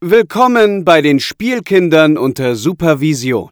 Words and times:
Willkommen 0.00 0.84
bei 0.84 1.02
den 1.02 1.18
Spielkindern 1.18 2.16
unter 2.16 2.54
Supervision. 2.54 3.50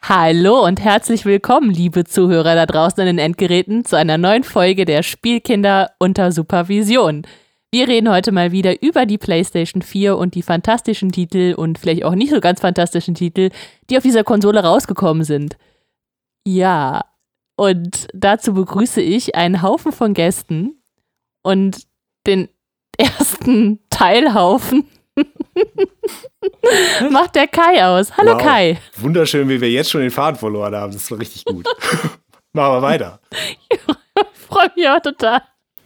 Hallo 0.00 0.64
und 0.64 0.80
herzlich 0.80 1.26
willkommen, 1.26 1.68
liebe 1.68 2.04
Zuhörer 2.04 2.54
da 2.54 2.64
draußen 2.64 3.00
in 3.00 3.06
den 3.06 3.18
Endgeräten, 3.18 3.84
zu 3.84 3.96
einer 3.96 4.16
neuen 4.16 4.44
Folge 4.44 4.86
der 4.86 5.02
Spielkinder 5.02 5.90
unter 5.98 6.32
Supervision. 6.32 7.26
Wir 7.72 7.88
reden 7.88 8.10
heute 8.10 8.32
mal 8.32 8.52
wieder 8.52 8.82
über 8.82 9.06
die 9.06 9.18
PlayStation 9.18 9.80
4 9.80 10.16
und 10.18 10.34
die 10.34 10.42
fantastischen 10.42 11.10
Titel 11.10 11.54
und 11.56 11.78
vielleicht 11.78 12.04
auch 12.04 12.14
nicht 12.14 12.30
so 12.30 12.40
ganz 12.40 12.60
fantastischen 12.60 13.14
Titel, 13.14 13.48
die 13.88 13.96
auf 13.96 14.02
dieser 14.02 14.24
Konsole 14.24 14.62
rausgekommen 14.62 15.24
sind. 15.24 15.56
Ja, 16.46 17.04
und 17.56 18.08
dazu 18.12 18.52
begrüße 18.52 19.00
ich 19.00 19.36
einen 19.36 19.62
Haufen 19.62 19.92
von 19.92 20.12
Gästen 20.12 20.82
und 21.42 21.86
den 22.26 22.48
ersten 22.98 23.80
Teilhaufen 23.88 24.86
Macht 27.10 27.34
der 27.34 27.46
Kai 27.46 27.84
aus. 27.84 28.16
Hallo 28.16 28.34
wow. 28.34 28.42
Kai. 28.42 28.78
Wunderschön, 28.96 29.48
wie 29.48 29.60
wir 29.60 29.70
jetzt 29.70 29.90
schon 29.90 30.00
den 30.00 30.10
Faden 30.10 30.38
verloren 30.38 30.74
haben. 30.74 30.92
Das 30.92 31.02
ist 31.02 31.18
richtig 31.18 31.44
gut. 31.44 31.66
Machen 32.52 32.74
wir 32.74 32.82
weiter. 32.82 33.20
ich 33.70 33.80
freue 34.48 34.70
mich 34.76 34.88
auch 34.88 35.00
total, 35.00 35.42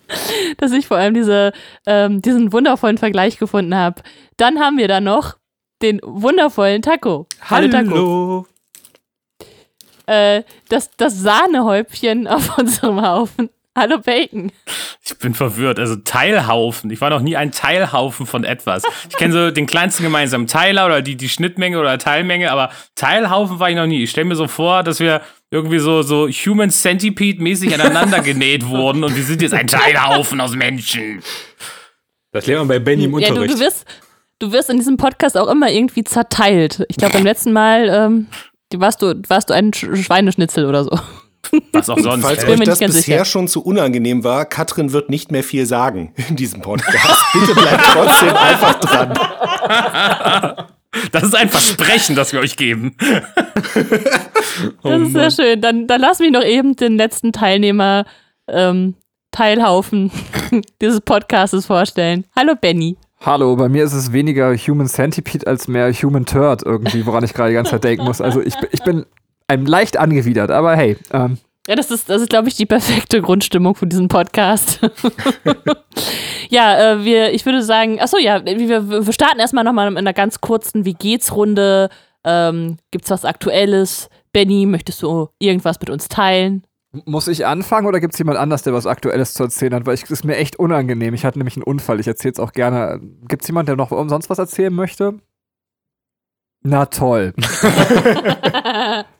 dass 0.58 0.72
ich 0.72 0.86
vor 0.86 0.96
allem 0.96 1.14
diese, 1.14 1.52
ähm, 1.86 2.22
diesen 2.22 2.52
wundervollen 2.52 2.98
Vergleich 2.98 3.38
gefunden 3.38 3.74
habe. 3.74 4.02
Dann 4.36 4.60
haben 4.60 4.78
wir 4.78 4.88
da 4.88 5.00
noch 5.00 5.36
den 5.82 6.00
wundervollen 6.02 6.82
Taco. 6.82 7.26
Hallo, 7.42 7.68
Hallo. 7.72 7.88
Taco. 7.88 8.46
Äh, 10.06 10.44
das, 10.68 10.90
das 10.96 11.20
Sahnehäubchen 11.20 12.26
auf 12.28 12.58
unserem 12.58 13.02
Haufen. 13.02 13.50
Hallo 13.76 13.98
Bacon. 13.98 14.50
Ich 15.04 15.18
bin 15.18 15.34
verwirrt. 15.34 15.78
Also 15.78 15.96
Teilhaufen. 15.96 16.90
Ich 16.90 17.02
war 17.02 17.10
noch 17.10 17.20
nie 17.20 17.36
ein 17.36 17.52
Teilhaufen 17.52 18.24
von 18.24 18.42
etwas. 18.42 18.84
Ich 19.10 19.16
kenne 19.16 19.34
so 19.34 19.50
den 19.50 19.66
kleinsten 19.66 20.02
gemeinsamen 20.02 20.46
Teiler 20.46 20.86
oder 20.86 21.02
die, 21.02 21.14
die 21.14 21.28
Schnittmenge 21.28 21.78
oder 21.78 21.98
Teilmenge, 21.98 22.50
aber 22.50 22.70
Teilhaufen 22.94 23.60
war 23.60 23.68
ich 23.68 23.76
noch 23.76 23.86
nie. 23.86 24.02
Ich 24.02 24.10
stelle 24.10 24.24
mir 24.24 24.34
so 24.34 24.48
vor, 24.48 24.82
dass 24.82 24.98
wir 24.98 25.20
irgendwie 25.50 25.78
so, 25.78 26.00
so 26.00 26.26
Human 26.26 26.70
Centipede-mäßig 26.70 27.74
aneinander 27.74 28.20
genäht 28.20 28.66
wurden 28.66 29.04
und 29.04 29.14
wir 29.14 29.22
sind 29.22 29.42
jetzt 29.42 29.52
ein 29.52 29.66
Teilhaufen 29.66 30.40
aus 30.40 30.52
Menschen. 30.52 31.22
Das 32.32 32.46
lernt 32.46 32.60
man 32.60 32.68
bei 32.68 32.78
Benny 32.78 33.04
im 33.04 33.12
Unterricht. 33.12 33.36
Ja, 33.36 33.46
du, 33.46 33.54
du, 33.54 33.60
wirst, 33.60 33.84
du 34.38 34.52
wirst 34.52 34.70
in 34.70 34.78
diesem 34.78 34.96
Podcast 34.96 35.36
auch 35.36 35.48
immer 35.48 35.70
irgendwie 35.70 36.02
zerteilt. 36.02 36.82
Ich 36.88 36.96
glaube, 36.96 37.12
beim 37.12 37.24
letzten 37.24 37.52
Mal 37.52 37.90
ähm, 37.90 38.26
warst, 38.74 39.02
du, 39.02 39.20
warst 39.28 39.50
du 39.50 39.54
ein 39.54 39.74
Schweineschnitzel 39.74 40.64
oder 40.64 40.84
so. 40.84 40.98
Was 41.72 41.90
auch 41.90 41.98
sonst. 41.98 42.24
Falls 42.24 42.44
euch 42.44 42.60
das 42.60 42.78
bisher 42.78 42.92
sicher. 42.92 43.24
schon 43.24 43.48
zu 43.48 43.62
unangenehm 43.62 44.24
war, 44.24 44.44
Katrin 44.44 44.92
wird 44.92 45.10
nicht 45.10 45.32
mehr 45.32 45.42
viel 45.42 45.66
sagen 45.66 46.12
in 46.28 46.36
diesem 46.36 46.60
Podcast. 46.60 47.24
Bitte 47.32 47.54
bleibt 47.54 47.84
trotzdem 47.92 48.36
einfach 48.36 48.80
dran. 48.80 50.66
Das 51.12 51.24
ist 51.24 51.34
ein 51.34 51.48
Versprechen, 51.48 52.16
das 52.16 52.32
wir 52.32 52.40
euch 52.40 52.56
geben. 52.56 52.96
das 54.82 55.02
ist 55.02 55.12
sehr 55.12 55.30
schön. 55.30 55.60
Dann, 55.60 55.86
dann 55.86 56.00
lass 56.00 56.20
mich 56.20 56.30
noch 56.30 56.42
eben 56.42 56.74
den 56.74 56.96
letzten 56.96 57.32
Teilnehmer 57.32 58.06
ähm, 58.48 58.94
Teilhaufen 59.30 60.10
dieses 60.80 61.00
Podcastes 61.02 61.66
vorstellen. 61.66 62.24
Hallo 62.34 62.54
Benny. 62.58 62.96
Hallo, 63.20 63.56
bei 63.56 63.68
mir 63.68 63.84
ist 63.84 63.92
es 63.92 64.12
weniger 64.12 64.56
Human 64.56 64.86
Centipede 64.86 65.46
als 65.46 65.68
mehr 65.68 65.92
Human 65.92 66.26
Turd 66.26 66.62
irgendwie, 66.62 67.04
woran 67.06 67.24
ich 67.24 67.34
gerade 67.34 67.50
die 67.50 67.54
ganze 67.54 67.72
Zeit 67.72 67.84
denken 67.84 68.04
muss. 68.04 68.20
Also 68.20 68.40
ich, 68.40 68.54
ich 68.72 68.82
bin 68.82 69.04
einem 69.48 69.66
leicht 69.66 69.96
angewidert, 69.96 70.50
aber 70.50 70.76
hey. 70.76 70.96
Ähm. 71.12 71.38
Ja, 71.66 71.74
das 71.74 71.90
ist, 71.90 72.08
das 72.08 72.22
ist, 72.22 72.30
glaube 72.30 72.48
ich, 72.48 72.54
die 72.54 72.66
perfekte 72.66 73.20
Grundstimmung 73.20 73.74
für 73.74 73.86
diesen 73.86 74.08
Podcast. 74.08 74.80
ja, 76.48 76.92
äh, 76.92 77.04
wir, 77.04 77.32
ich 77.32 77.44
würde 77.44 77.62
sagen, 77.62 78.00
achso, 78.00 78.18
ja, 78.18 78.44
wir, 78.44 78.88
wir 79.06 79.12
starten 79.12 79.40
erstmal 79.40 79.64
nochmal 79.64 79.88
in 79.88 79.96
einer 79.96 80.12
ganz 80.12 80.40
kurzen 80.40 80.84
Wie 80.84 80.94
geht's 80.94 81.34
Runde. 81.34 81.88
Ähm, 82.24 82.76
gibt's 82.92 83.10
was 83.10 83.24
Aktuelles? 83.24 84.08
Benny, 84.32 84.66
möchtest 84.66 85.02
du 85.02 85.28
irgendwas 85.38 85.80
mit 85.80 85.90
uns 85.90 86.08
teilen? 86.08 86.62
Muss 87.04 87.26
ich 87.26 87.44
anfangen 87.46 87.86
oder 87.86 88.00
gibt 88.00 88.14
es 88.14 88.18
jemand 88.18 88.38
anders, 88.38 88.62
der 88.62 88.72
was 88.72 88.86
Aktuelles 88.86 89.34
zu 89.34 89.42
erzählen 89.44 89.74
hat? 89.74 89.86
Weil 89.86 89.94
es 89.94 90.08
ist 90.08 90.24
mir 90.24 90.36
echt 90.36 90.58
unangenehm. 90.58 91.14
Ich 91.14 91.24
hatte 91.24 91.38
nämlich 91.38 91.56
einen 91.56 91.64
Unfall. 91.64 91.98
Ich 92.00 92.06
erzähle 92.06 92.32
es 92.32 92.40
auch 92.40 92.52
gerne. 92.52 93.00
Gibt 93.28 93.42
es 93.42 93.48
jemanden, 93.48 93.66
der 93.66 93.76
noch 93.76 93.90
umsonst 93.90 94.30
was 94.30 94.38
erzählen 94.38 94.72
möchte? 94.72 95.18
Na 96.62 96.86
toll. 96.86 97.34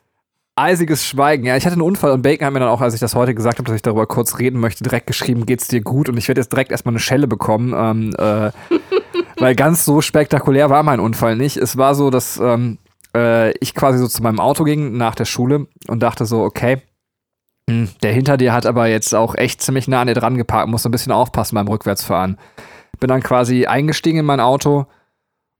eisiges 0.57 1.05
Schweigen. 1.05 1.45
Ja, 1.45 1.55
ich 1.55 1.65
hatte 1.65 1.73
einen 1.73 1.81
Unfall 1.81 2.11
und 2.11 2.21
Bacon 2.21 2.45
hat 2.45 2.53
mir 2.53 2.59
dann 2.59 2.69
auch, 2.69 2.81
als 2.81 2.93
ich 2.93 2.99
das 2.99 3.15
heute 3.15 3.35
gesagt 3.35 3.59
habe, 3.59 3.67
dass 3.67 3.75
ich 3.75 3.81
darüber 3.81 4.07
kurz 4.07 4.39
reden 4.39 4.59
möchte, 4.59 4.83
direkt 4.83 5.07
geschrieben, 5.07 5.45
geht's 5.45 5.67
dir 5.67 5.81
gut? 5.81 6.09
Und 6.09 6.17
ich 6.17 6.27
werde 6.27 6.41
jetzt 6.41 6.51
direkt 6.51 6.71
erstmal 6.71 6.93
eine 6.93 6.99
Schelle 6.99 7.27
bekommen, 7.27 7.73
ähm, 7.77 8.15
äh, 8.17 8.51
weil 9.39 9.55
ganz 9.55 9.85
so 9.85 10.01
spektakulär 10.01 10.69
war 10.69 10.83
mein 10.83 10.99
Unfall 10.99 11.35
nicht. 11.35 11.57
Es 11.57 11.77
war 11.77 11.95
so, 11.95 12.09
dass 12.09 12.37
ähm, 12.37 12.79
äh, 13.15 13.51
ich 13.59 13.75
quasi 13.75 13.99
so 13.99 14.07
zu 14.07 14.23
meinem 14.23 14.39
Auto 14.39 14.63
ging 14.63 14.97
nach 14.97 15.15
der 15.15 15.25
Schule 15.25 15.67
und 15.87 16.01
dachte 16.01 16.25
so, 16.25 16.41
okay, 16.41 16.81
mh, 17.69 17.75
hm, 17.75 17.89
der 18.01 18.13
hinter 18.13 18.37
dir 18.37 18.53
hat 18.53 18.65
aber 18.65 18.87
jetzt 18.87 19.13
auch 19.13 19.35
echt 19.35 19.61
ziemlich 19.61 19.87
nah 19.87 20.01
an 20.01 20.07
dir 20.07 20.15
dran 20.15 20.37
geparkt, 20.37 20.69
muss 20.69 20.85
ein 20.85 20.91
bisschen 20.91 21.11
aufpassen 21.11 21.55
beim 21.55 21.67
Rückwärtsfahren. 21.67 22.37
Bin 22.99 23.09
dann 23.09 23.21
quasi 23.21 23.67
eingestiegen 23.67 24.19
in 24.19 24.25
mein 24.25 24.39
Auto 24.39 24.87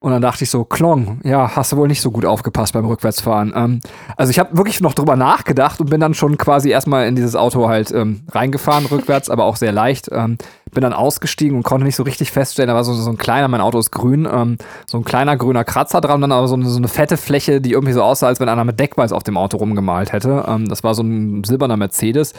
und 0.07 0.13
dann 0.13 0.21
dachte 0.21 0.45
ich 0.45 0.49
so, 0.49 0.63
Klong, 0.63 1.19
ja, 1.25 1.53
hast 1.57 1.73
du 1.73 1.75
wohl 1.75 1.89
nicht 1.89 1.99
so 1.99 2.11
gut 2.11 2.25
aufgepasst 2.25 2.71
beim 2.71 2.85
Rückwärtsfahren. 2.85 3.51
Ähm, 3.53 3.81
also 4.15 4.29
ich 4.29 4.39
habe 4.39 4.55
wirklich 4.55 4.79
noch 4.79 4.93
drüber 4.93 5.17
nachgedacht 5.17 5.81
und 5.81 5.89
bin 5.89 5.99
dann 5.99 6.13
schon 6.13 6.37
quasi 6.37 6.69
erstmal 6.69 7.07
in 7.07 7.17
dieses 7.17 7.35
Auto 7.35 7.67
halt 7.67 7.91
ähm, 7.91 8.21
reingefahren, 8.31 8.85
rückwärts, 8.91 9.29
aber 9.29 9.43
auch 9.43 9.57
sehr 9.57 9.73
leicht. 9.73 10.07
Ähm, 10.13 10.37
bin 10.71 10.81
dann 10.81 10.93
ausgestiegen 10.93 11.57
und 11.57 11.63
konnte 11.63 11.85
nicht 11.85 11.97
so 11.97 12.03
richtig 12.03 12.31
feststellen, 12.31 12.69
da 12.69 12.75
war 12.75 12.85
so, 12.85 12.93
so 12.93 13.09
ein 13.09 13.17
kleiner, 13.17 13.49
mein 13.49 13.59
Auto 13.59 13.79
ist 13.79 13.91
grün, 13.91 14.25
ähm, 14.31 14.57
so 14.85 14.97
ein 14.97 15.03
kleiner 15.03 15.35
grüner 15.35 15.65
Kratzer 15.65 15.99
dran, 15.99 16.21
dann 16.21 16.31
aber 16.31 16.47
so 16.47 16.55
eine, 16.55 16.69
so 16.69 16.77
eine 16.77 16.87
fette 16.87 17.17
Fläche, 17.17 17.59
die 17.59 17.73
irgendwie 17.73 17.91
so 17.91 18.01
aussah, 18.01 18.27
als 18.27 18.39
wenn 18.39 18.47
einer 18.47 18.63
mit 18.63 18.79
Deckweiß 18.79 19.11
auf 19.11 19.23
dem 19.23 19.35
Auto 19.35 19.57
rumgemalt 19.57 20.13
hätte. 20.13 20.45
Ähm, 20.47 20.69
das 20.69 20.85
war 20.85 20.95
so 20.95 21.03
ein 21.03 21.43
silberner 21.43 21.75
Mercedes. 21.75 22.33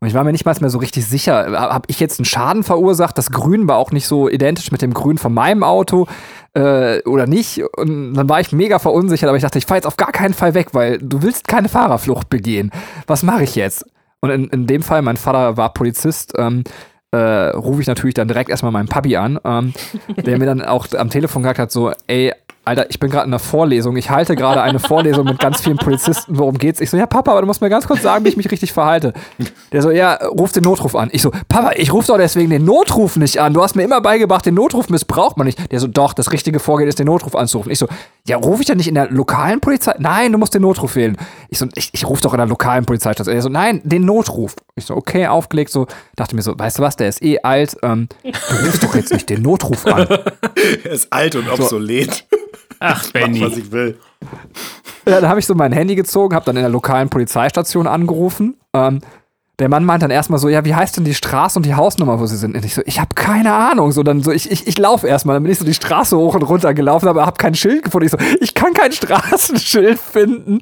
Und 0.00 0.08
ich 0.08 0.14
war 0.14 0.24
mir 0.24 0.32
nicht 0.32 0.44
mal 0.44 0.54
so 0.70 0.78
richtig 0.78 1.06
sicher, 1.06 1.58
habe 1.58 1.84
ich 1.88 2.00
jetzt 2.00 2.18
einen 2.18 2.26
Schaden 2.26 2.62
verursacht? 2.62 3.16
Das 3.16 3.30
Grün 3.30 3.68
war 3.68 3.76
auch 3.76 3.90
nicht 3.90 4.06
so 4.06 4.28
identisch 4.28 4.70
mit 4.70 4.82
dem 4.82 4.92
Grün 4.92 5.18
von 5.18 5.32
meinem 5.32 5.62
Auto 5.62 6.06
äh, 6.54 7.02
oder 7.02 7.26
nicht. 7.26 7.62
Und 7.76 8.14
dann 8.14 8.28
war 8.28 8.40
ich 8.40 8.52
mega 8.52 8.78
verunsichert, 8.78 9.28
aber 9.28 9.36
ich 9.36 9.42
dachte, 9.42 9.58
ich 9.58 9.66
fahre 9.66 9.78
jetzt 9.78 9.86
auf 9.86 9.96
gar 9.96 10.12
keinen 10.12 10.34
Fall 10.34 10.54
weg, 10.54 10.68
weil 10.72 10.98
du 10.98 11.22
willst 11.22 11.48
keine 11.48 11.68
Fahrerflucht 11.68 12.28
begehen. 12.28 12.70
Was 13.06 13.22
mache 13.22 13.44
ich 13.44 13.54
jetzt? 13.54 13.86
Und 14.20 14.30
in, 14.30 14.48
in 14.48 14.66
dem 14.66 14.82
Fall, 14.82 15.02
mein 15.02 15.16
Vater 15.16 15.56
war 15.56 15.72
Polizist, 15.72 16.32
ähm, 16.38 16.64
äh, 17.10 17.50
rufe 17.50 17.80
ich 17.80 17.86
natürlich 17.86 18.14
dann 18.14 18.28
direkt 18.28 18.50
erstmal 18.50 18.72
meinen 18.72 18.88
Papi 18.88 19.16
an, 19.16 19.38
ähm, 19.44 19.72
der 20.16 20.38
mir 20.38 20.46
dann 20.46 20.62
auch 20.62 20.86
am 20.96 21.10
Telefon 21.10 21.42
gesagt 21.42 21.58
hat, 21.58 21.70
so, 21.70 21.92
ey, 22.06 22.32
Alter, 22.66 22.88
ich 22.88 22.98
bin 22.98 23.10
gerade 23.10 23.26
in 23.26 23.30
einer 23.30 23.38
Vorlesung. 23.38 23.96
Ich 23.96 24.08
halte 24.08 24.36
gerade 24.36 24.62
eine 24.62 24.78
Vorlesung 24.78 25.26
mit 25.26 25.38
ganz 25.38 25.60
vielen 25.60 25.76
Polizisten. 25.76 26.38
Worum 26.38 26.56
geht's? 26.56 26.80
Ich 26.80 26.88
so, 26.88 26.96
ja, 26.96 27.06
Papa, 27.06 27.32
aber 27.32 27.42
du 27.42 27.46
musst 27.46 27.60
mir 27.60 27.68
ganz 27.68 27.86
kurz 27.86 28.00
sagen, 28.00 28.24
wie 28.24 28.30
ich 28.30 28.38
mich 28.38 28.50
richtig 28.50 28.72
verhalte. 28.72 29.12
Der 29.72 29.82
so, 29.82 29.90
ja, 29.90 30.14
ruf 30.14 30.52
den 30.52 30.62
Notruf 30.62 30.94
an. 30.94 31.10
Ich 31.12 31.20
so, 31.20 31.30
Papa, 31.48 31.72
ich 31.76 31.92
rufe 31.92 32.06
doch 32.06 32.16
deswegen 32.16 32.48
den 32.48 32.64
Notruf 32.64 33.16
nicht 33.16 33.38
an. 33.38 33.52
Du 33.52 33.62
hast 33.62 33.76
mir 33.76 33.82
immer 33.82 34.00
beigebracht, 34.00 34.46
den 34.46 34.54
Notruf 34.54 34.88
missbraucht 34.88 35.36
man 35.36 35.46
nicht. 35.46 35.70
Der 35.72 35.78
so, 35.78 35.88
doch, 35.88 36.14
das 36.14 36.32
richtige 36.32 36.58
Vorgehen 36.58 36.88
ist, 36.88 36.98
den 36.98 37.06
Notruf 37.06 37.34
anzurufen. 37.36 37.70
Ich 37.70 37.78
so, 37.78 37.86
ja, 38.26 38.38
rufe 38.38 38.62
ich 38.62 38.66
denn 38.66 38.78
nicht 38.78 38.88
in 38.88 38.94
der 38.94 39.10
lokalen 39.10 39.60
Polizei? 39.60 39.94
Nein, 39.98 40.32
du 40.32 40.38
musst 40.38 40.54
den 40.54 40.62
Notruf 40.62 40.96
wählen. 40.96 41.18
Ich 41.50 41.58
so, 41.58 41.66
ich, 41.74 41.90
ich 41.92 42.08
rufe 42.08 42.22
doch 42.22 42.32
in 42.32 42.38
der 42.38 42.46
lokalen 42.46 42.86
Polizeistation. 42.86 43.36
Er 43.36 43.42
so, 43.42 43.50
nein, 43.50 43.82
den 43.84 44.06
Notruf. 44.06 44.56
Ich 44.74 44.86
so, 44.86 44.96
okay, 44.96 45.26
aufgelegt, 45.26 45.70
so, 45.70 45.86
dachte 46.16 46.34
mir 46.34 46.42
so, 46.42 46.58
weißt 46.58 46.78
du 46.78 46.82
was, 46.82 46.96
der 46.96 47.08
ist 47.08 47.22
eh 47.22 47.40
alt, 47.42 47.76
ähm, 47.82 48.08
du 48.22 48.66
rufst 48.66 48.82
doch 48.82 48.94
jetzt 48.94 49.12
nicht 49.12 49.28
den 49.28 49.42
Notruf 49.42 49.86
an. 49.86 50.08
er 50.84 50.90
ist 50.90 51.12
alt 51.12 51.36
und 51.36 51.50
obsolet. 51.50 52.24
So, 52.30 52.43
Ach, 52.84 53.12
Benny. 53.12 53.40
Mach, 53.40 53.50
was 53.50 53.58
ich 53.58 53.70
will. 53.72 53.98
Ja, 55.06 55.20
dann 55.20 55.28
habe 55.28 55.40
ich 55.40 55.46
so 55.46 55.54
mein 55.54 55.72
Handy 55.72 55.94
gezogen, 55.94 56.34
habe 56.34 56.46
dann 56.46 56.56
in 56.56 56.62
der 56.62 56.70
lokalen 56.70 57.08
Polizeistation 57.08 57.86
angerufen. 57.86 58.56
Ähm, 58.72 59.00
der 59.60 59.68
Mann 59.68 59.84
meint 59.84 60.02
dann 60.02 60.10
erstmal 60.10 60.40
so, 60.40 60.48
ja, 60.48 60.64
wie 60.64 60.74
heißt 60.74 60.96
denn 60.96 61.04
die 61.04 61.14
Straße 61.14 61.56
und 61.56 61.64
die 61.64 61.76
Hausnummer, 61.76 62.18
wo 62.18 62.26
sie 62.26 62.36
sind? 62.36 62.56
Und 62.56 62.64
ich 62.64 62.74
so, 62.74 62.82
ich 62.86 62.98
habe 62.98 63.14
keine 63.14 63.52
Ahnung. 63.54 63.92
So, 63.92 64.02
dann 64.02 64.20
so, 64.20 64.32
ich, 64.32 64.50
ich, 64.50 64.66
ich 64.66 64.78
laufe 64.78 65.06
erstmal. 65.06 65.36
Dann 65.36 65.44
bin 65.44 65.52
ich 65.52 65.60
so 65.60 65.64
die 65.64 65.74
Straße 65.74 66.16
hoch 66.16 66.34
und 66.34 66.42
runter 66.42 66.74
gelaufen, 66.74 67.06
aber 67.06 67.24
habe 67.24 67.36
kein 67.36 67.54
Schild 67.54 67.84
gefunden. 67.84 68.06
Ich 68.06 68.10
so, 68.10 68.18
ich 68.40 68.54
kann 68.54 68.72
kein 68.74 68.90
Straßenschild 68.92 70.00
finden. 70.00 70.60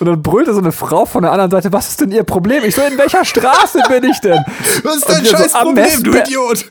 Und 0.00 0.06
dann 0.06 0.22
brüllte 0.22 0.54
so 0.54 0.60
eine 0.60 0.72
Frau 0.72 1.06
von 1.06 1.22
der 1.22 1.30
anderen 1.30 1.52
Seite, 1.52 1.72
was 1.72 1.90
ist 1.90 2.00
denn 2.00 2.10
ihr 2.10 2.24
Problem? 2.24 2.64
Ich 2.64 2.74
so, 2.74 2.82
in 2.82 2.98
welcher 2.98 3.24
Straße 3.24 3.80
bin 3.88 4.02
ich 4.02 4.18
denn? 4.20 4.44
Was 4.82 4.96
ist 4.96 5.08
dein 5.08 5.24
scheiß 5.24 5.52
so, 5.52 5.58
Problem, 5.60 6.02
du 6.02 6.18
Idiot? 6.18 6.64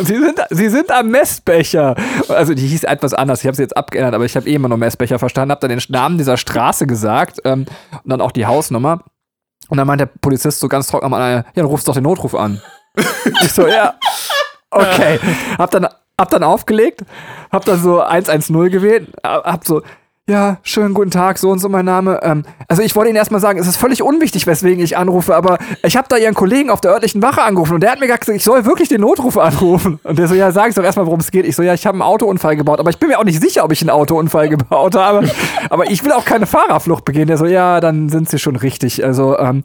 sie, 0.04 0.16
sind, 0.16 0.40
sie 0.48 0.68
sind 0.70 0.90
am 0.90 1.10
Messbecher. 1.10 1.94
Also 2.28 2.54
die 2.54 2.66
hieß 2.66 2.84
etwas 2.84 3.12
anders. 3.12 3.40
Ich 3.40 3.46
habe 3.46 3.56
sie 3.56 3.62
jetzt 3.62 3.76
abgeändert, 3.76 4.14
aber 4.14 4.24
ich 4.24 4.34
habe 4.34 4.48
eh 4.48 4.54
immer 4.54 4.68
nur 4.68 4.78
Messbecher 4.78 5.18
verstanden. 5.18 5.50
Habe 5.50 5.68
dann 5.68 5.78
den 5.78 5.82
Namen 5.90 6.16
dieser 6.16 6.38
Straße 6.38 6.86
gesagt 6.86 7.40
ähm, 7.44 7.66
und 8.02 8.10
dann 8.10 8.22
auch 8.22 8.32
die 8.32 8.46
Hausnummer. 8.46 9.04
Und 9.68 9.78
dann 9.78 9.86
meint 9.86 10.00
der 10.00 10.06
Polizist 10.06 10.60
so 10.60 10.68
ganz 10.68 10.88
trocken 10.88 11.12
am 11.12 11.20
ja, 11.20 11.44
du 11.54 11.66
rufst 11.66 11.86
doch 11.88 11.94
den 11.94 12.04
Notruf 12.04 12.34
an. 12.34 12.60
ich 13.42 13.52
so, 13.52 13.66
ja. 13.66 13.94
Okay. 14.70 15.18
Hab 15.58 15.70
dann 15.70 15.88
hab 16.18 16.30
dann 16.30 16.42
aufgelegt, 16.42 17.02
hab 17.52 17.64
dann 17.64 17.80
so 17.80 18.00
110 18.00 18.70
gewählt, 18.70 19.08
hab 19.22 19.64
so, 19.64 19.82
ja, 20.28 20.58
schönen 20.62 20.92
guten 20.92 21.10
Tag, 21.10 21.38
so 21.38 21.48
und 21.50 21.58
so 21.58 21.70
mein 21.70 21.86
Name. 21.86 22.20
Ähm, 22.22 22.44
also 22.68 22.82
ich 22.82 22.94
wollte 22.94 23.08
Ihnen 23.08 23.16
erstmal 23.16 23.40
sagen, 23.40 23.58
es 23.58 23.66
ist 23.66 23.78
völlig 23.78 24.02
unwichtig, 24.02 24.46
weswegen 24.46 24.84
ich 24.84 24.98
anrufe, 24.98 25.34
aber 25.34 25.58
ich 25.82 25.96
habe 25.96 26.06
da 26.10 26.18
Ihren 26.18 26.34
Kollegen 26.34 26.68
auf 26.68 26.82
der 26.82 26.92
örtlichen 26.92 27.22
Wache 27.22 27.42
angerufen 27.42 27.74
und 27.74 27.80
der 27.80 27.92
hat 27.92 27.98
mir 27.98 28.06
gesagt, 28.06 28.28
ich 28.28 28.44
soll 28.44 28.66
wirklich 28.66 28.90
den 28.90 29.00
Notruf 29.00 29.38
anrufen. 29.38 29.98
Und 30.04 30.18
der 30.18 30.28
so, 30.28 30.34
ja, 30.34 30.52
sag 30.52 30.68
ich 30.68 30.74
doch 30.74 30.84
erstmal, 30.84 31.06
worum 31.06 31.20
es 31.20 31.30
geht. 31.30 31.46
Ich 31.46 31.56
so, 31.56 31.62
ja, 31.62 31.72
ich 31.72 31.86
habe 31.86 31.94
einen 31.94 32.02
Autounfall 32.02 32.56
gebaut, 32.56 32.78
aber 32.78 32.90
ich 32.90 32.98
bin 32.98 33.08
mir 33.08 33.18
auch 33.18 33.24
nicht 33.24 33.40
sicher, 33.40 33.64
ob 33.64 33.72
ich 33.72 33.80
einen 33.80 33.88
Autounfall 33.88 34.50
gebaut 34.50 34.94
habe. 34.94 35.26
aber 35.70 35.90
ich 35.90 36.04
will 36.04 36.12
auch 36.12 36.26
keine 36.26 36.44
Fahrerflucht 36.46 37.06
begehen. 37.06 37.26
Der 37.26 37.38
so, 37.38 37.46
ja, 37.46 37.80
dann 37.80 38.10
sind 38.10 38.28
Sie 38.28 38.38
schon 38.38 38.56
richtig. 38.56 39.02
Also 39.02 39.38
ähm, 39.38 39.62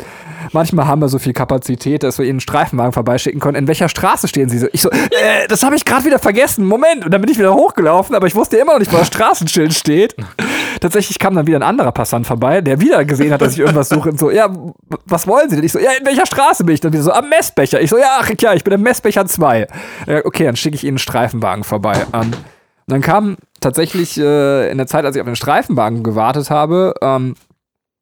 manchmal 0.54 0.88
haben 0.88 1.02
wir 1.02 1.10
so 1.10 1.20
viel 1.20 1.34
Kapazität, 1.34 2.04
dass 2.04 2.20
wir 2.20 2.26
Ihnen 2.26 2.36
einen 2.36 2.40
Streifenwagen 2.40 2.94
vorbeischicken 2.94 3.42
können. 3.42 3.58
In 3.58 3.68
welcher 3.68 3.90
Straße 3.90 4.30
stehen 4.30 4.48
Sie? 4.48 4.66
Ich 4.72 4.82
so, 4.82 4.90
äh, 4.90 5.48
das 5.50 5.64
habe 5.64 5.76
ich 5.76 5.84
gerade 5.84 6.06
wieder 6.06 6.20
vergessen. 6.20 6.66
Moment. 6.66 7.04
Und 7.04 7.14
dann 7.14 7.20
bin 7.20 7.30
ich 7.30 7.38
wieder 7.38 7.54
hochgelaufen, 7.54 8.16
aber 8.16 8.28
ich 8.28 8.36
wusste 8.36 8.56
immer 8.56 8.74
noch 8.74 8.80
nicht, 8.80 8.94
wo 8.94 8.98
das 8.98 9.08
Straßenschild 9.08 9.74
steht. 9.74 10.16
Tatsächlich 10.80 11.20
kam 11.20 11.36
dann 11.36 11.48
wieder 11.48 11.58
ein 11.58 11.64
anderer 11.64 11.92
Passant 11.92 12.28
vorbei, 12.28 12.62
der 12.62 12.82
wieder 12.82 13.06
gesehen 13.06 13.32
hat, 13.32 13.42
dass 13.42 13.54
ich 13.54 13.60
irgendwas 13.60 13.90
suche 13.90 14.10
und 14.10 14.20
so, 14.20 14.32
ja, 14.32 14.50
was 15.06 15.28
wollen 15.28 15.50
Sie 15.50 15.56
denn? 15.56 15.66
Ich 15.66 15.72
so, 15.72 15.80
ja, 15.80 15.92
in 16.00 16.06
welcher 16.06 16.26
Straße 16.26 16.64
bin 16.64 16.76
ich? 16.76 16.82
Dann 16.82 16.94
wieder 16.94 17.04
so, 17.04 17.12
am 17.12 17.30
Messbecher. 17.30 17.82
Ich 17.82 17.90
so, 17.90 17.98
ja, 17.98 18.20
ach 18.20 18.30
ja, 18.40 18.54
ich 18.54 18.64
bin 18.64 18.74
im 18.74 18.82
Messbecher 18.82 19.26
2. 19.26 19.68
Ja, 20.08 20.26
okay, 20.26 20.46
dann 20.46 20.56
schicke 20.56 20.76
ich 20.76 20.84
Ihnen 20.84 20.94
einen 20.94 20.98
Streifenwagen 21.00 21.64
vorbei. 21.64 22.06
Und 22.12 22.38
dann 22.88 23.02
kam 23.02 23.38
tatsächlich 23.60 24.20
äh, 24.20 24.70
in 24.70 24.78
der 24.78 24.88
Zeit, 24.88 25.06
als 25.06 25.16
ich 25.16 25.22
auf 25.22 25.28
den 25.28 25.36
Streifenwagen 25.36 26.04
gewartet 26.04 26.50
habe, 26.50 26.94
ähm, 27.02 27.36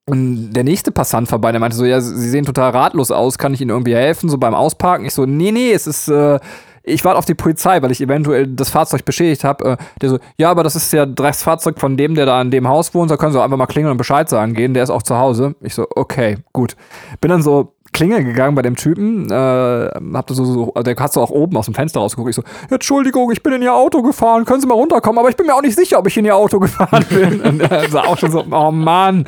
der 0.08 0.64
nächste 0.64 0.92
Passant 0.92 1.30
vorbei, 1.30 1.52
der 1.52 1.62
meinte 1.62 1.78
so, 1.78 1.86
ja, 1.86 2.02
Sie 2.02 2.30
sehen 2.30 2.46
total 2.46 2.72
ratlos 2.72 3.12
aus, 3.12 3.38
kann 3.38 3.54
ich 3.54 3.62
Ihnen 3.62 3.70
irgendwie 3.70 3.96
helfen, 3.96 4.30
so 4.30 4.38
beim 4.38 4.56
Ausparken? 4.56 5.06
Ich 5.06 5.14
so, 5.14 5.26
nee, 5.26 5.52
nee, 5.52 5.72
es 5.72 5.88
ist, 5.88 6.08
äh, 6.08 6.40
ich 6.84 7.06
warte 7.06 7.18
auf 7.18 7.26
die 7.26 7.36
Polizei, 7.36 7.82
weil 7.82 7.92
ich 7.92 8.02
eventuell 8.02 8.48
das 8.48 8.70
Fahrzeug 8.70 9.06
beschädigt 9.06 9.44
habe. 9.44 9.72
Äh, 9.72 9.78
der 10.02 10.10
so, 10.10 10.20
ja, 10.38 10.50
aber 10.50 10.64
das 10.64 10.76
ist 10.76 10.92
ja 10.94 11.06
das 11.06 11.44
Fahrzeug 11.44 11.80
von 11.80 11.98
dem, 11.98 12.16
der 12.16 12.26
da 12.26 12.42
in 12.42 12.52
dem 12.52 12.68
Haus 12.68 12.94
wohnt, 12.94 13.12
da 13.12 13.18
können 13.18 13.34
sie 13.34 13.42
einfach 13.42 13.58
mal 13.58 13.68
klingeln 13.68 13.92
und 13.92 13.98
Bescheid 13.98 14.30
sagen 14.30 14.54
gehen, 14.54 14.74
der 14.74 14.84
ist 14.84 14.90
auch 14.90 15.04
zu 15.04 15.18
Hause. 15.18 15.56
Ich 15.62 15.76
so, 15.76 15.88
okay, 15.96 16.38
gut. 16.54 16.76
Bin 17.20 17.30
dann 17.30 17.42
so 17.42 17.74
klingeln 17.94 18.26
gegangen 18.26 18.56
bei 18.56 18.62
dem 18.62 18.76
Typen, 18.76 19.30
äh, 19.30 19.90
hab 20.14 20.30
so, 20.30 20.46
so, 20.46 20.72
der 20.82 20.96
hat 20.96 21.12
so 21.12 21.22
auch 21.22 21.30
oben 21.30 21.58
aus 21.58 21.66
dem 21.66 21.74
Fenster 21.74 22.00
rausgeguckt. 22.00 22.30
Ich 22.30 22.36
so, 22.36 22.44
Entschuldigung, 22.74 23.32
ich 23.32 23.44
bin 23.44 23.54
in 23.54 23.62
ihr 23.62 23.74
Auto 23.74 24.02
gefahren, 24.02 24.46
können 24.46 24.62
Sie 24.62 24.68
mal 24.68 24.76
runterkommen, 24.76 25.20
aber 25.20 25.30
ich 25.30 25.36
bin 25.36 25.46
mir 25.46 25.56
auch 25.56 25.62
nicht 25.62 25.76
sicher, 25.76 26.00
ob 26.00 26.08
ich 26.08 26.18
in 26.18 26.26
ihr 26.26 26.36
Auto 26.36 26.60
gefahren 26.62 27.06
bin. 27.10 27.42
und 27.42 27.62
er 27.62 27.90
sah 27.90 28.06
auch 28.06 28.18
schon 28.18 28.32
so, 28.32 28.46
oh 28.50 28.72
Mann, 28.72 29.26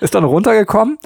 ist 0.00 0.14
dann 0.14 0.24
runtergekommen 0.24 0.98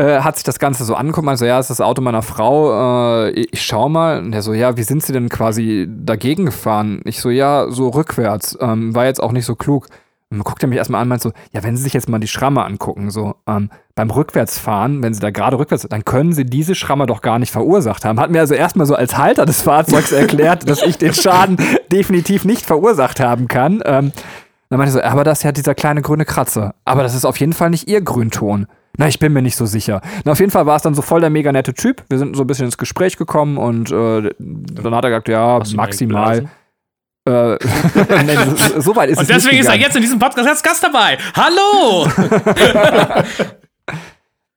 äh, 0.00 0.20
hat 0.20 0.36
sich 0.36 0.44
das 0.44 0.58
Ganze 0.58 0.84
so 0.84 0.94
angeguckt, 0.94 1.26
meinte 1.26 1.40
so, 1.40 1.44
ja, 1.44 1.58
ist 1.58 1.68
das 1.68 1.80
Auto 1.80 2.00
meiner 2.00 2.22
Frau, 2.22 3.26
äh, 3.26 3.30
ich 3.30 3.62
schau 3.62 3.88
mal. 3.88 4.18
Und 4.20 4.32
der 4.32 4.40
so, 4.40 4.54
ja, 4.54 4.76
wie 4.76 4.82
sind 4.82 5.02
Sie 5.02 5.12
denn 5.12 5.28
quasi 5.28 5.86
dagegen 5.88 6.46
gefahren? 6.46 7.02
Ich 7.04 7.20
so, 7.20 7.28
ja, 7.28 7.66
so 7.70 7.88
rückwärts, 7.88 8.56
ähm, 8.60 8.94
war 8.94 9.04
jetzt 9.04 9.22
auch 9.22 9.32
nicht 9.32 9.44
so 9.44 9.56
klug. 9.56 9.88
Und 10.30 10.38
dann 10.38 10.44
guckt 10.44 10.62
er 10.62 10.68
mich 10.68 10.78
erstmal 10.78 11.00
an 11.00 11.06
und 11.06 11.08
meint 11.10 11.22
so, 11.22 11.32
ja, 11.52 11.62
wenn 11.62 11.76
Sie 11.76 11.82
sich 11.82 11.92
jetzt 11.92 12.08
mal 12.08 12.18
die 12.18 12.28
Schramme 12.28 12.64
angucken, 12.64 13.10
so, 13.10 13.34
ähm, 13.46 13.68
beim 13.94 14.10
Rückwärtsfahren, 14.10 15.02
wenn 15.02 15.12
Sie 15.12 15.20
da 15.20 15.30
gerade 15.30 15.58
rückwärts, 15.58 15.86
dann 15.90 16.04
können 16.04 16.32
Sie 16.32 16.46
diese 16.46 16.74
Schramme 16.74 17.04
doch 17.04 17.20
gar 17.20 17.38
nicht 17.38 17.50
verursacht 17.50 18.04
haben. 18.06 18.18
Hat 18.20 18.30
mir 18.30 18.40
also 18.40 18.54
erstmal 18.54 18.86
so 18.86 18.94
als 18.94 19.18
Halter 19.18 19.44
des 19.44 19.60
Fahrzeugs 19.62 20.12
erklärt, 20.12 20.66
dass 20.68 20.82
ich 20.82 20.96
den 20.96 21.12
Schaden 21.12 21.58
definitiv 21.92 22.46
nicht 22.46 22.64
verursacht 22.64 23.20
haben 23.20 23.48
kann. 23.48 23.82
Ähm, 23.84 24.12
dann 24.70 24.78
meinte 24.78 24.92
so, 24.92 25.02
aber 25.02 25.24
das 25.24 25.40
ist 25.40 25.44
ja 25.44 25.52
dieser 25.52 25.74
kleine 25.74 26.00
grüne 26.00 26.24
Kratzer. 26.24 26.76
Aber 26.84 27.02
das 27.02 27.14
ist 27.14 27.24
auf 27.24 27.36
jeden 27.38 27.52
Fall 27.52 27.70
nicht 27.70 27.88
Ihr 27.88 28.00
Grünton. 28.02 28.66
Na, 28.96 29.08
ich 29.08 29.18
bin 29.18 29.32
mir 29.32 29.42
nicht 29.42 29.56
so 29.56 29.66
sicher. 29.66 30.00
Na, 30.24 30.32
auf 30.32 30.38
jeden 30.38 30.52
Fall 30.52 30.64
war 30.66 30.76
es 30.76 30.82
dann 30.82 30.94
so 30.94 31.02
voll 31.02 31.20
der 31.20 31.30
mega 31.30 31.50
nette 31.50 31.74
Typ. 31.74 32.04
Wir 32.08 32.18
sind 32.18 32.36
so 32.36 32.44
ein 32.44 32.46
bisschen 32.46 32.66
ins 32.66 32.78
Gespräch 32.78 33.16
gekommen 33.16 33.58
und 33.58 33.90
äh, 33.90 34.30
dann 34.38 34.94
hat 34.94 35.04
er 35.04 35.10
gesagt, 35.10 35.28
ja, 35.28 35.60
maximal. 35.74 36.48
Äh, 37.28 37.52
nee, 38.24 38.36
so, 38.56 38.80
so, 38.80 38.96
weit 38.96 39.10
ist 39.10 39.18
und 39.18 39.24
es 39.24 39.28
deswegen 39.28 39.58
ist 39.58 39.68
er 39.68 39.76
jetzt 39.76 39.96
in 39.96 40.02
diesem 40.02 40.18
Podcast 40.18 40.48
als 40.48 40.62
Gast 40.62 40.82
dabei. 40.82 41.18
Hallo! 41.34 42.06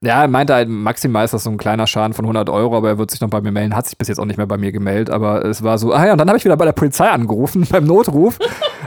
Ja, 0.04 0.22
er 0.22 0.28
meinte 0.28 0.54
halt, 0.54 0.68
maximal 0.68 1.24
ist 1.24 1.34
das 1.34 1.44
so 1.44 1.50
ein 1.50 1.58
kleiner 1.58 1.88
Schaden 1.88 2.14
von 2.14 2.26
100 2.26 2.50
Euro, 2.50 2.76
aber 2.76 2.90
er 2.90 2.98
wird 2.98 3.10
sich 3.10 3.22
noch 3.22 3.30
bei 3.30 3.40
mir 3.40 3.52
melden. 3.52 3.74
Hat 3.74 3.88
sich 3.88 3.98
bis 3.98 4.10
jetzt 4.10 4.20
auch 4.20 4.26
nicht 4.26 4.36
mehr 4.36 4.46
bei 4.46 4.58
mir 4.58 4.74
gemeldet, 4.74 5.10
aber 5.10 5.46
es 5.46 5.64
war 5.64 5.78
so, 5.78 5.94
ah 5.94 6.06
ja, 6.06 6.12
und 6.12 6.18
dann 6.18 6.28
habe 6.28 6.38
ich 6.38 6.44
wieder 6.44 6.58
bei 6.58 6.66
der 6.66 6.74
Polizei 6.74 7.08
angerufen, 7.08 7.66
beim 7.72 7.86
Notruf. 7.86 8.38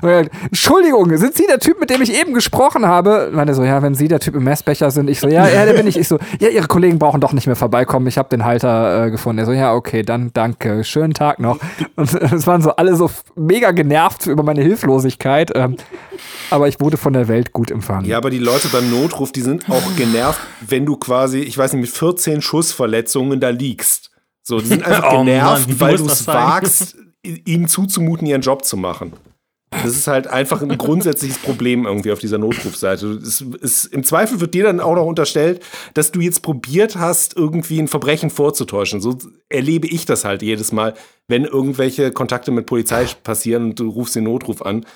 Entschuldigung, 0.03 1.17
sind 1.17 1.35
Sie 1.35 1.47
der 1.47 1.59
Typ, 1.59 1.81
mit 1.81 1.89
dem 1.89 2.03
ich 2.03 2.21
eben 2.21 2.35
gesprochen 2.35 2.87
habe? 2.87 3.29
Ich 3.31 3.37
meinte 3.37 3.55
so, 3.55 3.65
ja, 3.65 3.83
wenn 3.83 3.95
Sie 3.95 4.09
der 4.09 4.21
Typ 4.21 4.35
im 4.35 4.45
Messbecher 4.45 4.91
sind. 4.91 5.09
Ich 5.09 5.21
so, 5.21 5.29
ja, 5.29 5.49
ja, 5.49 5.65
der 5.65 5.73
bin 5.73 5.87
ich. 5.87 5.97
Ich 5.97 6.07
so, 6.07 6.19
ja, 6.39 6.49
Ihre 6.49 6.67
Kollegen 6.67 6.99
brauchen 6.99 7.23
doch 7.23 7.33
nicht 7.33 7.47
mehr 7.47 7.57
vorbeikommen. 7.57 8.07
Ich 8.07 8.19
habe 8.19 8.29
den 8.29 8.45
Halter 8.45 9.07
äh, 9.07 9.11
gefunden. 9.11 9.39
Er 9.39 9.47
so, 9.47 9.53
ja, 9.53 9.73
okay, 9.73 10.03
dann 10.03 10.33
danke. 10.35 10.85
Schönen 10.85 11.15
Tag 11.15 11.39
noch. 11.39 11.59
Und 11.97 12.13
es 12.33 12.47
waren 12.47 12.61
so 12.61 12.77
alle 12.77 12.95
so 12.95 13.11
mega 13.37 13.71
genervt 13.71 14.27
über 14.27 14.43
meine 14.43 14.61
Hilflosigkeit. 14.61 15.53
Ähm, 15.55 15.77
aber 16.51 16.69
ich 16.69 16.81
wurde 16.81 16.97
von 16.97 17.13
der 17.13 17.29
Welt 17.29 17.53
gut 17.53 17.71
empfangen. 17.71 18.07
Ja, 18.07 18.19
aber 18.19 18.31
die 18.31 18.39
Leute 18.39 18.69
beim 18.69 18.91
Notruf, 18.91 19.33
die 19.33 19.41
sind 19.41 19.69
auch 19.71 19.97
genervt, 19.97 20.41
wenn 20.61 20.85
du 20.87 20.97
quasi, 21.07 21.39
ich 21.39 21.57
weiß 21.57 21.73
nicht, 21.73 21.83
mit 21.83 21.91
14 21.91 22.43
Schussverletzungen 22.43 23.41
da 23.41 23.51
liegst. 23.51 24.11
So, 24.43 24.61
die 24.61 24.67
sind 24.67 24.83
einfach 24.87 25.13
Oh 25.13 25.19
genervt, 25.19 25.69
Mann, 25.69 25.81
weil 25.81 25.97
du 25.97 26.07
es 26.07 26.27
wagst, 26.27 26.97
ihnen 27.23 27.69
zuzumuten, 27.69 28.27
ihren 28.27 28.43
Job 28.43 28.65
zu 28.65 28.77
machen. 28.77 29.13
Das 29.71 29.97
ist 29.97 30.07
halt 30.07 30.27
einfach 30.27 30.63
ein 30.63 30.79
grundsätzliches 30.79 31.39
Problem 31.39 31.87
irgendwie 31.87 32.13
auf 32.13 32.19
dieser 32.19 32.39
Notrufseite. 32.39 33.07
Es, 33.09 33.45
es, 33.61 33.85
Im 33.85 34.05
Zweifel 34.05 34.41
wird 34.41 34.55
dir 34.55 34.65
dann 34.65 34.81
auch 34.81 34.95
noch 34.95 35.05
unterstellt, 35.07 35.61
dass 35.95 36.13
du 36.13 36.21
jetzt 36.21 36.43
probiert 36.43 36.97
hast, 36.97 37.37
irgendwie 37.37 37.79
ein 37.81 37.89
Verbrechen 37.89 38.31
vorzutäuschen. 38.31 39.01
So 39.01 39.19
erlebe 39.49 39.87
ich 39.89 40.07
das 40.07 40.25
halt 40.25 40.43
jedes 40.43 40.73
Mal, 40.73 40.95
wenn 41.29 41.45
irgendwelche 41.45 42.13
Kontakte 42.13 42.53
mit 42.53 42.67
Polizei 42.67 43.07
passieren 43.23 43.65
und 43.65 43.81
du 43.81 43.91
rufst 43.91 44.15
den 44.15 44.25
Notruf 44.25 44.63
an. 44.63 44.87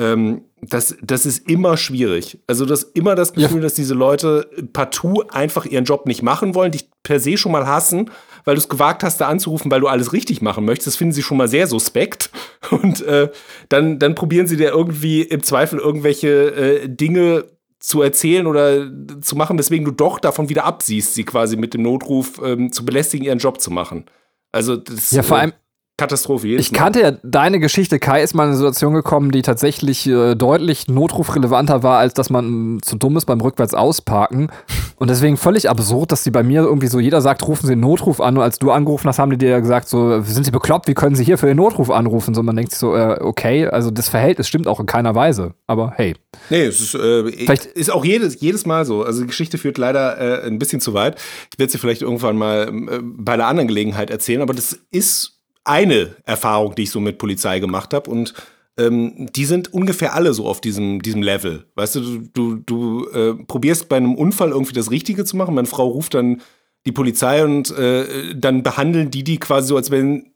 Ähm, 0.00 0.46
das, 0.62 0.96
das 1.02 1.26
ist 1.26 1.48
immer 1.48 1.76
schwierig. 1.76 2.38
Also 2.46 2.64
du 2.64 2.72
hast 2.72 2.96
immer 2.96 3.14
das 3.14 3.32
Gefühl, 3.34 3.60
dass 3.60 3.74
diese 3.74 3.94
Leute 3.94 4.48
partout 4.72 5.24
einfach 5.30 5.66
ihren 5.66 5.84
Job 5.84 6.06
nicht 6.06 6.22
machen 6.22 6.54
wollen, 6.54 6.72
dich 6.72 6.88
per 7.02 7.20
se 7.20 7.36
schon 7.36 7.52
mal 7.52 7.66
hassen, 7.66 8.10
weil 8.44 8.54
du 8.54 8.60
es 8.60 8.68
gewagt 8.68 9.02
hast, 9.02 9.20
da 9.20 9.28
anzurufen, 9.28 9.70
weil 9.70 9.80
du 9.80 9.88
alles 9.88 10.12
richtig 10.12 10.42
machen 10.42 10.64
möchtest. 10.64 10.88
Das 10.88 10.96
finden 10.96 11.12
sie 11.12 11.22
schon 11.22 11.36
mal 11.36 11.48
sehr 11.48 11.66
suspekt. 11.66 12.30
Und 12.70 13.02
äh, 13.02 13.30
dann, 13.68 13.98
dann 13.98 14.14
probieren 14.14 14.46
sie 14.46 14.56
dir 14.56 14.70
irgendwie 14.70 15.22
im 15.22 15.42
Zweifel 15.42 15.78
irgendwelche 15.78 16.54
äh, 16.54 16.88
Dinge 16.88 17.44
zu 17.78 18.02
erzählen 18.02 18.46
oder 18.46 18.90
zu 19.22 19.36
machen, 19.36 19.58
weswegen 19.58 19.86
du 19.86 19.90
doch 19.90 20.18
davon 20.18 20.50
wieder 20.50 20.64
absiehst, 20.64 21.14
sie 21.14 21.24
quasi 21.24 21.56
mit 21.56 21.72
dem 21.72 21.82
Notruf 21.82 22.40
ähm, 22.44 22.72
zu 22.72 22.84
belästigen, 22.84 23.26
ihren 23.26 23.38
Job 23.38 23.60
zu 23.60 23.70
machen. 23.70 24.04
Also 24.52 24.76
das 24.76 25.10
Ja, 25.10 25.22
vor 25.22 25.38
äh, 25.38 25.40
allem, 25.40 25.52
Katastrophe. 26.00 26.48
jedes 26.48 26.66
Ich 26.66 26.72
Mal. 26.72 26.78
kannte 26.78 27.00
ja 27.00 27.10
deine 27.22 27.60
Geschichte. 27.60 27.98
Kai 27.98 28.22
ist 28.22 28.34
mal 28.34 28.44
in 28.44 28.48
eine 28.50 28.56
Situation 28.56 28.94
gekommen, 28.94 29.30
die 29.30 29.42
tatsächlich 29.42 30.06
äh, 30.08 30.34
deutlich 30.34 30.88
notrufrelevanter 30.88 31.82
war, 31.82 31.98
als 31.98 32.14
dass 32.14 32.30
man 32.30 32.78
zu 32.82 32.96
dumm 32.96 33.16
ist 33.16 33.26
beim 33.26 33.40
rückwärts 33.40 33.74
ausparken. 33.74 34.48
Und 34.96 35.08
deswegen 35.10 35.36
völlig 35.36 35.68
absurd, 35.70 36.12
dass 36.12 36.22
die 36.24 36.30
bei 36.30 36.42
mir 36.42 36.62
irgendwie 36.62 36.86
so, 36.88 36.98
jeder 37.00 37.20
sagt, 37.20 37.46
rufen 37.46 37.66
Sie 37.66 37.72
den 37.74 37.80
Notruf 37.80 38.20
an. 38.20 38.36
Und 38.36 38.42
als 38.42 38.58
du 38.58 38.70
angerufen 38.70 39.08
hast, 39.08 39.18
haben 39.18 39.30
die 39.30 39.38
dir 39.38 39.60
gesagt, 39.60 39.88
so, 39.88 40.20
sind 40.22 40.44
Sie 40.44 40.50
bekloppt? 40.50 40.88
Wie 40.88 40.94
können 40.94 41.14
Sie 41.16 41.24
hier 41.24 41.38
für 41.38 41.46
den 41.46 41.56
Notruf 41.56 41.90
anrufen? 41.90 42.34
So, 42.34 42.42
man 42.42 42.56
denkt 42.56 42.72
sich 42.72 42.78
so, 42.80 42.94
äh, 42.96 43.18
okay, 43.20 43.66
also 43.66 43.90
das 43.90 44.08
Verhältnis 44.08 44.48
stimmt 44.48 44.66
auch 44.66 44.80
in 44.80 44.86
keiner 44.86 45.14
Weise. 45.14 45.54
Aber 45.66 45.92
hey. 45.96 46.14
Nee, 46.48 46.62
es 46.64 46.80
ist, 46.80 46.94
äh, 46.94 47.30
Vielleicht- 47.30 47.66
ist 47.66 47.90
auch 47.92 48.04
jedes, 48.04 48.40
jedes 48.40 48.66
Mal 48.66 48.84
so. 48.84 49.04
Also 49.04 49.20
die 49.22 49.26
Geschichte 49.26 49.58
führt 49.58 49.78
leider 49.78 50.18
äh, 50.44 50.46
ein 50.46 50.58
bisschen 50.58 50.80
zu 50.80 50.94
weit. 50.94 51.18
Ich 51.52 51.58
werde 51.58 51.70
sie 51.72 51.78
vielleicht 51.78 52.02
irgendwann 52.02 52.36
mal 52.36 52.68
äh, 52.68 53.00
bei 53.02 53.32
einer 53.34 53.46
anderen 53.46 53.68
Gelegenheit 53.68 54.10
erzählen, 54.10 54.40
aber 54.42 54.54
das 54.54 54.78
ist 54.90 55.39
eine 55.64 56.16
Erfahrung, 56.24 56.74
die 56.74 56.84
ich 56.84 56.90
so 56.90 57.00
mit 57.00 57.18
Polizei 57.18 57.60
gemacht 57.60 57.92
habe 57.94 58.10
und 58.10 58.34
ähm, 58.78 59.28
die 59.34 59.44
sind 59.44 59.72
ungefähr 59.72 60.14
alle 60.14 60.32
so 60.32 60.46
auf 60.46 60.60
diesem, 60.60 61.02
diesem 61.02 61.22
Level. 61.22 61.66
Weißt 61.74 61.96
du, 61.96 62.18
du, 62.32 62.56
du, 62.56 63.08
äh, 63.10 63.34
probierst 63.34 63.88
bei 63.88 63.96
einem 63.96 64.14
Unfall 64.14 64.50
irgendwie 64.50 64.72
das 64.72 64.90
Richtige 64.90 65.24
zu 65.24 65.36
machen. 65.36 65.54
Meine 65.54 65.66
Frau 65.66 65.86
ruft 65.88 66.14
dann 66.14 66.40
die 66.86 66.92
Polizei 66.92 67.44
und 67.44 67.70
äh, 67.72 68.34
dann 68.34 68.62
behandeln 68.62 69.10
die 69.10 69.24
die 69.24 69.38
quasi 69.38 69.68
so, 69.68 69.76
als 69.76 69.90
wenn 69.90 70.32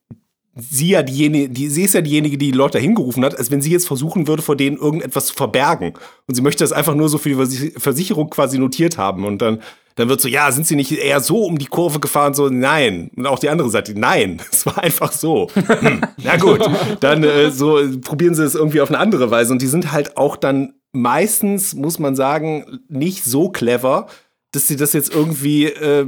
sie 0.56 0.90
ja 0.90 1.02
diejenige, 1.02 1.49
die, 1.50 1.68
sie 1.68 1.82
ist 1.82 1.94
ja 1.94 2.00
diejenige, 2.00 2.38
die 2.38 2.52
die 2.52 2.56
Leute 2.56 2.78
hingerufen 2.78 3.25
hat, 3.25 3.37
als 3.37 3.50
wenn 3.50 3.61
sie 3.61 3.73
jetzt 3.73 3.87
versuchen 3.87 4.28
würde, 4.28 4.42
vor 4.42 4.56
denen 4.56 4.76
irgendetwas 4.76 5.26
zu 5.26 5.34
verbergen. 5.34 5.94
Und 6.26 6.34
sie 6.34 6.42
möchte 6.42 6.62
das 6.62 6.73
einfach 6.73 6.94
nur 6.94 7.08
so 7.08 7.18
für 7.18 7.28
die 7.30 7.37
Versi- 7.37 7.78
Versicherung 7.78 8.30
quasi 8.30 8.58
notiert 8.58 8.96
haben. 8.96 9.25
Und 9.25 9.42
dann, 9.42 9.61
dann 9.96 10.08
wird 10.08 10.20
so, 10.20 10.28
ja, 10.28 10.50
sind 10.52 10.66
sie 10.66 10.76
nicht 10.76 10.92
eher 10.92 11.20
so 11.20 11.44
um 11.44 11.58
die 11.58 11.66
Kurve 11.66 11.99
gefahren? 11.99 12.34
So, 12.34 12.49
nein. 12.50 13.11
Und 13.16 13.26
auch 13.26 13.38
die 13.40 13.49
andere 13.49 13.68
Seite, 13.70 13.99
nein. 13.99 14.40
Es 14.52 14.64
war 14.66 14.78
einfach 14.78 15.11
so. 15.12 15.49
Hm, 15.54 16.00
na 16.23 16.37
gut. 16.37 16.61
Dann 17.00 17.25
äh, 17.25 17.50
so 17.50 17.80
probieren 18.02 18.34
sie 18.37 18.44
es 18.44 18.54
irgendwie 18.54 18.80
auf 18.80 18.90
eine 18.90 18.99
andere 18.99 19.30
Weise. 19.32 19.52
Und 19.52 19.61
die 19.61 19.66
sind 19.66 19.90
halt 19.92 20.16
auch 20.16 20.37
dann 20.37 20.75
meistens, 20.92 21.75
muss 21.75 21.99
man 21.99 22.14
sagen, 22.14 22.80
nicht 22.88 23.25
so 23.25 23.49
clever, 23.49 24.06
dass 24.52 24.68
sie 24.68 24.76
das 24.76 24.92
jetzt 24.92 25.12
irgendwie 25.12 25.64
äh, 25.64 26.02
äh, 26.02 26.06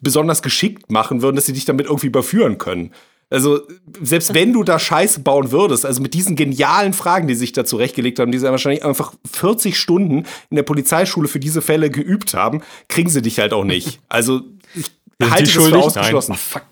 besonders 0.00 0.40
geschickt 0.42 0.90
machen 0.90 1.20
würden, 1.20 1.36
dass 1.36 1.44
sie 1.44 1.52
dich 1.52 1.66
damit 1.66 1.84
irgendwie 1.86 2.06
überführen 2.06 2.56
können. 2.56 2.92
Also, 3.30 3.60
selbst 4.00 4.32
wenn 4.32 4.54
du 4.54 4.64
da 4.64 4.78
Scheiße 4.78 5.20
bauen 5.20 5.50
würdest, 5.52 5.84
also 5.84 6.00
mit 6.00 6.14
diesen 6.14 6.34
genialen 6.34 6.94
Fragen, 6.94 7.28
die 7.28 7.34
sich 7.34 7.52
da 7.52 7.64
zurechtgelegt 7.64 8.18
haben, 8.18 8.32
die 8.32 8.38
sie 8.38 8.50
wahrscheinlich 8.50 8.84
einfach 8.84 9.12
40 9.30 9.78
Stunden 9.78 10.24
in 10.48 10.56
der 10.56 10.62
Polizeischule 10.62 11.28
für 11.28 11.38
diese 11.38 11.60
Fälle 11.60 11.90
geübt 11.90 12.32
haben, 12.32 12.62
kriegen 12.88 13.10
sie 13.10 13.20
dich 13.20 13.38
halt 13.38 13.52
auch 13.52 13.64
nicht. 13.64 14.00
Also, 14.08 14.40
ich 14.74 14.90
halte 15.22 15.44
das 15.44 15.52
für 15.52 15.76
ausgeschlossen. 15.76 16.36
Nein. 16.54 16.62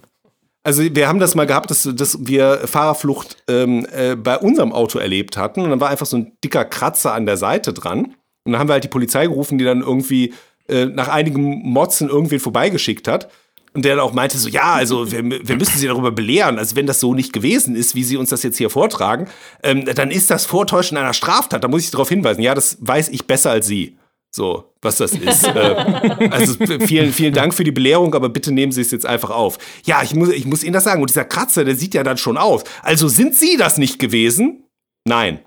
Also 0.66 0.82
wir 0.82 1.06
haben 1.06 1.20
das 1.20 1.36
mal 1.36 1.46
gehabt, 1.46 1.70
dass, 1.70 1.88
dass 1.94 2.26
wir 2.26 2.62
Fahrerflucht 2.66 3.36
ähm, 3.46 3.86
äh, 3.92 4.16
bei 4.16 4.36
unserem 4.36 4.72
Auto 4.72 4.98
erlebt 4.98 5.36
hatten. 5.36 5.60
Und 5.60 5.70
dann 5.70 5.80
war 5.80 5.90
einfach 5.90 6.06
so 6.06 6.16
ein 6.16 6.32
dicker 6.42 6.64
Kratzer 6.64 7.14
an 7.14 7.24
der 7.24 7.36
Seite 7.36 7.72
dran. 7.72 8.16
Und 8.44 8.52
dann 8.52 8.58
haben 8.58 8.68
wir 8.68 8.72
halt 8.72 8.82
die 8.82 8.88
Polizei 8.88 9.26
gerufen, 9.26 9.58
die 9.58 9.64
dann 9.64 9.82
irgendwie 9.82 10.34
äh, 10.68 10.86
nach 10.86 11.06
einigem 11.06 11.44
Motzen 11.62 12.08
irgendwen 12.08 12.40
vorbeigeschickt 12.40 13.06
hat. 13.06 13.30
Und 13.76 13.84
der 13.84 13.96
dann 13.96 14.04
auch 14.06 14.14
meinte 14.14 14.38
so, 14.38 14.48
ja, 14.48 14.72
also 14.72 15.12
wir, 15.12 15.22
wir 15.22 15.56
müssen 15.56 15.76
sie 15.76 15.86
darüber 15.86 16.10
belehren. 16.10 16.58
Also 16.58 16.76
wenn 16.76 16.86
das 16.86 16.98
so 16.98 17.12
nicht 17.12 17.34
gewesen 17.34 17.76
ist, 17.76 17.94
wie 17.94 18.04
sie 18.04 18.16
uns 18.16 18.30
das 18.30 18.42
jetzt 18.42 18.56
hier 18.56 18.70
vortragen, 18.70 19.28
ähm, 19.62 19.84
dann 19.84 20.10
ist 20.10 20.30
das 20.30 20.46
Vortäuschen 20.46 20.96
einer 20.96 21.12
Straftat. 21.12 21.62
Da 21.62 21.68
muss 21.68 21.84
ich 21.84 21.90
darauf 21.90 22.08
hinweisen. 22.08 22.40
Ja, 22.40 22.54
das 22.54 22.78
weiß 22.80 23.10
ich 23.10 23.26
besser 23.26 23.50
als 23.50 23.66
Sie. 23.66 23.98
So, 24.30 24.72
was 24.80 24.96
das 24.96 25.12
ist. 25.12 25.46
äh, 25.54 26.30
also 26.30 26.54
vielen, 26.86 27.12
vielen 27.12 27.34
Dank 27.34 27.52
für 27.52 27.64
die 27.64 27.70
Belehrung, 27.70 28.14
aber 28.14 28.30
bitte 28.30 28.50
nehmen 28.50 28.72
Sie 28.72 28.80
es 28.80 28.90
jetzt 28.92 29.04
einfach 29.04 29.28
auf. 29.28 29.58
Ja, 29.84 30.02
ich 30.02 30.14
muss, 30.14 30.30
ich 30.30 30.46
muss 30.46 30.64
Ihnen 30.64 30.72
das 30.72 30.84
sagen. 30.84 31.02
Und 31.02 31.10
dieser 31.10 31.26
Kratzer, 31.26 31.62
der 31.62 31.76
sieht 31.76 31.92
ja 31.92 32.02
dann 32.02 32.16
schon 32.16 32.38
aus. 32.38 32.64
Also 32.82 33.08
sind 33.08 33.34
Sie 33.34 33.58
das 33.58 33.76
nicht 33.76 33.98
gewesen? 33.98 34.64
Nein. 35.04 35.40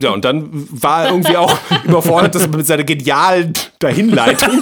Ja, 0.00 0.10
und 0.10 0.24
dann 0.24 0.48
war 0.70 1.06
er 1.06 1.10
irgendwie 1.10 1.36
auch 1.36 1.58
überfordert, 1.84 2.36
dass 2.36 2.42
er 2.42 2.56
mit 2.56 2.68
seiner 2.68 2.84
genialen 2.84 3.52
Dahinleitung 3.80 4.60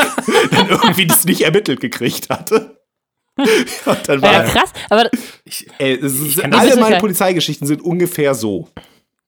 dann 0.50 0.68
irgendwie 0.70 1.06
das 1.06 1.26
nicht 1.26 1.42
ermittelt 1.42 1.80
gekriegt 1.80 2.30
hatte. 2.30 2.81
Und 3.86 4.08
dann 4.08 4.22
war 4.22 4.32
Ja, 4.32 4.42
krass, 4.44 4.72
aber 4.90 5.10
ey, 5.78 5.94
es 5.94 6.20
ist, 6.20 6.44
alle 6.44 6.76
meine. 6.76 6.98
Polizeigeschichten 6.98 7.66
sind 7.66 7.82
ungefähr 7.82 8.34
so. 8.34 8.68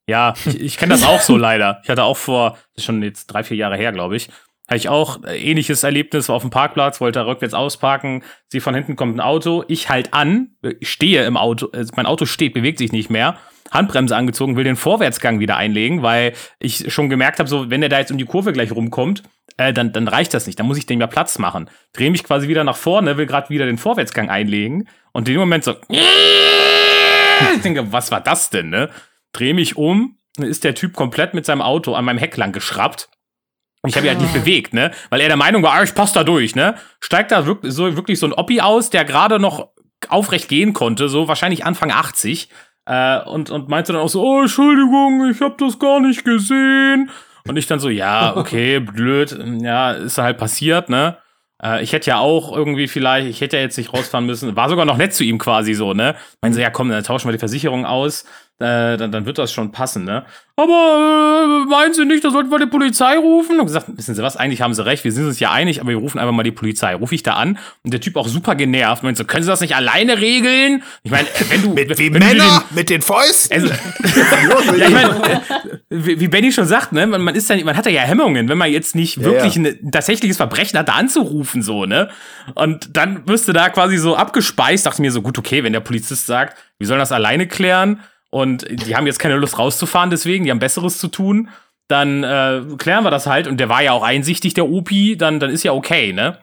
Ja, 0.06 0.34
ich, 0.44 0.60
ich 0.60 0.76
kenne 0.76 0.94
das 0.94 1.02
auch 1.02 1.20
so 1.20 1.36
leider. 1.36 1.80
Ich 1.82 1.88
hatte 1.88 2.02
auch 2.04 2.16
vor, 2.16 2.50
das 2.50 2.82
ist 2.82 2.84
schon 2.84 3.02
jetzt 3.02 3.26
drei, 3.26 3.42
vier 3.42 3.56
Jahre 3.56 3.76
her, 3.76 3.92
glaube 3.92 4.16
ich, 4.16 4.28
hatte 4.66 4.76
ich 4.76 4.88
auch 4.88 5.22
äh, 5.24 5.38
ähnliches 5.38 5.82
Erlebnis, 5.82 6.28
war 6.28 6.36
auf 6.36 6.42
dem 6.42 6.50
Parkplatz, 6.50 7.00
wollte 7.00 7.18
da 7.20 7.26
rückwärts 7.26 7.54
ausparken, 7.54 8.22
sie 8.48 8.60
von 8.60 8.74
hinten 8.74 8.96
kommt 8.96 9.16
ein 9.16 9.20
Auto, 9.20 9.64
ich 9.68 9.88
halt 9.88 10.12
an, 10.12 10.56
stehe 10.82 11.24
im 11.24 11.36
Auto, 11.36 11.68
äh, 11.72 11.84
mein 11.96 12.06
Auto 12.06 12.26
steht, 12.26 12.54
bewegt 12.54 12.78
sich 12.78 12.92
nicht 12.92 13.10
mehr, 13.10 13.38
Handbremse 13.74 14.16
angezogen, 14.16 14.56
will 14.56 14.64
den 14.64 14.76
Vorwärtsgang 14.76 15.40
wieder 15.40 15.56
einlegen, 15.56 16.02
weil 16.02 16.32
ich 16.58 16.92
schon 16.92 17.10
gemerkt 17.10 17.38
habe, 17.38 17.48
so 17.48 17.70
wenn 17.70 17.80
der 17.80 17.90
da 17.90 17.98
jetzt 17.98 18.10
um 18.10 18.18
die 18.18 18.24
Kurve 18.24 18.52
gleich 18.52 18.72
rumkommt, 18.72 19.22
äh, 19.56 19.72
dann, 19.72 19.92
dann 19.92 20.08
reicht 20.08 20.32
das 20.32 20.46
nicht, 20.46 20.58
dann 20.58 20.66
muss 20.66 20.78
ich 20.78 20.86
dem 20.86 21.00
ja 21.00 21.06
Platz 21.06 21.38
machen. 21.38 21.68
Drehe 21.92 22.10
mich 22.10 22.24
quasi 22.24 22.48
wieder 22.48 22.64
nach 22.64 22.76
vorne, 22.76 23.16
will 23.16 23.26
gerade 23.26 23.50
wieder 23.50 23.66
den 23.66 23.78
Vorwärtsgang 23.78 24.30
einlegen 24.30 24.88
und 25.12 25.28
in 25.28 25.34
dem 25.34 25.40
Moment 25.40 25.64
so, 25.64 25.74
ich 25.88 27.62
denke, 27.62 27.92
was 27.92 28.10
war 28.10 28.20
das 28.20 28.50
denn, 28.50 28.70
ne? 28.70 28.90
Dreh 29.32 29.52
mich 29.52 29.76
um, 29.76 30.16
dann 30.36 30.48
ist 30.48 30.64
der 30.64 30.74
Typ 30.74 30.94
komplett 30.94 31.34
mit 31.34 31.44
seinem 31.44 31.62
Auto 31.62 31.94
an 31.94 32.04
meinem 32.04 32.18
Heck 32.18 32.36
lang 32.36 32.52
geschraubt. 32.52 33.08
Und 33.82 33.90
ich 33.90 33.96
habe 33.96 34.06
ihn 34.06 34.10
halt 34.10 34.22
nicht 34.22 34.32
bewegt, 34.32 34.72
ne? 34.72 34.92
Weil 35.10 35.20
er 35.20 35.28
der 35.28 35.36
Meinung 35.36 35.62
war, 35.62 35.74
ah, 35.74 35.82
ich 35.82 35.94
pass 35.94 36.12
da 36.12 36.24
durch, 36.24 36.54
ne? 36.54 36.76
Steigt 37.00 37.32
da 37.32 37.46
wirklich 37.46 37.72
so, 37.72 37.96
wirklich 37.96 38.18
so 38.18 38.26
ein 38.26 38.32
Oppi 38.32 38.60
aus, 38.60 38.90
der 38.90 39.04
gerade 39.04 39.38
noch 39.38 39.68
aufrecht 40.08 40.48
gehen 40.48 40.72
konnte, 40.72 41.08
so 41.08 41.28
wahrscheinlich 41.28 41.64
Anfang 41.64 41.90
80. 41.90 42.48
Äh, 42.86 43.20
und, 43.22 43.50
und 43.50 43.68
meinte 43.68 43.92
dann 43.92 44.02
auch 44.02 44.08
so, 44.08 44.22
oh, 44.22 44.42
Entschuldigung, 44.42 45.30
ich 45.30 45.40
habe 45.40 45.56
das 45.58 45.78
gar 45.78 46.00
nicht 46.00 46.24
gesehen. 46.24 47.10
Und 47.46 47.56
ich 47.56 47.66
dann 47.66 47.80
so, 47.80 47.88
ja, 47.88 48.36
okay, 48.36 48.80
blöd, 48.80 49.36
ja, 49.60 49.92
ist 49.92 50.18
halt 50.18 50.38
passiert, 50.38 50.88
ne? 50.88 51.18
Äh, 51.62 51.82
ich 51.82 51.92
hätte 51.92 52.10
ja 52.10 52.18
auch 52.18 52.54
irgendwie 52.54 52.88
vielleicht, 52.88 53.28
ich 53.28 53.40
hätte 53.40 53.56
ja 53.56 53.62
jetzt 53.62 53.78
nicht 53.78 53.92
rausfahren 53.92 54.26
müssen. 54.26 54.56
War 54.56 54.68
sogar 54.68 54.84
noch 54.84 54.96
nett 54.96 55.14
zu 55.14 55.24
ihm 55.24 55.38
quasi 55.38 55.74
so, 55.74 55.94
ne? 55.94 56.14
Meinen 56.42 56.52
so, 56.52 56.60
ja 56.60 56.70
komm, 56.70 56.90
dann 56.90 57.04
tauschen 57.04 57.28
wir 57.28 57.32
die 57.32 57.38
Versicherung 57.38 57.86
aus, 57.86 58.24
äh, 58.60 58.96
dann, 58.96 59.10
dann 59.10 59.26
wird 59.26 59.38
das 59.38 59.52
schon 59.52 59.72
passen, 59.72 60.04
ne? 60.04 60.24
Aber 60.56 61.64
äh, 61.64 61.68
meinen 61.68 61.92
Sie 61.92 62.04
nicht, 62.04 62.22
da 62.22 62.30
sollten 62.30 62.48
wir 62.52 62.60
die 62.60 62.66
Polizei 62.66 63.18
rufen? 63.18 63.58
Und 63.58 63.66
gesagt, 63.66 63.86
wissen 63.96 64.14
Sie 64.14 64.22
was, 64.22 64.36
eigentlich 64.36 64.62
haben 64.62 64.72
Sie 64.72 64.84
recht, 64.84 65.02
wir 65.02 65.10
sind 65.10 65.26
uns 65.26 65.40
ja 65.40 65.50
einig, 65.50 65.80
aber 65.80 65.90
wir 65.90 65.96
rufen 65.96 66.20
einfach 66.20 66.32
mal 66.32 66.44
die 66.44 66.52
Polizei. 66.52 66.94
Ruf 66.94 67.10
ich 67.10 67.24
da 67.24 67.32
an 67.32 67.58
und 67.82 67.92
der 67.92 68.00
Typ 68.00 68.14
auch 68.14 68.28
super 68.28 68.54
genervt, 68.54 69.02
meint 69.02 69.16
so, 69.16 69.24
können 69.24 69.42
Sie 69.42 69.50
das 69.50 69.60
nicht 69.60 69.74
alleine 69.74 70.20
regeln? 70.20 70.84
Ich 71.02 71.10
meine, 71.10 71.26
wenn 71.48 71.62
du 71.62 71.70
Mit 71.74 71.98
wie 71.98 72.14
wenn 72.14 72.22
Männer, 72.22 72.62
mit 72.70 72.90
den 72.90 73.02
Fäusten. 73.02 73.54
also, 73.54 73.66
ja, 74.76 74.86
ich 74.86 74.94
meine, 74.94 75.42
wie, 75.90 76.20
wie 76.20 76.28
Benny 76.28 76.52
schon 76.52 76.66
sagt, 76.66 76.92
ne, 76.92 77.08
man, 77.08 77.22
man 77.22 77.34
ist 77.34 77.50
dann, 77.50 77.60
man 77.64 77.76
hat 77.76 77.86
ja 77.86 78.02
Hemmungen, 78.02 78.48
wenn 78.48 78.58
man 78.58 78.70
jetzt 78.70 78.94
nicht 78.94 79.16
Ja, 79.16 79.24
wirklich 79.24 79.56
ja. 79.56 79.62
Ein, 79.62 79.78
ein 79.86 79.90
tatsächliches 79.90 80.36
Verbrechen 80.36 80.78
hat, 80.78 80.86
da 80.86 80.92
anzurufen, 80.92 81.62
so, 81.62 81.86
ne? 81.86 82.08
Und 82.54 82.96
dann 82.96 83.26
wirst 83.26 83.48
du 83.48 83.52
da 83.52 83.68
quasi 83.70 83.96
so 83.96 84.14
abgespeist, 84.14 84.86
dachte 84.86 85.02
mir 85.02 85.10
so, 85.10 85.22
gut, 85.22 85.36
okay, 85.36 85.64
wenn 85.64 85.72
der 85.72 85.80
Polizist 85.80 86.26
sagt, 86.26 86.56
wir 86.78 86.86
sollen 86.86 87.00
das 87.00 87.10
alleine 87.10 87.48
klären 87.48 87.98
und 88.34 88.66
die 88.68 88.96
haben 88.96 89.06
jetzt 89.06 89.20
keine 89.20 89.36
Lust 89.36 89.60
rauszufahren, 89.60 90.10
deswegen, 90.10 90.44
die 90.44 90.50
haben 90.50 90.58
Besseres 90.58 90.98
zu 90.98 91.06
tun, 91.06 91.50
dann 91.86 92.24
äh, 92.24 92.62
klären 92.78 93.04
wir 93.04 93.12
das 93.12 93.28
halt. 93.28 93.46
Und 93.46 93.58
der 93.60 93.68
war 93.68 93.80
ja 93.80 93.92
auch 93.92 94.02
einsichtig, 94.02 94.54
der 94.54 94.68
Opi, 94.68 95.16
dann, 95.16 95.38
dann 95.38 95.50
ist 95.50 95.62
ja 95.62 95.72
okay, 95.72 96.12
ne? 96.12 96.38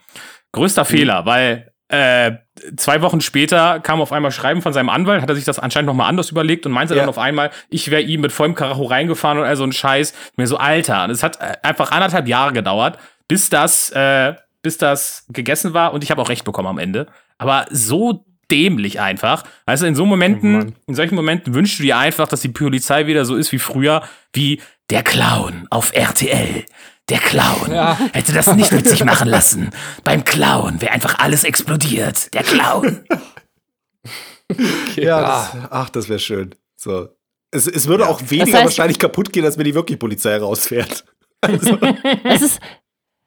Größter 0.53 0.85
Fehler, 0.85 1.25
weil 1.25 1.73
äh, 1.89 2.31
zwei 2.77 3.01
Wochen 3.01 3.19
später 3.19 3.81
kam 3.81 3.99
auf 3.99 4.13
einmal 4.13 4.31
Schreiben 4.31 4.61
von 4.61 4.71
seinem 4.71 4.87
Anwalt, 4.87 5.21
hat 5.21 5.27
er 5.29 5.35
sich 5.35 5.43
das 5.43 5.59
anscheinend 5.59 5.87
nochmal 5.87 6.07
anders 6.07 6.29
überlegt 6.31 6.65
und 6.65 6.71
meinte 6.71 6.93
Ja. 6.95 7.01
dann 7.01 7.09
auf 7.09 7.17
einmal, 7.17 7.51
ich 7.69 7.91
wäre 7.91 8.01
ihm 8.01 8.21
mit 8.21 8.31
vollem 8.31 8.55
Karacho 8.55 8.83
reingefahren 8.85 9.39
und 9.39 9.43
all 9.43 9.57
so 9.57 9.65
ein 9.65 9.73
Scheiß. 9.73 10.13
Mir 10.37 10.47
so, 10.47 10.55
Alter. 10.57 11.03
Und 11.03 11.09
es 11.09 11.23
hat 11.23 11.41
äh, 11.41 11.57
einfach 11.61 11.91
anderthalb 11.91 12.25
Jahre 12.29 12.53
gedauert, 12.53 12.97
bis 13.27 13.49
das, 13.49 13.89
äh, 13.91 14.35
bis 14.61 14.77
das 14.77 15.25
gegessen 15.27 15.73
war 15.73 15.91
und 15.93 16.05
ich 16.05 16.11
habe 16.11 16.21
auch 16.21 16.29
recht 16.29 16.45
bekommen 16.45 16.69
am 16.69 16.77
Ende. 16.79 17.07
Aber 17.37 17.65
so 17.69 18.23
dämlich 18.51 18.99
einfach. 18.99 19.43
Weißt 19.65 19.81
du, 19.83 19.87
in 19.87 19.95
so 19.95 20.05
Momenten, 20.05 20.75
in 20.87 20.95
solchen 20.95 21.15
Momenten 21.15 21.53
wünschst 21.53 21.79
du 21.79 21.83
dir 21.83 21.97
einfach, 21.97 22.27
dass 22.27 22.41
die 22.41 22.49
Polizei 22.49 23.07
wieder 23.07 23.25
so 23.25 23.35
ist 23.35 23.51
wie 23.51 23.59
früher, 23.59 24.03
wie 24.33 24.61
der 24.89 25.03
Clown 25.03 25.65
auf 25.69 25.93
RTL. 25.93 26.65
Der 27.09 27.19
Clown 27.19 27.71
hätte 28.13 28.31
das 28.33 28.53
nicht 28.55 28.71
mit 28.71 28.87
sich 28.87 29.03
machen 29.03 29.27
lassen. 29.27 29.71
Beim 30.03 30.23
Clown 30.23 30.81
wäre 30.81 30.91
einfach 30.93 31.17
alles 31.19 31.43
explodiert. 31.43 32.33
Der 32.33 32.43
Clown. 32.43 33.03
Ja, 34.95 35.21
das, 35.21 35.67
ach, 35.69 35.89
das 35.89 36.09
wäre 36.09 36.19
schön. 36.19 36.55
So. 36.75 37.09
Es, 37.51 37.67
es 37.67 37.87
würde 37.87 38.07
auch 38.07 38.21
weniger 38.29 38.59
heißt- 38.59 38.63
wahrscheinlich 38.65 38.99
kaputt 38.99 39.31
gehen, 39.33 39.45
als 39.45 39.57
wenn 39.57 39.65
die 39.65 39.75
wirklich 39.75 39.99
Polizei 39.99 40.37
rausfährt. 40.37 41.05
es 42.23 42.41
ist. 42.41 42.59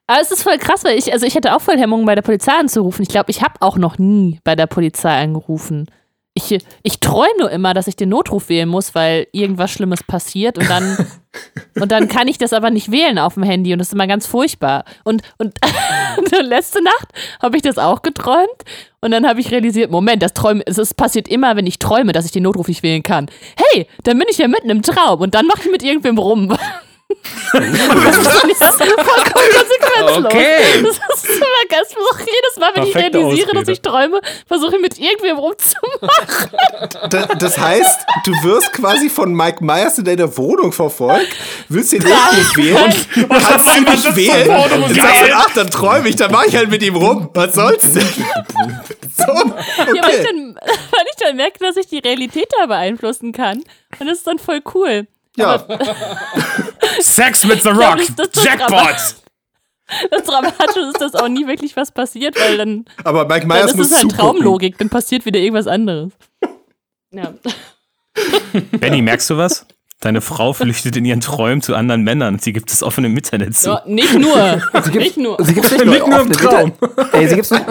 Aber 0.07 0.21
es 0.21 0.31
ist 0.31 0.43
voll 0.43 0.59
krass, 0.59 0.85
weil 0.85 0.99
ich, 0.99 1.13
also 1.13 1.25
ich 1.27 1.35
hätte 1.35 1.55
auch 1.55 1.61
voll 1.61 1.79
Hemmungen, 1.79 2.05
bei 2.05 2.15
der 2.15 2.23
Polizei 2.23 2.53
anzurufen. 2.53 3.03
Ich 3.03 3.09
glaube, 3.09 3.31
ich 3.31 3.43
habe 3.43 3.55
auch 3.61 3.79
noch 3.79 3.99
nie 3.99 4.39
bei 4.45 4.55
der 4.55 4.67
Polizei 4.67 5.23
angerufen. 5.23 5.87
Ich, 6.35 6.59
ich 6.83 7.01
träume 7.01 7.39
nur 7.39 7.51
immer, 7.51 7.75
dass 7.75 7.87
ich 7.87 7.95
den 7.95 8.09
Notruf 8.09 8.49
wählen 8.49 8.69
muss, 8.69 8.95
weil 8.95 9.29
irgendwas 9.31 9.71
Schlimmes 9.71 10.03
passiert 10.03 10.59
und 10.59 10.69
dann, 10.69 11.07
und 11.81 11.93
dann 11.93 12.09
kann 12.09 12.27
ich 12.27 12.39
das 12.39 12.53
aber 12.53 12.71
nicht 12.71 12.91
wählen 12.91 13.21
auf 13.21 13.35
dem 13.35 13.45
Handy 13.45 13.73
und 13.73 13.79
das 13.79 13.89
ist 13.89 13.95
immer 13.95 14.09
ganz 14.09 14.27
furchtbar. 14.27 14.85
Und, 15.05 15.23
und 15.39 15.55
letzte 16.43 16.83
Nacht 16.83 17.09
habe 17.41 17.57
ich 17.57 17.63
das 17.63 17.79
auch 17.79 18.03
geträumt 18.03 18.65
und 19.01 19.13
dann 19.13 19.29
habe 19.29 19.41
ich 19.41 19.53
realisiert, 19.53 19.93
Moment, 19.93 20.25
das 20.25 20.35
Träumen, 20.35 20.63
es 20.67 20.77
ist, 20.77 20.97
passiert 20.97 21.29
immer, 21.29 21.55
wenn 21.55 21.69
ich 21.69 21.79
träume, 21.79 22.13
dass 22.13 22.27
ich 22.27 22.33
den 22.33 22.43
Notruf 22.43 22.67
nicht 22.67 22.83
wählen 22.83 23.05
kann. 23.05 23.31
Hey, 23.73 23.87
dann 24.03 24.19
bin 24.19 24.27
ich 24.29 24.39
ja 24.39 24.49
mitten 24.49 24.71
im 24.71 24.83
Traum 24.83 25.21
und 25.21 25.37
dann 25.37 25.47
mache 25.47 25.63
ich 25.63 25.71
mit 25.71 25.85
irgendwem 25.85 26.19
rum. 26.19 26.55
das 27.53 28.75
ist 28.75 28.79
vollkommen 28.79 29.49
konsequenzlos. 29.55 30.25
Okay. 30.25 30.83
Das 30.83 31.25
ist 31.25 31.37
immer 31.37 31.47
ganz, 31.69 31.89
ich 31.89 31.95
versuche 31.95 32.21
jedes 32.21 32.57
Mal, 32.59 32.71
wenn 32.75 32.85
Perfekte 32.85 33.19
ich 33.19 33.25
realisiere, 33.25 33.47
dass 33.53 33.63
Ausrede. 33.63 33.73
ich 33.73 33.81
träume, 33.83 34.21
versuche 34.47 34.77
ich 34.77 34.83
mit 34.83 34.99
irgendwem 34.99 35.39
rumzumachen. 35.39 36.51
Da, 37.11 37.27
das 37.27 37.59
heißt, 37.59 38.01
du 38.25 38.33
wirst 38.43 38.73
quasi 38.73 39.09
von 39.09 39.35
Mike 39.35 39.65
Myers 39.65 39.99
in 39.99 40.05
deiner 40.05 40.37
Wohnung 40.37 40.73
verfolgt, 40.73 41.29
willst 41.69 41.93
den 41.93 42.05
wählen, 42.05 42.77
kannst 42.77 43.17
ihn 43.17 43.31
einmal 43.31 43.95
nicht 43.97 44.17
wählen. 44.17 44.49
und 44.51 44.73
Und 44.85 44.97
geil. 44.97 45.07
sagst 45.07 45.23
dann, 45.23 45.31
ach, 45.35 45.51
dann 45.55 45.71
träume 45.71 46.09
ich, 46.09 46.17
dann 46.17 46.31
mache 46.33 46.47
ich 46.49 46.57
halt 46.57 46.71
mit 46.71 46.83
ihm 46.83 46.97
rum. 46.97 47.31
Was 47.35 47.55
soll's 47.55 47.93
denn? 47.93 48.07
So, 49.17 49.25
Ja, 49.33 49.47
weil 49.87 49.95
ich, 49.95 50.21
okay. 50.21 50.25
dann, 50.25 50.55
weil 50.65 51.05
ich 51.11 51.17
dann 51.25 51.37
merke, 51.37 51.59
dass 51.61 51.77
ich 51.77 51.87
die 51.87 51.99
Realität 51.99 52.49
da 52.59 52.67
beeinflussen 52.67 53.33
kann. 53.33 53.63
Und 54.01 54.07
das 54.09 54.19
ist 54.19 54.27
dann 54.27 54.39
voll 54.39 54.61
cool. 54.75 55.07
Ja, 55.37 55.65
Sex 57.01 57.49
with 57.49 57.63
the 57.63 57.71
Rock. 57.71 57.97
das- 57.99 58.15
das- 58.17 58.31
das 58.31 58.45
Jackpot. 58.45 59.17
Das 60.11 60.23
Dramatische 60.25 60.81
ist, 60.81 61.01
dass 61.01 61.15
auch 61.15 61.29
nie 61.29 61.47
wirklich 61.47 61.77
was 61.77 61.93
passiert, 61.93 62.41
weil 62.41 62.57
dann, 62.57 62.85
aber 63.05 63.27
Mike 63.27 63.41
dann 63.41 63.49
Myers 63.49 63.71
ist 63.73 63.77
muss 63.77 63.87
es 63.89 63.93
halt 63.93 64.03
zugucken. 64.03 64.19
Traumlogik, 64.41 64.79
dann 64.79 64.89
passiert 64.89 65.27
wieder 65.27 65.39
irgendwas 65.39 65.67
anderes. 65.67 66.13
Ja. 67.11 67.35
Benny, 68.73 69.03
merkst 69.03 69.29
du 69.31 69.37
was? 69.37 69.67
Deine 70.05 70.21
Frau 70.21 70.53
flüchtet 70.53 70.97
in 70.97 71.07
ihren 71.07 71.23
Träumen 71.23 71.63
zu 71.63 71.75
anderen 71.75 72.03
Männern. 72.03 72.39
Sie 72.39 72.53
gibt 72.53 72.71
es 72.71 72.83
offen 72.83 73.07
im 73.07 73.17
Internet 73.17 73.57
zu. 73.57 73.71
So, 73.71 73.79
nicht 73.87 74.13
nur. 74.19 74.61
nicht 74.93 75.17
nur. 75.17 75.39
Sie 75.43 75.55
gibt's 75.55 75.71
nicht, 75.71 75.87
Nicht 75.87 76.07
nur 76.07 76.21
im 76.21 76.31
Traum. 76.31 76.73
Internet. 76.79 77.15
Ey, 77.15 77.27
sie 77.27 77.35
gibt's 77.37 77.51
nicht, 77.51 77.65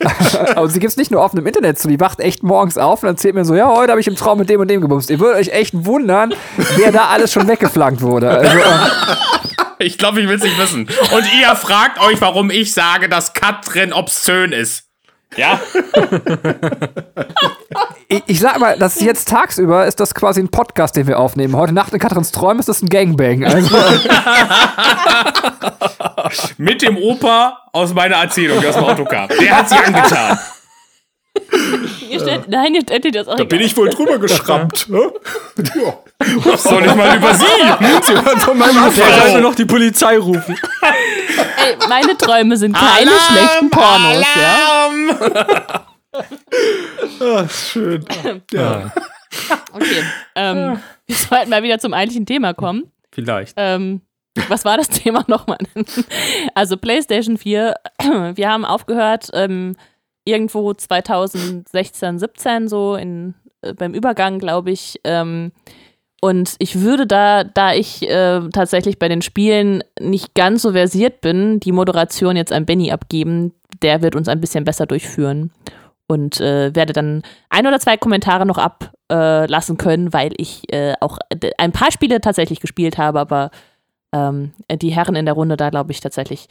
Aber 0.56 0.68
sie 0.68 0.80
gibt's 0.80 0.96
nicht 0.96 1.12
nur 1.12 1.20
offen 1.22 1.38
im 1.38 1.46
Internet 1.46 1.78
zu. 1.78 1.86
Die 1.86 2.00
wacht 2.00 2.18
echt 2.18 2.42
morgens 2.42 2.76
auf 2.76 3.04
und 3.04 3.08
erzählt 3.10 3.36
mir 3.36 3.44
so, 3.44 3.54
ja, 3.54 3.68
heute 3.68 3.92
habe 3.92 4.00
ich 4.00 4.08
im 4.08 4.16
Traum 4.16 4.38
mit 4.38 4.50
dem 4.50 4.60
und 4.60 4.68
dem 4.68 4.80
gebumst. 4.80 5.10
Ihr 5.10 5.20
würdet 5.20 5.38
euch 5.38 5.50
echt 5.54 5.72
wundern, 5.86 6.34
wer 6.74 6.90
da 6.90 7.06
alles 7.06 7.32
schon 7.32 7.46
weggeflankt 7.46 8.00
wurde. 8.02 8.30
Also, 8.30 8.58
äh, 8.58 9.84
Ich 9.86 9.96
glaube, 9.96 10.20
ich 10.20 10.28
will 10.28 10.38
es 10.38 10.42
nicht 10.42 10.58
wissen. 10.58 10.88
Und 11.12 11.24
ihr 11.40 11.54
fragt 11.54 12.00
euch, 12.00 12.20
warum 12.20 12.50
ich 12.50 12.72
sage, 12.72 13.08
dass 13.08 13.32
Katrin 13.32 13.92
obszön 13.92 14.50
ist. 14.50 14.86
Ja? 15.36 15.60
Ich, 18.10 18.22
ich 18.26 18.40
sag 18.40 18.58
mal, 18.58 18.76
das 18.76 18.96
ist 18.96 19.02
jetzt 19.02 19.28
tagsüber 19.28 19.86
ist 19.86 20.00
das 20.00 20.14
quasi 20.14 20.40
ein 20.40 20.50
Podcast, 20.50 20.96
den 20.96 21.06
wir 21.06 21.18
aufnehmen. 21.18 21.56
Heute 21.56 21.72
Nacht 21.72 21.92
in 21.92 22.00
Katrins 22.00 22.32
Träumen 22.32 22.58
ist 22.58 22.68
das 22.68 22.82
ein 22.82 22.88
Gangbang. 22.88 23.44
Also, 23.44 23.70
Mit 26.58 26.82
dem 26.82 26.96
Opa 26.96 27.68
aus 27.72 27.94
meiner 27.94 28.16
Erzählung, 28.16 28.60
der 28.60 28.70
aus 28.70 28.76
dem 28.76 28.84
Auto 28.84 29.04
kam. 29.04 29.28
Der 29.28 29.56
hat 29.56 29.68
sie 29.68 29.76
angetan. 29.76 30.38
Ihr 32.08 32.18
stellt, 32.20 32.48
nein, 32.48 32.74
ihr 32.74 32.80
stellt 32.82 33.04
dir 33.04 33.12
das 33.12 33.28
auch 33.28 33.36
Da 33.36 33.44
bin 33.44 33.60
ich 33.60 33.76
wohl 33.76 33.88
drüber 33.88 34.18
geschrammt. 34.18 34.88
ne? 34.90 35.12
ja. 35.56 36.56
Soll 36.56 36.84
ich 36.84 36.94
mal 36.96 37.16
über 37.16 37.32
sie? 37.32 37.44
Sie 38.02 38.12
hören 38.12 38.40
von 38.40 38.58
meinem 38.58 38.88
Ich 38.92 39.02
Abfall. 39.02 39.20
also 39.20 39.38
noch 39.38 39.54
die 39.54 39.64
Polizei 39.64 40.18
rufen. 40.18 40.58
Ey, 40.82 41.76
meine 41.88 42.18
Träume 42.18 42.56
sind 42.56 42.76
keine 42.76 43.12
schlechten 43.12 43.70
Pornos, 43.70 44.26
ja? 44.36 45.84
Ah, 46.12 47.48
schön. 47.48 48.04
Ja. 48.52 48.92
Okay. 49.72 50.02
Ähm, 50.34 50.80
wir 51.06 51.14
sollten 51.14 51.50
mal 51.50 51.62
wieder 51.62 51.78
zum 51.78 51.94
eigentlichen 51.94 52.26
Thema 52.26 52.52
kommen. 52.52 52.90
Vielleicht. 53.12 53.54
Ähm, 53.56 54.00
was 54.48 54.64
war 54.64 54.76
das 54.76 54.88
Thema 54.90 55.24
nochmal? 55.28 55.58
Also 56.54 56.76
PlayStation 56.76 57.36
4, 57.36 57.76
wir 58.34 58.48
haben 58.48 58.64
aufgehört 58.64 59.28
ähm, 59.32 59.76
irgendwo 60.24 60.74
2016, 60.74 62.18
17 62.18 62.68
so 62.68 62.96
in, 62.96 63.34
äh, 63.62 63.72
beim 63.72 63.94
Übergang, 63.94 64.40
glaube 64.40 64.72
ich. 64.72 65.00
Ähm, 65.04 65.52
und 66.20 66.56
ich 66.58 66.80
würde 66.80 67.06
da, 67.06 67.44
da 67.44 67.72
ich 67.72 68.02
äh, 68.08 68.40
tatsächlich 68.52 68.98
bei 68.98 69.08
den 69.08 69.22
Spielen 69.22 69.82
nicht 69.98 70.34
ganz 70.34 70.62
so 70.62 70.72
versiert 70.72 71.20
bin, 71.20 71.60
die 71.60 71.72
Moderation 71.72 72.36
jetzt 72.36 72.52
an 72.52 72.66
Benny 72.66 72.90
abgeben. 72.90 73.54
Der 73.82 74.02
wird 74.02 74.16
uns 74.16 74.28
ein 74.28 74.40
bisschen 74.40 74.64
besser 74.64 74.86
durchführen. 74.86 75.52
Und 76.10 76.40
äh, 76.40 76.74
werde 76.74 76.92
dann 76.92 77.22
ein 77.50 77.68
oder 77.68 77.78
zwei 77.78 77.96
Kommentare 77.96 78.44
noch 78.44 78.58
ablassen 78.58 79.76
können, 79.76 80.12
weil 80.12 80.32
ich 80.38 80.64
äh, 80.72 80.94
auch 81.00 81.18
ein 81.56 81.70
paar 81.70 81.92
Spiele 81.92 82.20
tatsächlich 82.20 82.58
gespielt 82.58 82.98
habe, 82.98 83.20
aber 83.20 83.52
ähm, 84.12 84.50
die 84.82 84.90
Herren 84.90 85.14
in 85.14 85.24
der 85.24 85.34
Runde 85.34 85.56
da, 85.56 85.70
glaube 85.70 85.92
ich, 85.92 86.00
tatsächlich 86.00 86.48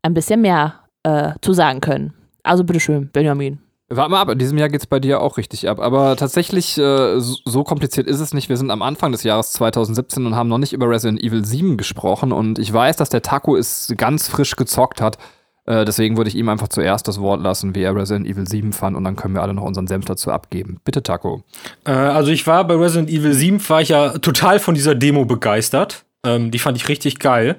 ein 0.00 0.14
bisschen 0.14 0.40
mehr 0.40 0.80
äh, 1.02 1.32
zu 1.42 1.52
sagen 1.52 1.82
können. 1.82 2.14
Also 2.44 2.64
bitteschön, 2.64 3.10
Benjamin. 3.12 3.58
Warte 3.90 4.10
mal 4.10 4.22
ab, 4.22 4.30
in 4.30 4.38
diesem 4.38 4.56
Jahr 4.56 4.70
geht 4.70 4.80
es 4.80 4.86
bei 4.86 4.98
dir 4.98 5.20
auch 5.20 5.36
richtig 5.36 5.68
ab. 5.68 5.78
Aber 5.78 6.16
tatsächlich, 6.16 6.78
äh, 6.78 7.20
so 7.20 7.36
so 7.44 7.62
kompliziert 7.62 8.06
ist 8.06 8.20
es 8.20 8.32
nicht. 8.32 8.48
Wir 8.48 8.56
sind 8.56 8.70
am 8.70 8.80
Anfang 8.80 9.12
des 9.12 9.22
Jahres 9.22 9.52
2017 9.52 10.24
und 10.24 10.34
haben 10.34 10.48
noch 10.48 10.56
nicht 10.56 10.72
über 10.72 10.88
Resident 10.88 11.22
Evil 11.22 11.44
7 11.44 11.76
gesprochen. 11.76 12.32
Und 12.32 12.58
ich 12.58 12.72
weiß, 12.72 12.96
dass 12.96 13.10
der 13.10 13.20
Taco 13.20 13.54
es 13.54 13.92
ganz 13.98 14.28
frisch 14.28 14.56
gezockt 14.56 15.02
hat. 15.02 15.18
Äh, 15.66 15.84
deswegen 15.84 16.16
würde 16.16 16.28
ich 16.28 16.36
ihm 16.36 16.48
einfach 16.48 16.68
zuerst 16.68 17.08
das 17.08 17.20
Wort 17.20 17.40
lassen, 17.40 17.74
wie 17.74 17.82
er 17.82 17.94
Resident 17.94 18.26
Evil 18.26 18.46
7 18.46 18.72
fand. 18.72 18.96
Und 18.96 19.04
dann 19.04 19.16
können 19.16 19.34
wir 19.34 19.42
alle 19.42 19.54
noch 19.54 19.62
unseren 19.64 19.86
Senf 19.86 20.04
dazu 20.04 20.30
abgeben. 20.30 20.80
Bitte, 20.84 21.02
Taco. 21.02 21.42
Äh, 21.86 21.92
also 21.92 22.30
ich 22.30 22.46
war 22.46 22.66
bei 22.66 22.74
Resident 22.74 23.10
Evil 23.10 23.32
7, 23.32 23.68
war 23.68 23.80
ich 23.80 23.88
ja 23.88 24.18
total 24.18 24.58
von 24.58 24.74
dieser 24.74 24.94
Demo 24.94 25.24
begeistert. 25.24 26.04
Ähm, 26.24 26.50
die 26.50 26.58
fand 26.58 26.76
ich 26.76 26.88
richtig 26.88 27.18
geil. 27.18 27.56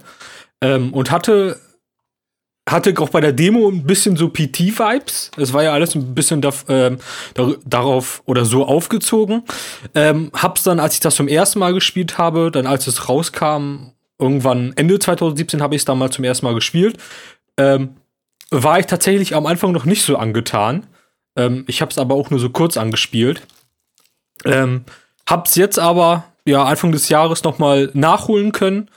Ähm, 0.61 0.93
und 0.93 1.09
hatte, 1.09 1.59
hatte 2.69 2.93
auch 2.99 3.09
bei 3.09 3.21
der 3.21 3.33
Demo 3.33 3.69
ein 3.69 3.85
bisschen 3.85 4.15
so 4.17 4.29
PT-Vibes. 4.29 5.31
Es 5.37 5.53
war 5.53 5.63
ja 5.63 5.73
alles 5.73 5.95
ein 5.95 6.13
bisschen 6.13 6.41
da, 6.41 6.51
ähm, 6.69 6.99
dar 7.33 7.55
darauf 7.65 8.21
oder 8.25 8.45
so 8.45 8.65
aufgezogen. 8.65 9.43
Ähm, 9.95 10.31
hab's 10.33 10.63
dann, 10.63 10.79
als 10.79 10.93
ich 10.93 10.99
das 10.99 11.15
zum 11.15 11.27
ersten 11.27 11.57
Mal 11.57 11.73
gespielt 11.73 12.19
habe, 12.19 12.51
dann 12.51 12.67
als 12.67 12.85
es 12.85 13.09
rauskam, 13.09 13.91
irgendwann 14.19 14.73
Ende 14.75 14.97
2017 14.97 15.61
habe 15.61 15.75
ich 15.75 15.81
es 15.81 15.85
dann 15.85 15.97
mal 15.97 16.09
zum 16.09 16.23
ersten 16.23 16.45
Mal 16.45 16.55
gespielt, 16.55 16.97
ähm, 17.57 17.95
war 18.51 18.79
ich 18.79 18.85
tatsächlich 18.85 19.35
am 19.35 19.45
Anfang 19.45 19.71
noch 19.71 19.85
nicht 19.85 20.03
so 20.03 20.17
angetan. 20.17 20.87
Ähm, 21.35 21.65
ich 21.67 21.81
habe 21.81 21.91
es 21.91 21.97
aber 21.97 22.15
auch 22.15 22.29
nur 22.29 22.39
so 22.39 22.49
kurz 22.49 22.77
angespielt. 22.77 23.41
Ähm, 24.43 24.85
hab's 25.27 25.55
jetzt 25.55 25.79
aber 25.79 26.25
ja 26.45 26.63
Anfang 26.63 26.91
des 26.91 27.09
Jahres 27.09 27.43
noch 27.43 27.57
mal 27.57 27.89
nachholen 27.93 28.51
können 28.51 28.89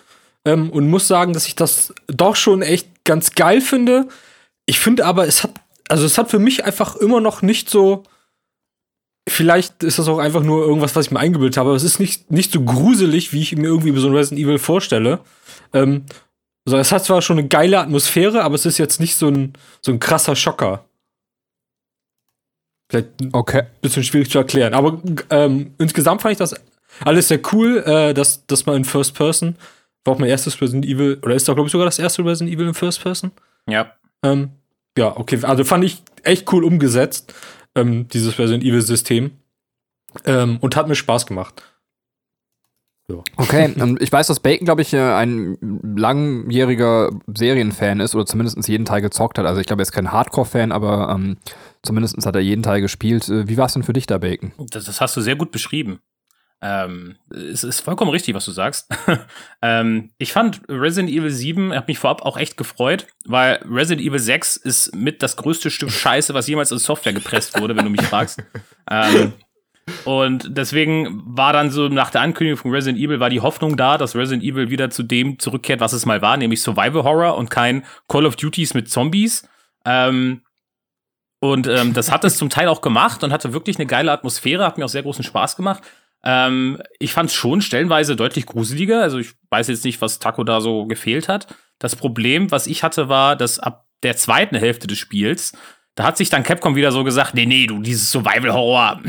ähm, 0.44 0.70
und 0.70 0.88
muss 0.88 1.08
sagen, 1.08 1.32
dass 1.32 1.46
ich 1.46 1.56
das 1.56 1.94
doch 2.06 2.36
schon 2.36 2.62
echt 2.62 3.04
ganz 3.04 3.32
geil 3.32 3.60
finde. 3.60 4.08
Ich 4.66 4.78
finde 4.78 5.06
aber, 5.06 5.26
es 5.26 5.42
hat 5.42 5.52
also 5.88 6.04
es 6.04 6.18
hat 6.18 6.30
für 6.30 6.38
mich 6.38 6.66
einfach 6.66 6.96
immer 6.96 7.20
noch 7.20 7.40
nicht 7.40 7.70
so 7.70 8.04
Vielleicht 9.28 9.82
ist 9.82 9.98
das 9.98 10.08
auch 10.08 10.18
einfach 10.18 10.42
nur 10.42 10.64
irgendwas, 10.64 10.96
was 10.96 11.06
ich 11.06 11.12
mir 11.12 11.20
eingebildet 11.20 11.56
habe, 11.58 11.68
aber 11.68 11.76
es 11.76 11.84
ist 11.84 12.00
nicht, 12.00 12.30
nicht 12.30 12.52
so 12.52 12.62
gruselig, 12.62 13.32
wie 13.32 13.42
ich 13.42 13.54
mir 13.54 13.66
irgendwie 13.66 13.94
so 13.98 14.08
ein 14.08 14.14
Resident 14.14 14.40
Evil 14.40 14.58
vorstelle. 14.58 15.20
Ähm, 15.74 16.04
also 16.68 16.78
es 16.78 16.93
hat 16.93 17.04
zwar 17.04 17.23
schon 17.23 17.38
eine 17.38 17.49
geile 17.49 17.80
Atmosphäre, 17.80 18.43
aber 18.43 18.54
es 18.54 18.66
ist 18.66 18.78
jetzt 18.78 19.00
nicht 19.00 19.16
so 19.16 19.28
ein, 19.28 19.54
so 19.80 19.90
ein 19.90 20.00
krasser 20.00 20.36
Schocker. 20.36 20.84
Vielleicht 22.90 23.21
ein 23.21 23.30
Okay. 23.32 23.62
bisschen 23.80 24.02
schwierig 24.04 24.30
zu 24.30 24.38
erklären. 24.38 24.75
Aber 24.75 25.00
ähm, 25.30 25.75
insgesamt 25.78 26.23
fand 26.23 26.32
ich 26.32 26.38
das 26.38 26.54
alles 27.04 27.28
sehr 27.28 27.40
cool, 27.52 27.78
äh, 27.86 28.12
dass, 28.14 28.47
dass 28.47 28.66
man 28.66 28.76
in 28.76 28.84
First 28.84 29.14
Person, 29.14 29.56
war 30.04 30.14
auch 30.14 30.19
mein 30.19 30.28
erstes 30.28 30.60
Resident 30.60 30.84
Evil, 30.84 31.19
oder 31.23 31.34
ist 31.34 31.49
da, 31.49 31.54
glaube 31.54 31.69
ich, 31.69 31.73
sogar 31.73 31.86
das 31.86 31.99
erste 31.99 32.25
Resident 32.25 32.54
Evil 32.54 32.69
in 32.69 32.75
First 32.75 33.02
Person? 33.02 33.30
Ja. 33.66 33.93
Ähm, 34.23 34.50
ja, 34.97 35.16
okay, 35.16 35.38
also 35.43 35.64
fand 35.64 35.84
ich 35.84 36.02
echt 36.23 36.50
cool 36.52 36.64
umgesetzt, 36.64 37.34
ähm, 37.75 38.08
dieses 38.08 38.38
Resident 38.38 38.64
Evil-System. 38.64 39.30
Ähm, 40.25 40.58
und 40.60 40.75
hat 40.76 40.88
mir 40.88 40.97
Spaß 40.97 41.26
gemacht. 41.26 41.62
Okay, 43.36 43.73
und 43.80 44.02
ich 44.02 44.12
weiß, 44.12 44.26
dass 44.26 44.40
Bacon, 44.40 44.66
glaube 44.66 44.82
ich, 44.82 44.92
äh, 44.92 45.00
ein 45.00 45.56
langjähriger 45.97 47.10
Serienfan 47.26 48.00
ist 48.00 48.14
oder 48.14 48.26
zumindest 48.26 48.68
jeden 48.68 48.84
Teil 48.84 49.00
gezockt 49.00 49.38
hat. 49.38 49.47
Also 49.47 49.60
ich 49.60 49.66
glaube, 49.66 49.80
er 49.80 49.84
ist 49.84 49.92
kein 49.92 50.12
Hardcore-Fan, 50.12 50.73
aber 50.73 51.08
ähm, 51.14 51.38
zumindest 51.82 52.25
hat 52.26 52.34
er 52.34 52.42
jeden 52.42 52.62
Teil 52.62 52.82
gespielt. 52.82 53.28
Äh, 53.28 53.49
Wie 53.49 53.56
war 53.56 53.66
es 53.66 53.73
denn 53.73 53.82
für 53.82 53.94
dich 53.94 54.06
da, 54.06 54.18
Bacon? 54.18 54.52
Das, 54.58 54.84
das 54.84 55.00
hast 55.00 55.16
du 55.16 55.23
sehr 55.23 55.36
gut 55.36 55.52
beschrieben. 55.52 56.00
Ähm, 56.60 57.16
es 57.30 57.62
ist 57.62 57.80
vollkommen 57.80 58.10
richtig, 58.10 58.34
was 58.34 58.44
du 58.44 58.50
sagst. 58.50 58.88
ähm, 59.62 60.10
ich 60.18 60.32
fand 60.32 60.60
Resident 60.68 61.08
Evil 61.10 61.30
7, 61.30 61.73
hat 61.73 61.86
mich 61.88 61.99
vorab 61.99 62.23
auch 62.23 62.36
echt 62.36 62.56
gefreut, 62.56 63.06
weil 63.25 63.60
Resident 63.71 64.06
Evil 64.06 64.18
6 64.18 64.56
ist 64.56 64.94
mit 64.94 65.23
das 65.23 65.36
größte 65.36 65.71
Stück 65.71 65.90
Scheiße, 65.90 66.34
was 66.34 66.49
jemals 66.49 66.73
in 66.73 66.78
Software 66.78 67.12
gepresst 67.12 67.58
wurde, 67.60 67.76
wenn 67.76 67.84
du 67.84 67.90
mich 67.90 68.02
fragst. 68.02 68.42
Ähm, 68.90 69.34
und 70.04 70.56
deswegen 70.56 71.22
war 71.24 71.52
dann 71.52 71.70
so 71.70 71.88
nach 71.88 72.10
der 72.10 72.20
Ankündigung 72.20 72.58
von 72.58 72.70
Resident 72.70 73.02
Evil 73.02 73.20
war 73.20 73.30
die 73.30 73.40
Hoffnung 73.40 73.76
da, 73.76 73.98
dass 73.98 74.16
Resident 74.16 74.42
Evil 74.42 74.70
wieder 74.70 74.90
zu 74.90 75.02
dem 75.02 75.38
zurückkehrt, 75.38 75.80
was 75.80 75.92
es 75.92 76.06
mal 76.06 76.22
war, 76.22 76.36
nämlich 76.36 76.62
Survival 76.62 77.04
Horror 77.04 77.36
und 77.36 77.50
kein 77.50 77.84
Call 78.08 78.26
of 78.26 78.36
Duties 78.36 78.74
mit 78.74 78.88
Zombies. 78.88 79.48
Ähm, 79.84 80.42
und 81.40 81.66
ähm, 81.68 81.94
das 81.94 82.10
hat 82.10 82.24
es 82.24 82.36
zum 82.36 82.50
Teil 82.50 82.68
auch 82.68 82.80
gemacht 82.80 83.22
und 83.22 83.32
hatte 83.32 83.52
wirklich 83.52 83.76
eine 83.78 83.86
geile 83.86 84.10
Atmosphäre, 84.10 84.64
hat 84.64 84.76
mir 84.76 84.84
auch 84.84 84.90
sehr 84.90 85.04
großen 85.04 85.24
Spaß 85.24 85.56
gemacht. 85.56 85.82
Ähm, 86.24 86.82
ich 86.98 87.12
fand 87.12 87.30
es 87.30 87.36
schon 87.36 87.60
stellenweise 87.60 88.16
deutlich 88.16 88.46
gruseliger. 88.46 89.02
Also 89.02 89.18
ich 89.18 89.34
weiß 89.50 89.68
jetzt 89.68 89.84
nicht, 89.84 90.00
was 90.00 90.18
Taco 90.18 90.44
da 90.44 90.60
so 90.60 90.86
gefehlt 90.86 91.28
hat. 91.28 91.54
Das 91.78 91.94
Problem, 91.94 92.50
was 92.50 92.66
ich 92.66 92.82
hatte, 92.82 93.08
war, 93.08 93.36
dass 93.36 93.60
ab 93.60 93.86
der 94.02 94.16
zweiten 94.16 94.56
Hälfte 94.56 94.86
des 94.86 94.98
Spiels, 94.98 95.52
da 95.94 96.04
hat 96.04 96.16
sich 96.16 96.28
dann 96.28 96.42
Capcom 96.42 96.76
wieder 96.76 96.92
so 96.92 97.04
gesagt, 97.04 97.34
nee, 97.34 97.46
nee, 97.46 97.66
du, 97.66 97.80
dieses 97.80 98.10
Survival-Horror, 98.10 99.02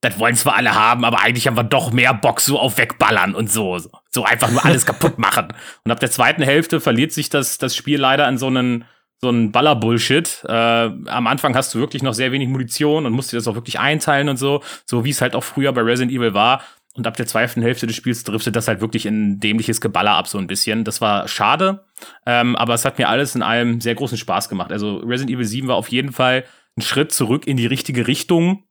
das 0.00 0.18
wollen 0.18 0.34
zwar 0.34 0.56
alle 0.56 0.74
haben, 0.74 1.04
aber 1.04 1.20
eigentlich 1.20 1.46
haben 1.46 1.56
wir 1.56 1.64
doch 1.64 1.92
mehr 1.92 2.14
Bock 2.14 2.40
so 2.40 2.58
auf 2.58 2.78
wegballern 2.78 3.34
und 3.34 3.50
so. 3.50 3.80
So 4.10 4.24
einfach 4.24 4.50
nur 4.50 4.64
alles 4.64 4.86
kaputt 4.86 5.18
machen. 5.18 5.48
Und 5.84 5.90
ab 5.90 6.00
der 6.00 6.10
zweiten 6.10 6.42
Hälfte 6.42 6.80
verliert 6.80 7.12
sich 7.12 7.30
das, 7.30 7.58
das 7.58 7.74
Spiel 7.74 7.98
leider 7.98 8.28
in 8.28 8.38
so 8.38 8.46
einen, 8.46 8.84
so 9.20 9.28
einen 9.28 9.52
Baller-Bullshit. 9.52 10.44
Äh, 10.46 10.52
am 10.52 11.26
Anfang 11.26 11.56
hast 11.56 11.74
du 11.74 11.78
wirklich 11.78 12.02
noch 12.02 12.14
sehr 12.14 12.30
wenig 12.30 12.48
Munition 12.48 13.06
und 13.06 13.12
musst 13.12 13.32
dir 13.32 13.36
das 13.36 13.48
auch 13.48 13.54
wirklich 13.54 13.80
einteilen 13.80 14.28
und 14.28 14.36
so, 14.36 14.62
so 14.84 15.04
wie 15.04 15.10
es 15.10 15.22
halt 15.22 15.34
auch 15.34 15.44
früher 15.44 15.72
bei 15.72 15.80
Resident 15.80 16.12
Evil 16.12 16.34
war. 16.34 16.62
Und 16.94 17.06
ab 17.06 17.16
der 17.16 17.26
zweiten 17.26 17.60
Hälfte 17.60 17.86
des 17.86 17.96
Spiels 17.96 18.24
driftet 18.24 18.56
das 18.56 18.68
halt 18.68 18.80
wirklich 18.80 19.04
in 19.04 19.38
dämliches 19.38 19.80
Geballer 19.80 20.12
ab, 20.12 20.28
so 20.28 20.38
ein 20.38 20.46
bisschen. 20.46 20.84
Das 20.84 21.00
war 21.00 21.28
schade, 21.28 21.84
ähm, 22.24 22.56
aber 22.56 22.72
es 22.74 22.86
hat 22.86 22.98
mir 22.98 23.08
alles 23.08 23.34
in 23.34 23.42
allem 23.42 23.80
sehr 23.82 23.94
großen 23.94 24.16
Spaß 24.16 24.48
gemacht. 24.48 24.72
Also 24.72 24.98
Resident 24.98 25.30
Evil 25.30 25.44
7 25.44 25.68
war 25.68 25.76
auf 25.76 25.88
jeden 25.88 26.12
Fall 26.12 26.44
ein 26.76 26.82
Schritt 26.82 27.12
zurück 27.12 27.46
in 27.46 27.56
die 27.56 27.66
richtige 27.66 28.06
Richtung. 28.06 28.64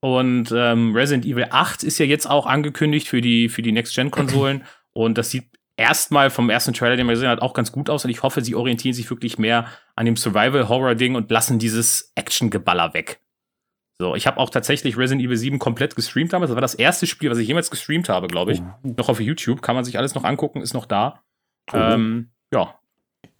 Und 0.00 0.52
ähm, 0.54 0.94
Resident 0.94 1.24
Evil 1.24 1.46
8 1.50 1.82
ist 1.82 1.98
ja 1.98 2.06
jetzt 2.06 2.28
auch 2.28 2.46
angekündigt 2.46 3.08
für 3.08 3.20
die, 3.20 3.48
für 3.48 3.62
die 3.62 3.72
Next-Gen-Konsolen. 3.72 4.64
Und 4.92 5.18
das 5.18 5.30
sieht 5.30 5.48
erstmal 5.76 6.30
vom 6.30 6.50
ersten 6.50 6.72
Trailer, 6.72 6.96
den 6.96 7.06
man 7.06 7.14
gesehen 7.14 7.28
hat, 7.28 7.42
auch 7.42 7.54
ganz 7.54 7.72
gut 7.72 7.90
aus. 7.90 8.04
Und 8.04 8.10
ich 8.10 8.22
hoffe, 8.22 8.42
sie 8.42 8.54
orientieren 8.54 8.94
sich 8.94 9.08
wirklich 9.10 9.38
mehr 9.38 9.66
an 9.96 10.06
dem 10.06 10.16
Survival-Horror-Ding 10.16 11.14
und 11.14 11.30
lassen 11.30 11.58
dieses 11.58 12.12
Action-Geballer 12.14 12.94
weg. 12.94 13.20
So, 14.00 14.14
ich 14.14 14.28
habe 14.28 14.38
auch 14.38 14.50
tatsächlich 14.50 14.96
Resident 14.96 15.26
Evil 15.26 15.36
7 15.36 15.58
komplett 15.58 15.96
gestreamt 15.96 16.32
damals. 16.32 16.50
Das 16.50 16.56
war 16.56 16.62
das 16.62 16.76
erste 16.76 17.06
Spiel, 17.06 17.30
was 17.30 17.38
ich 17.38 17.48
jemals 17.48 17.70
gestreamt 17.70 18.08
habe, 18.08 18.28
glaube 18.28 18.52
ich. 18.52 18.62
Noch 18.82 19.08
auf 19.08 19.20
YouTube. 19.20 19.60
Kann 19.60 19.74
man 19.74 19.84
sich 19.84 19.98
alles 19.98 20.14
noch 20.14 20.22
angucken, 20.22 20.62
ist 20.62 20.74
noch 20.74 20.86
da. 20.86 21.24
Ähm, 21.72 22.30
ja. 22.52 22.77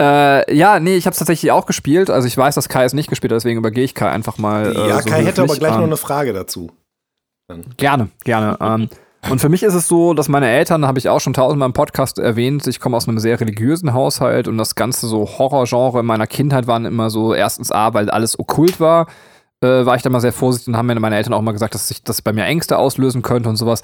Äh, 0.01 0.55
ja, 0.55 0.79
nee, 0.79 0.95
ich 0.95 1.05
habe 1.05 1.11
es 1.13 1.19
tatsächlich 1.19 1.51
auch 1.51 1.65
gespielt. 1.65 2.09
Also 2.09 2.27
ich 2.27 2.37
weiß, 2.37 2.55
dass 2.55 2.69
Kai 2.69 2.85
es 2.85 2.93
nicht 2.93 3.09
gespielt 3.09 3.31
hat, 3.31 3.37
deswegen 3.37 3.59
übergehe 3.59 3.83
ich 3.83 3.93
Kai 3.95 4.09
einfach 4.09 4.37
mal. 4.37 4.73
äh, 4.75 4.87
Ja, 4.87 5.01
so 5.01 5.09
Kai 5.09 5.23
hätte 5.23 5.41
aber 5.43 5.55
gleich 5.55 5.71
noch 5.71 5.79
Ähm, 5.79 5.85
eine 5.85 5.97
Frage 5.97 6.33
dazu. 6.33 6.71
Gerne, 7.77 8.09
gerne. 8.23 8.57
ähm, 8.61 8.89
und 9.29 9.41
für 9.41 9.49
mich 9.49 9.63
ist 9.63 9.73
es 9.73 9.87
so, 9.87 10.13
dass 10.13 10.29
meine 10.29 10.47
Eltern, 10.49 10.85
habe 10.87 10.97
ich 10.99 11.09
auch 11.09 11.19
schon 11.19 11.33
tausendmal 11.33 11.67
im 11.67 11.73
Podcast 11.73 12.19
erwähnt, 12.19 12.65
ich 12.67 12.79
komme 12.79 12.95
aus 12.95 13.07
einem 13.09 13.19
sehr 13.19 13.39
religiösen 13.41 13.91
Haushalt 13.93 14.47
und 14.47 14.57
das 14.57 14.75
ganze 14.75 15.07
so 15.07 15.27
Horrorgenre 15.27 15.99
in 15.99 16.05
meiner 16.05 16.27
Kindheit 16.27 16.67
waren 16.67 16.85
immer 16.85 17.09
so, 17.09 17.33
erstens 17.33 17.71
A, 17.71 17.93
weil 17.93 18.09
alles 18.09 18.39
okkult 18.39 18.79
war 18.79 19.07
äh, 19.61 19.85
war 19.85 19.95
ich 19.95 20.01
da 20.01 20.09
mal 20.09 20.21
sehr 20.21 20.33
vorsichtig 20.33 20.69
und 20.69 20.77
haben 20.77 20.87
mir 20.87 20.99
meine 20.99 21.17
Eltern 21.17 21.33
auch 21.33 21.41
mal 21.41 21.51
gesagt, 21.51 21.73
dass 21.73 21.87
sich 21.87 22.03
das 22.03 22.21
bei 22.21 22.33
mir 22.33 22.45
Ängste 22.45 22.77
auslösen 22.77 23.21
könnte 23.21 23.49
und 23.49 23.55
sowas. 23.55 23.81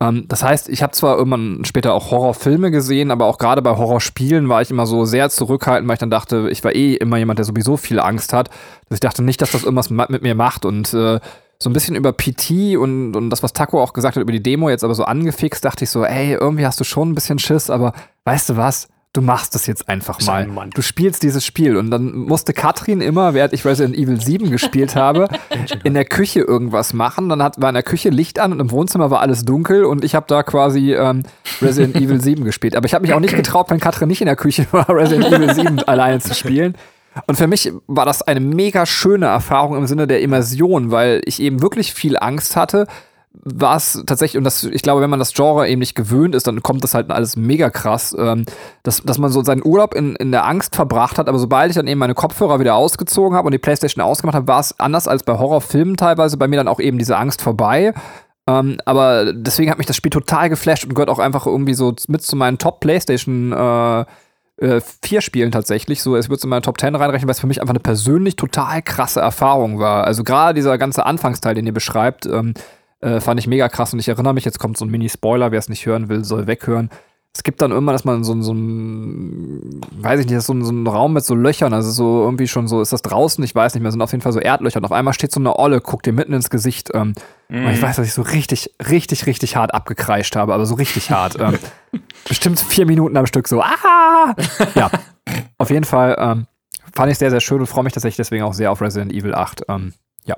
Ähm, 0.00 0.24
das 0.28 0.42
heißt, 0.42 0.68
ich 0.68 0.82
habe 0.82 0.92
zwar 0.92 1.16
irgendwann 1.16 1.64
später 1.64 1.94
auch 1.94 2.10
Horrorfilme 2.10 2.70
gesehen, 2.70 3.10
aber 3.10 3.26
auch 3.26 3.38
gerade 3.38 3.62
bei 3.62 3.76
Horrorspielen 3.76 4.48
war 4.48 4.62
ich 4.62 4.70
immer 4.70 4.86
so 4.86 5.04
sehr 5.04 5.30
zurückhaltend, 5.30 5.88
weil 5.88 5.94
ich 5.94 6.00
dann 6.00 6.10
dachte, 6.10 6.48
ich 6.50 6.64
war 6.64 6.74
eh 6.74 6.94
immer 6.94 7.18
jemand, 7.18 7.38
der 7.38 7.44
sowieso 7.44 7.76
viel 7.76 8.00
Angst 8.00 8.32
hat, 8.32 8.48
dass 8.88 8.96
ich 8.96 9.00
dachte 9.00 9.22
nicht, 9.22 9.40
dass 9.40 9.52
das 9.52 9.62
irgendwas 9.62 9.90
mit 9.90 10.22
mir 10.22 10.34
macht 10.34 10.64
und 10.64 10.92
äh, 10.92 11.20
so 11.62 11.70
ein 11.70 11.72
bisschen 11.72 11.94
über 11.94 12.12
PT 12.12 12.76
und, 12.76 13.14
und 13.14 13.30
das, 13.30 13.44
was 13.44 13.52
Taco 13.52 13.80
auch 13.80 13.92
gesagt 13.92 14.16
hat 14.16 14.22
über 14.22 14.32
die 14.32 14.42
Demo, 14.42 14.68
jetzt 14.68 14.82
aber 14.82 14.96
so 14.96 15.04
angefixt, 15.04 15.64
dachte 15.64 15.84
ich 15.84 15.90
so, 15.90 16.04
ey, 16.04 16.32
irgendwie 16.32 16.66
hast 16.66 16.80
du 16.80 16.84
schon 16.84 17.10
ein 17.10 17.14
bisschen 17.14 17.38
Schiss, 17.38 17.70
aber 17.70 17.92
weißt 18.24 18.50
du 18.50 18.56
was? 18.56 18.88
Du 19.14 19.20
machst 19.20 19.54
das 19.54 19.66
jetzt 19.66 19.90
einfach 19.90 20.18
mal. 20.22 20.48
Du 20.72 20.80
spielst 20.80 21.22
dieses 21.22 21.44
Spiel. 21.44 21.76
Und 21.76 21.90
dann 21.90 22.14
musste 22.14 22.54
Katrin 22.54 23.02
immer, 23.02 23.34
während 23.34 23.52
ich 23.52 23.62
Resident 23.66 23.94
Evil 23.94 24.18
7 24.18 24.50
gespielt 24.50 24.96
habe, 24.96 25.28
in 25.84 25.92
der 25.92 26.06
Küche 26.06 26.40
irgendwas 26.40 26.94
machen. 26.94 27.28
Dann 27.28 27.42
hat, 27.42 27.60
war 27.60 27.68
in 27.68 27.74
der 27.74 27.82
Küche 27.82 28.08
Licht 28.08 28.38
an 28.38 28.52
und 28.52 28.60
im 28.60 28.70
Wohnzimmer 28.70 29.10
war 29.10 29.20
alles 29.20 29.44
dunkel 29.44 29.84
und 29.84 30.02
ich 30.02 30.14
habe 30.14 30.24
da 30.28 30.42
quasi 30.42 30.94
ähm, 30.94 31.24
Resident 31.60 31.96
Evil 31.96 32.20
7 32.22 32.42
gespielt. 32.44 32.74
Aber 32.74 32.86
ich 32.86 32.94
habe 32.94 33.02
mich 33.02 33.12
auch 33.12 33.20
nicht 33.20 33.36
getraut, 33.36 33.68
wenn 33.68 33.80
Katrin 33.80 34.08
nicht 34.08 34.22
in 34.22 34.26
der 34.26 34.36
Küche 34.36 34.66
war, 34.70 34.88
Resident 34.88 35.30
Evil 35.30 35.54
7 35.54 35.80
alleine 35.80 36.20
zu 36.20 36.34
spielen. 36.34 36.74
Und 37.26 37.36
für 37.36 37.46
mich 37.46 37.70
war 37.86 38.06
das 38.06 38.22
eine 38.22 38.40
mega 38.40 38.86
schöne 38.86 39.26
Erfahrung 39.26 39.76
im 39.76 39.86
Sinne 39.86 40.06
der 40.06 40.22
Immersion, 40.22 40.90
weil 40.90 41.20
ich 41.26 41.38
eben 41.40 41.60
wirklich 41.60 41.92
viel 41.92 42.16
Angst 42.16 42.56
hatte. 42.56 42.86
War 43.44 43.76
es 43.76 44.02
tatsächlich, 44.06 44.38
und 44.38 44.44
das, 44.44 44.62
ich 44.62 44.82
glaube, 44.82 45.00
wenn 45.00 45.10
man 45.10 45.18
das 45.18 45.34
Genre 45.34 45.68
eben 45.68 45.80
nicht 45.80 45.96
gewöhnt 45.96 46.34
ist, 46.34 46.46
dann 46.46 46.62
kommt 46.62 46.84
das 46.84 46.94
halt 46.94 47.10
alles 47.10 47.36
mega 47.36 47.70
krass, 47.70 48.14
ähm, 48.16 48.46
dass, 48.84 49.02
dass 49.02 49.18
man 49.18 49.32
so 49.32 49.42
seinen 49.42 49.64
Urlaub 49.64 49.94
in, 49.94 50.14
in 50.16 50.30
der 50.30 50.46
Angst 50.46 50.76
verbracht 50.76 51.18
hat, 51.18 51.28
aber 51.28 51.38
sobald 51.38 51.70
ich 51.70 51.76
dann 51.76 51.88
eben 51.88 51.98
meine 51.98 52.14
Kopfhörer 52.14 52.60
wieder 52.60 52.76
ausgezogen 52.76 53.36
habe 53.36 53.46
und 53.46 53.52
die 53.52 53.58
Playstation 53.58 54.04
ausgemacht 54.04 54.36
habe, 54.36 54.46
war 54.46 54.60
es 54.60 54.78
anders 54.78 55.08
als 55.08 55.24
bei 55.24 55.38
Horrorfilmen 55.38 55.96
teilweise 55.96 56.36
bei 56.36 56.46
mir 56.46 56.56
dann 56.56 56.68
auch 56.68 56.78
eben 56.78 56.98
diese 56.98 57.16
Angst 57.16 57.42
vorbei. 57.42 57.94
Ähm, 58.46 58.78
aber 58.84 59.32
deswegen 59.32 59.70
hat 59.70 59.78
mich 59.78 59.88
das 59.88 59.96
Spiel 59.96 60.10
total 60.10 60.48
geflasht 60.48 60.84
und 60.84 60.94
gehört 60.94 61.10
auch 61.10 61.18
einfach 61.18 61.46
irgendwie 61.46 61.74
so 61.74 61.94
mit 62.08 62.22
zu 62.22 62.36
meinen 62.36 62.58
Top-Playstation- 62.58 63.52
äh, 63.52 64.04
äh, 64.62 64.80
vier 65.02 65.20
Spielen 65.20 65.50
tatsächlich. 65.50 66.02
So, 66.02 66.14
es 66.14 66.28
wird 66.30 66.42
in 66.44 66.50
meine 66.50 66.62
Top 66.62 66.78
10 66.78 66.94
reinrechnen, 66.94 67.26
weil 67.26 67.32
es 67.32 67.40
für 67.40 67.46
mich 67.46 67.60
einfach 67.60 67.72
eine 67.72 67.80
persönlich 67.80 68.36
total 68.36 68.82
krasse 68.82 69.20
Erfahrung 69.20 69.78
war. 69.78 70.04
Also 70.04 70.22
gerade 70.24 70.54
dieser 70.54 70.78
ganze 70.78 71.04
Anfangsteil, 71.04 71.54
den 71.54 71.66
ihr 71.66 71.74
beschreibt, 71.74 72.26
ähm, 72.26 72.54
äh, 73.02 73.20
fand 73.20 73.38
ich 73.40 73.46
mega 73.46 73.68
krass. 73.68 73.92
Und 73.92 73.98
ich 73.98 74.08
erinnere 74.08 74.34
mich, 74.34 74.44
jetzt 74.44 74.58
kommt 74.58 74.78
so 74.78 74.84
ein 74.84 74.90
Mini-Spoiler, 74.90 75.50
wer 75.50 75.58
es 75.58 75.68
nicht 75.68 75.86
hören 75.86 76.08
will, 76.08 76.24
soll 76.24 76.46
weghören. 76.46 76.90
Es 77.34 77.42
gibt 77.42 77.62
dann 77.62 77.72
immer, 77.72 77.92
dass 77.92 78.04
man 78.04 78.24
so, 78.24 78.40
so 78.42 78.52
ein, 78.52 79.80
weiß 79.92 80.20
ich 80.20 80.26
nicht, 80.26 80.42
so, 80.42 80.62
so 80.62 80.70
ein 80.70 80.86
Raum 80.86 81.14
mit 81.14 81.24
so 81.24 81.34
Löchern, 81.34 81.72
also 81.72 81.90
so 81.90 82.22
irgendwie 82.24 82.46
schon 82.46 82.68
so, 82.68 82.82
ist 82.82 82.92
das 82.92 83.00
draußen? 83.00 83.42
Ich 83.42 83.54
weiß 83.54 83.72
nicht 83.72 83.82
mehr, 83.82 83.90
sind 83.90 84.02
auf 84.02 84.12
jeden 84.12 84.20
Fall 84.20 84.32
so 84.32 84.38
Erdlöcher. 84.38 84.78
Und 84.78 84.84
auf 84.84 84.92
einmal 84.92 85.14
steht 85.14 85.32
so 85.32 85.40
eine 85.40 85.58
Olle, 85.58 85.80
guckt 85.80 86.04
dir 86.04 86.12
mitten 86.12 86.34
ins 86.34 86.50
Gesicht. 86.50 86.90
Ähm, 86.92 87.14
mm. 87.48 87.64
Und 87.64 87.72
ich 87.72 87.80
weiß, 87.80 87.96
dass 87.96 88.06
ich 88.06 88.12
so 88.12 88.20
richtig, 88.20 88.74
richtig, 88.86 89.24
richtig 89.24 89.56
hart 89.56 89.72
abgekreischt 89.72 90.36
habe, 90.36 90.52
aber 90.52 90.66
so 90.66 90.74
richtig 90.74 91.10
hart. 91.10 91.38
ähm, 91.40 91.58
bestimmt 92.28 92.60
vier 92.60 92.84
Minuten 92.84 93.16
am 93.16 93.26
Stück 93.26 93.48
so, 93.48 93.62
ah! 93.62 94.34
Ja, 94.74 94.90
auf 95.56 95.70
jeden 95.70 95.84
Fall 95.84 96.16
ähm, 96.18 96.46
fand 96.94 97.10
ich 97.10 97.18
sehr, 97.18 97.30
sehr 97.30 97.40
schön 97.40 97.60
und 97.60 97.66
freue 97.66 97.84
mich 97.84 97.94
tatsächlich 97.94 98.16
deswegen 98.16 98.44
auch 98.44 98.54
sehr 98.54 98.70
auf 98.70 98.82
Resident 98.82 99.12
Evil 99.12 99.34
8. 99.34 99.62
Ähm, 99.68 99.94
ja. 100.24 100.36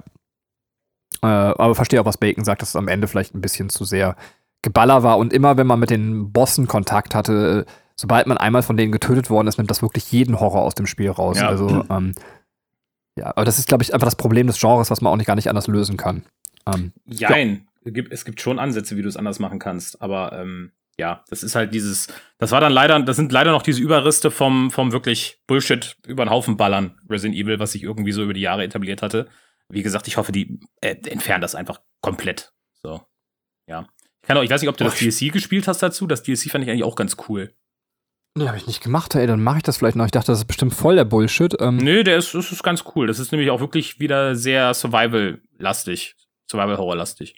Äh, 1.24 1.54
aber 1.56 1.74
verstehe 1.74 2.00
auch, 2.00 2.04
was 2.04 2.18
Bacon 2.18 2.44
sagt, 2.44 2.60
dass 2.60 2.70
es 2.70 2.76
am 2.76 2.87
Ende 2.87 3.08
vielleicht 3.08 3.34
ein 3.34 3.40
bisschen 3.40 3.70
zu 3.70 3.84
sehr 3.87 4.14
Geballer 4.60 5.02
war 5.02 5.18
und 5.18 5.32
immer, 5.32 5.56
wenn 5.56 5.66
man 5.66 5.80
mit 5.80 5.90
den 5.90 6.32
Bossen 6.32 6.66
Kontakt 6.66 7.14
hatte, 7.14 7.64
sobald 7.96 8.26
man 8.26 8.37
einmal 8.37 8.62
von 8.62 8.76
denen 8.76 8.92
getötet 8.92 9.30
worden 9.30 9.46
ist, 9.46 9.56
nimmt 9.56 9.70
das 9.70 9.82
wirklich 9.82 10.10
jeden 10.12 10.38
Horror 10.38 10.62
aus 10.62 10.74
dem 10.74 10.87
Spiel 10.87 11.10
raus. 11.10 11.38
Ja. 11.38 11.48
Also, 11.48 11.84
ähm, 11.90 12.14
ja, 13.16 13.26
aber 13.26 13.44
das 13.44 13.58
ist, 13.58 13.68
glaube 13.68 13.82
ich, 13.82 13.94
einfach 13.94 14.06
das 14.06 14.16
Problem 14.16 14.46
des 14.46 14.60
Genres, 14.60 14.90
was 14.90 15.00
man 15.00 15.12
auch 15.12 15.16
nicht 15.16 15.26
gar 15.26 15.37
nicht 15.37 15.48
anders 15.48 15.66
lösen 15.66 15.96
kann. 15.96 16.24
Ähm, 16.66 16.92
Jein. 17.06 17.66
Ja. 17.84 18.02
Es 18.10 18.24
gibt 18.24 18.40
schon 18.40 18.58
Ansätze, 18.58 18.96
wie 18.96 19.02
du 19.02 19.08
es 19.08 19.16
anders 19.16 19.38
machen 19.38 19.58
kannst, 19.58 20.00
aber 20.00 20.32
ähm, 20.32 20.72
ja, 20.98 21.22
das 21.28 21.42
ist 21.42 21.54
halt 21.54 21.74
dieses, 21.74 22.08
das 22.38 22.50
war 22.50 22.60
dann 22.60 22.72
leider, 22.72 22.98
das 23.00 23.16
sind 23.16 23.32
leider 23.32 23.50
noch 23.50 23.62
diese 23.62 23.82
Überreste 23.82 24.30
vom, 24.30 24.70
vom 24.70 24.92
wirklich 24.92 25.38
Bullshit 25.46 25.96
über 26.06 26.24
den 26.24 26.30
Haufen 26.30 26.56
ballern, 26.56 26.98
Resident 27.10 27.38
Evil, 27.38 27.58
was 27.58 27.72
sich 27.72 27.82
irgendwie 27.82 28.12
so 28.12 28.22
über 28.22 28.32
die 28.32 28.40
Jahre 28.40 28.64
etabliert 28.64 29.02
hatte. 29.02 29.28
Wie 29.74 29.82
gesagt, 29.82 30.08
ich 30.08 30.16
hoffe, 30.16 30.32
die 30.32 30.60
äh, 30.80 30.96
entfernen 31.08 31.42
das 31.42 31.54
einfach 31.54 31.80
komplett. 32.00 32.52
So, 32.82 33.00
ja. 33.68 33.87
Ich, 34.22 34.28
kann 34.28 34.38
auch, 34.38 34.42
ich 34.42 34.50
weiß 34.50 34.62
nicht, 34.62 34.70
ob 34.70 34.76
du 34.76 34.84
das 34.84 34.96
DLC 34.96 35.32
gespielt 35.32 35.68
hast 35.68 35.82
dazu. 35.82 36.06
Das 36.06 36.22
DLC 36.22 36.50
fand 36.50 36.64
ich 36.64 36.70
eigentlich 36.70 36.84
auch 36.84 36.96
ganz 36.96 37.16
cool. 37.28 37.54
Nee, 38.37 38.48
habe 38.48 38.56
ich 38.56 38.66
nicht 38.66 38.82
gemacht, 38.82 39.14
ey, 39.14 39.26
dann 39.26 39.42
mache 39.42 39.58
ich 39.58 39.62
das 39.62 39.76
vielleicht 39.76 39.96
noch. 39.96 40.06
Ich 40.06 40.10
dachte, 40.10 40.32
das 40.32 40.38
ist 40.40 40.46
bestimmt 40.46 40.74
voll 40.74 40.96
der 40.96 41.04
Bullshit. 41.04 41.54
Ähm 41.60 41.76
Nö, 41.76 42.02
der 42.02 42.16
ist, 42.16 42.34
das 42.34 42.50
ist 42.50 42.64
ganz 42.64 42.84
cool. 42.94 43.06
Das 43.06 43.20
ist 43.20 43.30
nämlich 43.30 43.50
auch 43.50 43.60
wirklich 43.60 44.00
wieder 44.00 44.34
sehr 44.34 44.74
Survival-lastig. 44.74 46.16
Survival-Horror-lastig. 46.50 47.37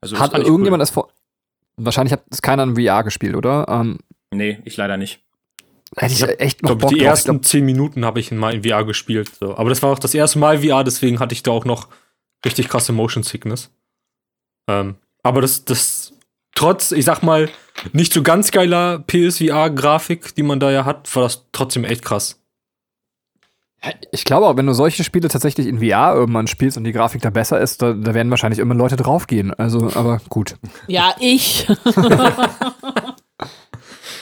Also, 0.00 0.18
Hat 0.18 0.34
irgendjemand 0.34 0.74
cool. 0.74 0.78
das 0.78 0.90
vor. 0.90 1.12
Wahrscheinlich 1.76 2.12
hat 2.12 2.24
es 2.30 2.42
keiner 2.42 2.62
in 2.62 2.76
VR 2.76 3.02
gespielt, 3.02 3.34
oder? 3.34 3.66
Ähm 3.68 3.98
nee, 4.32 4.60
ich 4.64 4.76
leider 4.76 4.96
nicht. 4.96 5.25
Hätte 5.94 6.14
ich, 6.14 6.22
ich 6.22 6.40
echt 6.40 6.62
noch 6.62 6.70
glaub, 6.70 6.80
Bock 6.80 6.90
Die 6.90 6.96
drauf. 6.96 7.06
ersten 7.06 7.30
glaub, 7.32 7.44
zehn 7.44 7.64
Minuten 7.64 8.04
habe 8.04 8.20
ich 8.20 8.30
mal 8.32 8.54
in 8.54 8.64
VR 8.64 8.84
gespielt. 8.84 9.30
So. 9.38 9.56
Aber 9.56 9.68
das 9.68 9.82
war 9.82 9.92
auch 9.92 9.98
das 9.98 10.14
erste 10.14 10.38
Mal 10.38 10.62
VR, 10.62 10.84
deswegen 10.84 11.20
hatte 11.20 11.34
ich 11.34 11.42
da 11.42 11.52
auch 11.52 11.64
noch 11.64 11.88
richtig 12.44 12.68
krasse 12.68 12.92
Motion 12.92 13.22
Sickness. 13.22 13.70
Ähm, 14.68 14.96
aber 15.22 15.40
das, 15.40 15.64
das 15.64 16.12
trotz, 16.54 16.92
ich 16.92 17.04
sag 17.04 17.22
mal, 17.22 17.48
nicht 17.92 18.12
so 18.12 18.22
ganz 18.22 18.50
geiler 18.50 19.04
PSVR-Grafik, 19.06 20.34
die 20.34 20.42
man 20.42 20.60
da 20.60 20.70
ja 20.70 20.84
hat, 20.84 21.14
war 21.14 21.22
das 21.22 21.46
trotzdem 21.52 21.84
echt 21.84 22.04
krass. 22.04 22.40
Ich 24.10 24.24
glaube 24.24 24.46
auch, 24.46 24.56
wenn 24.56 24.66
du 24.66 24.72
solche 24.72 25.04
Spiele 25.04 25.28
tatsächlich 25.28 25.68
in 25.68 25.78
VR 25.78 26.14
irgendwann 26.14 26.48
spielst 26.48 26.76
und 26.76 26.84
die 26.84 26.92
Grafik 26.92 27.22
da 27.22 27.30
besser 27.30 27.60
ist, 27.60 27.82
da, 27.82 27.92
da 27.92 28.14
werden 28.14 28.30
wahrscheinlich 28.30 28.58
immer 28.58 28.74
Leute 28.74 28.96
draufgehen. 28.96 29.54
Also, 29.54 29.92
aber 29.94 30.20
gut. 30.28 30.56
Ja, 30.88 31.14
ich. 31.20 31.68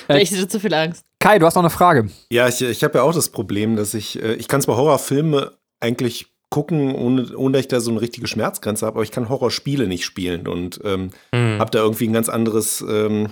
ich 0.09 0.31
hätte 0.31 0.49
zu 0.49 0.61
viel 0.61 0.75
Angst. 0.75 1.07
Kai, 1.25 1.39
du 1.39 1.47
hast 1.47 1.55
noch 1.55 1.63
eine 1.63 1.71
Frage. 1.71 2.11
Ja, 2.31 2.49
ich, 2.49 2.61
ich 2.61 2.85
habe 2.85 2.99
ja 2.99 3.03
auch 3.03 3.15
das 3.15 3.31
Problem, 3.31 3.77
dass 3.77 3.95
ich, 3.95 4.23
äh, 4.23 4.35
ich 4.35 4.47
kann 4.47 4.61
zwar 4.61 4.77
Horrorfilme 4.77 5.53
eigentlich 5.81 6.27
gucken, 6.51 6.95
ohne, 6.95 7.35
ohne 7.35 7.53
dass 7.53 7.61
ich 7.63 7.69
da 7.69 7.81
so 7.81 7.91
eine 7.91 8.03
richtige 8.03 8.27
Schmerzgrenze 8.27 8.85
habe, 8.85 8.97
aber 8.97 9.05
ich 9.05 9.11
kann 9.11 9.31
Horrorspiele 9.31 9.87
nicht 9.87 10.05
spielen 10.05 10.47
und 10.47 10.83
ähm, 10.85 11.13
mhm. 11.33 11.59
habe 11.59 11.71
da 11.71 11.79
irgendwie 11.79 12.09
ein 12.09 12.13
ganz 12.13 12.29
anderes, 12.29 12.85
ähm, 12.87 13.31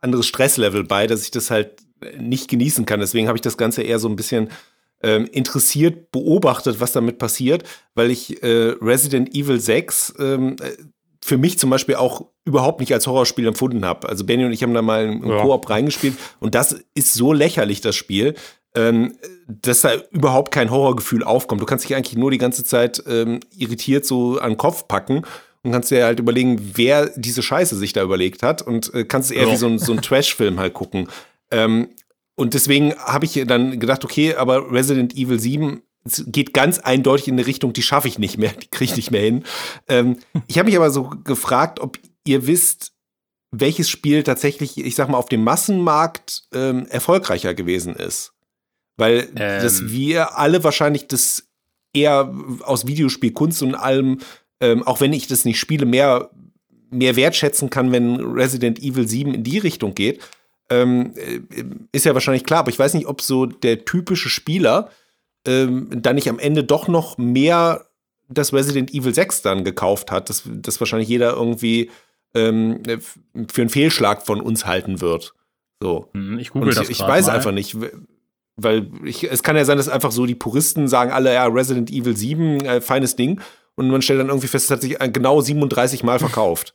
anderes 0.00 0.26
Stresslevel 0.26 0.84
bei, 0.84 1.06
dass 1.06 1.24
ich 1.24 1.30
das 1.30 1.50
halt 1.50 1.82
nicht 2.16 2.48
genießen 2.48 2.86
kann. 2.86 3.00
Deswegen 3.00 3.28
habe 3.28 3.36
ich 3.36 3.42
das 3.42 3.58
Ganze 3.58 3.82
eher 3.82 3.98
so 3.98 4.08
ein 4.08 4.16
bisschen 4.16 4.48
ähm, 5.02 5.26
interessiert 5.30 6.10
beobachtet, 6.10 6.80
was 6.80 6.92
damit 6.92 7.18
passiert, 7.18 7.64
weil 7.94 8.10
ich 8.10 8.42
äh, 8.42 8.76
Resident 8.80 9.34
Evil 9.34 9.60
6 9.60 10.14
ähm, 10.18 10.56
für 11.24 11.38
mich 11.38 11.58
zum 11.58 11.70
Beispiel 11.70 11.94
auch 11.94 12.26
überhaupt 12.44 12.80
nicht 12.80 12.92
als 12.92 13.06
Horrorspiel 13.06 13.46
empfunden 13.46 13.86
habe. 13.86 14.06
Also 14.10 14.26
Benny 14.26 14.44
und 14.44 14.52
ich 14.52 14.62
haben 14.62 14.74
da 14.74 14.82
mal 14.82 15.06
im 15.06 15.26
ja. 15.26 15.40
Koop 15.40 15.70
reingespielt 15.70 16.18
und 16.38 16.54
das 16.54 16.84
ist 16.92 17.14
so 17.14 17.32
lächerlich, 17.32 17.80
das 17.80 17.96
Spiel, 17.96 18.34
ähm, 18.76 19.16
dass 19.48 19.80
da 19.80 19.94
überhaupt 20.10 20.52
kein 20.52 20.70
Horrorgefühl 20.70 21.24
aufkommt. 21.24 21.62
Du 21.62 21.64
kannst 21.64 21.88
dich 21.88 21.96
eigentlich 21.96 22.18
nur 22.18 22.30
die 22.30 22.36
ganze 22.36 22.62
Zeit 22.62 23.02
ähm, 23.08 23.40
irritiert 23.56 24.04
so 24.04 24.38
an 24.38 24.50
den 24.50 24.58
Kopf 24.58 24.86
packen 24.86 25.22
und 25.62 25.72
kannst 25.72 25.90
dir 25.90 26.04
halt 26.04 26.20
überlegen, 26.20 26.72
wer 26.74 27.06
diese 27.16 27.42
Scheiße 27.42 27.74
sich 27.74 27.94
da 27.94 28.02
überlegt 28.02 28.42
hat 28.42 28.60
und 28.60 28.92
äh, 28.92 29.06
kannst 29.06 29.32
eher 29.32 29.46
ja. 29.46 29.52
wie 29.52 29.56
so 29.56 29.66
ein, 29.66 29.78
so 29.78 29.92
ein 29.92 30.02
Trash-Film 30.02 30.60
halt 30.60 30.74
gucken. 30.74 31.08
Ähm, 31.50 31.88
und 32.34 32.52
deswegen 32.52 32.94
habe 32.96 33.24
ich 33.24 33.42
dann 33.46 33.80
gedacht, 33.80 34.04
okay, 34.04 34.34
aber 34.34 34.70
Resident 34.70 35.16
Evil 35.16 35.40
7 35.40 35.80
geht 36.04 36.52
ganz 36.52 36.78
eindeutig 36.78 37.28
in 37.28 37.34
eine 37.34 37.46
Richtung, 37.46 37.72
die 37.72 37.82
schaffe 37.82 38.08
ich 38.08 38.18
nicht 38.18 38.38
mehr, 38.38 38.52
die 38.52 38.68
kriege 38.68 38.90
ich 38.92 38.96
nicht 38.96 39.10
mehr 39.10 39.22
hin. 39.22 39.44
Ähm, 39.88 40.18
ich 40.46 40.58
habe 40.58 40.66
mich 40.66 40.76
aber 40.76 40.90
so 40.90 41.10
gefragt, 41.24 41.80
ob 41.80 41.98
ihr 42.26 42.46
wisst, 42.46 42.92
welches 43.50 43.88
Spiel 43.88 44.22
tatsächlich, 44.22 44.78
ich 44.78 44.94
sag 44.94 45.08
mal, 45.08 45.18
auf 45.18 45.28
dem 45.28 45.44
Massenmarkt 45.44 46.44
ähm, 46.52 46.86
erfolgreicher 46.86 47.54
gewesen 47.54 47.94
ist. 47.94 48.32
Weil 48.96 49.28
ähm. 49.36 49.62
dass 49.62 49.88
wir 49.90 50.38
alle 50.38 50.62
wahrscheinlich 50.64 51.08
das 51.08 51.48
eher 51.92 52.32
aus 52.62 52.86
Videospielkunst 52.86 53.62
und 53.62 53.74
allem, 53.74 54.18
ähm, 54.60 54.82
auch 54.82 55.00
wenn 55.00 55.12
ich 55.12 55.26
das 55.26 55.44
nicht 55.44 55.58
spiele, 55.58 55.86
mehr, 55.86 56.30
mehr 56.90 57.16
wertschätzen 57.16 57.70
kann, 57.70 57.92
wenn 57.92 58.16
Resident 58.20 58.80
Evil 58.80 59.08
7 59.08 59.34
in 59.34 59.44
die 59.44 59.58
Richtung 59.58 59.94
geht. 59.94 60.20
Ähm, 60.70 61.14
äh, 61.16 61.64
ist 61.92 62.06
ja 62.06 62.14
wahrscheinlich 62.14 62.44
klar, 62.44 62.60
aber 62.60 62.70
ich 62.70 62.78
weiß 62.78 62.94
nicht, 62.94 63.06
ob 63.06 63.20
so 63.20 63.46
der 63.46 63.84
typische 63.84 64.28
Spieler 64.28 64.90
ähm, 65.46 65.88
dann 65.90 66.16
nicht 66.16 66.28
am 66.28 66.38
Ende 66.38 66.64
doch 66.64 66.88
noch 66.88 67.18
mehr 67.18 67.86
das 68.28 68.52
Resident 68.52 68.92
Evil 68.92 69.14
6 69.14 69.42
dann 69.42 69.64
gekauft 69.64 70.10
hat, 70.10 70.30
dass 70.30 70.44
das 70.46 70.80
wahrscheinlich 70.80 71.08
jeder 71.08 71.32
irgendwie 71.32 71.90
ähm, 72.34 72.82
für 73.50 73.62
einen 73.62 73.70
Fehlschlag 73.70 74.24
von 74.24 74.40
uns 74.40 74.66
halten 74.66 75.00
wird. 75.00 75.34
So. 75.80 76.08
Hm, 76.12 76.38
ich 76.38 76.50
google 76.50 76.72
das 76.72 76.88
Ich 76.88 77.00
weiß 77.00 77.26
mal. 77.26 77.34
einfach 77.34 77.52
nicht, 77.52 77.76
weil 78.56 78.88
ich, 79.04 79.24
es 79.30 79.42
kann 79.42 79.56
ja 79.56 79.64
sein, 79.64 79.76
dass 79.76 79.88
einfach 79.88 80.12
so 80.12 80.26
die 80.26 80.34
Puristen 80.34 80.88
sagen 80.88 81.12
alle, 81.12 81.34
ja, 81.34 81.46
Resident 81.46 81.90
Evil 81.90 82.16
7, 82.16 82.64
äh, 82.64 82.80
feines 82.80 83.16
Ding. 83.16 83.40
Und 83.76 83.88
man 83.90 84.02
stellt 84.02 84.20
dann 84.20 84.28
irgendwie 84.28 84.46
fest, 84.46 84.66
es 84.66 84.70
hat 84.70 84.82
sich 84.82 84.98
genau 85.12 85.40
37 85.40 86.04
Mal 86.04 86.18
verkauft. 86.18 86.74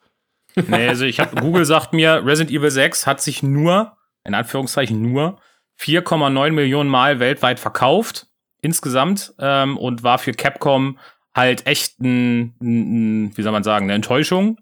nee, 0.67 0.87
also 0.87 1.05
ich 1.05 1.19
habe, 1.19 1.39
Google 1.39 1.63
sagt 1.65 1.93
mir, 1.93 2.25
Resident 2.25 2.51
Evil 2.51 2.71
6 2.71 3.07
hat 3.07 3.21
sich 3.21 3.41
nur, 3.41 3.93
in 4.25 4.33
Anführungszeichen 4.33 5.01
nur, 5.01 5.39
4,9 5.79 6.51
Millionen 6.51 6.89
Mal 6.89 7.19
weltweit 7.19 7.59
verkauft 7.59 8.28
insgesamt 8.61 9.33
ähm, 9.39 9.77
und 9.77 10.03
war 10.03 10.17
für 10.19 10.31
Capcom 10.33 10.97
halt 11.35 11.65
echt 11.67 11.99
ein, 11.99 12.55
ein, 12.61 13.37
wie 13.37 13.41
soll 13.41 13.51
man 13.51 13.63
sagen, 13.63 13.85
eine 13.85 13.93
Enttäuschung. 13.93 14.57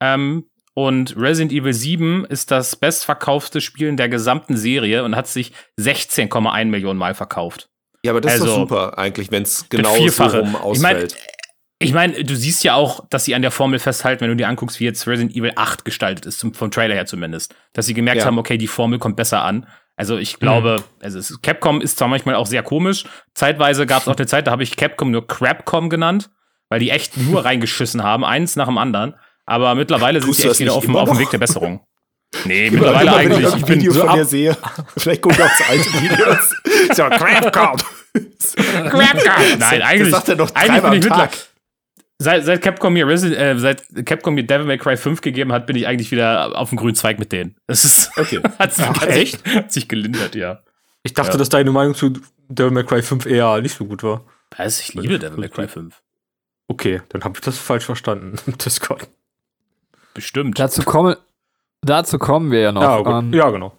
Ähm, 0.00 0.46
und 0.74 1.16
Resident 1.16 1.52
Evil 1.52 1.72
7 1.72 2.24
ist 2.26 2.50
das 2.50 2.76
bestverkaufte 2.76 3.60
Spiel 3.60 3.88
in 3.88 3.96
der 3.96 4.08
gesamten 4.08 4.56
Serie 4.56 5.04
und 5.04 5.16
hat 5.16 5.26
sich 5.26 5.52
16,1 5.78 6.66
Millionen 6.66 6.98
Mal 6.98 7.14
verkauft. 7.14 7.68
Ja, 8.02 8.12
aber 8.12 8.20
das 8.20 8.34
ist 8.34 8.40
Also, 8.42 8.52
doch 8.54 8.60
super 8.62 8.98
eigentlich, 8.98 9.30
wenn 9.30 9.42
es 9.42 9.68
genau 9.68 9.94
so 10.08 10.24
rum 10.24 10.50
Ich 10.54 10.60
ausfällt. 10.60 11.16
Ich 11.82 11.94
meine, 11.94 12.24
du 12.24 12.36
siehst 12.36 12.62
ja 12.62 12.74
auch, 12.74 13.06
dass 13.08 13.24
sie 13.24 13.34
an 13.34 13.40
der 13.40 13.50
Formel 13.50 13.78
festhalten, 13.78 14.20
wenn 14.20 14.28
du 14.28 14.36
dir 14.36 14.48
anguckst, 14.48 14.80
wie 14.80 14.84
jetzt 14.84 15.06
Resident 15.06 15.34
Evil 15.34 15.52
8 15.56 15.84
gestaltet 15.84 16.26
ist, 16.26 16.38
zum, 16.38 16.52
vom 16.52 16.70
Trailer 16.70 16.94
her 16.94 17.06
zumindest. 17.06 17.54
Dass 17.72 17.86
sie 17.86 17.94
gemerkt 17.94 18.20
Ja. 18.20 18.26
haben, 18.26 18.38
okay, 18.38 18.58
die 18.58 18.66
Formel 18.66 18.98
kommt 18.98 19.16
besser 19.16 19.42
an. 19.42 19.66
Also 20.00 20.16
ich 20.16 20.38
glaube, 20.38 20.82
also 21.02 21.18
es 21.18 21.42
Capcom 21.42 21.82
ist 21.82 21.98
zwar 21.98 22.08
manchmal 22.08 22.34
auch 22.34 22.46
sehr 22.46 22.62
komisch. 22.62 23.04
Zeitweise 23.34 23.84
gab 23.84 24.00
es 24.00 24.08
auch 24.08 24.16
eine 24.16 24.26
Zeit, 24.26 24.46
da 24.46 24.50
habe 24.50 24.62
ich 24.62 24.74
Capcom 24.78 25.10
nur 25.10 25.26
Crapcom 25.26 25.90
genannt, 25.90 26.30
weil 26.70 26.80
die 26.80 26.88
echt 26.88 27.18
nur 27.18 27.44
reingeschissen 27.44 28.02
haben, 28.02 28.24
eins 28.24 28.56
nach 28.56 28.64
dem 28.66 28.78
anderen. 28.78 29.14
Aber 29.44 29.74
mittlerweile 29.74 30.22
sind 30.22 30.34
sie 30.34 30.48
echt 30.48 30.58
wieder 30.60 30.72
auf 30.72 30.84
dem, 30.84 30.92
immer 30.92 31.00
auf 31.02 31.10
dem 31.10 31.14
noch? 31.16 31.20
Weg 31.20 31.28
der 31.30 31.36
Besserung. 31.38 31.84
Nee, 32.46 32.70
mittlerweile 32.70 33.10
Immer, 33.10 33.18
wenn 33.18 33.32
eigentlich. 33.32 33.40
ich 33.40 33.46
Ich 33.48 33.54
ein 33.62 33.66
bin 33.66 33.80
Video 33.80 33.92
so 33.92 34.00
von 34.06 34.14
dir 34.16 34.24
sehe, 34.24 34.56
vielleicht 34.96 35.20
gucke 35.20 35.34
ich 35.34 35.42
aufs 35.42 35.68
alte 35.68 35.92
Videos. 36.02 36.96
so, 36.96 37.02
Crapcom. 37.04 37.76
Crapcom! 38.88 39.58
Nein, 39.58 39.82
eigentlich. 39.82 40.10
Das 40.12 40.20
sagt 40.20 40.28
er 40.30 40.36
doch 40.36 40.54
eigentlich 40.54 40.80
dreimal 40.80 40.90
bin 40.92 41.00
ich 41.00 41.10
am 41.12 41.18
mittler- 41.18 41.28
Tag. 41.30 41.38
Seit, 42.22 42.44
seit 42.44 42.60
Capcom 42.60 42.92
mir 42.92 43.06
Resi 43.06 43.32
äh, 43.34 43.58
seit 43.58 43.82
Capcom 44.04 44.34
mir 44.34 44.44
Devil 44.46 44.66
May 44.66 44.76
Cry 44.76 44.96
5 44.98 45.22
gegeben 45.22 45.52
hat, 45.52 45.66
bin 45.66 45.74
ich 45.74 45.86
eigentlich 45.86 46.10
wieder 46.10 46.54
auf 46.58 46.68
dem 46.68 46.76
grünen 46.76 46.94
Zweig 46.94 47.18
mit 47.18 47.32
denen. 47.32 47.56
Das 47.66 47.84
ist 47.86 48.10
Okay. 48.18 48.40
hat, 48.58 48.74
sich, 48.74 48.84
Ach, 48.86 49.00
hat, 49.00 49.12
sich, 49.14 49.38
hat 49.54 49.72
sich 49.72 49.88
gelindert, 49.88 50.34
ja. 50.34 50.60
Ich 51.02 51.14
dachte, 51.14 51.32
Ja. 51.32 51.38
dass 51.38 51.48
deine 51.48 51.70
Meinung 51.70 51.94
zu 51.94 52.12
Devil 52.48 52.72
May 52.72 52.84
Cry 52.84 53.00
5 53.02 53.24
eher 53.24 53.60
nicht 53.62 53.74
so 53.74 53.86
gut 53.86 54.02
war. 54.02 54.24
Was? 54.58 54.80
Ich 54.80 54.92
liebe 54.92 55.18
Devil 55.18 55.38
May 55.38 55.48
Cry 55.48 55.66
5. 55.66 55.98
Okay, 56.68 57.00
dann 57.08 57.24
habe 57.24 57.34
ich 57.36 57.40
das 57.40 57.56
falsch 57.56 57.86
verstanden. 57.86 58.36
Discord. 58.64 59.08
Bestimmt. 60.12 60.58
Dazu 60.58 60.82
kommen, 60.82 61.16
dazu 61.80 62.18
kommen 62.18 62.50
wir 62.50 62.60
ja 62.60 62.72
noch. 62.72 62.82
Ja, 62.82 62.98
gut. 62.98 63.06
Ähm, 63.24 63.32
ja, 63.32 63.48
genau. 63.50 63.72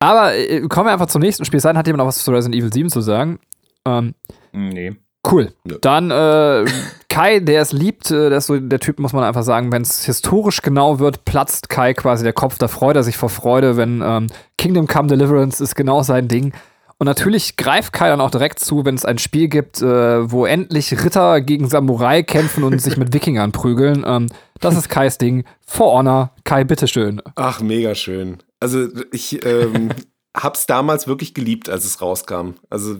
Aber 0.00 0.34
äh, 0.34 0.60
kommen 0.68 0.86
wir 0.88 0.92
einfach 0.92 1.06
zum 1.06 1.22
nächsten 1.22 1.44
Spiel. 1.46 1.60
Sein 1.60 1.78
hat 1.78 1.86
jemand 1.86 1.98
noch 2.00 2.06
was 2.06 2.22
zu 2.22 2.30
Resident 2.30 2.54
Evil 2.60 2.72
7 2.72 2.90
zu 2.90 3.00
sagen? 3.00 3.40
Ähm, 3.86 4.14
Nee. 4.52 4.96
Cool. 5.32 5.52
Ja. 5.64 5.76
Dann 5.80 6.10
äh, 6.10 6.64
Kai, 7.08 7.40
der 7.40 7.62
es 7.62 7.72
liebt, 7.72 8.10
äh, 8.10 8.28
der 8.28 8.38
ist 8.38 8.46
so 8.46 8.58
der 8.58 8.80
Typ, 8.80 8.98
muss 8.98 9.12
man 9.12 9.24
einfach 9.24 9.42
sagen, 9.42 9.72
wenn 9.72 9.82
es 9.82 10.04
historisch 10.04 10.62
genau 10.62 10.98
wird, 10.98 11.24
platzt 11.24 11.68
Kai 11.68 11.94
quasi 11.94 12.24
der 12.24 12.32
Kopf, 12.32 12.58
da 12.58 12.68
freut 12.68 12.96
er 12.96 13.02
sich 13.02 13.16
vor 13.16 13.28
Freude, 13.28 13.76
wenn 13.76 14.02
ähm, 14.04 14.28
Kingdom 14.56 14.86
Come 14.86 15.08
Deliverance 15.08 15.62
ist 15.62 15.74
genau 15.74 16.02
sein 16.02 16.28
Ding. 16.28 16.52
Und 16.98 17.06
natürlich 17.06 17.56
greift 17.56 17.92
Kai 17.92 18.08
dann 18.08 18.20
auch 18.20 18.30
direkt 18.30 18.58
zu, 18.58 18.84
wenn 18.84 18.96
es 18.96 19.04
ein 19.04 19.18
Spiel 19.18 19.48
gibt, 19.48 19.80
äh, 19.80 20.30
wo 20.30 20.46
endlich 20.46 21.04
Ritter 21.04 21.40
gegen 21.40 21.68
Samurai 21.68 22.24
kämpfen 22.24 22.64
und 22.64 22.82
sich 22.82 22.96
mit 22.96 23.14
Wikingern 23.14 23.52
prügeln. 23.52 24.04
Ähm, 24.04 24.26
das 24.60 24.76
ist 24.76 24.88
Kais 24.88 25.16
Ding. 25.16 25.44
For 25.64 25.92
Honor. 25.92 26.32
Kai, 26.42 26.64
bitteschön. 26.64 27.22
Ach, 27.36 27.60
mega 27.60 27.94
schön. 27.94 28.38
Also 28.58 28.88
ich 29.12 29.44
ähm, 29.46 29.90
hab's 30.36 30.66
damals 30.66 31.06
wirklich 31.06 31.34
geliebt, 31.34 31.68
als 31.68 31.84
es 31.84 32.02
rauskam. 32.02 32.54
Also 32.68 32.96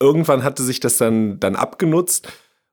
irgendwann 0.00 0.42
hatte 0.42 0.62
sich 0.62 0.80
das 0.80 0.96
dann, 0.96 1.38
dann 1.38 1.56
abgenutzt 1.56 2.28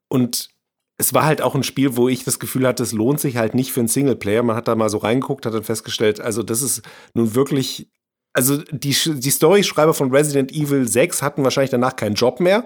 und 0.08 0.50
es 0.98 1.14
war 1.14 1.26
halt 1.26 1.42
auch 1.42 1.54
ein 1.54 1.64
Spiel, 1.64 1.96
wo 1.96 2.10
ich 2.10 2.24
das 2.24 2.40
Gefühl 2.40 2.68
hatte, 2.68 2.82
es 2.82 2.92
lohnt 2.92 3.20
sich 3.20 3.38
halt 3.38 3.54
nicht 3.54 3.72
für 3.72 3.82
einen 3.82 3.88
Singleplayer. 3.88 4.42
Man 4.42 4.56
hat 4.56 4.68
da 4.68 4.76
mal 4.76 4.90
so 4.90 4.98
reingeguckt, 4.98 5.46
hat 5.46 5.54
dann 5.54 5.64
festgestellt, 5.64 6.20
also 6.20 6.42
das 6.42 6.64
ist 6.64 6.82
nun 7.14 7.36
wirklich, 7.36 7.88
also 8.34 8.58
die, 8.72 8.96
die 9.06 9.30
Storyschreiber 9.30 9.94
von 9.94 10.12
Resident 10.12 10.52
Evil 10.52 10.88
6 10.88 11.22
hatten 11.22 11.44
wahrscheinlich 11.44 11.70
danach 11.70 11.96
keinen 11.96 12.16
Job 12.16 12.40
mehr. 12.40 12.66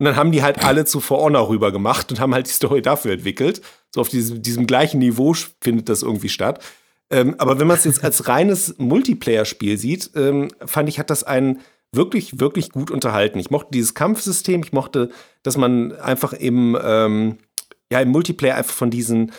Und 0.00 0.06
dann 0.06 0.16
haben 0.16 0.32
die 0.32 0.42
halt 0.42 0.64
alle 0.64 0.84
zu 0.84 1.00
For 1.00 1.20
Honor 1.20 1.48
rüber 1.48 1.72
gemacht 1.72 2.10
und 2.10 2.20
haben 2.20 2.34
halt 2.34 2.46
die 2.46 2.52
Story 2.52 2.82
dafür 2.82 3.12
entwickelt. 3.12 3.62
So 3.94 4.00
auf 4.00 4.08
diesem, 4.08 4.42
diesem 4.42 4.66
gleichen 4.66 4.98
Niveau 4.98 5.34
findet 5.60 5.88
das 5.88 6.02
irgendwie 6.02 6.28
statt. 6.28 6.62
Ähm, 7.10 7.34
aber 7.38 7.58
wenn 7.58 7.66
man 7.66 7.76
es 7.76 7.84
jetzt 7.84 8.04
als 8.04 8.28
reines 8.28 8.76
Multiplayer-Spiel 8.78 9.76
sieht, 9.78 10.10
ähm, 10.14 10.48
fand 10.64 10.88
ich, 10.88 10.98
hat 10.98 11.10
das 11.10 11.24
einen 11.24 11.60
wirklich, 11.92 12.40
wirklich 12.40 12.70
gut 12.70 12.90
unterhalten. 12.90 13.38
Ich 13.38 13.50
mochte 13.50 13.70
dieses 13.72 13.94
Kampfsystem, 13.94 14.62
ich 14.62 14.72
mochte, 14.72 15.10
dass 15.42 15.56
man 15.56 15.92
einfach 15.92 16.32
im, 16.32 16.76
ähm, 16.82 17.38
ja, 17.90 18.00
im 18.00 18.10
Multiplayer 18.10 18.56
einfach 18.56 18.74
von 18.74 18.90
diesen 18.90 19.32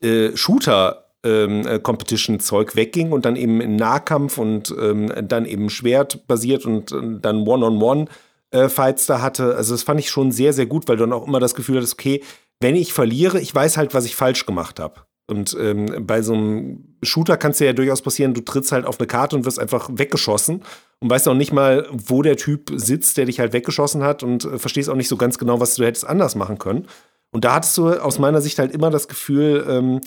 äh, 0.00 0.36
Shooter-Competition-Zeug 0.36 2.76
wegging 2.76 3.12
und 3.12 3.24
dann 3.24 3.36
eben 3.36 3.60
in 3.60 3.76
Nahkampf 3.76 4.38
und 4.38 4.74
ähm, 4.78 5.12
dann 5.28 5.44
eben 5.44 5.70
Schwert 5.70 6.26
basiert 6.26 6.66
und 6.66 6.90
äh, 6.92 7.18
dann 7.20 7.46
One-on-One-Fights 7.46 9.06
da 9.06 9.20
hatte. 9.20 9.54
Also 9.54 9.74
das 9.74 9.82
fand 9.82 10.00
ich 10.00 10.10
schon 10.10 10.32
sehr, 10.32 10.52
sehr 10.52 10.66
gut, 10.66 10.88
weil 10.88 10.96
du 10.96 11.04
dann 11.04 11.12
auch 11.12 11.26
immer 11.26 11.40
das 11.40 11.54
Gefühl 11.54 11.76
hattest, 11.76 11.94
okay, 11.94 12.22
wenn 12.60 12.76
ich 12.76 12.92
verliere, 12.92 13.40
ich 13.40 13.54
weiß 13.54 13.76
halt, 13.76 13.92
was 13.92 14.06
ich 14.06 14.16
falsch 14.16 14.46
gemacht 14.46 14.80
habe. 14.80 15.02
Und 15.26 15.56
ähm, 15.58 16.06
bei 16.06 16.20
so 16.22 16.34
einem 16.34 16.96
Shooter 17.02 17.36
kann 17.36 17.52
es 17.52 17.58
ja 17.58 17.72
durchaus 17.72 18.02
passieren, 18.02 18.34
du 18.34 18.40
trittst 18.40 18.72
halt 18.72 18.86
auf 18.86 18.98
eine 18.98 19.06
Karte 19.06 19.36
und 19.36 19.44
wirst 19.44 19.58
einfach 19.58 19.88
weggeschossen 19.92 20.62
und 21.00 21.10
weißt 21.10 21.28
auch 21.28 21.34
nicht 21.34 21.52
mal, 21.52 21.86
wo 21.90 22.22
der 22.22 22.36
Typ 22.36 22.70
sitzt, 22.74 23.16
der 23.16 23.26
dich 23.26 23.40
halt 23.40 23.52
weggeschossen 23.52 24.02
hat 24.02 24.22
und 24.22 24.44
äh, 24.44 24.58
verstehst 24.58 24.90
auch 24.90 24.96
nicht 24.96 25.08
so 25.08 25.16
ganz 25.16 25.38
genau, 25.38 25.60
was 25.60 25.76
du 25.76 25.84
hättest 25.84 26.06
anders 26.06 26.34
machen 26.34 26.58
können. 26.58 26.86
Und 27.30 27.44
da 27.44 27.54
hattest 27.54 27.78
du 27.78 27.88
aus 27.88 28.18
meiner 28.18 28.40
Sicht 28.40 28.58
halt 28.58 28.72
immer 28.72 28.90
das 28.90 29.08
Gefühl, 29.08 29.64
ähm, 29.68 30.00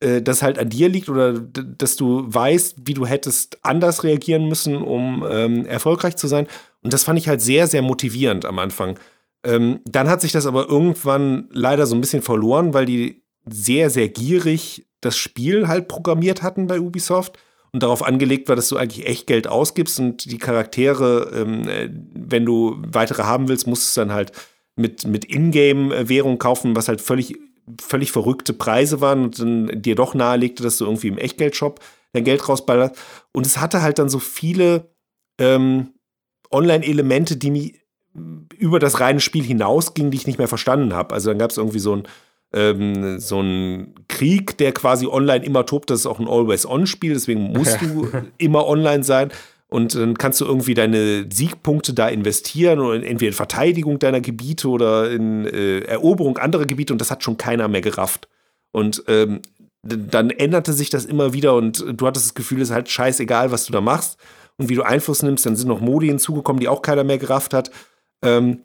äh, 0.00 0.22
dass 0.22 0.42
halt 0.42 0.58
an 0.58 0.68
dir 0.68 0.88
liegt 0.88 1.08
oder 1.08 1.32
dass 1.32 1.96
du 1.96 2.22
weißt, 2.26 2.76
wie 2.84 2.94
du 2.94 3.04
hättest 3.04 3.58
anders 3.62 4.04
reagieren 4.04 4.46
müssen, 4.48 4.76
um 4.76 5.26
ähm, 5.28 5.66
erfolgreich 5.66 6.16
zu 6.16 6.28
sein. 6.28 6.46
Und 6.82 6.92
das 6.92 7.02
fand 7.02 7.18
ich 7.18 7.28
halt 7.28 7.40
sehr, 7.40 7.66
sehr 7.66 7.82
motivierend 7.82 8.44
am 8.44 8.60
Anfang. 8.60 8.98
Ähm, 9.44 9.80
dann 9.86 10.08
hat 10.08 10.20
sich 10.20 10.30
das 10.30 10.46
aber 10.46 10.68
irgendwann 10.68 11.48
leider 11.52 11.86
so 11.86 11.96
ein 11.96 12.00
bisschen 12.00 12.22
verloren, 12.22 12.74
weil 12.74 12.86
die 12.86 13.24
sehr, 13.50 13.90
sehr 13.90 14.08
gierig 14.08 14.86
das 15.00 15.16
Spiel 15.16 15.68
halt 15.68 15.88
programmiert 15.88 16.42
hatten 16.42 16.66
bei 16.66 16.80
Ubisoft 16.80 17.38
und 17.72 17.82
darauf 17.82 18.02
angelegt 18.02 18.48
war, 18.48 18.56
dass 18.56 18.68
du 18.68 18.76
eigentlich 18.76 19.06
echt 19.06 19.26
Geld 19.26 19.46
ausgibst 19.46 20.00
und 20.00 20.30
die 20.30 20.38
Charaktere, 20.38 21.30
ähm, 21.34 21.68
äh, 21.68 21.88
wenn 22.14 22.44
du 22.44 22.76
weitere 22.78 23.22
haben 23.22 23.48
willst, 23.48 23.66
musst 23.66 23.84
du 23.84 23.88
es 23.88 23.94
dann 23.94 24.12
halt 24.12 24.32
mit, 24.76 25.06
mit 25.06 25.24
Ingame-Währung 25.24 26.38
kaufen, 26.38 26.74
was 26.74 26.88
halt 26.88 27.00
völlig, 27.00 27.36
völlig 27.80 28.12
verrückte 28.12 28.52
Preise 28.52 29.00
waren 29.00 29.24
und 29.24 29.38
dann 29.38 29.82
dir 29.82 29.94
doch 29.94 30.14
nahelegte, 30.14 30.62
dass 30.62 30.78
du 30.78 30.84
irgendwie 30.86 31.08
im 31.08 31.18
Echtgeldshop 31.18 31.80
dein 32.12 32.24
Geld 32.24 32.48
rausballerst. 32.48 32.96
Und 33.32 33.44
es 33.44 33.58
hatte 33.58 33.82
halt 33.82 33.98
dann 33.98 34.08
so 34.08 34.18
viele 34.18 34.90
ähm, 35.38 35.90
Online-Elemente, 36.50 37.36
die 37.36 37.50
mich 37.50 37.74
über 38.56 38.78
das 38.78 39.00
reine 39.00 39.20
Spiel 39.20 39.44
hinausgingen, 39.44 40.10
die 40.10 40.16
ich 40.16 40.26
nicht 40.26 40.38
mehr 40.38 40.48
verstanden 40.48 40.94
habe. 40.94 41.14
Also 41.14 41.30
dann 41.30 41.38
gab 41.38 41.50
es 41.50 41.58
irgendwie 41.58 41.78
so 41.78 41.94
ein 41.94 42.04
ähm, 42.52 43.18
so 43.20 43.40
ein 43.40 43.94
Krieg, 44.08 44.56
der 44.58 44.72
quasi 44.72 45.06
online 45.06 45.44
immer 45.44 45.66
tobt. 45.66 45.90
Das 45.90 46.00
ist 46.00 46.06
auch 46.06 46.18
ein 46.18 46.28
Always-On-Spiel, 46.28 47.14
deswegen 47.14 47.52
musst 47.52 47.80
du 47.80 48.08
immer 48.38 48.66
online 48.66 49.04
sein. 49.04 49.30
Und 49.70 49.94
dann 49.94 50.16
kannst 50.16 50.40
du 50.40 50.46
irgendwie 50.46 50.72
deine 50.72 51.26
Siegpunkte 51.30 51.92
da 51.92 52.08
investieren 52.08 52.78
oder 52.80 52.94
entweder 53.04 53.28
in 53.28 53.34
Verteidigung 53.34 53.98
deiner 53.98 54.22
Gebiete 54.22 54.68
oder 54.68 55.10
in 55.10 55.44
äh, 55.44 55.80
Eroberung 55.80 56.38
anderer 56.38 56.64
Gebiete 56.64 56.94
und 56.94 57.00
das 57.00 57.10
hat 57.10 57.22
schon 57.22 57.36
keiner 57.36 57.68
mehr 57.68 57.82
gerafft. 57.82 58.28
Und 58.72 59.04
ähm, 59.08 59.42
dann 59.82 60.30
änderte 60.30 60.72
sich 60.72 60.88
das 60.88 61.04
immer 61.04 61.34
wieder 61.34 61.54
und 61.54 61.84
du 61.86 62.06
hattest 62.06 62.26
das 62.26 62.34
Gefühl, 62.34 62.62
es 62.62 62.70
ist 62.70 62.74
halt 62.74 62.88
scheißegal, 62.88 63.50
was 63.50 63.66
du 63.66 63.72
da 63.72 63.82
machst 63.82 64.18
und 64.56 64.70
wie 64.70 64.74
du 64.74 64.82
Einfluss 64.82 65.22
nimmst. 65.22 65.44
Dann 65.44 65.54
sind 65.54 65.68
noch 65.68 65.80
Modi 65.80 66.08
hinzugekommen, 66.08 66.60
die 66.60 66.68
auch 66.68 66.80
keiner 66.80 67.04
mehr 67.04 67.18
gerafft 67.18 67.52
hat. 67.52 67.70
Ähm, 68.22 68.62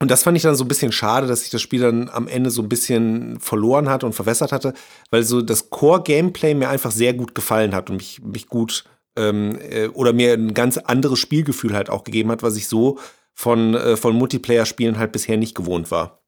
und 0.00 0.10
das 0.10 0.22
fand 0.22 0.36
ich 0.36 0.42
dann 0.42 0.54
so 0.54 0.64
ein 0.64 0.68
bisschen 0.68 0.92
schade, 0.92 1.26
dass 1.26 1.40
sich 1.40 1.50
das 1.50 1.62
Spiel 1.62 1.80
dann 1.80 2.10
am 2.10 2.28
Ende 2.28 2.50
so 2.50 2.62
ein 2.62 2.68
bisschen 2.68 3.40
verloren 3.40 3.88
hat 3.88 4.04
und 4.04 4.12
verwässert 4.12 4.52
hatte, 4.52 4.74
weil 5.10 5.22
so 5.22 5.40
das 5.40 5.70
Core-Gameplay 5.70 6.54
mir 6.54 6.68
einfach 6.68 6.90
sehr 6.90 7.14
gut 7.14 7.34
gefallen 7.34 7.74
hat 7.74 7.88
und 7.88 7.96
mich, 7.96 8.20
mich 8.22 8.46
gut 8.46 8.84
ähm, 9.16 9.58
äh, 9.70 9.88
oder 9.88 10.12
mir 10.12 10.34
ein 10.34 10.52
ganz 10.52 10.76
anderes 10.76 11.18
Spielgefühl 11.18 11.74
halt 11.74 11.88
auch 11.88 12.04
gegeben 12.04 12.30
hat, 12.30 12.42
was 12.42 12.56
ich 12.56 12.68
so 12.68 12.98
von, 13.32 13.74
äh, 13.74 13.96
von 13.96 14.14
Multiplayer-Spielen 14.14 14.98
halt 14.98 15.12
bisher 15.12 15.38
nicht 15.38 15.54
gewohnt 15.54 15.90
war. 15.90 16.22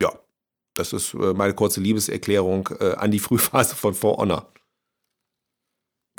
Ja, 0.00 0.12
das 0.74 0.94
ist 0.94 1.12
äh, 1.12 1.34
meine 1.34 1.52
kurze 1.52 1.80
Liebeserklärung 1.80 2.70
äh, 2.80 2.94
an 2.94 3.10
die 3.10 3.18
Frühphase 3.18 3.76
von 3.76 3.92
For 3.92 4.16
Honor. 4.16 4.50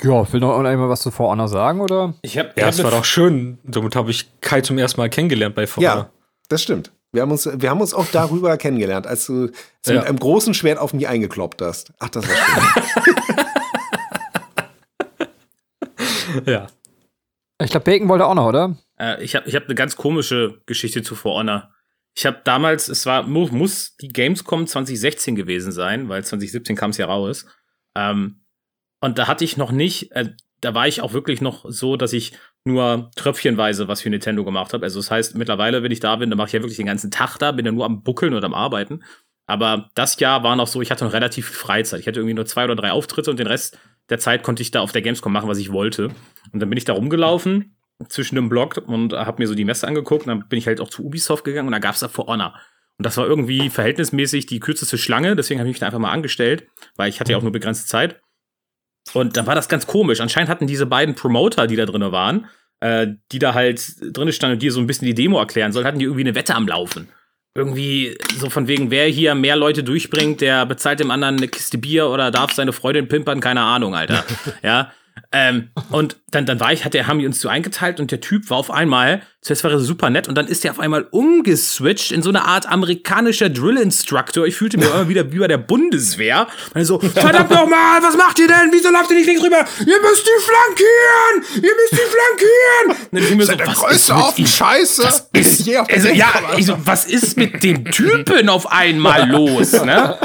Ja, 0.02 0.32
will 0.32 0.40
noch 0.40 0.52
irgendjemand 0.52 0.88
was 0.88 1.02
zu 1.02 1.10
For 1.10 1.30
Honor 1.30 1.48
sagen, 1.48 1.80
oder? 1.80 2.14
Ich 2.22 2.38
hab, 2.38 2.56
Ja, 2.56 2.66
das 2.66 2.82
war 2.82 2.90
doch 2.92 3.04
schön. 3.04 3.58
Somit 3.70 3.96
habe 3.96 4.10
ich 4.10 4.40
Kai 4.40 4.60
zum 4.60 4.78
ersten 4.78 5.00
Mal 5.00 5.10
kennengelernt 5.10 5.54
bei 5.56 5.66
For 5.66 5.82
Ja, 5.82 5.92
Honor. 5.92 6.10
Das 6.50 6.62
stimmt. 6.62 6.92
Wir 7.12 7.22
haben 7.22 7.30
uns, 7.32 7.48
wir 7.52 7.70
haben 7.70 7.80
uns 7.80 7.94
auch 7.94 8.06
darüber 8.12 8.56
kennengelernt, 8.58 9.06
als 9.06 9.26
du 9.26 9.44
als 9.46 9.52
du 9.84 9.92
Ja. 9.94 10.00
mit 10.00 10.08
einem 10.08 10.18
großen 10.18 10.52
Schwert 10.54 10.78
auf 10.78 10.92
mich 10.92 11.08
eingekloppt 11.08 11.62
hast. 11.62 11.92
Ach, 11.98 12.10
das 12.10 12.28
war 12.28 12.36
schön. 12.36 13.16
Ja. 16.46 16.68
Ich 17.62 17.70
glaube, 17.70 17.84
Bacon 17.84 18.08
wollte 18.08 18.26
auch 18.26 18.34
noch, 18.34 18.46
oder? 18.46 18.76
Äh, 18.98 19.22
ich 19.22 19.34
habe 19.34 19.48
ich 19.48 19.54
hab 19.54 19.64
eine 19.66 19.74
ganz 19.74 19.96
komische 19.96 20.62
Geschichte 20.66 21.02
zu 21.02 21.14
For 21.14 21.34
Honor. 21.34 21.70
Ich 22.14 22.26
habe 22.26 22.40
damals, 22.44 22.88
es 22.88 23.06
war, 23.06 23.22
muss, 23.24 23.50
muss 23.50 23.96
die 23.96 24.08
Gamescom 24.08 24.66
2016 24.66 25.34
gewesen 25.34 25.72
sein, 25.72 26.08
weil 26.08 26.24
2017 26.24 26.76
kam 26.76 26.90
es 26.90 26.96
ja 26.98 27.06
raus. 27.06 27.46
Ähm, 27.96 28.44
und 29.00 29.18
da 29.18 29.28
hatte 29.28 29.44
ich 29.44 29.56
noch 29.56 29.72
nicht, 29.72 30.12
äh, 30.12 30.30
da 30.60 30.74
war 30.74 30.88
ich 30.88 31.02
auch 31.02 31.12
wirklich 31.12 31.40
noch 31.40 31.64
so, 31.68 31.96
dass 31.96 32.12
ich 32.12 32.32
nur 32.64 33.10
tröpfchenweise 33.16 33.88
was 33.88 34.02
für 34.02 34.10
Nintendo 34.10 34.44
gemacht 34.44 34.72
habe. 34.72 34.84
Also 34.84 35.00
das 35.00 35.10
heißt, 35.10 35.36
mittlerweile, 35.36 35.82
wenn 35.82 35.92
ich 35.92 36.00
da 36.00 36.16
bin, 36.16 36.30
dann 36.30 36.36
mache 36.36 36.48
ich 36.48 36.52
ja 36.52 36.60
wirklich 36.60 36.76
den 36.76 36.86
ganzen 36.86 37.10
Tag 37.10 37.38
da, 37.38 37.52
bin 37.52 37.66
ja 37.66 37.72
nur 37.72 37.86
am 37.86 38.02
Buckeln 38.02 38.34
und 38.34 38.44
am 38.44 38.54
Arbeiten. 38.54 39.02
Aber 39.46 39.90
das 39.94 40.18
Jahr 40.20 40.44
war 40.44 40.54
noch 40.56 40.68
so, 40.68 40.80
ich 40.80 40.90
hatte 40.90 41.04
noch 41.04 41.12
relativ 41.12 41.48
viel 41.48 41.56
Freizeit. 41.56 42.00
Ich 42.00 42.06
hatte 42.06 42.20
irgendwie 42.20 42.34
nur 42.34 42.46
zwei 42.46 42.64
oder 42.64 42.76
drei 42.76 42.92
Auftritte 42.92 43.30
und 43.30 43.38
den 43.38 43.46
Rest 43.46 43.78
der 44.08 44.18
Zeit 44.18 44.42
konnte 44.42 44.62
ich 44.62 44.70
da 44.70 44.80
auf 44.80 44.92
der 44.92 45.02
Gamescom 45.02 45.32
machen, 45.32 45.48
was 45.48 45.58
ich 45.58 45.72
wollte. 45.72 46.08
Und 46.52 46.60
dann 46.60 46.68
bin 46.68 46.76
ich 46.76 46.84
da 46.84 46.92
rumgelaufen 46.92 47.76
zwischen 48.08 48.36
dem 48.36 48.48
Blog 48.48 48.82
und 48.86 49.12
habe 49.12 49.42
mir 49.42 49.48
so 49.48 49.54
die 49.54 49.64
Messe 49.64 49.86
angeguckt. 49.86 50.26
Und 50.26 50.28
dann 50.28 50.48
bin 50.48 50.58
ich 50.58 50.66
halt 50.66 50.80
auch 50.80 50.88
zu 50.88 51.04
Ubisoft 51.04 51.44
gegangen 51.44 51.68
und 51.68 51.72
da 51.72 51.78
gab 51.78 51.94
es 51.94 52.00
da 52.00 52.08
For 52.08 52.26
Honor. 52.26 52.54
Und 52.98 53.06
das 53.06 53.16
war 53.16 53.26
irgendwie 53.26 53.70
verhältnismäßig 53.70 54.46
die 54.46 54.60
kürzeste 54.60 54.98
Schlange, 54.98 55.34
deswegen 55.34 55.58
habe 55.58 55.70
ich 55.70 55.74
mich 55.74 55.80
da 55.80 55.86
einfach 55.86 55.98
mal 55.98 56.12
angestellt, 56.12 56.66
weil 56.96 57.08
ich 57.08 57.18
hatte 57.18 57.32
ja 57.32 57.38
auch 57.38 57.42
nur 57.42 57.50
begrenzte 57.50 57.86
Zeit. 57.86 58.20
Und 59.12 59.36
dann 59.36 59.46
war 59.46 59.54
das 59.54 59.68
ganz 59.68 59.86
komisch. 59.86 60.20
Anscheinend 60.20 60.50
hatten 60.50 60.66
diese 60.66 60.86
beiden 60.86 61.14
Promoter, 61.14 61.66
die 61.66 61.76
da 61.76 61.86
drin 61.86 62.12
waren, 62.12 62.46
äh, 62.80 63.08
die 63.32 63.38
da 63.38 63.54
halt 63.54 63.94
drin 64.16 64.32
standen 64.32 64.54
und 64.54 64.62
dir 64.62 64.72
so 64.72 64.80
ein 64.80 64.86
bisschen 64.86 65.06
die 65.06 65.14
Demo 65.14 65.38
erklären 65.38 65.72
sollen, 65.72 65.86
hatten 65.86 65.98
die 65.98 66.04
irgendwie 66.04 66.24
eine 66.24 66.34
Wette 66.34 66.54
am 66.54 66.68
Laufen. 66.68 67.08
Irgendwie 67.54 68.16
so 68.38 68.48
von 68.48 68.68
wegen, 68.68 68.90
wer 68.90 69.06
hier 69.06 69.34
mehr 69.34 69.56
Leute 69.56 69.82
durchbringt, 69.82 70.40
der 70.40 70.64
bezahlt 70.66 71.00
dem 71.00 71.10
anderen 71.10 71.36
eine 71.36 71.48
Kiste 71.48 71.78
Bier 71.78 72.08
oder 72.08 72.30
darf 72.30 72.52
seine 72.52 72.72
Freundin 72.72 73.08
pimpern, 73.08 73.40
keine 73.40 73.62
Ahnung, 73.62 73.94
Alter. 73.94 74.24
ja. 74.62 74.92
Ähm, 75.32 75.70
und 75.90 76.16
dann, 76.30 76.46
dann 76.46 76.60
war 76.60 76.72
ich, 76.72 76.84
hat 76.84 76.94
der, 76.94 77.08
haben 77.08 77.18
die 77.18 77.26
uns 77.26 77.40
so 77.40 77.48
eingeteilt 77.48 77.98
und 77.98 78.12
der 78.12 78.20
Typ 78.20 78.48
war 78.50 78.58
auf 78.58 78.70
einmal, 78.70 79.22
zuerst 79.42 79.64
war 79.64 79.70
er 79.70 79.80
super 79.80 80.10
nett 80.10 80.28
und 80.28 80.34
dann 80.36 80.46
ist 80.46 80.64
der 80.64 80.70
auf 80.70 80.80
einmal 80.80 81.06
umgeswitcht 81.10 82.12
in 82.12 82.22
so 82.22 82.28
eine 82.28 82.44
Art 82.44 82.66
amerikanischer 82.70 83.48
Drill-Instructor. 83.48 84.46
Ich 84.46 84.56
fühlte 84.56 84.76
mich 84.76 84.86
immer 84.86 85.08
wieder 85.08 85.32
wie 85.32 85.38
bei 85.38 85.48
der 85.48 85.56
Bundeswehr. 85.56 86.46
Und 86.74 86.84
so, 86.84 87.00
verdammt 87.00 87.50
nochmal, 87.50 88.02
was 88.02 88.16
macht 88.18 88.38
ihr 88.38 88.48
denn? 88.48 88.70
Wieso 88.70 88.90
lauft 88.90 89.10
ihr 89.10 89.16
nicht 89.16 89.26
links 89.26 89.42
rüber? 89.42 89.64
Ihr 89.78 90.00
müsst 90.02 90.26
die 90.26 90.42
flankieren! 90.44 91.64
Ihr 91.64 91.74
müsst 91.74 91.92
die 91.92 91.96
flankieren! 91.96 93.08
Und 93.10 93.30
dann 93.30 93.36
mir 93.36 93.46
so, 93.46 93.54
der 93.54 93.66
was 93.66 93.78
größte 93.78 94.12
ist 94.12 94.38
mit? 94.38 94.48
Scheiße. 94.48 95.02
Was 95.04 95.28
ist, 95.32 95.60
je 95.66 95.76
also, 95.78 96.08
ja, 96.08 96.32
ich 96.58 96.66
so, 96.66 96.76
was 96.84 97.06
ist 97.06 97.38
mit 97.38 97.62
dem 97.62 97.86
Typen 97.86 98.50
auf 98.50 98.70
einmal 98.70 99.30
los, 99.30 99.72
ne? 99.72 100.18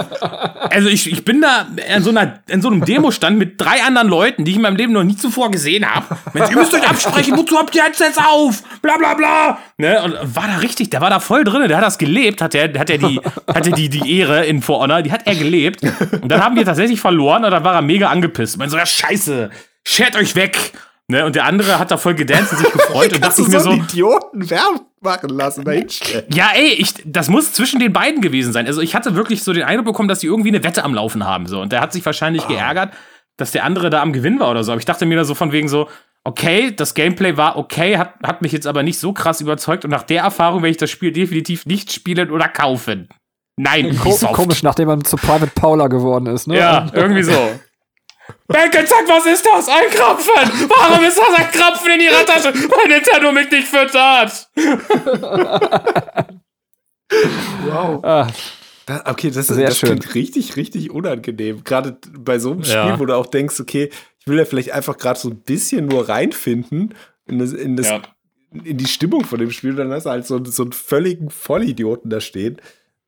Also 0.70 0.90
ich, 0.90 1.10
ich 1.10 1.24
bin 1.24 1.40
da 1.40 1.68
in 1.96 2.04
so, 2.04 2.10
einer, 2.10 2.42
in 2.48 2.62
so 2.62 2.68
einem 2.68 2.84
Demostand 2.84 3.38
mit 3.38 3.62
drei 3.62 3.82
anderen 3.82 4.10
Leuten, 4.10 4.44
die 4.44 4.52
ich 4.52 4.58
in 4.58 4.64
meinem 4.64 4.76
Leben 4.76 4.92
noch 4.92 5.04
nie 5.04 5.16
zuvor 5.16 5.52
gesehen 5.52 5.86
habe. 5.90 6.18
Ihr 6.34 6.58
müsst 6.58 6.74
euch 6.74 6.88
absprechen, 6.88 7.38
wozu 7.38 7.58
habt 7.58 7.74
ihr 7.76 7.84
Headsets 7.84 8.18
auf? 8.18 8.62
Bla 8.82 8.98
bla 9.06 9.14
bla. 9.14 9.58
Ne? 9.78 10.02
Und 10.04 10.36
war 10.36 10.48
da 10.48 10.58
richtig, 10.58 10.90
der 10.90 11.02
war 11.02 11.10
da 11.10 11.20
voll 11.20 11.44
drin, 11.44 11.68
der 11.68 11.78
hat 11.78 11.84
das 11.84 11.98
gelebt, 11.98 12.42
hat 12.42 12.56
er 12.56 12.78
hat 12.80 12.90
die, 12.90 13.22
hatte 13.48 13.72
die, 13.72 13.90
die 13.90 14.20
Ehre 14.20 14.46
in 14.46 14.62
For 14.62 14.80
Honor, 14.80 15.02
die 15.02 15.12
hat 15.12 15.26
er 15.26 15.36
gelebt. 15.36 15.84
Und 16.22 16.30
dann 16.30 16.44
haben 16.44 16.56
wir 16.56 16.66
tatsächlich 16.66 17.00
verloren 17.00 17.46
und 17.46 17.52
dann 17.52 17.64
war 17.64 17.76
er 17.76 17.82
mega 17.82 18.10
angepisst. 18.10 18.58
Man 18.58 18.70
so, 18.70 18.78
ja 18.78 18.86
scheiße, 18.86 19.50
schert 19.84 20.16
euch 20.16 20.36
weg. 20.36 20.74
Ne? 21.08 21.24
Und 21.24 21.36
der 21.36 21.46
andere 21.46 21.78
hat 21.78 21.92
da 21.92 21.98
voll 21.98 22.16
gedanced 22.16 22.54
und 22.54 22.60
sich 22.60 22.72
gefreut 22.72 23.14
und 23.14 23.24
dachte 23.24 23.42
ich 23.42 23.48
mir 23.48 23.60
so 23.60 23.70
einen 23.70 23.84
Idioten 23.84 24.50
Werbung 24.50 24.88
machen 25.02 25.30
lassen, 25.30 25.70
hinstellen? 25.70 26.26
Ja, 26.34 26.50
ey, 26.56 26.70
ich, 26.70 26.96
das 27.06 27.30
muss 27.30 27.54
zwischen 27.54 27.80
den 27.80 27.94
beiden 27.94 28.22
gewesen 28.22 28.52
sein. 28.54 28.66
Also 28.66 28.82
ich 28.82 28.96
hatte 28.96 29.16
wirklich 29.16 29.44
so 29.44 29.54
den 29.54 29.64
Eindruck 29.64 29.86
bekommen, 29.86 30.10
dass 30.10 30.20
die 30.20 30.28
irgendwie 30.28 30.50
eine 30.50 30.64
Wette 30.64 30.84
am 30.84 30.96
Laufen 30.96 31.24
haben. 31.24 31.46
So. 31.46 31.62
Und 31.62 31.72
der 31.72 31.82
hat 31.82 31.94
sich 31.94 32.04
wahrscheinlich 32.04 32.48
geärgert, 32.48 32.92
dass 33.38 33.52
der 33.52 33.66
andere 33.66 33.92
da 33.92 34.02
am 34.02 34.14
Gewinn 34.14 34.40
war 34.40 34.50
oder 34.50 34.64
so. 34.64 34.72
Aber 34.72 34.80
ich 34.80 34.86
dachte 34.86 35.06
mir 35.06 35.16
da 35.16 35.26
so 35.26 35.36
von 35.36 35.52
wegen 35.52 35.68
so, 35.68 35.90
okay, 36.26 36.76
das 36.76 36.94
Gameplay 36.94 37.38
war 37.38 37.58
okay, 37.58 37.98
hat, 37.98 38.16
hat 38.24 38.42
mich 38.42 38.52
jetzt 38.52 38.68
aber 38.68 38.84
nicht 38.84 39.00
so 39.00 39.14
krass 39.14 39.40
überzeugt. 39.40 39.86
Und 39.86 39.92
nach 39.92 40.04
der 40.04 40.24
Erfahrung 40.24 40.62
werde 40.64 40.72
ich 40.72 40.78
das 40.78 40.90
Spiel 40.92 41.12
definitiv 41.14 41.66
nicht 41.66 41.94
spielen 41.94 42.30
oder 42.32 42.50
kaufen. 42.50 43.08
Nein, 43.58 43.96
Ko 43.98 44.10
Ubisoft. 44.10 44.34
komisch, 44.34 44.64
nachdem 44.64 44.88
man 44.90 45.06
zu 45.06 45.16
Private 45.16 45.52
Paula 45.56 45.88
geworden 45.88 46.26
ist, 46.28 46.48
ne? 46.48 46.58
Ja, 46.58 46.88
irgendwie 46.92 47.24
so. 47.24 47.32
Benke, 48.48 48.84
zack, 48.86 49.06
was 49.08 49.26
ist 49.28 49.46
das? 49.46 49.70
Ein 49.70 49.90
Krapfen! 49.92 50.68
Warum 50.68 51.06
ist 51.06 51.18
das 51.18 51.40
ein 51.40 51.52
Krapfen 51.52 51.92
in 51.92 52.02
ihrer 52.02 52.26
Tasche? 52.26 52.52
Weil 52.54 52.88
Nintendo 52.90 53.32
mich 53.32 53.50
nicht 53.52 53.68
füttert! 53.68 54.50
Wow. 57.68 58.04
Ah, 58.04 58.28
Da, 58.88 59.04
okay, 59.06 59.32
das, 59.32 59.48
Sehr 59.48 59.68
das 59.68 59.78
schön. 59.78 60.00
klingt 60.00 60.16
richtig, 60.16 60.56
richtig 60.58 60.92
unangenehm. 60.92 61.64
Gerade 61.64 61.98
bei 62.18 62.38
so 62.40 62.52
einem 62.52 62.64
Spiel, 62.64 62.76
Ja. 62.76 63.00
wo 63.00 63.06
du 63.06 63.16
auch 63.16 63.26
denkst, 63.28 63.60
okay, 63.60 63.90
ich 64.26 64.32
will 64.32 64.40
ja 64.40 64.46
vielleicht 64.46 64.72
einfach 64.72 64.98
gerade 64.98 65.20
so 65.20 65.30
ein 65.30 65.38
bisschen 65.38 65.86
nur 65.86 66.10
reinfinden 66.10 66.96
in, 67.28 67.38
das, 67.40 67.54
in, 67.54 67.76
das, 67.76 67.88
Ja. 67.90 68.02
in 68.64 68.78
die 68.78 68.88
Stimmung 68.88 69.24
von 69.24 69.38
dem 69.38 69.52
Spiel. 69.52 69.76
Dann 69.76 69.92
hast 69.92 70.06
du 70.08 70.10
halt 70.10 70.26
so, 70.26 70.44
so 70.44 70.64
einen 70.64 70.72
völligen 70.72 71.30
Vollidioten 71.30 72.10
da 72.10 72.20
stehen. 72.20 72.58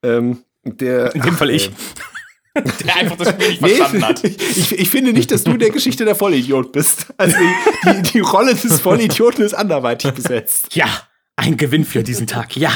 Ähm, 0.04 0.44
der, 0.64 1.16
In 1.16 1.22
dem 1.24 1.36
Fall 1.36 1.50
ich. 1.50 1.72
Der 2.84 2.96
einfach 2.96 3.18
das 3.18 3.30
Spiel 3.30 3.50
nicht 3.50 3.60
verstanden 3.60 4.04
hat. 4.04 4.24
Ich, 4.24 4.72
ich 4.80 4.90
finde 4.90 5.14
nicht, 5.14 5.30
dass 5.32 5.44
du 5.44 5.52
in 5.52 5.60
der 5.60 5.70
Geschichte 5.70 6.06
der 6.06 6.16
Vollidiot 6.16 6.72
bist. 6.72 7.06
Also 7.18 7.36
die, 7.38 7.92
die, 7.94 8.02
die 8.14 8.20
Rolle 8.20 8.56
des 8.56 8.80
Vollidioten 8.82 9.44
ist 9.44 9.54
anderweitig 9.54 10.12
besetzt. 10.12 10.74
Ja, 10.76 10.88
ein 11.36 11.58
Gewinn 11.58 11.86
für 11.86 12.02
diesen 12.04 12.26
Tag, 12.26 12.58
ja. 12.58 12.72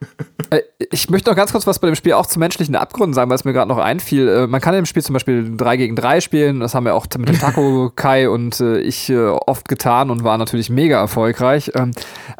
Äh, 0.50 0.62
Ich 0.90 1.10
möchte 1.10 1.28
noch 1.28 1.36
ganz 1.36 1.52
kurz 1.52 1.66
was 1.66 1.78
bei 1.78 1.88
dem 1.88 1.94
Spiel 1.94 2.14
auch 2.14 2.26
zu 2.26 2.38
menschlichen 2.38 2.74
Abgründen 2.74 3.12
sagen, 3.12 3.28
weil 3.28 3.34
es 3.36 3.44
mir 3.44 3.52
gerade 3.52 3.68
noch 3.68 3.76
einfiel. 3.76 4.28
Äh, 4.28 4.46
Man 4.46 4.62
kann 4.62 4.72
dem 4.72 4.86
Spiel 4.86 5.02
zum 5.02 5.12
Beispiel 5.12 5.56
3 5.56 5.76
gegen 5.76 5.94
3 5.94 6.20
spielen. 6.20 6.60
Das 6.60 6.74
haben 6.74 6.86
wir 6.86 6.94
auch 6.94 7.06
mit 7.18 7.28
dem 7.28 7.38
Taco 7.40 7.92
Kai 7.94 8.30
und 8.30 8.58
äh, 8.60 8.78
ich 8.78 9.12
oft 9.14 9.68
getan 9.68 10.10
und 10.10 10.24
war 10.24 10.38
natürlich 10.38 10.70
mega 10.70 10.98
erfolgreich. 10.98 11.72
Ähm, 11.74 11.90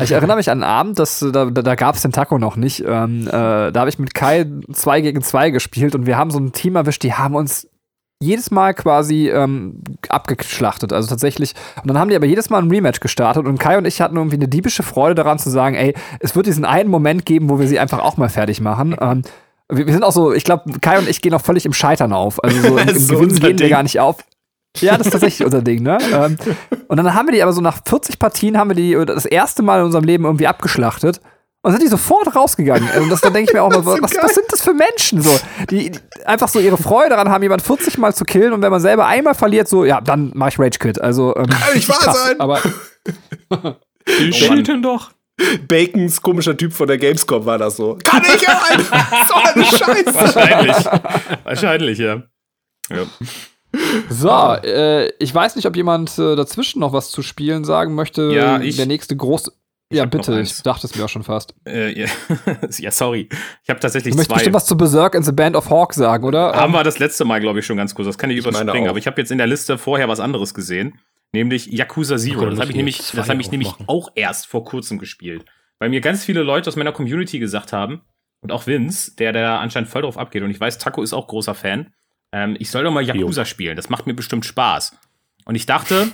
Ich 0.01 0.13
erinnere 0.13 0.37
mich 0.39 0.51
an 0.51 0.63
einen 0.63 0.71
Abend, 0.71 0.99
dass, 0.99 1.19
da, 1.19 1.47
da, 1.47 1.75
gab 1.75 1.97
es 1.97 2.03
den 2.03 2.13
Taco 2.13 2.39
noch 2.39 2.57
nicht. 2.57 2.83
Ähm, 2.87 3.27
äh, 3.27 3.31
Da 3.31 3.73
habe 3.77 3.91
ich 3.91 3.99
mit 3.99 4.15
Kai 4.15 4.47
2 4.73 5.01
gegen 5.03 5.21
2 5.21 5.51
gespielt 5.51 5.95
und 5.95 6.07
wir 6.07 6.17
haben 6.17 6.31
so 6.31 6.39
ein 6.39 6.53
Team 6.53 6.77
erwischt, 6.77 7.03
die 7.03 7.13
haben 7.13 7.35
uns 7.35 7.69
jedes 8.21 8.51
Mal 8.51 8.75
quasi 8.75 9.29
ähm, 9.29 9.81
abgeschlachtet. 10.09 10.93
Also 10.93 11.09
tatsächlich. 11.09 11.55
Und 11.83 11.89
dann 11.89 11.99
haben 11.99 12.11
die 12.11 12.17
aber 12.17 12.27
jedes 12.27 12.51
Mal 12.51 12.63
ein 12.63 12.71
Rematch 12.71 13.01
gestartet 13.01 13.47
und 13.47 13.59
Kai 13.59 13.79
und 13.79 13.87
ich 13.87 14.01
hatten 14.01 14.17
irgendwie 14.17 14.37
eine 14.37 14.49
diebische 14.49 14.83
Freude 14.83 15.15
daran 15.15 15.39
zu 15.39 15.51
sagen, 15.51 15.77
ey, 15.77 15.95
es 16.21 16.35
wird 16.35 16.47
diesen 16.47 16.65
einen 16.65 16.91
Moment 16.91 17.25
geben, 17.25 17.49
wo 17.49 17.61
wir 17.61 17.69
sie 17.69 17.79
einfach 17.79 18.01
auch 18.01 18.17
mal 18.17 18.29
fertig 18.29 18.61
machen. 18.61 18.97
Ähm, 19.01 19.23
wir, 19.71 19.87
wir 19.87 19.93
sind 19.93 20.03
auch 20.03 20.13
so, 20.13 20.33
ich 20.33 20.45
glaube, 20.45 20.81
Kai 20.81 20.99
und 20.99 21.09
ich 21.09 21.23
gehen 21.23 21.35
auch 21.35 21.43
völlig 21.43 21.65
im 21.65 21.73
Scheitern 21.73 22.13
auf. 22.13 22.43
Also 22.43 22.61
so 22.61 22.79
im, 22.79 22.89
im 22.89 22.99
so 22.99 23.15
Gewinn 23.15 23.31
unser 23.31 23.41
gehen 23.41 23.59
wir 23.59 23.67
Ding. 23.67 23.71
gar 23.71 23.83
nicht 23.83 24.01
auf. 24.01 24.25
Ja, 24.81 24.97
das 24.97 25.07
ist 25.09 25.13
tatsächlich 25.13 25.45
unser 25.45 25.63
Ding, 25.63 25.83
ne? 25.83 25.99
Ähm, 26.13 26.37
und 26.89 26.97
dann 26.97 27.15
haben 27.15 27.27
wir 27.27 27.33
die 27.33 27.43
aber 27.43 27.53
so 27.53 27.61
nach 27.61 27.81
40 27.87 28.19
Partien 28.19 28.59
haben 28.59 28.71
wir 28.71 28.77
die 28.77 28.95
das 29.07 29.27
erste 29.27 29.63
Mal 29.63 29.81
in 29.81 29.87
unserem 29.87 30.05
Leben 30.05 30.25
irgendwie 30.25 30.47
abgeschlachtet. 30.47 31.21
Und 31.63 31.73
sind 31.73 31.83
die 31.83 31.89
sofort 31.89 32.35
rausgegangen. 32.37 32.89
Also 32.95 33.09
das, 33.11 33.21
da 33.21 33.31
denke 33.31 33.51
ich 33.51 33.55
mir 33.55 33.63
auch 33.63 33.71
mal, 33.71 33.85
was, 34.03 34.15
was 34.23 34.35
sind 34.35 34.47
das 34.51 34.63
für 34.63 34.75
Menschen? 34.75 35.21
So, 35.23 35.31
die, 35.71 35.91
die 35.91 35.99
einfach 36.25 36.49
so 36.49 36.61
ihre 36.61 36.77
Freude 36.79 37.11
daran 37.11 37.29
haben, 37.31 37.43
jemanden 37.43 37.65
40 37.65 37.99
Mal 37.99 38.15
zu 38.15 38.25
killen 38.25 38.53
und 38.53 38.63
wenn 38.63 38.71
man 38.71 38.81
selber 38.81 39.07
einmal 39.07 39.35
verliert, 39.35 39.69
so, 39.69 39.85
ja, 39.85 40.01
dann 40.01 40.31
mach 40.35 40.49
ich 40.49 40.59
Rage 40.59 40.79
Quit. 40.79 41.01
Also, 41.01 41.35
ähm, 41.37 41.47
nicht 41.75 41.89
wahr 41.89 41.99
krass, 41.99 42.25
sein. 42.27 42.41
Aber 42.41 42.61
Shilton 44.33 44.83
doch. 44.83 45.11
Bacons 45.69 46.21
komischer 46.21 46.57
Typ 46.57 46.73
von 46.73 46.89
der 46.89 46.99
Gamescom 46.99 47.45
war 47.47 47.59
das 47.59 47.77
so. 47.77 47.97
Kann 48.05 48.23
ich 48.25 48.43
ja 48.43 48.61
so 49.29 49.35
eine 49.35 49.65
Scheiße. 49.65 50.15
Wahrscheinlich. 50.15 50.77
Wahrscheinlich, 51.45 51.99
ja. 51.99 52.23
ja. 52.91 53.05
so, 54.11 54.29
äh, 54.67 55.11
ich 55.21 55.33
weiß 55.33 55.55
nicht, 55.55 55.67
ob 55.67 55.77
jemand 55.77 56.19
äh, 56.19 56.35
dazwischen 56.35 56.81
noch 56.81 56.93
was 56.93 57.11
zu 57.11 57.23
spielen 57.23 57.65
sagen 57.65 57.95
möchte. 57.95 58.33
Ja, 58.33 58.59
ich- 58.61 58.77
Der 58.77 58.87
nächste 58.87 59.15
Ja, 59.91 60.03
hab 60.03 60.11
bitte, 60.11 60.39
ich 60.41 60.63
dachte 60.63 60.87
es 60.87 60.95
mir 60.95 61.05
auch 61.05 61.09
schon 61.09 61.23
fast. 61.23 61.55
Äh, 61.67 61.99
ja. 61.99 62.07
ja, 62.79 62.91
sorry. 62.91 63.29
Ich 63.63 63.71
habe 63.71 63.81
tatsächlich 63.81 64.13
Du 64.13 64.19
möchtest 64.19 64.29
zwei. 64.31 64.35
bestimmt 64.35 64.55
was 64.55 64.67
zu 64.67 64.77
Berserk 64.77 65.15
in 65.15 65.23
the 65.23 65.33
Band 65.33 65.57
of 65.57 65.71
Hawk 65.71 65.95
sagen, 65.95 66.25
oder? 66.25 66.53
Haben 66.55 66.73
wir 66.75 66.85
das 66.85 66.99
letzte 66.99 67.25
Mal, 67.25 67.41
glaube 67.41 67.61
ich, 67.61 67.67
schon 67.67 67.79
ganz 67.79 67.95
kurz. 67.95 68.07
Das 68.07 68.19
kann 68.19 68.29
ich 68.31 68.45
meine 68.45 68.59
überspringen. 68.59 68.89
Aber 68.91 68.99
ich 68.99 69.07
habe 69.07 69.19
jetzt 69.21 69.31
in 69.31 69.39
der 69.39 69.47
Liste 69.47 69.79
vorher 69.79 70.07
was 70.09 70.21
anderes 70.21 70.53
gesehen, 70.53 70.99
nämlich 71.33 71.67
Yakuza 71.69 72.19
Zero. 72.19 72.43
Okay, 72.43 72.51
Das 72.51 72.61
habe 72.61 72.71
ich 72.71 72.77
nämlich, 72.77 73.01
ich 73.01 73.11
das 73.13 73.29
habe 73.31 73.41
ich 73.41 73.51
nämlich 73.51 73.73
auch 73.87 74.11
erst 74.15 74.47
vor 74.47 74.65
kurzem 74.65 74.99
gespielt, 74.99 75.47
weil 75.79 75.89
mir 75.89 76.03
ganz 76.03 76.23
viele 76.23 76.43
Leute 76.43 76.69
aus 76.69 76.77
meiner 76.77 76.93
Community 76.93 77.39
gesagt 77.39 77.73
haben 77.73 78.03
und 78.41 78.53
auch 78.53 78.67
Vince, 78.67 79.17
der 79.17 79.33
da 79.33 79.59
anscheinend 79.59 79.89
voll 79.89 80.03
drauf 80.03 80.19
abgeht. 80.19 80.43
Und 80.43 80.51
ich 80.51 80.61
weiß, 80.61 80.77
Taco 80.77 81.03
ist 81.03 81.15
auch 81.15 81.29
großer 81.29 81.55
Fan. 81.55 81.95
Ähm, 82.33 82.57
ich 82.59 82.71
soll 82.71 82.85
doch 82.85 82.93
mal 82.93 83.03
Yakuza 83.03 83.47
spielen. 83.47 83.75
Das 83.77 83.89
macht 83.89 84.07
mir 84.07 84.15
bestimmt 84.15 84.45
Spaß. 84.45 84.95
Und 85.47 85.55
ich 85.55 85.65
dachte, 85.65 86.09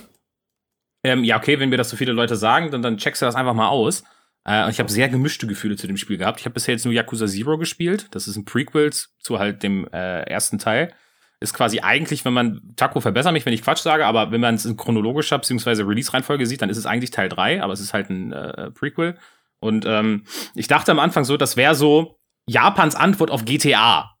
ähm, 1.05 1.23
ja 1.23 1.37
okay, 1.37 1.59
wenn 1.59 1.69
mir 1.69 1.77
das 1.77 1.89
so 1.89 1.97
viele 1.97 2.11
Leute 2.11 2.35
sagen, 2.35 2.71
dann, 2.71 2.81
dann 2.81 2.97
checkst 2.97 3.21
du 3.21 3.25
das 3.25 3.35
einfach 3.35 3.53
mal 3.53 3.69
aus. 3.69 4.03
Äh, 4.45 4.63
und 4.63 4.69
ich 4.69 4.79
habe 4.79 4.91
sehr 4.91 5.09
gemischte 5.09 5.47
Gefühle 5.47 5.75
zu 5.75 5.87
dem 5.87 5.97
Spiel 5.97 6.17
gehabt. 6.17 6.39
Ich 6.39 6.45
habe 6.45 6.53
bisher 6.53 6.73
jetzt 6.73 6.85
nur 6.85 6.93
Yakuza 6.93 7.27
Zero 7.27 7.57
gespielt. 7.57 8.07
Das 8.11 8.27
ist 8.27 8.35
ein 8.35 8.45
Prequel 8.45 8.91
zu 8.91 9.39
halt 9.39 9.63
dem 9.63 9.87
äh, 9.91 10.21
ersten 10.21 10.59
Teil. 10.59 10.93
Ist 11.39 11.53
quasi 11.53 11.79
eigentlich, 11.81 12.23
wenn 12.23 12.33
man, 12.33 12.61
Taco 12.75 13.01
verbessert 13.01 13.33
mich, 13.33 13.45
wenn 13.45 13.53
ich 13.53 13.61
Quatsch 13.61 13.81
sage, 13.81 14.05
aber 14.05 14.31
wenn 14.31 14.41
man 14.41 14.55
es 14.55 14.65
in 14.65 14.77
chronologischer 14.77 15.37
bzw. 15.37 15.83
Release-Reihenfolge 15.83 16.45
sieht, 16.45 16.61
dann 16.61 16.69
ist 16.69 16.77
es 16.77 16.85
eigentlich 16.85 17.11
Teil 17.11 17.27
3, 17.27 17.61
aber 17.61 17.73
es 17.73 17.81
ist 17.81 17.93
halt 17.93 18.09
ein 18.09 18.31
äh, 18.31 18.71
Prequel. 18.71 19.17
Und 19.59 19.85
ähm, 19.85 20.23
ich 20.53 20.67
dachte 20.67 20.91
am 20.91 20.99
Anfang 20.99 21.25
so, 21.25 21.37
das 21.37 21.57
wäre 21.57 21.75
so 21.75 22.19
Japans 22.47 22.95
Antwort 22.95 23.31
auf 23.31 23.45
GTA. 23.45 24.15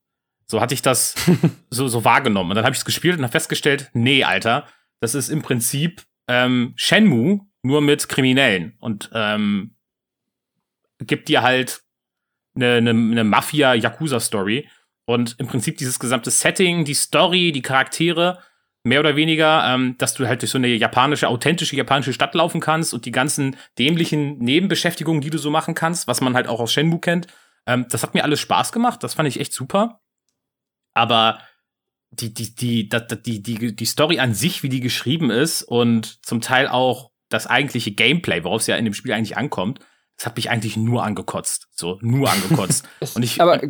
So 0.47 0.59
hatte 0.59 0.73
ich 0.73 0.81
das 0.81 1.15
so, 1.69 1.87
so 1.87 2.03
wahrgenommen. 2.03 2.51
Und 2.51 2.55
dann 2.55 2.65
habe 2.65 2.73
ich 2.73 2.79
es 2.79 2.85
gespielt 2.85 3.17
und 3.17 3.23
habe 3.23 3.31
festgestellt, 3.31 3.89
nee, 3.93 4.23
Alter, 4.23 4.65
das 4.99 5.15
ist 5.15 5.29
im 5.29 5.41
Prinzip 5.41 6.03
ähm, 6.27 6.73
Shenmue, 6.75 7.41
nur 7.63 7.81
mit 7.81 8.09
Kriminellen. 8.09 8.75
Und 8.79 9.09
ähm, 9.13 9.75
gibt 10.99 11.29
dir 11.29 11.41
halt 11.41 11.81
eine, 12.55 12.75
eine, 12.75 12.91
eine 12.91 13.23
Mafia-Yakuza-Story. 13.23 14.69
Und 15.05 15.35
im 15.39 15.47
Prinzip 15.47 15.77
dieses 15.77 15.99
gesamte 15.99 16.31
Setting, 16.31 16.85
die 16.85 16.93
Story, 16.93 17.51
die 17.51 17.61
Charaktere, 17.61 18.39
mehr 18.85 18.99
oder 18.99 19.15
weniger, 19.15 19.65
ähm, 19.67 19.95
dass 19.97 20.13
du 20.13 20.27
halt 20.27 20.41
durch 20.41 20.51
so 20.51 20.57
eine 20.57 20.67
japanische, 20.67 21.27
authentische 21.27 21.75
japanische 21.75 22.13
Stadt 22.13 22.35
laufen 22.35 22.61
kannst 22.61 22.93
und 22.93 23.05
die 23.05 23.11
ganzen 23.11 23.57
dämlichen 23.77 24.37
Nebenbeschäftigungen, 24.37 25.21
die 25.21 25.31
du 25.31 25.39
so 25.39 25.49
machen 25.49 25.73
kannst, 25.73 26.07
was 26.07 26.21
man 26.21 26.35
halt 26.35 26.47
auch 26.47 26.59
aus 26.59 26.71
Shenmue 26.71 26.99
kennt. 26.99 27.27
Ähm, 27.65 27.87
das 27.89 28.03
hat 28.03 28.13
mir 28.13 28.23
alles 28.23 28.39
Spaß 28.39 28.71
gemacht, 28.71 29.03
das 29.03 29.15
fand 29.15 29.27
ich 29.27 29.39
echt 29.39 29.53
super. 29.53 30.01
Aber 30.93 31.39
die, 32.15 32.33
die, 32.33 32.55
die, 32.55 32.89
die, 32.89 33.43
die, 33.43 33.75
die 33.75 33.85
Story 33.85 34.19
an 34.19 34.33
sich, 34.33 34.63
wie 34.63 34.69
die 34.69 34.81
geschrieben 34.81 35.29
ist 35.29 35.63
und 35.63 36.25
zum 36.25 36.41
Teil 36.41 36.67
auch 36.67 37.11
das 37.29 37.47
eigentliche 37.47 37.91
Gameplay, 37.91 38.43
worauf 38.43 38.61
es 38.61 38.67
ja 38.67 38.75
in 38.75 38.85
dem 38.85 38.93
Spiel 38.93 39.13
eigentlich 39.13 39.37
ankommt, 39.37 39.79
das 40.17 40.25
hat 40.25 40.35
mich 40.35 40.49
eigentlich 40.49 40.77
nur 40.77 41.03
angekotzt. 41.03 41.67
So, 41.71 41.97
nur 42.01 42.31
angekotzt. 42.31 42.87
und 43.15 43.23
ich, 43.23 43.41
aber 43.41 43.61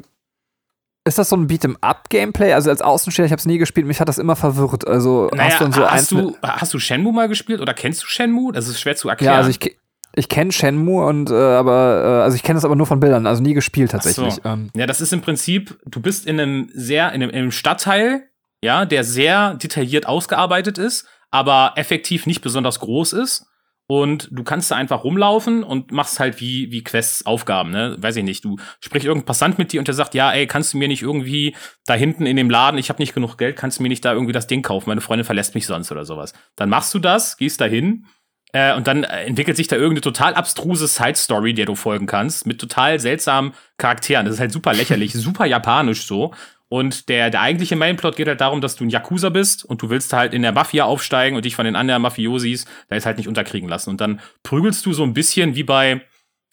ist 1.07 1.19
das 1.19 1.29
so 1.29 1.37
ein 1.37 1.47
Beat'em-up-Gameplay? 1.47 2.53
Also 2.53 2.71
als 2.71 2.81
Außensteher, 2.81 3.25
ich 3.25 3.31
habe 3.31 3.39
es 3.39 3.45
nie 3.45 3.59
gespielt, 3.59 3.85
mich 3.85 3.99
hat 3.99 4.09
das 4.09 4.17
immer 4.17 4.35
verwirrt. 4.35 4.87
Also 4.87 5.29
naja, 5.33 5.59
hast 5.59 5.61
du, 5.61 5.71
so 5.71 5.87
hast, 5.87 6.11
du, 6.11 6.37
hast 6.41 6.73
du 6.73 6.79
Shenmue 6.79 7.13
mal 7.13 7.27
gespielt 7.27 7.61
oder 7.61 7.75
kennst 7.75 8.01
du 8.01 8.07
Shenmue? 8.07 8.51
Das 8.51 8.67
ist 8.67 8.79
schwer 8.79 8.95
zu 8.95 9.09
erklären. 9.09 9.33
Ja, 9.33 9.37
also 9.37 9.51
ich, 9.51 9.77
ich 10.15 10.29
kenne 10.29 10.51
Shenmue 10.51 11.05
und 11.05 11.29
äh, 11.29 11.35
aber 11.35 12.03
äh, 12.03 12.23
also 12.23 12.35
ich 12.35 12.41
kenne 12.41 12.57
das 12.57 12.65
aber 12.65 12.75
nur 12.75 12.87
von 12.87 12.99
Bildern, 12.99 13.27
also 13.27 13.43
nie 13.43 13.53
gespielt 13.53 13.91
tatsächlich. 13.91 14.33
So. 14.33 14.41
Ähm. 14.45 14.71
Ja, 14.75 14.87
das 14.87 14.99
ist 14.99 15.13
im 15.13 15.21
Prinzip, 15.21 15.77
du 15.85 16.01
bist 16.01 16.25
in 16.25 16.39
einem 16.39 16.69
sehr 16.73 17.09
in 17.09 17.21
einem, 17.21 17.29
in 17.29 17.37
einem 17.37 17.51
Stadtteil, 17.51 18.27
ja, 18.66 18.86
der 18.86 19.03
sehr 19.03 19.53
detailliert 19.53 20.07
ausgearbeitet 20.07 20.78
ist, 20.78 21.07
aber 21.32 21.74
effektiv 21.76 22.26
nicht 22.26 22.41
besonders 22.41 22.80
groß 22.80 23.13
ist 23.13 23.45
und 23.88 24.30
du 24.32 24.43
kannst 24.43 24.72
da 24.72 24.76
einfach 24.76 25.03
rumlaufen 25.03 25.63
und 25.63 25.91
machst 25.91 26.20
halt 26.20 26.41
wie, 26.41 26.72
wie 26.72 26.84
Quests 26.84 27.26
Aufgaben, 27.26 27.70
ne? 27.70 27.95
Weiß 27.99 28.16
ich 28.16 28.24
nicht. 28.24 28.43
Du 28.43 28.57
sprichst 28.80 29.05
irgendein 29.05 29.28
Passant 29.28 29.59
mit 29.59 29.72
dir 29.72 29.80
und 29.80 29.88
der 29.88 29.93
sagt, 29.93 30.16
ja, 30.16 30.32
ey, 30.32 30.47
kannst 30.47 30.74
du 30.74 30.78
mir 30.78 30.88
nicht 30.88 31.03
irgendwie 31.03 31.55
da 31.86 31.93
hinten 31.93 32.26
in 32.26 32.36
dem 32.36 32.49
Laden, 32.49 32.80
ich 32.80 32.89
habe 32.89 33.01
nicht 33.01 33.13
genug 33.13 33.38
Geld, 33.38 33.55
kannst 33.55 33.78
du 33.78 33.84
mir 33.84 33.89
nicht 33.89 34.03
da 34.03 34.13
irgendwie 34.13 34.34
das 34.34 34.47
Ding 34.47 34.63
kaufen, 34.63 34.89
meine 34.89 35.01
Freundin 35.01 35.26
verlässt 35.26 35.53
mich 35.53 35.68
sonst 35.68 35.91
oder 35.91 36.03
sowas. 36.03 36.34
Dann 36.55 36.70
machst 36.70 36.93
du 36.95 36.99
das, 36.99 37.38
gehst 37.38 37.61
da 37.61 37.66
hin 37.66 38.07
äh, 38.53 38.74
und 38.74 38.88
dann 38.88 39.03
entwickelt 39.03 39.57
sich 39.57 39.68
da 39.68 39.76
irgendeine 39.76 40.01
total 40.01 40.34
abstruse 40.34 40.88
Side-Story, 40.88 41.53
der 41.53 41.66
du 41.66 41.76
folgen 41.76 42.07
kannst, 42.07 42.47
mit 42.47 42.59
total 42.59 42.99
seltsamen 42.99 43.53
Charakteren. 43.78 44.26
Das 44.26 44.36
ist 44.36 44.39
halt 44.39 44.51
super 44.51 44.74
lächerlich, 44.74 45.13
super 45.13 45.45
japanisch 45.45 46.05
so. 46.05 46.34
Und 46.76 47.07
der, 47.07 47.30
der 47.30 47.39
eigentliche 47.39 47.78
Mainplot 47.78 48.17
geht 48.17 48.28
halt 48.28 48.41
darum, 48.41 48.59
dass 48.59 48.76
du 48.76 48.84
ein 48.84 48.89
Yakuza 48.89 49.30
bist 49.30 49.63
und 49.63 49.82
du 49.82 49.89
willst 49.89 50.11
halt 50.11 50.34
in 50.34 50.41
der 50.41 50.51
Mafia 50.51 50.84
aufsteigen 50.84 51.38
und 51.38 51.45
dich 51.45 51.55
von 51.55 51.63
den 51.63 51.78
anderen 51.78 52.01
Mafiosis 52.01 52.65
da 52.89 52.95
jetzt 52.95 53.05
halt 53.05 53.15
nicht 53.15 53.30
unterkriegen 53.30 53.69
lassen. 53.69 53.91
Und 53.91 54.01
dann 54.01 54.19
prügelst 54.43 54.86
du 54.86 54.91
so 54.91 55.03
ein 55.03 55.13
bisschen 55.13 55.55
wie 55.55 55.63
bei, 55.63 56.01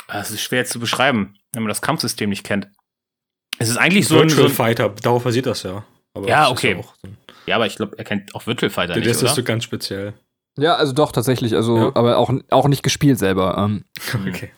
es 0.06 0.30
ist 0.30 0.40
schwer 0.40 0.64
zu 0.64 0.78
beschreiben, 0.78 1.34
wenn 1.52 1.64
man 1.64 1.70
das 1.70 1.82
Kampfsystem 1.82 2.30
nicht 2.30 2.44
kennt. 2.44 2.68
Es 3.58 3.68
ist 3.68 3.78
eigentlich 3.78 4.06
so 4.06 4.14
ein, 4.14 4.28
Virtual 4.28 4.48
Fighter, 4.48 4.90
darauf 4.90 5.24
basiert 5.24 5.46
das 5.46 5.64
ja. 5.64 5.84
Aber 6.14 6.28
ja, 6.28 6.50
okay. 6.50 6.76
Ja, 6.76 6.82
so 6.82 7.08
ja, 7.46 7.56
aber 7.56 7.66
ich 7.66 7.74
glaube, 7.74 7.98
er 7.98 8.04
kennt 8.04 8.32
auch 8.36 8.46
Virtual 8.46 8.70
Fighter 8.70 8.94
nicht, 8.94 9.10
Das 9.10 9.24
ist 9.24 9.34
so 9.34 9.42
ganz 9.42 9.64
speziell. 9.64 10.12
Ja, 10.56 10.76
also 10.76 10.92
doch, 10.92 11.10
tatsächlich. 11.10 11.56
Also, 11.56 11.76
ja. 11.76 11.86
aber 11.96 12.16
auch, 12.18 12.32
auch 12.50 12.68
nicht 12.68 12.84
gespielt 12.84 13.18
selber. 13.18 13.58
Ähm. 13.58 13.84
Okay. 14.28 14.52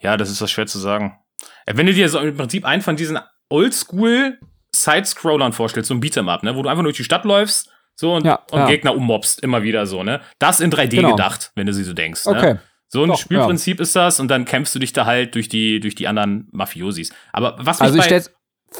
Ja, 0.00 0.18
das 0.18 0.28
ist 0.28 0.42
was 0.42 0.50
schwer 0.50 0.66
zu 0.66 0.78
sagen. 0.78 1.18
Wenn 1.64 1.86
du 1.86 1.94
dir 1.94 2.10
so 2.10 2.18
im 2.18 2.36
Prinzip 2.36 2.66
einen 2.66 2.82
von 2.82 2.96
diesen 2.96 3.18
Oldschool 3.48 4.38
Side-Scrollern 4.74 5.52
vorstellst, 5.52 5.88
so 5.88 5.94
ein 5.94 6.00
Beat'em-up, 6.00 6.42
ne, 6.42 6.56
wo 6.56 6.62
du 6.62 6.68
einfach 6.68 6.82
durch 6.82 6.96
die 6.96 7.04
Stadt 7.04 7.24
läufst, 7.24 7.70
so 7.96 8.14
und, 8.14 8.24
ja, 8.24 8.40
und 8.50 8.60
ja. 8.60 8.66
Gegner 8.66 8.94
ummobst, 8.94 9.42
immer 9.42 9.62
wieder 9.62 9.86
so, 9.86 10.02
ne? 10.02 10.20
Das 10.38 10.60
in 10.60 10.70
3D 10.70 10.96
genau. 10.96 11.10
gedacht, 11.10 11.52
wenn 11.54 11.66
du 11.66 11.74
sie 11.74 11.84
so 11.84 11.92
denkst. 11.92 12.26
Ne? 12.26 12.32
Okay. 12.32 12.56
So 12.88 13.02
ein 13.04 13.08
Doch, 13.08 13.18
Spielprinzip 13.18 13.78
ja. 13.78 13.82
ist 13.82 13.94
das 13.94 14.18
und 14.18 14.28
dann 14.28 14.44
kämpfst 14.44 14.74
du 14.74 14.78
dich 14.80 14.92
da 14.92 15.06
halt 15.06 15.34
durch 15.34 15.48
die, 15.48 15.78
durch 15.78 15.94
die 15.94 16.08
anderen 16.08 16.48
Mafiosis. 16.50 17.12
Aber 17.32 17.54
was 17.58 17.80
also 17.80 17.98
ich 17.98 18.08
bei, 18.08 18.22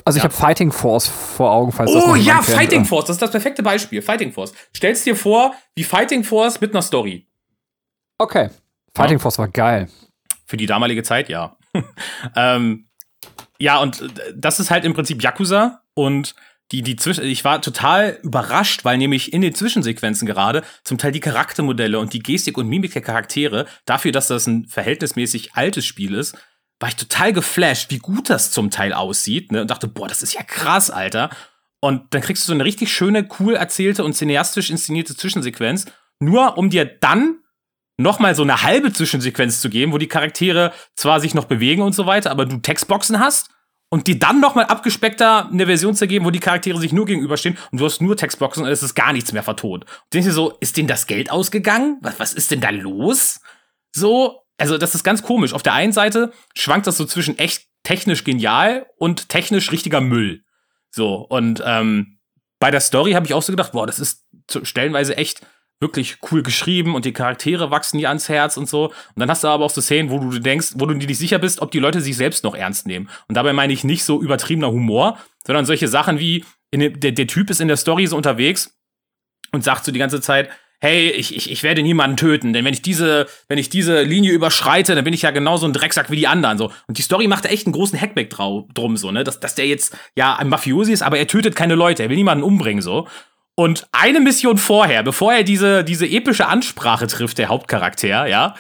also 0.05 0.17
ich 0.17 0.25
habe 0.25 0.35
Fighting 0.35 0.73
Force 0.73 1.09
vor 1.09 1.53
Augen, 1.53 1.73
falls 1.73 1.91
oh, 1.91 1.95
das 1.95 2.05
Oh 2.09 2.15
ja, 2.15 2.43
Fighting 2.43 2.85
Force, 2.85 3.07
das 3.07 3.17
ist 3.17 3.23
das 3.23 3.31
perfekte 3.31 3.63
Beispiel. 3.63 4.03
Fighting 4.03 4.33
Force. 4.33 4.53
Stellst 4.77 5.07
dir 5.07 5.17
vor, 5.17 5.55
wie 5.75 5.85
Fighting 5.85 6.25
Force 6.25 6.61
mit 6.61 6.73
einer 6.73 6.83
Story. 6.83 7.27
Okay. 8.19 8.51
Fighting 8.95 9.19
Force 9.19 9.39
war 9.39 9.49
geil. 9.49 9.89
Für 10.47 10.57
die 10.57 10.67
damalige 10.67 11.03
Zeit, 11.03 11.29
ja. 11.29 11.57
ähm, 12.37 12.87
ja, 13.61 13.79
und 13.79 14.01
äh, 14.01 14.35
das 14.35 14.59
ist 14.59 14.71
halt 14.71 14.85
im 14.85 14.95
Prinzip 14.95 15.23
Yakuza 15.23 15.83
und 15.95 16.35
die, 16.73 16.83
die 16.83 16.97
zwischen, 16.97 17.25
ich 17.25 17.45
war 17.45 17.61
total 17.63 18.19
überrascht, 18.23 18.85
weil 18.85 18.97
nämlich 18.97 19.33
in 19.33 19.43
den 19.43 19.55
Zwischensequenzen 19.55 20.27
gerade 20.27 20.63
zum 20.85 20.99
Teil 20.99 21.13
die 21.13 21.21
Charaktermodelle 21.21 21.99
und 21.99 22.13
die 22.13 22.21
Gestik 22.21 22.57
und 22.57 22.69
Mimik 22.69 22.93
der 22.93 23.03
Charaktere, 23.03 23.67
dafür, 23.87 24.13
dass 24.13 24.29
das 24.29 24.47
ein 24.47 24.67
verhältnismäßig 24.67 25.55
altes 25.55 25.85
Spiel 25.85 26.15
ist, 26.15 26.37
war 26.79 26.89
ich 26.89 26.97
total 26.97 27.33
geflasht, 27.33 27.91
wie 27.91 27.99
gut 27.99 28.31
das 28.31 28.53
zum 28.53 28.71
Teil 28.71 28.93
aussieht, 28.93 29.53
ne? 29.53 29.61
Und 29.61 29.71
dachte, 29.71 29.89
boah, 29.89 30.09
das 30.09 30.23
ist 30.23 30.33
ja 30.33 30.43
krass, 30.43 30.91
Alter. 30.91 31.31
Und 31.81 32.15
dann 32.15 32.23
kriegst 32.23 32.45
du 32.45 32.47
so 32.47 32.55
eine 32.55 32.65
richtig 32.65 32.93
schöne, 32.93 33.29
cool 33.39 33.55
erzählte 33.55 34.05
und 34.05 34.15
cineastisch 34.15 34.71
inszenierte 34.71 35.17
Zwischensequenz, 35.17 35.87
nur 36.21 36.57
um 36.57 36.71
dir 36.71 36.85
dann 36.85 37.39
nochmal 38.01 38.35
so 38.35 38.43
eine 38.43 38.63
halbe 38.63 38.93
Zwischensequenz 38.93 39.61
zu 39.61 39.71
geben, 39.71 39.93
wo 39.93 39.99
die 39.99 40.09
Charaktere 40.09 40.73
zwar 40.95 41.21
sich 41.21 41.35
noch 41.35 41.45
bewegen 41.45 41.83
und 41.83 41.95
so 41.95 42.07
weiter, 42.07 42.31
aber 42.31 42.47
du 42.47 42.59
Textboxen 42.59 43.19
hast 43.19 43.51
und 43.91 44.07
die 44.07 44.19
dann 44.19 44.41
nochmal 44.41 44.67
abgespeckter 44.67 45.49
eine 45.51 45.67
Version 45.67 45.95
zu 45.95 46.07
geben, 46.07 46.25
wo 46.25 46.31
die 46.31 46.41
Charaktere 46.41 46.79
sich 46.79 46.93
nur 46.93 47.07
gegenüberstehen 47.07 47.59
und 47.71 47.81
du 47.81 47.85
hast 47.85 48.01
nur 48.01 48.17
Textboxen 48.17 48.65
und 48.65 48.71
es 48.71 48.83
ist 48.83 48.95
gar 48.95 49.13
nichts 49.13 49.33
mehr 49.33 49.43
vertont. 49.43 49.85
Und 49.85 50.15
denkst 50.15 50.29
dir 50.29 50.33
so, 50.33 50.57
ist 50.61 50.77
denen 50.77 50.89
das 50.89 51.07
Geld 51.07 51.31
ausgegangen? 51.31 51.99
Was, 52.01 52.19
was 52.19 52.33
ist 52.33 52.51
denn 52.51 52.61
da 52.61 52.71
los? 52.71 53.41
So, 53.93 54.43
also 54.59 54.79
das 54.79 54.95
ist 54.95 55.03
ganz 55.03 55.23
komisch. 55.23 55.53
Auf 55.53 55.63
der 55.63 55.75
einen 55.75 55.93
Seite 55.93 56.33
schwankt 56.55 56.87
das 56.87 56.97
so 56.97 57.05
zwischen 57.05 57.39
echt 57.39 57.67
technisch 57.83 58.25
genial 58.25 58.87
und 58.97 59.29
technisch 59.29 59.73
richtiger 59.73 60.01
Müll. 60.01 60.45
So, 60.91 61.17
und 61.17 61.63
ähm, 61.65 62.19
bei 62.59 62.71
der 62.71 62.81
Story 62.81 63.13
habe 63.13 63.27
ich 63.27 63.35
auch 63.35 63.43
so 63.43 63.53
gedacht, 63.53 63.73
boah, 63.73 63.87
das 63.87 63.99
ist 63.99 64.27
stellenweise 64.63 65.17
echt 65.17 65.41
wirklich 65.81 66.19
cool 66.31 66.43
geschrieben 66.43 66.95
und 66.95 67.07
die 67.07 67.13
Charaktere 67.13 67.71
wachsen 67.71 67.99
dir 67.99 68.09
ans 68.09 68.29
Herz 68.29 68.57
und 68.57 68.69
so. 68.69 68.87
Und 68.87 68.95
dann 69.17 69.31
hast 69.31 69.43
du 69.43 69.49
aber 69.49 69.65
auch 69.65 69.71
so 69.71 69.81
Szenen, 69.81 70.11
wo 70.11 70.19
du 70.19 70.39
denkst, 70.39 70.75
wo 70.77 70.87
du 70.87 70.95
dir 70.95 71.07
nicht 71.07 71.19
sicher 71.19 71.39
bist, 71.39 71.63
ob 71.63 71.71
die 71.71 71.79
Leute 71.79 72.01
sich 72.01 72.17
selbst 72.17 72.45
noch 72.45 72.55
ernst 72.55 72.87
nehmen. 72.87 73.09
Und 73.29 73.35
dabei 73.35 73.53
meine 73.53 73.73
ich 73.73 73.83
nicht 73.83 74.05
so 74.05 74.21
übertriebener 74.21 74.71
Humor, 74.71 75.19
sondern 75.47 75.65
solche 75.65 75.89
Sachen 75.89 76.19
wie, 76.19 76.45
der, 76.75 76.91
der 76.91 77.27
Typ 77.27 77.51
ist 77.51 77.61
in 77.61 77.69
der 77.69 77.79
Story 77.79 78.07
so 78.07 78.17
unterwegs 78.17 78.79
und 79.53 79.65
sagt 79.65 79.85
so 79.85 79.93
die 79.93 79.99
ganze 79.99 80.21
Zeit, 80.21 80.51
hey, 80.81 81.11
ich, 81.11 81.37
ich, 81.37 81.51
ich 81.51 81.63
werde 81.63 81.83
niemanden 81.83 82.17
töten, 82.17 82.53
denn 82.53 82.65
wenn 82.65 82.73
ich 82.73 82.81
diese, 82.81 83.27
wenn 83.49 83.59
ich 83.59 83.69
diese 83.69 84.03
Linie 84.03 84.33
überschreite, 84.33 84.95
dann 84.95 85.05
bin 85.05 85.13
ich 85.13 85.23
ja 85.23 85.31
genauso 85.31 85.67
ein 85.67 85.75
Drecksack 85.75 86.11
wie 86.11 86.17
die 86.17 86.27
anderen, 86.27 86.57
so. 86.57 86.73
Und 86.89 86.97
die 86.97 87.03
Story 87.03 87.27
macht 87.27 87.45
da 87.45 87.51
echt 87.51 87.67
einen 87.67 87.75
großen 87.75 88.01
Hackback 88.01 88.31
drum, 88.31 88.97
so, 88.97 89.11
ne, 89.11 89.23
dass, 89.23 89.41
dass 89.41 89.55
der 89.55 89.67
jetzt, 89.67 89.97
ja, 90.17 90.37
ein 90.37 90.49
Mafiosi 90.49 90.93
ist, 90.93 91.03
aber 91.03 91.19
er 91.19 91.27
tötet 91.27 91.55
keine 91.55 91.75
Leute, 91.75 92.03
er 92.03 92.09
will 92.09 92.17
niemanden 92.17 92.45
umbringen, 92.45 92.83
so. 92.83 93.07
Und 93.61 93.89
eine 93.93 94.21
Mission 94.21 94.57
vorher, 94.57 95.03
bevor 95.03 95.35
er 95.35 95.43
diese, 95.43 95.85
diese 95.85 96.07
epische 96.07 96.47
Ansprache 96.47 97.07
trifft, 97.09 97.37
der 97.37 97.49
Hauptcharakter, 97.49 98.27
ja, 98.27 98.55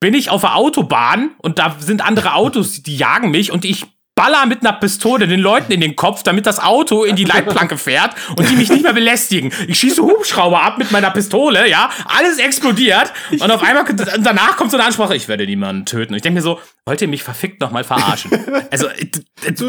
bin 0.00 0.14
ich 0.14 0.30
auf 0.30 0.40
der 0.40 0.56
Autobahn 0.56 1.32
und 1.42 1.58
da 1.58 1.76
sind 1.78 2.02
andere 2.02 2.32
Autos, 2.32 2.82
die 2.82 2.96
jagen 2.96 3.32
mich 3.32 3.52
und 3.52 3.66
ich 3.66 3.84
baller 4.14 4.46
mit 4.46 4.62
einer 4.62 4.72
Pistole 4.72 5.28
den 5.28 5.40
Leuten 5.40 5.72
in 5.72 5.82
den 5.82 5.94
Kopf, 5.94 6.22
damit 6.22 6.46
das 6.46 6.58
Auto 6.58 7.04
in 7.04 7.16
die 7.16 7.24
Leitplanke 7.24 7.76
fährt 7.76 8.14
und 8.34 8.48
die 8.48 8.56
mich 8.56 8.70
nicht 8.70 8.82
mehr 8.82 8.94
belästigen. 8.94 9.52
Ich 9.68 9.78
schieße 9.78 10.00
Hubschrauber 10.00 10.62
ab 10.62 10.78
mit 10.78 10.90
meiner 10.90 11.10
Pistole, 11.10 11.68
ja, 11.68 11.90
alles 12.06 12.38
explodiert 12.38 13.12
und 13.30 13.50
auf 13.50 13.62
einmal 13.62 13.84
danach 14.20 14.56
kommt 14.56 14.70
so 14.70 14.78
eine 14.78 14.86
Ansprache, 14.86 15.16
ich 15.16 15.28
werde 15.28 15.44
niemanden 15.44 15.84
töten. 15.84 16.14
Und 16.14 16.16
ich 16.16 16.22
denke 16.22 16.36
mir 16.36 16.42
so, 16.42 16.58
wollt 16.86 17.02
ihr 17.02 17.08
mich 17.08 17.22
verfickt 17.22 17.60
noch 17.60 17.72
mal 17.72 17.84
verarschen? 17.84 18.30
Also 18.70 18.88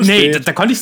nee, 0.01 0.31
da, 0.31 0.39
da, 0.39 0.53
konnte 0.53 0.73
ich 0.73 0.79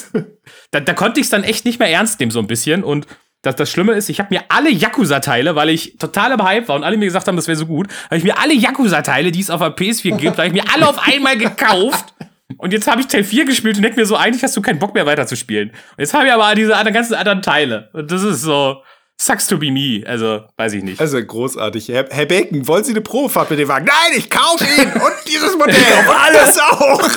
da, 0.69 0.79
da 0.79 0.93
konnte 0.93 1.19
ich 1.19 1.29
dann 1.29 1.43
echt 1.43 1.65
nicht 1.65 1.79
mehr 1.79 1.89
ernst 1.89 2.19
nehmen 2.19 2.31
so 2.31 2.39
ein 2.39 2.45
bisschen 2.45 2.83
und 2.83 3.07
das, 3.41 3.55
das 3.55 3.71
Schlimme 3.71 3.93
ist, 3.93 4.09
ich 4.09 4.19
habe 4.19 4.33
mir 4.33 4.43
alle 4.49 4.69
Yakuza-Teile, 4.69 5.55
weil 5.55 5.69
ich 5.69 5.97
total 5.97 6.33
im 6.33 6.43
Hype 6.43 6.67
war 6.67 6.75
und 6.75 6.83
alle 6.83 6.97
mir 6.97 7.05
gesagt 7.05 7.27
haben, 7.27 7.35
das 7.35 7.47
wäre 7.47 7.57
so 7.57 7.65
gut, 7.65 7.87
habe 8.05 8.17
ich 8.17 8.23
mir 8.23 8.37
alle 8.37 8.53
Yakuza-Teile, 8.53 9.31
die 9.31 9.39
es 9.39 9.49
auf 9.49 9.59
der 9.61 9.75
PS4 9.75 10.17
gibt, 10.17 10.37
habe 10.37 10.47
ich 10.47 10.53
mir 10.53 10.63
alle 10.73 10.87
auf 10.87 11.07
einmal 11.07 11.37
gekauft. 11.37 12.13
Und 12.57 12.73
jetzt 12.73 12.87
habe 12.87 12.99
ich 12.99 13.07
Teil 13.07 13.23
4 13.23 13.45
gespielt 13.45 13.77
und 13.77 13.83
denke 13.83 13.99
mir 13.99 14.05
so, 14.05 14.15
eigentlich 14.15 14.43
hast 14.43 14.57
du 14.57 14.61
keinen 14.61 14.79
Bock 14.79 14.93
mehr 14.93 15.05
weiterzuspielen. 15.05 15.69
Und 15.69 15.99
jetzt 15.99 16.13
habe 16.13 16.25
ich 16.25 16.33
aber 16.33 16.53
diese 16.55 16.75
anderen, 16.75 16.93
ganzen 16.93 17.13
anderen 17.13 17.41
Teile. 17.41 17.89
Und 17.93 18.11
das 18.11 18.23
ist 18.23 18.41
so, 18.41 18.81
sucks 19.15 19.47
to 19.47 19.57
be 19.57 19.71
me. 19.71 20.03
Also, 20.05 20.41
weiß 20.57 20.73
ich 20.73 20.83
nicht. 20.83 20.99
Also 20.99 21.23
großartig. 21.23 21.89
Herr, 21.89 22.07
Herr 22.09 22.25
Bacon, 22.25 22.67
wollen 22.67 22.83
Sie 22.83 22.91
eine 22.91 23.01
Probefahrt 23.01 23.49
mit 23.51 23.59
dem 23.59 23.67
Wagen? 23.67 23.85
Nein, 23.85 24.17
ich 24.17 24.29
kaufe 24.29 24.63
ihn 24.63 24.91
und 24.93 25.13
dieses 25.27 25.55
Modell 25.55 25.75
und 25.99 26.09
alles 26.09 26.59
auch. 26.59 27.09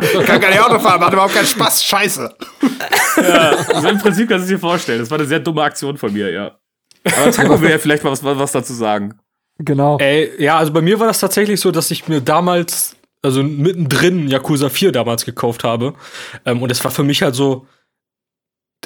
Ich 0.00 0.12
kann 0.26 0.40
gar 0.40 0.50
nicht 0.50 0.60
Auto 0.60 0.78
fahren, 0.78 1.00
macht 1.00 1.12
überhaupt 1.12 1.34
keinen 1.34 1.46
Spaß. 1.46 1.84
Scheiße. 1.84 2.34
Ja, 3.16 3.50
also 3.74 3.88
im 3.88 3.98
Prinzip 3.98 4.28
kannst 4.28 4.48
du 4.48 4.54
es 4.54 4.58
dir 4.58 4.58
vorstellen. 4.58 5.00
Das 5.00 5.10
war 5.10 5.18
eine 5.18 5.26
sehr 5.26 5.40
dumme 5.40 5.62
Aktion 5.62 5.98
von 5.98 6.12
mir, 6.12 6.30
ja. 6.30 6.56
Aber 7.04 7.30
Taco 7.30 7.60
will 7.60 7.70
ja 7.70 7.78
vielleicht 7.78 8.04
mal 8.04 8.10
was, 8.10 8.24
was 8.24 8.52
dazu 8.52 8.72
sagen. 8.72 9.18
Genau. 9.58 9.98
Ey, 9.98 10.30
ja, 10.42 10.56
also 10.56 10.72
bei 10.72 10.80
mir 10.80 10.98
war 10.98 11.08
das 11.08 11.20
tatsächlich 11.20 11.60
so, 11.60 11.70
dass 11.70 11.90
ich 11.90 12.08
mir 12.08 12.20
damals, 12.20 12.96
also 13.22 13.42
mittendrin 13.42 14.28
Yakuza 14.28 14.70
4 14.70 14.92
damals 14.92 15.24
gekauft 15.24 15.62
habe. 15.64 15.94
Ähm, 16.46 16.62
und 16.62 16.72
es 16.72 16.82
war 16.84 16.90
für 16.90 17.04
mich 17.04 17.22
halt 17.22 17.34
so, 17.34 17.66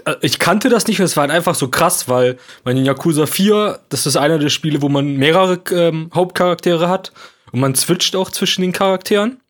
äh, 0.05 0.17
ich 0.23 0.39
kannte 0.39 0.69
das 0.69 0.87
nicht, 0.87 0.99
es 0.99 1.17
war 1.17 1.23
halt 1.23 1.31
einfach 1.31 1.55
so 1.55 1.69
krass, 1.69 2.09
weil 2.09 2.37
man 2.65 2.77
in 2.77 2.85
Yakuza 2.85 3.27
4, 3.27 3.81
das 3.89 4.07
ist 4.07 4.17
einer 4.17 4.39
der 4.39 4.49
Spiele, 4.49 4.83
wo 4.83 4.89
man 4.89 5.17
mehrere 5.17 5.61
ähm, 5.71 6.11
Hauptcharaktere 6.15 6.89
hat 6.89 7.13
und 7.53 7.61
man 7.61 7.75
switcht 7.75 8.17
auch 8.17 8.31
zwischen 8.31 8.63
den 8.63 8.73
Charakteren. 8.73 9.41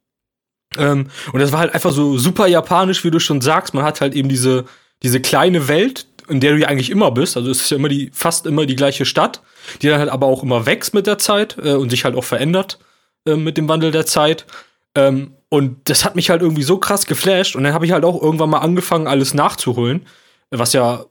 Ähm, 0.79 1.09
und 1.33 1.41
das 1.41 1.53
war 1.53 1.61
halt 1.61 1.75
einfach 1.75 1.93
so 1.93 2.19
super 2.19 2.47
japanisch, 2.47 3.05
wie 3.05 3.11
du 3.11 3.19
schon 3.19 3.41
sagst. 3.41 3.75
Man 3.75 3.85
hat 3.85 4.01
halt 4.01 4.15
eben 4.15 4.29
diese, 4.29 4.65
diese 5.03 5.21
kleine 5.21 5.69
Welt 5.69 6.07
in 6.29 6.41
der 6.41 6.53
du 6.53 6.59
ja 6.59 6.69
eigentlich 6.69 6.91
immer 6.91 7.11
bist. 7.11 7.37
Also 7.37 7.51
es 7.51 7.63
ist 7.63 7.71
ja 7.71 7.77
immer 7.77 7.89
die, 7.89 8.11
fast 8.13 8.47
immer 8.47 8.67
die 8.67 8.77
gleiche 8.77 9.05
Stadt, 9.05 9.43
die 9.83 9.89
dann 9.89 10.01
halt 10.01 10.11
aber 10.11 10.27
auch 10.27 10.43
immer 10.43 10.67
wächst 10.67 10.95
mit 10.95 11.07
der 11.07 11.19
Zeit 11.19 11.57
äh, 11.63 11.75
und 11.75 11.91
sich 11.91 12.05
halt 12.05 12.17
auch 12.17 12.25
verändert 12.25 12.79
äh, 13.27 13.37
mit 13.37 13.57
dem 13.57 13.69
Wandel 13.69 13.91
der 13.91 14.07
Zeit. 14.07 14.47
Ähm, 14.95 15.33
und 15.49 15.89
das 15.89 16.05
hat 16.05 16.17
mich 16.17 16.31
halt 16.31 16.43
irgendwie 16.43 16.63
so 16.63 16.79
krass 16.79 17.07
geflasht. 17.07 17.55
Und 17.55 17.65
dann 17.65 17.73
habe 17.73 17.87
ich 17.87 17.93
halt 17.93 18.05
auch 18.05 18.21
irgendwann 18.21 18.51
mal 18.51 18.59
angefangen, 18.59 19.07
alles 19.07 19.35
nachzuholen. 19.35 20.07
Was 20.51 20.73
ja, 20.73 21.05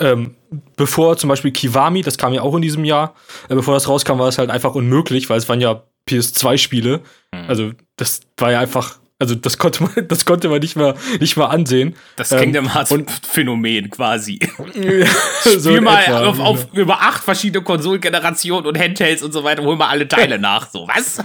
ähm, 0.00 0.34
bevor 0.76 1.16
zum 1.16 1.28
Beispiel 1.28 1.50
Kiwami, 1.50 2.02
das 2.02 2.18
kam 2.18 2.32
ja 2.32 2.42
auch 2.42 2.54
in 2.54 2.62
diesem 2.62 2.84
Jahr, 2.84 3.14
äh, 3.48 3.54
bevor 3.54 3.74
das 3.74 3.88
rauskam, 3.88 4.18
war 4.18 4.28
es 4.28 4.38
halt 4.38 4.50
einfach 4.50 4.74
unmöglich, 4.74 5.28
weil 5.28 5.38
es 5.38 5.48
waren 5.48 5.60
ja 5.60 5.82
PS2-Spiele. 6.08 7.00
Mhm. 7.32 7.44
Also, 7.48 7.72
das 7.96 8.20
war 8.36 8.52
ja 8.52 8.60
einfach, 8.60 8.98
also 9.18 9.34
das 9.34 9.58
konnte 9.58 9.82
man, 9.84 9.92
das 10.08 10.24
konnte 10.24 10.48
man 10.48 10.60
nicht 10.60 10.76
mal, 10.76 10.94
nicht 11.20 11.36
mal 11.36 11.46
ansehen. 11.46 11.94
Das 12.16 12.32
Ähm, 12.32 12.40
Kingdom 12.40 12.74
Hearts 12.74 12.90
und- 12.92 13.10
Phänomen 13.10 13.90
quasi. 13.90 14.38
so 15.44 15.70
Spiel 15.70 15.80
mal 15.80 16.02
etwa, 16.02 16.26
auf, 16.26 16.38
auf 16.40 16.66
über 16.72 17.00
acht 17.00 17.22
verschiedene 17.24 17.64
Konsolengenerationen 17.64 18.66
und 18.66 18.78
Handhelds 18.78 19.22
und 19.22 19.32
so 19.32 19.42
weiter, 19.44 19.62
hol 19.62 19.76
mal 19.76 19.88
alle 19.88 20.06
Teile 20.08 20.38
nach. 20.38 20.70
So, 20.70 20.86
was? 20.88 21.22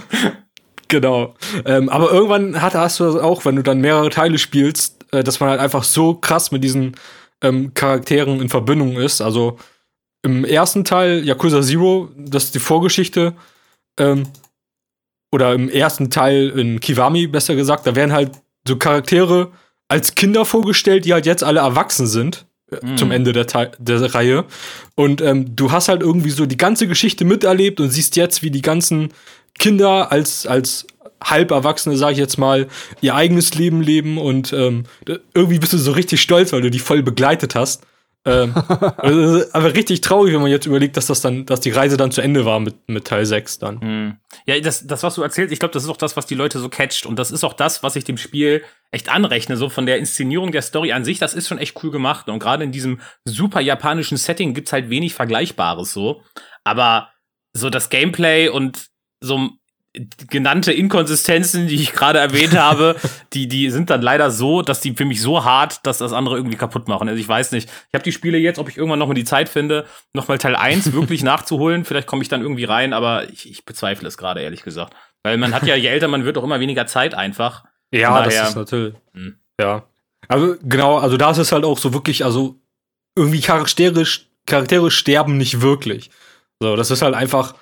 Genau. 0.88 1.34
Ähm, 1.64 1.88
aber 1.88 2.10
irgendwann 2.10 2.60
hat, 2.60 2.74
hast 2.74 3.00
du 3.00 3.04
das 3.04 3.16
auch, 3.16 3.44
wenn 3.44 3.56
du 3.56 3.62
dann 3.62 3.80
mehrere 3.80 4.10
Teile 4.10 4.36
spielst, 4.38 5.06
äh, 5.12 5.22
dass 5.24 5.40
man 5.40 5.48
halt 5.50 5.60
einfach 5.60 5.84
so 5.84 6.14
krass 6.14 6.50
mit 6.50 6.62
diesen 6.64 6.96
ähm, 7.42 7.72
Charakteren 7.74 8.40
in 8.40 8.48
Verbindung 8.50 8.96
ist. 8.96 9.20
Also 9.22 9.58
im 10.22 10.44
ersten 10.44 10.84
Teil, 10.84 11.24
Yakuza 11.24 11.62
Zero, 11.62 12.10
das 12.16 12.44
ist 12.44 12.54
die 12.54 12.58
Vorgeschichte, 12.60 13.32
ähm, 13.98 14.24
oder 15.32 15.54
im 15.54 15.68
ersten 15.68 16.10
Teil 16.10 16.50
in 16.50 16.78
Kiwami, 16.78 17.26
besser 17.26 17.56
gesagt, 17.56 17.86
da 17.86 17.96
werden 17.96 18.12
halt 18.12 18.32
so 18.68 18.76
Charaktere 18.76 19.50
als 19.88 20.14
Kinder 20.14 20.44
vorgestellt, 20.44 21.04
die 21.04 21.12
halt 21.12 21.26
jetzt 21.26 21.42
alle 21.42 21.60
erwachsen 21.60 22.06
sind. 22.06 22.46
äh, 22.70 22.96
Zum 22.96 23.10
Ende 23.10 23.32
der, 23.32 23.46
Teil, 23.46 23.72
der 23.78 24.14
Reihe. 24.14 24.44
Und 24.94 25.20
ähm, 25.20 25.56
du 25.56 25.72
hast 25.72 25.88
halt 25.88 26.02
irgendwie 26.02 26.30
so 26.30 26.46
die 26.46 26.56
ganze 26.56 26.86
Geschichte 26.86 27.24
miterlebt 27.24 27.80
und 27.80 27.90
siehst 27.90 28.14
jetzt, 28.16 28.42
wie 28.42 28.50
die 28.50 28.62
ganzen 28.62 29.08
Kinder 29.58 30.12
als, 30.12 30.46
als 30.46 30.86
Halberwachsene, 31.22 31.96
sag 31.96 32.12
ich 32.12 32.18
jetzt 32.18 32.38
mal, 32.38 32.68
ihr 33.00 33.14
eigenes 33.14 33.54
Leben 33.54 33.80
leben 33.82 34.18
und 34.18 34.52
ähm, 34.52 34.84
irgendwie 35.34 35.58
bist 35.58 35.72
du 35.72 35.78
so 35.78 35.92
richtig 35.92 36.20
stolz, 36.20 36.52
weil 36.52 36.62
du 36.62 36.70
die 36.70 36.78
voll 36.78 37.02
begleitet 37.02 37.54
hast. 37.54 37.82
Ähm, 38.24 38.54
also, 38.98 39.44
aber 39.52 39.74
richtig 39.74 40.00
traurig, 40.00 40.32
wenn 40.32 40.42
man 40.42 40.50
jetzt 40.50 40.66
überlegt, 40.66 40.96
dass 40.96 41.06
das 41.06 41.20
dann, 41.20 41.44
dass 41.44 41.60
die 41.60 41.70
Reise 41.70 41.96
dann 41.96 42.12
zu 42.12 42.20
Ende 42.20 42.44
war 42.44 42.60
mit, 42.60 42.88
mit 42.88 43.06
Teil 43.06 43.26
6 43.26 43.58
dann. 43.58 43.80
Hm. 43.80 44.16
Ja, 44.46 44.58
das, 44.60 44.86
das, 44.86 45.02
was 45.02 45.16
du 45.16 45.22
erzählst, 45.22 45.52
ich 45.52 45.58
glaube, 45.58 45.72
das 45.72 45.82
ist 45.84 45.88
auch 45.88 45.96
das, 45.96 46.16
was 46.16 46.26
die 46.26 46.34
Leute 46.34 46.60
so 46.60 46.68
catcht. 46.68 47.06
Und 47.06 47.18
das 47.18 47.30
ist 47.30 47.42
auch 47.42 47.54
das, 47.54 47.82
was 47.82 47.96
ich 47.96 48.04
dem 48.04 48.16
Spiel 48.16 48.62
echt 48.92 49.08
anrechne. 49.08 49.56
So 49.56 49.68
von 49.68 49.86
der 49.86 49.98
Inszenierung 49.98 50.52
der 50.52 50.62
Story 50.62 50.92
an 50.92 51.04
sich, 51.04 51.18
das 51.18 51.34
ist 51.34 51.48
schon 51.48 51.58
echt 51.58 51.82
cool 51.82 51.90
gemacht. 51.90 52.28
Und 52.28 52.38
gerade 52.38 52.62
in 52.62 52.72
diesem 52.72 53.00
super 53.24 53.60
japanischen 53.60 54.16
Setting 54.16 54.54
gibt's 54.54 54.72
halt 54.72 54.88
wenig 54.88 55.14
Vergleichbares 55.14 55.92
so. 55.92 56.22
Aber 56.64 57.10
so 57.52 57.70
das 57.70 57.90
Gameplay 57.90 58.48
und 58.48 58.86
so 59.20 59.50
genannte 60.30 60.72
Inkonsistenzen, 60.72 61.66
die 61.66 61.74
ich 61.74 61.92
gerade 61.92 62.18
erwähnt 62.18 62.56
habe, 62.58 62.96
die, 63.34 63.46
die 63.46 63.70
sind 63.70 63.90
dann 63.90 64.00
leider 64.00 64.30
so, 64.30 64.62
dass 64.62 64.80
die 64.80 64.94
für 64.94 65.04
mich 65.04 65.20
so 65.20 65.44
hart, 65.44 65.86
dass 65.86 65.98
das 65.98 66.14
andere 66.14 66.36
irgendwie 66.36 66.56
kaputt 66.56 66.88
machen. 66.88 67.08
Also 67.08 67.20
ich 67.20 67.28
weiß 67.28 67.52
nicht. 67.52 67.68
Ich 67.68 67.94
habe 67.94 68.02
die 68.02 68.12
Spiele 68.12 68.38
jetzt, 68.38 68.58
ob 68.58 68.68
ich 68.70 68.78
irgendwann 68.78 68.98
noch 68.98 69.06
mal 69.06 69.14
die 69.14 69.24
Zeit 69.24 69.50
finde, 69.50 69.86
noch 70.14 70.28
mal 70.28 70.38
Teil 70.38 70.56
1 70.56 70.92
wirklich 70.94 71.22
nachzuholen. 71.22 71.84
Vielleicht 71.84 72.06
komme 72.06 72.22
ich 72.22 72.28
dann 72.28 72.40
irgendwie 72.40 72.64
rein, 72.64 72.94
aber 72.94 73.28
ich, 73.28 73.50
ich 73.50 73.66
bezweifle 73.66 74.08
es 74.08 74.16
gerade, 74.16 74.40
ehrlich 74.40 74.62
gesagt. 74.62 74.94
Weil 75.22 75.36
man 75.36 75.54
hat 75.54 75.66
ja, 75.66 75.76
je 75.76 75.88
älter 75.88 76.08
man 76.08 76.24
wird, 76.24 76.38
auch 76.38 76.44
immer 76.44 76.60
weniger 76.60 76.86
Zeit 76.86 77.14
einfach. 77.14 77.64
Ja, 77.92 78.22
das 78.22 78.48
ist 78.48 78.56
natürlich. 78.56 78.94
Hm. 79.12 79.36
Ja. 79.60 79.84
Aber 80.28 80.56
genau, 80.62 80.98
also 80.98 81.18
da 81.18 81.30
ist 81.32 81.38
es 81.38 81.52
halt 81.52 81.64
auch 81.64 81.78
so 81.78 81.92
wirklich, 81.92 82.24
also 82.24 82.58
irgendwie 83.14 83.42
Charaktere, 83.42 84.04
Charaktere 84.46 84.90
sterben 84.90 85.36
nicht 85.36 85.60
wirklich. 85.60 86.10
So, 86.60 86.76
das 86.76 86.90
ist 86.90 87.02
halt 87.02 87.14
einfach. 87.14 87.54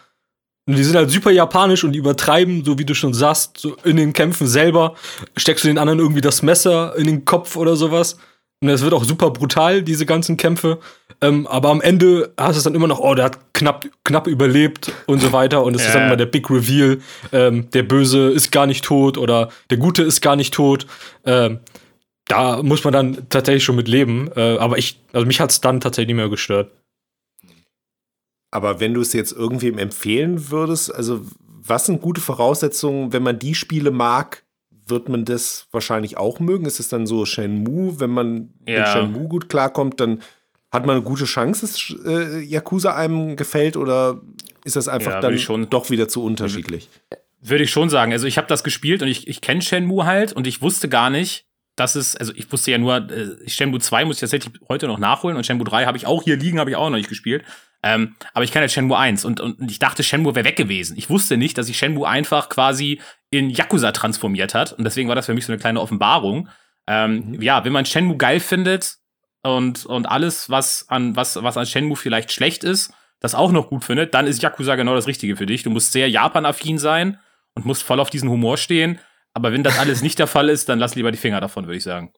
Und 0.71 0.77
Die 0.77 0.85
sind 0.85 0.97
halt 0.97 1.11
super 1.11 1.31
japanisch 1.31 1.85
und 1.85 1.93
die 1.93 1.99
übertreiben, 1.99 2.65
so 2.65 2.79
wie 2.79 2.85
du 2.85 2.95
schon 2.95 3.13
sagst, 3.15 3.59
so 3.59 3.77
in 3.85 3.97
den 3.97 4.13
Kämpfen 4.13 4.47
selber 4.47 4.95
steckst 5.37 5.65
du 5.65 5.69
den 5.69 5.79
anderen 5.79 5.99
irgendwie 5.99 6.21
das 6.21 6.43
Messer 6.43 6.95
in 6.97 7.07
den 7.07 7.25
Kopf 7.25 7.57
oder 7.57 7.77
sowas. 7.77 8.17
Und 8.63 8.69
es 8.69 8.83
wird 8.83 8.93
auch 8.93 9.05
super 9.05 9.31
brutal, 9.31 9.83
diese 9.83 10.05
ganzen 10.07 10.37
Kämpfe. 10.37 10.79
Ähm, 11.23 11.47
aber 11.47 11.71
am 11.71 11.81
Ende 11.81 12.33
hast 12.39 12.55
du 12.55 12.59
es 12.59 12.65
dann 12.65 12.75
immer 12.75 12.87
noch, 12.89 13.01
oh, 13.01 13.15
der 13.15 13.25
hat 13.27 13.39
knapp, 13.55 13.87
knapp 14.05 14.27
überlebt 14.27 14.93
und 15.07 15.21
so 15.21 15.33
weiter. 15.33 15.65
Und 15.65 15.75
es 15.75 15.83
ist 15.83 15.89
Ja. 15.89 15.95
dann 15.95 16.07
immer 16.09 16.17
der 16.17 16.27
Big 16.27 16.51
Reveal, 16.51 16.99
ähm, 17.33 17.71
der 17.71 17.83
Böse 17.83 18.29
ist 18.29 18.53
gar 18.53 18.67
nicht 18.67 18.85
tot 18.85 19.17
oder 19.19 19.49
der 19.71 19.79
Gute 19.79 20.03
ist 20.03 20.21
gar 20.21 20.37
nicht 20.37 20.53
tot. 20.55 20.87
Ähm, 21.25 21.61
da 22.29 22.63
muss 22.63 22.85
man 22.85 22.93
dann 22.93 23.27
tatsächlich 23.31 23.65
schon 23.65 23.77
mit 23.77 23.89
leben. 23.89 24.31
Äh, 24.37 24.59
aber 24.59 24.77
ich, 24.79 25.01
also 25.13 25.27
mich 25.27 25.41
hat 25.41 25.51
es 25.51 25.61
dann 25.61 25.81
tatsächlich 25.81 26.09
nicht 26.09 26.17
mehr 26.17 26.29
gestört. 26.29 26.71
Aber 28.51 28.81
wenn 28.81 28.95
du 28.95 29.01
es 29.01 29.13
jetzt 29.13 29.33
irgendwem 29.33 29.79
empfehlen 29.79 30.51
würdest, 30.51 30.95
also 30.95 31.23
was 31.63 31.87
sind 31.87 32.01
gute 32.01 32.21
Voraussetzungen, 32.21 33.13
wenn 33.13 33.23
man 33.23 33.39
die 33.39 33.55
Spiele 33.55 33.91
mag, 33.91 34.45
wird 34.87 35.09
man 35.09 35.25
das 35.25 35.67
wahrscheinlich 35.71 36.17
auch 36.17 36.41
mögen? 36.41 36.67
Ist 36.67 36.81
es 36.81 36.89
dann 36.89 37.07
so 37.07 37.25
Shenmue, 37.25 38.01
wenn 38.01 38.11
man 38.11 38.33
mit 38.67 38.69
Ja. 38.69 38.87
Shenmue 38.87 39.29
gut 39.29 39.49
klarkommt, 39.49 40.01
dann 40.01 40.21
hat 40.73 40.87
man 40.87 40.97
eine 40.97 41.05
gute 41.05 41.25
Chance, 41.25 41.61
dass 41.63 41.95
äh, 42.07 42.41
Yakuza 42.41 42.95
einem 42.95 43.37
gefällt 43.37 43.77
oder 43.77 44.21
ist 44.65 44.77
das 44.77 44.89
einfach 44.89 45.13
Ja, 45.13 45.21
dann 45.21 45.39
schon. 45.39 45.69
doch 45.71 45.91
wieder 45.91 46.09
zu 46.09 46.23
unterschiedlich? 46.25 46.89
Würde 47.41 47.65
ich 47.65 47.71
schon 47.71 47.89
sagen. 47.89 48.13
Also 48.13 48.27
ich 48.27 48.37
habe 48.37 48.49
das 48.49 48.65
gespielt 48.65 49.03
und 49.03 49.09
ich, 49.09 49.27
ich 49.29 49.41
kenne 49.41 49.63
Shenmue 49.63 50.05
halt 50.07 50.33
und 50.33 50.47
ich 50.47 50.61
wusste 50.61 50.89
gar 50.89 51.09
nicht, 51.11 51.47
dass 51.77 51.95
es, 51.95 52.17
also 52.17 52.33
ich 52.35 52.51
wusste 52.53 52.71
ja 52.73 52.79
nur, 52.79 52.97
äh, 52.97 53.49
Shenmue 53.49 53.81
2 53.81 54.05
muss 54.05 54.17
ich 54.17 54.21
tatsächlich 54.21 54.53
heute 54.69 54.87
noch 54.87 54.99
nachholen 54.99 55.37
und 55.37 55.47
Shenmue 55.47 55.65
3 55.65 55.87
habe 55.87 55.97
ich 55.97 56.07
auch 56.07 56.23
hier 56.25 56.37
liegen, 56.37 56.59
habe 56.59 56.71
ich 56.71 56.77
auch 56.77 56.91
noch 56.91 56.97
nicht 56.97 57.09
gespielt. 57.09 57.45
Ähm, 57.83 58.17
aber 58.35 58.45
ich 58.45 58.53
kenne 58.53 58.63
halt 58.63 58.73
Shenmue 58.73 58.99
1 58.99 59.25
und, 59.25 59.41
und 59.41 59.71
ich 59.71 59.79
dachte, 59.79 60.03
Shenmue 60.03 60.35
wäre 60.35 60.45
weg 60.45 60.57
gewesen. 60.57 60.99
Ich 60.99 61.09
wusste 61.09 61.37
nicht, 61.37 61.57
dass 61.57 61.67
sich 61.67 61.79
Shenmue 61.79 62.07
einfach 62.07 62.49
quasi 62.49 63.01
in 63.31 63.49
Yakuza 63.49 63.93
transformiert 63.93 64.55
hat 64.55 64.73
und 64.73 64.85
deswegen 64.85 65.09
war 65.09 65.15
das 65.15 65.27
für 65.27 65.35
mich 65.35 65.47
so 65.47 65.53
eine 65.53 65.61
kleine 65.61 65.81
Offenbarung. 65.81 66.49
Ähm, 66.87 67.41
Ja, 67.41 67.65
wenn 67.65 67.73
man 67.73 67.87
Shenmue 67.87 68.17
geil 68.17 68.41
findet 68.41 68.97
und, 69.43 69.87
und 69.87 70.07
alles, 70.07 70.51
was 70.51 70.87
an, 70.89 71.17
was, 71.17 71.43
was 71.43 71.57
an 71.57 71.67
Shenmue 71.67 71.97
vielleicht 71.97 72.33
schlecht 72.33 72.65
ist, 72.65 72.93
das 73.21 73.35
auch 73.35 73.53
noch 73.53 73.69
gut 73.69 73.85
findet, 73.85 74.15
dann 74.15 74.27
ist 74.27 74.43
Yakuza 74.43 74.77
genau 74.77 74.95
das 74.95 75.07
Richtige 75.07 75.37
für 75.37 75.47
dich. 75.47 75.63
Du 75.63 75.71
musst 75.71 75.93
sehr 75.93 76.09
Japan-affin 76.09 76.79
sein 76.79 77.19
und 77.55 77.67
musst 77.67 77.83
voll 77.83 78.01
auf 78.01 78.11
diesen 78.11 78.29
Humor 78.29 78.57
stehen. 78.57 78.99
Aber 79.35 79.53
wenn 79.53 79.63
das 79.63 79.79
alles 79.79 80.03
nicht 80.03 80.19
der 80.19 80.27
Fall 80.27 80.49
ist, 80.49 80.69
dann 80.69 80.79
lass 80.79 80.95
lieber 80.95 81.13
die 81.13 81.19
Finger 81.19 81.41
davon, 81.41 81.67
würde 81.67 81.77
ich 81.77 81.85
sagen. 81.85 82.13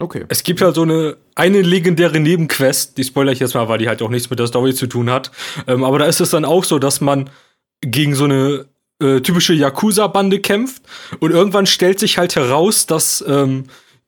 Okay. 0.00 0.24
Es 0.28 0.42
gibt 0.42 0.62
halt 0.62 0.74
so 0.74 0.82
eine, 0.82 1.18
eine 1.34 1.60
legendäre 1.60 2.18
Nebenquest, 2.18 2.96
die 2.96 3.04
spoiler 3.04 3.32
ich 3.32 3.38
jetzt 3.38 3.54
mal, 3.54 3.68
weil 3.68 3.78
die 3.78 3.88
halt 3.88 4.00
auch 4.00 4.08
nichts 4.08 4.30
mit 4.30 4.38
der 4.38 4.46
Story 4.46 4.74
zu 4.74 4.86
tun 4.86 5.10
hat. 5.10 5.30
Ähm, 5.66 5.84
aber 5.84 5.98
da 5.98 6.06
ist 6.06 6.20
es 6.20 6.30
dann 6.30 6.46
auch 6.46 6.64
so, 6.64 6.78
dass 6.78 7.02
man 7.02 7.28
gegen 7.82 8.14
so 8.14 8.24
eine 8.24 8.66
äh, 9.02 9.20
typische 9.20 9.52
Yakuza-Bande 9.52 10.40
kämpft 10.40 10.82
und 11.20 11.32
irgendwann 11.32 11.66
stellt 11.66 11.98
sich 11.98 12.16
halt 12.16 12.34
heraus, 12.34 12.86
dass 12.86 13.22
ähm, 13.28 13.64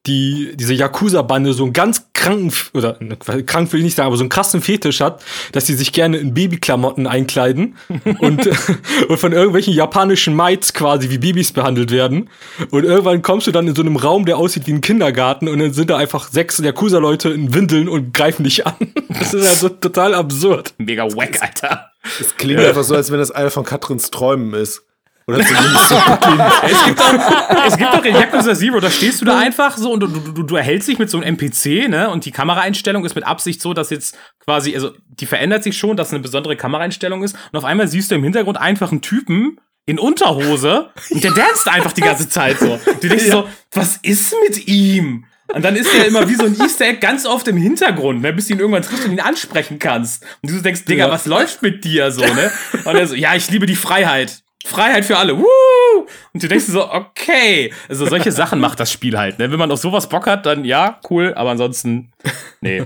die, 0.06 0.52
diese 0.56 0.74
Yakuza-Bande 0.74 1.52
so 1.52 1.62
einen 1.62 1.72
ganz 1.72 2.06
kranken, 2.12 2.52
oder 2.74 2.96
ne, 3.00 3.16
krank 3.16 3.72
will 3.72 3.80
ich 3.80 3.84
nicht 3.84 3.94
sagen, 3.94 4.08
aber 4.08 4.16
so 4.16 4.22
einen 4.22 4.30
krassen 4.30 4.60
Fetisch 4.60 5.00
hat, 5.00 5.22
dass 5.52 5.66
sie 5.66 5.74
sich 5.74 5.92
gerne 5.92 6.18
in 6.18 6.34
Babyklamotten 6.34 7.06
einkleiden 7.06 7.76
und, 8.20 8.48
und 9.08 9.16
von 9.16 9.32
irgendwelchen 9.32 9.74
japanischen 9.74 10.34
Maids 10.34 10.72
quasi 10.72 11.10
wie 11.10 11.18
Babys 11.18 11.52
behandelt 11.52 11.92
werden. 11.92 12.30
Und 12.70 12.84
irgendwann 12.84 13.22
kommst 13.22 13.46
du 13.46 13.52
dann 13.52 13.68
in 13.68 13.76
so 13.76 13.82
einem 13.82 13.96
Raum, 13.96 14.24
der 14.24 14.38
aussieht 14.38 14.66
wie 14.66 14.72
ein 14.72 14.80
Kindergarten 14.80 15.48
und 15.48 15.60
dann 15.60 15.72
sind 15.72 15.90
da 15.90 15.98
einfach 15.98 16.28
sechs 16.28 16.58
Yakuza-Leute 16.58 17.30
in 17.30 17.54
Windeln 17.54 17.88
und 17.88 18.12
greifen 18.12 18.44
dich 18.44 18.66
an. 18.66 18.74
Das 19.12 19.34
ist 19.34 19.46
also 19.46 19.68
total 19.68 20.14
absurd. 20.14 20.74
Mega 20.78 21.04
wack, 21.04 21.40
Alter. 21.40 21.90
Es 22.18 22.34
klingt 22.36 22.60
einfach 22.60 22.82
so, 22.82 22.94
als 22.94 23.12
wenn 23.12 23.18
das 23.18 23.30
einer 23.30 23.50
von 23.50 23.64
Katrins 23.64 24.10
Träumen 24.10 24.54
ist. 24.54 24.82
Oder 25.26 25.44
zumindest 25.44 25.88
so 25.88 25.94
Es 26.62 26.84
gibt 26.84 26.98
doch, 27.00 27.64
es 27.66 27.76
gibt 27.76 27.94
doch 27.94 28.04
in 28.04 28.14
Yakuza 28.14 28.54
Zero, 28.54 28.80
da 28.80 28.90
stehst 28.90 29.20
du 29.20 29.24
da 29.24 29.38
einfach 29.38 29.76
so 29.76 29.92
und 29.92 30.00
du, 30.00 30.06
du, 30.08 30.20
du, 30.32 30.42
du 30.42 30.56
erhältst 30.56 30.88
dich 30.88 30.98
mit 30.98 31.10
so 31.10 31.18
einem 31.18 31.38
NPC, 31.38 31.88
ne? 31.88 32.10
Und 32.10 32.24
die 32.24 32.30
Kameraeinstellung 32.32 33.04
ist 33.04 33.14
mit 33.14 33.24
Absicht 33.24 33.60
so, 33.62 33.74
dass 33.74 33.90
jetzt 33.90 34.16
quasi, 34.44 34.74
also 34.74 34.92
die 35.08 35.26
verändert 35.26 35.62
sich 35.62 35.76
schon, 35.76 35.96
dass 35.96 36.08
es 36.08 36.14
eine 36.14 36.22
besondere 36.22 36.56
Kameraeinstellung 36.56 37.22
ist. 37.22 37.36
Und 37.52 37.58
auf 37.58 37.64
einmal 37.64 37.88
siehst 37.88 38.10
du 38.10 38.14
im 38.16 38.24
Hintergrund 38.24 38.58
einfach 38.58 38.90
einen 38.90 39.00
Typen 39.02 39.58
in 39.86 39.98
Unterhose 39.98 40.90
und 41.10 41.24
der 41.24 41.32
danst 41.32 41.68
einfach 41.68 41.92
die 41.92 42.02
ganze 42.02 42.28
Zeit 42.28 42.58
so. 42.58 42.78
Du 43.00 43.08
denkst 43.08 43.24
dir 43.24 43.30
so, 43.32 43.48
was 43.72 43.98
ist 44.02 44.34
mit 44.48 44.68
ihm? 44.68 45.24
Und 45.52 45.64
dann 45.64 45.76
ist 45.76 45.92
er 45.94 46.06
immer 46.06 46.28
wie 46.28 46.34
so 46.36 46.44
ein 46.46 46.56
Easter 46.58 46.86
Egg 46.86 47.00
ganz 47.00 47.26
oft 47.26 47.46
im 47.48 47.56
Hintergrund, 47.58 48.22
ne, 48.22 48.32
bis 48.32 48.46
du 48.46 48.54
ihn 48.54 48.60
irgendwann 48.60 48.82
triffst 48.82 49.04
und 49.04 49.12
ihn 49.12 49.20
ansprechen 49.20 49.78
kannst. 49.78 50.24
Und 50.40 50.50
du 50.50 50.60
denkst, 50.62 50.84
Digga, 50.86 51.06
Ja. 51.06 51.10
was 51.12 51.26
läuft 51.26 51.62
mit 51.62 51.84
dir 51.84 52.10
so, 52.10 52.22
ne? 52.22 52.50
Und 52.84 52.96
er 52.96 53.06
so, 53.06 53.14
ja, 53.14 53.34
ich 53.34 53.50
liebe 53.50 53.66
die 53.66 53.76
Freiheit. 53.76 54.42
Freiheit 54.66 55.04
für 55.04 55.16
alle. 55.16 55.38
Woo! 55.38 56.06
Und 56.32 56.42
du 56.42 56.48
denkst 56.48 56.66
so, 56.66 56.90
okay. 56.90 57.72
Also 57.88 58.06
solche 58.06 58.32
Sachen 58.32 58.60
macht 58.60 58.80
das 58.80 58.90
Spiel 58.92 59.18
halt, 59.18 59.38
ne? 59.38 59.50
Wenn 59.50 59.58
man 59.58 59.70
auf 59.70 59.80
sowas 59.80 60.08
Bock 60.08 60.26
hat, 60.26 60.46
dann 60.46 60.64
ja, 60.64 61.00
cool, 61.10 61.34
aber 61.34 61.50
ansonsten, 61.50 62.12
nee. 62.60 62.84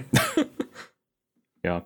ja. 1.64 1.84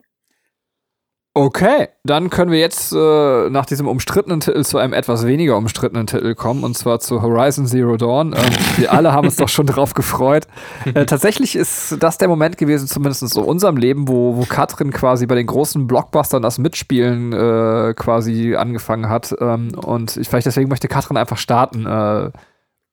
Okay, 1.41 1.89
dann 2.05 2.29
können 2.29 2.53
wir 2.53 2.59
jetzt 2.59 2.93
äh, 2.93 3.49
nach 3.49 3.65
diesem 3.65 3.89
umstrittenen 3.89 4.41
Titel 4.41 4.63
zu 4.63 4.77
einem 4.77 4.93
etwas 4.93 5.27
weniger 5.27 5.57
umstrittenen 5.57 6.07
Titel 6.07 6.35
kommen, 6.35 6.65
und 6.65 6.77
zwar 6.77 7.01
zu 7.01 7.23
Horizon 7.23 7.67
Zero 7.67 7.97
Dawn. 7.97 8.35
Ähm, 8.35 8.53
wir 8.77 8.93
alle 8.93 9.15
haben 9.15 9.27
uns 9.27 9.37
doch 9.37 9.49
schon 9.49 9.65
drauf 9.65 9.95
gefreut. 9.95 10.47
Äh, 10.95 11.07
tatsächlich 11.07 11.57
ist 11.57 11.97
das 12.01 12.19
der 12.19 12.27
Moment 12.27 12.59
gewesen, 12.59 12.89
zumindest 12.89 13.37
in 13.37 13.43
unserem 13.43 13.77
Leben, 13.77 14.09
wo, 14.09 14.37
wo 14.37 14.45
Katrin 14.45 14.93
quasi 14.93 15.27
bei 15.27 15.35
den 15.35 15.47
großen 15.47 15.87
Blockbustern 15.87 16.43
das 16.43 16.59
Mitspielen 16.59 17.33
äh, 17.33 17.95
quasi 17.95 18.57
angefangen 18.57 19.09
hat. 19.09 19.35
Ähm, 19.41 19.73
und 19.77 20.17
ich, 20.17 20.29
vielleicht 20.29 20.47
deswegen 20.47 20.69
möchte 20.69 20.89
Katrin 20.89 21.17
einfach 21.17 21.37
starten, 21.37 21.87
äh, 21.87 22.31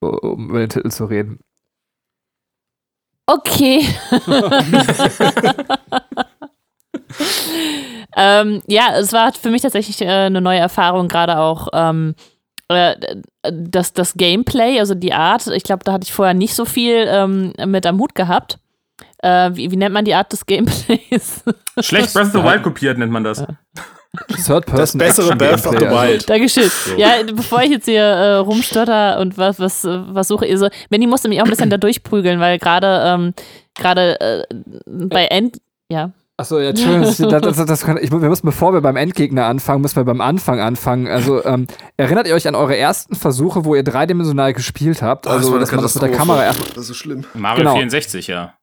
um 0.00 0.50
über 0.50 0.60
den 0.60 0.68
Titel 0.68 0.90
zu 0.90 1.06
reden. 1.06 1.40
Okay. 3.26 3.84
ähm, 8.16 8.62
ja, 8.66 8.96
es 8.96 9.12
war 9.12 9.32
für 9.32 9.50
mich 9.50 9.62
tatsächlich 9.62 10.00
äh, 10.00 10.06
eine 10.06 10.40
neue 10.40 10.58
Erfahrung, 10.58 11.08
gerade 11.08 11.38
auch 11.38 11.68
ähm, 11.72 12.14
äh, 12.68 12.96
das, 13.42 13.92
das 13.92 14.14
Gameplay, 14.14 14.78
also 14.78 14.94
die 14.94 15.12
Art. 15.12 15.46
Ich 15.48 15.64
glaube, 15.64 15.84
da 15.84 15.92
hatte 15.92 16.04
ich 16.04 16.12
vorher 16.12 16.34
nicht 16.34 16.54
so 16.54 16.64
viel 16.64 17.06
ähm, 17.08 17.52
mit 17.66 17.86
am 17.86 17.98
Hut 17.98 18.14
gehabt. 18.14 18.58
Äh, 19.18 19.50
wie, 19.54 19.70
wie, 19.70 19.76
nennt 19.76 19.94
man 19.94 20.04
die 20.04 20.14
Art 20.14 20.32
des 20.32 20.46
Gameplays? 20.46 21.42
Schlecht 21.80 22.12
Breath 22.14 22.26
of 22.26 22.32
the 22.32 22.42
Wild 22.42 22.62
kopiert 22.62 22.98
nennt 22.98 23.12
man 23.12 23.24
das. 23.24 23.44
Third 24.44 24.66
Person. 24.66 24.98
Das 24.98 25.16
bessere 25.16 25.36
Breath 25.36 25.66
of 25.66 25.78
the 25.78 25.86
Wild. 25.86 26.28
Dankeschön. 26.28 26.68
So. 26.68 26.96
Ja, 26.96 27.22
bevor 27.34 27.62
ich 27.62 27.70
jetzt 27.70 27.84
hier 27.84 28.02
äh, 28.02 28.36
rumstotter 28.36 29.18
und 29.20 29.36
was, 29.36 29.60
was, 29.60 29.84
was 29.84 30.28
suche, 30.28 30.46
also 30.46 30.68
Benny 30.88 31.06
musste 31.06 31.28
mich 31.28 31.40
auch 31.40 31.44
ein 31.44 31.50
bisschen 31.50 31.70
da 31.70 31.76
durchprügeln, 31.76 32.40
weil 32.40 32.58
gerade 32.58 33.02
ähm, 33.04 33.34
gerade 33.74 34.20
äh, 34.20 34.44
bei 34.86 35.26
End, 35.26 35.58
ja. 35.88 36.12
Achso, 36.40 36.60
ja, 36.60 36.70
Entschuldigung, 36.70 37.30
das, 37.30 37.56
das, 37.56 37.66
das 37.66 37.84
kann, 37.84 37.98
ich, 38.00 38.12
wir 38.12 38.18
müssen, 38.20 38.46
bevor 38.46 38.72
wir 38.72 38.80
beim 38.80 38.94
Endgegner 38.94 39.46
anfangen, 39.46 39.82
müssen 39.82 39.96
wir 39.96 40.04
beim 40.04 40.20
Anfang 40.20 40.60
anfangen. 40.60 41.08
Also, 41.08 41.44
ähm, 41.44 41.66
erinnert 41.96 42.28
ihr 42.28 42.34
euch 42.36 42.46
an 42.46 42.54
eure 42.54 42.76
ersten 42.76 43.16
Versuche, 43.16 43.64
wo 43.64 43.74
ihr 43.74 43.82
dreidimensional 43.82 44.52
gespielt 44.52 45.02
habt? 45.02 45.26
Oh, 45.26 45.30
also, 45.30 45.58
das 45.58 45.70
dass 45.70 45.72
man 45.72 45.82
das 45.82 45.94
mit 45.96 46.02
der 46.04 46.12
Kamera 46.12 46.44
erst. 46.44 46.76
Das 46.76 46.88
ist 46.88 46.96
schlimm. 46.96 47.24
Mario 47.34 47.64
genau. 47.64 47.74
64, 47.74 48.28
ja. 48.28 48.54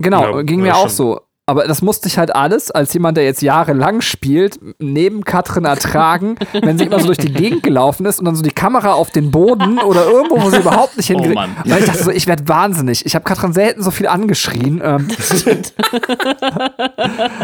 Genau, 0.00 0.36
ja, 0.36 0.42
ging 0.42 0.60
mir 0.60 0.76
auch 0.76 0.82
schon. 0.82 0.90
so. 0.90 1.20
Aber 1.48 1.68
das 1.68 1.80
musste 1.80 2.08
ich 2.08 2.18
halt 2.18 2.34
alles, 2.34 2.72
als 2.72 2.92
jemand, 2.92 3.16
der 3.16 3.22
jetzt 3.22 3.40
jahrelang 3.40 4.00
spielt, 4.00 4.58
neben 4.80 5.22
Katrin 5.22 5.64
ertragen, 5.64 6.34
wenn 6.52 6.76
sie 6.76 6.86
immer 6.86 6.98
so 6.98 7.06
durch 7.06 7.18
die 7.18 7.32
Gegend 7.32 7.62
gelaufen 7.62 8.04
ist 8.04 8.18
und 8.18 8.24
dann 8.24 8.34
so 8.34 8.42
die 8.42 8.50
Kamera 8.50 8.94
auf 8.94 9.12
den 9.12 9.30
Boden 9.30 9.78
oder 9.78 10.06
irgendwo, 10.06 10.42
wo 10.42 10.50
sie 10.50 10.56
überhaupt 10.56 10.96
nicht 10.96 11.06
hingekriegt. 11.06 11.38
Oh 11.38 11.70
Weil 11.70 11.78
ich 11.78 11.84
dachte 11.84 12.02
so, 12.02 12.10
ich 12.10 12.26
werde 12.26 12.48
wahnsinnig. 12.48 13.06
Ich 13.06 13.14
habe 13.14 13.24
Katrin 13.24 13.52
selten 13.52 13.80
so 13.80 13.92
viel 13.92 14.08
angeschrien. 14.08 14.82
Ähm. 14.84 15.06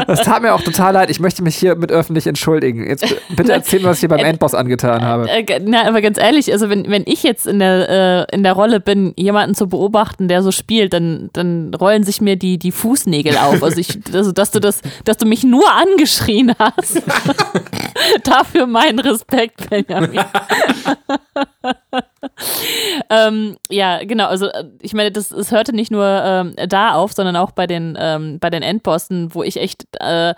das 0.09 0.23
tat 0.23 0.43
mir 0.43 0.53
auch 0.55 0.63
total 0.63 0.95
leid. 0.95 1.09
Ich 1.09 1.21
möchte 1.21 1.45
mich 1.45 1.55
hier 1.55 1.77
mit 1.77 1.93
öffentlich 1.93 2.27
entschuldigen. 2.27 2.85
Jetzt 2.89 3.07
bitte 3.37 3.53
erzähl 3.53 3.79
mir, 3.79 3.87
was 3.87 3.99
ich 3.99 4.01
hier 4.01 4.09
beim 4.09 4.19
äh, 4.19 4.31
Endboss 4.31 4.57
angetan 4.57 5.03
habe. 5.03 5.31
Äh, 5.31 5.61
na, 5.65 5.87
aber 5.87 6.01
ganz 6.01 6.19
ehrlich, 6.19 6.51
also 6.53 6.69
wenn, 6.69 6.91
wenn 6.91 7.05
ich 7.07 7.23
jetzt 7.23 7.47
in 7.47 7.61
der, 7.61 8.27
äh, 8.29 8.35
in 8.35 8.43
der 8.43 8.55
Rolle 8.55 8.81
bin, 8.81 9.13
jemanden 9.17 9.55
zu 9.55 9.69
beobachten, 9.69 10.27
der 10.27 10.43
so 10.43 10.51
spielt, 10.51 10.93
dann, 10.93 11.31
dann 11.33 11.73
rollen 11.73 12.03
sich 12.03 12.21
mir 12.21 12.35
die, 12.35 12.59
die 12.59 12.73
Fußnägel 12.73 13.37
auf. 13.37 13.63
Also 13.63 13.79
ich 13.79 13.92
also 14.13 14.33
dass 14.33 14.51
du 14.51 14.61
das, 14.61 14.81
dass 15.05 15.17
du 15.17 15.27
mich 15.27 15.45
nur 15.45 15.65
angeschrien 15.71 16.55
hast. 16.59 17.03
Dafür 18.25 18.67
mein 18.67 18.99
Respekt, 18.99 19.69
Benjamin. 19.71 20.21
ähm, 23.11 23.57
ja, 23.71 24.05
genau. 24.05 24.27
Also 24.27 24.49
ich 24.81 24.95
meine, 24.95 25.13
das, 25.13 25.31
es 25.31 25.51
hörte 25.53 25.73
nicht 25.75 25.91
nur 25.91 26.07
ähm, 26.07 26.55
da 26.69 26.95
auf, 26.95 27.13
sondern 27.13 27.37
auch 27.37 27.53
bei 27.53 27.67
den 27.67 27.97
ähm, 27.99 28.39
bei 28.39 28.51
den 28.51 28.63
Endbossen, 28.63 29.35
wo 29.35 29.43
ich 29.43 29.57
echt 29.59 29.87
äh, 30.01 30.35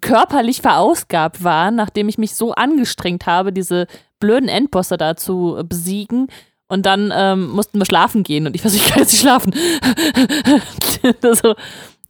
körperlich 0.00 0.60
verausgabt 0.60 1.44
war, 1.44 1.70
nachdem 1.70 2.08
ich 2.08 2.18
mich 2.18 2.34
so 2.34 2.52
angestrengt 2.52 3.26
habe, 3.26 3.52
diese 3.52 3.86
blöden 4.18 4.48
Endbosse 4.48 4.96
da 4.96 5.16
zu 5.16 5.62
besiegen. 5.64 6.28
Und 6.68 6.86
dann 6.86 7.12
ähm, 7.12 7.50
mussten 7.50 7.78
wir 7.78 7.84
schlafen 7.84 8.22
gehen 8.22 8.46
und 8.46 8.54
ich 8.54 8.64
weiß, 8.64 8.74
ich 8.74 8.84
kann 8.84 9.00
jetzt 9.00 9.12
nicht 9.12 9.22
schlafen. 9.22 9.52
also, 11.22 11.56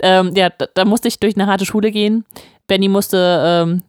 ähm, 0.03 0.33
ja, 0.35 0.51
da, 0.51 0.67
da, 0.75 0.85
musste 0.85 1.09
ich 1.09 1.21
durch 1.21 1.37
eine 1.37 1.47
harte 1.47 1.67
Schule 1.67 1.91
gehen. 1.91 2.25
Benny 2.67 2.89
musste, 2.89 3.43
ähm, 3.45 3.83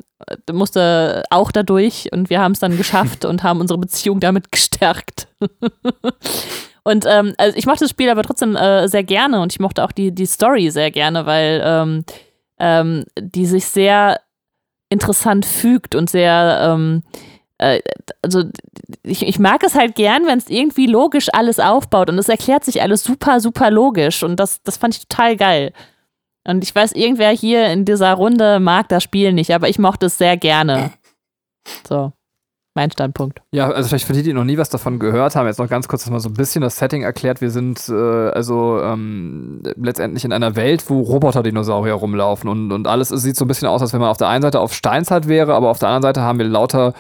musste 0.52 1.24
auch 1.30 1.52
dadurch 1.52 2.10
und 2.12 2.30
wir 2.30 2.40
haben 2.40 2.54
es 2.54 2.60
dann 2.60 2.78
geschafft 2.78 3.26
und 3.26 3.44
haben 3.44 3.60
unsere 3.60 3.80
Beziehung 3.80 4.20
damit 4.20 4.52
gestärkt. 4.52 5.28
und 6.84 7.06
ähm, 7.08 7.34
also 7.38 7.58
ich 7.58 7.66
mochte 7.66 7.86
das 7.86 7.92
Spiel 7.92 8.10
aber 8.10 8.24
trotzdem 8.24 8.56
äh, 8.56 8.88
sehr 8.88 9.04
gerne 9.04 9.42
und 9.42 9.54
ich 9.54 9.60
mochte 9.60 9.84
auch 9.84 9.92
die, 9.92 10.12
die 10.12 10.26
Story 10.26 10.70
sehr 10.72 10.92
gerne, 10.92 11.26
weil 11.26 11.62
ähm, 11.64 12.06
ähm, 12.60 13.06
die 13.20 13.46
sich 13.46 13.66
sehr 13.66 14.20
interessant 14.90 15.46
fügt 15.46 15.96
und 15.96 16.10
sehr 16.10 16.60
ähm, 16.62 17.04
äh, 17.62 17.80
also 18.22 18.44
ich, 19.04 19.26
ich 19.26 19.40
mag 19.40 19.64
es 19.64 19.76
halt 19.76 19.96
gern, 19.96 20.26
wenn 20.26 20.40
es 20.40 20.50
irgendwie 20.50 20.88
logisch 20.88 21.28
alles 21.32 21.60
aufbaut 21.60 22.10
und 22.10 22.18
es 22.18 22.28
erklärt 22.28 22.66
sich 22.66 22.82
alles 22.82 23.04
super, 23.04 23.40
super 23.40 23.72
logisch 23.72 24.24
und 24.24 24.40
das, 24.40 24.62
das 24.64 24.78
fand 24.78 24.96
ich 24.96 25.08
total 25.08 25.38
geil. 25.38 25.72
Und 26.48 26.64
ich 26.64 26.74
weiß, 26.74 26.94
irgendwer 26.94 27.30
hier 27.32 27.68
in 27.68 27.86
dieser 27.86 28.14
Runde 28.14 28.60
mag 28.60 28.90
das 28.90 29.04
Spiel 29.04 29.34
nicht, 29.34 29.54
aber 29.54 29.70
ich 29.70 29.80
mochte 29.80 30.08
es 30.08 30.18
sehr 30.18 30.38
gerne. 30.38 30.92
So, 31.88 32.12
mein 32.74 32.90
Standpunkt. 32.90 33.44
Ja, 33.52 33.70
also 33.70 33.88
vielleicht 33.88 34.08
für 34.08 34.14
die, 34.14 34.24
die 34.24 34.34
noch 34.34 34.44
nie 34.44 34.58
was 34.58 34.70
davon 34.70 34.98
gehört 34.98 35.36
haben, 35.36 35.46
jetzt 35.46 35.60
noch 35.60 35.70
ganz 35.70 35.88
kurz 35.88 36.10
mal 36.10 36.20
so 36.20 36.30
ein 36.30 36.34
bisschen 36.34 36.62
das 36.62 36.78
Setting 36.78 37.04
erklärt. 37.04 37.40
Wir 37.40 37.52
sind 37.52 37.88
äh, 37.88 37.94
also 38.30 38.82
ähm, 38.82 39.62
letztendlich 39.76 40.26
in 40.26 40.34
einer 40.34 40.56
Welt, 40.56 40.90
wo 40.90 41.02
Roboter-Dinosaurier 41.02 41.94
rumlaufen 41.94 42.50
und, 42.50 42.72
und 42.72 42.88
alles 42.88 43.10
sieht 43.10 43.36
so 43.36 43.46
ein 43.46 43.48
bisschen 43.48 43.68
aus, 43.68 43.84
als 43.84 43.94
wenn 43.94 44.00
man 44.00 44.10
auf 44.10 44.18
der 44.18 44.30
einen 44.30 44.42
Seite 44.42 44.60
auf 44.60 44.74
Steinzeit 44.74 45.28
wäre, 45.28 45.54
aber 45.54 45.70
auf 45.70 45.78
der 45.78 45.90
anderen 45.90 46.02
Seite 46.02 46.22
haben 46.22 46.40
wir 46.40 46.48
lauter 46.48 46.94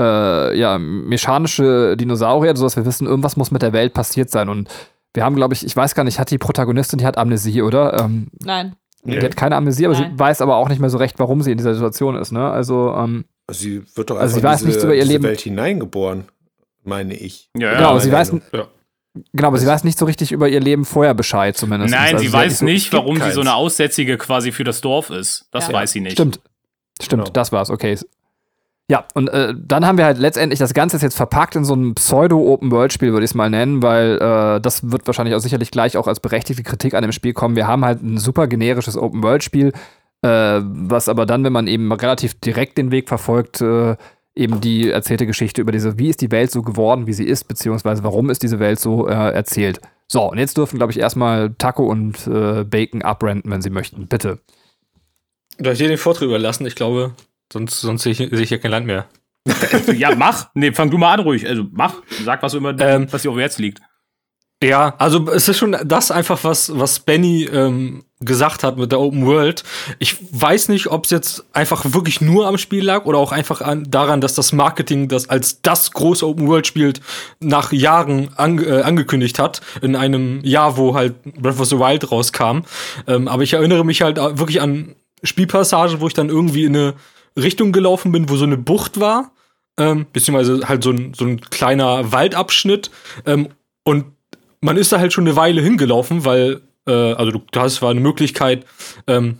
äh, 0.00 0.58
ja, 0.58 0.78
mechanische 0.78 1.96
Dinosaurier, 1.96 2.56
sodass 2.56 2.76
wir 2.76 2.84
wissen, 2.84 3.06
irgendwas 3.06 3.36
muss 3.36 3.50
mit 3.50 3.62
der 3.62 3.72
Welt 3.72 3.94
passiert 3.94 4.30
sein 4.30 4.48
und 4.48 4.68
wir 5.14 5.24
haben, 5.24 5.36
glaube 5.36 5.54
ich, 5.54 5.64
ich 5.64 5.74
weiß 5.74 5.94
gar 5.94 6.04
nicht, 6.04 6.18
hat 6.18 6.30
die 6.30 6.38
Protagonistin, 6.38 6.98
die 6.98 7.06
hat 7.06 7.16
Amnesie, 7.16 7.62
oder? 7.62 8.00
Ähm, 8.00 8.28
Nein. 8.44 8.76
Die 9.04 9.20
hat 9.20 9.36
keine 9.36 9.56
Amnesie, 9.56 9.86
aber 9.86 9.94
Nein. 9.94 10.12
sie 10.12 10.18
weiß 10.18 10.40
aber 10.40 10.56
auch 10.56 10.68
nicht 10.68 10.80
mehr 10.80 10.90
so 10.90 10.98
recht, 10.98 11.18
warum 11.18 11.42
sie 11.42 11.52
in 11.52 11.58
dieser 11.58 11.74
Situation 11.74 12.16
ist, 12.16 12.32
ne? 12.32 12.50
Also, 12.50 12.94
ähm, 12.96 13.24
also 13.46 13.60
sie 13.60 13.82
wird 13.94 14.10
doch 14.10 14.18
also 14.18 14.36
einfach 14.36 14.50
also 14.50 14.64
in 14.66 14.72
diese, 14.72 14.86
über 14.86 14.94
ihr 14.94 15.04
Leben. 15.04 15.24
Welt 15.24 15.40
hineingeboren, 15.40 16.24
meine 16.82 17.14
ich. 17.14 17.50
Ja, 17.56 17.72
ja 17.72 17.76
genau, 17.76 17.98
sie 17.98 18.10
weiß, 18.10 18.32
ja. 18.52 18.66
Genau, 19.32 19.48
aber 19.48 19.58
sie 19.58 19.66
weiß 19.66 19.84
nicht 19.84 19.96
so 19.96 20.06
richtig 20.06 20.32
über 20.32 20.48
ihr 20.48 20.58
Leben 20.58 20.84
vorher 20.84 21.14
Bescheid, 21.14 21.56
zumindest. 21.56 21.94
Nein, 21.94 22.14
also 22.14 22.18
sie, 22.18 22.26
sie 22.26 22.32
weiß 22.32 22.62
nicht, 22.62 22.90
so, 22.90 22.96
warum 22.96 23.20
sie 23.20 23.30
so 23.30 23.42
eine 23.42 23.54
Aussätzige 23.54 24.18
quasi 24.18 24.50
für 24.50 24.64
das 24.64 24.80
Dorf 24.80 25.10
ist. 25.10 25.46
Das 25.52 25.68
ja. 25.68 25.74
weiß 25.74 25.92
sie 25.92 26.00
nicht. 26.00 26.14
Stimmt. 26.14 26.40
Stimmt, 27.00 27.24
genau. 27.24 27.32
das 27.32 27.52
war's, 27.52 27.70
okay. 27.70 27.96
Ja, 28.90 29.06
und 29.14 29.28
äh, 29.28 29.54
dann 29.56 29.86
haben 29.86 29.96
wir 29.96 30.04
halt 30.04 30.18
letztendlich 30.18 30.58
das 30.58 30.74
Ganze 30.74 30.98
jetzt 30.98 31.16
verpackt 31.16 31.56
in 31.56 31.64
so 31.64 31.74
ein 31.74 31.94
Pseudo-Open-World-Spiel, 31.94 33.12
würde 33.12 33.24
ich 33.24 33.30
es 33.30 33.34
mal 33.34 33.48
nennen, 33.48 33.82
weil 33.82 34.16
äh, 34.16 34.60
das 34.60 34.90
wird 34.90 35.06
wahrscheinlich 35.06 35.34
auch 35.34 35.40
sicherlich 35.40 35.70
gleich 35.70 35.96
auch 35.96 36.06
als 36.06 36.20
berechtigte 36.20 36.62
Kritik 36.62 36.92
an 36.92 37.02
dem 37.02 37.12
Spiel 37.12 37.32
kommen. 37.32 37.56
Wir 37.56 37.66
haben 37.66 37.84
halt 37.84 38.02
ein 38.02 38.18
super 38.18 38.46
generisches 38.46 38.98
Open-World-Spiel, 38.98 39.72
äh, 40.20 40.60
was 40.62 41.08
aber 41.08 41.24
dann, 41.24 41.44
wenn 41.44 41.52
man 41.52 41.66
eben 41.66 41.90
relativ 41.92 42.38
direkt 42.40 42.76
den 42.76 42.90
Weg 42.90 43.08
verfolgt, 43.08 43.62
äh, 43.62 43.96
eben 44.34 44.60
die 44.60 44.90
erzählte 44.90 45.26
Geschichte 45.26 45.62
über 45.62 45.72
diese, 45.72 45.98
wie 45.98 46.10
ist 46.10 46.20
die 46.20 46.30
Welt 46.30 46.50
so 46.50 46.60
geworden, 46.60 47.06
wie 47.06 47.14
sie 47.14 47.24
ist, 47.24 47.44
beziehungsweise 47.44 48.04
warum 48.04 48.28
ist 48.28 48.42
diese 48.42 48.58
Welt 48.58 48.80
so 48.80 49.08
äh, 49.08 49.12
erzählt. 49.12 49.80
So, 50.08 50.30
und 50.30 50.36
jetzt 50.36 50.58
dürfen, 50.58 50.76
glaube 50.76 50.92
ich, 50.92 50.98
erstmal 50.98 51.54
Taco 51.56 51.86
und 51.86 52.26
äh, 52.26 52.64
Bacon 52.64 53.00
abrenten, 53.00 53.50
wenn 53.50 53.62
sie 53.62 53.70
möchten. 53.70 54.08
Bitte. 54.08 54.40
Darf 55.56 55.72
ich 55.72 55.78
dir 55.78 55.88
den 55.88 55.96
Vortritt 55.96 56.26
überlassen? 56.26 56.66
Ich 56.66 56.74
glaube, 56.74 57.14
Sonst, 57.52 57.80
sonst 57.80 58.02
sehe 58.02 58.12
ich, 58.12 58.18
seh 58.18 58.42
ich 58.42 58.48
hier 58.48 58.58
kein 58.58 58.70
Land 58.70 58.86
mehr. 58.86 59.08
ja, 59.94 60.14
mach. 60.14 60.48
Nee, 60.54 60.72
fang 60.72 60.90
du 60.90 60.98
mal 60.98 61.14
an 61.14 61.20
ruhig. 61.20 61.46
Also 61.46 61.66
mach. 61.70 61.96
Sag, 62.24 62.42
was 62.42 62.54
immer, 62.54 62.78
ähm, 62.80 63.06
was 63.10 63.22
dir 63.22 63.30
auf 63.30 63.38
Herz 63.38 63.58
liegt. 63.58 63.80
Ja, 64.62 64.94
also 64.96 65.28
es 65.28 65.46
ist 65.46 65.58
schon 65.58 65.76
das 65.84 66.10
einfach, 66.10 66.42
was, 66.42 66.78
was 66.78 67.00
Benny 67.00 67.44
ähm, 67.44 68.04
gesagt 68.20 68.64
hat 68.64 68.78
mit 68.78 68.92
der 68.92 69.00
Open 69.00 69.26
World. 69.26 69.62
Ich 69.98 70.16
weiß 70.30 70.70
nicht, 70.70 70.86
ob 70.86 71.04
es 71.04 71.10
jetzt 71.10 71.44
einfach 71.52 71.84
wirklich 71.92 72.22
nur 72.22 72.46
am 72.46 72.56
Spiel 72.56 72.82
lag 72.82 73.04
oder 73.04 73.18
auch 73.18 73.32
einfach 73.32 73.60
an, 73.60 73.84
daran, 73.90 74.22
dass 74.22 74.34
das 74.34 74.52
Marketing 74.52 75.08
das 75.08 75.28
als 75.28 75.60
das 75.60 75.90
große 75.90 76.26
Open 76.26 76.48
World 76.48 76.66
Spiel 76.66 76.94
nach 77.40 77.72
Jahren 77.72 78.30
an, 78.36 78.58
äh, 78.58 78.80
angekündigt 78.80 79.38
hat, 79.38 79.60
in 79.82 79.96
einem 79.96 80.40
Jahr, 80.42 80.78
wo 80.78 80.94
halt 80.94 81.22
Breath 81.24 81.60
of 81.60 81.68
the 81.68 81.78
Wild 81.78 82.10
rauskam. 82.10 82.60
Ähm, 83.06 83.28
aber 83.28 83.42
ich 83.42 83.52
erinnere 83.52 83.84
mich 83.84 84.00
halt 84.00 84.16
wirklich 84.16 84.62
an 84.62 84.94
Spielpassagen, 85.22 86.00
wo 86.00 86.06
ich 86.06 86.14
dann 86.14 86.30
irgendwie 86.30 86.64
in 86.64 86.74
eine 86.74 86.94
Richtung 87.36 87.72
gelaufen 87.72 88.12
bin, 88.12 88.28
wo 88.28 88.36
so 88.36 88.44
eine 88.44 88.56
Bucht 88.56 89.00
war, 89.00 89.32
ähm, 89.78 90.06
beziehungsweise 90.12 90.68
halt 90.68 90.84
so 90.84 90.90
ein, 90.90 91.14
so 91.14 91.24
ein 91.24 91.40
kleiner 91.40 92.12
Waldabschnitt. 92.12 92.90
Ähm, 93.26 93.48
und 93.84 94.06
man 94.60 94.76
ist 94.76 94.92
da 94.92 94.98
halt 94.98 95.12
schon 95.12 95.26
eine 95.26 95.36
Weile 95.36 95.60
hingelaufen, 95.60 96.24
weil, 96.24 96.62
äh, 96.86 96.92
also 96.92 97.32
du, 97.32 97.42
das 97.50 97.82
war 97.82 97.90
eine 97.90 98.00
Möglichkeit, 98.00 98.64
ähm, 99.06 99.38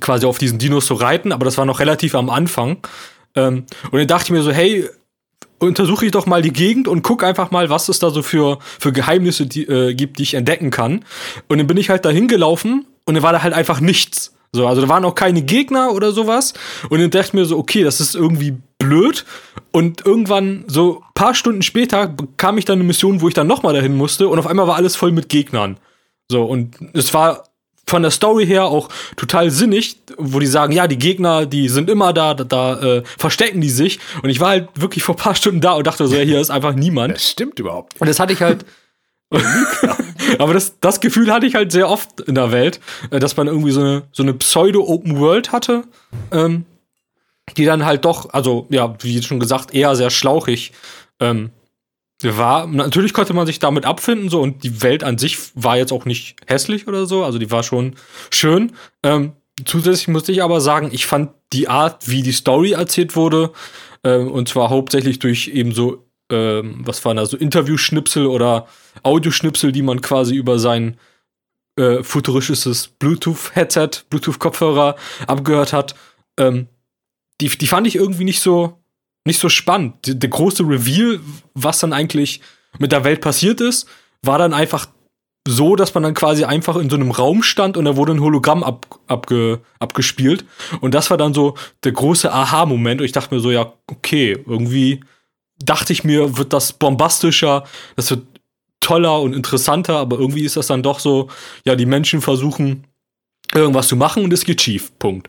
quasi 0.00 0.26
auf 0.26 0.38
diesen 0.38 0.58
Dinos 0.58 0.86
zu 0.86 0.94
reiten, 0.94 1.32
aber 1.32 1.44
das 1.44 1.58
war 1.58 1.66
noch 1.66 1.80
relativ 1.80 2.14
am 2.14 2.30
Anfang. 2.30 2.78
Ähm, 3.34 3.64
und 3.90 3.98
dann 3.98 4.06
dachte 4.06 4.26
ich 4.26 4.30
mir 4.30 4.42
so, 4.42 4.52
hey, 4.52 4.88
untersuche 5.58 6.06
ich 6.06 6.12
doch 6.12 6.26
mal 6.26 6.42
die 6.42 6.52
Gegend 6.52 6.88
und 6.88 7.02
guck 7.02 7.22
einfach 7.22 7.50
mal, 7.50 7.70
was 7.70 7.88
es 7.88 7.98
da 7.98 8.10
so 8.10 8.22
für, 8.22 8.58
für 8.78 8.92
Geheimnisse 8.92 9.46
die, 9.46 9.66
äh, 9.66 9.94
gibt, 9.94 10.18
die 10.18 10.22
ich 10.22 10.34
entdecken 10.34 10.70
kann. 10.70 11.04
Und 11.48 11.58
dann 11.58 11.66
bin 11.66 11.76
ich 11.76 11.90
halt 11.90 12.04
da 12.04 12.10
hingelaufen 12.10 12.86
und 13.04 13.14
dann 13.14 13.22
war 13.22 13.32
da 13.32 13.42
halt 13.42 13.54
einfach 13.54 13.80
nichts. 13.80 14.34
So, 14.52 14.66
also 14.66 14.80
da 14.80 14.88
waren 14.88 15.04
auch 15.04 15.14
keine 15.14 15.42
Gegner 15.42 15.92
oder 15.92 16.12
sowas. 16.12 16.54
Und 16.88 17.00
dann 17.00 17.10
dachte 17.10 17.28
ich 17.28 17.32
mir 17.34 17.44
so, 17.44 17.58
okay, 17.58 17.84
das 17.84 18.00
ist 18.00 18.14
irgendwie 18.14 18.56
blöd. 18.78 19.24
Und 19.70 20.04
irgendwann, 20.04 20.64
so 20.66 21.02
paar 21.14 21.34
Stunden 21.34 21.62
später, 21.62 22.08
bekam 22.08 22.58
ich 22.58 22.64
dann 22.64 22.78
eine 22.78 22.86
Mission, 22.86 23.20
wo 23.20 23.28
ich 23.28 23.34
dann 23.34 23.46
nochmal 23.46 23.74
dahin 23.74 23.96
musste. 23.96 24.28
Und 24.28 24.38
auf 24.38 24.46
einmal 24.46 24.66
war 24.66 24.76
alles 24.76 24.96
voll 24.96 25.12
mit 25.12 25.28
Gegnern. 25.28 25.78
So, 26.28 26.44
und 26.44 26.76
es 26.94 27.14
war 27.14 27.44
von 27.86 28.02
der 28.02 28.10
Story 28.12 28.46
her 28.46 28.66
auch 28.66 28.88
total 29.16 29.50
sinnig, 29.50 29.96
wo 30.16 30.38
die 30.38 30.46
sagen, 30.46 30.72
ja, 30.72 30.86
die 30.86 30.98
Gegner, 30.98 31.44
die 31.44 31.68
sind 31.68 31.90
immer 31.90 32.12
da, 32.12 32.34
da, 32.34 32.44
da 32.44 32.80
äh, 32.80 33.02
verstecken 33.18 33.60
die 33.60 33.68
sich. 33.68 33.98
Und 34.22 34.30
ich 34.30 34.40
war 34.40 34.50
halt 34.50 34.68
wirklich 34.76 35.02
vor 35.02 35.16
ein 35.16 35.18
paar 35.18 35.34
Stunden 35.34 35.60
da 35.60 35.72
und 35.72 35.86
dachte 35.86 36.06
so, 36.06 36.14
ja, 36.14 36.22
hier 36.22 36.40
ist 36.40 36.50
einfach 36.50 36.74
niemand. 36.74 37.14
Das 37.14 37.30
stimmt 37.30 37.58
überhaupt. 37.58 38.00
Und 38.00 38.08
das 38.08 38.18
hatte 38.18 38.32
ich 38.32 38.40
halt. 38.42 38.64
Aber 40.38 40.54
das, 40.54 40.78
das 40.80 41.00
Gefühl 41.00 41.32
hatte 41.32 41.46
ich 41.46 41.54
halt 41.54 41.72
sehr 41.72 41.88
oft 41.88 42.20
in 42.20 42.34
der 42.34 42.52
Welt, 42.52 42.80
äh, 43.10 43.18
dass 43.18 43.36
man 43.36 43.46
irgendwie 43.46 43.70
so 43.70 43.80
eine, 43.80 44.02
so 44.12 44.22
eine 44.22 44.34
Pseudo-Open 44.34 45.18
World 45.18 45.52
hatte, 45.52 45.84
ähm, 46.32 46.64
die 47.56 47.64
dann 47.64 47.84
halt 47.84 48.04
doch, 48.04 48.32
also 48.32 48.66
ja, 48.70 48.94
wie 49.00 49.22
schon 49.22 49.40
gesagt, 49.40 49.74
eher 49.74 49.96
sehr 49.96 50.10
schlauchig 50.10 50.72
ähm, 51.20 51.50
war. 52.22 52.66
Natürlich 52.66 53.12
konnte 53.12 53.32
man 53.32 53.46
sich 53.46 53.58
damit 53.58 53.86
abfinden, 53.86 54.28
so 54.28 54.40
und 54.40 54.62
die 54.62 54.82
Welt 54.82 55.04
an 55.04 55.18
sich 55.18 55.38
war 55.54 55.76
jetzt 55.76 55.92
auch 55.92 56.04
nicht 56.04 56.36
hässlich 56.46 56.86
oder 56.86 57.06
so, 57.06 57.24
also 57.24 57.38
die 57.38 57.50
war 57.50 57.62
schon 57.62 57.96
schön. 58.30 58.72
Ähm, 59.02 59.32
zusätzlich 59.64 60.08
musste 60.08 60.32
ich 60.32 60.42
aber 60.42 60.60
sagen, 60.60 60.90
ich 60.92 61.06
fand 61.06 61.30
die 61.52 61.68
Art, 61.68 62.08
wie 62.08 62.22
die 62.22 62.32
Story 62.32 62.72
erzählt 62.72 63.16
wurde, 63.16 63.52
äh, 64.02 64.16
und 64.16 64.48
zwar 64.48 64.70
hauptsächlich 64.70 65.18
durch 65.18 65.48
eben 65.48 65.72
so 65.72 66.04
ähm, 66.30 66.80
was 66.84 67.04
waren 67.04 67.16
da, 67.16 67.26
so 67.26 67.36
Interview-Schnipsel 67.36 68.26
oder 68.26 68.66
Audioschnipsel, 69.02 69.72
die 69.72 69.82
man 69.82 70.00
quasi 70.00 70.34
über 70.34 70.58
sein 70.58 70.96
äh, 71.76 72.02
futuristisches 72.02 72.88
Bluetooth-Headset, 72.88 74.04
Bluetooth-Kopfhörer 74.10 74.96
abgehört 75.26 75.72
hat. 75.72 75.94
Ähm, 76.38 76.68
die, 77.40 77.48
die 77.48 77.66
fand 77.66 77.86
ich 77.86 77.96
irgendwie 77.96 78.24
nicht 78.24 78.40
so, 78.40 78.78
nicht 79.24 79.40
so 79.40 79.48
spannend. 79.48 79.94
Der, 80.04 80.30
große 80.30 80.62
Reveal, 80.62 81.20
was 81.54 81.80
dann 81.80 81.92
eigentlich 81.92 82.40
mit 82.78 82.92
der 82.92 83.04
Welt 83.04 83.20
passiert 83.20 83.60
ist, 83.60 83.88
war 84.22 84.38
dann 84.38 84.52
einfach 84.52 84.88
so, 85.48 85.74
dass 85.74 85.94
man 85.94 86.02
dann 86.02 86.14
quasi 86.14 86.44
einfach 86.44 86.76
in 86.76 86.90
so 86.90 86.96
einem 86.96 87.10
Raum 87.10 87.42
stand 87.42 87.76
und 87.76 87.86
da 87.86 87.96
wurde 87.96 88.12
ein 88.12 88.20
Hologramm 88.20 88.62
ab, 88.62 88.86
abge, 89.06 89.60
abgespielt. 89.78 90.44
Und 90.80 90.94
das 90.94 91.10
war 91.10 91.16
dann 91.16 91.34
so 91.34 91.56
der 91.82 91.92
große 91.92 92.32
Aha-Moment. 92.32 93.00
Und 93.00 93.06
ich 93.06 93.12
dachte 93.12 93.34
mir 93.34 93.40
so, 93.40 93.50
ja, 93.50 93.72
okay, 93.86 94.32
irgendwie 94.46 95.00
dachte 95.64 95.92
ich 95.92 96.04
mir, 96.04 96.36
wird 96.36 96.52
das 96.52 96.72
bombastischer, 96.72 97.64
das 97.96 98.10
wird 98.10 98.26
toller 98.80 99.20
und 99.20 99.34
interessanter, 99.34 99.98
aber 99.98 100.18
irgendwie 100.18 100.44
ist 100.44 100.56
das 100.56 100.66
dann 100.66 100.82
doch 100.82 100.98
so, 100.98 101.28
ja, 101.64 101.76
die 101.76 101.86
Menschen 101.86 102.20
versuchen 102.20 102.86
irgendwas 103.54 103.88
zu 103.88 103.96
machen 103.96 104.24
und 104.24 104.32
es 104.32 104.44
geht 104.44 104.60
schief. 104.60 104.90
Punkt. 104.98 105.28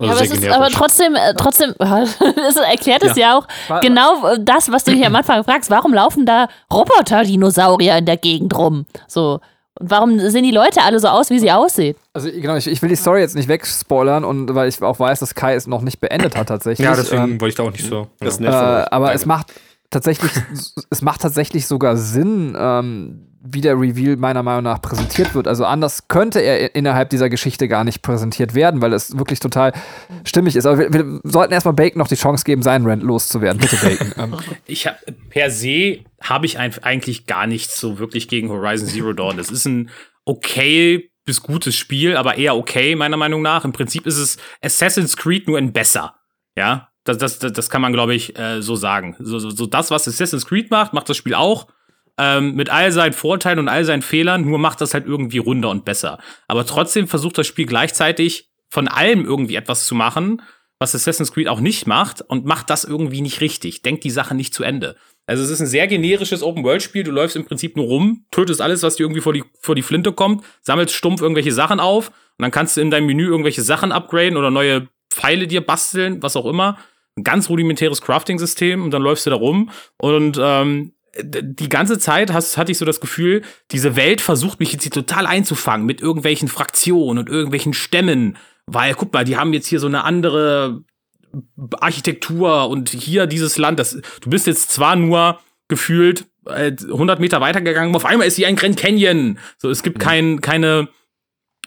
Ja, 0.00 0.10
aber, 0.10 0.22
es 0.22 0.30
ist, 0.32 0.48
aber 0.48 0.68
trotzdem, 0.70 1.14
äh, 1.14 1.34
trotzdem, 1.34 1.74
das 1.78 2.56
erklärt 2.56 3.04
es 3.04 3.16
ja. 3.16 3.28
ja 3.28 3.38
auch 3.38 3.80
genau 3.80 4.26
äh, 4.26 4.38
das, 4.40 4.72
was 4.72 4.82
du 4.82 4.90
hier 4.90 5.06
am 5.06 5.14
Anfang 5.14 5.44
fragst. 5.44 5.70
Warum 5.70 5.94
laufen 5.94 6.26
da 6.26 6.48
Roboter-Dinosaurier 6.72 7.98
in 7.98 8.06
der 8.06 8.16
Gegend 8.16 8.56
rum? 8.56 8.86
So. 9.06 9.40
Und 9.82 9.90
warum 9.90 10.20
sehen 10.20 10.44
die 10.44 10.52
Leute 10.52 10.80
alle 10.82 11.00
so 11.00 11.08
aus, 11.08 11.28
wie 11.30 11.40
sie 11.40 11.50
aussehen? 11.50 11.96
Also 12.12 12.30
genau, 12.30 12.54
ich, 12.54 12.68
ich 12.68 12.80
will 12.82 12.88
die 12.88 12.94
Story 12.94 13.20
jetzt 13.20 13.34
nicht 13.34 13.48
wegspoilern 13.48 14.22
und 14.22 14.54
weil 14.54 14.68
ich 14.68 14.80
auch 14.80 15.00
weiß, 15.00 15.18
dass 15.18 15.34
Kai 15.34 15.54
es 15.54 15.66
noch 15.66 15.82
nicht 15.82 16.00
beendet 16.00 16.36
hat 16.36 16.46
tatsächlich. 16.46 16.84
Ja, 16.84 16.94
deswegen 16.94 17.22
ähm, 17.24 17.40
wollte 17.40 17.48
ich 17.48 17.54
da 17.56 17.64
auch 17.64 17.72
nicht 17.72 17.84
so. 17.84 18.06
Das 18.20 18.40
äh, 18.40 18.46
aber 18.46 19.12
es 19.12 19.26
macht 19.26 19.52
tatsächlich, 19.92 20.32
es 20.90 21.02
macht 21.02 21.22
tatsächlich 21.22 21.66
sogar 21.66 21.96
Sinn, 21.96 22.56
ähm, 22.58 23.28
wie 23.44 23.60
der 23.60 23.78
Reveal 23.78 24.16
meiner 24.16 24.42
Meinung 24.42 24.64
nach 24.64 24.80
präsentiert 24.80 25.34
wird. 25.34 25.48
Also 25.48 25.64
anders 25.64 26.06
könnte 26.06 26.40
er 26.40 26.74
innerhalb 26.76 27.10
dieser 27.10 27.28
Geschichte 27.28 27.66
gar 27.66 27.82
nicht 27.82 28.00
präsentiert 28.02 28.54
werden, 28.54 28.80
weil 28.80 28.92
es 28.92 29.18
wirklich 29.18 29.40
total 29.40 29.72
stimmig 30.24 30.54
ist. 30.54 30.64
Aber 30.64 30.78
wir, 30.78 30.92
wir 30.92 31.20
sollten 31.24 31.52
erstmal 31.52 31.74
Bacon 31.74 31.98
noch 31.98 32.08
die 32.08 32.14
Chance 32.14 32.44
geben, 32.44 32.62
seinen 32.62 32.86
Rant 32.86 33.02
loszuwerden. 33.02 33.60
Bitte 33.60 33.76
Bacon. 33.76 34.12
Ähm. 34.22 34.36
ich 34.66 34.86
hab, 34.86 34.98
per 35.30 35.50
se 35.50 36.00
habe 36.20 36.44
ich 36.44 36.58
eigentlich 36.58 37.26
gar 37.26 37.46
nichts 37.46 37.80
so 37.80 37.98
wirklich 37.98 38.28
gegen 38.28 38.50
Horizon 38.50 38.86
Zero 38.86 39.12
Dawn. 39.14 39.36
Das 39.38 39.50
ist 39.50 39.64
ein 39.64 39.90
okay 40.24 41.10
bis 41.24 41.42
gutes 41.42 41.74
Spiel, 41.76 42.16
aber 42.16 42.36
eher 42.36 42.56
okay 42.56 42.94
meiner 42.94 43.16
Meinung 43.16 43.42
nach. 43.42 43.64
Im 43.64 43.72
Prinzip 43.72 44.06
ist 44.06 44.18
es 44.18 44.36
Assassin's 44.60 45.16
Creed 45.16 45.48
nur 45.48 45.58
in 45.58 45.72
besser. 45.72 46.16
Ja, 46.56 46.91
das, 47.04 47.18
das, 47.18 47.38
das 47.38 47.70
kann 47.70 47.82
man, 47.82 47.92
glaube 47.92 48.14
ich, 48.14 48.38
äh, 48.38 48.62
so 48.62 48.76
sagen. 48.76 49.16
So, 49.18 49.38
so, 49.38 49.50
so 49.50 49.66
das, 49.66 49.90
was 49.90 50.06
Assassin's 50.06 50.46
Creed 50.46 50.70
macht, 50.70 50.92
macht 50.92 51.08
das 51.08 51.16
Spiel 51.16 51.34
auch 51.34 51.66
ähm, 52.18 52.54
mit 52.54 52.70
all 52.70 52.92
seinen 52.92 53.12
Vorteilen 53.12 53.58
und 53.58 53.68
all 53.68 53.84
seinen 53.84 54.02
Fehlern, 54.02 54.44
nur 54.44 54.58
macht 54.58 54.80
das 54.80 54.94
halt 54.94 55.06
irgendwie 55.06 55.38
runder 55.38 55.70
und 55.70 55.84
besser. 55.84 56.18
Aber 56.46 56.66
trotzdem 56.66 57.08
versucht 57.08 57.38
das 57.38 57.46
Spiel 57.46 57.66
gleichzeitig 57.66 58.50
von 58.68 58.88
allem 58.88 59.24
irgendwie 59.24 59.56
etwas 59.56 59.86
zu 59.86 59.94
machen, 59.94 60.42
was 60.78 60.94
Assassin's 60.94 61.32
Creed 61.32 61.48
auch 61.48 61.60
nicht 61.60 61.86
macht 61.86 62.22
und 62.22 62.44
macht 62.44 62.70
das 62.70 62.84
irgendwie 62.84 63.20
nicht 63.20 63.40
richtig. 63.40 63.82
Denkt 63.82 64.04
die 64.04 64.10
Sache 64.10 64.34
nicht 64.34 64.54
zu 64.54 64.62
Ende. 64.62 64.96
Also 65.26 65.42
es 65.42 65.50
ist 65.50 65.60
ein 65.60 65.66
sehr 65.66 65.86
generisches 65.86 66.42
Open-World-Spiel. 66.42 67.04
Du 67.04 67.12
läufst 67.12 67.36
im 67.36 67.44
Prinzip 67.44 67.76
nur 67.76 67.86
rum, 67.86 68.26
tötest 68.30 68.60
alles, 68.60 68.82
was 68.82 68.96
dir 68.96 69.04
irgendwie 69.04 69.20
vor 69.20 69.32
die, 69.32 69.44
vor 69.60 69.74
die 69.74 69.82
Flinte 69.82 70.12
kommt, 70.12 70.44
sammelst 70.62 70.94
stumpf 70.94 71.22
irgendwelche 71.22 71.52
Sachen 71.52 71.80
auf 71.80 72.08
und 72.08 72.42
dann 72.42 72.50
kannst 72.50 72.76
du 72.76 72.80
in 72.80 72.90
deinem 72.90 73.06
Menü 73.06 73.26
irgendwelche 73.26 73.62
Sachen 73.62 73.92
upgraden 73.92 74.36
oder 74.36 74.50
neue 74.50 74.88
Pfeile 75.10 75.46
dir 75.46 75.60
basteln, 75.60 76.22
was 76.22 76.36
auch 76.36 76.46
immer. 76.46 76.78
Ein 77.16 77.24
ganz 77.24 77.48
rudimentäres 77.48 78.00
Crafting-System 78.00 78.82
und 78.82 78.90
dann 78.90 79.02
läufst 79.02 79.26
du 79.26 79.30
da 79.30 79.36
rum 79.36 79.70
und 79.98 80.38
ähm, 80.40 80.92
die 81.20 81.68
ganze 81.68 81.98
Zeit 81.98 82.32
hast, 82.32 82.56
hatte 82.56 82.72
ich 82.72 82.78
so 82.78 82.84
das 82.84 83.00
Gefühl, 83.00 83.42
diese 83.70 83.96
Welt 83.96 84.20
versucht 84.20 84.60
mich 84.60 84.72
jetzt 84.72 84.82
hier 84.82 84.92
total 84.92 85.26
einzufangen 85.26 85.84
mit 85.84 86.00
irgendwelchen 86.00 86.48
Fraktionen 86.48 87.18
und 87.18 87.28
irgendwelchen 87.28 87.74
Stämmen. 87.74 88.38
Weil, 88.66 88.94
guck 88.94 89.12
mal, 89.12 89.24
die 89.24 89.36
haben 89.36 89.52
jetzt 89.52 89.66
hier 89.66 89.80
so 89.80 89.88
eine 89.88 90.04
andere 90.04 90.84
Architektur 91.80 92.68
und 92.68 92.90
hier 92.90 93.26
dieses 93.26 93.58
Land. 93.58 93.78
Das, 93.78 94.00
du 94.20 94.30
bist 94.30 94.46
jetzt 94.46 94.70
zwar 94.70 94.96
nur 94.96 95.38
gefühlt 95.68 96.26
äh, 96.46 96.72
100 96.80 97.20
Meter 97.20 97.40
weitergegangen, 97.40 97.90
aber 97.90 97.96
auf 97.96 98.10
einmal 98.10 98.26
ist 98.26 98.36
hier 98.36 98.48
ein 98.48 98.56
Grand 98.56 98.78
Canyon. 98.78 99.38
So, 99.58 99.68
es 99.68 99.82
gibt 99.82 99.98
kein, 99.98 100.40
keine 100.40 100.88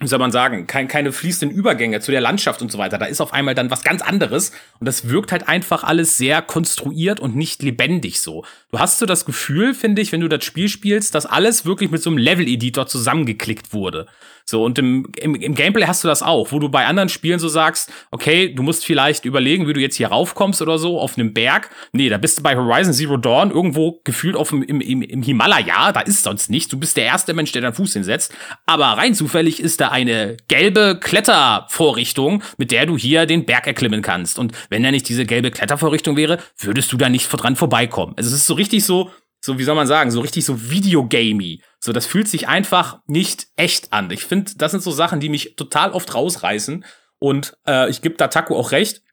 wie 0.01 0.07
soll 0.07 0.19
man 0.19 0.31
sagen, 0.31 0.67
kein, 0.67 0.89
keine 0.89 1.13
fließenden 1.13 1.57
Übergänge 1.57 2.01
zu 2.01 2.11
der 2.11 2.19
Landschaft 2.19 2.61
und 2.61 2.69
so 2.69 2.77
weiter. 2.77 2.97
Da 2.97 3.05
ist 3.05 3.21
auf 3.21 3.31
einmal 3.31 3.55
dann 3.55 3.71
was 3.71 3.81
ganz 3.81 4.01
anderes 4.01 4.51
und 4.79 4.87
das 4.87 5.07
wirkt 5.07 5.31
halt 5.31 5.47
einfach 5.47 5.85
alles 5.85 6.17
sehr 6.17 6.41
konstruiert 6.41 7.21
und 7.21 7.37
nicht 7.37 7.63
lebendig 7.63 8.19
so. 8.19 8.43
Du 8.71 8.79
hast 8.79 8.99
so 8.99 9.05
das 9.05 9.23
Gefühl, 9.23 9.73
finde 9.73 10.01
ich, 10.01 10.11
wenn 10.11 10.19
du 10.19 10.27
das 10.27 10.43
Spiel 10.43 10.67
spielst, 10.67 11.15
dass 11.15 11.25
alles 11.25 11.65
wirklich 11.65 11.91
mit 11.91 12.03
so 12.03 12.09
einem 12.09 12.17
Level-Editor 12.17 12.87
zusammengeklickt 12.87 13.71
wurde. 13.71 14.07
So, 14.47 14.63
und 14.63 14.77
im, 14.77 15.07
im, 15.17 15.33
im 15.33 15.55
Gameplay 15.55 15.87
hast 15.87 16.03
du 16.03 16.07
das 16.07 16.21
auch, 16.21 16.51
wo 16.51 16.59
du 16.59 16.69
bei 16.69 16.85
anderen 16.85 17.09
Spielen 17.09 17.39
so 17.39 17.49
sagst, 17.49 17.91
okay, 18.11 18.53
du 18.53 18.61
musst 18.61 18.85
vielleicht 18.85 19.25
überlegen, 19.25 19.67
wie 19.67 19.73
du 19.73 19.79
jetzt 19.79 19.95
hier 19.95 20.09
raufkommst 20.09 20.61
oder 20.61 20.77
so, 20.77 20.99
auf 20.99 21.17
einem 21.17 21.33
Berg. 21.33 21.71
Nee, 21.93 22.09
da 22.09 22.19
bist 22.19 22.37
du 22.37 22.43
bei 22.43 22.55
Horizon 22.55 22.93
Zero 22.93 23.17
Dawn 23.17 23.49
irgendwo 23.49 24.01
gefühlt 24.03 24.35
auf 24.35 24.49
dem, 24.49 24.61
im, 24.61 24.81
im, 24.81 25.01
im 25.01 25.23
Himalaya, 25.23 25.91
da 25.91 26.01
ist 26.01 26.21
sonst 26.23 26.51
nichts. 26.51 26.69
Du 26.69 26.77
bist 26.77 26.95
der 26.95 27.05
erste 27.05 27.33
Mensch, 27.33 27.53
der 27.53 27.63
deinen 27.63 27.73
Fuß 27.73 27.93
hinsetzt. 27.93 28.35
Aber 28.67 28.85
rein 28.85 29.15
zufällig 29.15 29.59
ist 29.59 29.81
da 29.81 29.89
eine 29.89 30.37
gelbe 30.47 30.99
Klettervorrichtung, 31.01 32.43
mit 32.57 32.69
der 32.69 32.85
du 32.85 32.97
hier 32.97 33.25
den 33.25 33.45
Berg 33.45 33.65
erklimmen 33.65 34.03
kannst. 34.03 34.37
Und 34.37 34.51
wenn 34.69 34.83
da 34.83 34.91
nicht 34.91 35.09
diese 35.09 35.25
gelbe 35.25 35.49
Klettervorrichtung 35.49 36.17
wäre, 36.17 36.37
würdest 36.59 36.91
du 36.93 36.97
da 36.97 37.09
nicht 37.09 37.27
dran 37.29 37.55
vorbeikommen. 37.55 38.13
Also 38.15 38.29
es 38.29 38.35
ist 38.35 38.47
so 38.47 38.53
richtig 38.53 38.85
so, 38.85 39.09
so 39.45 39.59
wie 39.59 39.63
soll 39.63 39.75
man 39.75 39.85
sagen, 39.85 40.09
so 40.09 40.21
richtig 40.21 40.43
so 40.43 40.71
Videogamey. 40.71 41.61
So, 41.79 41.93
das 41.93 42.07
fühlt 42.07 42.27
sich 42.27 42.47
einfach 42.47 42.97
nicht 43.05 43.45
echt 43.57 43.93
an. 43.93 44.09
Ich 44.09 44.23
finde, 44.23 44.53
das 44.57 44.71
sind 44.71 44.81
so 44.81 44.89
Sachen, 44.89 45.19
die 45.19 45.29
mich 45.29 45.55
total 45.55 45.91
oft 45.91 46.15
rausreißen. 46.15 46.83
Und 47.19 47.55
äh, 47.67 47.87
ich 47.91 48.01
gebe 48.01 48.15
da 48.15 48.27
Taku 48.27 48.55
auch 48.55 48.71
recht. 48.71 49.03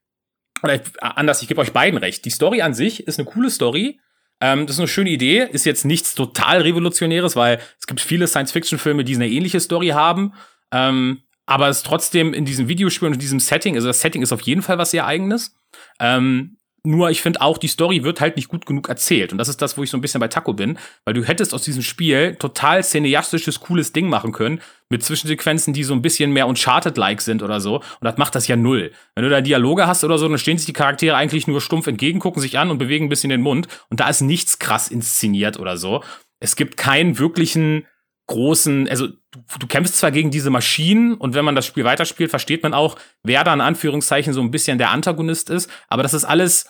Oder 0.63 0.77
ich, 0.77 0.81
anders, 1.03 1.43
ich 1.43 1.49
gebe 1.49 1.61
euch 1.61 1.75
beiden 1.75 1.99
recht. 1.99 2.25
Die 2.25 2.31
Story 2.31 2.63
an 2.63 2.73
sich 2.73 3.07
ist 3.07 3.19
eine 3.19 3.29
coole 3.29 3.51
Story. 3.51 4.01
Ähm, 4.41 4.67
das 4.67 4.77
ist 4.77 4.81
eine 4.81 4.89
schöne 4.89 5.11
Idee. 5.11 5.47
Ist 5.53 5.67
jetzt 5.67 5.85
nichts 5.85 6.15
total 6.15 6.63
Revolutionäres, 6.63 7.37
weil 7.37 7.61
es 7.79 7.87
gibt 7.87 8.01
viele 8.01 8.27
Science-Fiction-Filme, 8.27 9.05
die 9.05 9.17
eine 9.17 9.29
ähnliche 9.29 9.61
Story 9.61 9.89
haben. 9.89 10.33
Ähm, 10.73 11.25
aber 11.45 11.69
es 11.69 11.79
ist 11.79 11.87
trotzdem 11.87 12.33
in 12.33 12.47
diesem 12.47 12.69
Videospiel 12.69 13.09
und 13.09 13.15
in 13.15 13.21
diesem 13.21 13.39
Setting, 13.39 13.75
also 13.75 13.87
das 13.87 14.01
Setting 14.01 14.23
ist 14.23 14.33
auf 14.33 14.41
jeden 14.41 14.63
Fall 14.63 14.79
was 14.79 14.93
sehr 14.93 15.05
eigenes. 15.05 15.55
Ähm, 16.01 16.57
nur 16.85 17.11
ich 17.11 17.23
finde 17.23 17.41
auch, 17.41 17.59
die 17.59 17.69
Story 17.69 18.03
wird 18.03 18.21
halt 18.21 18.37
nicht 18.37 18.49
gut 18.49 18.67
genug 18.67 18.89
erzählt. 18.89 19.31
Und 19.31 19.39
das 19.39 19.49
ist 19.49 19.63
das, 19.63 19.79
wo 19.79 19.85
ich 19.85 19.91
so 19.91 19.97
ein 19.97 20.01
bisschen 20.01 20.21
bei 20.21 20.27
Taco 20.27 20.53
bin, 20.53 20.79
weil 21.05 21.15
du 21.15 21.23
hättest 21.23 21.55
aus 21.55 21.63
diesem 21.63 21.83
Spiel 21.83 22.35
total 22.35 22.83
cineastisches, 22.83 23.61
cooles 23.61 23.93
Ding 23.93 24.09
machen 24.09 24.33
können, 24.33 24.61
mit 24.89 25.05
Zwischensequenzen, 25.05 25.73
die 25.73 25.85
so 25.85 25.95
ein 25.95 26.03
bisschen 26.03 26.33
mehr 26.33 26.49
Uncharted-like 26.49 27.21
sind 27.21 27.43
oder 27.43 27.61
so. 27.61 27.77
Und 27.77 28.03
das 28.03 28.19
macht 28.19 28.35
das 28.35 28.49
ja 28.49 28.57
null. 28.57 28.91
Wenn 29.15 29.25
du 29.25 29.31
da 29.31 29.41
Dialoge 29.41 29.87
hast 29.87 30.03
oder 30.03 30.19
so, 30.19 30.29
dann 30.29 30.39
stehen 30.39 30.59
sich 30.59 30.67
die 30.67 30.73
Charaktere 30.73 31.17
eigentlich 31.17 31.47
nur 31.47 31.61
stumpf 31.61 31.87
entgegen, 31.87 32.19
gucken 32.19 32.43
sich 32.43 32.59
an 32.59 32.71
und 32.71 32.79
bewegen 32.79 33.07
ein 33.07 33.11
bisschen 33.11 33.31
den 33.31 33.43
Mund. 33.43 33.69
Und 33.89 34.01
da 34.01 34.09
ist 34.09 34.21
nichts 34.21 34.59
krass 34.59 34.89
inszeniert 34.89 35.61
oder 35.61 35.77
so. 35.77 36.03
Es 36.41 36.57
gibt 36.57 36.77
keinen 36.77 37.19
wirklichen 37.21 37.87
großen, 38.27 38.89
also 38.89 39.09
du, 39.09 39.41
du, 39.59 39.67
kämpfst 39.67 39.99
zwar 39.99 40.11
gegen 40.11 40.31
diese 40.31 40.51
Maschinen 40.51 41.15
und 41.15 41.35
wenn 41.35 41.45
man 41.45 41.55
das 41.55 41.67
Spiel 41.67 41.85
weiterspielt, 41.85 42.31
versteht 42.31 42.63
man 42.63 42.73
auch, 42.73 42.97
wer 43.23 43.45
da 43.45 43.53
in 43.53 43.61
Anführungszeichen 43.61 44.33
so 44.33 44.41
ein 44.41 44.51
bisschen 44.51 44.79
der 44.79 44.91
Antagonist 44.91 45.51
ist, 45.51 45.69
aber 45.89 46.03
das 46.03 46.15
ist 46.15 46.25
alles 46.25 46.67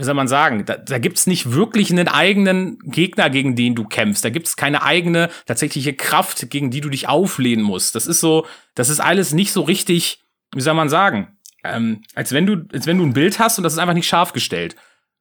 wie 0.00 0.04
soll 0.04 0.14
man 0.14 0.28
sagen, 0.28 0.64
da, 0.64 0.76
da 0.76 0.98
gibt 0.98 1.18
es 1.18 1.26
nicht 1.26 1.52
wirklich 1.52 1.90
einen 1.90 2.08
eigenen 2.08 2.78
Gegner, 2.84 3.28
gegen 3.28 3.56
den 3.56 3.74
du 3.74 3.84
kämpfst. 3.84 4.24
Da 4.24 4.30
gibt 4.30 4.46
es 4.46 4.56
keine 4.56 4.82
eigene 4.82 5.28
tatsächliche 5.46 5.92
Kraft, 5.92 6.48
gegen 6.48 6.70
die 6.70 6.80
du 6.80 6.88
dich 6.88 7.08
auflehnen 7.08 7.64
musst. 7.64 7.94
Das 7.94 8.06
ist 8.06 8.20
so, 8.20 8.46
das 8.74 8.88
ist 8.88 9.00
alles 9.00 9.34
nicht 9.34 9.52
so 9.52 9.62
richtig, 9.62 10.22
wie 10.54 10.60
soll 10.60 10.74
man 10.74 10.88
sagen, 10.88 11.36
ähm, 11.64 12.02
als 12.14 12.32
wenn 12.32 12.46
du, 12.46 12.64
als 12.72 12.86
wenn 12.86 12.98
du 12.98 13.04
ein 13.04 13.12
Bild 13.12 13.38
hast 13.38 13.58
und 13.58 13.64
das 13.64 13.74
ist 13.74 13.78
einfach 13.78 13.94
nicht 13.94 14.08
scharf 14.08 14.32
gestellt. 14.32 14.76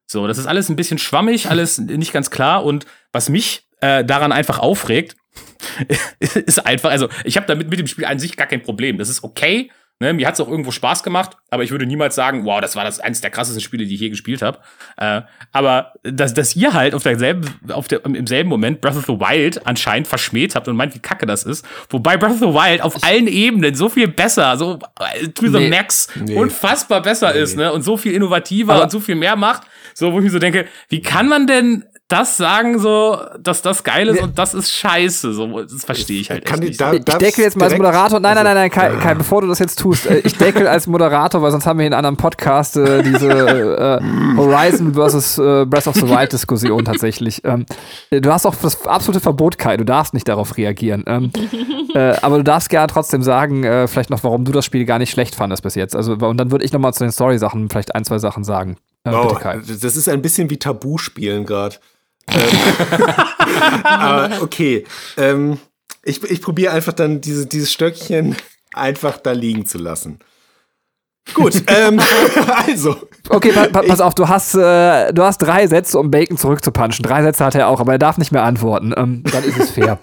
So, 0.06 0.28
das 0.28 0.38
ist 0.38 0.46
alles 0.46 0.70
ein 0.70 0.76
bisschen 0.76 0.98
schwammig, 0.98 1.50
alles 1.50 1.78
nicht 1.80 2.14
ganz 2.14 2.32
klar. 2.32 2.64
Und 2.64 2.86
was 3.12 3.30
mich 3.30 3.68
äh, 3.82 4.06
daran 4.06 4.32
einfach 4.32 4.60
aufregt, 4.60 5.18
ist 6.20 6.66
einfach, 6.66 6.90
also 6.92 7.10
ich 7.24 7.38
habe 7.38 7.48
damit 7.48 7.70
mit 7.70 7.80
dem 7.80 7.88
Spiel 7.88 8.06
an 8.06 8.20
sich 8.20 8.36
gar 8.38 8.48
kein 8.48 8.62
Problem. 8.62 8.98
Das 8.98 9.10
ist 9.10 9.24
okay. 9.24 9.72
Ne, 10.02 10.14
mir 10.14 10.26
hat 10.28 10.36
es 10.36 10.40
auch 10.40 10.48
irgendwo 10.48 10.72
Spaß 10.72 11.04
gemacht, 11.04 11.36
aber 11.50 11.64
ich 11.64 11.72
würde 11.72 11.86
niemals 11.86 12.16
sagen, 12.16 12.46
wow, 12.46 12.62
das 12.62 12.78
war 12.78 12.86
das 12.86 13.02
eines 13.02 13.20
der 13.20 13.32
krassesten 13.32 13.60
Spiele, 13.62 13.86
die 13.86 13.96
ich 13.96 14.00
je 14.00 14.08
gespielt 14.08 14.42
habe. 14.42 14.60
Äh, 14.96 15.24
aber 15.52 15.92
dass, 16.04 16.34
dass 16.34 16.56
ihr 16.56 16.74
halt 16.74 16.96
auf 16.96 17.04
derselben, 17.04 17.54
auf 17.68 17.90
der, 17.90 18.06
im 18.06 18.26
selben 18.26 18.48
Moment 18.48 18.80
Breath 18.80 18.96
of 18.96 19.06
the 19.08 19.20
Wild 19.20 19.68
anscheinend 19.68 20.08
verschmäht 20.08 20.56
habt 20.56 20.70
und 20.70 20.78
meint, 20.78 20.96
wie 20.96 21.00
kacke 21.00 21.26
das 21.26 21.44
ist. 21.44 21.66
Wobei 21.90 22.16
Breath 22.16 22.32
of 22.32 22.40
the 22.40 22.46
Wild 22.46 22.82
auf 22.82 23.04
allen 23.04 23.28
Ebenen 23.28 23.76
so 23.76 23.90
viel 23.90 24.08
besser, 24.08 24.56
so 24.56 24.80
äh, 25.02 25.28
to 25.28 25.48
the 25.48 25.58
Nee. 25.60 25.70
max, 25.70 26.08
Nee. 26.16 26.36
unfassbar 26.36 27.02
besser 27.02 27.34
ist, 27.36 27.58
ne? 27.58 27.74
Und 27.74 27.82
so 27.82 27.98
viel 27.98 28.14
innovativer 28.14 28.76
Aber- 28.76 28.84
und 28.84 28.92
so 28.92 29.02
viel 29.02 29.16
mehr 29.16 29.36
macht. 29.36 29.64
So, 29.96 30.14
wo 30.14 30.20
ich 30.20 30.24
mir 30.24 30.32
so 30.32 30.40
denke, 30.40 30.66
wie 30.88 31.02
kann 31.02 31.28
man 31.28 31.46
denn 31.46 31.84
das 32.10 32.36
sagen, 32.38 32.80
so, 32.80 33.18
dass 33.40 33.62
das 33.62 33.84
geil 33.84 34.08
ist 34.10 34.16
Nee. 34.16 34.22
und 34.24 34.38
das 34.38 34.54
ist 34.54 34.72
scheiße? 34.72 35.32
So, 35.34 35.62
das 35.62 35.86
verstehe 35.86 36.20
ich 36.20 36.30
halt 36.30 36.44
Kann 36.44 36.56
echt 36.62 36.80
die 36.80 36.84
nicht. 36.86 37.08
da- 37.08 37.14
Ich 37.14 37.20
deckel 37.20 37.44
jetzt 37.46 37.56
mal 37.56 37.66
als 37.66 37.78
Moderator. 37.78 38.20
Nein, 38.20 38.36
nein, 38.36 38.44
nein, 38.44 38.56
nein, 38.56 38.70
Kai, 38.70 38.88
Also- 38.88 39.00
Kai, 39.00 39.14
bevor 39.14 39.42
du 39.42 39.48
das 39.48 39.60
jetzt 39.60 39.80
tust. 39.80 40.06
äh, 40.08 40.18
Ich 40.26 40.36
deckel 40.38 40.68
als 40.68 40.88
Moderator, 40.88 41.42
weil 41.42 41.52
sonst 41.52 41.66
haben 41.66 41.80
wir 41.80 41.86
in 41.88 41.94
einem 41.94 42.00
anderen 42.00 42.18
Podcast 42.18 42.76
äh, 42.78 43.04
diese 43.04 43.30
äh, 43.30 44.36
Horizon 44.36 44.94
versus 44.94 45.38
äh, 45.38 45.66
Breath 45.66 45.88
of 45.88 45.96
the 45.96 46.10
Wild 46.10 46.34
Diskussion 46.34 46.84
tatsächlich. 46.84 47.42
Ähm, 47.46 47.66
äh, 48.10 48.20
du 48.22 48.34
hast 48.34 48.46
auch 48.46 48.56
das 48.56 48.86
absolute 48.88 49.20
Verbot, 49.22 49.58
Kai. 49.58 49.78
Du 49.78 49.86
darfst 49.86 50.14
nicht 50.14 50.28
darauf 50.28 50.58
reagieren. 50.58 51.04
Ähm, 51.08 51.32
äh, 51.94 52.16
aber 52.22 52.38
du 52.38 52.44
darfst 52.44 52.70
gerne 52.70 52.88
trotzdem 52.88 53.22
sagen, 53.24 53.64
äh, 53.64 53.88
vielleicht 53.88 54.10
noch, 54.10 54.24
warum 54.24 54.46
du 54.46 54.52
das 54.52 54.66
Spiel 54.66 54.86
gar 54.86 54.98
nicht 55.00 55.12
schlecht 55.12 55.36
fandest 55.36 55.64
bis 55.64 55.76
jetzt. 55.76 55.96
Also, 55.96 56.14
und 56.14 56.38
dann 56.38 56.52
würde 56.52 56.66
ich 56.66 56.74
noch 56.74 56.80
mal 56.80 56.92
zu 56.94 57.04
den 57.04 57.12
Story-Sachen 57.12 57.70
vielleicht 57.70 57.94
ein, 57.96 58.04
zwei 58.04 58.18
Sachen 58.18 58.44
sagen. 58.44 58.78
Äh, 59.06 59.12
Oh, 59.14 59.28
bitte, 59.30 59.36
Kai. 59.40 59.60
das 59.82 59.96
ist 59.96 60.10
ein 60.10 60.22
bisschen 60.22 60.50
wie 60.50 60.58
Tabu-Spielen 60.58 61.46
gerade. 61.46 61.76
Ähm, 62.34 63.10
aber 63.84 64.30
okay. 64.42 64.86
Ähm, 65.18 65.60
ich 66.04 66.24
ich 66.24 66.42
probiere 66.42 66.74
einfach 66.74 66.94
dann 66.94 67.22
diese, 67.22 67.46
dieses 67.46 67.72
Stöckchen 67.72 68.36
einfach 68.74 69.18
da 69.18 69.32
liegen 69.32 69.66
zu 69.66 69.78
lassen. 69.78 70.20
Gut, 71.34 71.64
ähm, 71.68 72.00
also. 72.68 72.96
Okay, 73.30 73.52
pa 73.52 73.68
pa 73.68 73.82
pass 73.84 74.02
auf, 74.02 74.16
du 74.16 74.28
hast, 74.28 74.56
äh, 74.56 75.14
du 75.14 75.24
hast 75.24 75.40
drei 75.40 75.68
Sätze, 75.68 76.00
um 76.00 76.10
Bacon 76.10 76.38
zurückzupunchen. 76.38 77.04
Drei 77.04 77.22
Sätze 77.22 77.46
hat 77.46 77.56
er 77.56 77.68
auch, 77.68 77.80
aber 77.80 77.94
er 77.94 78.00
darf 78.00 78.18
nicht 78.18 78.32
mehr 78.32 78.44
antworten. 78.44 78.94
Ähm, 78.96 79.24
dann 79.32 79.44
ist 79.44 79.60
es 79.60 79.72
fair. 79.72 80.00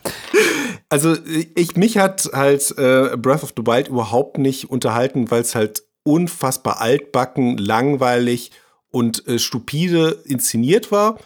Also 0.89 1.17
ich 1.57 1.77
mich 1.77 1.99
hat 1.99 2.31
halt 2.33 2.73
äh, 2.79 3.17
Breath 3.17 3.43
of 3.43 3.53
the 3.57 3.67
Wild 3.67 3.89
überhaupt 3.89 4.39
nicht 4.39 4.71
unterhalten, 4.71 5.31
weil 5.33 5.41
es 5.41 5.57
halt 5.57 5.83
unfassbar 6.05 6.81
altbacken, 6.81 7.59
langweilig 7.59 8.53
und 8.93 9.27
äh, 9.27 9.41
stupide 9.41 10.23
inszeniert 10.25 10.93
war 10.93 11.19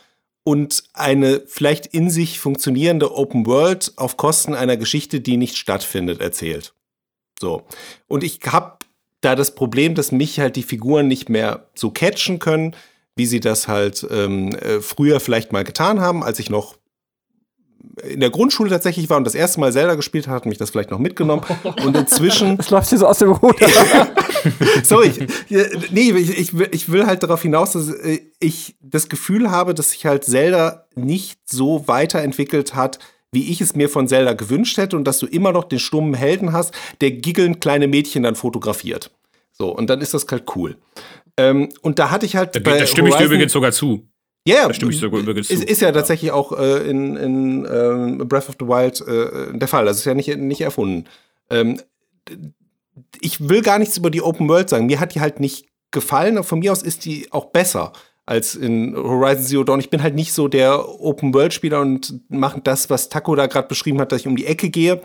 und 0.51 0.83
eine 0.95 1.43
vielleicht 1.47 1.87
in 1.87 2.11
sich 2.11 2.41
funktionierende 2.41 3.15
Open 3.15 3.47
World 3.47 3.93
auf 3.95 4.17
Kosten 4.17 4.53
einer 4.53 4.77
Geschichte, 4.77 5.21
die 5.21 5.37
nicht 5.37 5.57
stattfindet, 5.57 6.21
erzählt. 6.21 6.75
So. 7.39 7.63
Und 8.09 8.25
ich 8.25 8.41
habe 8.45 8.79
da 9.21 9.37
das 9.37 9.55
Problem, 9.55 9.95
dass 9.95 10.11
mich 10.11 10.41
halt 10.41 10.57
die 10.57 10.65
Figuren 10.65 11.07
nicht 11.07 11.29
mehr 11.29 11.69
so 11.77 11.93
catchen 11.93 12.41
können, 12.41 12.75
wie 13.15 13.27
sie 13.27 13.39
das 13.39 13.69
halt 13.69 14.05
ähm, 14.11 14.49
äh, 14.57 14.81
früher 14.81 15.21
vielleicht 15.21 15.53
mal 15.53 15.63
getan 15.63 16.01
haben, 16.01 16.25
als 16.25 16.41
ich 16.41 16.51
noch 16.51 16.77
in 18.09 18.21
der 18.21 18.31
Grundschule 18.31 18.71
tatsächlich 18.71 19.11
war 19.11 19.17
und 19.17 19.25
das 19.25 19.35
erste 19.35 19.61
Mal 19.61 19.73
Zelda 19.73 19.95
gespielt 19.95 20.27
hat, 20.27 20.35
hat 20.35 20.47
mich 20.47 20.59
das 20.59 20.71
vielleicht 20.71 20.91
noch 20.91 20.99
mitgenommen. 20.99 21.43
Und 21.85 21.97
inzwischen 21.97 22.57
Das 22.57 22.71
läuft 22.71 22.89
hier 22.89 22.99
so 22.99 23.07
aus 23.07 23.19
dem 23.19 23.33
Ruder. 23.33 23.67
Sorry, 24.83 25.13
ich, 25.49 25.91
nee, 25.91 26.11
ich, 26.13 26.39
ich, 26.39 26.59
will, 26.59 26.69
ich 26.73 26.91
will 26.91 27.07
halt 27.07 27.23
darauf 27.23 27.43
hinaus, 27.43 27.73
dass 27.73 27.89
äh, 27.89 28.21
ich 28.39 28.77
das 28.81 29.09
Gefühl 29.09 29.51
habe, 29.51 29.75
dass 29.75 29.91
sich 29.91 30.07
halt 30.07 30.25
Zelda 30.25 30.87
nicht 30.95 31.39
so 31.47 31.87
weiterentwickelt 31.87 32.75
hat, 32.75 32.99
wie 33.33 33.51
ich 33.51 33.61
es 33.61 33.77
mir 33.77 33.89
von 33.89 34.09
Zelda 34.09 34.33
gewünscht 34.33 34.77
hätte 34.77 34.97
und 34.97 35.05
dass 35.05 35.19
du 35.19 35.27
immer 35.27 35.53
noch 35.53 35.65
den 35.65 35.79
stummen 35.79 36.15
Helden 36.15 36.53
hast, 36.53 36.75
der 37.01 37.13
giggelnd 37.13 37.61
kleine 37.61 37.87
Mädchen 37.87 38.23
dann 38.23 38.35
fotografiert. 38.35 39.11
So, 39.53 39.69
und 39.69 39.91
dann 39.91 40.01
ist 40.01 40.15
das 40.15 40.27
halt 40.31 40.45
cool. 40.57 40.77
Ähm, 41.37 41.69
und 41.83 41.99
da 41.99 42.11
hatte 42.11 42.27
ich 42.27 42.37
halt 42.37 42.55
Da, 42.57 42.61
da 42.61 42.87
stimme 42.87 43.09
ich 43.11 43.15
dir 43.15 43.25
übrigens 43.25 43.53
sogar 43.53 43.73
zu. 43.73 44.07
Ja, 44.51 44.57
ja, 44.63 44.69
Da 44.69 44.75
stimme 44.75 44.93
ich 44.93 44.99
sogar 44.99 45.21
übrigens 45.21 45.49
zu. 45.49 45.55
ist, 45.55 45.65
ist 45.65 45.81
ja 45.81 45.93
tatsächlich 45.93 46.31
auch 46.33 46.53
äh, 46.59 46.89
in, 46.89 47.17
in 47.17 47.69
ähm, 47.71 48.19
Breath 48.29 48.49
of 48.49 48.57
the 48.61 48.67
Wild 48.67 49.01
äh, 49.07 49.57
der 49.57 49.69
Fall. 49.69 49.85
Das 49.85 49.99
ist 49.99 50.05
ja 50.05 50.15
nicht, 50.15 50.37
nicht 50.37 50.61
erfunden. 50.61 51.05
Ähm, 51.49 51.81
ich 53.21 53.49
will 53.49 53.63
gar 53.63 53.79
nichts 53.79 53.97
über 53.97 54.11
die 54.11 54.23
Open 54.23 54.49
World 54.49 54.69
sagen. 54.69 54.87
Mir 54.87 55.01
hat 55.01 55.15
die 55.15 55.21
halt 55.21 55.41
nicht 55.41 55.67
gefallen. 55.91 56.37
aber 56.37 56.45
Von 56.45 56.61
mir 56.61 56.73
aus 56.73 56.83
ist 56.83 57.05
die 57.05 57.29
auch 57.33 57.47
besser 57.47 57.93
als 58.27 58.55
in 58.55 58.95
Horizon 58.97 59.45
Zero 59.45 59.65
Dawn. 59.65 59.81
Ich 59.81 59.91
bin 59.91 60.03
halt 60.03 60.15
nicht 60.15 60.33
so 60.33 60.49
der 60.49 60.89
Open 61.01 61.35
World 61.35 61.53
Spieler 61.53 61.81
und 61.81 62.21
mache 62.29 62.61
das, 62.63 62.89
was 62.89 63.09
Taco 63.09 63.35
da 63.35 63.47
gerade 63.47 63.69
beschrieben 63.69 64.01
hat, 64.01 64.13
dass 64.13 64.21
ich 64.21 64.27
um 64.29 64.37
die 64.37 64.47
Ecke 64.47 64.71
gehe 64.71 65.03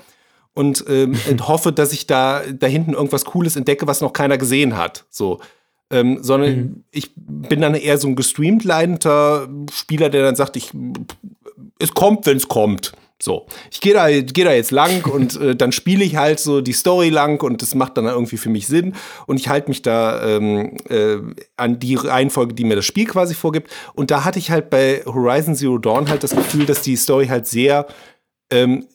und, 0.54 0.86
ähm, 0.88 1.18
und 1.30 1.48
hoffe, 1.48 1.72
dass 1.72 1.91
ich 1.93 2.08
da 2.08 2.43
da 2.52 2.68
hinten 2.68 2.93
irgendwas 2.93 3.26
Cooles 3.26 3.56
entdecke, 3.56 3.88
was 3.88 4.02
noch 4.02 4.14
keiner 4.14 4.38
gesehen 4.38 4.78
hat. 4.78 5.06
So. 5.10 5.39
Ähm, 5.91 6.19
sondern 6.21 6.83
ich 6.91 7.11
bin 7.15 7.61
dann 7.61 7.75
eher 7.75 7.97
so 7.97 8.07
ein 8.07 8.15
gestreamt 8.15 8.63
leidender 8.63 9.47
Spieler, 9.71 10.09
der 10.09 10.23
dann 10.23 10.36
sagt, 10.36 10.55
ich 10.55 10.71
es 11.79 11.93
kommt, 11.93 12.25
wenn 12.25 12.38
es 12.38 12.47
kommt. 12.47 12.93
So, 13.21 13.45
ich 13.71 13.79
gehe 13.79 13.93
da, 13.93 14.09
geh 14.09 14.43
da 14.43 14.51
jetzt 14.51 14.71
lang 14.71 15.05
und 15.11 15.39
äh, 15.39 15.55
dann 15.55 15.71
spiele 15.71 16.03
ich 16.03 16.17
halt 16.17 16.39
so 16.39 16.59
die 16.61 16.73
Story 16.73 17.09
lang 17.09 17.41
und 17.41 17.61
das 17.61 17.73
macht 17.73 17.97
dann 17.97 18.05
irgendwie 18.05 18.38
für 18.38 18.49
mich 18.49 18.67
Sinn 18.67 18.93
und 19.25 19.39
ich 19.39 19.47
halte 19.47 19.69
mich 19.69 19.81
da 19.81 20.36
ähm, 20.36 20.77
äh, 20.89 21.17
an 21.55 21.79
die 21.79 21.95
Reihenfolge, 21.95 22.53
die 22.53 22.65
mir 22.65 22.75
das 22.75 22.86
Spiel 22.86 23.05
quasi 23.05 23.33
vorgibt. 23.33 23.71
Und 23.93 24.11
da 24.11 24.25
hatte 24.25 24.39
ich 24.39 24.51
halt 24.51 24.69
bei 24.69 25.01
Horizon 25.05 25.55
Zero 25.55 25.77
Dawn 25.77 26.09
halt 26.09 26.23
das 26.23 26.36
Gefühl, 26.36 26.65
dass 26.65 26.81
die 26.81 26.97
Story 26.97 27.27
halt 27.27 27.47
sehr 27.47 27.88
ähm, 28.51 28.86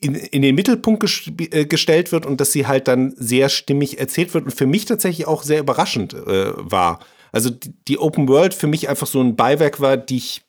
in, 0.00 0.14
in 0.14 0.42
den 0.42 0.54
Mittelpunkt 0.54 1.02
gesp- 1.04 1.54
äh, 1.54 1.66
gestellt 1.66 2.12
wird 2.12 2.26
und 2.26 2.40
dass 2.40 2.52
sie 2.52 2.66
halt 2.66 2.88
dann 2.88 3.14
sehr 3.16 3.48
stimmig 3.48 3.98
erzählt 3.98 4.34
wird 4.34 4.44
und 4.44 4.52
für 4.52 4.66
mich 4.66 4.84
tatsächlich 4.86 5.26
auch 5.26 5.42
sehr 5.42 5.60
überraschend 5.60 6.14
äh, 6.14 6.52
war. 6.56 7.00
Also 7.32 7.50
die, 7.50 7.72
die 7.86 7.98
Open 7.98 8.28
World 8.28 8.54
für 8.54 8.66
mich 8.66 8.88
einfach 8.88 9.06
so 9.06 9.20
ein 9.20 9.36
Beiwerk 9.36 9.80
war, 9.80 9.96
die 9.96 10.16
ich, 10.16 10.42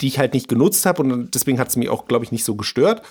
die 0.00 0.08
ich 0.08 0.18
halt 0.18 0.34
nicht 0.34 0.48
genutzt 0.48 0.86
habe 0.86 1.02
und 1.02 1.34
deswegen 1.34 1.58
hat 1.58 1.68
es 1.68 1.76
mich 1.76 1.88
auch, 1.88 2.06
glaube 2.06 2.24
ich, 2.24 2.32
nicht 2.32 2.44
so 2.44 2.56
gestört. 2.56 3.02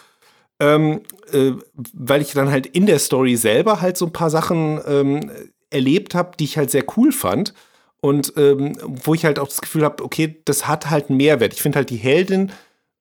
Ähm, 0.59 1.01
äh, 1.31 1.53
weil 1.93 2.21
ich 2.21 2.33
dann 2.33 2.51
halt 2.51 2.67
in 2.67 2.85
der 2.85 2.99
Story 2.99 3.35
selber 3.35 3.81
halt 3.81 3.97
so 3.97 4.05
ein 4.05 4.13
paar 4.13 4.29
Sachen 4.29 4.79
ähm, 4.87 5.31
erlebt 5.71 6.13
habe, 6.13 6.37
die 6.37 6.43
ich 6.43 6.57
halt 6.57 6.69
sehr 6.69 6.85
cool 6.95 7.11
fand. 7.11 7.53
Und 8.01 8.33
ähm, 8.35 8.77
wo 8.83 9.13
ich 9.13 9.25
halt 9.25 9.39
auch 9.39 9.47
das 9.47 9.61
Gefühl 9.61 9.83
habe, 9.83 10.03
okay, 10.03 10.41
das 10.45 10.67
hat 10.67 10.89
halt 10.89 11.09
einen 11.09 11.17
Mehrwert. 11.17 11.53
Ich 11.53 11.61
finde 11.61 11.77
halt 11.77 11.89
die 11.89 11.97
Heldin, 11.97 12.51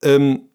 ähm, 0.03 0.49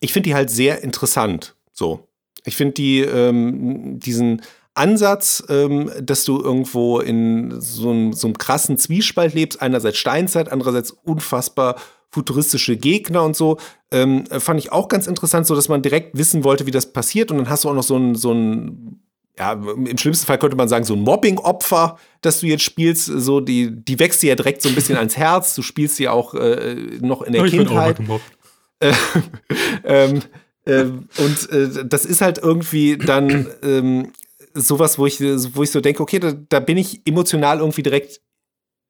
ich 0.00 0.12
finde 0.12 0.30
die 0.30 0.34
halt 0.34 0.50
sehr 0.50 0.82
interessant. 0.82 1.54
So. 1.72 2.08
Ich 2.44 2.56
finde 2.56 2.74
die, 2.74 3.00
ähm, 3.00 4.00
diesen 4.00 4.42
Ansatz, 4.74 5.42
ähm, 5.48 5.90
dass 6.02 6.24
du 6.24 6.40
irgendwo 6.40 7.00
in 7.00 7.60
so 7.60 7.90
einem, 7.90 8.12
so 8.12 8.26
einem 8.26 8.38
krassen 8.38 8.78
Zwiespalt 8.78 9.34
lebst, 9.34 9.60
einerseits 9.60 9.98
Steinzeit, 9.98 10.50
andererseits 10.50 10.90
unfassbar 10.90 11.76
futuristische 12.10 12.76
Gegner 12.76 13.22
und 13.22 13.36
so, 13.36 13.58
ähm, 13.92 14.24
fand 14.26 14.58
ich 14.58 14.72
auch 14.72 14.88
ganz 14.88 15.06
interessant, 15.06 15.46
so 15.46 15.54
dass 15.54 15.68
man 15.68 15.82
direkt 15.82 16.16
wissen 16.16 16.44
wollte, 16.44 16.66
wie 16.66 16.70
das 16.72 16.92
passiert. 16.92 17.30
Und 17.30 17.38
dann 17.38 17.50
hast 17.50 17.64
du 17.64 17.68
auch 17.68 17.74
noch 17.74 17.82
so 17.82 17.96
ein, 17.96 18.14
so 18.14 18.32
ein 18.32 19.00
ja, 19.38 19.52
im 19.52 19.96
schlimmsten 19.96 20.26
Fall 20.26 20.38
könnte 20.38 20.56
man 20.56 20.68
sagen, 20.68 20.84
so 20.84 20.94
ein 20.94 21.00
Mobbing-Opfer, 21.00 21.96
das 22.20 22.40
du 22.40 22.46
jetzt 22.46 22.62
spielst, 22.62 23.06
so 23.06 23.40
die, 23.40 23.70
die 23.70 23.98
wächst 23.98 24.22
dir 24.22 24.30
ja 24.30 24.34
direkt 24.34 24.60
so 24.60 24.68
ein 24.68 24.74
bisschen 24.74 24.96
ans 24.98 25.16
Herz. 25.16 25.54
Du 25.54 25.62
spielst 25.62 25.96
sie 25.96 26.08
auch 26.08 26.34
äh, 26.34 26.74
noch 27.00 27.22
in 27.22 27.32
der 27.32 27.44
Ich 27.44 27.52
bin 27.52 27.66
auch 27.68 27.72
mal 27.72 27.94
Kindheit. 27.94 27.96
gemobbt. 27.96 28.39
ähm, 29.84 30.22
ähm, 30.66 31.08
und 31.18 31.50
äh, 31.50 31.84
das 31.86 32.04
ist 32.04 32.20
halt 32.20 32.38
irgendwie 32.38 32.96
dann 32.96 33.48
ähm, 33.62 34.12
sowas, 34.54 34.98
wo 34.98 35.06
ich, 35.06 35.20
wo 35.20 35.62
ich 35.62 35.70
so 35.70 35.80
denke, 35.80 36.02
okay, 36.02 36.18
da, 36.18 36.32
da 36.32 36.60
bin 36.60 36.76
ich 36.76 37.02
emotional 37.06 37.58
irgendwie 37.58 37.82
direkt 37.82 38.20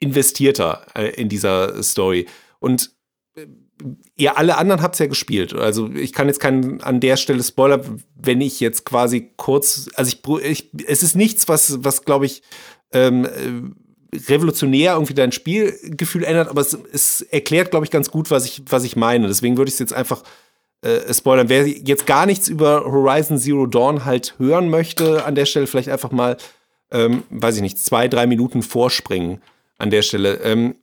investierter 0.00 0.86
äh, 0.94 1.10
in 1.10 1.28
dieser 1.28 1.82
Story. 1.82 2.26
Und 2.58 2.90
äh, 3.34 3.46
ihr 4.16 4.36
alle 4.36 4.56
anderen 4.56 4.82
habt 4.82 4.94
es 4.94 4.98
ja 4.98 5.06
gespielt. 5.06 5.54
Also 5.54 5.90
ich 5.90 6.12
kann 6.12 6.26
jetzt 6.26 6.40
keinen 6.40 6.82
an 6.82 7.00
der 7.00 7.16
Stelle 7.16 7.42
Spoiler, 7.42 7.82
wenn 8.14 8.40
ich 8.40 8.60
jetzt 8.60 8.84
quasi 8.84 9.32
kurz, 9.36 9.88
also 9.94 10.10
ich, 10.10 10.42
ich 10.42 10.70
es 10.86 11.02
ist 11.02 11.16
nichts, 11.16 11.48
was, 11.48 11.82
was 11.84 12.04
glaube 12.04 12.26
ich, 12.26 12.42
ähm, 12.92 13.24
äh, 13.24 13.62
revolutionär 14.14 14.94
irgendwie 14.94 15.14
dein 15.14 15.32
Spielgefühl 15.32 16.24
ändert, 16.24 16.48
aber 16.48 16.60
es, 16.60 16.76
es 16.92 17.20
erklärt, 17.22 17.70
glaube 17.70 17.84
ich, 17.84 17.90
ganz 17.90 18.10
gut, 18.10 18.30
was 18.30 18.44
ich, 18.44 18.62
was 18.68 18.84
ich 18.84 18.96
meine. 18.96 19.28
Deswegen 19.28 19.56
würde 19.56 19.68
ich 19.68 19.74
es 19.74 19.78
jetzt 19.78 19.92
einfach 19.92 20.22
äh, 20.82 21.12
spoilern. 21.12 21.48
Wer 21.48 21.66
jetzt 21.66 22.06
gar 22.06 22.26
nichts 22.26 22.48
über 22.48 22.84
Horizon 22.84 23.38
Zero 23.38 23.66
Dawn 23.66 24.04
halt 24.04 24.34
hören 24.38 24.68
möchte, 24.70 25.24
an 25.24 25.34
der 25.34 25.46
Stelle 25.46 25.66
vielleicht 25.66 25.88
einfach 25.88 26.10
mal, 26.10 26.36
ähm, 26.90 27.22
weiß 27.30 27.56
ich 27.56 27.62
nicht, 27.62 27.78
zwei, 27.78 28.08
drei 28.08 28.26
Minuten 28.26 28.62
vorspringen 28.62 29.42
an 29.78 29.90
der 29.90 30.02
Stelle. 30.02 30.40
Ähm, 30.42 30.76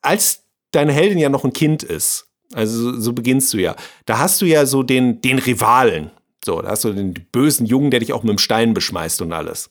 als 0.00 0.42
deine 0.72 0.92
Heldin 0.92 1.18
ja 1.18 1.28
noch 1.28 1.44
ein 1.44 1.52
Kind 1.52 1.82
ist, 1.82 2.26
also 2.54 3.00
so, 3.00 3.12
beginnst 3.12 3.52
du 3.54 3.58
ja, 3.58 3.76
da 4.04 4.18
hast 4.18 4.42
du 4.42 4.46
ja 4.46 4.66
so 4.66 4.82
den, 4.82 5.20
den 5.22 5.38
Rivalen. 5.38 6.10
So, 6.44 6.60
da 6.60 6.70
hast 6.70 6.84
du 6.84 6.92
den 6.92 7.14
bösen 7.30 7.66
Jungen, 7.66 7.90
der 7.90 8.00
dich 8.00 8.12
auch 8.12 8.24
mit 8.24 8.30
dem 8.30 8.38
Stein 8.38 8.74
beschmeißt 8.74 9.22
und 9.22 9.32
alles. 9.32 9.70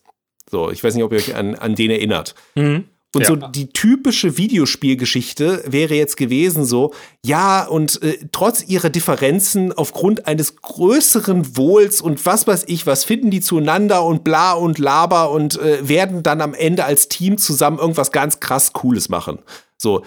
So, 0.52 0.70
ich 0.70 0.84
weiß 0.84 0.96
nicht, 0.96 1.04
ob 1.04 1.14
ihr 1.14 1.18
euch 1.18 1.34
an, 1.36 1.56
an 1.56 1.76
den 1.76 1.90
erinnert. 1.92 2.36
Mhm. 2.56 2.84
Und 3.14 3.22
Ja. 3.24 3.28
so 3.28 3.36
die 3.36 3.68
typische 3.68 4.38
Videospielgeschichte 4.38 5.64
wäre 5.68 5.96
jetzt 5.96 6.16
gewesen 6.16 6.64
so, 6.64 6.94
ja, 7.26 7.66
und 7.66 8.02
äh, 8.04 8.20
trotz 8.32 8.64
ihrer 8.68 8.90
Differenzen 8.90 9.74
aufgrund 9.74 10.28
eines 10.28 10.56
größeren 10.58 11.58
Wohls 11.58 12.00
und 12.00 12.26
was 12.26 12.48
weiß 12.48 12.66
ich, 12.68 12.88
was 12.88 13.04
finden 13.04 13.30
die 13.30 13.42
zueinander 13.42 14.04
und 14.06 14.24
bla 14.24 14.54
und 14.54 14.78
laber 14.78 15.32
und 15.32 15.60
äh, 15.60 15.88
werden 15.88 16.24
dann 16.24 16.40
am 16.40 16.54
Ende 16.54 16.86
als 16.86 17.10
Team 17.10 17.38
zusammen 17.38 17.80
irgendwas 17.80 18.12
ganz 18.14 18.40
krass 18.40 18.72
Cooles 18.72 19.10
machen. 19.10 19.40
So. 19.78 20.04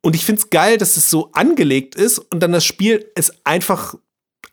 Und 0.00 0.14
ich 0.14 0.24
find's 0.24 0.48
geil, 0.48 0.78
dass 0.78 0.96
es 0.96 1.10
so 1.10 1.30
angelegt 1.32 1.94
ist 1.94 2.18
und 2.18 2.40
dann 2.42 2.52
das 2.52 2.64
Spiel 2.64 3.10
es 3.16 3.32
einfach, 3.44 3.96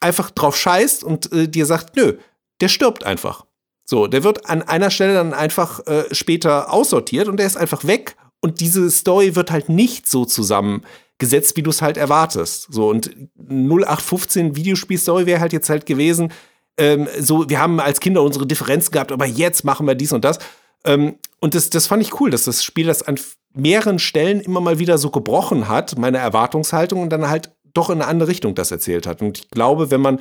einfach 0.02 0.30
drauf 0.32 0.58
scheißt 0.58 1.06
und 1.06 1.32
äh, 1.32 1.48
dir 1.48 1.66
sagt, 1.66 1.96
nö, 1.96 2.18
der 2.60 2.68
stirbt 2.68 3.06
einfach. 3.06 3.45
So, 3.86 4.08
der 4.08 4.24
wird 4.24 4.50
an 4.50 4.64
einer 4.64 4.90
Stelle 4.90 5.14
dann 5.14 5.34
einfach 5.34 5.86
äh, 5.86 6.04
später 6.12 6.74
aussortiert 6.74 7.28
und 7.28 7.38
der 7.38 7.46
ist 7.46 7.56
einfach 7.56 7.86
weg. 7.86 8.18
Und 8.42 8.60
diese 8.60 8.90
Story 8.92 9.36
wird 9.36 9.52
halt 9.52 9.70
nicht 9.70 10.10
so 10.10 10.26
zusammengesetzt, 10.26 11.56
wie 11.56 11.64
du 11.64 11.70
es 11.70 11.82
halt 11.82 11.98
erwartest. 11.98 12.68
So, 12.72 12.90
und 12.90 13.16
0815 13.38 14.56
Videospiel-Story 14.56 15.26
wäre 15.26 15.40
halt 15.40 15.54
jetzt 15.54 15.70
halt 15.70 15.86
gewesen, 15.86 16.32
ähm, 16.78 17.08
so, 17.20 17.50
wir 17.50 17.60
haben 17.60 17.80
als 17.80 18.00
Kinder 18.00 18.22
unsere 18.22 18.46
Differenzen 18.46 18.92
gehabt, 18.92 19.12
aber 19.12 19.26
jetzt 19.26 19.64
machen 19.64 19.88
wir 19.88 19.96
dies 19.96 20.12
und 20.14 20.26
das. 20.26 20.40
Ähm, 20.84 21.16
und 21.40 21.56
das, 21.56 21.70
das 21.70 21.88
fand 21.88 22.02
ich 22.02 22.20
cool, 22.20 22.30
dass 22.30 22.46
das 22.46 22.64
Spiel 22.64 22.88
das 22.88 23.04
an 23.04 23.20
mehreren 23.54 24.00
Stellen 24.00 24.42
immer 24.42 24.62
mal 24.62 24.80
wieder 24.80 24.98
so 24.98 25.10
gebrochen 25.10 25.70
hat, 25.70 25.98
meine 25.98 26.18
Erwartungshaltung, 26.18 27.02
und 27.02 27.10
dann 27.10 27.30
halt 27.30 27.52
doch 27.74 27.90
in 27.90 28.02
eine 28.02 28.08
andere 28.08 28.30
Richtung 28.30 28.56
das 28.56 28.72
erzählt 28.72 29.08
hat. 29.08 29.22
Und 29.22 29.40
ich 29.40 29.50
glaube, 29.52 29.92
wenn 29.92 30.02
man 30.02 30.20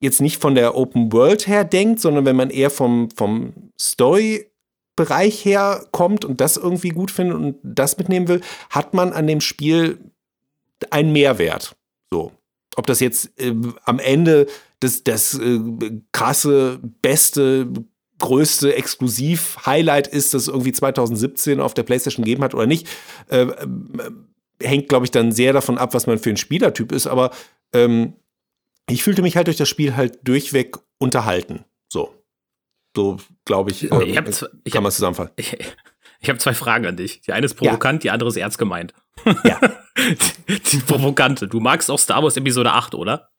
jetzt 0.00 0.20
nicht 0.20 0.40
von 0.40 0.54
der 0.54 0.76
Open 0.76 1.12
World 1.12 1.46
her 1.46 1.64
denkt, 1.64 2.00
sondern 2.00 2.24
wenn 2.24 2.36
man 2.36 2.50
eher 2.50 2.70
vom, 2.70 3.10
vom 3.10 3.52
Story-Bereich 3.78 5.44
her 5.44 5.86
kommt 5.92 6.24
und 6.24 6.40
das 6.40 6.56
irgendwie 6.56 6.88
gut 6.88 7.10
findet 7.10 7.36
und 7.36 7.56
das 7.62 7.98
mitnehmen 7.98 8.28
will, 8.28 8.40
hat 8.70 8.94
man 8.94 9.12
an 9.12 9.26
dem 9.26 9.40
Spiel 9.40 9.98
einen 10.90 11.12
Mehrwert. 11.12 11.76
So. 12.10 12.32
Ob 12.76 12.86
das 12.86 13.00
jetzt 13.00 13.38
äh, 13.38 13.54
am 13.84 13.98
Ende 13.98 14.46
das, 14.80 15.04
das 15.04 15.38
äh, 15.38 15.60
krasse, 16.12 16.80
beste, 17.02 17.68
größte 18.18 18.74
Exklusiv-Highlight 18.74 20.06
ist, 20.06 20.32
das 20.32 20.48
irgendwie 20.48 20.72
2017 20.72 21.60
auf 21.60 21.74
der 21.74 21.82
PlayStation 21.82 22.24
gegeben 22.24 22.44
hat 22.44 22.54
oder 22.54 22.66
nicht, 22.66 22.88
äh, 23.28 23.42
äh, 23.42 23.66
hängt, 24.62 24.88
glaube 24.88 25.04
ich, 25.04 25.10
dann 25.10 25.32
sehr 25.32 25.52
davon 25.52 25.78
ab, 25.78 25.92
was 25.92 26.06
man 26.06 26.18
für 26.18 26.30
ein 26.30 26.36
Spielertyp 26.36 26.92
ist. 26.92 27.06
Aber 27.06 27.30
ähm, 27.74 28.14
ich 28.90 29.02
fühlte 29.02 29.22
mich 29.22 29.36
halt 29.36 29.46
durch 29.46 29.56
das 29.56 29.68
Spiel 29.68 29.96
halt 29.96 30.18
durchweg 30.26 30.76
unterhalten. 30.98 31.64
So. 31.92 32.14
So, 32.96 33.18
glaube 33.44 33.70
ich, 33.70 33.90
ähm, 33.90 34.00
Ich 34.02 34.16
hab 34.16 34.28
ich 34.28 34.38
kann 34.40 34.50
hab- 34.74 34.82
man 34.82 34.92
zusammenfassen. 34.92 35.32
Ich, 35.36 35.56
ich 36.22 36.28
habe 36.28 36.38
zwei 36.38 36.52
Fragen 36.52 36.84
an 36.86 36.96
dich. 36.96 37.22
Die 37.22 37.32
eine 37.32 37.46
ist 37.46 37.54
provokant, 37.54 38.02
die 38.04 38.10
andere 38.10 38.28
ist 38.28 38.36
ernst 38.36 38.58
gemeint. 38.58 38.92
Ja. 39.42 39.58
die, 40.48 40.60
die 40.72 40.78
provokante. 40.80 41.48
Du 41.48 41.60
magst 41.60 41.90
auch 41.90 41.98
Star 41.98 42.22
Wars 42.22 42.36
Episode 42.36 42.72
8, 42.72 42.94
oder? 42.94 43.30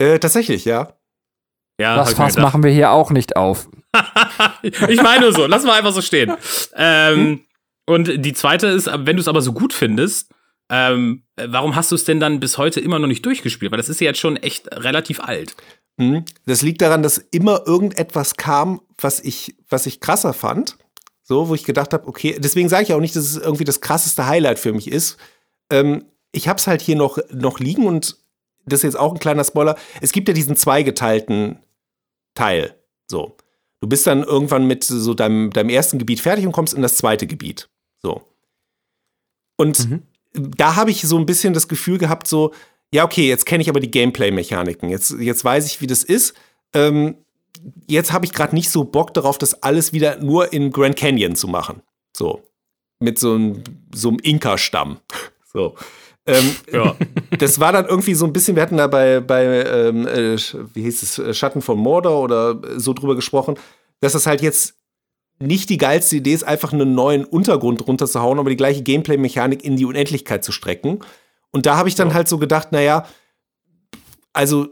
Äh, 0.00 0.18
tatsächlich, 0.18 0.64
ja. 0.64 0.98
Ja, 1.80 1.96
Das 1.96 2.14
Fass 2.14 2.36
machen 2.36 2.62
wir 2.62 2.70
hier 2.70 2.90
auch 2.90 3.10
nicht 3.10 3.36
auf. 3.36 3.68
ich 4.62 5.02
meine 5.02 5.20
nur 5.20 5.32
so, 5.32 5.46
lass 5.46 5.64
mal 5.64 5.78
einfach 5.78 5.92
so 5.92 6.02
stehen. 6.02 6.32
Ähm, 6.74 7.44
und 7.86 8.24
die 8.24 8.32
zweite 8.32 8.66
ist, 8.68 8.86
wenn 8.86 9.16
du 9.16 9.20
es 9.20 9.28
aber 9.28 9.40
so 9.40 9.52
gut 9.52 9.72
findest, 9.72 10.33
ähm, 10.76 11.22
warum 11.36 11.76
hast 11.76 11.92
du 11.92 11.94
es 11.94 12.02
denn 12.02 12.18
dann 12.18 12.40
bis 12.40 12.58
heute 12.58 12.80
immer 12.80 12.98
noch 12.98 13.06
nicht 13.06 13.24
durchgespielt? 13.24 13.70
Weil 13.70 13.76
das 13.76 13.88
ist 13.88 14.00
ja 14.00 14.08
jetzt 14.08 14.18
schon 14.18 14.36
echt 14.36 14.66
relativ 14.72 15.20
alt. 15.20 15.54
Mhm. 15.98 16.24
Das 16.46 16.62
liegt 16.62 16.82
daran, 16.82 17.04
dass 17.04 17.18
immer 17.18 17.62
irgendetwas 17.64 18.34
kam, 18.34 18.80
was 18.98 19.20
ich, 19.20 19.54
was 19.68 19.86
ich 19.86 20.00
krasser 20.00 20.32
fand. 20.32 20.76
So, 21.22 21.48
wo 21.48 21.54
ich 21.54 21.62
gedacht 21.62 21.92
habe, 21.92 22.08
okay, 22.08 22.36
deswegen 22.40 22.68
sage 22.68 22.82
ich 22.82 22.92
auch 22.92 23.00
nicht, 23.00 23.14
dass 23.14 23.24
es 23.24 23.36
irgendwie 23.36 23.62
das 23.62 23.80
krasseste 23.80 24.26
Highlight 24.26 24.58
für 24.58 24.72
mich 24.72 24.90
ist. 24.90 25.16
Ähm, 25.70 26.06
ich 26.32 26.48
habe 26.48 26.58
es 26.58 26.66
halt 26.66 26.82
hier 26.82 26.96
noch, 26.96 27.18
noch 27.30 27.60
liegen 27.60 27.86
und 27.86 28.16
das 28.66 28.80
ist 28.80 28.82
jetzt 28.82 28.98
auch 28.98 29.12
ein 29.12 29.20
kleiner 29.20 29.44
Spoiler. 29.44 29.76
Es 30.00 30.10
gibt 30.10 30.26
ja 30.26 30.34
diesen 30.34 30.56
zweigeteilten 30.56 31.60
Teil. 32.34 32.74
So. 33.08 33.36
Du 33.80 33.88
bist 33.88 34.08
dann 34.08 34.24
irgendwann 34.24 34.66
mit 34.66 34.82
so 34.82 35.14
deinem, 35.14 35.50
deinem 35.50 35.68
ersten 35.68 35.98
Gebiet 35.98 36.20
fertig 36.20 36.46
und 36.46 36.52
kommst 36.52 36.74
in 36.74 36.82
das 36.82 36.96
zweite 36.96 37.28
Gebiet. 37.28 37.68
So. 38.02 38.22
Und 39.56 39.78
da 40.34 40.76
habe 40.76 40.90
ich 40.90 41.02
so 41.02 41.16
ein 41.18 41.26
bisschen 41.26 41.54
das 41.54 41.68
Gefühl 41.68 41.98
gehabt, 41.98 42.26
so, 42.26 42.52
ja, 42.92 43.04
okay, 43.04 43.28
jetzt 43.28 43.46
kenne 43.46 43.62
ich 43.62 43.68
aber 43.68 43.80
die 43.80 43.90
Gameplay-Mechaniken. 43.90 44.88
Jetzt, 44.88 45.12
jetzt 45.18 45.44
weiß 45.44 45.66
ich, 45.66 45.80
wie 45.80 45.86
das 45.86 46.02
ist. 46.02 46.34
Ähm, 46.74 47.16
jetzt 47.86 48.12
habe 48.12 48.24
ich 48.24 48.32
gerade 48.32 48.54
nicht 48.54 48.70
so 48.70 48.84
Bock 48.84 49.14
darauf, 49.14 49.38
das 49.38 49.62
alles 49.62 49.92
wieder 49.92 50.18
nur 50.18 50.52
in 50.52 50.70
Grand 50.70 50.96
Canyon 50.96 51.36
zu 51.36 51.48
machen. 51.48 51.82
So. 52.16 52.42
Mit 53.00 53.18
so 53.18 53.34
einem, 53.34 53.62
so 53.94 54.08
einem 54.08 54.18
Inka-Stamm. 54.18 54.98
So. 55.56 55.76
Ähm, 56.26 56.56
Ja. 56.72 56.96
das 57.38 57.60
war 57.60 57.70
dann 57.70 57.86
irgendwie 57.86 58.14
so 58.14 58.26
ein 58.26 58.32
bisschen, 58.32 58.56
wir 58.56 58.62
hatten 58.64 58.76
da 58.76 58.88
bei, 58.88 59.20
bei 59.20 59.44
ähm, 59.64 60.04
äh, 60.04 60.36
wie 60.74 60.82
hieß 60.82 61.02
es, 61.04 61.18
äh, 61.20 61.32
Schatten 61.32 61.62
von 61.62 61.78
Mordor 61.78 62.20
oder 62.20 62.60
so 62.76 62.92
drüber 62.92 63.14
gesprochen, 63.14 63.54
dass 64.00 64.14
das 64.14 64.26
halt 64.26 64.42
jetzt 64.42 64.74
nicht 65.40 65.68
die 65.70 65.78
geilste 65.78 66.16
Idee 66.16 66.32
ist, 66.34 66.44
einfach 66.44 66.72
einen 66.72 66.94
neuen 66.94 67.24
Untergrund 67.24 67.86
runterzuhauen, 67.86 68.38
aber 68.38 68.50
die 68.50 68.56
gleiche 68.56 68.82
Gameplay-Mechanik 68.82 69.64
in 69.64 69.76
die 69.76 69.84
Unendlichkeit 69.84 70.44
zu 70.44 70.52
strecken. 70.52 71.00
Und 71.50 71.66
da 71.66 71.76
habe 71.76 71.88
ich 71.88 71.94
dann 71.94 72.14
halt 72.14 72.28
so 72.28 72.38
gedacht, 72.38 72.72
naja, 72.72 73.06
also 74.32 74.68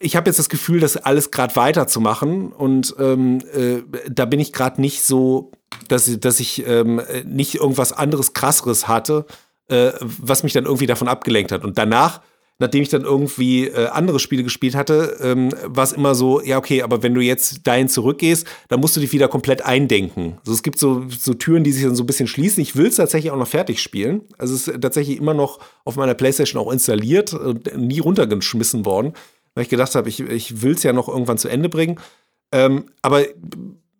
ich 0.00 0.16
habe 0.16 0.28
jetzt 0.28 0.38
das 0.38 0.48
Gefühl, 0.48 0.80
das 0.80 0.96
alles 0.96 1.30
gerade 1.30 1.54
weiterzumachen 1.54 2.52
und 2.52 2.94
ähm, 2.98 3.38
äh, 3.54 3.82
da 4.10 4.24
bin 4.24 4.40
ich 4.40 4.52
gerade 4.52 4.80
nicht 4.80 5.02
so, 5.04 5.52
dass, 5.86 6.08
ich- 6.08 6.18
dass 6.20 6.40
ich 6.40 6.66
ähm, 6.66 6.98
äh, 6.98 7.22
nicht 7.24 7.54
irgendwas 7.56 7.92
anderes, 7.92 8.32
krasseres 8.32 8.88
hatte, 8.88 9.26
äh, 9.68 9.92
was 10.00 10.42
mich 10.42 10.52
dann 10.52 10.64
irgendwie 10.64 10.86
davon 10.86 11.06
abgelenkt 11.06 11.52
hat. 11.52 11.62
Und 11.64 11.78
danach, 11.78 12.22
nachdem 12.58 12.82
ich 12.82 12.88
dann 12.88 13.02
irgendwie 13.02 13.68
äh, 13.68 13.86
andere 13.88 14.18
Spiele 14.18 14.42
gespielt 14.42 14.74
hatte, 14.74 15.16
ähm, 15.20 15.54
war 15.64 15.84
es 15.84 15.92
immer 15.92 16.14
so, 16.14 16.42
ja, 16.42 16.58
okay, 16.58 16.82
aber 16.82 17.02
wenn 17.02 17.14
du 17.14 17.20
jetzt 17.20 17.66
dahin 17.66 17.88
zurückgehst, 17.88 18.46
dann 18.68 18.80
musst 18.80 18.96
du 18.96 19.00
dich 19.00 19.12
wieder 19.12 19.28
komplett 19.28 19.64
eindenken. 19.64 20.38
Also 20.40 20.52
es 20.52 20.62
gibt 20.62 20.78
so, 20.78 21.04
so 21.08 21.34
Türen, 21.34 21.62
die 21.62 21.72
sich 21.72 21.84
dann 21.84 21.94
so 21.94 22.02
ein 22.02 22.06
bisschen 22.06 22.26
schließen. 22.26 22.60
Ich 22.60 22.74
will 22.74 22.86
es 22.86 22.96
tatsächlich 22.96 23.30
auch 23.30 23.38
noch 23.38 23.46
fertig 23.46 23.80
spielen. 23.80 24.22
Also 24.38 24.54
es 24.54 24.66
ist 24.66 24.80
tatsächlich 24.80 25.18
immer 25.18 25.34
noch 25.34 25.60
auf 25.84 25.96
meiner 25.96 26.14
Playstation 26.14 26.60
auch 26.60 26.72
installiert 26.72 27.32
und 27.32 27.76
nie 27.76 28.00
runtergeschmissen 28.00 28.84
worden, 28.84 29.12
weil 29.54 29.62
ich 29.62 29.70
gedacht 29.70 29.94
habe, 29.94 30.08
ich, 30.08 30.20
ich 30.20 30.62
will 30.62 30.72
es 30.72 30.82
ja 30.82 30.92
noch 30.92 31.08
irgendwann 31.08 31.38
zu 31.38 31.48
Ende 31.48 31.68
bringen. 31.68 32.00
Ähm, 32.50 32.86
aber 33.02 33.24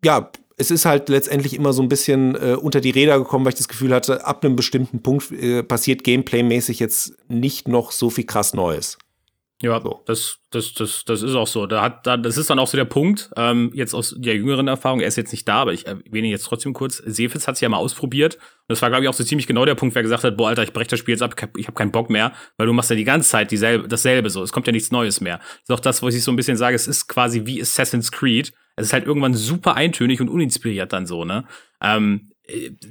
ja, 0.04 0.30
es 0.58 0.70
ist 0.70 0.84
halt 0.84 1.08
letztendlich 1.08 1.54
immer 1.54 1.72
so 1.72 1.82
ein 1.82 1.88
bisschen 1.88 2.34
äh, 2.34 2.54
unter 2.54 2.80
die 2.80 2.90
Räder 2.90 3.18
gekommen, 3.18 3.44
weil 3.44 3.52
ich 3.52 3.58
das 3.58 3.68
Gefühl 3.68 3.94
hatte, 3.94 4.26
ab 4.26 4.44
einem 4.44 4.56
bestimmten 4.56 5.02
Punkt 5.02 5.30
äh, 5.30 5.62
passiert 5.62 6.04
Gameplay-mäßig 6.04 6.80
jetzt 6.80 7.16
nicht 7.28 7.68
noch 7.68 7.92
so 7.92 8.10
viel 8.10 8.26
krass 8.26 8.54
Neues. 8.54 8.98
Ja, 9.60 9.80
So. 9.80 10.02
das, 10.06 10.38
das, 10.50 10.72
das, 10.74 11.04
das 11.04 11.22
ist 11.22 11.34
auch 11.34 11.48
so. 11.48 11.66
Da 11.66 11.82
hat, 11.82 12.06
da, 12.06 12.16
das 12.16 12.36
ist 12.36 12.48
dann 12.48 12.60
auch 12.60 12.68
so 12.68 12.76
der 12.76 12.84
Punkt, 12.84 13.30
ähm, 13.36 13.72
jetzt 13.74 13.92
aus 13.92 14.14
der 14.16 14.36
jüngeren 14.36 14.68
Erfahrung, 14.68 15.00
er 15.00 15.08
ist 15.08 15.16
jetzt 15.16 15.32
nicht 15.32 15.48
da, 15.48 15.56
aber 15.56 15.72
ich 15.72 15.86
erwähne 15.86 16.28
ihn 16.28 16.32
jetzt 16.32 16.44
trotzdem 16.44 16.72
kurz. 16.74 16.98
Sefitz 16.98 17.48
hat 17.48 17.56
es 17.56 17.60
ja 17.60 17.68
mal 17.68 17.78
ausprobiert. 17.78 18.36
Und 18.36 18.42
das 18.68 18.82
war, 18.82 18.88
glaube 18.88 19.02
ich, 19.04 19.08
auch 19.08 19.14
so 19.14 19.24
ziemlich 19.24 19.48
genau 19.48 19.64
der 19.64 19.74
Punkt, 19.74 19.96
wer 19.96 20.02
gesagt 20.02 20.22
hat, 20.22 20.36
boah, 20.36 20.48
Alter, 20.48 20.62
ich 20.62 20.72
breche 20.72 20.90
das 20.90 21.00
Spiel 21.00 21.14
jetzt 21.14 21.22
ab, 21.22 21.34
ich 21.56 21.66
habe 21.66 21.74
keinen 21.74 21.90
Bock 21.90 22.08
mehr, 22.08 22.32
weil 22.56 22.68
du 22.68 22.72
machst 22.72 22.90
ja 22.90 22.96
die 22.96 23.04
ganze 23.04 23.28
Zeit 23.30 23.50
dieselbe, 23.50 23.88
dasselbe 23.88 24.30
so. 24.30 24.44
Es 24.44 24.52
kommt 24.52 24.68
ja 24.68 24.72
nichts 24.72 24.92
Neues 24.92 25.20
mehr. 25.20 25.38
Das 25.38 25.62
ist 25.64 25.72
auch 25.72 25.80
das, 25.80 26.02
wo 26.02 26.08
ich 26.08 26.22
so 26.22 26.30
ein 26.30 26.36
bisschen 26.36 26.56
sage, 26.56 26.76
es 26.76 26.86
ist 26.86 27.08
quasi 27.08 27.44
wie 27.44 27.60
Assassin's 27.60 28.12
Creed. 28.12 28.52
Es 28.78 28.86
ist 28.86 28.92
halt 28.92 29.06
irgendwann 29.06 29.34
super 29.34 29.74
eintönig 29.74 30.20
und 30.20 30.28
uninspiriert 30.28 30.92
dann 30.92 31.06
so, 31.06 31.24
ne? 31.24 31.44
Ähm, 31.82 32.30
äh, 32.30 32.37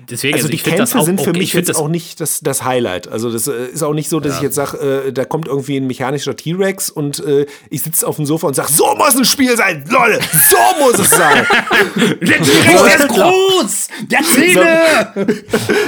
deswegen, 0.09 0.35
Also, 0.35 0.47
die 0.47 0.55
ich 0.55 0.63
find 0.63 0.77
das 0.77 0.91
Kämpfe 0.91 1.05
sind 1.05 1.21
für 1.21 1.31
okay. 1.31 1.39
mich 1.39 1.53
jetzt 1.53 1.75
auch 1.75 1.87
nicht 1.87 2.21
das, 2.21 2.41
das 2.41 2.63
Highlight. 2.63 3.07
Also 3.07 3.31
das 3.31 3.47
äh, 3.47 3.67
ist 3.67 3.81
auch 3.81 3.93
nicht 3.93 4.07
so, 4.09 4.19
dass 4.19 4.35
ich 4.37 4.41
jetzt 4.41 4.55
sage, 4.55 5.05
äh, 5.07 5.11
da 5.13 5.25
kommt 5.25 5.47
irgendwie 5.47 5.77
ein 5.77 5.87
mechanischer 5.87 6.35
T-Rex 6.35 6.89
und 6.91 7.19
äh, 7.25 7.47
ich 7.69 7.81
sitze 7.81 8.07
auf 8.07 8.17
dem 8.17 8.25
Sofa 8.25 8.47
und 8.47 8.53
sage, 8.53 8.71
so 8.71 8.93
muss 8.95 9.15
ein 9.15 9.25
Spiel 9.25 9.55
sein, 9.57 9.83
Leute, 9.89 10.19
so 10.31 10.57
muss 10.85 10.99
es 10.99 11.09
sein. 11.09 11.45
Der 12.21 12.41
T-Rex, 12.41 12.95
ist 12.99 13.07
groß! 13.07 13.87
Der 14.11 14.21
Zähne! 14.21 15.27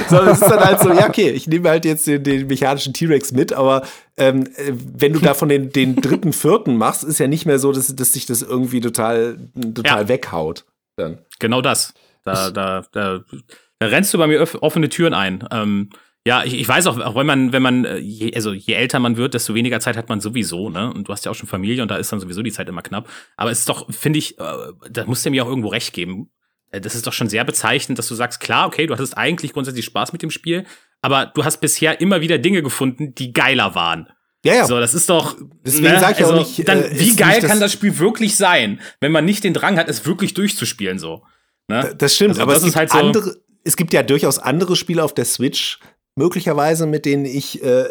Sondern 0.08 0.28
es 0.34 0.40
ist 0.40 0.50
dann 0.50 0.60
halt 0.60 0.80
so, 0.80 0.92
ja, 0.92 1.08
okay, 1.08 1.30
ich 1.30 1.46
nehme 1.46 1.68
halt 1.68 1.84
jetzt 1.84 2.06
den, 2.06 2.24
den 2.24 2.46
mechanischen 2.48 2.92
T-Rex 2.92 3.30
mit, 3.32 3.52
aber 3.52 3.82
ähm, 4.16 4.46
äh, 4.56 4.72
wenn 4.96 5.12
du 5.12 5.20
davon 5.20 5.48
den, 5.48 5.70
den 5.70 5.96
dritten, 5.96 6.32
vierten 6.32 6.76
machst, 6.76 7.04
ist 7.04 7.20
ja 7.20 7.28
nicht 7.28 7.46
mehr 7.46 7.58
so, 7.60 7.70
dass, 7.72 7.94
dass 7.94 8.12
sich 8.12 8.26
das 8.26 8.42
irgendwie 8.42 8.80
total, 8.80 9.38
total 9.74 10.02
Ja. 10.02 10.08
weghaut. 10.08 10.64
Dann. 10.96 11.18
Genau 11.38 11.62
das. 11.62 11.94
Da, 12.24 12.50
da, 12.50 12.84
da, 12.92 13.24
da 13.78 13.86
rennst 13.86 14.12
du 14.12 14.18
bei 14.18 14.26
mir 14.26 14.46
offene 14.62 14.88
Türen 14.88 15.14
ein. 15.14 15.46
Ähm, 15.50 15.90
ja, 16.26 16.44
ich, 16.44 16.54
ich 16.54 16.68
weiß 16.68 16.86
auch, 16.86 16.98
auch 16.98 17.14
wenn 17.14 17.26
man, 17.26 17.52
wenn 17.52 17.62
man, 17.62 17.84
äh, 17.86 17.96
je, 17.96 18.34
also 18.34 18.52
je 18.52 18.74
älter 18.74 18.98
man 18.98 19.16
wird, 19.16 19.32
desto 19.32 19.54
weniger 19.54 19.80
Zeit 19.80 19.96
hat 19.96 20.10
man 20.10 20.20
sowieso, 20.20 20.68
ne? 20.68 20.92
Und 20.92 21.08
du 21.08 21.12
hast 21.12 21.24
ja 21.24 21.30
auch 21.30 21.34
schon 21.34 21.48
Familie 21.48 21.82
und 21.82 21.90
da 21.90 21.96
ist 21.96 22.12
dann 22.12 22.20
sowieso 22.20 22.42
die 22.42 22.52
Zeit 22.52 22.68
immer 22.68 22.82
knapp. 22.82 23.08
Aber 23.36 23.50
es 23.50 23.60
ist 23.60 23.68
doch, 23.68 23.90
finde 23.90 24.18
ich, 24.18 24.38
äh, 24.38 24.42
da 24.90 25.06
musst 25.06 25.24
du 25.24 25.30
mir 25.30 25.42
auch 25.44 25.48
irgendwo 25.48 25.68
recht 25.68 25.94
geben. 25.94 26.30
äh, 26.72 26.80
das 26.80 26.94
ist 26.94 27.06
doch 27.06 27.14
schon 27.14 27.28
sehr 27.28 27.44
bezeichnend, 27.44 27.98
dass 27.98 28.08
du 28.08 28.14
sagst, 28.14 28.40
klar, 28.40 28.66
okay, 28.66 28.86
du 28.86 28.92
hattest 28.92 29.16
eigentlich 29.16 29.54
grundsätzlich 29.54 29.86
Spaß 29.86 30.12
mit 30.12 30.20
dem 30.22 30.30
Spiel, 30.30 30.66
aber 31.00 31.26
du 31.26 31.44
hast 31.44 31.62
bisher 31.62 32.02
immer 32.02 32.20
wieder 32.20 32.38
Dinge 32.38 32.62
gefunden, 32.62 33.14
die 33.14 33.32
geiler 33.32 33.74
waren. 33.74 34.08
Ja, 34.44 34.54
ja. 34.54 34.66
So, 34.66 34.78
das 34.78 34.94
ist 34.94 35.08
doch. 35.08 35.36
Deswegen 35.64 35.98
sag 35.98 36.18
ich 36.18 36.24
auch 36.24 36.34
nicht, 36.34 36.68
Dann, 36.68 36.82
äh, 36.82 36.90
wie 36.98 37.08
ist 37.08 37.18
geil 37.18 37.40
nicht 37.40 37.46
kann 37.46 37.60
das 37.60 37.72
Spiel 37.72 37.98
wirklich 37.98 38.36
sein, 38.36 38.80
wenn 39.00 39.12
man 39.12 39.24
nicht 39.24 39.44
den 39.44 39.54
Drang 39.54 39.78
hat, 39.78 39.88
es 39.88 40.04
wirklich 40.06 40.34
durchzuspielen, 40.34 40.98
so. 40.98 41.22
Ne? 41.70 41.94
Das 41.96 42.14
stimmt, 42.14 42.30
Also 42.32 42.42
aber 42.42 42.52
das 42.54 42.62
es 42.62 42.68
ist 42.68 42.74
gibt 42.74 42.78
halt 42.78 42.90
so- 42.90 42.98
andere, 42.98 43.36
es 43.64 43.76
gibt 43.76 43.92
ja 43.92 44.02
durchaus 44.02 44.38
andere 44.38 44.76
Spiele 44.76 45.02
auf 45.02 45.14
der 45.14 45.24
Switch, 45.24 45.78
möglicherweise 46.20 46.84
mit 46.84 47.06
denen 47.06 47.24
ich 47.24 47.64
äh, 47.64 47.84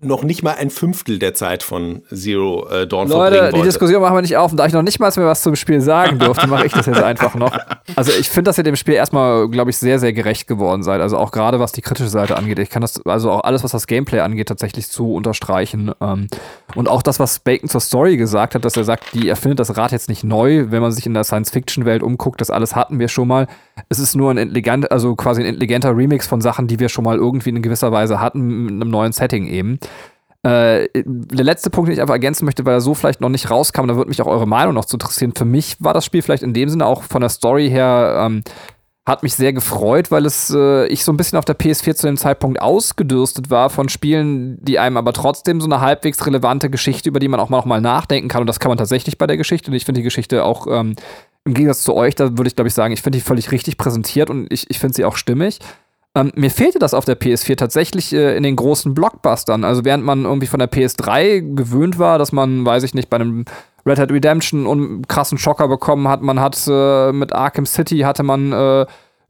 noch 0.00 0.22
nicht 0.22 0.44
mal 0.44 0.54
ein 0.54 0.70
Fünftel 0.70 1.18
der 1.18 1.34
Zeit 1.34 1.64
von 1.64 2.02
Zero 2.14 2.68
äh, 2.68 2.86
Dawn 2.86 3.08
Leute, 3.08 3.14
verbringen 3.14 3.48
die 3.48 3.52
wollte. 3.54 3.66
Diskussion 3.66 4.00
machen 4.00 4.14
wir 4.14 4.22
nicht 4.22 4.36
auf. 4.36 4.52
Und 4.52 4.58
da 4.58 4.66
ich 4.66 4.72
noch 4.72 4.82
nicht 4.82 5.00
mal 5.00 5.12
mehr 5.16 5.26
was 5.26 5.42
zum 5.42 5.56
Spiel 5.56 5.80
sagen 5.80 6.18
durfte, 6.20 6.46
mache 6.46 6.66
ich 6.66 6.72
das 6.72 6.86
jetzt 6.86 7.02
einfach 7.02 7.34
noch. 7.34 7.58
Also 7.96 8.12
ich 8.12 8.28
finde, 8.28 8.44
dass 8.44 8.58
ihr 8.58 8.64
dem 8.64 8.76
Spiel 8.76 8.94
erstmal, 8.94 9.48
glaube 9.48 9.70
ich, 9.70 9.76
sehr, 9.76 9.98
sehr 9.98 10.12
gerecht 10.12 10.46
geworden 10.46 10.84
seid. 10.84 11.00
Also 11.00 11.18
auch 11.18 11.32
gerade 11.32 11.58
was 11.58 11.72
die 11.72 11.82
kritische 11.82 12.10
Seite 12.10 12.36
angeht. 12.36 12.60
Ich 12.60 12.70
kann 12.70 12.80
das, 12.80 13.04
also 13.04 13.32
auch 13.32 13.42
alles, 13.42 13.64
was 13.64 13.72
das 13.72 13.88
Gameplay 13.88 14.20
angeht, 14.20 14.46
tatsächlich 14.46 14.88
zu 14.88 15.12
unterstreichen. 15.12 15.90
Ähm, 16.00 16.28
und 16.76 16.88
auch 16.88 17.02
das, 17.02 17.18
was 17.18 17.40
Bacon 17.40 17.68
zur 17.68 17.80
Story 17.80 18.16
gesagt 18.16 18.54
hat, 18.54 18.64
dass 18.64 18.76
er 18.76 18.84
sagt, 18.84 19.14
die 19.14 19.28
erfindet 19.28 19.58
das 19.58 19.76
Rad 19.76 19.90
jetzt 19.90 20.08
nicht 20.08 20.22
neu, 20.22 20.66
wenn 20.68 20.80
man 20.80 20.92
sich 20.92 21.06
in 21.06 21.14
der 21.14 21.24
Science-Fiction-Welt 21.24 22.04
umguckt, 22.04 22.40
das 22.40 22.50
alles 22.50 22.76
hatten 22.76 23.00
wir 23.00 23.08
schon 23.08 23.26
mal. 23.26 23.48
Es 23.88 23.98
ist 23.98 24.14
nur 24.14 24.30
ein 24.30 24.38
intelligent, 24.38 24.92
also 24.92 25.16
quasi 25.16 25.42
ein 25.42 25.46
intelligenter 25.46 25.96
Remix 25.96 26.28
von 26.28 26.40
Sachen, 26.40 26.68
die 26.68 26.78
wir 26.78 26.88
schon 26.88 27.04
mal 27.04 27.16
irgendwie 27.16 27.47
in 27.56 27.62
gewisser 27.62 27.92
Weise 27.92 28.20
hatten, 28.20 28.64
mit 28.64 28.72
einem 28.72 28.90
neuen 28.90 29.12
Setting 29.12 29.46
eben. 29.46 29.78
Äh, 30.42 30.88
der 30.94 31.44
letzte 31.44 31.68
Punkt, 31.68 31.88
den 31.88 31.94
ich 31.94 32.00
einfach 32.00 32.14
ergänzen 32.14 32.44
möchte, 32.44 32.64
weil 32.64 32.74
er 32.74 32.80
so 32.80 32.94
vielleicht 32.94 33.20
noch 33.20 33.28
nicht 33.28 33.50
rauskam, 33.50 33.86
da 33.88 33.96
würde 33.96 34.08
mich 34.08 34.22
auch 34.22 34.26
eure 34.26 34.46
Meinung 34.46 34.74
noch 34.74 34.84
zu 34.84 34.96
interessieren. 34.96 35.32
Für 35.36 35.44
mich 35.44 35.76
war 35.80 35.94
das 35.94 36.04
Spiel 36.04 36.22
vielleicht 36.22 36.44
in 36.44 36.54
dem 36.54 36.68
Sinne 36.68 36.86
auch 36.86 37.02
von 37.02 37.20
der 37.20 37.30
Story 37.30 37.68
her, 37.68 38.24
ähm, 38.24 38.42
hat 39.08 39.22
mich 39.22 39.34
sehr 39.34 39.52
gefreut, 39.52 40.10
weil 40.10 40.26
es 40.26 40.50
äh, 40.54 40.86
ich 40.86 41.02
so 41.02 41.10
ein 41.12 41.16
bisschen 41.16 41.38
auf 41.38 41.44
der 41.44 41.58
PS4 41.58 41.94
zu 41.94 42.06
dem 42.06 42.18
Zeitpunkt 42.18 42.60
ausgedürstet 42.60 43.48
war 43.50 43.70
von 43.70 43.88
Spielen, 43.88 44.62
die 44.62 44.78
einem 44.78 44.98
aber 44.98 45.14
trotzdem 45.14 45.60
so 45.60 45.66
eine 45.66 45.80
halbwegs 45.80 46.24
relevante 46.26 46.68
Geschichte, 46.68 47.08
über 47.08 47.18
die 47.18 47.28
man 47.28 47.40
auch 47.40 47.48
mal, 47.48 47.64
mal 47.64 47.80
nachdenken 47.80 48.28
kann. 48.28 48.42
Und 48.42 48.46
das 48.46 48.60
kann 48.60 48.68
man 48.68 48.78
tatsächlich 48.78 49.16
bei 49.16 49.26
der 49.26 49.38
Geschichte. 49.38 49.70
Und 49.70 49.76
ich 49.76 49.86
finde 49.86 50.00
die 50.00 50.04
Geschichte 50.04 50.44
auch 50.44 50.66
ähm, 50.70 50.94
im 51.44 51.54
Gegensatz 51.54 51.82
zu 51.82 51.94
euch, 51.94 52.14
da 52.14 52.36
würde 52.36 52.48
ich 52.48 52.54
glaube 52.54 52.68
ich 52.68 52.74
sagen, 52.74 52.92
ich 52.92 53.00
finde 53.00 53.18
die 53.18 53.24
völlig 53.24 53.50
richtig 53.50 53.78
präsentiert 53.78 54.28
und 54.28 54.52
ich, 54.52 54.70
ich 54.70 54.78
finde 54.78 54.94
sie 54.94 55.06
auch 55.06 55.16
stimmig. 55.16 55.58
Ähm, 56.14 56.32
mir 56.34 56.50
fehlte 56.50 56.78
das 56.78 56.94
auf 56.94 57.04
der 57.04 57.18
PS4 57.18 57.56
tatsächlich 57.56 58.12
äh, 58.12 58.36
in 58.36 58.42
den 58.42 58.56
großen 58.56 58.94
Blockbustern. 58.94 59.64
Also 59.64 59.84
während 59.84 60.04
man 60.04 60.24
irgendwie 60.24 60.46
von 60.46 60.58
der 60.58 60.70
PS3 60.70 61.54
gewöhnt 61.54 61.98
war, 61.98 62.18
dass 62.18 62.32
man, 62.32 62.64
weiß 62.64 62.82
ich 62.82 62.94
nicht, 62.94 63.10
bei 63.10 63.16
einem 63.16 63.44
Red 63.86 63.98
Dead 63.98 64.12
Redemption 64.12 64.66
einen 64.66 65.06
krassen 65.06 65.38
Schocker 65.38 65.68
bekommen 65.68 66.08
hat. 66.08 66.22
Man 66.22 66.40
hat 66.40 66.58
äh, 66.68 67.12
mit 67.12 67.32
Arkham 67.32 67.66
City 67.66 67.98
hatte 68.00 68.22
man 68.22 68.52
äh, 68.52 68.86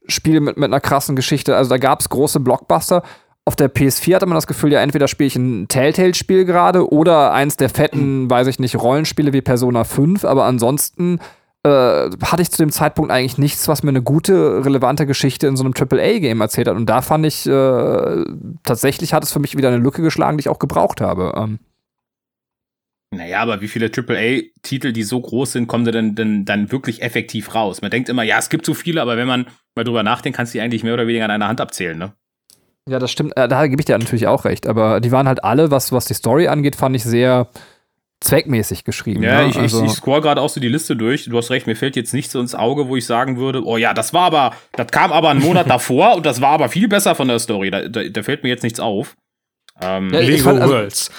Spiele 0.06 0.40
mit, 0.40 0.56
mit 0.56 0.66
einer 0.66 0.80
krassen 0.80 1.16
Geschichte. 1.16 1.56
Also 1.56 1.70
da 1.70 1.78
gab 1.78 2.00
es 2.00 2.08
große 2.08 2.40
Blockbuster. 2.40 3.02
Auf 3.44 3.56
der 3.56 3.72
PS4 3.72 4.16
hatte 4.16 4.26
man 4.26 4.34
das 4.34 4.46
Gefühl, 4.46 4.72
ja, 4.72 4.80
entweder 4.80 5.08
spiele 5.08 5.28
ich 5.28 5.36
ein 5.36 5.68
Telltale-Spiel 5.68 6.44
gerade 6.44 6.90
oder 6.92 7.32
eins 7.32 7.56
der 7.56 7.70
fetten, 7.70 8.28
weiß 8.28 8.46
ich 8.46 8.58
nicht, 8.58 8.76
Rollenspiele 8.76 9.32
wie 9.32 9.40
Persona 9.40 9.84
5, 9.84 10.24
aber 10.24 10.44
ansonsten 10.44 11.18
äh, 11.64 12.10
hatte 12.22 12.42
ich 12.42 12.50
zu 12.50 12.62
dem 12.62 12.70
Zeitpunkt 12.70 13.10
eigentlich 13.10 13.38
nichts, 13.38 13.68
was 13.68 13.82
mir 13.82 13.90
eine 13.90 14.02
gute, 14.02 14.64
relevante 14.64 15.06
Geschichte 15.06 15.46
in 15.46 15.56
so 15.56 15.64
einem 15.64 15.74
AAA-Game 15.76 16.40
erzählt 16.40 16.68
hat. 16.68 16.76
Und 16.76 16.86
da 16.86 17.02
fand 17.02 17.26
ich, 17.26 17.46
äh, 17.46 18.24
tatsächlich 18.62 19.12
hat 19.12 19.24
es 19.24 19.32
für 19.32 19.40
mich 19.40 19.56
wieder 19.56 19.68
eine 19.68 19.78
Lücke 19.78 20.02
geschlagen, 20.02 20.36
die 20.38 20.42
ich 20.42 20.48
auch 20.48 20.58
gebraucht 20.60 21.00
habe. 21.00 21.32
Ähm, 21.36 21.58
Naja, 23.10 23.40
aber 23.40 23.60
wie 23.60 23.68
viele 23.68 23.90
AAA-Titel, 23.90 24.92
die 24.92 25.02
so 25.02 25.20
groß 25.20 25.52
sind, 25.52 25.66
kommen 25.66 25.84
da 25.84 25.90
denn, 25.90 26.14
denn 26.14 26.44
dann 26.44 26.70
wirklich 26.70 27.02
effektiv 27.02 27.54
raus? 27.54 27.80
Man 27.80 27.90
denkt 27.90 28.08
immer, 28.08 28.22
ja, 28.22 28.38
es 28.38 28.50
gibt 28.50 28.66
so 28.66 28.74
viele, 28.74 29.00
aber 29.00 29.16
wenn 29.16 29.26
man 29.26 29.46
mal 29.74 29.84
drüber 29.84 30.02
nachdenkt, 30.02 30.36
kannst 30.36 30.54
du 30.54 30.58
die 30.58 30.62
eigentlich 30.62 30.84
mehr 30.84 30.94
oder 30.94 31.06
weniger 31.06 31.24
an 31.24 31.30
einer 31.30 31.48
Hand 31.48 31.60
abzählen, 31.60 31.98
ne? 31.98 32.12
Ja, 32.88 32.98
das 32.98 33.10
stimmt. 33.10 33.36
Äh, 33.36 33.48
da 33.48 33.66
gebe 33.66 33.80
ich 33.80 33.86
dir 33.86 33.98
natürlich 33.98 34.26
auch 34.26 34.44
recht. 34.44 34.66
Aber 34.66 35.00
die 35.00 35.12
waren 35.12 35.28
halt 35.28 35.44
alle, 35.44 35.70
was, 35.70 35.92
was 35.92 36.06
die 36.06 36.14
Story 36.14 36.48
angeht, 36.48 36.76
fand 36.76 36.96
ich 36.96 37.04
sehr 37.04 37.48
zweckmäßig 38.20 38.84
geschrieben. 38.84 39.22
Ja, 39.22 39.42
ne? 39.42 39.48
ich, 39.48 39.58
also, 39.58 39.84
ich, 39.84 39.90
ich 39.90 39.96
scroll 39.96 40.20
gerade 40.20 40.40
auch 40.40 40.48
so 40.48 40.60
die 40.60 40.68
Liste 40.68 40.96
durch. 40.96 41.24
Du 41.26 41.36
hast 41.36 41.50
recht, 41.50 41.66
mir 41.66 41.76
fällt 41.76 41.96
jetzt 41.96 42.12
nichts 42.14 42.32
so 42.32 42.40
ins 42.40 42.54
Auge, 42.54 42.88
wo 42.88 42.96
ich 42.96 43.06
sagen 43.06 43.36
würde, 43.36 43.64
oh 43.64 43.76
ja, 43.76 43.94
das 43.94 44.12
war 44.12 44.22
aber, 44.22 44.52
das 44.72 44.88
kam 44.88 45.12
aber 45.12 45.30
einen 45.30 45.40
Monat 45.40 45.70
davor 45.70 46.16
und 46.16 46.26
das 46.26 46.40
war 46.40 46.50
aber 46.50 46.68
viel 46.68 46.88
besser 46.88 47.14
von 47.14 47.28
der 47.28 47.38
Story. 47.38 47.70
Da, 47.70 47.88
da, 47.88 48.02
da 48.04 48.22
fällt 48.22 48.42
mir 48.42 48.48
jetzt 48.48 48.62
nichts 48.64 48.80
auf. 48.80 49.14
Ähm, 49.80 50.10
Ja, 50.12 50.20
Lego 50.20 50.44
fand, 50.44 50.60
also- 50.60 50.74
Worlds. 50.74 51.10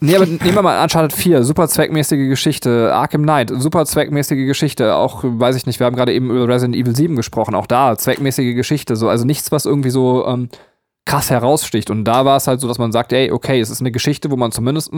Nee, 0.00 0.14
aber 0.14 0.26
nehmen 0.26 0.54
wir 0.54 0.60
mal 0.60 0.82
Uncharted 0.82 1.14
4, 1.14 1.42
super 1.42 1.66
zweckmäßige 1.66 2.28
Geschichte. 2.28 2.92
Arkham 2.92 3.22
Knight, 3.22 3.50
super 3.54 3.86
zweckmäßige 3.86 4.46
Geschichte. 4.46 4.94
Auch, 4.94 5.24
weiß 5.24 5.56
ich 5.56 5.64
nicht, 5.64 5.80
wir 5.80 5.86
haben 5.86 5.96
gerade 5.96 6.12
eben 6.12 6.28
über 6.30 6.46
Resident 6.48 6.76
Evil 6.76 6.94
7 6.94 7.16
gesprochen. 7.16 7.54
Auch 7.54 7.66
da, 7.66 7.96
zweckmäßige 7.96 8.54
Geschichte. 8.54 8.94
So, 8.96 9.08
also 9.08 9.24
nichts, 9.24 9.52
was 9.52 9.64
irgendwie 9.64 9.88
so 9.88 10.26
ähm, 10.26 10.50
krass 11.10 11.30
heraussticht. 11.30 11.90
Und 11.90 12.04
da 12.04 12.24
war 12.24 12.36
es 12.36 12.46
halt 12.46 12.60
so, 12.60 12.68
dass 12.68 12.78
man 12.78 12.92
sagt, 12.92 13.12
ey, 13.12 13.32
okay, 13.32 13.60
es 13.60 13.68
ist 13.68 13.80
eine 13.80 13.90
Geschichte, 13.90 14.30
wo 14.30 14.36
man 14.36 14.52
zumindest 14.52 14.92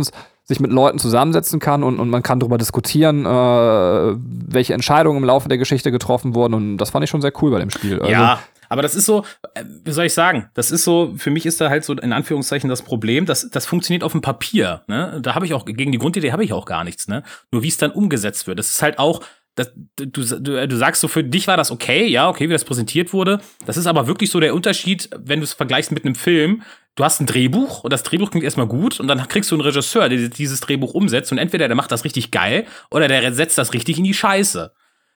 sich 0.45 0.61
mit 0.61 0.71
Leuten 0.71 0.99
zusammensetzen 0.99 1.59
kann 1.59 1.83
und, 1.83 1.99
und 1.99 2.11
man 2.11 2.23
kann 2.23 2.39
darüber 2.39 2.59
diskutieren, 2.59 3.25
äh, 3.25 3.29
welche 3.29 4.75
Entscheidungen 4.75 5.19
im 5.19 5.25
Laufe 5.25 5.49
der 5.49 5.59
Geschichte 5.59 5.91
getroffen 5.91 6.35
wurden. 6.35 6.55
Und 6.55 6.77
das 6.77 6.91
fand 6.91 7.05
ich 7.05 7.11
schon 7.11 7.23
sehr 7.23 7.33
cool 7.41 7.51
bei 7.51 7.61
dem 7.61 7.71
Spiel. 7.71 7.99
Also, 7.99 8.13
ja, 8.13 8.41
aber 8.69 8.83
das 8.83 8.95
ist 8.95 9.07
so, 9.07 9.25
äh, 9.55 9.65
wie 9.85 9.93
soll 9.93 10.07
ich 10.07 10.15
sagen, 10.15 10.51
das 10.55 10.71
ist 10.71 10.85
so, 10.85 11.13
für 11.17 11.31
mich 11.31 11.47
ist 11.47 11.61
da 11.61 11.71
halt 11.71 11.85
so 11.85 11.95
in 11.95 12.13
Anführungszeichen 12.13 12.69
das 12.69 12.83
Problem, 12.83 13.27
dass 13.27 13.49
das 13.51 13.67
funktioniert 13.67 14.03
auf 14.03 14.13
dem 14.13 14.21
Papier. 14.21 14.83
Ne? 14.89 15.19
Da 15.23 15.35
habe 15.35 15.47
ich 15.47 15.55
auch, 15.55 15.65
gegen 15.65 15.93
die 15.93 15.99
Grundidee 15.99 16.33
habe 16.33 16.45
ich 16.45 16.53
auch 16.53 16.65
gar 16.65 16.85
nichts, 16.85 17.09
ne? 17.09 17.23
Nur 17.51 17.63
wie 17.63 17.69
es 17.69 17.77
dann 17.77 17.91
umgesetzt 17.91 18.47
wird. 18.47 18.59
Das 18.59 18.69
ist 18.69 18.83
halt 18.83 18.99
auch, 18.99 19.21
das, 19.55 19.71
du, 19.97 20.07
du, 20.07 20.67
du 20.67 20.77
sagst 20.77 21.03
so, 21.03 21.09
für 21.09 21.23
dich 21.23 21.47
war 21.47 21.57
das 21.57 21.71
okay, 21.71 22.07
ja, 22.07 22.29
okay, 22.29 22.49
wie 22.49 22.53
das 22.53 22.65
präsentiert 22.65 23.13
wurde. 23.13 23.41
Das 23.67 23.77
ist 23.77 23.87
aber 23.87 24.07
wirklich 24.07 24.31
so 24.31 24.41
der 24.41 24.55
Unterschied, 24.55 25.11
wenn 25.19 25.41
du 25.41 25.45
es 25.45 25.53
vergleichst 25.53 25.93
mit 25.93 26.05
einem 26.05 26.15
Film. 26.15 26.63
Du 26.95 27.05
hast 27.05 27.21
ein 27.21 27.27
Drehbuch 27.27 27.85
und 27.85 27.93
das 27.93 28.03
Drehbuch 28.03 28.31
klingt 28.31 28.45
erstmal 28.45 28.67
gut 28.67 29.01
und 29.01 29.09
dann 29.09 29.27
kriegst 29.29 29.51
du 29.51 29.55
einen 29.55 29.63
Regisseur, 29.63 30.09
der 30.09 30.29
dieses 30.29 30.61
Drehbuch 30.61 30.95
umsetzt 30.95 31.33
und 31.33 31.39
entweder 31.39 31.69
der 31.69 31.77
macht 31.77 31.93
das 31.93 32.05
richtig 32.05 32.31
geil 32.31 32.67
oder 32.91 33.09
der 33.09 33.33
setzt 33.35 33.59
das 33.59 33.73
richtig 33.73 33.99
in 33.99 34.05
die 34.05 34.15
Scheiße. 34.15 34.73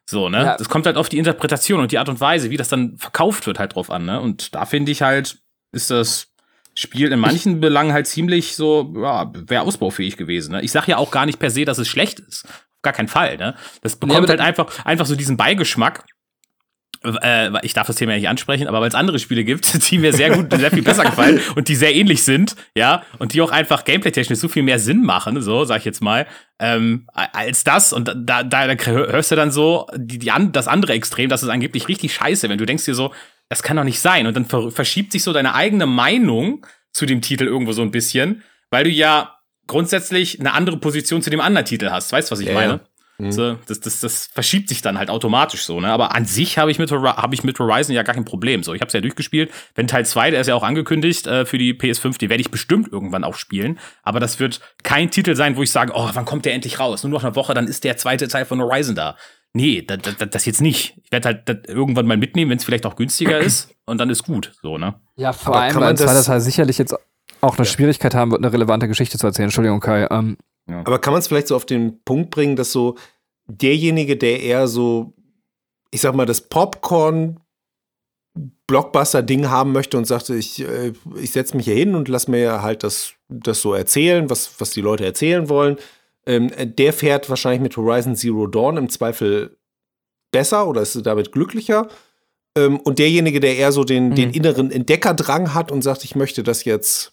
So, 0.09 0.29
ne? 0.29 0.39
Ja. 0.45 0.57
Das 0.57 0.69
kommt 0.69 0.87
halt 0.87 0.97
auf 0.97 1.09
die 1.09 1.19
Interpretation 1.19 1.81
und 1.81 1.93
die 1.93 1.99
Art 1.99 2.09
und 2.09 2.21
Weise, 2.21 2.51
wie 2.51 2.57
das 2.57 2.69
dann 2.69 2.97
verkauft 2.97 3.47
wird, 3.47 3.59
halt 3.59 3.75
drauf 3.75 3.91
an, 3.91 4.05
ne? 4.05 4.21
Und 4.21 4.55
da 4.55 4.65
finde 4.65 4.93
ich 4.93 5.03
halt, 5.03 5.39
ist 5.73 5.91
das 5.91 6.29
Spiel 6.75 7.11
in 7.11 7.19
manchen 7.19 7.61
Belangen 7.61 7.93
halt 7.93 8.07
ziemlich 8.07 8.55
so, 8.55 8.95
ja, 8.97 9.33
wäre 9.35 9.63
ausbaufähig 9.63 10.17
gewesen, 10.17 10.53
ne? 10.53 10.63
Ich 10.63 10.71
sag 10.71 10.87
ja 10.87 10.99
auch 10.99 11.11
gar 11.11 11.27
nicht 11.27 11.41
per 11.41 11.51
se, 11.51 11.65
dass 11.65 11.79
es 11.79 11.89
schlecht 11.89 12.21
ist. 12.21 12.47
Gar 12.87 12.93
keinen 12.93 13.09
Fall, 13.09 13.37
ne? 13.37 13.57
Das 13.81 13.97
bekommt 13.97 14.17
aber 14.17 14.29
halt 14.29 14.39
einfach, 14.39 14.85
einfach 14.85 15.07
so 15.07 15.17
diesen 15.17 15.37
Beigeschmack. 15.37 16.05
Äh, 17.03 17.51
ich 17.67 17.75
darf 17.75 17.89
das 17.89 17.97
Thema 17.97 18.13
ja 18.13 18.19
nicht 18.19 18.29
ansprechen, 18.29 18.69
aber 18.69 18.81
weil 18.81 18.87
es 18.87 18.95
andere 18.95 19.19
Spiele 19.19 19.43
gibt, 19.43 19.91
die 19.91 19.99
mir 19.99 20.13
sehr 20.13 20.31
gut, 20.31 20.53
sehr 20.53 20.71
viel 20.71 20.85
besser 20.85 21.03
gefallen 21.03 21.41
und 21.57 21.67
die 21.67 21.75
sehr 21.75 21.97
ähnlich 21.97 22.23
sind, 22.23 22.55
ja, 22.77 23.03
und 23.19 23.35
die 23.35 23.43
auch 23.43 23.51
einfach 23.51 23.83
gameplay-technisch 23.83 24.39
so 24.39 24.47
viel 24.47 24.63
mehr 24.63 24.79
Sinn 24.79 25.03
machen, 25.03 25.43
so 25.43 25.65
sag 25.65 25.79
ich 25.79 25.85
jetzt 25.85 26.01
mal, 26.01 26.29
ähm, 26.61 27.09
als 27.13 27.65
das. 27.65 27.93
Und 27.93 28.07
da, 28.07 28.45
da, 28.45 28.45
da 28.45 28.85
hörst 28.85 29.33
du 29.33 29.35
dann 29.35 29.51
so 29.51 29.89
die, 29.97 30.21
die 30.21 30.31
an, 30.31 30.53
das 30.53 30.69
andere 30.69 30.93
Extrem, 30.93 31.29
das 31.29 31.43
ist 31.43 31.49
angeblich 31.49 31.89
richtig 31.89 32.15
scheiße, 32.15 32.49
wenn 32.49 32.59
du 32.59 32.67
denkst 32.67 32.85
dir 32.85 32.95
so, 32.95 33.13
das 33.49 33.65
kann 33.65 33.77
doch 33.77 33.83
nicht 33.83 33.99
sein. 33.99 34.29
Und 34.29 34.37
dann 34.37 34.45
ver 34.45 34.71
verschiebt 34.71 35.11
sich 35.11 35.25
so 35.25 35.33
deine 35.33 35.57
eigene 35.57 35.87
Meinung 35.87 36.65
zu 36.93 37.05
dem 37.05 37.21
Titel 37.21 37.47
irgendwo 37.47 37.73
so 37.73 37.83
ein 37.83 37.91
bisschen, 37.91 38.45
weil 38.71 38.85
du 38.85 38.91
ja 38.91 39.36
grundsätzlich 39.67 40.41
eine 40.41 40.53
andere 40.55 40.77
Position 40.79 41.23
zu 41.23 41.31
dem 41.31 41.41
anderen 41.41 41.65
Titel 41.67 41.91
hast. 41.91 42.13
Weißt 42.13 42.31
du, 42.31 42.33
was 42.33 42.41
ich 42.41 42.49
Ja, 42.49 42.55
meine? 42.55 42.73
ja. 42.73 42.81
Mhm. 43.19 43.33
So, 43.33 43.55
das, 43.67 43.81
das, 43.81 44.01
das 44.01 44.27
verschiebt 44.27 44.69
sich 44.69 44.83
dann 44.83 44.99
halt 44.99 45.09
automatisch 45.09 45.63
so, 45.65 45.81
ne? 45.81 45.89
Aber 45.89 46.15
an 46.15 46.27
sich 46.27 46.59
habe 46.59 46.71
ich, 46.71 46.79
mit 46.79 46.93
hab 46.93 47.33
ich 47.33 47.45
mit 47.45 47.59
Horizon 47.59 47.95
ja 47.95 48.03
gar 48.03 48.15
kein 48.15 48.27
Problem. 48.27 48.63
So, 48.63 48.75
ich 48.75 48.83
habe 48.83 48.89
es 48.89 48.93
ja 48.93 49.01
durchgespielt. 49.01 49.51
Wenn 49.75 49.87
Teil 49.87 50.05
2, 50.05 50.33
der 50.33 50.41
ist 50.43 50.49
ja 50.49 50.55
auch 50.55 50.63
angekündigt 50.63 51.27
äh, 51.27 51.47
für 51.47 51.57
die 51.57 51.73
PS5, 51.73 52.19
die 52.19 52.29
werde 52.29 52.43
ich 52.43 52.51
bestimmt 52.51 52.93
irgendwann 52.93 53.25
auch 53.25 53.35
spielen. 53.37 53.79
Aber 54.03 54.21
das 54.21 54.39
wird 54.39 54.61
kein 54.83 55.11
Titel 55.11 55.35
sein, 55.35 55.57
wo 55.57 55.63
ich 55.63 55.71
sage, 55.71 55.93
oh, 55.95 56.11
wann 56.13 56.27
kommt 56.27 56.45
der 56.45 56.53
endlich 56.53 56.79
raus? 56.79 57.05
Nur 57.05 57.11
noch 57.13 57.25
eine 57.25 57.35
Woche, 57.37 57.55
dann 57.55 57.69
ist 57.69 57.85
der 57.85 57.97
zweite 57.97 58.29
Teil 58.29 58.45
von 58.45 58.61
Horizon 58.61 58.95
da. 58.95 59.17
Nee, 59.55 59.81
das, 59.81 60.01
das, 60.19 60.29
das 60.31 60.45
jetzt 60.45 60.61
nicht. 60.61 60.99
Ich 61.03 61.11
werde 61.11 61.29
halt 61.29 61.49
das 61.49 61.57
irgendwann 61.69 62.05
mal 62.07 62.19
mitnehmen, 62.19 62.51
wenn 62.51 62.59
es 62.59 62.65
vielleicht 62.67 62.85
auch 62.85 62.97
günstiger 62.97 63.39
ist. 63.39 63.71
Und 63.87 63.97
dann 63.97 64.11
ist 64.11 64.25
gut, 64.25 64.53
so, 64.61 64.77
ne? 64.77 65.01
Ja, 65.17 65.33
vor 65.33 65.55
Aber 65.55 65.63
allem, 65.63 65.73
kann 65.73 65.81
weil 65.81 65.89
man 65.89 65.97
zweiter 65.97 66.13
das- 66.13 66.27
Teil 66.27 66.41
sicherlich 66.43 66.77
jetzt 66.77 66.95
auch 67.41 67.57
eine 67.59 67.67
Schwierigkeit 67.67 68.15
haben 68.15 68.31
wird, 68.31 68.43
eine 68.43 68.53
relevante 68.53 68.89
Geschichte 68.89 69.19
zu 69.19 69.27
erzählen. 69.27 69.47
Entschuldigung, 69.47 69.81
Kai. 69.81 70.07
Ähm, 70.11 70.37
Aber 70.85 70.99
kann 70.99 71.13
man 71.13 71.21
es 71.21 71.29
vielleicht 71.29 71.49
so 71.49 71.57
auf 71.57 71.67
den 71.67 72.03
Punkt 72.05 72.31
bringen, 72.31 72.57
dass 72.57 72.73
so 72.73 72.97
derjenige, 73.47 74.17
der 74.17 74.43
eher 74.43 74.67
so, 74.69 75.13
ich 75.91 76.01
sag 76.01 76.15
mal, 76.15 76.27
das 76.27 76.41
Popcorn 76.41 77.39
Blockbuster-Ding 78.67 79.49
haben 79.49 79.73
möchte 79.73 79.97
und 79.97 80.07
sagte, 80.07 80.35
ich, 80.35 80.61
äh, 80.61 80.93
ich 81.21 81.31
setze 81.33 81.57
mich 81.57 81.67
hier 81.67 81.77
hin 81.77 81.95
und 81.95 82.09
lass 82.09 82.29
mir 82.29 82.63
halt 82.63 82.83
das, 82.83 83.13
das 83.29 83.61
so 83.63 83.75
erzählen, 83.75 84.29
was, 84.29 84.61
was 84.61 84.71
die 84.71 84.81
Leute 84.81 85.05
erzählen 85.05 85.49
wollen, 85.49 85.77
ähm, 86.27 86.51
der 86.59 86.93
fährt 86.93 87.31
wahrscheinlich 87.31 87.63
mit 87.63 87.77
Horizon 87.77 88.17
Zero 88.17 88.47
Dawn 88.49 88.77
im 88.77 88.89
Zweifel 88.89 89.57
besser 90.33 90.67
oder 90.67 90.83
ist 90.83 91.01
damit 91.07 91.31
glücklicher. 91.33 91.89
Ähm, 92.59 92.79
und 92.81 92.99
derjenige, 92.99 93.39
der 93.39 93.57
eher 93.57 93.71
so 93.71 93.85
den, 93.85 94.15
den 94.15 94.31
Mhm. 94.31 94.35
inneren 94.35 94.71
Entdeckerdrang 94.73 95.55
hat 95.55 95.71
und 95.71 95.83
sagt, 95.83 96.05
ich 96.05 96.17
möchte 96.17 96.43
das 96.43 96.65
jetzt 96.65 97.13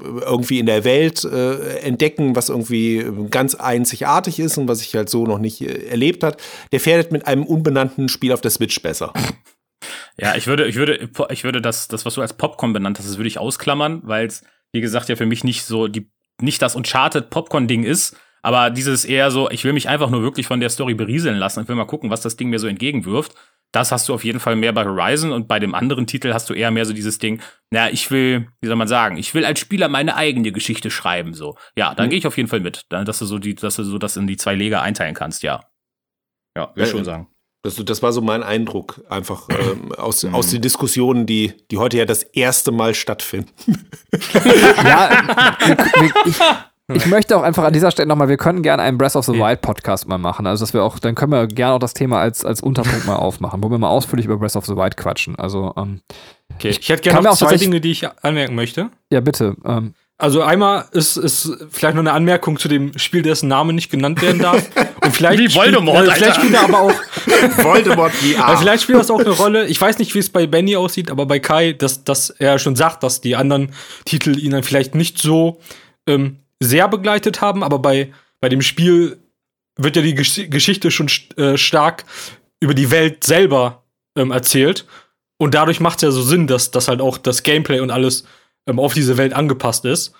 irgendwie 0.00 0.58
in 0.58 0.66
der 0.66 0.84
Welt 0.84 1.24
äh, 1.24 1.78
entdecken, 1.80 2.36
was 2.36 2.48
irgendwie 2.48 3.04
ganz 3.30 3.54
einzigartig 3.54 4.38
ist 4.38 4.58
und 4.58 4.68
was 4.68 4.82
ich 4.82 4.94
halt 4.94 5.08
so 5.08 5.26
noch 5.26 5.38
nicht 5.38 5.60
äh, 5.60 5.88
erlebt 5.88 6.24
hat, 6.24 6.40
der 6.72 6.80
fährt 6.80 7.12
mit 7.12 7.26
einem 7.26 7.44
unbenannten 7.44 8.08
Spiel 8.08 8.32
auf 8.32 8.40
der 8.40 8.50
Switch 8.50 8.80
besser. 8.82 9.12
Ja, 10.18 10.36
ich 10.36 10.46
würde, 10.46 10.66
ich 10.66 10.76
würde, 10.76 11.08
ich 11.30 11.42
würde 11.42 11.60
das, 11.60 11.88
das, 11.88 12.04
was 12.04 12.14
du 12.14 12.20
als 12.20 12.34
Popcorn 12.34 12.72
benannt 12.72 12.98
hast, 12.98 13.08
das 13.08 13.16
würde 13.16 13.28
ich 13.28 13.38
ausklammern, 13.38 14.02
weil 14.04 14.26
es, 14.26 14.44
wie 14.70 14.80
gesagt, 14.80 15.08
ja 15.08 15.16
für 15.16 15.26
mich 15.26 15.42
nicht 15.42 15.64
so 15.64 15.88
die, 15.88 16.08
nicht 16.40 16.60
das 16.62 16.76
Uncharted 16.76 17.30
Popcorn-Ding 17.30 17.82
ist, 17.82 18.16
aber 18.42 18.70
dieses 18.70 19.04
eher 19.04 19.30
so, 19.30 19.48
ich 19.50 19.64
will 19.64 19.72
mich 19.72 19.88
einfach 19.88 20.10
nur 20.10 20.22
wirklich 20.22 20.46
von 20.46 20.60
der 20.60 20.68
Story 20.68 20.94
berieseln 20.94 21.36
lassen. 21.36 21.62
Ich 21.62 21.68
will 21.68 21.76
mal 21.76 21.86
gucken, 21.86 22.10
was 22.10 22.20
das 22.20 22.36
Ding 22.36 22.50
mir 22.50 22.58
so 22.58 22.66
entgegenwirft. 22.66 23.34
Das 23.72 23.90
hast 23.90 24.08
du 24.08 24.14
auf 24.14 24.22
jeden 24.22 24.38
Fall 24.38 24.54
mehr 24.54 24.72
bei 24.72 24.84
Horizon 24.84 25.32
und 25.32 25.48
bei 25.48 25.58
dem 25.58 25.74
anderen 25.74 26.06
Titel 26.06 26.34
hast 26.34 26.48
du 26.50 26.54
eher 26.54 26.70
mehr 26.70 26.84
so 26.84 26.92
dieses 26.92 27.18
Ding, 27.18 27.40
naja, 27.70 27.90
ich 27.92 28.10
will, 28.10 28.48
wie 28.60 28.66
soll 28.66 28.76
man 28.76 28.88
sagen, 28.88 29.16
ich 29.16 29.34
will 29.34 29.46
als 29.46 29.60
Spieler 29.60 29.88
meine 29.88 30.14
eigene 30.14 30.52
Geschichte 30.52 30.90
schreiben, 30.90 31.32
so. 31.32 31.56
Ja, 31.74 31.94
dann 31.94 32.06
mhm. 32.06 32.10
gehe 32.10 32.18
ich 32.18 32.26
auf 32.26 32.36
jeden 32.36 32.50
Fall 32.50 32.60
mit, 32.60 32.86
dass 32.90 33.18
du 33.18 33.24
so 33.24 33.38
die, 33.38 33.54
dass 33.54 33.76
du 33.76 33.84
so 33.84 33.98
das 33.98 34.16
in 34.16 34.26
die 34.26 34.36
zwei 34.36 34.54
Lager 34.54 34.82
einteilen 34.82 35.14
kannst, 35.14 35.42
ja. 35.42 35.64
Ja, 36.56 36.68
würde 36.74 36.84
ich 36.84 36.90
schon 36.90 37.04
sagen. 37.04 37.28
Das, 37.64 37.76
das, 37.76 38.02
war 38.02 38.12
so 38.12 38.20
mein 38.20 38.42
Eindruck, 38.42 39.02
einfach 39.08 39.48
ähm, 39.48 39.92
aus, 39.92 40.22
mhm. 40.24 40.34
aus 40.34 40.50
den 40.50 40.60
Diskussionen, 40.60 41.26
die, 41.26 41.54
die 41.70 41.78
heute 41.78 41.96
ja 41.96 42.04
das 42.04 42.24
erste 42.24 42.72
Mal 42.72 42.94
stattfinden. 42.94 43.52
ja, 44.84 45.56
ich, 46.26 46.34
ich 46.92 47.06
möchte 47.06 47.36
auch 47.36 47.42
einfach 47.42 47.64
an 47.64 47.72
dieser 47.72 47.90
Stelle 47.90 48.08
nochmal, 48.08 48.28
wir 48.28 48.36
können 48.36 48.62
gerne 48.62 48.82
einen 48.82 48.98
Breath 48.98 49.16
of 49.16 49.24
the 49.24 49.32
Wild 49.32 49.60
Podcast 49.60 50.08
mal 50.08 50.18
machen. 50.18 50.46
Also, 50.46 50.64
dass 50.64 50.74
wir 50.74 50.82
auch, 50.82 50.98
dann 50.98 51.14
können 51.14 51.32
wir 51.32 51.46
gerne 51.46 51.74
auch 51.74 51.78
das 51.78 51.94
Thema 51.94 52.20
als, 52.20 52.44
als 52.44 52.60
Unterpunkt 52.60 53.06
mal 53.06 53.16
aufmachen, 53.16 53.62
wo 53.62 53.70
wir 53.70 53.78
mal 53.78 53.88
ausführlich 53.88 54.26
über 54.26 54.36
Breath 54.36 54.56
of 54.56 54.66
the 54.66 54.76
Wild 54.76 54.96
quatschen. 54.96 55.36
Also, 55.36 55.72
ähm, 55.76 56.00
okay. 56.54 56.68
Ich 56.68 56.88
hätte 56.88 57.02
gerne 57.02 57.22
noch 57.22 57.36
zwei 57.36 57.56
Dinge, 57.56 57.80
die 57.80 57.92
ich 57.92 58.06
anmerken 58.22 58.54
möchte. 58.54 58.90
Ja, 59.10 59.20
bitte. 59.20 59.56
Ähm, 59.64 59.94
also 60.22 60.40
einmal 60.40 60.84
ist, 60.92 61.16
ist 61.16 61.50
vielleicht 61.70 61.96
noch 61.96 62.02
eine 62.02 62.12
Anmerkung 62.12 62.56
zu 62.56 62.68
dem 62.68 62.96
Spiel, 62.96 63.22
dessen 63.22 63.48
Name 63.48 63.72
nicht 63.72 63.90
genannt 63.90 64.22
werden 64.22 64.40
darf. 64.40 64.70
Und 65.02 65.10
vielleicht 65.10 65.40
Wie 65.40 65.52
Voldemort, 65.52 65.98
spielt, 65.98 66.12
äh, 66.12 66.14
vielleicht 66.14 66.36
spielt 66.36 66.54
er 66.54 66.62
aber 66.62 66.80
auch 66.80 66.92
Voldemort 67.64 68.12
VR. 68.12 68.46
Also 68.46 68.62
vielleicht 68.62 68.84
spielt 68.84 69.00
das 69.00 69.10
auch 69.10 69.18
eine 69.18 69.30
Rolle. 69.30 69.66
Ich 69.66 69.80
weiß 69.80 69.98
nicht, 69.98 70.14
wie 70.14 70.20
es 70.20 70.30
bei 70.30 70.46
Benny 70.46 70.76
aussieht, 70.76 71.10
aber 71.10 71.26
bei 71.26 71.40
Kai, 71.40 71.72
dass, 71.72 72.04
dass 72.04 72.30
er 72.30 72.60
schon 72.60 72.76
sagt, 72.76 73.02
dass 73.02 73.20
die 73.20 73.34
anderen 73.34 73.72
Titel 74.04 74.38
ihn 74.38 74.52
dann 74.52 74.62
vielleicht 74.62 74.94
nicht 74.94 75.18
so 75.18 75.58
ähm, 76.06 76.41
sehr 76.64 76.88
begleitet 76.88 77.40
haben, 77.40 77.62
aber 77.62 77.78
bei, 77.78 78.12
bei 78.40 78.48
dem 78.48 78.62
Spiel 78.62 79.18
wird 79.76 79.96
ja 79.96 80.02
die 80.02 80.14
Gesch 80.14 80.50
Geschichte 80.50 80.90
schon 80.90 81.08
äh, 81.36 81.56
stark 81.56 82.04
über 82.60 82.74
die 82.74 82.90
Welt 82.90 83.24
selber 83.24 83.84
ähm, 84.16 84.30
erzählt. 84.30 84.86
Und 85.38 85.54
dadurch 85.54 85.80
macht 85.80 85.98
es 85.98 86.02
ja 86.02 86.10
so 86.10 86.22
Sinn, 86.22 86.46
dass, 86.46 86.70
dass 86.70 86.88
halt 86.88 87.00
auch 87.00 87.18
das 87.18 87.42
Gameplay 87.42 87.80
und 87.80 87.90
alles 87.90 88.24
ähm, 88.66 88.78
auf 88.78 88.94
diese 88.94 89.16
Welt 89.16 89.32
angepasst 89.32 89.84
ist. 89.84 90.14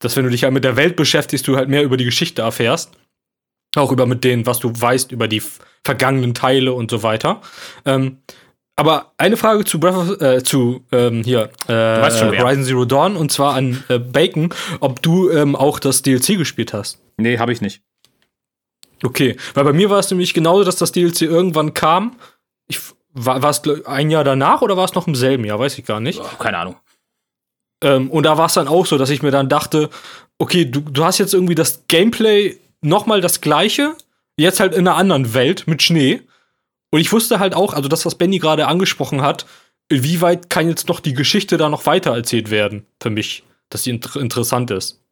Dass 0.00 0.16
wenn 0.16 0.24
du 0.24 0.30
dich 0.30 0.44
halt 0.44 0.52
mit 0.52 0.64
der 0.64 0.76
Welt 0.76 0.96
beschäftigst, 0.96 1.48
du 1.48 1.56
halt 1.56 1.68
mehr 1.68 1.82
über 1.82 1.96
die 1.96 2.04
Geschichte 2.04 2.42
erfährst. 2.42 2.90
Auch 3.74 3.92
über 3.92 4.06
mit 4.06 4.24
denen, 4.24 4.46
was 4.46 4.58
du 4.58 4.72
weißt 4.74 5.12
über 5.12 5.28
die 5.28 5.42
vergangenen 5.84 6.34
Teile 6.34 6.72
und 6.72 6.90
so 6.90 7.02
weiter. 7.02 7.40
Ähm, 7.84 8.18
aber 8.76 9.12
eine 9.16 9.36
Frage 9.36 9.64
zu, 9.64 9.80
Breath 9.80 10.20
äh, 10.20 10.42
zu 10.42 10.84
ähm, 10.92 11.24
hier 11.24 11.50
äh, 11.66 11.72
Horizon 11.72 12.64
Zero 12.64 12.84
Dawn 12.84 13.16
und 13.16 13.32
zwar 13.32 13.54
an 13.54 13.82
äh, 13.88 13.98
Bacon, 13.98 14.50
ob 14.80 15.02
du 15.02 15.30
ähm, 15.30 15.56
auch 15.56 15.78
das 15.78 16.02
DLC 16.02 16.36
gespielt 16.38 16.72
hast. 16.72 16.98
Nee, 17.16 17.38
habe 17.38 17.52
ich 17.52 17.62
nicht. 17.62 17.80
Okay, 19.02 19.36
weil 19.54 19.64
bei 19.64 19.72
mir 19.72 19.90
war 19.90 19.98
es 19.98 20.10
nämlich 20.10 20.34
genauso, 20.34 20.64
dass 20.64 20.76
das 20.76 20.92
DLC 20.92 21.22
irgendwann 21.22 21.74
kam. 21.74 22.16
Ich, 22.68 22.80
war 23.12 23.42
es 23.44 23.62
ein 23.86 24.10
Jahr 24.10 24.24
danach 24.24 24.62
oder 24.62 24.76
war 24.76 24.84
es 24.84 24.94
noch 24.94 25.06
im 25.06 25.14
selben 25.14 25.44
Jahr? 25.44 25.58
Weiß 25.58 25.78
ich 25.78 25.86
gar 25.86 26.00
nicht. 26.00 26.20
Oh, 26.20 26.36
keine 26.38 26.58
Ahnung. 26.58 26.76
Ähm, 27.82 28.10
und 28.10 28.24
da 28.24 28.38
war 28.38 28.46
es 28.46 28.54
dann 28.54 28.68
auch 28.68 28.86
so, 28.86 28.98
dass 28.98 29.10
ich 29.10 29.22
mir 29.22 29.30
dann 29.30 29.48
dachte, 29.48 29.90
okay, 30.38 30.64
du, 30.64 30.80
du 30.80 31.04
hast 31.04 31.18
jetzt 31.18 31.34
irgendwie 31.34 31.54
das 31.54 31.84
Gameplay 31.88 32.58
nochmal 32.80 33.20
das 33.20 33.40
gleiche, 33.40 33.94
jetzt 34.36 34.60
halt 34.60 34.74
in 34.74 34.86
einer 34.86 34.96
anderen 34.96 35.34
Welt 35.34 35.66
mit 35.66 35.82
Schnee. 35.82 36.22
Und 36.90 37.00
ich 37.00 37.12
wusste 37.12 37.38
halt 37.38 37.54
auch, 37.54 37.74
also 37.74 37.88
das, 37.88 38.06
was 38.06 38.14
Benny 38.14 38.38
gerade 38.38 38.68
angesprochen 38.68 39.22
hat, 39.22 39.46
wie 39.88 40.20
weit 40.20 40.50
kann 40.50 40.68
jetzt 40.68 40.88
noch 40.88 41.00
die 41.00 41.14
Geschichte 41.14 41.56
da 41.56 41.68
noch 41.68 41.86
weiter 41.86 42.14
erzählt 42.14 42.50
werden 42.50 42.86
für 43.00 43.10
mich, 43.10 43.44
dass 43.68 43.84
sie 43.84 43.90
inter 43.90 44.20
interessant 44.20 44.70
ist. 44.70 45.02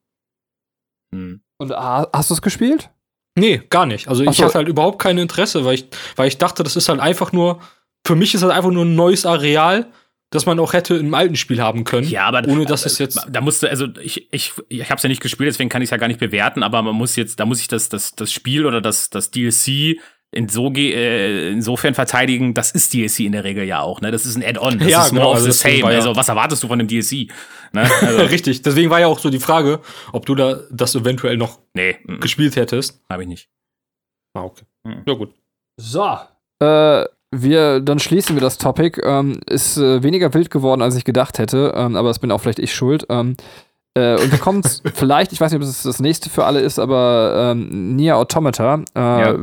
Hm. 1.14 1.40
Und 1.58 1.72
hast 1.72 2.30
du 2.30 2.34
es 2.34 2.42
gespielt? 2.42 2.90
Nee, 3.36 3.62
gar 3.70 3.86
nicht. 3.86 4.08
Also 4.08 4.24
ich 4.24 4.36
so. 4.36 4.44
hatte 4.44 4.54
halt 4.54 4.68
überhaupt 4.68 5.00
kein 5.00 5.18
Interesse, 5.18 5.64
weil 5.64 5.74
ich, 5.74 5.86
weil 6.16 6.28
ich 6.28 6.38
dachte, 6.38 6.62
das 6.62 6.76
ist 6.76 6.88
halt 6.88 7.00
einfach 7.00 7.32
nur, 7.32 7.60
für 8.06 8.16
mich 8.16 8.34
ist 8.34 8.42
das 8.42 8.50
einfach 8.50 8.70
nur 8.70 8.84
ein 8.84 8.94
neues 8.94 9.26
Areal, 9.26 9.86
das 10.30 10.46
man 10.46 10.58
auch 10.58 10.72
hätte 10.72 10.96
im 10.96 11.14
alten 11.14 11.36
Spiel 11.36 11.60
haben 11.60 11.84
können. 11.84 12.08
Ja, 12.08 12.26
aber 12.26 12.46
ohne 12.48 12.64
dass 12.64 12.86
es 12.86 12.98
jetzt. 12.98 13.24
Da 13.28 13.40
musste, 13.40 13.70
also 13.70 13.86
ich, 14.00 14.32
ich, 14.32 14.52
ich 14.68 14.90
habe 14.90 14.96
es 14.96 15.02
ja 15.02 15.08
nicht 15.08 15.22
gespielt, 15.22 15.48
deswegen 15.48 15.68
kann 15.68 15.82
ich 15.82 15.86
es 15.86 15.90
ja 15.90 15.96
gar 15.96 16.08
nicht 16.08 16.18
bewerten, 16.18 16.62
aber 16.62 16.82
man 16.82 16.94
muss 16.94 17.14
jetzt, 17.16 17.38
da 17.38 17.46
muss 17.46 17.60
ich 17.60 17.68
das, 17.68 17.88
das, 17.88 18.12
das 18.12 18.32
Spiel 18.32 18.66
oder 18.66 18.80
das, 18.80 19.10
das 19.10 19.30
DLC 19.30 19.98
inso, 20.34 20.72
äh, 20.74 21.50
insofern 21.50 21.94
verteidigen, 21.94 22.54
das 22.54 22.72
ist 22.72 22.92
DLC 22.92 23.20
in 23.20 23.32
der 23.32 23.44
Regel 23.44 23.64
ja 23.64 23.80
auch, 23.80 24.00
ne? 24.00 24.10
Das 24.10 24.26
ist 24.26 24.36
ein 24.36 24.44
Add-on, 24.44 24.78
das 24.78 24.88
ja, 24.88 25.04
ist 25.04 25.10
genau, 25.10 25.22
more 25.22 25.36
of 25.36 25.42
the 25.42 25.52
same. 25.52 25.78
Ja 25.78 25.86
also 25.86 26.16
was 26.16 26.28
erwartest 26.28 26.62
du 26.62 26.68
von 26.68 26.78
dem 26.78 26.88
DLC? 26.88 27.30
Ne? 27.72 27.88
Also 28.00 28.22
Richtig, 28.22 28.62
deswegen 28.62 28.90
war 28.90 29.00
ja 29.00 29.06
auch 29.06 29.18
so 29.18 29.30
die 29.30 29.38
Frage, 29.38 29.80
ob 30.12 30.26
du 30.26 30.34
da 30.34 30.60
das 30.70 30.94
eventuell 30.94 31.36
noch 31.36 31.58
nee, 31.74 31.96
gespielt 32.20 32.56
hättest. 32.56 33.00
Habe 33.10 33.22
ich 33.22 33.28
nicht. 33.28 33.48
Ah, 34.34 34.42
okay. 34.42 34.64
Mhm. 34.84 35.02
Ja, 35.06 35.14
gut. 35.14 35.34
So. 35.76 36.18
Äh, 36.60 37.04
wir, 37.34 37.80
dann 37.80 37.98
schließen 37.98 38.36
wir 38.36 38.40
das 38.40 38.58
Topic. 38.58 39.00
Ähm, 39.04 39.40
ist 39.46 39.76
äh, 39.76 40.02
weniger 40.02 40.32
wild 40.34 40.50
geworden, 40.50 40.82
als 40.82 40.96
ich 40.96 41.04
gedacht 41.04 41.38
hätte, 41.38 41.72
ähm, 41.76 41.96
aber 41.96 42.08
das 42.08 42.18
bin 42.18 42.30
auch 42.30 42.40
vielleicht 42.40 42.58
ich 42.58 42.74
schuld. 42.74 43.06
Ähm, 43.08 43.36
äh, 43.94 44.14
und 44.14 44.30
wir 44.30 44.38
kommen 44.38 44.62
vielleicht, 44.94 45.32
ich 45.32 45.40
weiß 45.40 45.52
nicht, 45.52 45.60
ob 45.60 45.66
es 45.66 45.82
das 45.82 46.00
nächste 46.00 46.30
für 46.30 46.44
alle 46.44 46.60
ist, 46.60 46.78
aber 46.78 47.52
ähm, 47.52 47.96
Nier 47.96 48.16
Automata. 48.16 48.82
Äh, 48.94 49.00
ja. 49.00 49.36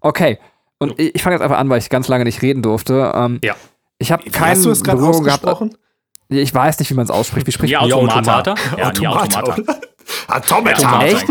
Okay. 0.00 0.38
Und 0.78 0.98
ich, 0.98 1.14
ich 1.14 1.22
fange 1.22 1.36
jetzt 1.36 1.42
einfach 1.42 1.58
an, 1.58 1.68
weil 1.68 1.78
ich 1.78 1.88
ganz 1.90 2.08
lange 2.08 2.24
nicht 2.24 2.42
reden 2.42 2.62
durfte. 2.62 3.12
Ähm, 3.14 3.40
ja. 3.42 3.54
Ich 3.98 4.10
habe 4.10 4.28
keine 4.30 4.52
Hast 4.52 4.64
du 4.64 4.70
es 4.70 4.82
Berührung 4.82 5.22
gehabt. 5.22 5.46
Ich 6.28 6.54
weiß 6.54 6.78
nicht, 6.78 6.90
wie 6.90 6.94
man 6.94 7.04
es 7.04 7.10
ausspricht. 7.10 7.46
Wie 7.46 7.52
spricht 7.52 7.70
Nier 7.72 7.82
Automata? 7.82 8.54
Ja, 8.76 8.88
Automata. 8.88 9.40
Automata. 9.40 9.80
Automata. 10.28 11.04
Echt? 11.04 11.26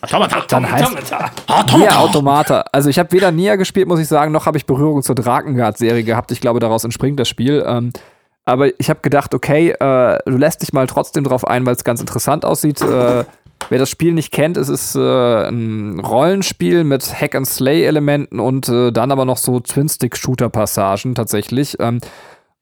Automata. 0.00 0.44
Dann 0.48 0.70
heißt 0.70 1.12
Automata. 1.46 1.76
Nier 1.76 1.98
Automata. 1.98 2.64
Also 2.72 2.88
ich 2.88 2.98
habe 2.98 3.12
weder 3.12 3.30
Nier 3.30 3.56
gespielt, 3.56 3.88
muss 3.88 4.00
ich 4.00 4.08
sagen, 4.08 4.32
noch 4.32 4.46
habe 4.46 4.56
ich 4.56 4.66
Berührung 4.66 5.02
zur 5.02 5.14
Drakengard-Serie 5.14 6.02
gehabt. 6.02 6.32
Ich 6.32 6.40
glaube, 6.40 6.60
daraus 6.60 6.84
entspringt 6.84 7.20
das 7.20 7.28
Spiel. 7.28 7.64
Ähm, 7.66 7.92
aber 8.44 8.68
ich 8.80 8.88
habe 8.88 9.00
gedacht, 9.00 9.34
okay, 9.34 9.70
äh, 9.70 10.18
du 10.24 10.36
lässt 10.38 10.62
dich 10.62 10.72
mal 10.72 10.86
trotzdem 10.86 11.24
drauf 11.24 11.46
ein, 11.46 11.66
weil 11.66 11.74
es 11.74 11.84
ganz 11.84 12.00
interessant 12.00 12.44
aussieht. 12.44 12.80
Äh, 12.80 13.24
Wer 13.70 13.78
das 13.78 13.90
Spiel 13.90 14.14
nicht 14.14 14.32
kennt, 14.32 14.56
es 14.56 14.68
ist 14.68 14.94
äh, 14.94 15.48
ein 15.48 16.00
Rollenspiel 16.00 16.84
mit 16.84 17.02
Hack-and-Slay-Elementen 17.20 18.40
und 18.40 18.68
äh, 18.68 18.92
dann 18.92 19.12
aber 19.12 19.24
noch 19.24 19.36
so 19.36 19.60
Twin-Stick-Shooter-Passagen 19.60 21.14
tatsächlich. 21.14 21.76
Ähm, 21.78 22.00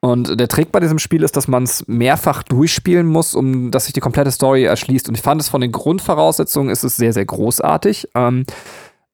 und 0.00 0.38
der 0.38 0.48
Trick 0.48 0.72
bei 0.72 0.80
diesem 0.80 0.98
Spiel 0.98 1.22
ist, 1.22 1.36
dass 1.36 1.48
man 1.48 1.62
es 1.62 1.86
mehrfach 1.86 2.42
durchspielen 2.42 3.06
muss, 3.06 3.34
um 3.34 3.70
dass 3.70 3.84
sich 3.84 3.92
die 3.92 4.00
komplette 4.00 4.30
Story 4.30 4.64
erschließt. 4.64 5.08
Und 5.08 5.16
ich 5.16 5.22
fand 5.22 5.40
es 5.40 5.48
von 5.48 5.60
den 5.60 5.72
Grundvoraussetzungen 5.72 6.70
ist 6.70 6.84
es 6.84 6.96
sehr, 6.96 7.12
sehr 7.12 7.24
großartig. 7.24 8.08
Ähm, 8.14 8.44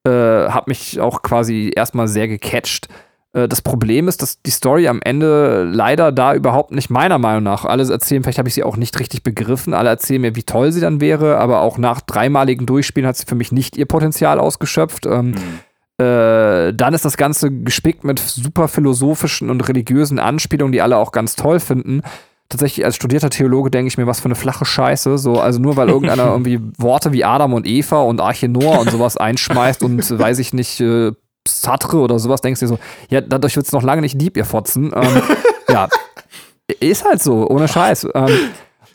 äh, 0.05 0.11
hab 0.11 0.67
mich 0.69 1.01
auch 1.01 1.23
quasi 1.23 1.73
erstmal 1.75 2.09
sehr 2.09 2.27
gecatcht. 2.27 2.89
Äh, 3.33 3.49
das 3.49 3.63
Problem 3.63 4.09
ist, 4.09 4.23
dass 4.23 4.41
die 4.43 4.51
Story 4.51 4.89
am 4.89 5.01
Ende 5.03 5.65
leider 5.65 6.13
da 6.13 6.35
überhaupt 6.35 6.73
nicht 6.73 6.91
meiner 6.91 7.19
Meinung 7.19 7.43
nach. 7.43 7.65
Alle 7.65 7.91
erzählen, 7.91 8.23
vielleicht 8.23 8.39
habe 8.39 8.49
ich 8.49 8.55
sie 8.55 8.65
auch 8.65 8.77
nicht 8.77 8.99
richtig 8.99 9.23
begriffen. 9.23 9.75
Alle 9.75 9.89
erzählen 9.89 10.21
mir, 10.21 10.37
wie 10.37 10.43
toll 10.43 10.73
sie 10.73 10.81
dann 10.81 11.01
wäre, 11.01 11.39
aber 11.39 11.61
auch 11.61 11.79
nach 11.79 12.01
dreimaligen 12.01 12.67
Durchspielen 12.67 13.07
hat 13.07 13.17
sie 13.17 13.27
für 13.27 13.35
mich 13.35 13.53
nicht 13.53 13.77
ihr 13.77 13.87
Potenzial 13.87 14.39
ausgeschöpft. 14.39 15.07
Ähm, 15.07 15.31
mhm. 15.31 16.05
äh, 16.05 16.73
dann 16.73 16.95
ist 16.95 17.05
das 17.05 17.17
Ganze 17.17 17.51
gespickt 17.51 18.05
mit 18.05 18.19
super 18.19 18.69
philosophischen 18.69 19.51
und 19.51 19.67
religiösen 19.69 20.19
Anspielungen, 20.19 20.73
die 20.73 20.83
alle 20.83 20.97
auch 20.97 21.13
ganz 21.13 21.37
toll 21.37 21.61
finden. 21.61 22.03
Tatsächlich 22.49 22.85
als 22.85 22.97
studierter 22.97 23.31
Theologe 23.31 23.71
denke 23.71 23.89
ich 23.89 23.97
mir, 23.97 24.07
was 24.07 24.21
für 24.21 24.27
eine 24.27 24.35
flache 24.35 24.67
Scheiße. 24.67 25.17
So, 25.17 25.41
also 25.41 25.59
nur 25.59 25.77
weil 25.77 25.89
irgendeiner 25.89 26.27
irgendwie 26.33 26.61
Worte 26.77 27.13
wie 27.13 27.25
Adam 27.25 27.55
und 27.55 27.67
Eva 27.67 28.03
und 28.03 28.21
Arche 28.21 28.49
Noah 28.49 28.81
und 28.81 28.91
sowas 28.91 29.17
einschmeißt 29.17 29.83
und 29.83 30.19
weiß 30.19 30.39
ich 30.39 30.53
nicht, 30.53 30.79
äh, 30.81 31.13
Sartre 31.47 31.99
oder 31.99 32.19
sowas, 32.19 32.41
denkst 32.41 32.61
du 32.61 32.67
dir 32.67 32.71
so, 32.71 32.79
ja, 33.09 33.21
dadurch 33.21 33.57
wird 33.57 33.67
es 33.67 33.73
noch 33.73 33.83
lange 33.83 34.03
nicht 34.03 34.21
Dieb, 34.21 34.37
ihr 34.37 34.45
Fotzen. 34.45 34.93
Ähm, 34.95 35.23
ja, 35.69 35.89
ist 36.81 37.05
halt 37.05 37.23
so, 37.23 37.49
ohne 37.49 37.69
Scheiß. 37.69 38.09
Ähm, 38.15 38.39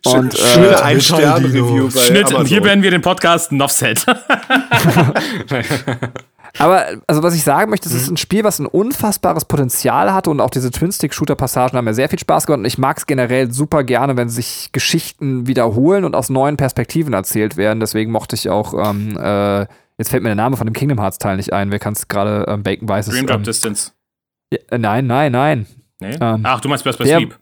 und, 0.06 0.34
äh, 0.34 0.38
Schnitt 0.38 0.82
ein 0.82 1.02
Stern 1.02 1.46
Review 1.46 1.90
bei 1.94 2.00
Schnitt, 2.00 2.28
Amazon. 2.28 2.46
hier 2.46 2.64
werden 2.64 2.84
wir 2.84 2.92
den 2.92 3.02
Podcast 3.02 3.52
Offset. 3.52 4.06
Aber 6.60 6.86
also 7.06 7.22
was 7.24 7.36
ich 7.36 7.44
sagen 7.44 7.70
möchte, 7.70 7.88
es 7.90 7.96
ist 7.96 8.08
mhm. 8.08 8.14
ein 8.14 8.18
Spiel, 8.18 8.44
was 8.44 8.60
ein 8.60 8.66
unfassbares 8.66 9.46
Potenzial 9.46 10.14
hatte 10.14 10.30
und 10.30 10.40
auch 10.40 10.50
diese 10.50 10.72
Twin-Stick-Shooter-Passagen 10.72 11.78
haben 11.78 11.86
mir 11.86 11.94
sehr 11.94 12.10
viel 12.10 12.20
Spaß 12.20 12.48
gemacht 12.48 12.60
und 12.60 12.66
ich 12.66 12.78
mag 12.78 12.98
es 12.98 13.06
generell 13.06 13.52
super 13.52 13.84
gerne, 13.84 14.18
wenn 14.18 14.30
sich 14.30 14.70
Geschichten 14.72 15.46
wiederholen 15.48 16.04
und 16.04 16.16
aus 16.16 16.30
neuen 16.30 16.58
Perspektiven 16.58 17.14
erzählt 17.14 17.58
werden. 17.58 17.80
Deswegen 17.80 18.12
mochte 18.12 18.36
ich 18.36 18.50
auch 18.50 18.74
ähm, 18.74 19.18
äh, 19.18 19.68
Jetzt 19.98 20.10
fällt 20.10 20.24
mir 20.24 20.30
der 20.30 20.36
Name 20.36 20.58
von 20.58 20.68
dem 20.68 20.74
Kingdom 20.74 21.00
Hearts 21.00 21.18
Teil 21.18 21.38
nicht 21.38 21.54
ein. 21.54 21.72
Wer 21.72 21.80
kann 21.80 21.94
es 21.94 22.08
gerade 22.08 22.46
ähm, 22.48 22.64
Bacon 22.64 22.88
weiß 22.88 23.08
Dream 23.08 23.26
Drop 23.26 23.38
ähm, 23.38 23.44
Distance. 23.44 23.92
Ja, 24.52 24.60
äh, 24.70 24.78
nein, 24.78 25.08
nein, 25.08 25.32
nein. 25.32 25.68
Nee? 26.00 26.18
Ähm, 26.22 26.42
Ach, 26.44 26.62
du 26.62 26.70
meinst 26.70 26.84
Best 26.84 27.00
by 27.00 27.06
der, 27.06 27.18
Sleep. 27.18 27.36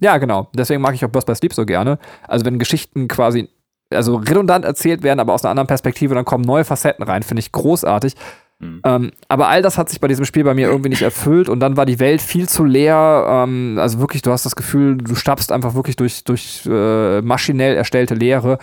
Ja, 0.00 0.18
genau. 0.18 0.48
Deswegen 0.54 0.82
mag 0.82 0.94
ich 0.94 1.04
auch 1.04 1.08
Burst 1.08 1.26
by 1.26 1.34
Sleep 1.34 1.54
so 1.54 1.64
gerne. 1.64 1.98
Also 2.26 2.44
wenn 2.44 2.58
Geschichten 2.58 3.08
quasi, 3.08 3.48
also 3.90 4.16
redundant 4.16 4.64
erzählt 4.64 5.02
werden, 5.02 5.18
aber 5.18 5.32
aus 5.32 5.44
einer 5.44 5.50
anderen 5.50 5.66
Perspektive, 5.66 6.14
dann 6.14 6.24
kommen 6.24 6.44
neue 6.44 6.64
Facetten 6.64 7.04
rein, 7.04 7.22
finde 7.22 7.40
ich 7.40 7.52
großartig. 7.52 8.14
Mhm. 8.60 8.80
Ähm, 8.84 9.10
aber 9.28 9.48
all 9.48 9.62
das 9.62 9.78
hat 9.78 9.88
sich 9.88 10.00
bei 10.00 10.08
diesem 10.08 10.24
Spiel 10.24 10.44
bei 10.44 10.54
mir 10.54 10.68
irgendwie 10.68 10.90
nicht 10.90 11.02
erfüllt 11.02 11.48
und 11.48 11.60
dann 11.60 11.76
war 11.76 11.86
die 11.86 12.00
Welt 12.00 12.20
viel 12.20 12.48
zu 12.48 12.64
leer. 12.64 13.24
Ähm, 13.28 13.78
also 13.80 14.00
wirklich, 14.00 14.22
du 14.22 14.30
hast 14.30 14.44
das 14.44 14.56
Gefühl, 14.56 14.98
du 14.98 15.14
stapfst 15.14 15.50
einfach 15.50 15.74
wirklich 15.74 15.96
durch, 15.96 16.24
durch 16.24 16.66
äh, 16.66 17.22
maschinell 17.22 17.76
erstellte 17.76 18.14
Leere. 18.14 18.58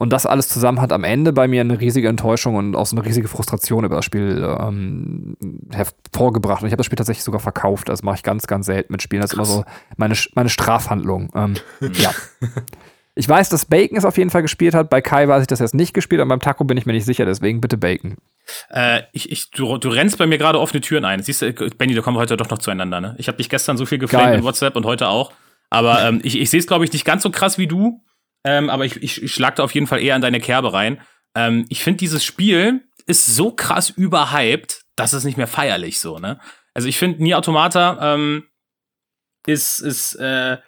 Und 0.00 0.14
das 0.14 0.24
alles 0.24 0.48
zusammen 0.48 0.80
hat 0.80 0.92
am 0.92 1.04
Ende 1.04 1.30
bei 1.34 1.46
mir 1.46 1.60
eine 1.60 1.78
riesige 1.78 2.08
Enttäuschung 2.08 2.54
und 2.54 2.74
auch 2.74 2.86
so 2.86 2.96
eine 2.96 3.04
riesige 3.04 3.28
Frustration 3.28 3.84
über 3.84 3.96
das 3.96 4.06
Spiel 4.06 4.42
ähm, 4.58 5.36
hervorgebracht. 5.70 6.62
Und 6.62 6.68
ich 6.68 6.72
habe 6.72 6.78
das 6.78 6.86
Spiel 6.86 6.96
tatsächlich 6.96 7.22
sogar 7.22 7.38
verkauft. 7.38 7.90
Das 7.90 8.02
mache 8.02 8.16
ich 8.16 8.22
ganz, 8.22 8.46
ganz 8.46 8.64
selten 8.64 8.94
mit 8.94 9.02
Spielen. 9.02 9.20
Das 9.20 9.32
ist 9.32 9.34
immer 9.34 9.44
so 9.44 9.62
meine, 9.98 10.14
meine 10.34 10.48
Strafhandlung. 10.48 11.30
Ähm, 11.34 11.54
ja. 11.92 12.14
Ich 13.14 13.28
weiß, 13.28 13.50
dass 13.50 13.66
Bacon 13.66 13.98
es 13.98 14.06
auf 14.06 14.16
jeden 14.16 14.30
Fall 14.30 14.40
gespielt 14.40 14.72
hat. 14.72 14.88
Bei 14.88 15.02
Kai 15.02 15.28
weiß 15.28 15.42
ich 15.42 15.48
das 15.48 15.58
jetzt 15.58 15.74
nicht 15.74 15.92
gespielt, 15.92 16.22
aber 16.22 16.30
beim 16.30 16.40
Taco 16.40 16.64
bin 16.64 16.78
ich 16.78 16.86
mir 16.86 16.94
nicht 16.94 17.04
sicher. 17.04 17.26
Deswegen 17.26 17.60
bitte 17.60 17.76
Bacon. 17.76 18.16
Äh, 18.70 19.02
ich, 19.12 19.30
ich, 19.30 19.50
du, 19.50 19.76
du 19.76 19.90
rennst 19.90 20.16
bei 20.16 20.26
mir 20.26 20.38
gerade 20.38 20.58
offene 20.58 20.80
Türen 20.80 21.04
ein. 21.04 21.22
Siehst 21.22 21.42
du, 21.42 21.52
Benny, 21.52 21.92
da 21.92 22.00
kommen 22.00 22.16
wir 22.16 22.22
heute 22.22 22.38
doch 22.38 22.48
noch 22.48 22.58
zueinander. 22.58 23.02
Ne? 23.02 23.16
Ich 23.18 23.28
habe 23.28 23.36
dich 23.36 23.50
gestern 23.50 23.76
so 23.76 23.84
viel 23.84 23.98
geflamed 23.98 24.38
in 24.38 24.44
WhatsApp 24.44 24.76
und 24.76 24.86
heute 24.86 25.08
auch. 25.08 25.30
Aber 25.68 26.02
ähm, 26.06 26.20
ich, 26.22 26.40
ich 26.40 26.48
sehe 26.48 26.60
es, 26.60 26.66
glaube 26.66 26.86
ich, 26.86 26.92
nicht 26.94 27.04
ganz 27.04 27.22
so 27.22 27.30
krass 27.30 27.58
wie 27.58 27.66
du. 27.66 28.00
Ähm, 28.44 28.70
aber 28.70 28.84
ich, 28.84 28.96
ich, 29.02 29.22
ich 29.22 29.32
schlag 29.32 29.56
da 29.56 29.64
auf 29.64 29.74
jeden 29.74 29.86
Fall 29.86 30.00
eher 30.00 30.16
in 30.16 30.22
deine 30.22 30.40
Kerbe 30.40 30.72
rein. 30.72 31.00
Ähm, 31.34 31.66
ich 31.68 31.82
finde, 31.82 31.98
dieses 31.98 32.24
Spiel 32.24 32.84
ist 33.06 33.26
so 33.26 33.52
krass 33.52 33.90
überhyped, 33.90 34.82
dass 34.96 35.12
es 35.12 35.24
nicht 35.24 35.36
mehr 35.36 35.46
feierlich 35.46 36.00
so, 36.00 36.18
ne? 36.18 36.40
Also 36.74 36.88
ich 36.88 36.98
finde, 36.98 37.22
Nier 37.22 37.36
Automata 37.36 38.14
ähm, 38.14 38.44
ist, 39.46 39.80
ist 39.80 40.14
äh, 40.14 40.58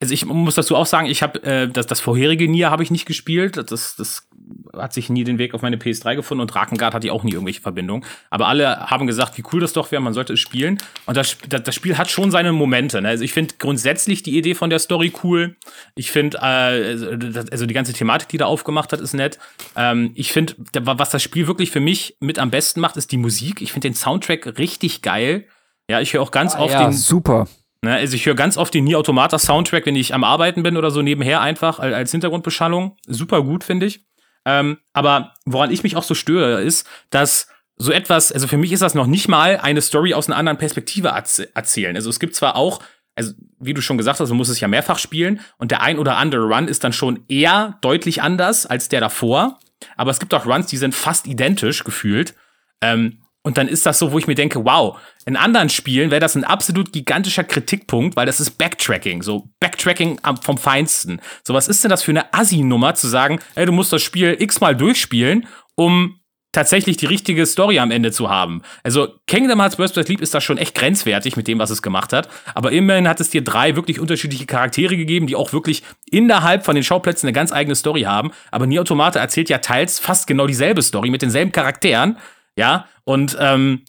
also 0.00 0.14
ich 0.14 0.24
muss 0.24 0.54
dazu 0.54 0.76
auch 0.76 0.86
sagen, 0.86 1.08
ich 1.08 1.22
habe 1.22 1.42
äh, 1.42 1.68
das, 1.68 1.86
das 1.86 2.00
vorherige 2.00 2.48
Nier 2.48 2.70
habe 2.70 2.82
ich 2.82 2.90
nicht 2.90 3.06
gespielt. 3.06 3.56
Das, 3.56 3.96
das 3.96 4.27
hat 4.76 4.92
sich 4.92 5.10
nie 5.10 5.24
den 5.24 5.38
Weg 5.38 5.54
auf 5.54 5.62
meine 5.62 5.76
PS3 5.76 6.16
gefunden 6.16 6.42
und 6.42 6.52
Drakengard 6.52 6.94
hatte 6.94 7.06
ich 7.06 7.10
auch 7.10 7.24
nie 7.24 7.32
irgendwelche 7.32 7.60
Verbindung. 7.60 8.04
Aber 8.30 8.48
alle 8.48 8.90
haben 8.90 9.06
gesagt, 9.06 9.38
wie 9.38 9.44
cool 9.52 9.60
das 9.60 9.72
doch 9.72 9.90
wäre, 9.90 10.02
man 10.02 10.14
sollte 10.14 10.34
es 10.34 10.40
spielen. 10.40 10.78
Und 11.06 11.16
das, 11.16 11.36
das, 11.48 11.74
Spiel 11.74 11.98
hat 11.98 12.10
schon 12.10 12.30
seine 12.30 12.52
Momente. 12.52 13.00
Ne? 13.02 13.08
Also 13.08 13.24
ich 13.24 13.32
finde 13.32 13.54
grundsätzlich 13.58 14.22
die 14.22 14.36
Idee 14.36 14.54
von 14.54 14.70
der 14.70 14.78
Story 14.78 15.12
cool. 15.22 15.56
Ich 15.94 16.10
finde, 16.10 16.38
äh, 16.38 17.46
also 17.50 17.66
die 17.66 17.74
ganze 17.74 17.92
Thematik, 17.92 18.28
die 18.28 18.38
da 18.38 18.46
aufgemacht 18.46 18.92
hat, 18.92 19.00
ist 19.00 19.14
nett. 19.14 19.38
Ähm, 19.76 20.12
ich 20.14 20.32
finde, 20.32 20.54
was 20.80 21.10
das 21.10 21.22
Spiel 21.22 21.46
wirklich 21.46 21.70
für 21.70 21.80
mich 21.80 22.16
mit 22.20 22.38
am 22.38 22.50
besten 22.50 22.80
macht, 22.80 22.96
ist 22.96 23.12
die 23.12 23.18
Musik. 23.18 23.60
Ich 23.60 23.72
finde 23.72 23.88
den 23.88 23.94
Soundtrack 23.94 24.58
richtig 24.58 25.02
geil. 25.02 25.46
Ja, 25.90 26.00
ich 26.00 26.12
höre 26.12 26.22
auch 26.22 26.30
ganz 26.30 26.54
oft 26.54 26.72
ja, 26.72 26.84
den. 26.84 26.92
super. 26.92 27.46
Ne, 27.82 27.94
also 27.94 28.16
ich 28.16 28.26
höre 28.26 28.34
ganz 28.34 28.56
oft 28.56 28.74
den 28.74 28.84
Nier 28.84 28.98
Automata 28.98 29.38
Soundtrack, 29.38 29.86
wenn 29.86 29.94
ich 29.94 30.12
am 30.12 30.24
Arbeiten 30.24 30.62
bin 30.62 30.76
oder 30.76 30.90
so 30.90 31.00
nebenher 31.00 31.40
einfach 31.40 31.78
al- 31.78 31.94
als 31.94 32.10
Hintergrundbeschallung. 32.10 32.96
Super 33.06 33.42
gut, 33.42 33.62
finde 33.62 33.86
ich. 33.86 34.04
Ähm, 34.48 34.78
aber 34.94 35.34
woran 35.44 35.70
ich 35.70 35.82
mich 35.82 35.94
auch 35.94 36.02
so 36.02 36.14
störe, 36.14 36.62
ist, 36.62 36.86
dass 37.10 37.48
so 37.76 37.92
etwas, 37.92 38.32
also 38.32 38.48
für 38.48 38.56
mich 38.56 38.72
ist 38.72 38.80
das 38.80 38.94
noch 38.94 39.06
nicht 39.06 39.28
mal 39.28 39.58
eine 39.58 39.82
Story 39.82 40.14
aus 40.14 40.26
einer 40.26 40.38
anderen 40.38 40.56
Perspektive 40.56 41.10
erz- 41.10 41.46
erzählen. 41.54 41.94
Also 41.94 42.08
es 42.08 42.18
gibt 42.18 42.34
zwar 42.34 42.56
auch, 42.56 42.80
also 43.14 43.34
wie 43.60 43.74
du 43.74 43.82
schon 43.82 43.98
gesagt 43.98 44.20
hast, 44.20 44.30
man 44.30 44.38
muss 44.38 44.48
es 44.48 44.58
ja 44.58 44.66
mehrfach 44.66 44.98
spielen 44.98 45.40
und 45.58 45.70
der 45.70 45.82
ein 45.82 45.98
oder 45.98 46.16
andere 46.16 46.44
Run 46.44 46.66
ist 46.66 46.82
dann 46.82 46.94
schon 46.94 47.24
eher 47.28 47.76
deutlich 47.82 48.22
anders 48.22 48.64
als 48.64 48.88
der 48.88 49.00
davor. 49.00 49.58
Aber 49.96 50.10
es 50.10 50.18
gibt 50.18 50.32
auch 50.32 50.46
Runs, 50.46 50.66
die 50.68 50.78
sind 50.78 50.94
fast 50.94 51.26
identisch 51.26 51.84
gefühlt. 51.84 52.34
Ähm, 52.80 53.18
und 53.48 53.56
dann 53.56 53.66
ist 53.66 53.86
das 53.86 53.98
so, 53.98 54.12
wo 54.12 54.18
ich 54.18 54.26
mir 54.26 54.34
denke, 54.34 54.66
wow, 54.66 54.98
in 55.24 55.34
anderen 55.34 55.70
Spielen 55.70 56.10
wäre 56.10 56.20
das 56.20 56.36
ein 56.36 56.44
absolut 56.44 56.92
gigantischer 56.92 57.44
Kritikpunkt, 57.44 58.14
weil 58.14 58.26
das 58.26 58.40
ist 58.40 58.58
Backtracking, 58.58 59.22
so 59.22 59.48
Backtracking 59.58 60.20
vom 60.42 60.58
Feinsten. 60.58 61.22
So, 61.44 61.54
was 61.54 61.66
ist 61.66 61.82
denn 61.82 61.88
das 61.88 62.02
für 62.02 62.10
eine 62.10 62.34
Assi-Nummer 62.34 62.94
zu 62.94 63.08
sagen, 63.08 63.38
ey, 63.54 63.64
du 63.64 63.72
musst 63.72 63.90
das 63.90 64.02
Spiel 64.02 64.36
x-mal 64.38 64.76
durchspielen, 64.76 65.46
um 65.76 66.20
tatsächlich 66.52 66.98
die 66.98 67.06
richtige 67.06 67.46
Story 67.46 67.78
am 67.78 67.90
Ende 67.90 68.12
zu 68.12 68.28
haben. 68.28 68.60
Also 68.82 69.14
Kingdom 69.26 69.60
Hearts 69.60 69.76
Burst 69.76 69.94
Sleep 69.94 70.20
ist 70.20 70.34
da 70.34 70.42
schon 70.42 70.58
echt 70.58 70.74
grenzwertig 70.74 71.38
mit 71.38 71.48
dem, 71.48 71.58
was 71.58 71.70
es 71.70 71.80
gemacht 71.80 72.12
hat. 72.12 72.28
Aber 72.54 72.70
immerhin 72.72 73.08
hat 73.08 73.18
es 73.18 73.30
dir 73.30 73.42
drei 73.42 73.76
wirklich 73.76 73.98
unterschiedliche 73.98 74.44
Charaktere 74.44 74.98
gegeben, 74.98 75.26
die 75.26 75.36
auch 75.36 75.54
wirklich 75.54 75.82
innerhalb 76.10 76.66
von 76.66 76.74
den 76.74 76.84
Schauplätzen 76.84 77.26
eine 77.26 77.32
ganz 77.32 77.50
eigene 77.50 77.76
Story 77.76 78.02
haben. 78.02 78.30
Aber 78.50 78.66
Nier 78.66 78.82
Automata 78.82 79.18
erzählt 79.18 79.48
ja 79.48 79.56
teils 79.56 79.98
fast 79.98 80.26
genau 80.26 80.46
dieselbe 80.46 80.82
Story 80.82 81.08
mit 81.08 81.22
denselben 81.22 81.50
Charakteren. 81.50 82.18
Ja, 82.58 82.86
und 83.04 83.36
ähm, 83.38 83.84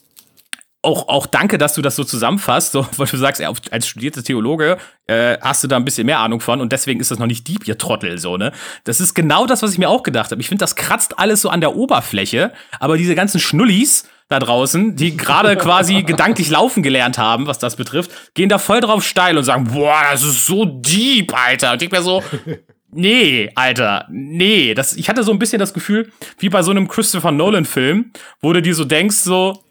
auch, 0.83 1.07
auch 1.07 1.25
danke, 1.25 1.57
dass 1.57 1.73
du 1.73 1.81
das 1.81 1.95
so 1.95 2.03
zusammenfasst, 2.03 2.71
so, 2.71 2.85
weil 2.97 3.07
du 3.07 3.17
sagst, 3.17 3.41
ja, 3.41 3.51
als 3.71 3.87
studierter 3.87 4.23
Theologe 4.23 4.77
äh, 5.07 5.39
hast 5.41 5.63
du 5.63 5.67
da 5.67 5.75
ein 5.75 5.85
bisschen 5.85 6.05
mehr 6.05 6.19
Ahnung 6.19 6.39
von 6.39 6.61
und 6.61 6.71
deswegen 6.71 6.99
ist 6.99 7.09
das 7.09 7.17
noch 7.17 7.25
nicht 7.25 7.47
Dieb, 7.47 7.67
ihr 7.67 7.79
Trottel, 7.79 8.19
so, 8.19 8.37
ne? 8.37 8.51
Das 8.83 9.01
ist 9.01 9.15
genau 9.15 9.47
das, 9.47 9.63
was 9.63 9.73
ich 9.73 9.79
mir 9.79 9.89
auch 9.89 10.03
gedacht 10.03 10.29
habe. 10.29 10.39
Ich 10.39 10.47
finde, 10.47 10.61
das 10.61 10.75
kratzt 10.75 11.17
alles 11.17 11.41
so 11.41 11.49
an 11.49 11.61
der 11.61 11.75
Oberfläche, 11.75 12.53
aber 12.79 12.95
diese 12.95 13.15
ganzen 13.15 13.39
Schnullis 13.39 14.07
da 14.27 14.37
draußen, 14.37 14.95
die 14.95 15.17
gerade 15.17 15.57
quasi 15.57 16.03
gedanklich 16.03 16.51
laufen 16.51 16.83
gelernt 16.83 17.17
haben, 17.17 17.47
was 17.47 17.57
das 17.57 17.75
betrifft, 17.75 18.35
gehen 18.35 18.49
da 18.49 18.59
voll 18.59 18.81
drauf 18.81 19.03
steil 19.03 19.35
und 19.35 19.45
sagen, 19.45 19.63
boah, 19.63 20.03
das 20.11 20.21
ist 20.21 20.45
so 20.45 20.65
deep, 20.65 21.35
Alter. 21.35 21.73
Und 21.73 21.81
ich 21.81 21.89
mir 21.89 22.03
so, 22.03 22.23
Nee, 22.91 23.51
Alter, 23.55 24.07
nee. 24.09 24.73
Das, 24.73 24.95
ich 24.95 25.09
hatte 25.09 25.23
so 25.23 25.31
ein 25.31 25.39
bisschen 25.39 25.59
das 25.59 25.73
Gefühl, 25.73 26.11
wie 26.39 26.49
bei 26.49 26.63
so 26.63 26.71
einem 26.71 26.87
Christopher 26.87 27.31
Nolan-Film, 27.31 28.11
wo 28.41 28.53
du 28.53 28.61
dir 28.61 28.73
so 28.73 28.85
denkst, 28.85 29.17
so, 29.17 29.63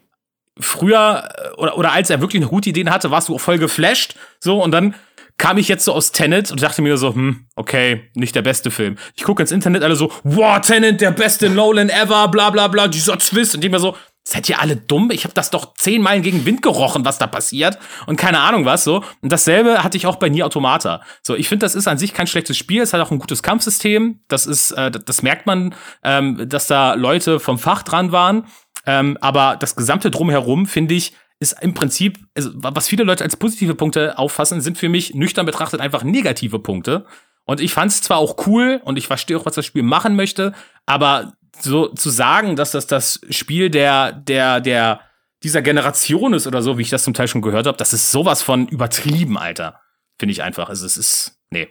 früher 0.61 1.28
äh, 1.36 1.61
oder, 1.61 1.77
oder 1.78 1.93
als 1.93 2.11
er 2.11 2.20
wirklich 2.20 2.43
eine 2.43 2.51
gute 2.51 2.70
Idee 2.70 2.89
hatte, 2.89 3.11
warst 3.11 3.28
du 3.28 3.39
voll 3.39 3.59
geflasht, 3.59 4.15
so, 4.40 4.62
und 4.62 4.73
dann 4.73 4.95
kam 5.36 5.57
ich 5.57 5.69
jetzt 5.69 5.85
so 5.85 5.93
aus 5.93 6.11
Tenet 6.11 6.51
und 6.51 6.61
dachte 6.62 6.82
mir 6.82 6.97
so, 6.97 7.15
hm, 7.15 7.47
okay, 7.55 8.11
nicht 8.15 8.35
der 8.35 8.43
beste 8.43 8.73
Film. 8.73 8.97
Ich 9.15 9.23
gucke 9.23 9.40
ins 9.40 9.53
Internet 9.53 9.85
alle 9.85 9.95
so, 9.95 10.12
wow, 10.24 10.61
Tenet, 10.61 11.01
der 11.01 11.12
beste 11.12 11.49
Nolan 11.49 11.89
ever, 11.90 12.27
bla 12.28 12.51
bla 12.51 12.66
bla, 12.66 12.89
dieser 12.89 13.16
Twist. 13.19 13.55
Und 13.55 13.65
ich 13.65 13.70
mir 13.70 13.78
so, 13.78 13.97
seid 14.29 14.49
ihr 14.51 14.61
alle 14.61 14.77
dumm? 14.77 15.11
Ich 15.11 15.25
habe 15.25 15.33
das 15.33 15.51
doch 15.51 15.73
zehn 15.75 16.03
Meilen 16.03 16.23
gegen 16.23 16.45
Wind 16.45 16.61
gerochen, 16.61 17.05
was 17.05 17.17
da 17.19 17.27
passiert. 17.27 17.79
Und 18.07 18.17
keine 18.17 18.41
Ahnung 18.41 18.67
was, 18.67 18.85
so. 18.85 19.03
Und 19.23 19.33
dasselbe 19.33 19.83
hatte 19.83 19.97
ich 19.97 20.07
auch 20.07 20.17
bei 20.17 20.29
Nier 20.29 20.45
Automata. 20.45 21.03
So, 21.23 21.35
ich 21.35 21.49
finde, 21.49 21.65
das 21.65 21.75
ist 21.75 21.89
an 21.89 21.97
sich 21.97 22.13
kein 22.13 22.27
schlechtes 22.27 22.59
Spiel. 22.59 22.83
Es 22.83 22.93
hat 22.93 23.01
auch 23.01 23.11
ein 23.11 23.19
gutes 23.19 23.43
Kampfsystem. 23.43 24.21
Das 24.29 24.45
ist, 24.45 24.73
äh, 24.73 24.91
das- 24.91 25.23
merkt 25.23 25.47
man, 25.47 25.75
ähm, 26.05 26.47
dass 26.49 26.67
da 26.67 26.95
Leute 26.95 27.41
vom 27.41 27.59
Fach 27.59 27.83
dran 27.83 28.13
waren. 28.13 28.45
Ähm, 28.87 29.17
aber 29.21 29.57
das 29.59 29.77
gesamte 29.77 30.11
Drumherum, 30.11 30.67
finde 30.67 30.95
ich, 30.95 31.15
ist 31.41 31.57
im 31.63 31.73
Prinzip, 31.73 32.19
also, 32.37 32.51
was 32.55 32.87
viele 32.89 33.05
Leute 33.05 33.25
als 33.25 33.37
positive 33.37 33.75
Punkte 33.75 34.19
auffassen, 34.19 34.61
sind 34.61 34.77
für 34.77 34.89
mich 34.89 35.15
nüchtern 35.15 35.47
betrachtet 35.47 35.81
einfach 35.81 36.05
negative 36.05 36.59
Punkte. 36.59 37.07
Und 37.47 37.61
ich 37.61 37.73
fand 37.73 37.91
es 37.93 38.03
zwar 38.03 38.19
auch 38.19 38.47
cool 38.47 38.81
und 38.85 38.99
ich 38.99 39.07
verstehe 39.07 39.39
auch, 39.39 39.47
was 39.47 39.55
das 39.55 39.65
Spiel 39.65 39.83
machen 39.83 40.17
möchte, 40.17 40.53
aber 40.85 41.33
so 41.61 41.89
zu 41.89 42.11
sagen, 42.11 42.57
dass 42.57 42.73
das 42.73 42.87
das 42.87 43.21
Spiel 43.31 43.71
der, 43.71 44.13
der, 44.13 44.61
der, 44.61 45.01
dieser 45.43 45.63
Generation 45.63 46.35
ist 46.35 46.47
oder 46.47 46.63
so, 46.63 46.79
wie 46.79 46.83
ich 46.83 46.91
das 46.91 47.05
zum 47.05 47.15
Teil 47.15 47.29
schon 47.29 47.43
gehört 47.43 47.67
habe, 47.67 47.77
das 47.79 47.93
ist 47.93 48.11
sowas 48.11 48.43
von 48.43 48.67
übertrieben, 48.69 49.39
Alter. 49.39 49.81
Finde 50.19 50.33
ich 50.33 50.43
einfach. 50.43 50.69
Also 50.69 50.85
es 50.87 50.97
ist, 50.97 51.39
nee. 51.51 51.69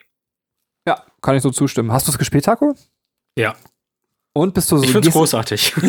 Ja, 0.88 1.04
kann 1.22 1.36
ich 1.36 1.44
so 1.44 1.52
zustimmen. 1.52 1.92
Hast 1.92 2.08
du 2.08 2.12
es 2.12 2.18
gespielt, 2.18 2.46
Taco? 2.46 2.74
Ja. 3.38 3.56
Und 4.34 4.54
bist 4.54 4.72
du 4.72 4.78
so. 4.78 4.84
Ich 4.84 4.92
find's 4.92 5.10
großartig. 5.12 5.74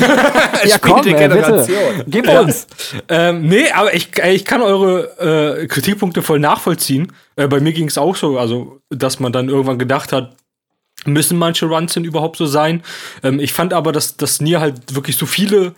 Ja, 0.64 0.78
komm, 0.78 1.02
der 1.02 1.16
ey, 1.20 1.28
bitte. 1.28 1.40
Generation. 1.66 2.04
Gib 2.08 2.26
Ja. 2.26 2.40
uns. 2.40 2.66
ähm, 3.08 3.42
nee, 3.46 3.70
aber 3.70 3.94
ich, 3.94 4.16
ich 4.18 4.44
kann 4.44 4.60
eure 4.60 5.60
äh, 5.60 5.66
Kritikpunkte 5.68 6.22
voll 6.22 6.40
nachvollziehen. 6.40 7.12
Äh, 7.36 7.46
bei 7.46 7.60
mir 7.60 7.72
ging 7.72 7.86
es 7.86 7.96
auch 7.96 8.16
so, 8.16 8.38
also, 8.38 8.80
dass 8.90 9.20
man 9.20 9.32
dann 9.32 9.48
irgendwann 9.48 9.78
gedacht 9.78 10.12
hat, 10.12 10.34
müssen 11.12 11.38
manche 11.38 11.66
Runs 11.66 11.94
denn 11.94 12.04
überhaupt 12.04 12.36
so 12.36 12.46
sein? 12.46 12.82
Ähm, 13.22 13.40
ich 13.40 13.52
fand 13.52 13.72
aber, 13.72 13.92
dass 13.92 14.16
das 14.16 14.40
Nier 14.40 14.60
halt 14.60 14.94
wirklich 14.94 15.16
so 15.16 15.26
viele 15.26 15.74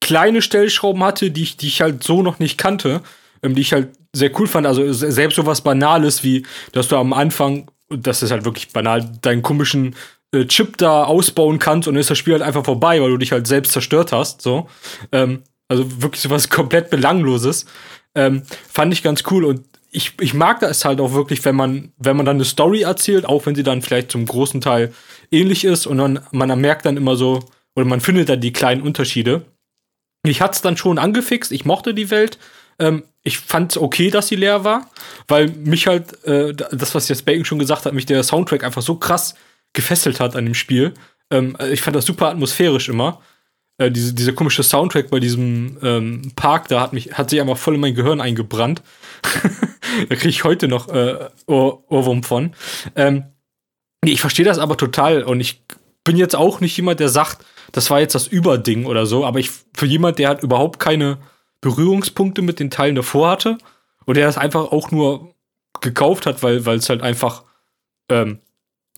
kleine 0.00 0.42
Stellschrauben 0.42 1.02
hatte, 1.02 1.30
die 1.30 1.42
ich, 1.42 1.56
die 1.56 1.68
ich 1.68 1.80
halt 1.80 2.02
so 2.04 2.22
noch 2.22 2.38
nicht 2.38 2.58
kannte, 2.58 3.00
ähm, 3.42 3.54
die 3.54 3.62
ich 3.62 3.72
halt 3.72 3.88
sehr 4.12 4.38
cool 4.38 4.46
fand. 4.46 4.66
Also 4.66 4.92
se- 4.92 5.10
selbst 5.12 5.36
so 5.36 5.46
was 5.46 5.62
Banales 5.62 6.22
wie, 6.22 6.44
dass 6.72 6.88
du 6.88 6.96
am 6.96 7.12
Anfang, 7.12 7.70
das 7.88 8.22
ist 8.22 8.30
halt 8.30 8.44
wirklich 8.44 8.72
banal, 8.72 9.10
deinen 9.22 9.42
komischen 9.42 9.94
äh, 10.32 10.44
Chip 10.46 10.76
da 10.78 11.04
ausbauen 11.04 11.58
kannst 11.58 11.88
und 11.88 11.94
dann 11.94 12.00
ist 12.00 12.10
das 12.10 12.18
Spiel 12.18 12.34
halt 12.34 12.42
einfach 12.42 12.64
vorbei, 12.64 13.00
weil 13.00 13.10
du 13.10 13.18
dich 13.18 13.32
halt 13.32 13.46
selbst 13.46 13.72
zerstört 13.72 14.12
hast. 14.12 14.42
So. 14.42 14.68
Ähm, 15.12 15.42
also 15.68 16.02
wirklich 16.02 16.20
so 16.22 16.30
was 16.30 16.48
komplett 16.50 16.90
Belangloses. 16.90 17.66
Ähm, 18.14 18.42
fand 18.70 18.92
ich 18.92 19.02
ganz 19.02 19.22
cool 19.30 19.44
und 19.44 19.64
ich, 19.94 20.12
ich 20.20 20.34
mag 20.34 20.58
das 20.58 20.84
halt 20.84 21.00
auch 21.00 21.12
wirklich, 21.12 21.44
wenn 21.44 21.54
man, 21.54 21.92
wenn 21.98 22.16
man 22.16 22.26
dann 22.26 22.36
eine 22.36 22.44
Story 22.44 22.82
erzählt, 22.82 23.24
auch 23.26 23.46
wenn 23.46 23.54
sie 23.54 23.62
dann 23.62 23.80
vielleicht 23.80 24.10
zum 24.10 24.26
großen 24.26 24.60
Teil 24.60 24.92
ähnlich 25.30 25.64
ist 25.64 25.86
und 25.86 25.98
dann 25.98 26.20
man 26.32 26.60
merkt 26.60 26.84
dann 26.84 26.96
immer 26.96 27.14
so, 27.14 27.44
oder 27.76 27.86
man 27.86 28.00
findet 28.00 28.28
dann 28.28 28.40
die 28.40 28.52
kleinen 28.52 28.82
Unterschiede. 28.82 29.42
Ich 30.26 30.40
hat's 30.40 30.62
dann 30.62 30.76
schon 30.76 30.98
angefixt, 30.98 31.52
ich 31.52 31.64
mochte 31.64 31.94
die 31.94 32.10
Welt. 32.10 32.38
Ähm, 32.80 33.04
ich 33.22 33.38
fand 33.38 33.76
okay, 33.76 34.10
dass 34.10 34.26
sie 34.26 34.34
leer 34.36 34.64
war, 34.64 34.90
weil 35.28 35.48
mich 35.48 35.86
halt, 35.86 36.24
äh, 36.24 36.52
das, 36.52 36.94
was 36.96 37.08
jetzt 37.08 37.24
Bacon 37.24 37.44
schon 37.44 37.60
gesagt 37.60 37.86
hat, 37.86 37.94
mich 37.94 38.06
der 38.06 38.24
Soundtrack 38.24 38.64
einfach 38.64 38.82
so 38.82 38.96
krass 38.96 39.36
gefesselt 39.74 40.18
hat 40.18 40.34
an 40.34 40.44
dem 40.44 40.54
Spiel. 40.54 40.92
Ähm, 41.30 41.56
ich 41.70 41.82
fand 41.82 41.94
das 41.94 42.04
super 42.04 42.30
atmosphärisch 42.30 42.88
immer. 42.88 43.20
äh, 43.78 43.90
diese, 43.90 44.14
dieser 44.14 44.32
komische 44.32 44.62
Soundtrack 44.62 45.10
bei 45.10 45.20
diesem 45.20 45.78
ähm, 45.82 46.32
Park, 46.36 46.68
da 46.68 46.80
hat 46.80 46.92
mich, 46.92 47.12
hat 47.12 47.30
sich 47.30 47.40
einfach 47.40 47.58
voll 47.58 47.74
in 47.74 47.80
mein 47.80 47.94
Gehirn 47.94 48.20
eingebrannt. 48.20 48.82
da 50.08 50.14
kriege 50.14 50.28
ich 50.28 50.44
heute 50.44 50.68
noch 50.68 50.88
äh, 50.88 51.28
Ohr, 51.46 51.90
Ohrwurm 51.90 52.22
von. 52.22 52.54
Ähm, 52.96 53.24
ich 54.04 54.20
verstehe 54.20 54.44
das 54.44 54.58
aber 54.58 54.76
total 54.76 55.22
und 55.22 55.40
ich 55.40 55.62
bin 56.04 56.16
jetzt 56.16 56.36
auch 56.36 56.60
nicht 56.60 56.76
jemand, 56.76 57.00
der 57.00 57.08
sagt, 57.08 57.44
das 57.72 57.90
war 57.90 58.00
jetzt 58.00 58.14
das 58.14 58.26
Überding 58.26 58.84
oder 58.86 59.06
so, 59.06 59.24
aber 59.24 59.38
ich 59.38 59.50
für 59.74 59.86
jemand, 59.86 60.18
der 60.18 60.28
halt 60.28 60.42
überhaupt 60.42 60.78
keine 60.78 61.18
Berührungspunkte 61.60 62.42
mit 62.42 62.60
den 62.60 62.70
Teilen 62.70 62.94
davor 62.94 63.30
hatte 63.30 63.58
und 64.04 64.16
der 64.16 64.26
das 64.26 64.36
einfach 64.36 64.70
auch 64.70 64.90
nur 64.90 65.34
gekauft 65.80 66.26
hat, 66.26 66.42
weil 66.42 66.58
es 66.58 66.88
halt 66.88 67.02
einfach 67.02 67.44
ähm, 68.10 68.38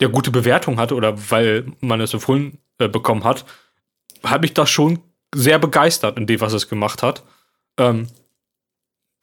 ja 0.00 0.08
gute 0.08 0.30
Bewertung 0.30 0.78
hatte 0.78 0.94
oder 0.94 1.30
weil 1.30 1.66
man 1.80 2.00
es 2.00 2.12
empfohlen 2.12 2.58
äh, 2.78 2.88
bekommen 2.88 3.24
hat, 3.24 3.44
hat 4.22 4.42
mich 4.42 4.54
das 4.54 4.68
schon 4.68 4.98
sehr 5.34 5.58
begeistert 5.58 6.18
in 6.18 6.26
dem, 6.26 6.40
was 6.40 6.52
es 6.52 6.68
gemacht 6.68 7.02
hat. 7.02 7.22
Ähm, 7.78 8.08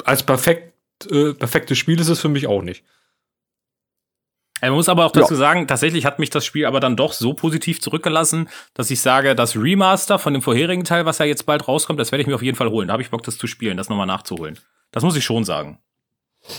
als 0.06 0.24
perfekt, 0.24 0.73
äh, 1.12 1.34
perfektes 1.34 1.78
Spiel 1.78 2.00
ist 2.00 2.10
es 2.10 2.20
für 2.20 2.30
mich 2.30 2.48
auch 2.48 2.62
nicht. 2.62 2.84
Man 4.62 4.72
muss 4.72 4.88
aber 4.88 5.06
auch 5.06 5.12
dazu 5.12 5.34
ja. 5.34 5.40
sagen, 5.40 5.68
tatsächlich 5.68 6.06
hat 6.06 6.20
mich 6.20 6.30
das 6.30 6.46
Spiel 6.46 6.66
aber 6.66 6.80
dann 6.80 6.96
doch 6.96 7.12
so 7.12 7.34
positiv 7.34 7.82
zurückgelassen, 7.82 8.48
dass 8.74 8.90
ich 8.92 9.02
sage, 9.02 9.36
das 9.36 9.58
Remaster 9.58 10.20
von 10.20 10.32
dem 10.32 10.42
vorherigen 10.42 10.86
Teil, 10.86 11.06
was 11.06 11.18
ja 11.18 11.26
jetzt 11.26 11.46
bald 11.46 11.68
rauskommt, 11.68 12.00
das 12.00 12.14
werde 12.14 12.22
ich 12.22 12.28
mir 12.28 12.36
auf 12.36 12.42
jeden 12.42 12.56
Fall 12.56 12.70
holen. 12.70 12.88
Da 12.88 12.94
habe 12.94 13.04
ich 13.04 13.10
Bock, 13.10 13.24
das 13.24 13.38
zu 13.38 13.48
spielen, 13.48 13.76
das 13.76 13.90
nochmal 13.90 14.08
nachzuholen. 14.08 14.58
Das 14.92 15.04
muss 15.04 15.18
ich 15.18 15.26
schon 15.26 15.44
sagen. 15.44 15.80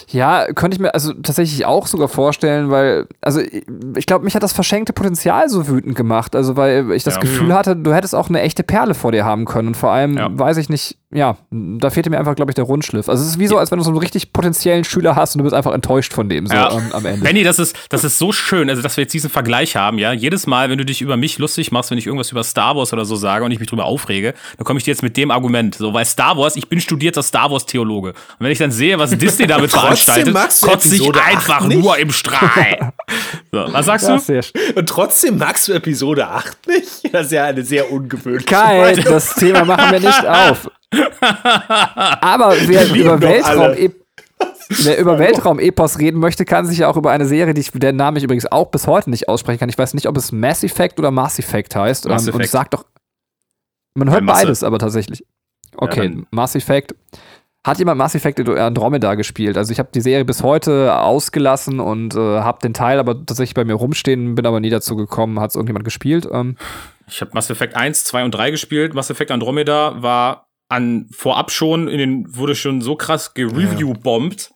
Ja, 0.09 0.47
könnte 0.53 0.77
ich 0.77 0.81
mir 0.81 0.95
also 0.95 1.13
tatsächlich 1.13 1.67
auch 1.67 1.87
sogar 1.87 2.09
vorstellen, 2.09 2.71
weil, 2.71 3.07
also 3.21 3.41
ich 3.41 4.07
glaube, 4.07 4.25
mich 4.25 4.35
hat 4.35 4.43
das 4.43 4.55
verschenkte 4.55 4.95
Potenzial 4.95 5.51
so 5.51 5.69
wütend 5.69 5.95
gemacht. 5.95 6.35
Also, 6.35 6.57
weil 6.57 6.91
ich 6.93 7.05
das 7.05 7.15
ja. 7.15 7.21
Gefühl 7.21 7.55
hatte, 7.55 7.77
du 7.77 7.93
hättest 7.93 8.15
auch 8.15 8.31
eine 8.31 8.41
echte 8.41 8.63
Perle 8.63 8.95
vor 8.95 9.13
dir 9.13 9.25
haben 9.25 9.45
können. 9.45 9.69
Und 9.69 9.77
vor 9.77 9.91
allem, 9.91 10.17
ja. 10.17 10.29
weiß 10.31 10.57
ich 10.57 10.71
nicht, 10.71 10.99
ja, 11.15 11.37
da 11.51 11.91
fehlte 11.91 12.11
mir 12.11 12.19
einfach, 12.19 12.35
glaube 12.35 12.51
ich, 12.51 12.57
der 12.57 12.65
Rundschliff. 12.65 13.09
Also, 13.09 13.23
es 13.23 13.31
ist 13.31 13.39
wie 13.39 13.47
so, 13.47 13.57
als 13.57 13.71
wenn 13.71 13.79
du 13.79 13.85
so 13.85 13.91
einen 13.91 13.99
richtig 13.99 14.33
potenziellen 14.33 14.83
Schüler 14.83 15.15
hast 15.15 15.35
und 15.35 15.39
du 15.39 15.45
bist 15.45 15.55
einfach 15.55 15.73
enttäuscht 15.73 16.13
von 16.13 16.29
dem, 16.29 16.49
so 16.49 16.55
ja. 16.55 16.69
am, 16.69 16.91
am, 16.91 17.07
Ende. 17.07 17.25
Benny, 17.25 17.45
das 17.45 17.61
ist, 17.61 17.77
das 17.89 18.03
ist 18.03 18.19
so 18.19 18.33
schön, 18.33 18.69
also, 18.69 18.83
dass 18.83 18.97
wir 18.97 19.03
jetzt 19.03 19.15
diesen 19.15 19.31
Vergleich 19.31 19.77
haben, 19.77 19.99
ja. 19.99 20.13
Jedes 20.13 20.49
Mal, 20.49 20.71
wenn 20.71 20.79
du 20.79 20.85
dich 20.85 21.01
über 21.01 21.17
mich 21.17 21.39
lustig 21.39 21.71
machst, 21.71 21.93
wenn 21.93 21.99
ich 21.99 22.07
irgendwas 22.07 22.33
über 22.33 22.43
Star 22.43 22.75
Wars 22.75 22.93
oder 22.93 23.05
so 23.05 23.15
sage 23.15 23.45
und 23.45 23.53
ich 23.53 23.61
mich 23.61 23.69
drüber 23.69 23.85
aufrege, 23.85 24.35
dann 24.57 24.65
komme 24.65 24.79
ich 24.79 24.85
dir 24.85 24.91
jetzt 24.91 25.05
mit 25.05 25.17
dem 25.17 25.31
Argument. 25.31 25.77
So, 25.77 25.95
weil 25.95 26.05
Star 26.05 26.37
Wars, 26.37 26.57
ich 26.57 26.69
bin 26.69 26.81
studierter 26.81 27.23
Star 27.23 27.49
Wars-Theologe. 27.49 28.09
Und 28.09 28.17
wenn 28.41 28.51
ich 28.51 28.59
dann 28.59 28.73
sehe, 28.73 28.99
was 28.99 29.11
Disney 29.11 29.47
damit 29.47 29.71
veranstaltet, 29.71 30.35
kotze 30.63 30.97
ich 30.97 31.17
einfach 31.17 31.69
nur 31.69 31.97
im 31.97 32.11
Strahl. 32.11 32.93
so, 33.53 33.67
was 33.71 33.87
sagst 33.87 34.09
du? 34.09 34.41
Und 34.75 34.89
trotzdem 34.89 35.39
magst 35.39 35.69
du 35.69 35.73
Episode 35.75 36.27
8 36.27 36.67
nicht? 36.67 37.15
Das 37.15 37.27
ist 37.27 37.33
ja 37.33 37.45
eine 37.45 37.63
sehr 37.63 37.93
ungewöhnliche 37.93 38.47
Kai, 38.47 38.95
das 38.97 39.37
Thema 39.37 39.65
machen 39.65 39.93
wir 39.93 40.01
nicht 40.01 40.27
auf. 40.27 40.69
Aber 41.21 42.55
wer 42.67 42.95
über 42.95 43.21
Weltraum 43.21 43.93
Wer 44.69 44.99
über 44.99 45.19
Weltraum-Epos 45.19 45.99
reden 45.99 46.19
möchte, 46.21 46.45
kann 46.45 46.67
sich 46.67 46.79
ja 46.79 46.89
auch 46.89 46.97
über 46.97 47.11
eine 47.11 47.27
Serie, 47.27 47.55
die 47.55 47.61
ich, 47.61 47.71
deren 47.73 47.97
Namen 47.97 48.17
ich 48.17 48.25
übrigens 48.25 48.51
auch 48.51 48.71
bis 48.71 48.87
heute 48.87 49.11
nicht 49.11 49.29
aussprechen 49.29 49.61
kann. 49.61 49.69
Ich 49.69 49.79
weiß 49.79 49.95
nicht, 49.95 50.09
ob 50.09 50.17
es 50.17 50.33
Mass 50.33 50.65
Effect 50.65 50.99
oder 50.99 51.11
Mass 51.11 51.39
Effect 51.39 51.77
heißt. 51.77 52.09
Mass 52.09 52.23
Effect. 52.23 52.35
Und 52.35 52.45
ich 52.45 52.51
sag 52.51 52.71
doch, 52.71 52.87
man 53.95 54.11
hört 54.11 54.27
beides 54.27 54.65
aber 54.65 54.79
tatsächlich. 54.79 55.25
Okay, 55.77 56.13
ja, 56.15 56.23
Mass 56.31 56.55
Effect. 56.55 56.95
Hat 57.67 57.79
jemand 57.79 57.97
Mass 57.97 58.15
Effect 58.15 58.47
Andromeda 58.49 59.15
gespielt? 59.15 59.57
Also 59.57 59.73
ich 59.73 59.79
habe 59.79 59.89
die 59.95 60.03
Serie 60.03 60.25
bis 60.25 60.43
heute 60.43 60.95
ausgelassen 60.99 61.81
und 61.81 62.15
äh, 62.15 62.19
habe 62.19 62.59
den 62.61 62.75
Teil 62.75 62.99
aber 62.99 63.15
tatsächlich 63.25 63.55
bei 63.55 63.65
mir 63.65 63.75
rumstehen, 63.75 64.35
bin 64.35 64.45
aber 64.45 64.61
nie 64.61 64.69
dazu 64.69 64.97
gekommen. 64.97 65.41
Hat 65.41 65.51
es 65.51 65.57
irgendjemand 65.57 65.85
gespielt? 65.85 66.29
Ähm. 66.31 66.57
Ich 67.07 67.21
habe 67.23 67.31
Mass 67.33 67.49
Effect 67.49 67.75
1, 67.75 68.05
2 68.05 68.25
und 68.25 68.33
3 68.33 68.51
gespielt. 68.51 68.93
Mass 68.93 69.09
Effect 69.09 69.31
Andromeda 69.31 70.03
war 70.03 70.44
an 70.69 71.07
vorab 71.11 71.51
schon 71.51 71.89
in 71.89 71.99
den 71.99 72.37
wurde 72.37 72.55
schon 72.55 72.81
so 72.81 72.97
krass 72.97 73.35
gereview-bombt 73.35 74.53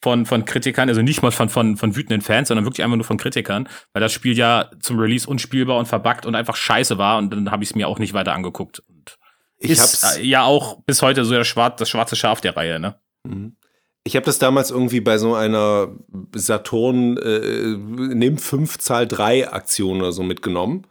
von, 0.00 0.26
von 0.26 0.44
Kritikern, 0.44 0.88
also 0.88 1.02
nicht 1.02 1.22
mal 1.22 1.32
von, 1.32 1.48
von, 1.48 1.76
von 1.76 1.96
wütenden 1.96 2.20
Fans, 2.20 2.48
sondern 2.48 2.64
wirklich 2.64 2.84
einfach 2.84 2.96
nur 2.96 3.04
von 3.04 3.16
Kritikern, 3.16 3.68
weil 3.92 4.00
das 4.00 4.12
Spiel 4.12 4.36
ja 4.36 4.70
zum 4.80 4.98
Release 4.98 5.28
unspielbar 5.28 5.78
und 5.78 5.86
verbuggt 5.86 6.24
und 6.24 6.34
einfach 6.34 6.56
scheiße 6.56 6.98
war 6.98 7.18
und 7.18 7.30
dann 7.30 7.50
habe 7.50 7.64
ich 7.64 7.70
es 7.70 7.74
mir 7.74 7.88
auch 7.88 7.98
nicht 7.98 8.14
weiter 8.14 8.32
angeguckt. 8.32 8.80
Und 8.88 9.18
ich 9.58 9.70
ist 9.70 9.80
hab's, 9.80 10.18
ja 10.22 10.44
auch 10.44 10.80
bis 10.86 11.02
heute 11.02 11.24
so 11.24 11.34
der 11.34 11.44
Schwar 11.44 11.74
das 11.74 11.88
schwarze 11.88 12.16
Schaf 12.16 12.40
der 12.40 12.56
Reihe, 12.56 12.78
ne? 12.78 13.00
Mhm. 13.24 13.56
Ich 14.04 14.16
habe 14.16 14.24
das 14.24 14.38
damals 14.38 14.70
irgendwie 14.70 15.00
bei 15.00 15.18
so 15.18 15.34
einer 15.34 15.88
Saturn 16.34 17.18
äh, 17.18 17.76
Nimm 17.76 18.38
5 18.38 18.78
Zahl 18.78 19.06
3 19.06 19.52
Aktion 19.52 20.00
oder 20.00 20.12
so 20.12 20.22
mitgenommen, 20.22 20.86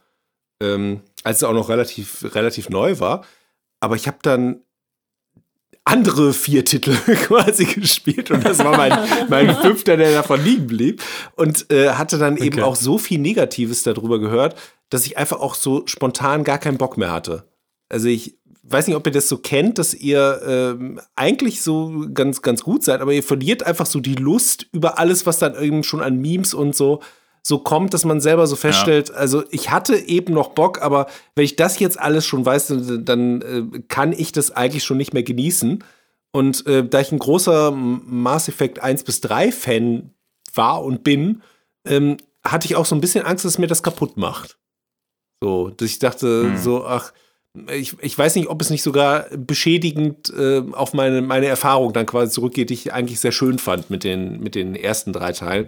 ähm, 0.62 1.02
als 1.24 1.38
es 1.38 1.44
auch 1.44 1.54
noch 1.54 1.70
relativ, 1.70 2.36
relativ 2.36 2.70
neu 2.70 3.00
war. 3.00 3.26
Aber 3.80 3.96
ich 3.96 4.08
habe 4.08 4.18
dann 4.22 4.62
andere 5.88 6.34
vier 6.34 6.66
Titel 6.66 6.96
quasi 7.28 7.66
gespielt 7.66 8.30
und 8.30 8.46
das 8.46 8.60
war 8.60 8.76
mein, 8.76 8.94
mein 9.30 9.56
fünfter, 9.56 9.98
der 9.98 10.12
davon 10.12 10.44
liegen 10.44 10.68
blieb 10.68 11.02
und 11.36 11.72
äh, 11.72 11.92
hatte 11.92 12.18
dann 12.18 12.34
okay. 12.34 12.46
eben 12.46 12.62
auch 12.62 12.76
so 12.76 12.98
viel 12.98 13.20
Negatives 13.20 13.84
darüber 13.84 14.20
gehört, 14.20 14.56
dass 14.90 15.06
ich 15.06 15.18
einfach 15.18 15.40
auch 15.40 15.56
so 15.56 15.88
spontan 15.88 16.44
gar 16.44 16.58
keinen 16.58 16.78
Bock 16.78 16.98
mehr 16.98 17.12
hatte. 17.12 17.46
Also 17.90 18.08
ich 18.10 18.38
weiß 18.64 18.88
nicht, 18.88 18.98
ob 18.98 19.06
ihr 19.06 19.14
das 19.14 19.30
so 19.30 19.38
kennt, 19.38 19.78
dass 19.78 19.94
ihr 19.94 20.42
ähm, 20.46 21.00
eigentlich 21.16 21.62
so 21.62 22.06
ganz, 22.14 22.42
ganz 22.42 22.64
gut 22.64 22.84
seid, 22.84 23.00
aber 23.00 23.14
ihr 23.14 23.24
verliert 23.24 23.64
einfach 23.64 23.86
so 23.86 24.02
die 24.02 24.16
Lust 24.16 24.68
über 24.74 25.00
alles, 25.00 25.26
was 25.26 25.40
dann 25.40 25.62
eben 25.62 25.84
schon 25.84 26.02
an 26.02 26.20
Memes 26.20 26.54
und 26.54 26.76
so 26.76 27.02
so 27.48 27.60
kommt, 27.60 27.94
dass 27.94 28.04
man 28.04 28.20
selber 28.20 28.46
so 28.46 28.58
feststellt, 28.58 29.08
ja. 29.08 29.16
also 29.16 29.42
ich 29.52 29.72
hatte 29.72 29.96
eben 29.96 30.34
noch 30.34 30.50
Bock, 30.50 30.82
aber 30.82 31.08
wenn 31.34 31.46
ich 31.46 31.56
das 31.56 31.80
jetzt 31.80 31.98
alles 31.98 32.26
schon 32.26 32.46
weiß, 32.46 32.68
dann, 32.68 33.06
dann 33.06 33.42
äh, 33.42 33.80
kann 33.88 34.12
ich 34.12 34.34
das 34.34 34.52
eigentlich 34.52 34.84
schon 34.84 34.98
nicht 34.98 35.14
mehr 35.14 35.24
genießen. 35.24 35.82
Und 36.34 36.68
äh, 36.68 36.86
da 36.86 37.00
ich 37.00 37.14
ein 37.14 37.20
großer 37.20 37.72
Mass 37.72 38.50
Effect 38.50 38.80
1 38.84 39.06
bis 39.06 39.22
3 39.22 39.54
Fan 39.54 40.12
war 40.54 40.84
und 40.84 41.06
bin, 41.06 41.42
ähm, 41.86 42.18
hatte 42.44 42.66
ich 42.66 42.76
auch 42.76 42.86
so 42.86 42.96
ein 42.96 43.02
bisschen 43.02 43.26
Angst, 43.26 43.46
dass 43.46 43.58
mir 43.58 43.68
das 43.68 43.82
kaputt 43.82 44.18
macht. 44.18 44.58
So, 45.42 45.70
dass 45.70 45.90
ich 45.90 46.00
dachte, 46.00 46.44
hm. 46.44 46.58
so, 46.58 46.86
ach, 46.86 47.14
ich, 47.72 47.96
ich 48.02 48.18
weiß 48.18 48.36
nicht, 48.36 48.50
ob 48.50 48.62
es 48.62 48.70
nicht 48.70 48.84
sogar 48.84 49.28
beschädigend 49.30 50.34
äh, 50.38 50.64
auf 50.74 50.94
meine, 50.94 51.22
meine 51.22 51.46
Erfahrung 51.46 51.94
dann 51.94 52.06
quasi 52.06 52.34
zurückgeht, 52.34 52.72
die 52.72 52.74
ich 52.74 52.92
eigentlich 52.92 53.22
sehr 53.22 53.32
schön 53.32 53.58
fand 53.58 53.90
mit 53.90 54.04
den, 54.04 54.42
mit 54.42 54.54
den 54.54 54.76
ersten 54.76 55.14
drei 55.14 55.32
Teilen. 55.32 55.68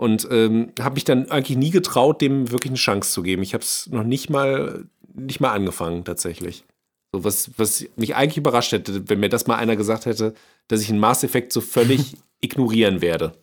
Und 0.00 0.26
ähm, 0.30 0.72
habe 0.80 0.94
mich 0.94 1.04
dann 1.04 1.30
eigentlich 1.30 1.58
nie 1.58 1.70
getraut, 1.70 2.22
dem 2.22 2.50
wirklich 2.50 2.70
eine 2.70 2.78
Chance 2.78 3.12
zu 3.12 3.22
geben. 3.22 3.42
Ich 3.42 3.52
habe 3.52 3.62
es 3.62 3.86
noch 3.90 4.02
nicht 4.02 4.30
mal, 4.30 4.86
nicht 5.12 5.40
mal 5.40 5.52
angefangen, 5.52 6.04
tatsächlich. 6.04 6.64
So, 7.12 7.22
was, 7.22 7.50
was 7.58 7.84
mich 7.96 8.16
eigentlich 8.16 8.38
überrascht 8.38 8.72
hätte, 8.72 9.10
wenn 9.10 9.20
mir 9.20 9.28
das 9.28 9.46
mal 9.46 9.56
einer 9.56 9.76
gesagt 9.76 10.06
hätte, 10.06 10.32
dass 10.68 10.80
ich 10.80 10.88
einen 10.88 11.00
Mass 11.00 11.22
Effect 11.22 11.52
so 11.52 11.60
völlig 11.60 12.16
ignorieren 12.40 13.02
werde. 13.02 13.34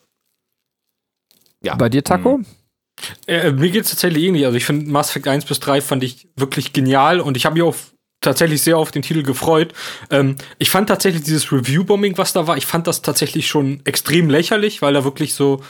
Ja. 1.63 1.75
Bei 1.75 1.89
dir, 1.89 2.03
Taco? 2.03 2.39
Mhm. 2.39 2.45
Äh, 3.27 3.51
mir 3.51 3.69
geht 3.69 3.83
es 3.83 3.91
tatsächlich 3.91 4.23
ähnlich. 4.23 4.45
Also 4.45 4.57
ich 4.57 4.65
finde 4.65 4.89
Mass 4.89 5.11
Effect 5.11 5.27
1 5.27 5.45
bis 5.45 5.59
3 5.59 5.81
fand 5.81 6.03
ich 6.03 6.27
wirklich 6.35 6.73
genial 6.73 7.19
und 7.19 7.37
ich 7.37 7.45
habe 7.45 7.53
mich 7.53 7.61
auch 7.61 7.75
tatsächlich 8.21 8.63
sehr 8.63 8.79
auf 8.79 8.91
den 8.91 9.03
Titel 9.03 9.21
gefreut. 9.21 9.73
Ähm, 10.09 10.37
ich 10.57 10.71
fand 10.71 10.89
tatsächlich 10.89 11.23
dieses 11.23 11.51
Review-Bombing, 11.51 12.17
was 12.17 12.33
da 12.33 12.47
war, 12.47 12.57
ich 12.57 12.65
fand 12.65 12.87
das 12.87 13.03
tatsächlich 13.03 13.47
schon 13.47 13.81
extrem 13.85 14.29
lächerlich, 14.29 14.81
weil 14.81 14.93
da 14.93 15.03
wirklich 15.03 15.35
so 15.35 15.61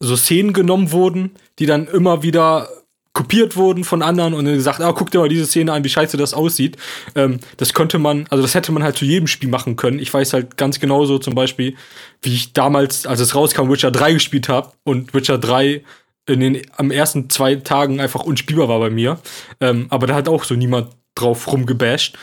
so 0.00 0.16
Szenen 0.16 0.52
genommen 0.52 0.92
wurden, 0.92 1.32
die 1.58 1.66
dann 1.66 1.86
immer 1.86 2.22
wieder 2.22 2.68
kopiert 3.12 3.56
wurden 3.56 3.84
von 3.84 4.02
anderen 4.02 4.34
und 4.34 4.44
dann 4.44 4.54
gesagt, 4.54 4.80
ah, 4.80 4.92
guck 4.92 5.10
dir 5.10 5.18
mal 5.18 5.28
diese 5.28 5.46
Szene 5.46 5.72
an, 5.72 5.82
wie 5.82 5.88
scheiße 5.88 6.16
das 6.16 6.32
aussieht. 6.32 6.76
Ähm, 7.14 7.40
das 7.56 7.74
könnte 7.74 7.98
man, 7.98 8.26
also 8.30 8.42
das 8.42 8.54
hätte 8.54 8.72
man 8.72 8.82
halt 8.82 8.96
zu 8.96 9.04
jedem 9.04 9.26
Spiel 9.26 9.48
machen 9.48 9.76
können. 9.76 9.98
Ich 9.98 10.12
weiß 10.12 10.32
halt 10.32 10.56
ganz 10.56 10.78
genauso 10.78 11.18
zum 11.18 11.34
Beispiel, 11.34 11.76
wie 12.22 12.34
ich 12.34 12.52
damals, 12.52 13.06
als 13.06 13.20
es 13.20 13.34
rauskam, 13.34 13.68
Witcher 13.68 13.90
3 13.90 14.14
gespielt 14.14 14.48
habe 14.48 14.72
und 14.84 15.12
Witcher 15.12 15.38
3 15.38 15.82
in 16.26 16.40
den 16.40 16.62
am 16.76 16.92
ersten 16.92 17.28
zwei 17.28 17.56
Tagen 17.56 18.00
einfach 18.00 18.22
unspielbar 18.22 18.68
war 18.68 18.78
bei 18.78 18.90
mir. 18.90 19.18
Ähm, 19.60 19.86
aber 19.90 20.06
da 20.06 20.14
hat 20.14 20.28
auch 20.28 20.44
so 20.44 20.54
niemand 20.54 20.94
drauf 21.16 21.50
rumgebasht. 21.50 22.16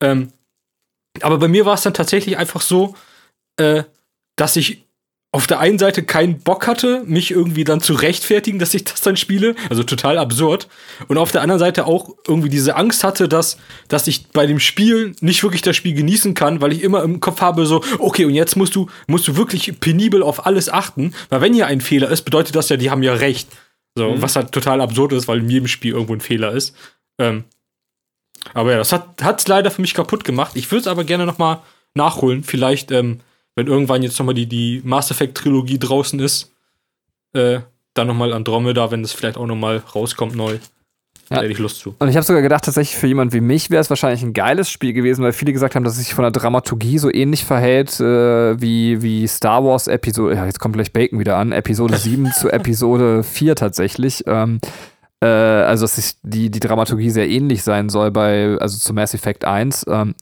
Ähm, 0.00 0.32
aber 1.20 1.38
bei 1.38 1.48
mir 1.48 1.66
war 1.66 1.74
es 1.74 1.82
dann 1.82 1.94
tatsächlich 1.94 2.36
einfach 2.36 2.62
so, 2.62 2.96
äh, 3.56 3.84
dass 4.36 4.56
ich 4.56 4.84
auf 5.34 5.46
der 5.46 5.60
einen 5.60 5.78
Seite 5.78 6.02
keinen 6.02 6.40
Bock 6.40 6.66
hatte, 6.66 7.02
mich 7.06 7.30
irgendwie 7.30 7.64
dann 7.64 7.80
zu 7.80 7.94
rechtfertigen, 7.94 8.58
dass 8.58 8.74
ich 8.74 8.84
das 8.84 9.00
dann 9.00 9.16
spiele. 9.16 9.54
Also 9.70 9.82
total 9.82 10.18
absurd. 10.18 10.68
Und 11.08 11.16
auf 11.16 11.32
der 11.32 11.40
anderen 11.40 11.58
Seite 11.58 11.86
auch 11.86 12.10
irgendwie 12.28 12.50
diese 12.50 12.76
Angst 12.76 13.02
hatte, 13.02 13.30
dass, 13.30 13.56
dass 13.88 14.06
ich 14.06 14.28
bei 14.28 14.46
dem 14.46 14.60
Spiel 14.60 15.16
nicht 15.20 15.42
wirklich 15.42 15.62
das 15.62 15.74
Spiel 15.74 15.94
genießen 15.94 16.34
kann, 16.34 16.60
weil 16.60 16.72
ich 16.72 16.82
immer 16.82 17.02
im 17.02 17.20
Kopf 17.20 17.40
habe 17.40 17.64
so, 17.64 17.82
okay, 17.98 18.26
und 18.26 18.34
jetzt 18.34 18.56
musst 18.56 18.74
du, 18.74 18.90
musst 19.06 19.26
du 19.26 19.34
wirklich 19.34 19.80
penibel 19.80 20.22
auf 20.22 20.44
alles 20.44 20.68
achten. 20.68 21.14
Weil 21.30 21.40
wenn 21.40 21.54
hier 21.54 21.66
ein 21.66 21.80
Fehler 21.80 22.10
ist, 22.10 22.22
bedeutet 22.22 22.54
das 22.54 22.68
ja, 22.68 22.76
die 22.76 22.90
haben 22.90 23.02
ja 23.02 23.14
recht. 23.14 23.48
So, 23.96 24.10
mhm. 24.10 24.20
was 24.20 24.36
halt 24.36 24.52
total 24.52 24.82
absurd 24.82 25.14
ist, 25.14 25.28
weil 25.28 25.38
in 25.38 25.48
jedem 25.48 25.68
Spiel 25.68 25.94
irgendwo 25.94 26.12
ein 26.12 26.20
Fehler 26.20 26.52
ist. 26.52 26.76
Ähm, 27.18 27.44
aber 28.52 28.72
ja, 28.72 28.78
das 28.78 28.92
hat 28.92 29.40
es 29.40 29.48
leider 29.48 29.70
für 29.70 29.80
mich 29.80 29.94
kaputt 29.94 30.24
gemacht. 30.24 30.56
Ich 30.56 30.70
würde 30.70 30.82
es 30.82 30.86
aber 30.86 31.04
gerne 31.04 31.24
noch 31.24 31.38
mal 31.38 31.62
nachholen. 31.94 32.42
Vielleicht, 32.44 32.90
ähm, 32.90 33.20
wenn 33.54 33.66
irgendwann 33.66 34.02
jetzt 34.02 34.18
nochmal 34.18 34.34
die, 34.34 34.46
die 34.46 34.80
Mass 34.84 35.10
Effect 35.10 35.36
Trilogie 35.36 35.78
draußen 35.78 36.18
ist, 36.20 36.52
äh, 37.34 37.60
dann 37.94 38.06
nochmal 38.06 38.32
Andromeda, 38.32 38.90
wenn 38.90 39.02
das 39.02 39.12
vielleicht 39.12 39.36
auch 39.36 39.46
nochmal 39.46 39.82
rauskommt 39.94 40.34
neu. 40.34 40.58
Da 41.28 41.40
hätte 41.40 41.52
ich 41.52 41.58
Lust 41.58 41.78
zu. 41.78 41.94
Und 41.98 42.08
ich 42.08 42.16
habe 42.16 42.26
sogar 42.26 42.42
gedacht, 42.42 42.64
tatsächlich 42.64 42.98
für 42.98 43.06
jemand 43.06 43.32
wie 43.32 43.40
mich 43.40 43.70
wäre 43.70 43.80
es 43.80 43.88
wahrscheinlich 43.88 44.22
ein 44.22 44.34
geiles 44.34 44.68
Spiel 44.70 44.92
gewesen, 44.92 45.24
weil 45.24 45.32
viele 45.32 45.52
gesagt 45.52 45.74
haben, 45.74 45.84
dass 45.84 45.94
es 45.94 46.04
sich 46.04 46.14
von 46.14 46.24
der 46.24 46.30
Dramaturgie 46.30 46.98
so 46.98 47.12
ähnlich 47.12 47.44
verhält 47.44 47.98
äh, 48.00 48.60
wie, 48.60 49.00
wie 49.02 49.26
Star 49.26 49.64
Wars 49.64 49.86
Episode, 49.86 50.34
ja, 50.34 50.46
jetzt 50.46 50.60
kommt 50.60 50.74
gleich 50.74 50.92
Bacon 50.92 51.18
wieder 51.18 51.36
an, 51.36 51.52
Episode 51.52 51.96
7 51.96 52.32
zu 52.38 52.50
Episode 52.50 53.22
4 53.22 53.56
tatsächlich. 53.56 54.24
Ähm, 54.26 54.60
äh, 55.22 55.26
also, 55.26 55.84
dass 55.84 55.96
sich 55.96 56.14
die, 56.22 56.50
die 56.50 56.60
Dramaturgie 56.60 57.10
sehr 57.10 57.28
ähnlich 57.28 57.62
sein 57.62 57.88
soll 57.88 58.10
bei, 58.10 58.56
also 58.60 58.76
zu 58.76 58.92
Mass 58.92 59.14
Effect 59.14 59.44
1. 59.44 59.86
Ähm, 59.88 60.14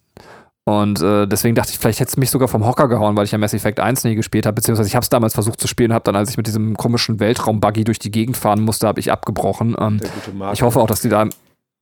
und 0.65 1.01
äh, 1.01 1.27
deswegen 1.27 1.55
dachte 1.55 1.73
ich, 1.73 1.79
vielleicht 1.79 2.01
hätte 2.01 2.11
es 2.11 2.17
mich 2.17 2.31
sogar 2.31 2.47
vom 2.49 2.67
Hocker 2.67 2.87
gehauen, 2.89 3.17
weil 3.17 3.25
ich 3.25 3.33
ja 3.33 3.39
Mass 3.39 3.55
Effect 3.55 3.81
1 3.81 4.05
nie 4.05 4.15
gespielt 4.15 4.47
habe, 4.47 4.55
beziehungsweise 4.55 4.89
ich 4.89 4.95
habe 4.95 5.03
es 5.03 5.09
damals 5.09 5.35
versucht 5.35 5.61
zu 5.61 5.67
spielen, 5.67 5.93
habe 5.93 6.05
dann, 6.05 6.17
als 6.17 6.31
ich 6.31 6.37
mit 6.37 6.47
diesem 6.47 6.77
komischen 6.77 7.19
Weltraumbuggy 7.19 7.85
durch 7.85 7.99
die 7.99 8.11
Gegend 8.11 8.37
fahren 8.37 8.61
musste, 8.61 8.87
habe 8.87 9.01
ich 9.01 9.11
abgebrochen. 9.11 9.75
Ähm, 9.79 9.99
Der 9.99 10.11
gute 10.11 10.33
Marco. 10.33 10.53
ich 10.53 10.63
hoffe 10.63 10.81
auch, 10.81 10.87
dass 10.87 11.01
die 11.01 11.09
da. 11.09 11.27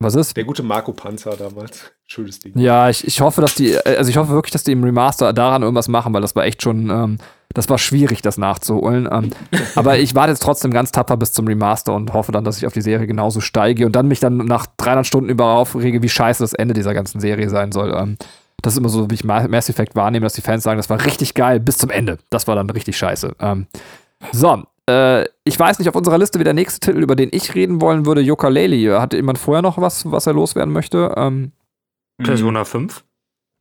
Was 0.01 0.15
ist? 0.15 0.37
Der 0.37 0.45
gute 0.45 0.63
Marco 0.63 0.93
Panzer 0.93 1.37
damals. 1.37 1.91
Schönes 2.07 2.39
Ding. 2.39 2.57
Ja, 2.57 2.89
ich, 2.89 3.05
ich 3.05 3.21
hoffe, 3.21 3.41
dass 3.41 3.57
die, 3.57 3.73
äh, 3.73 3.97
also 3.97 4.11
ich 4.11 4.17
hoffe 4.17 4.31
wirklich, 4.33 4.53
dass 4.53 4.63
die 4.63 4.71
im 4.73 4.85
Remaster 4.85 5.33
daran 5.33 5.63
irgendwas 5.63 5.89
machen, 5.89 6.15
weil 6.15 6.23
das 6.23 6.37
war 6.37 6.45
echt 6.45 6.63
schon, 6.63 6.89
ähm, 6.89 7.19
das 7.53 7.69
war 7.69 7.79
schwierig, 7.79 8.23
das 8.23 8.39
nachzuholen. 8.39 9.09
Ähm, 9.11 9.31
aber 9.75 9.99
ich 9.99 10.15
warte 10.15 10.31
jetzt 10.31 10.43
trotzdem 10.43 10.71
ganz 10.71 10.93
tapfer 10.93 11.17
bis 11.17 11.33
zum 11.33 11.49
Remaster 11.49 11.95
und 11.95 12.13
hoffe 12.13 12.31
dann, 12.31 12.45
dass 12.45 12.59
ich 12.59 12.67
auf 12.67 12.73
die 12.73 12.81
Serie 12.81 13.09
genauso 13.09 13.41
steige 13.41 13.85
und 13.87 13.97
dann 13.97 14.07
mich 14.07 14.21
dann 14.21 14.37
nach 14.37 14.67
300 14.77 15.05
Stunden 15.05 15.29
über 15.29 15.47
aufrege, 15.47 16.01
wie 16.01 16.09
scheiße 16.09 16.45
das 16.45 16.53
Ende 16.53 16.75
dieser 16.75 16.95
ganzen 16.95 17.21
Serie 17.21 17.51
sein 17.51 17.73
soll. 17.73 17.93
Ähm, 17.95 18.17
das 18.63 18.75
ist 18.75 18.79
immer 18.79 18.89
so, 18.89 19.11
wie 19.11 19.15
ich 19.15 19.25
Ma- 19.25 19.47
Mass 19.49 19.69
Effect 19.69 19.95
wahrnehme, 19.97 20.25
dass 20.25 20.35
die 20.35 20.41
Fans 20.41 20.63
sagen, 20.63 20.79
das 20.79 20.91
war 20.91 21.05
richtig 21.05 21.35
geil 21.35 21.61
bis 21.61 21.79
zum 21.79 21.91
Ende. 21.91 22.19
Das 22.31 22.47
war 22.49 22.57
dann 22.57 22.69
richtig 22.71 22.97
scheiße. 22.99 23.35
Ähm, 23.41 23.67
so, 24.33 24.63
äh, 24.89 25.25
ich 25.45 25.59
weiß 25.59 25.79
nicht, 25.79 25.89
auf 25.89 25.95
unserer 25.95 26.19
Liste 26.19 26.39
wie 26.41 26.45
der 26.45 26.55
nächste 26.55 26.81
Titel, 26.81 27.03
über 27.03 27.15
den 27.17 27.29
ich 27.33 27.55
reden 27.55 27.81
wollen 27.81 28.05
würde, 28.07 28.21
Yooka-Laylee. 28.21 28.99
Hatte 28.99 29.17
jemand 29.17 29.39
vorher 29.39 29.63
noch 29.63 29.79
was, 29.79 30.11
was 30.11 30.27
er 30.27 30.33
loswerden 30.33 30.73
möchte? 30.73 31.15
Ähm, 31.17 31.53
Persona 32.23 32.65
5. 32.65 33.05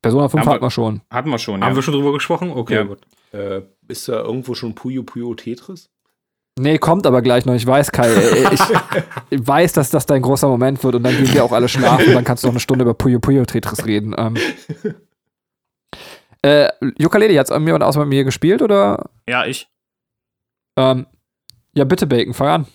Persona 0.02 0.28
5 0.28 0.42
Aber- 0.42 0.52
hatten 0.54 0.64
wir 0.64 0.70
schon. 0.70 1.00
Hatten 1.10 1.30
wir 1.30 1.38
schon, 1.38 1.62
Haben 1.62 1.70
ja. 1.70 1.76
wir 1.76 1.82
schon 1.82 1.94
drüber 1.94 2.12
gesprochen? 2.12 2.50
Okay, 2.50 2.74
Ja. 2.74 2.82
gut. 2.84 2.98
Äh, 3.32 3.62
ist 3.88 4.08
da 4.08 4.22
irgendwo 4.22 4.54
schon 4.54 4.74
Puyo 4.74 5.02
Puyo 5.02 5.34
Tetris? 5.34 5.90
Nee, 6.58 6.78
kommt 6.78 7.06
aber 7.06 7.22
gleich 7.22 7.46
noch. 7.46 7.54
Ich 7.54 7.66
weiß, 7.66 7.92
Kai. 7.92 8.08
äh, 8.08 8.54
Ich, 8.54 8.60
ich 9.30 9.46
weiß, 9.46 9.72
dass 9.72 9.90
das 9.90 10.06
dein 10.06 10.22
großer 10.22 10.48
Moment 10.48 10.82
wird 10.82 10.94
und 10.94 11.02
dann 11.02 11.16
gehen 11.16 11.32
wir 11.32 11.44
auch 11.44 11.52
alle 11.52 11.68
schlafen 11.68 12.08
und 12.08 12.14
dann 12.14 12.24
kannst 12.24 12.42
du 12.42 12.48
noch 12.48 12.54
eine 12.54 12.60
Stunde 12.60 12.82
über 12.84 12.94
Puyo 12.94 13.20
Puyo 13.20 13.44
Tetris 13.44 13.86
reden. 13.86 14.14
Ähm. 14.16 14.36
Äh, 16.40 16.68
Ukulele, 17.02 17.36
hat's 17.36 17.50
jemand 17.50 17.82
außer 17.82 17.98
mit 17.98 18.10
mir 18.10 18.22
gespielt 18.22 18.62
oder? 18.62 19.10
Ja, 19.28 19.44
ich. 19.44 19.68
Ähm, 20.76 21.06
ja, 21.74 21.82
bitte, 21.84 22.06
Bacon, 22.06 22.32
fang 22.32 22.48
an. 22.48 22.66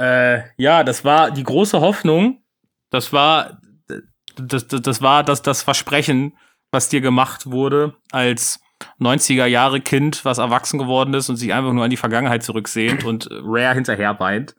Äh, 0.00 0.42
ja, 0.56 0.82
das 0.82 1.04
war 1.04 1.30
die 1.30 1.44
große 1.44 1.80
Hoffnung. 1.80 2.42
Das 2.90 3.12
war 3.12 3.60
das, 4.36 4.66
das, 4.66 4.82
das 4.82 5.00
war 5.00 5.22
das, 5.22 5.42
das 5.42 5.62
Versprechen, 5.62 6.36
was 6.72 6.88
dir 6.88 7.00
gemacht 7.00 7.50
wurde 7.50 7.94
als 8.10 8.60
90er 9.00 9.46
Jahre 9.46 9.80
Kind, 9.80 10.24
was 10.24 10.38
erwachsen 10.38 10.78
geworden 10.78 11.14
ist 11.14 11.28
und 11.28 11.36
sich 11.36 11.52
einfach 11.52 11.72
nur 11.72 11.84
an 11.84 11.90
die 11.90 11.96
Vergangenheit 11.96 12.42
zurücksehnt 12.42 13.04
und 13.04 13.28
Rare 13.30 13.74
hinterher 13.74 14.18
weint. 14.20 14.54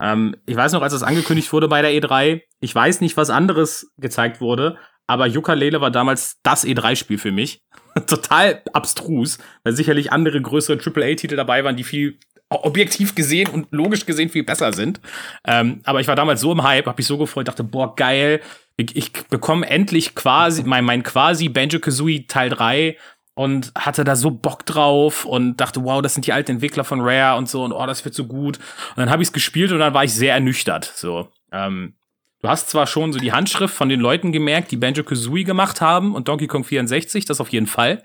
Ähm, 0.00 0.36
ich 0.46 0.56
weiß 0.56 0.72
noch, 0.72 0.82
als 0.82 0.92
das 0.92 1.02
angekündigt 1.02 1.52
wurde 1.52 1.68
bei 1.68 1.82
der 1.82 1.92
E3, 1.92 2.42
ich 2.60 2.74
weiß 2.74 3.00
nicht, 3.00 3.16
was 3.16 3.30
anderes 3.30 3.92
gezeigt 3.98 4.40
wurde, 4.40 4.76
aber 5.06 5.26
Yooka-Laylee 5.26 5.80
war 5.80 5.90
damals 5.90 6.38
das 6.42 6.64
E3-Spiel 6.64 7.18
für 7.18 7.32
mich. 7.32 7.62
Total 8.06 8.62
abstrus, 8.72 9.38
weil 9.64 9.72
sicherlich 9.72 10.12
andere 10.12 10.40
größere 10.40 10.78
AAA-Titel 10.78 11.36
dabei 11.36 11.64
waren, 11.64 11.76
die 11.76 11.84
viel 11.84 12.18
objektiv 12.50 13.14
gesehen 13.14 13.48
und 13.48 13.68
logisch 13.70 14.06
gesehen 14.06 14.28
viel 14.28 14.44
besser 14.44 14.72
sind. 14.72 15.00
Ähm, 15.46 15.80
aber 15.84 16.00
ich 16.00 16.08
war 16.08 16.16
damals 16.16 16.40
so 16.40 16.52
im 16.52 16.62
Hype, 16.62 16.86
hab 16.86 16.96
mich 16.96 17.06
so 17.06 17.18
gefreut, 17.18 17.48
dachte, 17.48 17.64
boah, 17.64 17.94
geil, 17.94 18.40
ich, 18.76 18.96
ich 18.96 19.12
bekomme 19.12 19.68
endlich 19.68 20.14
quasi 20.14 20.62
mein, 20.62 20.84
mein 20.84 21.02
quasi 21.02 21.48
Banjo-Kazooie 21.48 22.26
Teil 22.26 22.48
3 22.48 22.96
und 23.38 23.70
hatte 23.78 24.02
da 24.02 24.16
so 24.16 24.32
Bock 24.32 24.66
drauf 24.66 25.24
und 25.24 25.58
dachte, 25.58 25.84
wow, 25.84 26.02
das 26.02 26.14
sind 26.14 26.26
die 26.26 26.32
alten 26.32 26.50
Entwickler 26.50 26.82
von 26.82 27.00
Rare 27.00 27.38
und 27.38 27.48
so 27.48 27.62
und 27.62 27.72
oh, 27.72 27.86
das 27.86 28.04
wird 28.04 28.12
so 28.12 28.26
gut. 28.26 28.58
Und 28.58 28.96
dann 28.96 29.10
habe 29.10 29.22
ich 29.22 29.28
es 29.28 29.32
gespielt 29.32 29.70
und 29.70 29.78
dann 29.78 29.94
war 29.94 30.02
ich 30.02 30.12
sehr 30.12 30.34
ernüchtert. 30.34 30.92
So, 30.96 31.30
ähm, 31.52 31.94
du 32.42 32.48
hast 32.48 32.68
zwar 32.68 32.88
schon 32.88 33.12
so 33.12 33.20
die 33.20 33.30
Handschrift 33.30 33.72
von 33.72 33.88
den 33.88 34.00
Leuten 34.00 34.32
gemerkt, 34.32 34.72
die 34.72 34.76
Banjo 34.76 35.04
Kazooie 35.04 35.44
gemacht 35.44 35.80
haben 35.80 36.16
und 36.16 36.26
Donkey 36.26 36.48
Kong 36.48 36.64
64, 36.64 37.26
das 37.26 37.40
auf 37.40 37.50
jeden 37.50 37.68
Fall. 37.68 38.02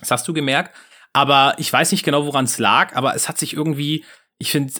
Das 0.00 0.10
hast 0.10 0.26
du 0.26 0.32
gemerkt. 0.32 0.74
Aber 1.12 1.54
ich 1.58 1.70
weiß 1.70 1.92
nicht 1.92 2.02
genau, 2.02 2.24
woran 2.24 2.46
es 2.46 2.56
lag, 2.56 2.96
aber 2.96 3.14
es 3.14 3.28
hat 3.28 3.36
sich 3.36 3.52
irgendwie, 3.52 4.06
ich 4.38 4.52
finde, 4.52 4.72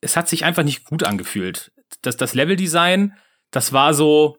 es 0.00 0.16
hat 0.16 0.28
sich 0.28 0.44
einfach 0.44 0.64
nicht 0.64 0.82
gut 0.82 1.04
angefühlt. 1.04 1.70
Das, 2.02 2.16
das 2.16 2.34
Leveldesign, 2.34 3.16
das 3.52 3.72
war 3.72 3.94
so, 3.94 4.36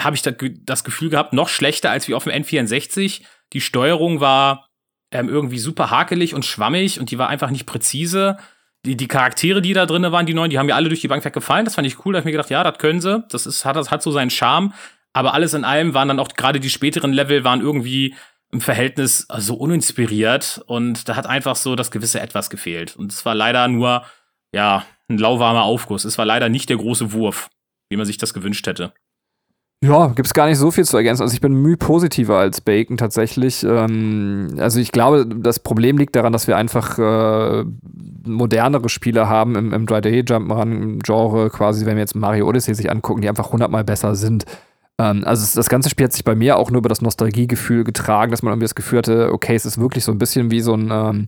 habe 0.00 0.16
ich 0.16 0.22
das 0.22 0.82
Gefühl 0.82 1.10
gehabt, 1.10 1.32
noch 1.32 1.48
schlechter 1.48 1.92
als 1.92 2.08
wie 2.08 2.14
auf 2.14 2.24
dem 2.24 2.32
N64. 2.32 3.22
Die 3.54 3.60
Steuerung 3.60 4.20
war 4.20 4.68
ähm, 5.10 5.28
irgendwie 5.28 5.58
super 5.58 5.90
hakelig 5.90 6.34
und 6.34 6.44
schwammig 6.44 7.00
und 7.00 7.10
die 7.10 7.18
war 7.18 7.28
einfach 7.28 7.50
nicht 7.50 7.66
präzise. 7.66 8.36
Die, 8.84 8.96
die 8.96 9.08
Charaktere, 9.08 9.62
die 9.62 9.72
da 9.72 9.86
drin 9.86 10.02
waren, 10.12 10.26
die 10.26 10.34
neuen, 10.34 10.50
die 10.50 10.58
haben 10.58 10.66
mir 10.66 10.74
alle 10.74 10.88
durch 10.88 11.00
die 11.00 11.08
Bank 11.08 11.24
weg 11.24 11.32
gefallen. 11.32 11.64
Das 11.64 11.76
fand 11.76 11.86
ich 11.86 12.04
cool. 12.04 12.12
Da 12.12 12.18
hab 12.18 12.22
ich 12.22 12.26
mir 12.26 12.32
gedacht, 12.32 12.50
ja, 12.50 12.62
das 12.62 12.78
können 12.78 13.00
sie. 13.00 13.24
Das 13.30 13.46
ist, 13.46 13.64
hat, 13.64 13.76
das 13.76 13.90
hat 13.90 14.02
so 14.02 14.10
seinen 14.10 14.30
Charme. 14.30 14.74
Aber 15.14 15.32
alles 15.32 15.54
in 15.54 15.64
allem 15.64 15.94
waren 15.94 16.08
dann 16.08 16.18
auch 16.18 16.28
gerade 16.28 16.60
die 16.60 16.68
späteren 16.68 17.12
Level 17.12 17.44
waren 17.44 17.60
irgendwie 17.60 18.14
im 18.50 18.60
Verhältnis 18.60 19.26
so 19.38 19.54
uninspiriert 19.54 20.62
und 20.66 21.08
da 21.08 21.16
hat 21.16 21.26
einfach 21.26 21.56
so 21.56 21.74
das 21.74 21.90
gewisse 21.90 22.20
Etwas 22.20 22.50
gefehlt. 22.50 22.94
Und 22.94 23.12
es 23.12 23.24
war 23.24 23.34
leider 23.34 23.66
nur, 23.68 24.04
ja, 24.52 24.84
ein 25.08 25.18
lauwarmer 25.18 25.64
Aufguss. 25.64 26.04
Es 26.04 26.18
war 26.18 26.24
leider 26.24 26.48
nicht 26.48 26.68
der 26.68 26.76
große 26.76 27.12
Wurf, 27.12 27.48
wie 27.88 27.96
man 27.96 28.06
sich 28.06 28.16
das 28.16 28.32
gewünscht 28.32 28.66
hätte. 28.66 28.92
Ja, 29.84 30.06
gibt's 30.08 30.32
gar 30.32 30.46
nicht 30.46 30.56
so 30.56 30.70
viel 30.70 30.84
zu 30.84 30.96
ergänzen. 30.96 31.22
Also 31.22 31.34
ich 31.34 31.42
bin 31.42 31.52
müh 31.60 31.76
positiver 31.76 32.38
als 32.38 32.62
Bacon 32.62 32.96
tatsächlich. 32.96 33.64
Ähm, 33.64 34.54
also 34.58 34.80
ich 34.80 34.92
glaube, 34.92 35.26
das 35.26 35.58
Problem 35.58 35.98
liegt 35.98 36.16
daran, 36.16 36.32
dass 36.32 36.46
wir 36.46 36.56
einfach 36.56 36.98
äh, 36.98 37.64
modernere 38.24 38.88
Spiele 38.88 39.28
haben 39.28 39.56
im, 39.56 39.74
im 39.74 39.84
3D-Jump'n'Run-Genre, 39.84 41.50
quasi, 41.50 41.84
wenn 41.84 41.96
wir 41.96 42.00
jetzt 42.00 42.14
Mario 42.14 42.48
Odyssey 42.48 42.74
sich 42.74 42.90
angucken, 42.90 43.20
die 43.20 43.28
einfach 43.28 43.52
hundertmal 43.52 43.84
besser 43.84 44.14
sind. 44.14 44.46
Ähm, 44.98 45.22
also 45.26 45.42
es, 45.42 45.52
das 45.52 45.68
ganze 45.68 45.90
Spiel 45.90 46.04
hat 46.04 46.14
sich 46.14 46.24
bei 46.24 46.34
mir 46.34 46.56
auch 46.56 46.70
nur 46.70 46.78
über 46.78 46.88
das 46.88 47.02
Nostalgiegefühl 47.02 47.84
getragen, 47.84 48.30
dass 48.30 48.42
man 48.42 48.52
irgendwie 48.52 48.64
das 48.64 48.74
Gefühl 48.74 49.00
hatte, 49.00 49.32
okay, 49.34 49.54
es 49.54 49.66
ist 49.66 49.78
wirklich 49.78 50.04
so 50.04 50.12
ein 50.12 50.18
bisschen 50.18 50.50
wie 50.50 50.60
so 50.62 50.72
ein 50.72 50.90
ähm, 50.90 51.26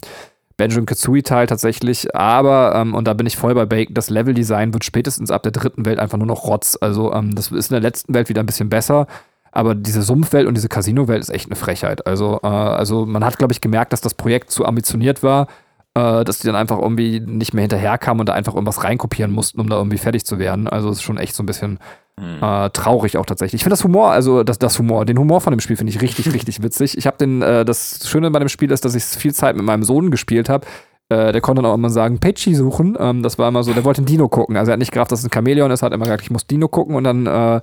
Benjamin 0.57 0.87
Kazooie-Teil 0.87 1.47
tatsächlich, 1.47 2.15
aber, 2.15 2.75
ähm, 2.75 2.95
und 2.95 3.07
da 3.07 3.13
bin 3.13 3.27
ich 3.27 3.37
voll 3.37 3.55
bei 3.55 3.67
Bacon, 3.67 3.95
das 3.95 4.09
Leveldesign 4.09 4.73
wird 4.73 4.85
spätestens 4.85 5.31
ab 5.31 5.43
der 5.43 5.53
dritten 5.53 5.85
Welt 5.85 5.99
einfach 5.99 6.17
nur 6.17 6.27
noch 6.27 6.45
Rotz. 6.45 6.79
Also, 6.81 7.13
ähm, 7.13 7.35
das 7.35 7.51
ist 7.53 7.71
in 7.71 7.75
der 7.75 7.83
letzten 7.83 8.15
Welt 8.15 8.29
wieder 8.31 8.43
ein 8.43 8.47
bisschen 8.47 8.71
besser, 8.71 9.07
aber 9.53 9.75
diese 9.75 10.03
Sumpfwelt 10.03 10.47
und 10.47 10.55
diese 10.55 10.69
Casino-Welt 10.69 11.21
ist 11.21 11.31
echt 11.31 11.47
eine 11.47 11.57
Frechheit. 11.57 12.07
Also, 12.07 12.41
äh, 12.43 12.47
also 12.47 13.05
man 13.05 13.25
hat, 13.25 13.39
glaube 13.39 13.53
ich, 13.53 13.61
gemerkt, 13.61 13.93
dass 13.93 14.01
das 14.01 14.15
Projekt 14.15 14.51
zu 14.51 14.65
ambitioniert 14.65 15.23
war, 15.23 15.49
äh, 15.95 16.25
dass 16.25 16.39
die 16.39 16.47
dann 16.47 16.57
einfach 16.57 16.79
irgendwie 16.79 17.21
nicht 17.21 17.53
mehr 17.53 17.63
hinterherkamen 17.63 18.21
und 18.21 18.29
da 18.29 18.33
einfach 18.33 18.55
irgendwas 18.55 18.83
reinkopieren 18.83 19.33
mussten, 19.33 19.61
um 19.61 19.69
da 19.69 19.77
irgendwie 19.77 19.99
fertig 19.99 20.25
zu 20.25 20.39
werden. 20.39 20.69
Also, 20.69 20.89
es 20.89 20.97
ist 20.99 21.03
schon 21.03 21.19
echt 21.19 21.35
so 21.35 21.43
ein 21.43 21.47
bisschen 21.47 21.79
äh, 22.19 22.71
traurig 22.71 23.19
auch 23.19 23.27
tatsächlich. 23.27 23.61
Ich 23.61 23.65
finde 23.65 23.75
das 23.75 23.85
Humor, 23.85 24.11
also 24.11 24.43
das, 24.43 24.59
das 24.59 24.79
Humor, 24.79 25.05
den 25.05 25.19
Humor 25.19 25.41
von 25.43 25.53
dem 25.53 25.61
Spiel 25.61 25.77
finde 25.77 25.91
ich 25.91 26.01
richtig, 26.01 26.33
richtig 26.33 26.63
witzig. 26.63 26.97
Ich 26.97 27.07
habe 27.07 27.19
den, 27.19 27.43
äh, 27.43 27.65
das 27.65 28.09
Schöne 28.09 28.31
bei 28.31 28.39
dem 28.39 28.49
Spiel 28.49 28.71
ist, 28.71 28.85
dass 28.85 28.95
ich 28.95 29.05
viel 29.05 29.35
Zeit 29.35 29.57
mit 29.57 29.65
meinem 29.65 29.83
Sohn 29.83 30.11
gespielt 30.11 30.49
habe. 30.49 30.67
Äh, 31.09 31.31
der 31.31 31.41
konnte 31.41 31.63
dann 31.63 31.71
auch 31.71 31.77
immer 31.77 31.89
sagen, 31.89 32.19
Petschi 32.19 32.57
suchen. 32.57 32.97
Ähm, 32.99 33.23
das 33.23 33.39
war 33.39 33.49
immer 33.49 33.63
so, 33.63 33.73
der 33.73 33.85
wollte 33.85 34.03
ein 34.03 34.07
Dino 34.07 34.29
gucken. 34.29 34.57
Also 34.57 34.71
er 34.71 34.73
hat 34.73 34.81
nicht 34.81 34.91
gerafft, 34.91 35.13
dass 35.13 35.21
es 35.21 35.25
ein 35.25 35.31
Chamäleon 35.33 35.71
ist, 35.71 35.85
hat 35.85 35.93
immer 35.93 36.05
gesagt, 36.05 36.23
ich 36.23 36.33
muss 36.33 36.49
Dino 36.49 36.67
gucken 36.67 36.97
und 36.97 37.05
dann, 37.05 37.27
äh, 37.27 37.57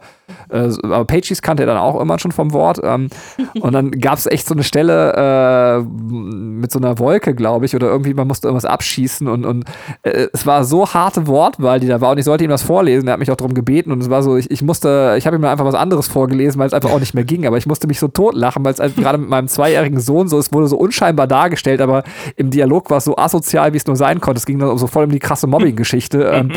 äh, 0.49 0.73
aber 0.81 1.03
Pagis 1.03 1.41
kannte 1.41 1.63
er 1.63 1.67
dann 1.67 1.77
auch 1.77 1.99
immer 1.99 2.17
schon 2.19 2.31
vom 2.31 2.53
Wort. 2.53 2.79
Ähm, 2.81 3.09
und 3.59 3.73
dann 3.73 3.91
gab 3.91 4.17
es 4.17 4.27
echt 4.27 4.47
so 4.47 4.53
eine 4.53 4.63
Stelle 4.63 5.13
äh, 5.17 5.83
mit 5.83 6.71
so 6.71 6.79
einer 6.79 6.99
Wolke, 6.99 7.35
glaube 7.35 7.65
ich, 7.65 7.75
oder 7.75 7.87
irgendwie, 7.87 8.13
man 8.13 8.29
musste 8.29 8.47
irgendwas 8.47 8.63
abschießen 8.63 9.27
und, 9.27 9.45
und 9.45 9.65
äh, 10.03 10.27
es 10.31 10.45
war 10.47 10.63
so 10.63 10.87
harte 10.87 11.27
Wortwahl, 11.27 11.81
die 11.81 11.87
da 11.87 11.99
war 11.99 12.11
und 12.11 12.19
ich 12.19 12.25
sollte 12.25 12.45
ihm 12.45 12.49
das 12.49 12.63
vorlesen. 12.63 13.07
Er 13.07 13.13
hat 13.13 13.19
mich 13.19 13.29
auch 13.29 13.35
darum 13.35 13.53
gebeten 13.53 13.91
und 13.91 14.01
es 14.01 14.09
war 14.09 14.23
so, 14.23 14.37
ich, 14.37 14.49
ich 14.51 14.61
musste, 14.61 15.15
ich 15.17 15.27
habe 15.27 15.35
ihm 15.35 15.41
dann 15.41 15.51
einfach 15.51 15.65
was 15.65 15.75
anderes 15.75 16.07
vorgelesen, 16.07 16.59
weil 16.59 16.67
es 16.67 16.73
einfach 16.73 16.91
auch 16.91 17.01
nicht 17.01 17.13
mehr 17.13 17.25
ging, 17.25 17.45
aber 17.45 17.57
ich 17.57 17.65
musste 17.65 17.87
mich 17.87 17.99
so 17.99 18.07
totlachen, 18.07 18.63
weil 18.63 18.71
es 18.71 18.79
halt 18.79 18.95
gerade 18.95 19.17
mit 19.17 19.27
meinem 19.27 19.49
zweijährigen 19.49 19.99
Sohn 19.99 20.29
so, 20.29 20.39
es 20.39 20.53
wurde 20.53 20.67
so 20.67 20.77
unscheinbar 20.77 21.27
dargestellt, 21.27 21.81
aber 21.81 22.03
im 22.37 22.49
Dialog 22.49 22.89
war 22.89 22.99
es 22.99 23.03
so 23.03 23.17
asozial, 23.33 23.73
wie 23.73 23.77
es 23.77 23.87
nur 23.87 23.95
sein 23.95 24.21
konnte. 24.21 24.37
Es 24.37 24.45
ging 24.45 24.59
dann 24.59 24.77
so 24.77 24.87
voll 24.87 25.05
um 25.05 25.11
die 25.11 25.19
krasse 25.19 25.47
Mobbing-Geschichte. 25.47 26.23
ähm, 26.33 26.51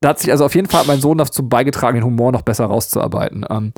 da 0.00 0.10
hat 0.10 0.18
sich 0.18 0.30
also 0.30 0.44
auf 0.44 0.54
jeden 0.54 0.68
Fall 0.68 0.84
mein 0.86 1.00
Sohn 1.00 1.18
dazu 1.18 1.48
beigetragen, 1.48 1.96
den 1.96 2.04
Humor 2.04 2.32
noch 2.32 2.42
besser 2.42 2.66
rauszuarbeiten. 2.66 3.44
Ähm, 3.48 3.72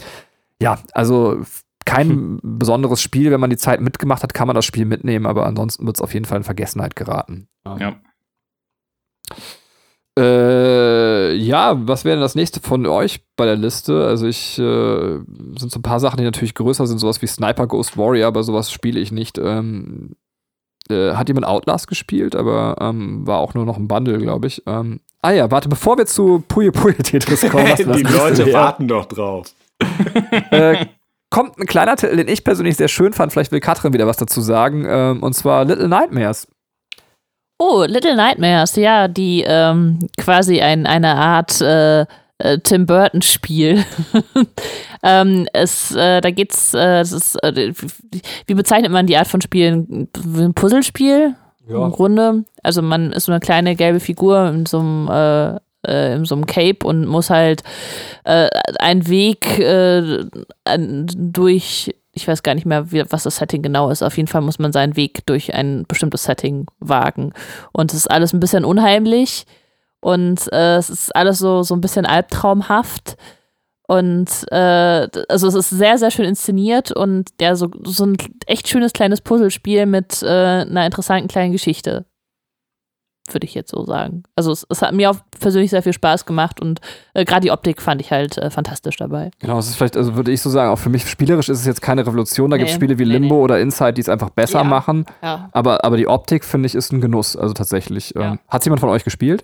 ja, 0.60 0.78
also 0.92 1.40
kein 1.84 2.38
besonderes 2.42 3.00
Spiel. 3.00 3.30
Wenn 3.30 3.40
man 3.40 3.50
die 3.50 3.56
Zeit 3.56 3.80
mitgemacht 3.80 4.22
hat, 4.22 4.34
kann 4.34 4.46
man 4.46 4.56
das 4.56 4.64
Spiel 4.64 4.84
mitnehmen, 4.84 5.26
aber 5.26 5.46
ansonsten 5.46 5.86
wird 5.86 5.96
es 5.96 6.02
auf 6.02 6.14
jeden 6.14 6.26
Fall 6.26 6.38
in 6.38 6.44
Vergessenheit 6.44 6.96
geraten. 6.96 7.48
Ähm, 7.64 7.78
Ja. 7.78 7.96
Äh, 10.18 11.34
ja, 11.34 11.76
was 11.86 12.06
wäre 12.06 12.16
denn 12.16 12.22
das 12.22 12.34
nächste 12.34 12.60
von 12.60 12.86
euch 12.86 13.20
bei 13.36 13.44
der 13.44 13.56
Liste? 13.56 14.06
Also 14.06 14.26
ich 14.26 14.58
äh, 14.58 15.18
sind 15.58 15.70
so 15.70 15.78
ein 15.78 15.82
paar 15.82 16.00
Sachen, 16.00 16.16
die 16.16 16.24
natürlich 16.24 16.54
größer 16.54 16.86
sind, 16.86 16.98
sowas 16.98 17.20
wie 17.20 17.26
Sniper 17.26 17.66
Ghost 17.66 17.98
Warrior, 17.98 18.28
aber 18.28 18.42
sowas 18.42 18.72
spiele 18.72 18.98
ich 18.98 19.12
nicht. 19.12 19.36
Ähm, 19.36 20.16
äh, 20.90 21.14
hat 21.14 21.28
jemand 21.28 21.46
Outlast 21.46 21.88
gespielt, 21.88 22.34
aber 22.36 22.76
ähm, 22.80 23.26
war 23.26 23.38
auch 23.38 23.54
nur 23.54 23.64
noch 23.64 23.76
ein 23.76 23.88
Bundle, 23.88 24.18
glaube 24.18 24.46
ich. 24.46 24.62
Ähm, 24.66 25.00
ah 25.22 25.30
ja, 25.32 25.50
warte, 25.50 25.68
bevor 25.68 25.98
wir 25.98 26.06
zu 26.06 26.42
Puyo 26.48 26.72
Puyo 26.72 26.94
Tetris 27.02 27.40
kommen. 27.50 27.68
was- 27.68 27.86
was 27.86 27.96
die 27.96 28.02
Leute 28.02 28.52
warten 28.52 28.88
doch 28.88 29.04
drauf. 29.06 29.46
äh, 30.50 30.86
kommt 31.30 31.58
ein 31.58 31.66
kleiner 31.66 31.96
Titel, 31.96 32.16
den 32.16 32.28
ich 32.28 32.44
persönlich 32.44 32.76
sehr 32.76 32.88
schön 32.88 33.12
fand. 33.12 33.32
Vielleicht 33.32 33.52
will 33.52 33.60
Katrin 33.60 33.92
wieder 33.92 34.06
was 34.06 34.16
dazu 34.16 34.40
sagen. 34.40 34.84
Ähm, 34.88 35.22
und 35.22 35.34
zwar 35.34 35.64
Little 35.64 35.88
Nightmares. 35.88 36.48
Oh, 37.58 37.84
Little 37.86 38.16
Nightmares, 38.16 38.76
ja, 38.76 39.08
die 39.08 39.42
ähm, 39.46 39.98
quasi 40.18 40.60
ein, 40.60 40.86
eine 40.86 41.14
Art 41.14 41.60
äh, 41.62 42.04
äh, 42.38 42.58
Tim 42.58 42.86
Burton-Spiel. 42.86 43.84
ähm, 45.02 45.46
es, 45.52 45.92
äh, 45.94 46.20
da 46.20 46.30
geht's, 46.30 46.74
äh, 46.74 47.00
es 47.00 47.12
ist, 47.12 47.42
äh, 47.42 47.72
wie- 48.46 48.54
bezeichnet 48.54 48.92
man 48.92 49.06
die 49.06 49.16
Art 49.16 49.28
von 49.28 49.40
Spielen? 49.40 50.08
Ein 50.16 50.54
Puzzlespiel? 50.54 51.34
Im 51.86 51.92
Grunde. 51.92 52.44
Also 52.62 52.82
man 52.82 53.12
ist 53.12 53.24
so 53.24 53.32
eine 53.32 53.40
kleine 53.40 53.74
gelbe 53.74 54.00
Figur 54.00 54.48
in 54.48 54.66
so 54.66 54.78
einem 54.78 55.08
äh, 55.08 55.56
äh, 55.86 56.14
in 56.16 56.24
so 56.24 56.34
einem 56.34 56.46
Cape 56.46 56.86
und 56.86 57.06
muss 57.06 57.30
halt 57.30 57.62
äh, 58.24 58.48
einen 58.78 59.08
Weg 59.08 59.58
äh, 59.58 60.24
durch, 61.16 61.94
ich 62.12 62.26
weiß 62.28 62.42
gar 62.42 62.54
nicht 62.54 62.66
mehr, 62.66 62.90
wie, 62.92 63.04
was 63.10 63.24
das 63.24 63.36
Setting 63.36 63.62
genau 63.62 63.90
ist. 63.90 64.02
Auf 64.02 64.16
jeden 64.16 64.28
Fall 64.28 64.42
muss 64.42 64.58
man 64.58 64.72
seinen 64.72 64.96
Weg 64.96 65.24
durch 65.26 65.54
ein 65.54 65.84
bestimmtes 65.88 66.24
Setting 66.24 66.66
wagen. 66.80 67.32
Und 67.72 67.92
es 67.92 67.98
ist 67.98 68.10
alles 68.10 68.32
ein 68.32 68.40
bisschen 68.40 68.64
unheimlich 68.64 69.44
und 70.00 70.52
äh, 70.52 70.76
es 70.76 70.90
ist 70.90 71.14
alles 71.14 71.38
so, 71.38 71.62
so 71.62 71.74
ein 71.74 71.80
bisschen 71.80 72.06
albtraumhaft. 72.06 73.16
Und 73.88 74.28
äh, 74.50 75.08
also 75.28 75.46
es 75.46 75.54
ist 75.54 75.70
sehr, 75.70 75.96
sehr 75.98 76.10
schön 76.10 76.24
inszeniert 76.24 76.90
und 76.90 77.28
ja, 77.40 77.54
so, 77.54 77.68
so 77.84 78.04
ein 78.04 78.16
echt 78.46 78.66
schönes 78.66 78.92
kleines 78.92 79.20
Puzzlespiel 79.20 79.86
mit 79.86 80.24
äh, 80.24 80.26
einer 80.26 80.86
interessanten 80.86 81.28
kleinen 81.28 81.52
Geschichte. 81.52 82.04
Würde 83.30 83.44
ich 83.46 83.54
jetzt 83.54 83.70
so 83.72 83.84
sagen. 83.84 84.22
Also 84.36 84.52
es, 84.52 84.64
es 84.68 84.82
hat 84.82 84.92
mir 84.92 85.10
auch 85.10 85.16
persönlich 85.40 85.70
sehr 85.70 85.82
viel 85.82 85.92
Spaß 85.92 86.26
gemacht 86.26 86.60
und 86.60 86.80
äh, 87.14 87.24
gerade 87.24 87.42
die 87.42 87.50
Optik 87.50 87.80
fand 87.82 88.00
ich 88.00 88.10
halt 88.12 88.38
äh, 88.38 88.50
fantastisch 88.50 88.96
dabei. 88.96 89.30
Genau, 89.40 89.58
es 89.58 89.68
ist 89.68 89.76
vielleicht, 89.76 89.96
also 89.96 90.14
würde 90.16 90.30
ich 90.32 90.40
so 90.42 90.50
sagen, 90.50 90.70
auch 90.70 90.78
für 90.78 90.90
mich 90.90 91.08
spielerisch 91.08 91.48
ist 91.48 91.60
es 91.60 91.66
jetzt 91.66 91.82
keine 91.82 92.04
Revolution. 92.06 92.50
Da 92.50 92.56
gibt 92.56 92.70
es 92.70 92.74
Nee, 92.76 92.84
Spiele 92.84 92.98
wie 92.98 93.04
nee, 93.04 93.12
Limbo 93.18 93.36
nee. 93.36 93.42
oder 93.42 93.60
Inside, 93.60 93.94
die 93.94 94.00
es 94.00 94.08
einfach 94.08 94.30
besser 94.30 94.58
Ja. 94.58 94.64
machen. 94.64 95.06
Ja. 95.22 95.48
Aber, 95.52 95.84
aber 95.84 95.96
die 95.96 96.06
Optik, 96.08 96.44
finde 96.44 96.66
ich, 96.66 96.74
ist 96.76 96.92
ein 96.92 97.00
Genuss. 97.00 97.36
Also 97.36 97.52
tatsächlich. 97.54 98.14
Ja. 98.16 98.32
Ähm, 98.32 98.38
Hat 98.48 98.64
jemand 98.64 98.80
von 98.80 98.90
euch 98.90 99.02
gespielt? 99.04 99.42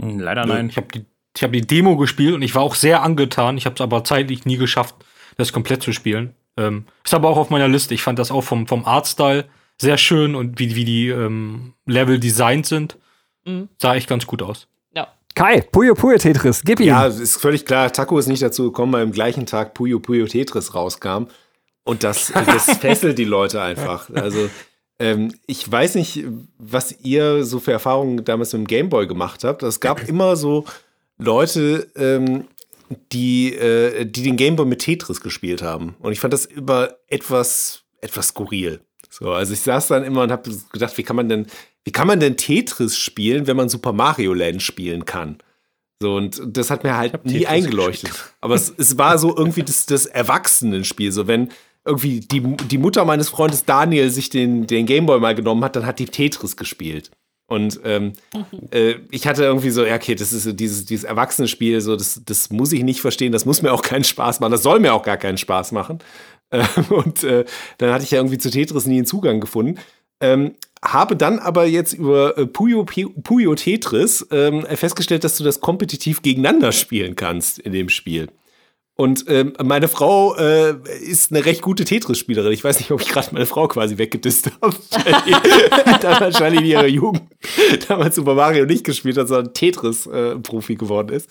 Hm, 0.00 0.18
Leider 0.18 0.46
Nö, 0.46 0.54
nein. 0.54 0.68
Ich 0.68 0.76
habe 0.76 0.88
die, 0.94 1.04
ich 1.36 1.42
hab 1.42 1.52
die 1.52 1.66
Demo 1.66 1.96
gespielt 1.96 2.34
und 2.34 2.42
ich 2.42 2.54
war 2.54 2.62
auch 2.62 2.74
sehr 2.74 3.02
angetan. 3.02 3.56
Ich 3.56 3.66
habe 3.66 3.74
es 3.74 3.80
aber 3.80 4.04
zeitlich 4.04 4.44
nie 4.44 4.56
geschafft, 4.56 4.94
das 5.36 5.52
komplett 5.52 5.82
zu 5.82 5.92
spielen. 5.92 6.34
Ähm, 6.56 6.84
ist 7.04 7.14
aber 7.14 7.28
auch 7.28 7.36
auf 7.36 7.50
meiner 7.50 7.68
Liste. 7.68 7.94
Ich 7.94 8.02
fand 8.02 8.18
das 8.18 8.30
auch 8.30 8.42
vom, 8.42 8.66
vom 8.66 8.84
Artstyle 8.84 9.46
sehr 9.80 9.96
schön 9.96 10.34
und 10.34 10.58
wie, 10.58 10.74
wie 10.74 10.84
die 10.84 11.08
ähm, 11.08 11.72
Level 11.86 12.18
designt 12.18 12.66
sind. 12.66 12.98
Mhm. 13.46 13.68
Sah 13.78 13.94
echt 13.94 14.08
ganz 14.08 14.26
gut 14.26 14.42
aus. 14.42 14.66
ja. 14.94 15.08
Kai, 15.34 15.60
Puyo 15.62 15.94
Puyo 15.94 16.18
Tetris, 16.18 16.62
gib 16.64 16.80
ihm. 16.80 16.86
Ja, 16.88 17.06
es 17.06 17.18
ist 17.20 17.36
völlig 17.36 17.64
klar, 17.64 17.90
Taco 17.92 18.18
ist 18.18 18.26
nicht 18.26 18.42
dazu 18.42 18.64
gekommen, 18.64 18.92
weil 18.92 19.02
am 19.02 19.12
gleichen 19.12 19.46
Tag 19.46 19.72
Puyo 19.74 20.00
Puyo 20.00 20.26
Tetris 20.26 20.74
rauskam. 20.74 21.28
Und 21.84 22.02
das, 22.04 22.32
das 22.34 22.76
fesselt 22.78 23.16
die 23.16 23.24
Leute 23.24 23.62
einfach. 23.62 24.10
Also, 24.12 24.50
ähm, 25.00 25.34
ich 25.46 25.70
weiß 25.70 25.94
nicht, 25.94 26.24
was 26.58 26.94
ihr 27.02 27.44
so 27.44 27.58
für 27.58 27.72
Erfahrungen 27.72 28.22
damals 28.24 28.52
mit 28.52 28.60
dem 28.60 28.66
Gameboy 28.66 29.06
gemacht 29.06 29.42
habt. 29.44 29.62
Es 29.62 29.80
gab 29.80 30.06
immer 30.06 30.36
so 30.36 30.66
Leute, 31.16 31.88
ähm, 31.96 32.44
die, 33.10 33.54
äh, 33.54 34.04
die 34.04 34.22
den 34.22 34.36
Gameboy 34.36 34.66
mit 34.66 34.80
Tetris 34.80 35.22
gespielt 35.22 35.62
haben. 35.62 35.96
Und 36.00 36.12
ich 36.12 36.20
fand 36.20 36.34
das 36.34 36.44
immer 36.44 36.90
etwas, 37.08 37.82
etwas 38.02 38.28
skurril. 38.28 38.80
So, 39.08 39.32
also 39.32 39.54
ich 39.54 39.60
saß 39.60 39.88
dann 39.88 40.04
immer 40.04 40.22
und 40.22 40.30
habe 40.30 40.50
gedacht, 40.70 40.96
wie 40.98 41.02
kann 41.02 41.16
man 41.16 41.28
denn, 41.28 41.46
wie 41.84 41.92
kann 41.92 42.06
man 42.06 42.20
denn 42.20 42.36
Tetris 42.36 42.98
spielen, 42.98 43.46
wenn 43.46 43.56
man 43.56 43.70
Super 43.70 43.92
Mario 43.92 44.34
Land 44.34 44.62
spielen 44.62 45.06
kann? 45.06 45.38
So, 46.02 46.14
und 46.14 46.40
das 46.44 46.70
hat 46.70 46.84
mir 46.84 46.96
halt 46.96 47.24
nie 47.24 47.40
Tetris 47.40 47.48
eingeleuchtet. 47.48 48.12
Aber 48.42 48.54
es, 48.54 48.72
es 48.76 48.98
war 48.98 49.18
so 49.18 49.34
irgendwie 49.34 49.62
das, 49.62 49.86
das 49.86 50.04
Erwachsenenspiel. 50.04 51.10
So, 51.10 51.26
wenn 51.26 51.50
irgendwie 51.84 52.20
die, 52.20 52.40
die 52.40 52.78
Mutter 52.78 53.04
meines 53.04 53.28
Freundes 53.28 53.64
Daniel 53.64 54.10
sich 54.10 54.30
den, 54.30 54.66
den 54.66 54.86
Gameboy 54.86 55.18
mal 55.18 55.34
genommen 55.34 55.64
hat, 55.64 55.76
dann 55.76 55.86
hat 55.86 55.98
die 55.98 56.06
Tetris 56.06 56.56
gespielt. 56.56 57.10
Und 57.50 57.80
ähm, 57.84 58.12
äh, 58.70 58.94
ich 59.10 59.26
hatte 59.26 59.42
irgendwie 59.42 59.70
so, 59.70 59.84
ja, 59.84 59.96
okay, 59.96 60.14
das 60.14 60.32
ist 60.32 60.44
so 60.44 60.52
dieses, 60.52 60.84
dieses 60.84 61.02
Erwachsenenspiel, 61.02 61.80
so, 61.80 61.96
das, 61.96 62.22
das 62.24 62.50
muss 62.50 62.70
ich 62.70 62.84
nicht 62.84 63.00
verstehen, 63.00 63.32
das 63.32 63.44
muss 63.44 63.60
mir 63.60 63.72
auch 63.72 63.82
keinen 63.82 64.04
Spaß 64.04 64.38
machen, 64.38 64.52
das 64.52 64.62
soll 64.62 64.78
mir 64.78 64.94
auch 64.94 65.02
gar 65.02 65.16
keinen 65.16 65.38
Spaß 65.38 65.72
machen. 65.72 65.98
Äh, 66.52 66.64
und 66.88 67.22
äh, 67.22 67.44
dann 67.78 67.92
hatte 67.92 68.02
ich 68.02 68.10
ja 68.10 68.18
irgendwie 68.18 68.38
zu 68.38 68.50
Tetris 68.50 68.84
nie 68.84 68.96
einen 68.96 69.06
Zugang 69.06 69.38
gefunden. 69.38 69.78
Ähm, 70.20 70.56
habe 70.82 71.14
dann 71.14 71.38
aber 71.38 71.64
jetzt 71.64 71.92
über 71.92 72.36
äh, 72.36 72.44
Puyo, 72.44 72.84
Puyo 72.84 73.54
Tetris 73.54 74.26
ähm, 74.32 74.66
festgestellt, 74.66 75.22
dass 75.22 75.36
du 75.36 75.44
das 75.44 75.60
kompetitiv 75.60 76.22
gegeneinander 76.22 76.72
spielen 76.72 77.14
kannst 77.14 77.60
in 77.60 77.70
dem 77.70 77.88
Spiel. 77.88 78.30
Und 79.00 79.24
ähm, 79.28 79.54
meine 79.64 79.88
Frau 79.88 80.36
äh, 80.36 80.74
ist 81.00 81.32
eine 81.32 81.46
recht 81.46 81.62
gute 81.62 81.86
Tetris-Spielerin. 81.86 82.52
Ich 82.52 82.62
weiß 82.62 82.80
nicht, 82.80 82.90
ob 82.90 83.00
ich 83.00 83.08
gerade 83.08 83.28
meine 83.32 83.46
Frau 83.46 83.66
quasi 83.66 83.96
weggedisst 83.96 84.50
habe. 84.60 84.76
da 86.02 86.20
wahrscheinlich 86.20 86.60
in 86.60 86.66
ihrer 86.66 86.86
Jugend 86.86 87.22
damals 87.88 88.16
Super 88.16 88.34
Mario 88.34 88.66
nicht 88.66 88.84
gespielt 88.84 89.16
hat, 89.16 89.28
sondern 89.28 89.54
Tetris-Profi 89.54 90.74
geworden 90.74 91.14
ist. 91.14 91.30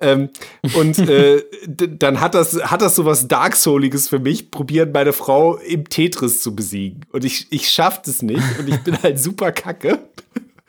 Ähm, 0.00 0.30
und 0.72 0.98
äh, 0.98 1.42
dann 1.66 2.22
hat 2.22 2.34
das, 2.34 2.54
hat 2.54 2.80
das 2.80 2.94
so 2.94 3.04
was 3.04 3.28
Dark 3.28 3.54
Souliges 3.54 4.08
für 4.08 4.18
mich, 4.18 4.50
probieren 4.50 4.90
meine 4.90 5.12
Frau 5.12 5.58
im 5.58 5.86
Tetris 5.86 6.40
zu 6.40 6.56
besiegen. 6.56 7.04
Und 7.12 7.26
ich, 7.26 7.48
ich 7.50 7.68
schaff 7.68 8.00
das 8.00 8.22
nicht 8.22 8.58
und 8.58 8.66
ich 8.66 8.78
bin 8.78 8.96
halt 9.02 9.18
super 9.18 9.52
kacke. 9.52 9.98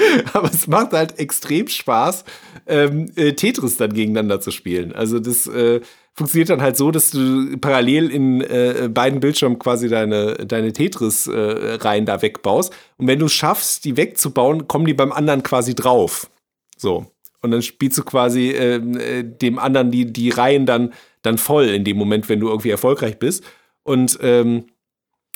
Aber 0.34 0.50
es 0.50 0.68
macht 0.68 0.92
halt 0.92 1.18
extrem 1.18 1.68
Spaß, 1.68 2.24
ähm, 2.68 3.10
äh, 3.16 3.34
Tetris 3.34 3.78
dann 3.78 3.94
gegeneinander 3.94 4.42
zu 4.42 4.52
spielen. 4.52 4.94
Also 4.94 5.20
das 5.20 5.48
äh, 5.48 5.80
funktioniert 6.14 6.50
dann 6.50 6.62
halt 6.62 6.78
so, 6.78 6.92
dass 6.92 7.12
du 7.12 7.58
parallel 7.58 8.10
in 8.10 8.42
äh, 8.42 8.90
beiden 8.94 9.20
Bildschirmen 9.20 9.60
quasi 9.60 9.88
deine, 9.88 10.34
deine 10.46 10.74
Tetris-Reihen 10.74 12.06
da 12.06 12.22
wegbaust. 12.22 12.74
Und 12.98 13.08
wenn 13.08 13.20
du 13.20 13.26
es 13.26 13.34
schaffst, 13.34 13.86
die 13.86 13.98
wegzubauen, 13.98 14.68
kommen 14.68 14.86
die 14.86 14.94
beim 14.94 15.12
anderen 15.12 15.44
quasi 15.44 15.74
drauf. 15.74 16.30
So. 16.78 17.06
Und 17.42 17.52
dann 17.52 17.62
spielst 17.62 17.98
du 17.98 18.04
quasi 18.04 18.52
ähm, 18.52 18.98
äh, 18.98 19.24
dem 19.24 19.58
anderen 19.58 19.90
die, 19.90 20.12
die 20.12 20.30
Reihen 20.30 20.66
dann, 20.66 20.94
dann 21.22 21.38
voll 21.38 21.66
in 21.66 21.84
dem 21.84 21.98
Moment, 21.98 22.30
wenn 22.30 22.40
du 22.40 22.50
irgendwie 22.50 22.70
erfolgreich 22.70 23.18
bist. 23.18 23.44
Und 23.84 24.20
ähm, 24.22 24.66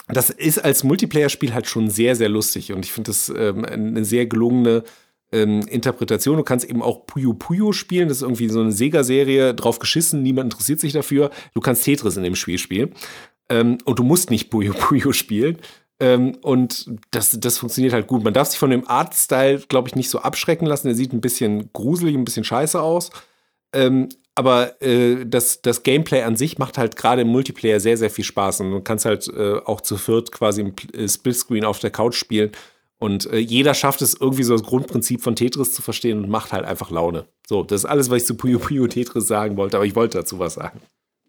das 0.08 0.30
ist 0.30 0.64
als 0.64 0.84
Multiplayer-Spiel 0.84 1.54
halt 1.54 1.68
schon 1.68 1.90
sehr, 1.90 2.16
sehr 2.16 2.30
lustig. 2.30 2.74
Und 2.74 2.86
ich 2.86 2.92
finde 2.92 3.10
das 3.10 3.34
ähm, 3.36 3.66
eine 3.66 4.06
sehr 4.06 4.28
gelungene 4.28 4.84
ähm, 5.32 5.62
Interpretation. 5.68 6.38
Du 6.38 6.44
kannst 6.44 6.66
eben 6.70 6.82
auch 6.82 7.06
Puyo 7.06 7.34
Puyo 7.34 7.72
spielen. 7.72 8.08
Das 8.08 8.18
ist 8.18 8.24
irgendwie 8.24 8.50
so 8.50 8.62
eine 8.62 8.72
Sega-Serie, 8.72 9.54
drauf 9.54 9.80
geschissen, 9.80 10.24
niemand 10.24 10.54
interessiert 10.54 10.80
sich 10.80 10.94
dafür. 10.94 11.30
Du 11.54 11.62
kannst 11.62 11.84
Tetris 11.84 12.18
in 12.18 12.24
dem 12.24 12.36
Spiel 12.36 12.58
spielen. 12.58 12.94
Ähm, 13.50 13.78
und 13.86 14.00
du 14.00 14.04
musst 14.04 14.30
nicht 14.30 14.50
Puyo 14.50 14.74
Puyo 14.74 15.12
spielen. 15.14 15.58
Ähm, 16.00 16.38
und 16.42 16.92
das, 17.12 17.40
das 17.40 17.58
funktioniert 17.58 17.94
halt 17.94 18.08
gut. 18.08 18.24
Man 18.24 18.34
darf 18.34 18.50
sich 18.50 18.60
von 18.60 18.70
dem 18.70 18.88
Artstyle, 18.88 19.64
glaube 19.70 19.88
ich, 19.88 19.96
nicht 19.96 20.10
so 20.10 20.20
abschrecken 20.20 20.66
lassen. 20.66 20.88
Der 20.88 20.96
sieht 20.96 21.14
ein 21.14 21.22
bisschen 21.22 21.72
gruselig, 21.74 22.16
ein 22.16 22.26
bisschen 22.26 22.44
scheiße 22.44 22.82
aus. 22.82 23.12
Ähm, 23.74 24.10
aber 24.36 24.82
äh, 24.82 25.26
das, 25.26 25.62
das 25.62 25.84
Gameplay 25.84 26.24
an 26.24 26.36
sich 26.36 26.58
macht 26.58 26.78
halt 26.78 26.98
gerade 26.98 27.22
im 27.22 27.30
Multiplayer 27.30 27.80
sehr, 27.80 27.96
sehr 27.98 28.10
viel 28.10 28.26
Spaß. 28.26 28.60
Und 28.62 28.72
du 28.72 28.82
kannst 28.82 29.06
halt 29.06 29.28
äh, 29.30 29.60
auch 29.64 29.80
zu 29.80 29.96
viert 29.96 30.34
quasi 30.34 30.62
im 30.62 30.76
Pl- 30.76 30.94
äh, 30.94 31.08
Splitscreen 31.08 31.64
auf 31.64 31.80
der 31.80 31.92
Couch 31.92 32.16
spielen. 32.16 32.52
Und 33.06 33.32
äh, 33.32 33.38
jeder 33.38 33.76
schafft 33.76 34.02
es 34.02 34.20
irgendwie 34.20 34.42
so 34.42 34.54
das 34.54 34.64
Grundprinzip 34.64 35.22
von 35.22 35.36
Tetris 35.36 35.76
zu 35.76 35.84
verstehen 35.84 36.24
und 36.24 36.28
macht 36.28 36.52
halt 36.52 36.66
einfach 36.66 36.90
Laune. 36.90 37.28
So, 37.48 37.62
das 37.62 37.82
ist 37.82 37.86
alles, 37.86 38.10
was 38.10 38.24
ich 38.24 38.26
zu 38.26 38.36
Puyo 38.36 38.58
Puyo 38.58 38.88
Tetris 38.88 39.28
sagen 39.28 39.58
wollte, 39.58 39.78
aber 39.78 39.86
ich 39.86 39.96
wollte 39.96 40.18
dazu 40.18 40.40
was 40.40 40.56
sagen. 40.56 40.82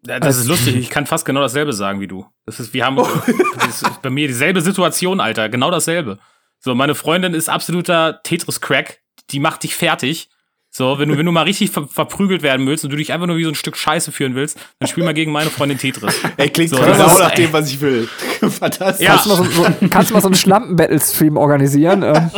Ja, 0.06 0.18
Das 0.18 0.38
ist 0.38 0.46
lustig, 0.46 0.74
ich 0.78 0.88
kann 0.88 1.04
fast 1.04 1.26
genau 1.26 1.42
dasselbe 1.42 1.74
sagen 1.74 2.00
wie 2.00 2.06
du. 2.06 2.24
Das 2.46 2.60
ist, 2.60 2.72
wir 2.72 2.86
haben 2.86 2.96
das 3.58 3.82
ist 3.82 4.00
bei 4.00 4.08
mir 4.08 4.26
dieselbe 4.26 4.62
Situation, 4.62 5.20
Alter, 5.20 5.50
genau 5.50 5.70
dasselbe. 5.70 6.18
So, 6.60 6.74
meine 6.74 6.94
Freundin 6.94 7.34
ist 7.34 7.50
absoluter 7.50 8.22
Tetris-Crack, 8.22 9.02
die 9.28 9.38
macht 9.38 9.62
dich 9.62 9.74
fertig. 9.74 10.30
So, 10.76 10.98
wenn 10.98 11.08
du, 11.08 11.16
wenn 11.16 11.24
du 11.24 11.32
mal 11.32 11.44
richtig 11.44 11.70
ver 11.70 11.88
verprügelt 11.88 12.42
werden 12.42 12.66
willst 12.66 12.84
und 12.84 12.90
du 12.90 12.98
dich 12.98 13.10
einfach 13.10 13.26
nur 13.26 13.38
wie 13.38 13.44
so 13.44 13.48
ein 13.48 13.54
Stück 13.54 13.78
Scheiße 13.78 14.12
führen 14.12 14.34
willst, 14.34 14.58
dann 14.78 14.86
spiel 14.86 15.04
mal 15.04 15.14
gegen 15.14 15.32
meine 15.32 15.48
Freundin 15.48 15.78
Tetris. 15.78 16.14
Ey, 16.36 16.50
klingt 16.50 16.68
So, 16.68 16.76
genau 16.76 17.18
nach 17.18 17.30
dem, 17.30 17.50
was 17.50 17.70
ich 17.70 17.80
will. 17.80 18.06
Fantastisch. 18.42 19.06
Ja. 19.06 19.12
Kannst, 19.14 19.24
du 19.24 19.30
mal 19.30 19.36
so, 19.36 19.44
so, 19.44 19.88
kannst 19.88 20.10
du 20.10 20.14
mal 20.14 20.20
so 20.20 20.28
einen 20.28 20.34
Schlampen-Battle-Stream 20.34 21.38
organisieren? 21.38 22.02
Ähm, 22.02 22.30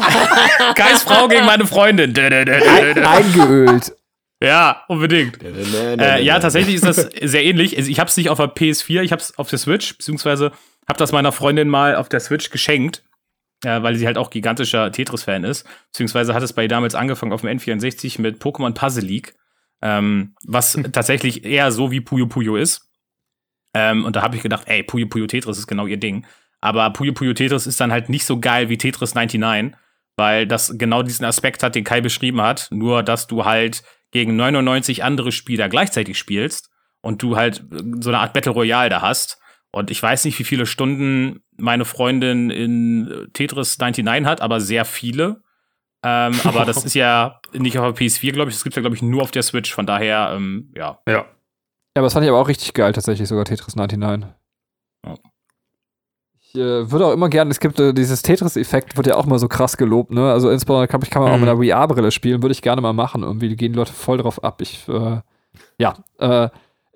Geist 0.77 1.09
Frau 1.09 1.27
gegen 1.27 1.47
meine 1.47 1.67
Freundin. 1.67 2.15
Dä. 2.15 2.29
eingeölt. 3.05 3.97
Ja, 4.41 4.85
unbedingt. 4.87 5.41
Äh, 5.43 6.23
ja, 6.23 6.39
tatsächlich 6.39 6.77
ist 6.77 6.87
das 6.87 7.09
sehr 7.21 7.43
ähnlich. 7.43 7.77
Also 7.77 7.91
ich 7.91 7.99
habe 7.99 8.09
es 8.09 8.17
nicht 8.17 8.29
auf 8.29 8.39
der 8.39 8.55
PS4, 8.55 9.03
ich 9.03 9.11
habe 9.11 9.21
es 9.21 9.37
auf 9.37 9.51
der 9.51 9.59
Switch, 9.59 9.97
beziehungsweise 9.97 10.53
habe 10.87 10.99
das 10.99 11.11
meiner 11.11 11.33
Freundin 11.33 11.69
mal 11.69 11.97
auf 11.97 12.09
der 12.09 12.21
Switch 12.21 12.51
geschenkt, 12.51 13.03
äh, 13.65 13.83
weil 13.83 13.97
sie 13.97 14.07
halt 14.07 14.19
auch 14.19 14.31
gigantischer 14.31 14.91
Tetris-Fan 14.93 15.45
ist. 15.45 15.67
Beziehungsweise 15.93 16.35
hat 16.35 16.43
es 16.43 16.53
bei 16.53 16.63
ihr 16.63 16.69
damals 16.69 16.95
angefangen 16.95 17.33
auf 17.33 17.43
dem 17.43 17.51
N64 17.59 18.21
mit 18.21 18.43
Pokémon 18.43 18.73
Puzzle 18.73 19.05
League, 19.05 19.35
ähm, 19.83 20.35
was 20.45 20.73
tatsächlich 20.93 21.45
eher 21.45 21.73
so 21.73 21.91
wie 21.91 22.01
Puyo 22.01 22.27
Puyo 22.27 22.57
ist. 22.57 22.89
Ähm, 23.75 24.05
und 24.05 24.17
da 24.17 24.23
habe 24.23 24.37
ich 24.37 24.43
gedacht, 24.43 24.65
ey, 24.67 24.83
Puyo 24.83 25.07
Puyo 25.07 25.27
Tetris 25.27 25.59
ist 25.59 25.67
genau 25.67 25.87
ihr 25.87 25.99
Ding. 25.99 26.27
Aber 26.61 26.91
Puyo 26.91 27.13
Puyo 27.13 27.35
Tetris 27.35 27.67
ist 27.67 27.81
dann 27.81 27.93
halt 27.93 28.09
nicht 28.09 28.25
so 28.25 28.41
geil 28.41 28.69
wie 28.69 28.79
Tetris 28.79 29.15
99, 29.15 29.77
weil 30.17 30.47
das 30.47 30.77
genau 30.77 31.03
diesen 31.03 31.25
Aspekt 31.25 31.63
hat, 31.63 31.75
den 31.75 31.85
Kai 31.85 32.01
beschrieben 32.01 32.41
hat. 32.41 32.69
Nur, 32.71 33.03
dass 33.03 33.27
du 33.27 33.45
halt 33.45 33.83
gegen 34.11 34.37
99 34.37 35.05
andere 35.05 35.33
Spieler 35.33 35.69
gleichzeitig 35.69 36.19
spielst 36.19 36.71
und 37.01 37.23
du 37.23 37.37
halt 37.37 37.65
so 38.01 38.11
eine 38.11 38.19
Art 38.19 38.33
Battle 38.33 38.53
Royale 38.53 38.89
da 38.91 39.03
hast. 39.03 39.39
Und 39.71 39.91
ich 39.91 40.03
weiß 40.03 40.25
nicht, 40.25 40.39
wie 40.39 40.45
viele 40.45 40.67
Stunden 40.67 41.43
meine 41.57 41.85
Freundin 41.85 42.51
in 42.51 43.29
Tetris 43.35 43.79
99 43.79 44.27
hat, 44.27 44.41
aber 44.41 44.61
sehr 44.61 44.85
viele. 44.85 45.43
Ähm, 46.05 46.35
aber 46.45 46.65
das 46.65 46.85
ist 46.85 46.95
ja 46.95 47.41
nicht 47.53 47.79
auf 47.79 47.95
der 47.95 48.07
PS4, 48.07 48.33
glaube 48.33 48.51
ich. 48.51 48.57
Das 48.57 48.65
gibt 48.65 48.77
ja, 48.77 48.81
glaube 48.83 48.97
ich, 48.97 49.03
nur 49.03 49.23
auf 49.23 49.31
der 49.31 49.43
Switch. 49.43 49.75
Von 49.75 49.87
daher, 49.87 50.33
ähm, 50.35 50.73
ja. 50.77 50.99
Ja. 51.09 51.15
Ja, 51.15 51.25
aber 51.97 52.07
das 52.07 52.13
fand 52.13 52.25
ich 52.25 52.31
aber 52.31 52.41
auch 52.41 52.49
richtig 52.49 52.73
geil, 52.75 52.93
tatsächlich, 52.93 53.29
sogar 53.29 53.45
Tetris 53.45 53.75
99. 53.77 54.31
Ja. 55.05 55.15
Ich 56.41 56.55
äh, 56.55 56.91
würde 56.91 57.07
auch 57.07 57.13
immer 57.13 57.29
gerne, 57.29 57.51
es 57.51 57.61
gibt 57.61 57.79
äh, 57.81 57.93
dieses 57.93 58.23
Tetris-Effekt, 58.23 58.97
wird 58.97 59.07
ja 59.09 59.17
auch 59.17 59.27
mal 59.27 59.39
so 59.39 59.49
krass 59.49 59.77
gelobt, 59.77 60.13
ne? 60.13 60.31
Also 60.33 60.49
insbesondere 60.51 60.89
kann, 60.89 61.01
kann 61.03 61.23
man 61.23 61.33
auch 61.33 61.37
Mhm. 61.37 61.43
mit 61.43 61.51
einer 61.51 61.63
VR-Brille 61.63 62.11
spielen, 62.11 62.43
würde 62.43 62.53
ich 62.53 62.63
gerne 62.63 62.81
mal 62.81 62.93
machen. 62.95 63.23
Irgendwie 63.23 63.55
gehen 63.57 63.73
die 63.73 63.79
Leute 63.79 63.93
voll 63.93 64.17
drauf 64.19 64.43
ab. 64.43 64.63
Ich, 64.63 64.89
äh, 64.89 65.21
ja, 65.79 65.95
äh, 66.19 66.49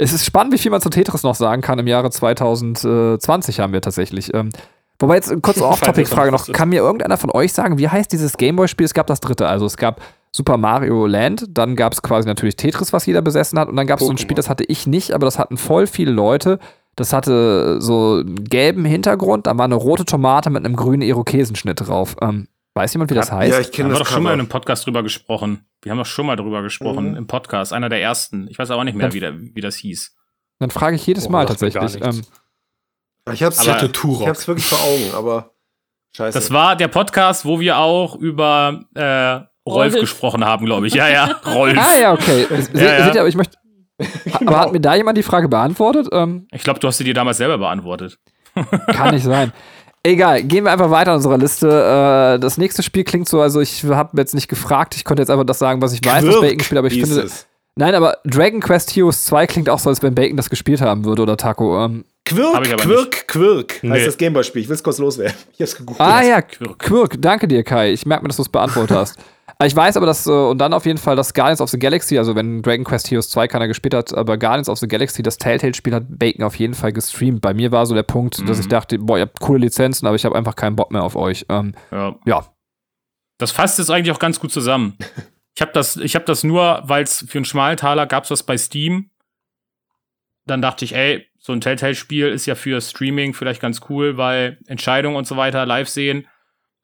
es 0.02 0.12
ist 0.12 0.24
spannend, 0.24 0.52
wie 0.52 0.58
viel 0.58 0.70
man 0.70 0.80
zu 0.80 0.90
Tetris 0.90 1.22
noch 1.22 1.34
sagen 1.34 1.62
kann. 1.62 1.78
Im 1.78 1.86
Jahre 1.86 2.10
2020 2.10 3.60
haben 3.60 3.72
wir 3.72 3.80
tatsächlich. 3.80 4.34
Ähm, 4.34 4.50
wobei 4.98 5.16
jetzt 5.16 5.42
kurze 5.42 5.66
Off-Topic-Frage 5.68 6.32
noch. 6.32 6.46
Kann 6.52 6.70
mir 6.70 6.80
irgendeiner 6.80 7.16
von 7.16 7.30
euch 7.30 7.52
sagen, 7.52 7.78
wie 7.78 7.88
heißt 7.88 8.12
dieses 8.12 8.36
Gameboy-Spiel? 8.36 8.86
Es 8.86 8.94
gab 8.94 9.06
das 9.06 9.20
dritte. 9.20 9.46
Also 9.46 9.66
es 9.66 9.76
gab 9.76 10.00
Super 10.32 10.56
Mario 10.56 11.06
Land, 11.06 11.46
dann 11.50 11.76
gab 11.76 11.92
es 11.92 12.02
quasi 12.02 12.26
natürlich 12.26 12.56
Tetris, 12.56 12.92
was 12.92 13.06
jeder 13.06 13.22
besessen 13.22 13.58
hat. 13.58 13.68
Und 13.68 13.76
dann 13.76 13.86
gab 13.86 14.00
es 14.00 14.06
so 14.06 14.12
ein. 14.12 14.18
Spiel, 14.18 14.34
das 14.34 14.48
hatte 14.48 14.64
ich 14.64 14.86
nicht, 14.86 15.12
aber 15.12 15.26
das 15.26 15.38
hatten 15.38 15.56
voll 15.56 15.86
viele 15.86 16.10
Leute. 16.10 16.58
Das 16.96 17.12
hatte 17.12 17.80
so 17.80 18.16
einen 18.16 18.44
gelben 18.44 18.84
Hintergrund, 18.84 19.46
da 19.46 19.56
war 19.56 19.64
eine 19.64 19.76
rote 19.76 20.04
Tomate 20.04 20.50
mit 20.50 20.64
einem 20.64 20.76
grünen 20.76 21.00
Irokesenschnitt 21.00 21.86
drauf. 21.86 22.16
Ähm, 22.20 22.48
weiß 22.74 22.92
jemand, 22.94 23.10
wie 23.10 23.14
das 23.14 23.30
heißt? 23.32 23.52
Ja, 23.52 23.60
ich 23.60 23.70
kenne 23.72 23.86
haben 23.86 23.94
wir 23.94 23.98
das 23.98 24.08
doch 24.08 24.14
schon 24.14 24.22
mal 24.22 24.32
in 24.32 24.40
einem 24.40 24.48
Podcast 24.48 24.86
drüber 24.86 25.02
gesprochen. 25.02 25.66
Wir 25.82 25.90
haben 25.92 25.98
doch 25.98 26.06
schon 26.06 26.26
mal 26.26 26.36
drüber 26.36 26.62
gesprochen 26.62 27.10
Mhm. 27.10 27.16
im 27.16 27.26
Podcast. 27.26 27.72
Einer 27.72 27.88
der 27.88 28.00
ersten. 28.00 28.48
Ich 28.48 28.58
weiß 28.58 28.70
aber 28.70 28.84
nicht 28.84 28.94
mehr, 28.94 29.08
Dann- 29.08 29.14
wie, 29.14 29.20
der, 29.20 29.34
wie 29.38 29.60
das 29.60 29.76
hieß. 29.76 30.14
Dann 30.58 30.70
frage 30.70 30.96
ich 30.96 31.06
jedes 31.06 31.26
Oh, 31.26 31.30
Mal 31.30 31.46
tatsächlich. 31.46 32.00
Ähm, 32.02 32.22
Ich 33.32 33.42
hab's, 33.42 33.58
Aber- 33.68 33.82
ich 33.82 34.26
hab's 34.28 34.48
wirklich 34.48 34.66
vor 34.66 34.78
Augen, 34.80 35.14
aber 35.14 35.52
scheiße. 36.16 36.36
Das 36.38 36.50
war 36.50 36.76
der 36.76 36.88
Podcast, 36.88 37.44
wo 37.44 37.60
wir 37.60 37.78
auch 37.78 38.16
über 38.16 38.80
äh, 38.94 39.02
Rolf 39.68 39.92
Rolf. 39.92 40.00
gesprochen 40.00 40.44
haben, 40.44 40.66
glaube 40.66 40.86
ich. 40.88 40.94
Ja, 40.94 41.08
ja, 41.08 41.24
Rolf. 41.46 41.78
ah 41.78 41.96
ja, 42.00 42.12
okay. 42.12 42.46
Se, 42.50 42.70
Ja, 42.74 42.98
ja. 42.98 43.04
Seht 43.04 43.14
ihr, 43.14 43.20
aber 43.20 43.28
ich 43.28 43.36
möchte. 43.36 43.56
Aber 44.34 44.58
hat 44.58 44.72
mir 44.72 44.80
da 44.80 44.94
jemand 44.96 45.16
die 45.18 45.22
Frage 45.22 45.48
beantwortet? 45.48 46.08
Ähm, 46.12 46.48
Ich 46.50 46.62
glaube, 46.64 46.80
du 46.80 46.88
hast 46.88 46.98
sie 46.98 47.04
dir 47.04 47.14
damals 47.14 47.36
selber 47.36 47.58
beantwortet. 47.58 48.18
Kann 48.88 49.14
nicht 49.14 49.22
sein. 49.24 49.52
Egal, 50.04 50.42
gehen 50.42 50.64
wir 50.64 50.72
einfach 50.72 50.90
weiter 50.90 51.12
in 51.12 51.16
unserer 51.16 51.38
Liste. 51.38 51.68
Äh, 51.68 52.40
das 52.40 52.58
nächste 52.58 52.82
Spiel 52.82 53.04
klingt 53.04 53.28
so, 53.28 53.40
also 53.40 53.60
ich 53.60 53.84
habe 53.84 54.18
jetzt 54.18 54.34
nicht 54.34 54.48
gefragt, 54.48 54.96
ich 54.96 55.04
konnte 55.04 55.22
jetzt 55.22 55.30
einfach 55.30 55.44
das 55.44 55.60
sagen, 55.60 55.80
was 55.80 55.92
ich 55.92 56.04
weiß, 56.04 56.26
was 56.26 56.34
Quirk 56.34 56.40
Bacon 56.40 56.60
spielt, 56.60 56.78
aber 56.78 56.88
ich 56.88 57.00
finde. 57.00 57.20
es. 57.22 57.46
Nein, 57.76 57.94
aber 57.94 58.18
Dragon 58.24 58.60
Quest 58.60 58.94
Heroes 58.94 59.24
2 59.24 59.46
klingt 59.46 59.70
auch 59.70 59.78
so, 59.78 59.88
als 59.88 60.02
wenn 60.02 60.14
Bacon 60.14 60.36
das 60.36 60.50
gespielt 60.50 60.80
haben 60.80 61.04
würde 61.04 61.22
oder 61.22 61.36
Taco. 61.36 61.84
Ähm, 61.84 62.04
Quirk, 62.34 62.54
Hab 62.54 62.66
ich 62.66 62.72
aber 62.72 62.82
Quirk, 62.82 63.28
Quirk 63.28 63.78
Nee. 63.82 63.90
heißt 63.90 64.06
das 64.06 64.16
Gameboy-Spiel. 64.18 64.62
Ich 64.62 64.68
will's 64.68 64.82
kurz 64.82 64.98
loswerden. 64.98 65.34
Ich 65.54 65.60
hab's 65.60 65.76
gegoogelt. 65.76 66.00
ah 66.00 66.22
ja, 66.22 66.42
Quirk. 66.42 66.78
Quirk, 66.78 67.16
danke 67.20 67.46
dir, 67.48 67.62
Kai. 67.64 67.92
Ich 67.92 68.06
merke 68.06 68.22
mir, 68.24 68.28
dass 68.28 68.36
du 68.36 68.42
es 68.42 68.48
beantwortet 68.48 68.96
hast. 68.96 69.18
Ich 69.64 69.76
weiß 69.76 69.96
aber, 69.96 70.06
dass, 70.06 70.26
äh, 70.26 70.30
und 70.30 70.58
dann 70.58 70.72
auf 70.72 70.86
jeden 70.86 70.98
Fall 70.98 71.14
das 71.14 71.32
Guardians 71.34 71.60
of 71.60 71.70
the 71.70 71.78
Galaxy, 71.78 72.18
also 72.18 72.34
wenn 72.34 72.62
Dragon 72.62 72.84
Quest 72.84 73.08
Heroes 73.10 73.28
2 73.30 73.46
keiner 73.46 73.68
gespielt 73.68 73.94
hat, 73.94 74.12
aber 74.12 74.36
Guardians 74.36 74.68
of 74.68 74.78
the 74.78 74.88
Galaxy, 74.88 75.22
das 75.22 75.36
Telltale-Spiel 75.38 75.94
hat 75.94 76.04
Bacon 76.08 76.42
auf 76.44 76.56
jeden 76.56 76.74
Fall 76.74 76.92
gestreamt. 76.92 77.40
Bei 77.42 77.54
mir 77.54 77.70
war 77.70 77.86
so 77.86 77.94
der 77.94 78.02
Punkt, 78.02 78.40
dass 78.48 78.56
Mhm. 78.56 78.62
ich 78.62 78.68
dachte, 78.68 78.98
boah, 78.98 79.18
ihr 79.18 79.22
habt 79.22 79.38
coole 79.38 79.60
Lizenzen, 79.60 80.06
aber 80.06 80.16
ich 80.16 80.24
habe 80.24 80.34
einfach 80.34 80.56
keinen 80.56 80.74
Bock 80.74 80.90
mehr 80.90 81.04
auf 81.04 81.14
euch. 81.14 81.46
Ähm, 81.48 81.74
Ja. 81.92 82.16
ja, 82.26 82.44
Das 83.38 83.52
fasst 83.52 83.78
jetzt 83.78 83.90
eigentlich 83.90 84.10
auch 84.12 84.18
ganz 84.18 84.40
gut 84.40 84.50
zusammen. 84.50 84.96
Ich 85.54 85.60
habe 85.62 85.70
das, 85.72 85.96
ich 85.96 86.16
hab 86.16 86.26
das 86.26 86.42
nur, 86.42 86.82
weil 86.86 87.04
es 87.04 87.24
für 87.28 87.38
einen 87.38 87.44
schmalen 87.44 87.76
Taler 87.76 88.06
gab 88.06 88.24
es 88.24 88.30
das 88.30 88.42
bei 88.42 88.56
Steam. 88.58 89.10
Dann 90.46 90.60
dachte 90.62 90.84
ich, 90.84 90.94
ey, 90.96 91.26
so 91.44 91.52
ein 91.52 91.60
Telltale-Spiel 91.60 92.28
ist 92.28 92.46
ja 92.46 92.54
für 92.54 92.80
Streaming 92.80 93.34
vielleicht 93.34 93.60
ganz 93.60 93.80
cool, 93.90 94.16
weil 94.16 94.58
Entscheidungen 94.68 95.16
und 95.16 95.26
so 95.26 95.36
weiter 95.36 95.66
live 95.66 95.88
sehen. 95.88 96.26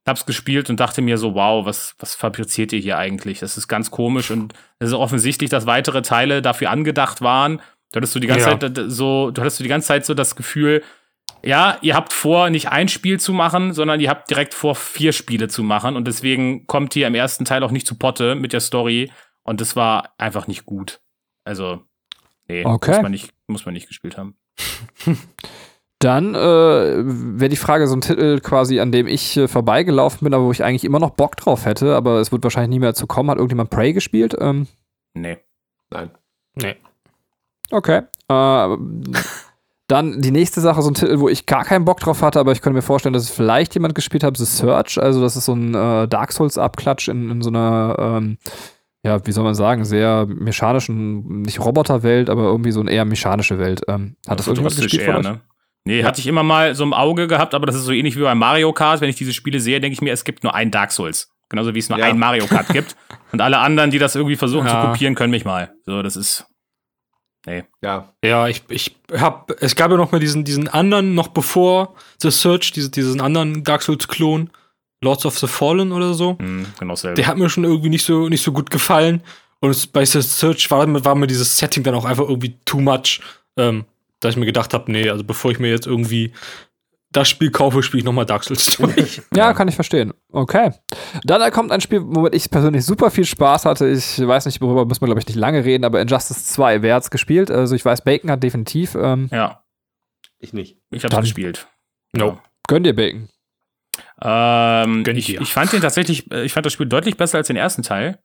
Hab's 0.05 0.27
gespielt 0.27 0.69
und 0.69 0.81
dachte 0.81 1.01
mir 1.01 1.17
so, 1.19 1.35
wow, 1.35 1.65
was, 1.65 1.95
was 1.99 2.15
fabriziert 2.15 2.73
ihr 2.73 2.81
hier 2.81 2.99
eigentlich? 2.99 3.39
Das 3.41 3.57
ist 3.57 3.69
ganz 3.69 3.91
komisch 3.91 4.31
und 4.31 4.55
es 4.79 4.89
ist 4.89 4.95
offensichtlich, 4.95 5.49
dass 5.51 5.67
weitere 5.67 6.03
Teile 6.03 6.43
dafür 6.43 6.71
angedacht 6.71 7.21
waren. 7.21 7.59
Du 7.93 7.99
hattest 7.99 8.15
so 8.15 8.21
die 8.21 8.27
ganze 8.27 8.49
Ja. 8.51 8.59
Zeit 8.59 8.81
so, 8.89 9.31
du 9.31 9.41
hattest 9.41 9.59
so 9.59 9.63
die 9.65 9.69
ganze 9.69 9.89
Zeit 9.89 10.05
so 10.07 10.15
das 10.15 10.35
Gefühl, 10.35 10.83
ja, 11.45 11.79
ihr 11.83 11.95
habt 11.95 12.13
vor, 12.13 12.51
nicht 12.51 12.69
ein 12.71 12.89
Spiel 12.89 13.21
zu 13.21 13.33
machen, 13.33 13.73
sondern 13.75 14.01
ihr 14.01 14.11
habt 14.11 14.29
direkt 14.29 14.55
vor, 14.55 14.75
vier 14.75 15.13
Spiele 15.13 15.47
zu 15.49 15.63
machen. 15.63 15.95
Und 15.95 16.09
deswegen 16.09 16.67
kommt 16.67 16.97
ihr 16.97 17.07
im 17.07 17.15
ersten 17.15 17.45
Teil 17.45 17.63
auch 17.63 17.71
nicht 17.71 17.87
zu 17.87 17.97
Potte 17.97 18.35
mit 18.35 18.53
der 18.53 18.61
Story. 18.61 19.13
Und 19.45 19.61
das 19.61 19.77
war 19.77 20.15
einfach 20.19 20.47
nicht 20.49 20.65
gut. 20.67 21.01
Also, 21.45 21.83
nee, 22.49 22.65
Okay. 22.65 22.93
muss, 22.93 23.03
man 23.03 23.11
nicht, 23.13 23.31
muss 23.47 23.65
man 23.67 23.75
nicht 23.75 23.87
gespielt 23.89 24.17
haben. 24.19 24.37
Dann 26.01 26.37
äh, 26.37 26.39
wäre 26.39 27.49
die 27.49 27.57
Frage 27.57 27.89
so 27.89 27.97
ein 27.97 28.01
Titel 28.01 28.39
quasi, 28.39 28.79
an 28.79 28.93
dem 28.93 29.09
ich 29.09 29.37
äh, 29.37 29.49
vorbeigelaufen 29.49 30.25
bin, 30.25 30.33
aber 30.33 30.45
wo 30.45 30.53
ich 30.53 30.63
eigentlich 30.63 30.85
immer 30.85 31.01
noch 31.01 31.11
Bock 31.11 31.37
drauf 31.37 31.65
hätte, 31.65 31.97
aber 31.97 32.21
es 32.21 32.31
wird 32.31 32.45
wahrscheinlich 32.45 32.71
nie 32.71 32.79
mehr 32.79 32.91
dazu 32.91 33.09
kommen. 33.09 33.31
Hat 33.31 33.39
irgendjemand 33.39 33.71
Prey 33.71 33.93
gespielt? 33.93 34.37
Ähm, 34.39 34.69
Nee. 35.15 35.39
Nein. 35.91 36.11
Nee. 36.55 36.77
okay. 37.71 38.03
Äh, 38.29 38.77
dann 39.87 40.21
die 40.21 40.31
nächste 40.31 40.61
Sache, 40.61 40.83
so 40.83 40.91
ein 40.91 40.95
Titel, 40.95 41.19
wo 41.19 41.29
ich 41.29 41.47
gar 41.47 41.65
keinen 41.65 41.85
Bock 41.85 42.01
drauf 42.01 42.21
hatte, 42.21 42.39
aber 42.41 42.53
ich 42.53 42.61
könnte 42.61 42.75
mir 42.77 42.83
vorstellen, 42.83 43.15
dass 43.15 43.23
es 43.25 43.31
vielleicht 43.31 43.75
jemand 43.75 43.95
gespielt 43.95 44.23
hat, 44.23 44.37
The 44.37 44.45
Search. 44.45 45.01
Also 45.01 45.23
das 45.23 45.37
ist 45.37 45.47
so 45.47 45.55
ein 45.55 45.75
äh, 45.75 46.07
Dark 46.09 46.33
Souls-Abklatsch 46.33 47.09
in, 47.09 47.31
in 47.31 47.43
so 47.43 47.49
einer, 47.49 47.97
ähm, 47.99 48.39
ja, 49.05 49.25
wie 49.27 49.33
soll 49.33 49.45
man 49.45 49.55
sagen, 49.55 49.85
sehr 49.85 50.27
mechanischen, 50.27 51.43
nicht 51.43 51.61
Roboterwelt, 51.61 52.29
aber 52.31 52.43
irgendwie 52.43 52.73
so 52.73 52.81
eine 52.81 52.91
eher 52.91 53.05
mechanische 53.05 53.59
Welt. 53.59 53.83
Ähm, 53.89 54.17
hat 54.27 54.39
das 54.39 54.47
irgendjemand 54.49 54.75
Futuristisch 54.75 54.99
gespielt 54.99 55.05
von 55.05 55.25
eher, 55.25 55.31
euch? 55.33 55.37
ne? 55.37 55.41
Nee, 55.85 56.05
hatte 56.05 56.21
ich 56.21 56.27
immer 56.27 56.43
mal 56.43 56.75
so 56.75 56.85
im 56.85 56.93
Auge 56.93 57.29
gehabt, 57.29 57.55
aber 57.55 57.65
das 57.65 57.77
ist 57.77 57.85
so 57.85 57.93
ähnlich 57.93 58.17
wie 58.17 58.23
bei 58.23 58.35
Mario 58.35 58.73
Kart. 58.73 59.01
Wenn 59.01 59.09
ich 59.09 59.17
diese 59.17 59.33
Spiele 59.33 59.59
sehe, 59.61 59.81
denke 59.81 59.95
ich 59.95 60.03
mir, 60.03 60.13
es 60.13 60.25
gibt 60.25 60.43
nur 60.43 60.55
ein 60.55 60.71
Dark 60.71 60.93
Souls. 60.93 61.31
Genauso 61.49 61.75
wie 61.75 61.79
es 61.79 61.89
nur 61.89 61.99
Ja. 61.99 62.07
ein 62.07 62.19
Mario 62.19 62.47
Kart 62.47 62.69
gibt. 62.73 62.95
Und 63.33 63.41
alle 63.41 63.59
anderen, 63.59 63.91
die 63.91 63.99
das 63.99 64.15
irgendwie 64.15 64.37
versuchen 64.37 64.67
Ja. 64.67 64.83
zu 64.83 64.87
kopieren, 64.89 65.15
können 65.15 65.31
mich 65.31 65.47
mal. 65.47 65.73
So, 65.87 66.03
das 66.03 66.17
ist. 66.17 66.47
Ja. 67.83 68.13
Ja, 68.23 68.49
ich, 68.49 68.63
ich 68.69 68.97
hab, 69.13 69.51
es 69.63 69.75
gab 69.77 69.91
ja 69.91 69.97
noch 69.97 70.13
mal 70.13 70.19
diesen, 70.19 70.45
diesen 70.45 70.69
anderen, 70.69 71.15
noch 71.15 71.29
bevor 71.29 71.95
The 72.21 72.31
Search, 72.31 72.73
diese, 72.73 72.91
diesen 72.91 73.23
anderen 73.23 73.65
Dark 73.65 73.81
Souls-Klon, 73.83 74.51
Lords 75.03 75.25
of 75.27 75.39
the 75.39 75.47
Fallen 75.47 75.93
oder 75.93 76.15
so. 76.15 76.37
Mh, 76.41 76.67
genau 76.79 76.93
dasselbe. 76.95 77.17
Der 77.17 77.27
hat 77.27 77.37
mir 77.39 77.49
schon 77.49 77.65
irgendwie 77.65 77.89
nicht 77.91 78.05
so, 78.05 78.29
nicht 78.29 78.43
so 78.43 78.53
gut 78.53 78.71
gefallen. 78.71 79.23
Und 79.61 79.93
bei 79.93 80.05
The 80.05 80.21
Search 80.23 80.71
war, 80.71 80.87
mir- 80.87 81.05
war 81.05 81.15
mir 81.15 81.27
dieses 81.27 81.57
Setting 81.59 81.83
dann 81.83 81.95
auch 81.95 82.05
einfach 82.05 82.29
irgendwie 82.29 82.57
too 82.65 82.81
much, 82.81 83.21
ähm, 83.57 83.85
dass 84.21 84.33
ich 84.35 84.37
mir 84.39 84.47
gedacht 84.47 84.73
habe, 84.75 84.91
nee, 84.91 85.09
also 85.11 85.25
bevor 85.25 85.51
ich 85.51 85.59
mir 85.59 85.71
jetzt 85.71 85.87
irgendwie 85.87 86.33
das 87.11 87.29
Spiel 87.29 87.51
kaufe, 87.51 87.83
spiele 87.83 88.01
ich 88.01 88.05
noch 88.05 88.13
mal 88.13 88.25
Dark 88.27 88.45
Souls 88.45 88.65
durch. 88.77 89.23
Ja, 89.35 89.55
kann 89.55 89.67
ich 89.69 89.75
verstehen. 89.75 90.13
Okay. 90.31 90.73
Dann 91.25 91.51
kommt 91.53 91.73
ein 91.73 91.81
Spiel, 91.81 92.01
womit 92.05 92.35
ich 92.35 92.51
persönlich 92.51 92.85
super 92.85 93.11
viel 93.11 93.25
Spaß 93.25 93.65
hatte. 93.65 93.89
Ich 93.89 94.19
weiß 94.21 94.47
nicht, 94.47 94.61
worüber 94.61 94.85
müssen 94.85 95.01
wir, 95.01 95.07
glaube 95.07 95.21
ich, 95.21 95.27
nicht 95.27 95.37
lange 95.37 95.65
reden, 95.65 95.85
aber 95.85 96.01
Injustice 96.03 96.45
2, 96.47 96.83
wer 96.83 96.97
hat's 96.97 97.11
gespielt? 97.11 97.51
Also 97.51 97.75
ich 97.75 97.85
weiß, 97.85 98.03
Bacon 98.03 98.31
hat 98.31 98.43
definitiv. 98.43 98.95
Ähm, 98.95 99.29
ja, 99.33 99.63
Ich 100.39 100.53
nicht. 100.53 100.77
ich 100.91 101.03
hab's 101.03 101.15
Dann- 101.15 101.23
gespielt. 101.23 101.67
No. 102.13 102.39
gönn 102.69 102.83
dir 102.85 102.95
Bacon. 102.95 103.29
Ähm, 104.23 105.05
ich, 105.07 105.35
ich 105.35 105.53
fand 105.53 105.73
den 105.73 105.81
tatsächlich, 105.81 106.31
äh, 106.31 106.45
ich 106.45 106.53
fand 106.53 106.67
das 106.67 106.73
Spiel 106.73 106.87
deutlich 106.87 107.17
besser 107.17 107.39
als 107.39 107.47
den 107.47 107.57
ersten 107.57 107.83
Teil. 107.83 108.19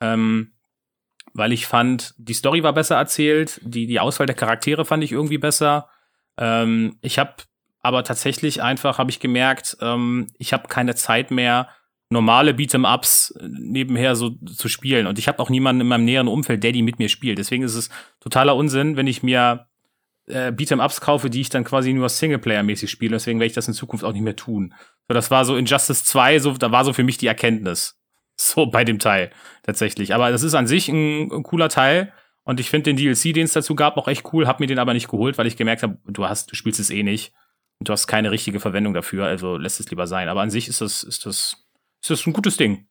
Ähm, 0.00 0.52
weil 1.34 1.52
ich 1.52 1.66
fand, 1.66 2.14
die 2.18 2.34
Story 2.34 2.62
war 2.62 2.72
besser 2.72 2.96
erzählt, 2.96 3.60
die, 3.62 3.86
die 3.86 4.00
Auswahl 4.00 4.26
der 4.26 4.36
Charaktere 4.36 4.84
fand 4.84 5.02
ich 5.02 5.12
irgendwie 5.12 5.38
besser. 5.38 5.88
Ähm, 6.36 6.98
ich 7.00 7.18
habe 7.18 7.34
aber 7.80 8.04
tatsächlich 8.04 8.62
einfach, 8.62 8.98
habe 8.98 9.10
ich 9.10 9.20
gemerkt, 9.20 9.76
ähm, 9.80 10.28
ich 10.38 10.52
habe 10.52 10.68
keine 10.68 10.94
Zeit 10.94 11.30
mehr, 11.30 11.68
normale 12.10 12.52
Beat'em-Ups 12.52 13.34
nebenher 13.40 14.14
so 14.14 14.30
zu 14.30 14.68
spielen. 14.68 15.06
Und 15.06 15.18
ich 15.18 15.28
habe 15.28 15.38
auch 15.40 15.50
niemanden 15.50 15.80
in 15.80 15.88
meinem 15.88 16.04
näheren 16.04 16.28
Umfeld, 16.28 16.62
der 16.62 16.72
die 16.72 16.82
mit 16.82 16.98
mir 16.98 17.08
spielt. 17.08 17.38
Deswegen 17.38 17.64
ist 17.64 17.74
es 17.74 17.88
totaler 18.20 18.54
Unsinn, 18.54 18.96
wenn 18.96 19.06
ich 19.06 19.22
mir 19.22 19.66
äh, 20.26 20.52
Beat'em-Ups 20.52 21.00
kaufe, 21.00 21.30
die 21.30 21.40
ich 21.40 21.48
dann 21.48 21.64
quasi 21.64 21.92
nur 21.92 22.08
Singleplayer-mäßig 22.08 22.88
spiele. 22.88 23.16
Deswegen 23.16 23.40
werde 23.40 23.48
ich 23.48 23.54
das 23.54 23.68
in 23.68 23.74
Zukunft 23.74 24.04
auch 24.04 24.12
nicht 24.12 24.22
mehr 24.22 24.36
tun. 24.36 24.74
So, 25.08 25.14
das 25.14 25.30
war 25.30 25.44
so 25.44 25.56
Injustice 25.56 26.04
2, 26.04 26.38
so, 26.38 26.52
da 26.52 26.70
war 26.70 26.84
so 26.84 26.92
für 26.92 27.04
mich 27.04 27.18
die 27.18 27.26
Erkenntnis. 27.26 27.98
So 28.40 28.66
bei 28.66 28.82
dem 28.82 28.98
Teil 28.98 29.30
tatsächlich. 29.62 30.14
Aber 30.14 30.30
das 30.30 30.42
ist 30.42 30.54
an 30.54 30.66
sich 30.66 30.88
ein, 30.88 31.30
ein 31.30 31.42
cooler 31.42 31.68
Teil. 31.68 32.12
Und 32.44 32.60
ich 32.60 32.70
finde 32.70 32.92
den 32.92 32.96
DLC, 32.96 33.34
den 33.34 33.44
es 33.44 33.52
dazu 33.52 33.74
gab, 33.76 33.98
auch 33.98 34.08
echt 34.08 34.32
cool. 34.32 34.48
Hab 34.48 34.58
mir 34.58 34.66
den 34.66 34.78
aber 34.78 34.94
nicht 34.94 35.08
geholt, 35.08 35.36
weil 35.36 35.46
ich 35.46 35.56
gemerkt 35.56 35.82
habe, 35.82 35.98
du 36.06 36.24
hast, 36.24 36.50
du 36.50 36.56
spielst 36.56 36.80
es 36.80 36.90
eh 36.90 37.02
nicht. 37.02 37.34
Und 37.78 37.88
du 37.88 37.92
hast 37.92 38.06
keine 38.06 38.30
richtige 38.30 38.58
Verwendung 38.58 38.94
dafür, 38.94 39.26
also 39.26 39.58
lässt 39.58 39.80
es 39.80 39.90
lieber 39.90 40.06
sein. 40.06 40.28
Aber 40.28 40.40
an 40.40 40.50
sich 40.50 40.66
ist 40.66 40.80
das, 40.80 41.02
ist 41.02 41.26
das, 41.26 41.56
ist 42.00 42.10
das 42.10 42.26
ein 42.26 42.32
gutes 42.32 42.56
Ding. 42.56 42.88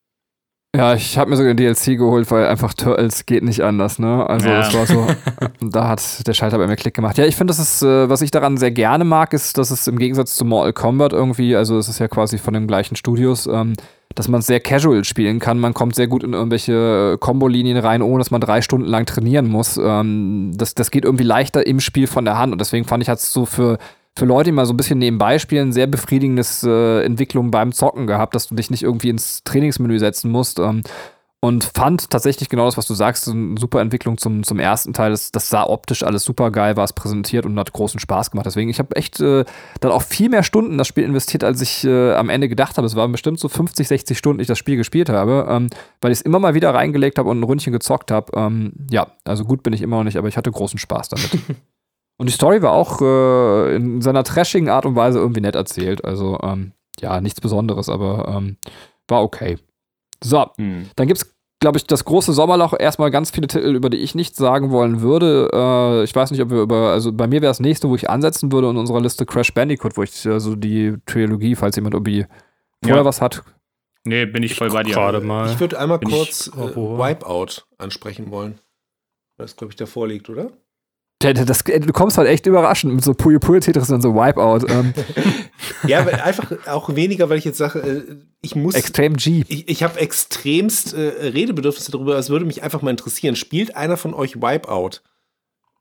Ja, 0.74 0.94
ich 0.94 1.18
habe 1.18 1.30
mir 1.30 1.36
sogar 1.36 1.54
den 1.54 1.58
DLC 1.58 1.98
geholt, 1.98 2.32
weil 2.32 2.46
einfach 2.48 2.74
Turtles 2.74 3.26
geht 3.26 3.44
nicht 3.44 3.60
anders, 3.62 4.00
ne? 4.00 4.26
Also 4.30 4.48
Ja. 4.48 4.60
das 4.60 4.74
war 4.74 4.86
so, 4.86 5.06
da 5.70 5.90
hat 5.90 6.26
der 6.26 6.34
Schalter 6.34 6.58
bei 6.58 6.66
mir 6.68 6.78
Klick 6.78 6.94
gemacht. 6.94 7.18
Ja, 7.18 7.26
ich 7.26 7.36
finde, 7.36 7.52
das 7.52 7.60
ist, 7.60 7.82
äh, 7.84 8.08
was 8.10 8.22
ich 8.22 8.32
daran 8.32 8.56
sehr 8.56 8.72
gerne 8.72 9.04
mag, 9.04 9.34
ist, 9.34 9.58
dass 9.58 9.70
es 9.70 9.88
im 9.88 9.98
Gegensatz 10.00 10.36
zu 10.36 10.46
Mortal 10.46 10.72
Kombat 10.72 11.12
irgendwie, 11.12 11.58
also 11.58 11.78
es 11.78 11.90
ist 11.90 12.00
ja 12.00 12.08
quasi 12.08 12.38
von 12.38 12.54
den 12.54 12.68
gleichen 12.68 12.96
Studios, 12.96 13.48
ähm, 13.48 13.74
dass 14.16 14.30
man 14.30 14.40
es 14.40 14.48
sehr 14.48 14.62
casual 14.62 15.04
spielen 15.04 15.40
kann. 15.40 15.60
Man 15.60 15.74
kommt 15.74 15.94
sehr 15.96 16.08
gut 16.08 16.24
in 16.24 16.32
irgendwelche 16.32 17.16
äh, 17.16 17.18
Kombolinien 17.18 17.76
rein, 17.78 18.02
ohne 18.02 18.20
dass 18.20 18.32
man 18.32 18.40
drei 18.40 18.62
Stunden 18.62 18.88
lang 18.88 19.06
trainieren 19.06 19.48
muss. 19.50 19.76
Ähm, 19.78 20.54
das, 20.56 20.74
das 20.74 20.90
geht 20.90 21.04
irgendwie 21.04 21.26
leichter 21.26 21.68
im 21.68 21.82
Spiel 21.82 22.08
von 22.08 22.24
der 22.24 22.38
Hand 22.38 22.54
und 22.54 22.62
deswegen 22.62 22.86
fand 22.86 23.04
ich, 23.04 23.10
hat 23.10 23.20
es 23.20 23.34
so 23.34 23.46
für 23.46 23.78
für 24.18 24.26
Leute, 24.26 24.50
die 24.50 24.52
mal 24.52 24.66
so 24.66 24.74
ein 24.74 24.78
bisschen 24.78 25.00
nebenbei 25.00 25.40
spielen, 25.40 25.72
sehr 25.72 25.88
befriedigendes 25.88 26.64
äh, 26.64 27.04
Entwicklung 27.04 27.52
beim 27.52 27.72
Zocken 27.72 28.08
gehabt, 28.08 28.36
dass 28.36 28.48
du 28.48 28.56
dich 28.56 28.70
nicht 28.70 28.84
irgendwie 28.84 29.10
ins 29.10 29.44
Trainingsmenü 29.44 30.00
setzen 30.00 30.32
musst. 30.32 30.60
Ähm, 30.60 30.84
und 31.44 31.64
fand 31.64 32.12
tatsächlich 32.12 32.50
genau 32.50 32.66
das, 32.66 32.78
was 32.78 32.86
du 32.86 32.94
sagst, 32.94 33.28
eine 33.28 33.60
super 33.60 33.82
Entwicklung 33.82 34.20
zum, 34.20 34.44
zum 34.44 34.60
ersten 34.60 34.94
Teil. 34.94 35.10
Das, 35.10 35.32
das 35.32 35.50
sah 35.50 35.64
optisch 35.64 36.04
alles 36.04 36.24
super 36.24 36.52
geil, 36.52 36.78
war 36.78 36.84
es 36.84 36.94
präsentiert 36.94 37.48
und 37.48 37.58
hat 37.58 37.74
großen 37.74 38.00
Spaß 38.00 38.30
gemacht. 38.30 38.46
Deswegen, 38.46 38.70
ich 38.70 38.78
habe 38.78 38.96
echt 38.96 39.20
äh, 39.20 39.44
dann 39.80 39.92
auch 39.92 40.04
viel 40.04 40.30
mehr 40.30 40.44
Stunden 40.44 40.74
in 40.74 40.78
das 40.78 40.88
Spiel 40.88 41.04
investiert, 41.04 41.44
als 41.44 41.60
ich 41.62 41.84
äh, 41.84 42.14
am 42.14 42.30
Ende 42.30 42.48
gedacht 42.48 42.78
habe. 42.78 42.86
Es 42.86 42.96
waren 42.96 43.12
bestimmt 43.12 43.40
so 43.40 43.50
50, 43.50 43.88
60 43.88 44.16
Stunden, 44.16 44.38
die 44.38 44.44
ich 44.44 44.48
das 44.48 44.60
Spiel 44.60 44.78
gespielt 44.78 45.10
habe, 45.10 45.48
ähm, 45.50 45.72
weil 46.00 46.12
ich 46.12 46.20
es 46.20 46.22
immer 46.22 46.38
mal 46.38 46.54
wieder 46.54 46.76
reingelegt 46.76 47.18
habe 47.18 47.28
und 47.28 47.40
ein 47.40 47.44
Ründchen 47.44 47.74
gezockt 47.74 48.12
habe. 48.12 48.32
Ähm, 48.36 48.74
ja, 48.92 49.08
also 49.26 49.44
gut 49.44 49.64
bin 49.64 49.74
ich 49.74 49.82
immer 49.82 49.98
noch 49.98 50.04
nicht, 50.04 50.18
aber 50.18 50.28
ich 50.28 50.38
hatte 50.38 50.52
großen 50.52 50.78
Spaß 50.78 51.10
damit. 51.10 51.32
Und 52.22 52.28
die 52.30 52.34
Story 52.34 52.62
war 52.62 52.72
auch 52.74 53.02
äh, 53.02 53.76
in 53.76 54.00
seiner 54.02 54.24
trashigen 54.24 54.70
Art 54.70 54.86
und 54.86 54.96
Weise 54.96 55.18
irgendwie 55.18 55.42
nett 55.42 55.56
erzählt. 55.56 56.06
Also, 56.06 56.38
ähm, 56.44 56.72
ja, 57.00 57.20
nichts 57.20 57.42
Besonderes, 57.42 57.90
aber 57.90 58.28
ähm, 58.38 58.58
war 59.08 59.24
okay. 59.24 59.58
So, 60.24 60.46
Hm. 60.58 60.86
dann 60.96 61.08
gibt's, 61.08 61.34
glaube 61.60 61.80
ich, 61.80 61.88
das 61.88 62.06
große 62.06 62.32
Sommerloch. 62.34 62.76
Erstmal 62.80 63.10
ganz 63.10 63.32
viele 63.32 63.48
Titel, 63.48 63.74
über 63.76 63.90
die 63.90 63.98
ich 63.98 64.14
nichts 64.14 64.38
sagen 64.38 64.70
wollen 64.70 65.02
würde. 65.02 65.50
Äh, 65.52 66.04
ich 66.04 66.14
weiß 66.14 66.30
nicht, 66.30 66.42
ob 66.44 66.52
wir 66.52 66.62
über, 66.62 66.92
also 66.92 67.12
bei 67.12 67.26
mir 67.26 67.42
wäre 67.42 67.50
das 67.50 67.60
nächste, 67.60 67.90
wo 67.90 67.96
ich 67.96 68.08
ansetzen 68.08 68.52
würde 68.52 68.70
in 68.70 68.78
unserer 68.78 69.02
Liste 69.02 69.26
Crash 69.26 69.52
Bandicoot, 69.56 69.98
wo 69.98 70.04
ich 70.04 70.28
also 70.28 70.56
die 70.56 70.98
Trilogie, 71.08 71.56
falls 71.56 71.76
jemand 71.76 71.96
irgendwie 71.96 72.28
vorher 72.84 73.00
Ja. 73.02 73.06
was 73.06 73.20
hat. 73.20 73.42
Nee, 74.04 74.28
bin 74.28 74.44
ich 74.44 74.54
voll 74.54 74.70
bei 74.70 74.84
dir. 74.84 74.94
Gerade 74.94 75.22
mal. 75.22 75.50
Ich 75.52 75.60
würde 75.60 75.80
einmal 75.80 75.98
Bin 75.98 76.10
ich- 76.10 76.16
kurz 76.16 76.48
äh, 76.56 76.78
Oh. 76.78 77.00
Wipeout 77.00 77.64
ansprechen 77.80 78.30
wollen. 78.30 78.60
Das, 79.38 79.56
glaube 79.56 79.72
ich, 79.72 79.76
davor 79.76 80.08
liegt, 80.08 80.30
oder? 80.30 80.52
Das, 81.22 81.64
du 81.64 81.94
kommst 81.94 82.18
halt 82.18 82.28
echt 82.28 82.46
überraschend 82.46 82.94
mit 82.94 83.04
so 83.04 83.14
Puyo 83.14 83.40
Puyo 83.40 83.60
Tetris 83.60 83.90
und 83.90 84.02
so 84.02 84.14
Wipeout. 84.16 84.66
Ähm, 84.70 84.94
Ja, 85.88 86.00
einfach 86.06 86.52
auch 86.68 86.96
weniger, 86.96 87.30
weil 87.30 87.38
ich 87.38 87.46
jetzt 87.46 87.58
sage, 87.58 87.80
äh, 87.80 88.16
ich 88.42 88.56
muss. 88.56 88.76
Extreme 88.76 89.16
G. 89.16 89.44
Ich, 89.48 89.68
ich 89.70 89.84
habe 89.84 90.00
extremst 90.00 90.94
äh, 90.94 91.00
Redebedürfnisse 91.30 91.92
darüber. 91.92 92.18
Es 92.18 92.30
würde 92.30 92.46
mich 92.46 92.62
einfach 92.64 92.82
mal 92.82 92.92
interessieren. 92.92 93.36
Spielt 93.36 93.76
einer 93.76 93.98
von 93.98 94.14
euch 94.14 94.36
Wipeout? 94.42 95.02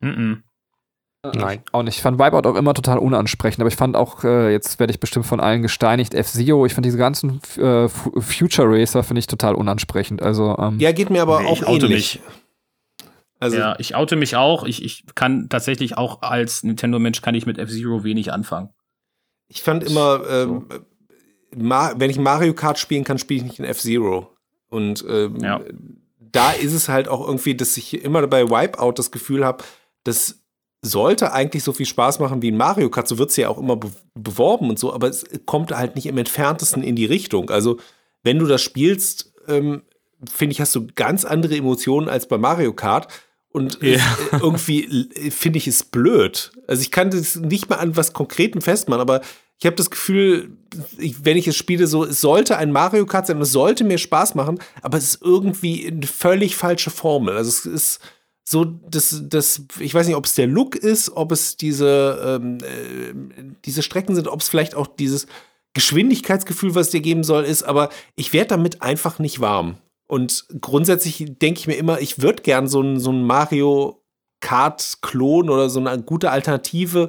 Mhm. 0.00 0.42
Nein. 1.34 1.60
Und 1.72 1.86
ich 1.86 2.00
fand 2.00 2.18
Wipeout 2.18 2.48
auch 2.48 2.54
immer 2.56 2.72
total 2.72 2.96
unansprechend, 2.98 3.60
aber 3.60 3.68
ich 3.68 3.76
fand 3.76 3.94
auch, 3.94 4.24
äh, 4.24 4.50
jetzt 4.52 4.80
werde 4.80 4.90
ich 4.90 5.00
bestimmt 5.00 5.26
von 5.26 5.38
allen 5.38 5.60
gesteinigt, 5.60 6.14
F-Zero, 6.14 6.64
ich 6.64 6.72
finde 6.72 6.86
diese 6.86 6.96
ganzen 6.96 7.42
äh, 7.58 7.88
Fu- 7.88 8.18
Future 8.22 8.66
Racer 8.70 9.02
finde 9.02 9.18
ich 9.20 9.26
total 9.26 9.54
unansprechend. 9.54 10.22
Also, 10.22 10.56
ähm, 10.58 10.78
Ja, 10.80 10.92
geht 10.92 11.10
mir 11.10 11.20
aber 11.20 11.40
Nee, 11.42 11.48
auch 11.48 11.62
ähnlich. 11.68 12.20
Also, 13.40 13.56
ja, 13.56 13.74
ich 13.78 13.94
oute 13.94 14.16
mich 14.16 14.36
auch. 14.36 14.64
Ich, 14.64 14.84
ich 14.84 15.04
kann 15.14 15.48
tatsächlich 15.48 15.96
auch 15.96 16.22
als 16.22 16.62
Nintendo-Mensch 16.62 17.22
kann 17.22 17.34
ich 17.34 17.46
mit 17.46 17.58
F-Zero 17.58 18.04
wenig 18.04 18.32
anfangen. 18.32 18.68
ich 19.48 19.62
fand 19.62 19.82
immer, 19.82 20.22
ähm, 20.30 20.66
Ma 21.56 21.94
wenn 21.96 22.10
ich 22.10 22.18
Mario 22.18 22.54
Kart 22.54 22.78
spielen 22.78 23.02
kann, 23.02 23.18
spiele 23.18 23.38
ich 23.40 23.44
nicht 23.46 23.58
in 23.58 23.64
F-Zero. 23.64 24.36
Und 24.68 25.04
ähm, 25.08 25.38
Ja. 25.42 25.60
da 26.18 26.52
ist 26.52 26.72
es 26.74 26.88
halt 26.88 27.08
auch 27.08 27.26
irgendwie, 27.26 27.56
dass 27.56 27.76
ich 27.76 28.04
immer 28.04 28.24
bei 28.28 28.48
Wipeout 28.48 28.92
das 28.96 29.10
Gefühl 29.10 29.44
habe, 29.44 29.64
das 30.04 30.42
sollte 30.82 31.32
eigentlich 31.32 31.64
so 31.64 31.72
viel 31.72 31.86
Spaß 31.86 32.20
machen 32.20 32.40
wie 32.42 32.48
in 32.48 32.56
Mario 32.56 32.88
Kart. 32.88 33.08
So 33.08 33.18
wird 33.18 33.30
es 33.30 33.36
ja 33.36 33.48
auch 33.48 33.58
immer 33.58 33.76
be 33.76 33.90
beworben 34.14 34.70
und 34.70 34.78
so, 34.78 34.92
aber 34.94 35.08
es 35.08 35.24
kommt 35.46 35.72
halt 35.72 35.94
nicht 35.96 36.06
im 36.06 36.18
entferntesten 36.18 36.82
in 36.82 36.94
die 36.94 37.04
Richtung. 37.06 37.50
Also, 37.50 37.78
wenn 38.22 38.38
du 38.38 38.46
das 38.46 38.62
spielst, 38.62 39.32
ähm, 39.48 39.82
finde 40.30 40.52
ich, 40.52 40.60
hast 40.60 40.74
du 40.74 40.86
ganz 40.94 41.24
andere 41.24 41.56
Emotionen 41.56 42.08
als 42.08 42.28
bei 42.28 42.38
Mario 42.38 42.72
Kart. 42.74 43.08
Und 43.52 43.82
Ja. 43.82 43.96
es, 44.32 44.40
irgendwie 44.40 45.08
finde 45.30 45.58
ich 45.58 45.66
es 45.66 45.84
blöd. 45.84 46.52
Also 46.66 46.82
ich 46.82 46.90
kann 46.90 47.10
das 47.10 47.36
nicht 47.36 47.68
mal 47.68 47.76
an 47.76 47.96
was 47.96 48.12
Konkretem 48.12 48.62
festmachen, 48.62 49.00
aber 49.00 49.20
ich 49.58 49.66
habe 49.66 49.76
das 49.76 49.90
Gefühl, 49.90 50.56
ich, 50.96 51.24
wenn 51.24 51.36
ich 51.36 51.46
es 51.46 51.56
spiele, 51.56 51.86
so, 51.86 52.04
es 52.04 52.20
sollte 52.20 52.56
ein 52.56 52.72
Mario 52.72 53.04
Kart 53.06 53.26
sein 53.26 53.40
es 53.40 53.52
sollte 53.52 53.84
mir 53.84 53.98
Spaß 53.98 54.34
machen, 54.34 54.58
aber 54.82 54.96
es 54.96 55.14
ist 55.14 55.22
irgendwie 55.22 55.86
eine 55.86 56.06
völlig 56.06 56.56
falsche 56.56 56.90
Formel. 56.90 57.36
Also 57.36 57.50
es 57.50 57.66
ist 57.66 58.00
so, 58.44 58.64
das, 58.64 59.22
das, 59.24 59.62
ich 59.78 59.94
weiß 59.94 60.06
nicht, 60.06 60.16
ob 60.16 60.24
es 60.24 60.34
der 60.34 60.46
Look 60.46 60.76
ist, 60.76 61.10
ob 61.14 61.30
es 61.30 61.56
diese, 61.56 62.40
ähm, 62.40 62.58
äh, 62.62 63.44
diese 63.64 63.82
Strecken 63.82 64.14
sind, 64.14 64.28
ob 64.28 64.40
es 64.40 64.48
vielleicht 64.48 64.74
auch 64.74 64.86
dieses 64.86 65.26
Geschwindigkeitsgefühl, 65.74 66.74
was 66.74 66.90
dir 66.90 67.00
geben 67.00 67.22
soll, 67.22 67.44
ist, 67.44 67.62
aber 67.62 67.90
ich 68.16 68.32
werde 68.32 68.48
damit 68.48 68.82
einfach 68.82 69.18
nicht 69.18 69.40
warm. 69.40 69.76
Und 70.10 70.46
grundsätzlich 70.60 71.24
denke 71.40 71.60
ich 71.60 71.66
mir 71.66 71.76
immer, 71.76 72.00
ich 72.00 72.20
würde 72.20 72.42
gern 72.42 72.66
so 72.68 72.80
ein, 72.82 72.98
so 72.98 73.10
ein 73.12 73.24
Mario 73.24 74.02
Kart-Klon 74.40 75.50
oder 75.50 75.68
so 75.70 75.80
eine 75.80 76.02
gute 76.02 76.30
Alternative 76.30 77.08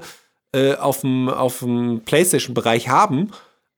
äh, 0.53 0.75
auf 0.75 1.01
dem 1.01 2.01
PlayStation-Bereich 2.05 2.89
haben. 2.89 3.31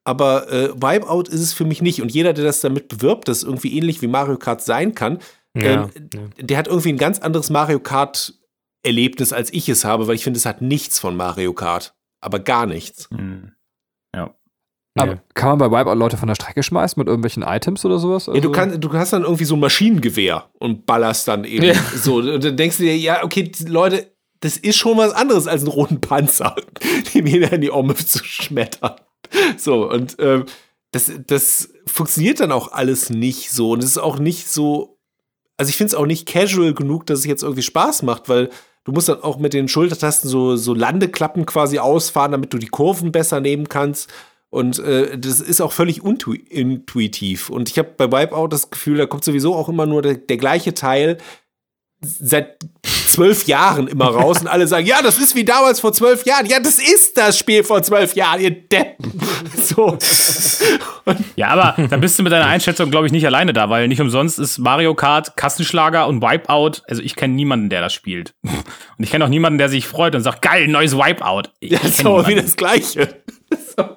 Aber 0.04 0.52
äh, 0.52 0.70
Wipeout 0.76 1.30
ist 1.30 1.40
es 1.42 1.54
für 1.54 1.64
mich 1.66 1.82
nicht. 1.82 2.02
Und 2.02 2.12
jeder, 2.12 2.34
der 2.34 2.44
das 2.44 2.62
damit 2.62 2.90
bewirbt, 2.90 3.28
dass 3.28 3.38
es 3.38 3.44
irgendwie 3.44 3.78
ähnlich 3.78 4.02
wie 4.02 4.08
Mario 4.08 4.38
Kart 4.38 4.62
sein 4.62 4.94
kann, 4.96 5.20
Ja. 5.56 5.84
ähm, 5.84 5.90
der 6.38 6.58
hat 6.58 6.68
irgendwie 6.68 6.90
ein 6.92 6.98
ganz 6.98 7.20
anderes 7.20 7.50
Mario 7.50 7.80
Kart-Erlebnis, 7.80 9.32
als 9.32 9.54
ich 9.54 9.70
es 9.70 9.86
habe, 9.86 10.08
weil 10.08 10.16
ich 10.16 10.24
finde, 10.24 10.38
es 10.40 10.46
hat 10.46 10.62
nichts 10.62 11.00
von 11.00 11.16
Mario 11.16 11.54
Kart. 11.54 11.96
Aber 12.20 12.40
gar 12.40 12.66
nichts. 12.66 13.10
Mhm. 13.12 13.54
Aber 14.96 15.22
kann 15.34 15.58
man 15.58 15.70
bei 15.72 15.80
Wipeout 15.80 15.96
Leute 15.96 16.18
von 16.18 16.28
der 16.28 16.36
Strecke 16.36 16.62
schmeißen 16.64 17.00
mit 17.00 17.08
irgendwelchen 17.08 17.44
Items 17.44 17.84
oder 17.86 17.98
sowas? 18.00 18.28
Ja, 18.28 18.34
du, 18.34 18.40
Also- 18.40 18.52
kannst, 18.52 18.84
du 18.84 18.94
hast 18.94 19.14
dann 19.14 19.24
irgendwie 19.24 19.46
so 19.46 19.56
ein 19.56 19.60
Maschinengewehr 19.60 20.46
und 20.60 20.86
ballerst 20.86 21.28
dann 21.28 21.44
eben 21.46 21.66
Ja. 21.66 21.74
so. 21.96 22.16
Und 22.18 22.44
dann 22.44 22.56
denkst 22.58 22.78
du 22.78 22.84
dir, 22.84 22.98
ja, 22.98 23.24
okay, 23.24 23.52
Leute, 23.68 24.12
das 24.42 24.58
ist 24.58 24.78
schon 24.78 24.98
was 24.98 25.14
anderes 25.14 25.48
als 25.48 25.62
einen 25.62 25.72
roten 25.72 26.02
Panzer, 26.02 26.56
dem 27.14 27.26
jeder 27.26 27.54
in 27.54 27.62
die 27.62 27.72
Arme 27.72 27.96
zu 27.96 28.24
schmettern. 28.24 28.94
So, 29.58 29.90
und 29.90 30.16
ähm, 30.20 30.46
das, 30.92 31.12
das 31.26 31.70
funktioniert 31.88 32.40
dann 32.40 32.52
auch 32.52 32.72
alles 32.72 33.10
nicht 33.10 33.50
so. 33.52 33.72
Und 33.72 33.80
es 33.84 33.92
ist 33.92 33.98
auch 33.98 34.20
nicht 34.20 34.48
so, 34.48 35.00
also 35.58 35.70
ich 35.70 35.78
finde 35.78 35.88
es 35.92 35.96
auch 35.96 36.06
nicht 36.06 36.28
casual 36.28 36.74
genug, 36.76 37.06
dass 37.08 37.20
es 37.20 37.26
jetzt 37.26 37.42
irgendwie 37.42 37.62
Spaß 37.64 38.04
macht, 38.04 38.30
weil 38.30 38.50
du 38.84 38.92
musst 38.92 39.10
dann 39.10 39.24
auch 39.24 39.38
mit 39.40 39.54
den 39.54 39.68
Schultertasten 39.68 40.30
so, 40.30 40.56
so 40.56 40.74
Landeklappen 40.76 41.46
quasi 41.48 41.80
ausfahren, 41.80 42.32
damit 42.34 42.54
du 42.54 42.58
die 42.60 42.68
Kurven 42.68 43.12
besser 43.12 43.40
nehmen 43.40 43.70
kannst. 43.70 44.08
Und 44.54 44.78
äh, 44.78 45.18
das 45.18 45.42
ist 45.42 45.62
auch 45.62 45.72
völlig 45.72 46.04
intuitiv. 46.04 47.50
Und 47.50 47.72
ich 47.72 47.80
habe 47.80 47.90
bei 47.98 48.12
Wipeout 48.12 48.50
das 48.50 48.70
Gefühl, 48.70 48.98
da 49.00 49.08
kommt 49.08 49.24
sowieso 49.24 49.56
auch 49.56 49.68
immer 49.68 49.88
nur 49.88 50.04
der, 50.04 50.14
der 50.14 50.38
gleiche 50.38 50.76
Teil 50.76 51.18
seit 52.02 52.60
zwölf 53.08 53.48
Jahren 53.48 53.88
immer 53.88 54.10
raus 54.10 54.42
und 54.42 54.48
alle 54.48 54.68
sagen, 54.68 54.86
ja, 54.86 55.02
das 55.02 55.18
ist 55.18 55.34
wie 55.34 55.44
damals 55.44 55.80
vor 55.80 55.92
zwölf 55.92 56.24
Jahren. 56.28 56.46
Ja, 56.46 56.60
das 56.60 56.78
ist 56.78 57.18
das 57.18 57.40
Spiel 57.40 57.64
vor 57.64 57.82
zwölf 57.82 58.14
Jahren, 58.14 58.42
ihr 58.42 58.52
Deppen. 58.52 59.20
So. 59.56 59.98
Ja, 61.36 61.48
aber 61.50 61.88
da 61.88 61.98
bist 61.98 62.20
du 62.20 62.24
mit 62.24 62.32
deiner 62.32 62.48
Einschätzung, 62.48 62.92
glaube 62.92 63.06
ich, 63.06 63.12
nicht 63.12 63.26
alleine 63.26 63.54
da, 63.54 63.70
weil 63.70 63.88
nicht 63.88 64.02
umsonst 64.02 64.38
ist 64.38 64.58
Mario 64.58 64.94
Kart, 64.94 65.38
Kassenschlager 65.38 66.08
und 66.08 66.22
Wipeout. 66.22 66.82
Also 66.88 67.02
ich 67.02 67.16
kenne 67.16 67.34
niemanden, 67.34 67.70
der 67.70 67.82
das 67.82 67.94
spielt. 67.94 68.36
Und 68.44 68.64
ich 69.00 69.10
kenne 69.10 69.24
auch 69.26 69.30
niemanden, 69.30 69.58
der 69.58 69.70
sich 69.70 69.88
freut 69.88 70.16
und 70.16 70.22
sagt, 70.22 70.42
geil, 70.42 70.68
neues 70.68 70.98
Wipeout. 70.98 71.50
Ich 71.60 71.72
Ja, 71.72 71.80
das 71.82 71.92
ist 71.92 72.00
aber 72.02 72.10
niemanden. 72.10 72.30
wieder 72.32 72.42
das 72.44 72.56
Gleiche. 72.58 73.24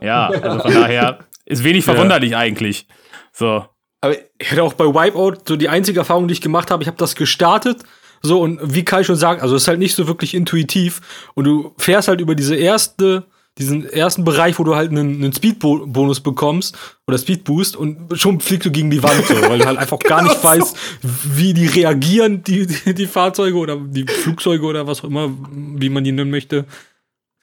Ja, 0.00 0.28
also 0.28 0.60
von 0.60 0.74
daher 0.74 1.18
ist 1.44 1.64
wenig 1.64 1.84
verwunderlich 1.84 2.36
eigentlich. 2.36 2.86
So. 3.32 3.64
Aber 4.00 4.14
Ich 4.38 4.50
hatte 4.50 4.62
auch 4.62 4.74
bei 4.74 4.84
Wipeout 4.84 5.38
so 5.46 5.56
die 5.56 5.68
einzige 5.68 6.00
Erfahrung, 6.00 6.28
die 6.28 6.32
ich 6.32 6.40
gemacht 6.40 6.70
habe. 6.70 6.82
Ich 6.82 6.86
habe 6.88 6.98
das 6.98 7.14
gestartet. 7.14 7.82
So, 8.22 8.40
und 8.40 8.58
wie 8.62 8.84
Kai 8.84 9.04
schon 9.04 9.16
sagt, 9.16 9.42
also 9.42 9.54
es 9.56 9.62
ist 9.62 9.68
halt 9.68 9.78
nicht 9.78 9.94
so 9.94 10.06
wirklich 10.08 10.34
intuitiv. 10.34 11.00
Und 11.34 11.44
du 11.44 11.74
fährst 11.78 12.08
halt 12.08 12.20
über 12.20 12.34
diese 12.34 12.56
erste, 12.56 13.24
diesen 13.58 13.88
ersten 13.88 14.24
Bereich, 14.24 14.58
wo 14.58 14.64
du 14.64 14.74
halt 14.74 14.90
einen, 14.90 15.22
einen 15.22 15.32
Speed-Bonus 15.32 16.20
bekommst 16.20 16.76
oder 17.06 17.18
Speed-Boost 17.18 17.76
und 17.76 18.18
schon 18.18 18.40
fliegst 18.40 18.66
du 18.66 18.70
gegen 18.70 18.90
die 18.90 19.02
Wand, 19.02 19.24
so, 19.26 19.34
weil 19.48 19.58
du 19.58 19.66
halt 19.66 19.78
einfach 19.78 19.98
gar 19.98 20.22
nicht 20.22 20.34
Genau 20.42 20.54
so. 20.54 20.60
weißt, 20.60 20.76
wie 21.02 21.54
die 21.54 21.66
reagieren, 21.66 22.42
die, 22.42 22.66
die, 22.66 22.94
die 22.94 23.06
Fahrzeuge 23.06 23.56
oder 23.56 23.76
die 23.76 24.04
Flugzeuge 24.04 24.64
oder 24.64 24.86
was 24.86 25.00
auch 25.00 25.08
immer, 25.08 25.30
wie 25.50 25.88
man 25.88 26.04
die 26.04 26.12
nennen 26.12 26.30
möchte. 26.30 26.64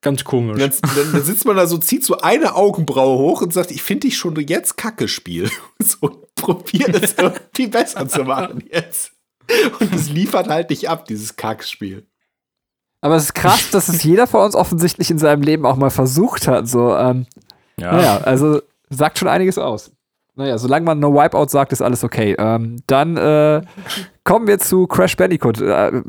Ganz 0.04 0.24
komisch. 0.24 0.60
dann, 0.60 0.72
dann, 0.96 1.12
dann 1.14 1.24
sitzt 1.24 1.46
man 1.46 1.56
da 1.56 1.66
so, 1.66 1.78
zieht 1.80 2.04
so 2.04 2.20
eine 2.20 2.56
Augenbraue 2.56 3.18
hoch 3.18 3.42
und 3.42 3.52
sagt, 3.54 3.72
ich 3.72 3.82
finde 3.82 4.02
dich 4.08 4.18
schon 4.18 4.36
jetzt 4.36 4.78
Kacke 4.78 5.08
Spiel. 5.08 5.50
So, 5.84 6.28
probier 6.36 6.90
es 6.94 7.14
irgendwie 7.18 7.68
besser 7.68 8.08
zu 8.08 8.24
machen 8.24 8.64
jetzt. 8.72 9.12
Und 9.80 9.94
es 9.94 10.10
liefert 10.10 10.48
halt 10.48 10.70
nicht 10.70 10.88
ab, 10.90 11.06
dieses 11.06 11.36
Kackspiel. 11.36 12.06
Aber 13.02 13.16
es 13.16 13.24
ist 13.24 13.34
krass, 13.34 13.70
dass 13.72 13.90
es 13.90 14.04
jeder 14.04 14.28
von 14.28 14.42
uns 14.46 14.56
offensichtlich 14.56 15.10
in 15.12 15.18
seinem 15.18 15.42
Leben 15.42 15.66
auch 15.66 15.76
mal 15.76 15.90
versucht 15.90 16.48
hat. 16.48 16.70
So, 16.70 16.96
ähm, 16.96 17.26
Ja. 17.78 17.92
naja, 17.92 18.18
also 18.20 18.62
sagt 18.90 19.20
schon 19.20 19.28
einiges 19.28 19.58
aus. 19.58 19.92
Naja, 20.36 20.58
solange 20.58 20.86
man 20.86 21.00
No 21.00 21.14
Wipeout 21.14 21.50
sagt, 21.50 21.72
ist 21.74 21.82
alles 21.82 22.04
okay. 22.04 22.36
Ähm, 22.40 22.78
dann 22.88 23.18
äh, 23.18 23.62
kommen 24.24 24.48
wir 24.48 24.58
zu 24.58 24.88
Crash 24.88 25.16
Bandicoot. 25.16 25.62
Äh, 25.62 25.90
äh, 25.90 26.02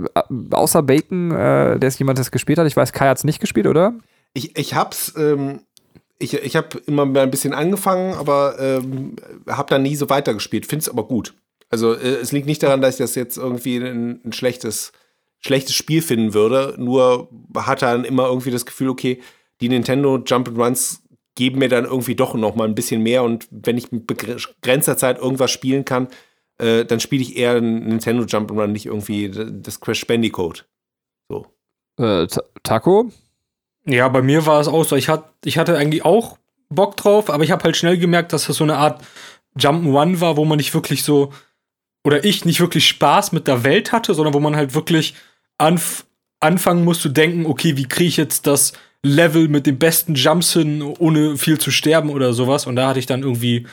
außer 0.51 0.83
Bacon, 0.83 1.31
äh, 1.31 1.79
der 1.79 1.89
ist 1.89 1.99
jemand, 1.99 2.19
der 2.19 2.23
es 2.23 2.31
gespielt 2.31 2.59
hat. 2.59 2.67
Ich 2.67 2.77
weiß, 2.77 2.93
Kai 2.93 3.09
hat 3.09 3.19
es 3.19 3.25
nicht 3.25 3.41
gespielt, 3.41 3.67
oder? 3.67 3.95
Ich, 4.33 4.57
ich 4.57 4.75
hab's, 4.75 5.13
ähm, 5.19 5.61
ich, 6.19 6.35
ich 6.35 6.57
habe 6.57 6.79
immer 6.87 7.03
ein 7.03 7.31
bisschen 7.31 7.53
angefangen, 7.53 8.15
aber 8.15 8.57
ähm, 8.59 9.17
habe 9.47 9.69
dann 9.69 9.83
nie 9.83 9.97
so 9.97 10.09
weitergespielt. 10.09 10.65
Find's 10.65 10.89
aber 10.89 11.07
gut. 11.07 11.35
Also 11.69 11.93
äh, 11.93 12.17
es 12.23 12.33
liegt 12.33 12.47
nicht 12.47 12.63
daran, 12.63 12.81
dass 12.81 12.95
ich 12.95 12.99
das 12.99 13.15
jetzt 13.15 13.37
irgendwie 13.37 13.77
ein, 13.77 14.21
ein 14.25 14.33
schlechtes, 14.33 14.93
schlechtes 15.41 15.75
Spiel 15.75 16.01
finden 16.01 16.33
würde. 16.33 16.75
Nur 16.79 17.29
hat 17.57 17.83
dann 17.83 18.05
immer 18.05 18.27
irgendwie 18.29 18.51
das 18.51 18.65
Gefühl, 18.65 18.89
okay, 18.89 19.21
die 19.61 19.69
Nintendo 19.69 20.19
Jump 20.25 20.49
and 20.49 20.59
Runs 20.59 21.03
geben 21.35 21.59
mir 21.59 21.69
dann 21.69 21.85
irgendwie 21.85 22.15
doch 22.15 22.35
noch 22.35 22.55
mal 22.55 22.67
ein 22.69 22.75
bisschen 22.75 23.03
mehr 23.03 23.23
und 23.23 23.49
wenn 23.51 23.79
ich 23.79 23.91
mit 23.93 24.07
begrenzter 24.07 24.97
Zeit 24.97 25.19
irgendwas 25.19 25.51
spielen 25.51 25.85
kann, 25.85 26.09
äh, 26.59 26.85
dann 26.85 27.01
spiele 27.01 27.23
ich 27.23 27.37
eher 27.37 27.57
ein 27.57 27.87
Nintendo 27.87 28.25
Jump'n'Run, 28.25 28.69
nicht 28.69 28.87
irgendwie 28.87 29.31
das 29.31 29.81
Crash 29.81 30.07
Bandicoot. 30.07 30.67
So. 31.29 31.47
Äh, 31.99 32.27
Taco? 32.63 33.11
Ja, 33.87 34.09
bei 34.09 34.23
mir 34.23 34.47
war 34.47 34.61
es 34.61 34.69
auch 34.69 34.85
so. 34.85 34.97
Ich, 34.97 35.09
hat, 35.09 35.31
ich 35.45 35.59
hatte 35.59 35.77
eigentlich 35.77 36.05
auch 36.05 36.39
Bock 36.69 36.97
drauf, 36.97 37.31
aber 37.31 37.45
ich 37.45 37.51
habe 37.51 37.65
halt 37.65 37.77
schnell 37.77 37.99
gemerkt, 37.99 38.33
dass 38.33 38.47
das 38.47 38.57
so 38.57 38.65
eine 38.65 38.77
Art 38.77 39.05
Jump'n'Run 39.59 40.21
war, 40.21 40.37
wo 40.37 40.45
man 40.45 40.59
nicht 40.59 40.75
wirklich 40.75 41.03
so, 41.03 41.33
oder 42.05 42.25
ich 42.25 42.45
nicht 42.45 42.61
wirklich 42.61 42.87
Spaß 42.87 43.33
mit 43.33 43.49
der 43.49 43.65
Welt 43.65 43.93
hatte, 43.93 44.15
sondern 44.15 44.35
wo 44.35 44.41
man 44.41 44.57
halt 44.57 44.75
wirklich 44.75 45.15
anf 45.59 46.07
anfangen 46.41 46.85
muss 46.85 47.01
zu 47.01 47.09
denken, 47.09 47.47
okay, 47.47 47.79
wie 47.79 47.89
kriege 47.89 48.09
ich 48.09 48.19
jetzt 48.19 48.47
das 48.47 48.75
Level 49.05 49.49
mit 49.49 49.67
den 49.67 49.79
besten 49.79 50.15
Jumps 50.15 50.55
hin, 50.55 50.83
ohne 50.83 51.37
viel 51.37 51.59
zu 51.59 51.71
sterben 51.71 52.11
oder 52.11 52.33
sowas. 52.33 52.67
Und 52.67 52.77
da 52.77 52.89
hatte 52.89 52.99
ich 52.99 53.07
dann 53.07 53.23
irgendwie 53.23 53.67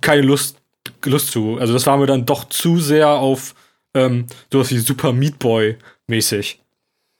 keine 0.00 0.22
Lust, 0.22 0.60
Lust 1.04 1.30
zu. 1.30 1.58
Also 1.58 1.72
das 1.72 1.86
war 1.86 1.96
mir 1.96 2.06
dann 2.06 2.26
doch 2.26 2.44
zu 2.44 2.78
sehr 2.78 3.08
auf 3.08 3.54
ähm, 3.94 4.26
sowas 4.52 4.70
wie 4.70 4.78
Super 4.78 5.12
Meat 5.12 5.38
Boy 5.38 5.76
mäßig. 6.08 6.60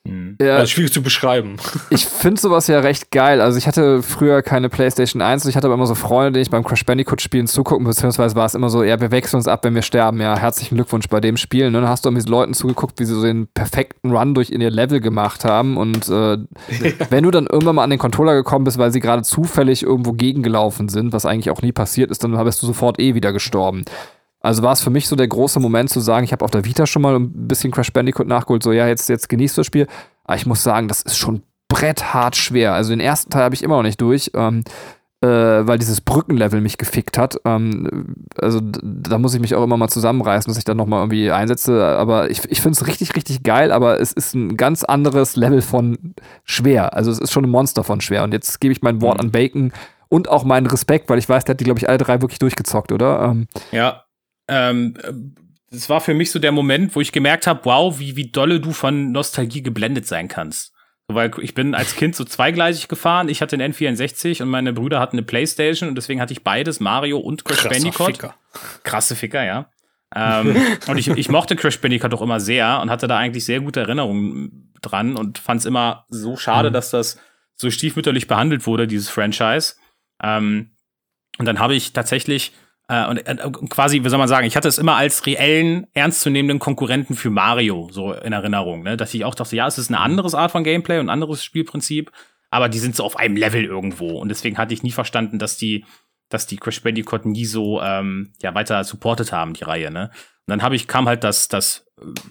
Mhm. 0.08 0.36
Ja, 0.40 0.56
also 0.56 0.66
schwierig 0.66 0.92
zu 0.92 1.02
beschreiben. 1.02 1.56
Ich 1.90 2.06
finde 2.06 2.40
sowas 2.40 2.66
ja 2.66 2.80
recht 2.80 3.10
geil. 3.10 3.40
Also 3.40 3.56
ich 3.56 3.66
hatte 3.66 4.02
früher 4.02 4.42
keine 4.42 4.68
PlayStation 4.68 5.22
1 5.22 5.44
und 5.44 5.50
ich 5.50 5.56
hatte 5.56 5.66
aber 5.66 5.74
immer 5.74 5.86
so 5.86 5.94
Freunde, 5.94 6.32
die 6.32 6.40
ich 6.40 6.50
beim 6.50 6.62
Crash 6.62 6.84
Bandicoot 6.84 7.22
spielen 7.22 7.46
zugucken, 7.46 7.86
beziehungsweise 7.86 8.36
war 8.36 8.44
es 8.44 8.54
immer 8.54 8.68
so, 8.68 8.82
ja, 8.82 9.00
wir 9.00 9.10
wechseln 9.10 9.38
uns 9.38 9.48
ab, 9.48 9.64
wenn 9.64 9.74
wir 9.74 9.82
sterben. 9.82 10.20
Ja, 10.20 10.38
herzlichen 10.38 10.74
Glückwunsch 10.74 11.08
bei 11.08 11.20
dem 11.20 11.36
Spiel. 11.36 11.66
Und 11.66 11.72
dann 11.72 11.88
hast 11.88 12.04
du 12.04 12.10
mit 12.10 12.28
Leuten 12.28 12.52
zugeguckt, 12.52 13.00
wie 13.00 13.04
sie 13.04 13.14
so 13.14 13.22
den 13.22 13.46
perfekten 13.48 14.10
Run 14.14 14.34
durch 14.34 14.50
in 14.50 14.60
ihr 14.60 14.70
Level 14.70 15.00
gemacht 15.00 15.44
haben. 15.44 15.76
Und 15.76 16.08
äh, 16.08 16.32
ja. 16.32 16.38
wenn 17.10 17.24
du 17.24 17.30
dann 17.30 17.46
irgendwann 17.46 17.76
mal 17.76 17.84
an 17.84 17.90
den 17.90 17.98
Controller 17.98 18.34
gekommen 18.34 18.64
bist, 18.64 18.78
weil 18.78 18.92
sie 18.92 19.00
gerade 19.00 19.22
zufällig 19.22 19.82
irgendwo 19.82 20.12
gegengelaufen 20.12 20.88
sind, 20.88 21.12
was 21.12 21.26
eigentlich 21.26 21.50
auch 21.50 21.62
nie 21.62 21.72
passiert 21.72 22.10
ist, 22.10 22.22
dann 22.22 22.32
bist 22.44 22.62
du 22.62 22.66
sofort 22.66 23.00
eh 23.00 23.14
wieder 23.14 23.32
gestorben. 23.32 23.84
Also 24.40 24.62
war 24.62 24.72
es 24.72 24.80
für 24.80 24.90
mich 24.90 25.08
so 25.08 25.16
der 25.16 25.28
große 25.28 25.58
Moment 25.58 25.90
zu 25.90 26.00
sagen, 26.00 26.24
ich 26.24 26.32
habe 26.32 26.44
auf 26.44 26.50
der 26.50 26.64
Vita 26.64 26.86
schon 26.86 27.02
mal 27.02 27.16
ein 27.16 27.48
bisschen 27.48 27.72
Crash 27.72 27.92
Bandicoot 27.92 28.28
nachgeholt, 28.28 28.62
so 28.62 28.72
ja, 28.72 28.86
jetzt, 28.86 29.08
jetzt 29.08 29.28
genießt 29.28 29.58
das 29.58 29.66
Spiel. 29.66 29.86
Aber 30.24 30.36
ich 30.36 30.46
muss 30.46 30.62
sagen, 30.62 30.88
das 30.88 31.02
ist 31.02 31.16
schon 31.16 31.42
bretthart 31.68 32.36
schwer. 32.36 32.74
Also 32.74 32.90
den 32.90 33.00
ersten 33.00 33.30
Teil 33.30 33.42
habe 33.42 33.54
ich 33.54 33.62
immer 33.62 33.76
noch 33.76 33.82
nicht 33.82 34.00
durch, 34.00 34.30
ähm, 34.34 34.62
äh, 35.20 35.26
weil 35.26 35.78
dieses 35.78 36.00
Brückenlevel 36.00 36.60
mich 36.60 36.78
gefickt 36.78 37.18
hat. 37.18 37.36
Ähm, 37.44 38.14
also 38.40 38.60
da 38.62 39.18
muss 39.18 39.34
ich 39.34 39.40
mich 39.40 39.54
auch 39.56 39.64
immer 39.64 39.76
mal 39.76 39.88
zusammenreißen, 39.88 40.48
dass 40.48 40.58
ich 40.58 40.64
dann 40.64 40.76
nochmal 40.76 41.00
irgendwie 41.00 41.32
einsetze. 41.32 41.84
Aber 41.84 42.30
ich, 42.30 42.44
ich 42.50 42.60
finde 42.60 42.76
es 42.76 42.86
richtig, 42.86 43.16
richtig 43.16 43.42
geil, 43.42 43.72
aber 43.72 44.00
es 44.00 44.12
ist 44.12 44.34
ein 44.34 44.56
ganz 44.56 44.84
anderes 44.84 45.34
Level 45.34 45.62
von 45.62 46.14
schwer. 46.44 46.94
Also 46.94 47.10
es 47.10 47.18
ist 47.18 47.32
schon 47.32 47.44
ein 47.44 47.50
Monster 47.50 47.82
von 47.82 48.00
schwer. 48.00 48.22
Und 48.22 48.32
jetzt 48.32 48.60
gebe 48.60 48.72
ich 48.72 48.82
mein 48.82 49.02
Wort 49.02 49.18
mhm. 49.18 49.26
an 49.26 49.30
Bacon 49.32 49.72
und 50.08 50.28
auch 50.28 50.44
meinen 50.44 50.66
Respekt, 50.66 51.10
weil 51.10 51.18
ich 51.18 51.28
weiß, 51.28 51.44
der 51.44 51.54
hat 51.54 51.60
die, 51.60 51.64
glaube 51.64 51.80
ich, 51.80 51.88
alle 51.88 51.98
drei 51.98 52.22
wirklich 52.22 52.38
durchgezockt, 52.38 52.92
oder? 52.92 53.24
Ähm, 53.24 53.48
ja, 53.72 54.04
ähm, 54.48 54.94
das 55.70 55.88
war 55.88 56.00
für 56.00 56.14
mich 56.14 56.30
so 56.30 56.38
der 56.38 56.52
Moment, 56.52 56.94
wo 56.96 57.00
ich 57.00 57.12
gemerkt 57.12 57.46
habe, 57.46 57.60
wow, 57.64 57.98
wie, 57.98 58.16
wie 58.16 58.30
dolle 58.30 58.60
du 58.60 58.72
von 58.72 59.12
Nostalgie 59.12 59.62
geblendet 59.62 60.06
sein 60.06 60.28
kannst. 60.28 60.72
Weil 61.08 61.30
ich 61.40 61.54
bin 61.54 61.74
als 61.74 61.96
Kind 61.96 62.16
so 62.16 62.24
zweigleisig 62.24 62.88
gefahren. 62.88 63.28
Ich 63.28 63.40
hatte 63.40 63.56
einen 63.56 63.72
N64 63.72 64.42
und 64.42 64.48
meine 64.48 64.72
Brüder 64.72 65.00
hatten 65.00 65.16
eine 65.16 65.24
Playstation 65.24 65.88
und 65.88 65.94
deswegen 65.94 66.20
hatte 66.20 66.32
ich 66.32 66.44
beides, 66.44 66.80
Mario 66.80 67.18
und 67.18 67.44
Crash 67.44 67.60
Krasser 67.60 67.70
Bandicoot. 67.70 68.06
Ficker. 68.06 68.34
Krasse 68.82 69.16
Ficker, 69.16 69.44
ja. 69.44 69.70
ähm, 70.14 70.56
und 70.86 70.98
ich, 70.98 71.08
ich 71.08 71.28
mochte 71.28 71.56
Crash 71.56 71.80
Bandicoot 71.80 72.12
auch 72.12 72.22
immer 72.22 72.40
sehr 72.40 72.80
und 72.80 72.90
hatte 72.90 73.08
da 73.08 73.16
eigentlich 73.16 73.44
sehr 73.44 73.60
gute 73.60 73.80
Erinnerungen 73.80 74.72
dran 74.82 75.16
und 75.16 75.38
fand 75.38 75.60
es 75.60 75.66
immer 75.66 76.06
so 76.08 76.36
schade, 76.36 76.70
mhm. 76.70 76.74
dass 76.74 76.90
das 76.90 77.18
so 77.56 77.70
stiefmütterlich 77.70 78.26
behandelt 78.26 78.66
wurde, 78.66 78.86
dieses 78.86 79.08
Franchise. 79.08 79.74
Ähm, 80.22 80.72
und 81.38 81.46
dann 81.46 81.58
habe 81.58 81.74
ich 81.74 81.92
tatsächlich 81.92 82.52
und 82.88 83.18
äh, 83.26 83.36
quasi, 83.68 84.02
wie 84.02 84.08
soll 84.08 84.18
man 84.18 84.28
sagen, 84.28 84.46
ich 84.46 84.56
hatte 84.56 84.68
es 84.68 84.78
immer 84.78 84.96
als 84.96 85.26
reellen, 85.26 85.86
ernstzunehmenden 85.92 86.58
Konkurrenten 86.58 87.14
für 87.14 87.30
Mario 87.30 87.88
so 87.92 88.12
in 88.14 88.32
Erinnerung, 88.32 88.82
ne? 88.82 88.96
dass 88.96 89.12
ich 89.12 89.24
auch 89.24 89.34
dachte, 89.34 89.56
ja, 89.56 89.66
es 89.66 89.76
ist 89.76 89.90
eine 89.90 90.00
andere 90.00 90.36
Art 90.36 90.52
von 90.52 90.64
Gameplay 90.64 90.98
und 90.98 91.06
ein 91.06 91.10
anderes 91.10 91.44
Spielprinzip, 91.44 92.10
aber 92.50 92.68
die 92.70 92.78
sind 92.78 92.96
so 92.96 93.04
auf 93.04 93.16
einem 93.16 93.36
Level 93.36 93.64
irgendwo 93.64 94.18
und 94.18 94.30
deswegen 94.30 94.56
hatte 94.56 94.72
ich 94.72 94.82
nie 94.82 94.92
verstanden, 94.92 95.38
dass 95.38 95.58
die, 95.58 95.84
dass 96.30 96.46
die 96.46 96.56
Crash 96.56 96.82
Bandicoot 96.82 97.26
nie 97.26 97.44
so 97.44 97.82
ähm, 97.82 98.32
ja 98.40 98.54
weiter 98.54 98.82
supportet 98.84 99.32
haben 99.32 99.52
die 99.52 99.64
Reihe, 99.64 99.90
ne? 99.90 100.10
Und 100.46 100.52
dann 100.52 100.62
habe 100.62 100.76
ich 100.76 100.88
kam 100.88 101.06
halt 101.06 101.24
das 101.24 101.48
das 101.48 101.86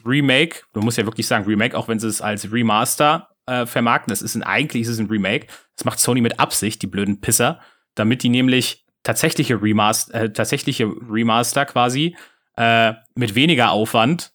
Remake, 0.05 0.61
man 0.73 0.85
muss 0.85 0.97
ja 0.97 1.05
wirklich 1.05 1.27
sagen 1.27 1.45
Remake, 1.45 1.77
auch 1.77 1.87
wenn 1.87 1.99
sie 1.99 2.07
es 2.07 2.21
als 2.21 2.51
Remaster 2.51 3.29
äh, 3.45 3.67
vermarkten, 3.67 4.11
das 4.11 4.23
ist 4.23 4.35
ein 4.35 4.43
eigentlich 4.43 4.83
ist 4.83 4.89
es 4.89 4.99
ein 4.99 5.07
Remake. 5.07 5.47
Das 5.75 5.85
macht 5.85 5.99
Sony 5.99 6.21
mit 6.21 6.39
Absicht, 6.39 6.81
die 6.81 6.87
blöden 6.87 7.21
Pisser, 7.21 7.59
damit 7.95 8.23
die 8.23 8.29
nämlich 8.29 8.86
tatsächliche 9.07 9.61
Remaster, 9.61 10.13
äh, 10.13 10.33
tatsächliche 10.33 10.85
Remaster 10.85 11.65
quasi 11.65 12.17
äh, 12.57 12.93
mit 13.15 13.35
weniger 13.35 13.71
Aufwand 13.71 14.33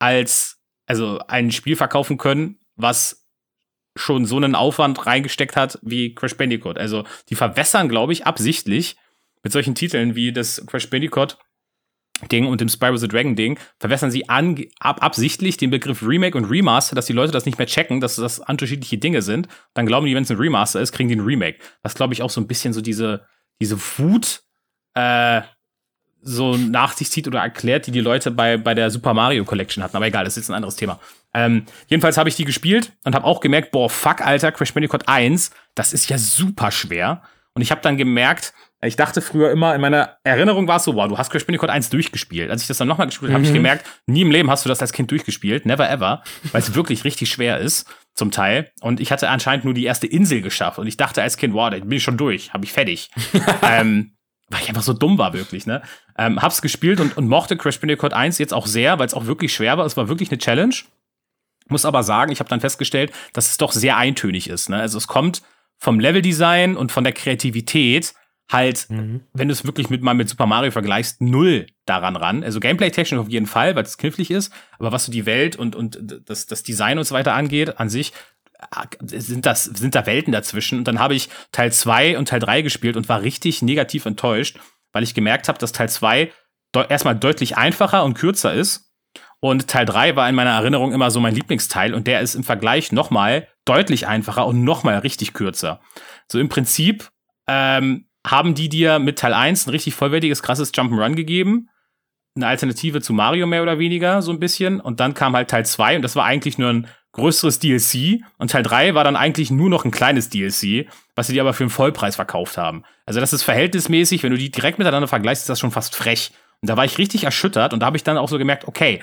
als 0.00 0.58
also 0.86 1.20
ein 1.28 1.52
Spiel 1.52 1.76
verkaufen 1.76 2.18
können, 2.18 2.58
was 2.74 3.28
schon 3.94 4.26
so 4.26 4.36
einen 4.36 4.56
Aufwand 4.56 5.06
reingesteckt 5.06 5.54
hat 5.54 5.78
wie 5.82 6.16
Crash 6.16 6.36
Bandicoot. 6.36 6.78
Also 6.78 7.04
die 7.28 7.36
verwässern, 7.36 7.88
glaube 7.88 8.12
ich, 8.12 8.26
absichtlich 8.26 8.96
mit 9.44 9.52
solchen 9.52 9.76
Titeln 9.76 10.16
wie 10.16 10.32
das 10.32 10.66
Crash 10.66 10.90
Bandicoot 10.90 11.38
Ding 12.32 12.46
und 12.46 12.60
dem 12.60 12.68
Spyro 12.68 12.96
the 12.96 13.06
Dragon 13.06 13.36
Ding, 13.36 13.56
verwässern 13.78 14.10
sie 14.10 14.28
an, 14.28 14.60
ab, 14.80 15.00
absichtlich 15.00 15.56
den 15.56 15.70
Begriff 15.70 16.02
Remake 16.02 16.36
und 16.36 16.46
Remaster, 16.46 16.96
dass 16.96 17.06
die 17.06 17.12
Leute 17.12 17.30
das 17.30 17.46
nicht 17.46 17.58
mehr 17.58 17.68
checken, 17.68 18.00
dass 18.00 18.16
das 18.16 18.40
unterschiedliche 18.40 18.98
Dinge 18.98 19.22
sind. 19.22 19.46
Dann 19.74 19.86
glauben 19.86 20.06
die, 20.06 20.16
wenn 20.16 20.24
es 20.24 20.30
ein 20.30 20.38
Remaster 20.38 20.80
ist, 20.80 20.90
kriegen 20.90 21.08
die 21.08 21.14
ein 21.14 21.20
Remake. 21.20 21.58
Was, 21.84 21.94
glaube 21.94 22.14
ich, 22.14 22.22
auch 22.22 22.30
so 22.30 22.40
ein 22.40 22.48
bisschen 22.48 22.72
so 22.72 22.80
diese, 22.80 23.24
diese 23.60 23.78
Wut 23.98 24.42
äh, 24.94 25.42
so 26.20 26.56
nach 26.56 26.92
sich 26.92 27.10
zieht 27.10 27.26
oder 27.28 27.40
erklärt, 27.40 27.86
die 27.86 27.90
die 27.90 28.00
Leute 28.00 28.30
bei, 28.30 28.56
bei 28.56 28.74
der 28.74 28.90
Super 28.90 29.14
Mario 29.14 29.44
Collection 29.44 29.82
hatten. 29.82 29.96
Aber 29.96 30.06
egal, 30.06 30.24
das 30.24 30.36
ist 30.36 30.44
jetzt 30.44 30.50
ein 30.50 30.54
anderes 30.54 30.76
Thema. 30.76 30.98
Ähm, 31.34 31.64
jedenfalls 31.86 32.18
habe 32.18 32.28
ich 32.28 32.36
die 32.36 32.44
gespielt 32.44 32.92
und 33.04 33.14
habe 33.14 33.24
auch 33.24 33.40
gemerkt, 33.40 33.70
boah, 33.70 33.88
fuck, 33.88 34.20
Alter, 34.20 34.50
Crash 34.52 34.74
Bandicoot 34.74 35.06
1, 35.06 35.50
das 35.74 35.92
ist 35.92 36.08
ja 36.08 36.18
super 36.18 36.70
schwer. 36.70 37.22
Und 37.54 37.62
ich 37.62 37.70
habe 37.70 37.80
dann 37.80 37.96
gemerkt, 37.96 38.52
ich 38.82 38.96
dachte 38.96 39.20
früher 39.20 39.50
immer, 39.50 39.74
in 39.74 39.80
meiner 39.80 40.18
Erinnerung 40.22 40.68
war 40.68 40.76
es 40.76 40.84
so, 40.84 40.94
wow, 40.94 41.08
du 41.08 41.18
hast 41.18 41.30
Crash 41.30 41.44
Bandicoot 41.44 41.70
1 41.70 41.90
durchgespielt. 41.90 42.50
Als 42.50 42.62
ich 42.62 42.68
das 42.68 42.78
dann 42.78 42.88
nochmal 42.88 43.08
gespielt 43.08 43.32
habe, 43.32 43.40
mhm. 43.40 43.46
habe 43.46 43.52
ich 43.52 43.56
gemerkt, 43.56 43.86
nie 44.06 44.22
im 44.22 44.30
Leben 44.30 44.50
hast 44.50 44.64
du 44.64 44.68
das 44.68 44.80
als 44.80 44.92
Kind 44.92 45.10
durchgespielt. 45.10 45.66
Never 45.66 45.88
ever. 45.88 46.22
Weil 46.52 46.60
es 46.60 46.74
wirklich 46.74 47.04
richtig 47.04 47.30
schwer 47.30 47.58
ist, 47.58 47.88
zum 48.18 48.30
Teil. 48.30 48.70
Und 48.80 49.00
ich 49.00 49.10
hatte 49.12 49.30
anscheinend 49.30 49.64
nur 49.64 49.74
die 49.74 49.84
erste 49.84 50.06
Insel 50.06 50.42
geschafft. 50.42 50.78
Und 50.78 50.86
ich 50.86 50.96
dachte 50.96 51.22
als 51.22 51.36
Kind, 51.36 51.54
wow, 51.54 51.70
da 51.70 51.78
bin 51.78 51.92
ich 51.92 52.02
schon 52.02 52.18
durch, 52.18 52.52
habe 52.52 52.64
ich 52.64 52.72
fertig. 52.72 53.10
ähm, 53.62 54.12
weil 54.50 54.60
ich 54.62 54.68
einfach 54.68 54.82
so 54.82 54.92
dumm 54.92 55.18
war, 55.18 55.32
wirklich, 55.34 55.66
ne? 55.66 55.82
Ähm, 56.16 56.40
hab's 56.40 56.62
gespielt 56.62 57.00
und, 57.00 57.16
und 57.16 57.28
mochte 57.28 57.56
Crash 57.56 57.80
Bandicoot 57.80 58.12
1 58.12 58.38
jetzt 58.38 58.54
auch 58.54 58.66
sehr, 58.66 58.98
weil 58.98 59.06
es 59.06 59.14
auch 59.14 59.26
wirklich 59.26 59.54
schwer 59.54 59.78
war. 59.78 59.86
Es 59.86 59.96
war 59.96 60.08
wirklich 60.08 60.30
eine 60.30 60.38
Challenge. 60.38 60.74
Muss 61.68 61.84
aber 61.84 62.02
sagen, 62.02 62.32
ich 62.32 62.40
habe 62.40 62.48
dann 62.48 62.60
festgestellt, 62.60 63.12
dass 63.34 63.50
es 63.50 63.58
doch 63.58 63.72
sehr 63.72 63.96
eintönig 63.96 64.48
ist. 64.48 64.70
Ne? 64.70 64.78
Also 64.78 64.98
es 64.98 65.06
kommt 65.06 65.42
vom 65.76 66.00
Leveldesign 66.00 66.76
und 66.76 66.90
von 66.90 67.04
der 67.04 67.12
Kreativität 67.12 68.14
halt, 68.50 68.86
mhm. 68.88 69.20
wenn 69.32 69.48
du 69.48 69.52
es 69.52 69.64
wirklich 69.64 69.90
mit 69.90 70.02
mal 70.02 70.14
mit 70.14 70.28
Super 70.28 70.46
Mario 70.46 70.70
vergleichst, 70.70 71.20
null 71.20 71.66
daran 71.84 72.16
ran. 72.16 72.42
Also 72.42 72.60
Gameplay-technisch 72.60 73.20
auf 73.20 73.28
jeden 73.28 73.46
Fall, 73.46 73.76
weil 73.76 73.84
es 73.84 73.98
knifflig 73.98 74.30
ist, 74.30 74.52
aber 74.78 74.92
was 74.92 75.04
so 75.04 75.12
die 75.12 75.26
Welt 75.26 75.56
und, 75.56 75.76
und 75.76 75.98
das, 76.26 76.46
das 76.46 76.62
Design 76.62 76.98
und 76.98 77.04
so 77.04 77.14
weiter 77.14 77.34
angeht, 77.34 77.78
an 77.78 77.90
sich, 77.90 78.12
äh, 78.58 78.86
sind 79.06 79.46
das, 79.46 79.64
sind 79.64 79.94
da 79.94 80.06
Welten 80.06 80.32
dazwischen. 80.32 80.78
Und 80.78 80.88
dann 80.88 80.98
habe 80.98 81.14
ich 81.14 81.28
Teil 81.52 81.72
2 81.72 82.18
und 82.18 82.28
Teil 82.28 82.40
3 82.40 82.62
gespielt 82.62 82.96
und 82.96 83.08
war 83.08 83.22
richtig 83.22 83.62
negativ 83.62 84.06
enttäuscht, 84.06 84.58
weil 84.92 85.02
ich 85.02 85.14
gemerkt 85.14 85.48
habe, 85.48 85.58
dass 85.58 85.72
Teil 85.72 85.88
2 85.88 86.32
de 86.74 86.86
erstmal 86.88 87.16
deutlich 87.16 87.56
einfacher 87.56 88.04
und 88.04 88.14
kürzer 88.14 88.52
ist. 88.52 88.86
Und 89.40 89.68
Teil 89.68 89.86
3 89.86 90.16
war 90.16 90.28
in 90.28 90.34
meiner 90.34 90.50
Erinnerung 90.50 90.92
immer 90.92 91.10
so 91.10 91.20
mein 91.20 91.34
Lieblingsteil 91.34 91.94
und 91.94 92.06
der 92.06 92.20
ist 92.20 92.34
im 92.34 92.42
Vergleich 92.42 92.90
nochmal 92.90 93.46
deutlich 93.64 94.08
einfacher 94.08 94.46
und 94.46 94.64
nochmal 94.64 94.98
richtig 94.98 95.32
kürzer. 95.32 95.80
So 96.26 96.40
im 96.40 96.48
Prinzip 96.48 97.10
ähm, 97.46 98.07
haben 98.26 98.54
die 98.54 98.68
dir 98.68 98.98
mit 98.98 99.18
Teil 99.18 99.34
1 99.34 99.66
ein 99.66 99.70
richtig 99.70 99.94
vollwertiges, 99.94 100.42
krasses 100.42 100.72
Jump'n'Run 100.72 101.14
gegeben. 101.14 101.68
Eine 102.36 102.46
Alternative 102.46 103.00
zu 103.00 103.12
Mario 103.12 103.46
mehr 103.46 103.62
oder 103.62 103.78
weniger, 103.78 104.22
so 104.22 104.30
ein 104.30 104.40
bisschen. 104.40 104.80
Und 104.80 105.00
dann 105.00 105.14
kam 105.14 105.34
halt 105.34 105.48
Teil 105.48 105.66
2 105.66 105.96
und 105.96 106.02
das 106.02 106.16
war 106.16 106.24
eigentlich 106.24 106.58
nur 106.58 106.70
ein 106.70 106.88
größeres 107.12 107.58
DLC 107.58 108.20
und 108.38 108.50
Teil 108.50 108.62
3 108.62 108.94
war 108.94 109.04
dann 109.04 109.16
eigentlich 109.16 109.50
nur 109.50 109.70
noch 109.70 109.84
ein 109.84 109.90
kleines 109.90 110.28
DLC, 110.28 110.86
was 111.14 111.26
sie 111.26 111.32
dir 111.32 111.42
aber 111.42 111.54
für 111.54 111.64
einen 111.64 111.70
Vollpreis 111.70 112.16
verkauft 112.16 112.58
haben. 112.58 112.84
Also 113.06 113.20
das 113.20 113.32
ist 113.32 113.42
verhältnismäßig, 113.42 114.22
wenn 114.22 114.30
du 114.30 114.38
die 114.38 114.50
direkt 114.50 114.78
miteinander 114.78 115.08
vergleichst, 115.08 115.42
ist 115.42 115.48
das 115.48 115.60
schon 115.60 115.70
fast 115.70 115.96
frech. 115.96 116.32
Und 116.60 116.70
da 116.70 116.76
war 116.76 116.84
ich 116.84 116.98
richtig 116.98 117.24
erschüttert 117.24 117.72
und 117.72 117.80
da 117.80 117.86
habe 117.86 117.96
ich 117.96 118.04
dann 118.04 118.18
auch 118.18 118.28
so 118.28 118.38
gemerkt, 118.38 118.66
okay, 118.66 119.02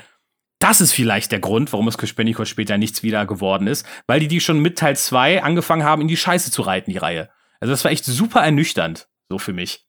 das 0.59 0.81
ist 0.81 0.93
vielleicht 0.93 1.31
der 1.31 1.39
Grund, 1.39 1.73
warum 1.73 1.87
es 1.87 1.97
Crash 1.97 2.15
später 2.45 2.77
nichts 2.77 3.03
wieder 3.03 3.25
geworden 3.25 3.67
ist, 3.67 3.85
weil 4.07 4.19
die 4.19 4.27
die 4.27 4.39
schon 4.39 4.59
mit 4.59 4.77
Teil 4.77 4.95
2 4.95 5.43
angefangen 5.43 5.83
haben, 5.83 6.01
in 6.01 6.07
die 6.07 6.17
Scheiße 6.17 6.51
zu 6.51 6.61
reiten, 6.61 6.91
die 6.91 6.97
Reihe. 6.97 7.29
Also 7.59 7.71
das 7.71 7.83
war 7.83 7.91
echt 7.91 8.05
super 8.05 8.41
ernüchternd, 8.41 9.07
so 9.29 9.37
für 9.37 9.53
mich. 9.53 9.87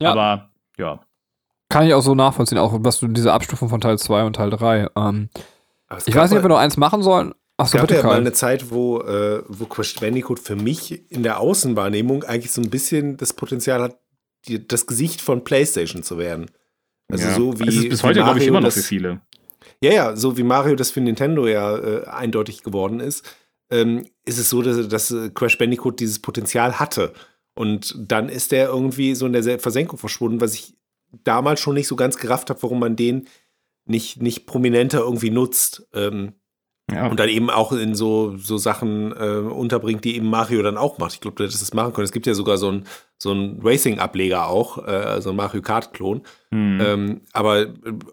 Ja. 0.00 0.12
Aber, 0.12 0.50
ja. 0.78 1.00
Kann 1.68 1.86
ich 1.86 1.92
auch 1.94 2.02
so 2.02 2.14
nachvollziehen, 2.14 2.58
auch 2.58 2.76
was 2.80 3.00
du 3.00 3.08
diese 3.08 3.32
Abstufung 3.32 3.68
von 3.68 3.80
Teil 3.80 3.98
2 3.98 4.24
und 4.24 4.34
Teil 4.34 4.50
3. 4.50 4.88
Ähm, 4.96 5.28
es 5.90 6.06
ich 6.06 6.14
gab 6.14 6.24
weiß 6.24 6.30
nicht, 6.30 6.38
ob 6.38 6.44
wir 6.44 6.48
noch 6.48 6.58
eins 6.58 6.76
machen 6.76 7.02
sollen. 7.02 7.34
Ach 7.56 7.64
Es 7.66 7.72
so, 7.72 7.78
gab 7.78 7.88
bitte, 7.88 8.00
ja 8.00 8.06
mal 8.06 8.16
eine 8.16 8.32
Zeit, 8.32 8.70
wo, 8.70 9.00
äh, 9.00 9.42
wo 9.48 9.66
Crash 9.66 9.96
Bandicoot 9.96 10.38
für 10.38 10.54
mich 10.56 11.10
in 11.10 11.22
der 11.24 11.40
Außenwahrnehmung 11.40 12.22
eigentlich 12.24 12.52
so 12.52 12.62
ein 12.62 12.70
bisschen 12.70 13.16
das 13.16 13.32
Potenzial 13.32 13.82
hat, 13.82 13.98
die, 14.46 14.66
das 14.66 14.86
Gesicht 14.86 15.20
von 15.20 15.42
PlayStation 15.44 16.02
zu 16.02 16.16
werden. 16.18 16.50
Also 17.10 17.26
ja. 17.26 17.34
so 17.34 17.58
wie. 17.58 17.68
Es 17.68 17.76
ist 17.76 17.88
bis 17.88 18.02
heute, 18.04 18.20
glaube 18.20 18.38
ich, 18.38 18.44
Mario 18.44 18.48
immer 18.48 18.60
noch 18.60 18.68
das- 18.68 18.74
für 18.76 18.82
viele. 18.82 19.20
Ja, 19.80 19.92
ja, 19.92 20.16
so 20.16 20.36
wie 20.36 20.42
Mario 20.42 20.74
das 20.76 20.90
für 20.90 21.00
Nintendo 21.00 21.46
ja 21.46 21.76
äh, 21.76 22.04
eindeutig 22.06 22.62
geworden 22.62 23.00
ist, 23.00 23.24
ähm, 23.70 24.06
ist 24.24 24.38
es 24.38 24.50
so, 24.50 24.62
dass, 24.62 24.88
dass 24.88 25.10
äh, 25.10 25.30
Crash 25.30 25.58
Bandicoot 25.58 26.00
dieses 26.00 26.18
Potenzial 26.20 26.78
hatte. 26.78 27.12
Und 27.54 27.94
dann 27.98 28.28
ist 28.28 28.52
der 28.52 28.68
irgendwie 28.68 29.14
so 29.14 29.26
in 29.26 29.32
der 29.32 29.42
Se- 29.42 29.58
Versenkung 29.58 29.98
verschwunden, 29.98 30.40
was 30.40 30.54
ich 30.54 30.74
damals 31.24 31.60
schon 31.60 31.74
nicht 31.74 31.88
so 31.88 31.96
ganz 31.96 32.16
gerafft 32.18 32.50
habe, 32.50 32.62
warum 32.62 32.80
man 32.80 32.96
den 32.96 33.26
nicht, 33.84 34.22
nicht 34.22 34.46
prominenter 34.46 35.00
irgendwie 35.00 35.30
nutzt. 35.30 35.88
Ähm, 35.94 36.34
Ja. 36.90 37.08
und 37.08 37.20
dann 37.20 37.28
eben 37.28 37.50
auch 37.50 37.72
in 37.72 37.94
so, 37.94 38.36
so 38.38 38.56
Sachen 38.56 39.12
äh, 39.12 39.40
unterbringt, 39.40 40.04
die 40.04 40.16
eben 40.16 40.30
Mario 40.30 40.62
dann 40.62 40.78
auch 40.78 40.96
macht. 40.96 41.12
Ich 41.12 41.20
glaube, 41.20 41.36
du 41.36 41.44
hättest 41.44 41.60
das 41.60 41.74
machen 41.74 41.92
können. 41.92 42.06
Es 42.06 42.12
gibt 42.12 42.26
ja 42.26 42.32
sogar 42.32 42.56
so 42.56 42.68
einen 42.68 42.86
so 43.18 43.30
einen 43.32 43.60
Racing-Ableger 43.62 44.46
auch, 44.46 44.86
äh, 44.86 45.20
so 45.20 45.30
ein 45.30 45.36
Mario 45.36 45.60
Kart-Klon. 45.60 46.22
Hm. 46.50 46.80
Ähm, 46.80 47.20
aber 47.32 47.66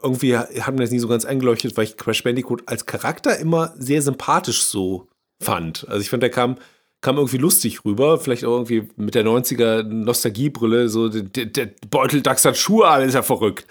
irgendwie 0.03 0.36
hat 0.38 0.73
mir 0.73 0.82
das 0.82 0.91
nie 0.91 0.99
so 0.99 1.07
ganz 1.07 1.23
eingeleuchtet, 1.23 1.77
weil 1.77 1.86
ich 1.86 1.95
Crash 1.95 2.23
Bandicoot 2.23 2.64
als 2.65 2.86
Charakter 2.86 3.38
immer 3.38 3.73
sehr 3.77 4.02
sympathisch 4.02 4.64
so 4.64 5.07
fand. 5.40 5.86
Also 5.88 6.02
ich 6.02 6.10
fand, 6.10 6.24
der 6.24 6.30
kam, 6.30 6.57
kam 7.02 7.18
irgendwie 7.18 7.38
lustig 7.38 7.86
rüber, 7.86 8.18
vielleicht 8.20 8.45
auch 8.45 8.53
irgendwie 8.53 8.88
mit 8.95 9.16
der 9.16 9.26
90er 9.26 9.84
Nostalgiebrille, 9.84 10.90
so 10.90 11.10
der, 11.10 11.45
der 11.45 11.70
Beuteldachs 11.90 12.45
hat 12.45 12.57
Schuhe 12.57 12.88
an, 12.88 13.03
ist 13.03 13.14
ja 13.14 13.22
verrückt. 13.22 13.68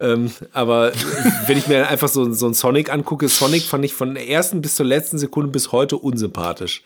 Ähm, 0.00 0.30
aber 0.52 0.92
wenn 1.46 1.58
ich 1.58 1.68
mir 1.68 1.88
einfach 1.88 2.08
so, 2.08 2.32
so 2.32 2.46
einen 2.46 2.54
Sonic 2.54 2.92
angucke, 2.92 3.28
Sonic 3.28 3.62
fand 3.62 3.84
ich 3.84 3.94
von 3.94 4.14
der 4.14 4.28
ersten 4.28 4.62
bis 4.62 4.76
zur 4.76 4.86
letzten 4.86 5.18
Sekunde 5.18 5.50
bis 5.50 5.72
heute 5.72 5.98
unsympathisch. 5.98 6.82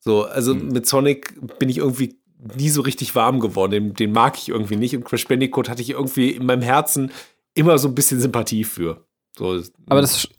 So, 0.00 0.24
also 0.24 0.54
mit 0.54 0.86
Sonic 0.86 1.34
bin 1.58 1.68
ich 1.68 1.78
irgendwie 1.78 2.16
nie 2.56 2.68
so 2.68 2.82
richtig 2.82 3.14
warm 3.14 3.40
geworden. 3.40 3.70
Den, 3.70 3.94
den 3.94 4.12
mag 4.12 4.36
ich 4.36 4.48
irgendwie 4.48 4.76
nicht. 4.76 4.96
Und 4.96 5.04
Crash 5.04 5.26
Bandicoot 5.28 5.68
hatte 5.68 5.82
ich 5.82 5.90
irgendwie 5.90 6.30
in 6.30 6.44
meinem 6.44 6.62
Herzen 6.62 7.12
immer 7.54 7.78
so 7.78 7.88
ein 7.88 7.94
bisschen 7.94 8.20
Sympathie 8.20 8.64
für. 8.64 9.06
So, 9.38 9.62
Aber 9.86 10.00
das 10.00 10.16
ist 10.16 10.24
ja. 10.24 10.30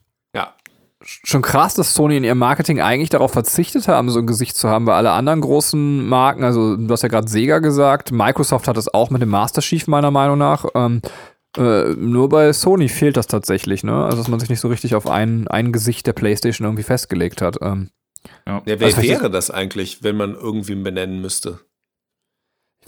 Schon 1.05 1.41
krass, 1.41 1.73
dass 1.75 1.93
Sony 1.93 2.17
in 2.17 2.23
ihrem 2.23 2.37
Marketing 2.37 2.79
eigentlich 2.81 3.09
darauf 3.09 3.31
verzichtet 3.31 3.87
haben, 3.87 4.09
so 4.09 4.19
ein 4.19 4.27
Gesicht 4.27 4.55
zu 4.55 4.69
haben, 4.69 4.85
bei 4.85 4.93
alle 4.95 5.11
anderen 5.11 5.41
großen 5.41 6.05
Marken, 6.07 6.43
also 6.43 6.77
du 6.77 6.89
hast 6.91 7.01
ja 7.03 7.09
gerade 7.09 7.27
Sega 7.27 7.59
gesagt, 7.59 8.11
Microsoft 8.11 8.67
hat 8.67 8.77
es 8.77 8.93
auch 8.93 9.09
mit 9.09 9.21
dem 9.21 9.29
Master 9.29 9.61
Chief 9.61 9.87
meiner 9.87 10.11
Meinung 10.11 10.37
nach. 10.37 10.65
Ähm, 10.75 11.01
äh, 11.57 11.93
nur 11.95 12.29
bei 12.29 12.51
Sony 12.53 12.89
fehlt 12.89 13.15
das 13.17 13.27
tatsächlich, 13.27 13.83
ne? 13.83 14.03
Also 14.05 14.17
dass 14.17 14.27
man 14.27 14.39
sich 14.39 14.49
nicht 14.49 14.59
so 14.61 14.69
richtig 14.69 14.95
auf 14.95 15.07
ein, 15.07 15.47
ein 15.49 15.71
Gesicht 15.71 16.07
der 16.07 16.13
PlayStation 16.13 16.65
irgendwie 16.65 16.83
festgelegt 16.83 17.41
hat. 17.41 17.57
Ähm, 17.61 17.89
Ja, 18.47 18.61
wer 18.65 18.73
Also 18.81 18.95
vielleicht- 19.01 19.09
wäre 19.21 19.29
das 19.29 19.51
eigentlich, 19.51 20.01
wenn 20.03 20.15
man 20.17 20.33
irgendwie 20.33 20.75
benennen 20.75 21.21
müsste? 21.21 21.59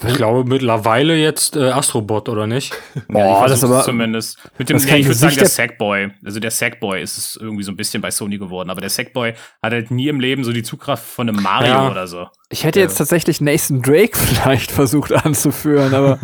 Ich 0.05 0.15
glaube 0.15 0.43
mittlerweile 0.47 1.15
jetzt 1.15 1.55
äh, 1.55 1.69
Astrobot, 1.69 2.27
oder 2.27 2.47
nicht? 2.47 2.73
Boah, 3.07 3.41
ja, 3.43 3.47
das 3.47 3.63
aber- 3.63 3.84
zumindest. 3.84 4.38
Mit 4.57 4.69
dem, 4.69 4.77
ja, 4.77 4.95
ich 4.95 5.05
würde 5.05 5.15
sagen, 5.15 5.35
der 5.35 5.47
Sackboy. 5.47 6.11
Also 6.23 6.39
der 6.39 6.51
Sackboy 6.51 7.01
ist 7.01 7.17
es 7.17 7.38
irgendwie 7.39 7.63
so 7.63 7.72
ein 7.72 7.77
bisschen 7.77 8.01
bei 8.01 8.11
Sony 8.11 8.38
geworden, 8.38 8.69
aber 8.69 8.81
der 8.81 8.89
Sackboy 8.89 9.34
hat 9.63 9.72
halt 9.73 9.91
nie 9.91 10.07
im 10.09 10.19
Leben 10.19 10.43
so 10.43 10.51
die 10.51 10.63
Zugkraft 10.63 11.05
von 11.05 11.30
einem 11.30 11.41
Mario 11.41 11.67
Ja. 11.69 11.89
oder 11.91 12.07
so. 12.07 12.27
ich 12.49 12.63
hätte 12.65 12.80
jetzt 12.80 12.97
tatsächlich 12.97 13.39
Nathan 13.41 13.81
Drake 13.81 14.17
vielleicht 14.17 14.72
versucht 14.72 15.13
anzuführen, 15.13 15.93
aber 15.93 16.19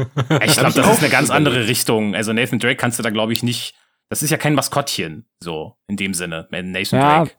Ich 0.45 0.57
glaube, 0.57 0.73
das 0.73 0.91
ist 0.93 0.99
eine 0.99 1.09
ganz 1.09 1.29
andere 1.29 1.67
Richtung. 1.67 2.13
Also 2.15 2.33
Nathan 2.33 2.59
Drake 2.59 2.75
kannst 2.75 2.99
du 2.99 3.03
da, 3.03 3.09
glaube 3.09 3.31
ich, 3.33 3.41
nicht. 3.41 3.75
Das 4.09 4.21
ist 4.21 4.29
ja 4.29 4.37
kein 4.37 4.53
Maskottchen, 4.55 5.25
so 5.39 5.77
in 5.87 5.95
dem 5.95 6.13
Sinne. 6.13 6.47
Nathan 6.51 6.99
Ja, 6.99 7.19
Drake. 7.19 7.31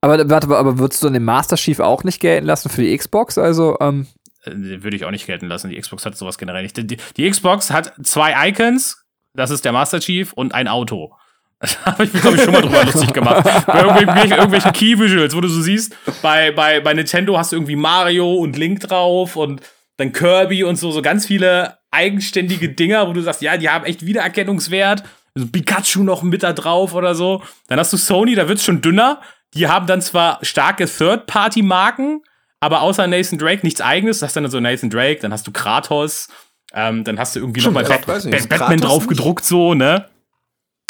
aber 0.00 0.28
warte, 0.28 0.46
aber, 0.48 0.58
aber 0.58 0.78
würdest 0.80 1.00
du 1.02 1.06
dann 1.06 1.14
den 1.14 1.24
Master 1.24 1.56
Chief 1.56 1.78
auch 1.78 2.02
nicht 2.02 2.18
gelten 2.18 2.46
lassen 2.46 2.68
für 2.70 2.82
die 2.82 2.96
Xbox? 2.96 3.38
Also, 3.38 3.76
ähm, 3.80 4.08
Äh, 4.08 4.25
Würde 4.46 4.96
ich 4.96 5.04
auch 5.04 5.10
nicht 5.10 5.26
gelten 5.26 5.46
lassen. 5.46 5.70
Die 5.70 5.80
Xbox 5.80 6.06
hat 6.06 6.16
sowas 6.16 6.38
generell 6.38 6.62
nicht. 6.62 6.76
Die, 6.76 6.96
die 7.16 7.30
Xbox 7.30 7.70
hat 7.70 7.92
zwei 8.02 8.48
Icons. 8.48 9.04
Das 9.34 9.50
ist 9.50 9.64
der 9.64 9.72
Master 9.72 10.00
Chief 10.00 10.32
und 10.32 10.54
ein 10.54 10.68
Auto. 10.68 11.14
Da 11.58 11.92
habe 11.92 12.04
ich 12.04 12.12
mich, 12.12 12.20
glaube 12.20 12.36
ich, 12.36 12.42
schon 12.42 12.52
mal 12.52 12.60
drüber 12.60 12.84
lustig 12.92 13.12
gemacht. 13.14 13.44
Bei 13.66 13.80
irgendwelchen, 13.80 14.32
irgendwelchen 14.32 14.72
Key-Visuals, 14.72 15.34
wo 15.34 15.40
du 15.40 15.48
so 15.48 15.62
siehst, 15.62 15.96
bei, 16.20 16.50
bei, 16.52 16.80
bei 16.80 16.92
Nintendo 16.92 17.38
hast 17.38 17.52
du 17.52 17.56
irgendwie 17.56 17.76
Mario 17.76 18.34
und 18.34 18.58
Link 18.58 18.80
drauf 18.80 19.36
und 19.36 19.62
dann 19.96 20.12
Kirby 20.12 20.64
und 20.64 20.76
so, 20.76 20.90
so 20.90 21.00
ganz 21.00 21.26
viele 21.26 21.78
eigenständige 21.90 22.68
Dinger, 22.68 23.08
wo 23.08 23.14
du 23.14 23.22
sagst, 23.22 23.40
ja, 23.40 23.56
die 23.56 23.70
haben 23.70 23.86
echt 23.86 24.04
Wiedererkennungswert. 24.04 25.02
Also 25.34 25.48
Pikachu 25.48 26.02
noch 26.02 26.22
mit 26.22 26.42
da 26.42 26.52
drauf 26.52 26.94
oder 26.94 27.14
so. 27.14 27.42
Dann 27.68 27.78
hast 27.78 27.92
du 27.92 27.96
Sony, 27.96 28.34
da 28.34 28.48
wird's 28.48 28.64
schon 28.64 28.82
dünner. 28.82 29.20
Die 29.54 29.68
haben 29.68 29.86
dann 29.86 30.02
zwar 30.02 30.38
starke 30.42 30.86
Third-Party-Marken, 30.86 32.22
aber 32.60 32.80
außer 32.82 33.06
Nathan 33.06 33.38
Drake 33.38 33.62
nichts 33.64 33.80
eigenes. 33.80 34.20
Das 34.20 34.30
ist 34.30 34.36
dann 34.36 34.48
so 34.50 34.60
Nathan 34.60 34.90
Drake, 34.90 35.20
dann 35.20 35.32
hast 35.32 35.46
du 35.46 35.52
Kratos, 35.52 36.28
ähm, 36.72 37.04
dann 37.04 37.18
hast 37.18 37.36
du 37.36 37.40
irgendwie 37.40 37.62
nochmal 37.62 37.84
Bat 37.84 38.06
Batman 38.06 38.32
Kratos 38.48 38.80
drauf 38.80 38.98
nicht? 39.00 39.08
gedruckt, 39.10 39.44
so, 39.44 39.74
ne? 39.74 40.08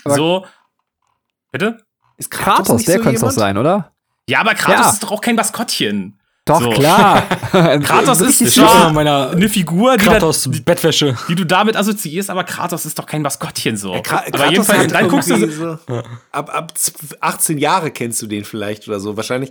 Aber- 0.05 0.15
so. 0.15 0.47
Bitte? 1.53 1.79
Ist 2.17 2.31
Kratos, 2.31 2.77
nicht 2.79 2.89
der 2.89 2.97
so 2.99 3.03
könnte 3.03 3.17
es 3.17 3.21
doch 3.23 3.31
sein, 3.31 3.59
oder? 3.59 3.93
Ja, 4.29 4.41
aber 4.41 4.55
Kratos 4.55 4.87
Ja. 4.87 4.93
ist 4.93 5.03
doch 5.03 5.13
auch 5.13 5.21
kein 5.21 5.37
Maskottchen. 5.37 6.19
Doch, 6.47 6.63
So. 6.63 6.71
klar. 6.71 7.23
Kratos 7.81 8.21
ist 8.21 8.55
schon 8.55 8.95
meiner 8.95 9.31
eine 9.31 9.49
Figur, 9.49 9.97
die, 9.97 10.05
da, 10.07 10.19
Bettwäsche. 10.65 11.17
die 11.29 11.35
du 11.35 11.45
damit 11.45 11.77
assoziierst, 11.77 12.31
aber 12.31 12.45
Kratos 12.45 12.87
ist 12.87 12.99
doch 12.99 13.05
kein 13.07 13.21
Maskottchen 13.23 13.77
so. 13.77 13.93
Kra 14.03 14.19
aber 14.19 14.31
Kratos 14.31 14.51
jedenfalls, 14.53 14.79
hat 14.85 14.93
dann 14.93 15.09
guckst 15.09 15.29
du 15.31 15.51
so, 15.51 15.79
so, 15.89 16.03
ab, 16.31 16.55
ab 16.55 16.79
z- 16.79 16.95
18 17.21 17.59
Jahre 17.59 17.91
kennst 17.91 18.23
du 18.23 18.27
den 18.29 18.45
vielleicht 18.45 18.87
oder 18.87 19.01
so. 19.01 19.17
Wahrscheinlich 19.17 19.51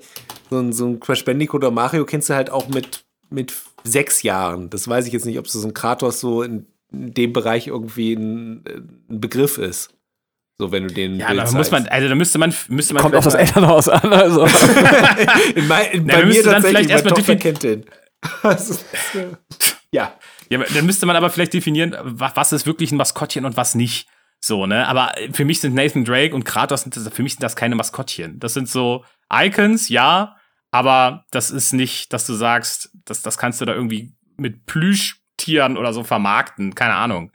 so 0.50 0.58
ein, 0.58 0.72
so 0.72 0.86
ein 0.88 1.00
Crash 1.02 1.26
Bandicoot 1.26 1.62
oder 1.64 1.72
Mario 1.72 2.06
kennst 2.06 2.30
du 2.30 2.34
halt 2.34 2.50
auch 2.50 2.70
mit, 2.70 3.04
mit 3.30 3.54
sechs 3.84 4.24
Jahren. 4.24 4.70
Das 4.70 4.88
weiß 4.88 5.06
ich 5.06 5.12
jetzt 5.14 5.26
nicht, 5.26 5.38
ob 5.38 5.48
so 5.50 5.62
ein 5.68 5.74
Kratos 5.74 6.22
so 6.22 6.44
in, 6.44 6.66
in 6.94 7.14
dem 7.14 7.34
Bereich 7.34 7.68
irgendwie 7.68 8.14
ein, 8.14 8.64
ein 9.10 9.20
Begriff 9.20 9.58
ist. 9.58 9.90
So, 10.58 10.72
wenn 10.72 10.88
du 10.88 10.94
den. 10.94 11.18
Ja, 11.20 11.28
Bild 11.28 11.42
aber 11.42 11.52
muss 11.52 11.72
man, 11.72 11.88
also 11.88 12.08
da 12.08 12.16
müsste 12.16 12.38
man, 12.38 12.54
müsste 12.70 12.94
man 12.94 13.04
Kommt 13.04 13.16
auf 13.16 13.26
das 13.26 13.34
Elternhaus 13.34 13.90
an. 13.90 14.14
Also. 14.14 14.46
in 15.56 15.68
mein, 15.68 15.92
in, 15.92 16.06
Na, 16.06 16.16
bei 16.16 16.26
mir 16.26 16.44
dann 16.44 16.62
vielleicht 16.64 16.90
erstmal 16.90 17.14
Tochter 17.14 17.36
kennt 17.36 17.64
den. 17.64 17.86
Ja. 19.92 20.14
Ja, 20.50 20.60
dann 20.60 20.86
müsste 20.86 21.06
man 21.06 21.16
aber 21.16 21.30
vielleicht 21.30 21.54
definieren, 21.54 21.96
wa- 22.04 22.32
was 22.36 22.52
ist 22.54 22.66
wirklich 22.68 22.92
ein 22.92 22.98
Maskottchen 22.98 23.46
und 23.46 23.58
was 23.58 23.74
nicht. 23.76 24.08
So, 24.40 24.66
ne? 24.68 24.88
Aber 24.88 25.14
für 25.32 25.44
mich 25.46 25.60
sind 25.60 25.74
Nathan 25.74 26.06
Drake 26.06 26.36
und 26.36 26.44
Kratos, 26.44 26.82
sind 26.82 26.96
das, 26.96 27.08
für 27.10 27.24
mich 27.24 27.34
sind 27.34 27.44
das 27.44 27.56
keine 27.56 27.76
Maskottchen. 27.76 28.40
Das 28.40 28.54
sind 28.54 28.70
so 28.70 29.04
Icons, 29.34 29.90
ja, 29.90 30.36
aber 30.72 31.26
das 31.32 31.50
ist 31.50 31.74
nicht, 31.74 32.14
dass 32.14 32.28
du 32.28 32.34
sagst, 32.34 32.92
das, 33.06 33.22
das 33.24 33.38
kannst 33.38 33.60
du 33.62 33.66
da 33.66 33.74
irgendwie 33.74 34.14
mit 34.38 34.66
Plüschtieren 34.68 35.78
oder 35.78 35.94
so 35.94 36.04
vermarkten. 36.04 36.76
Keine 36.76 36.94
Ahnung. 36.94 37.32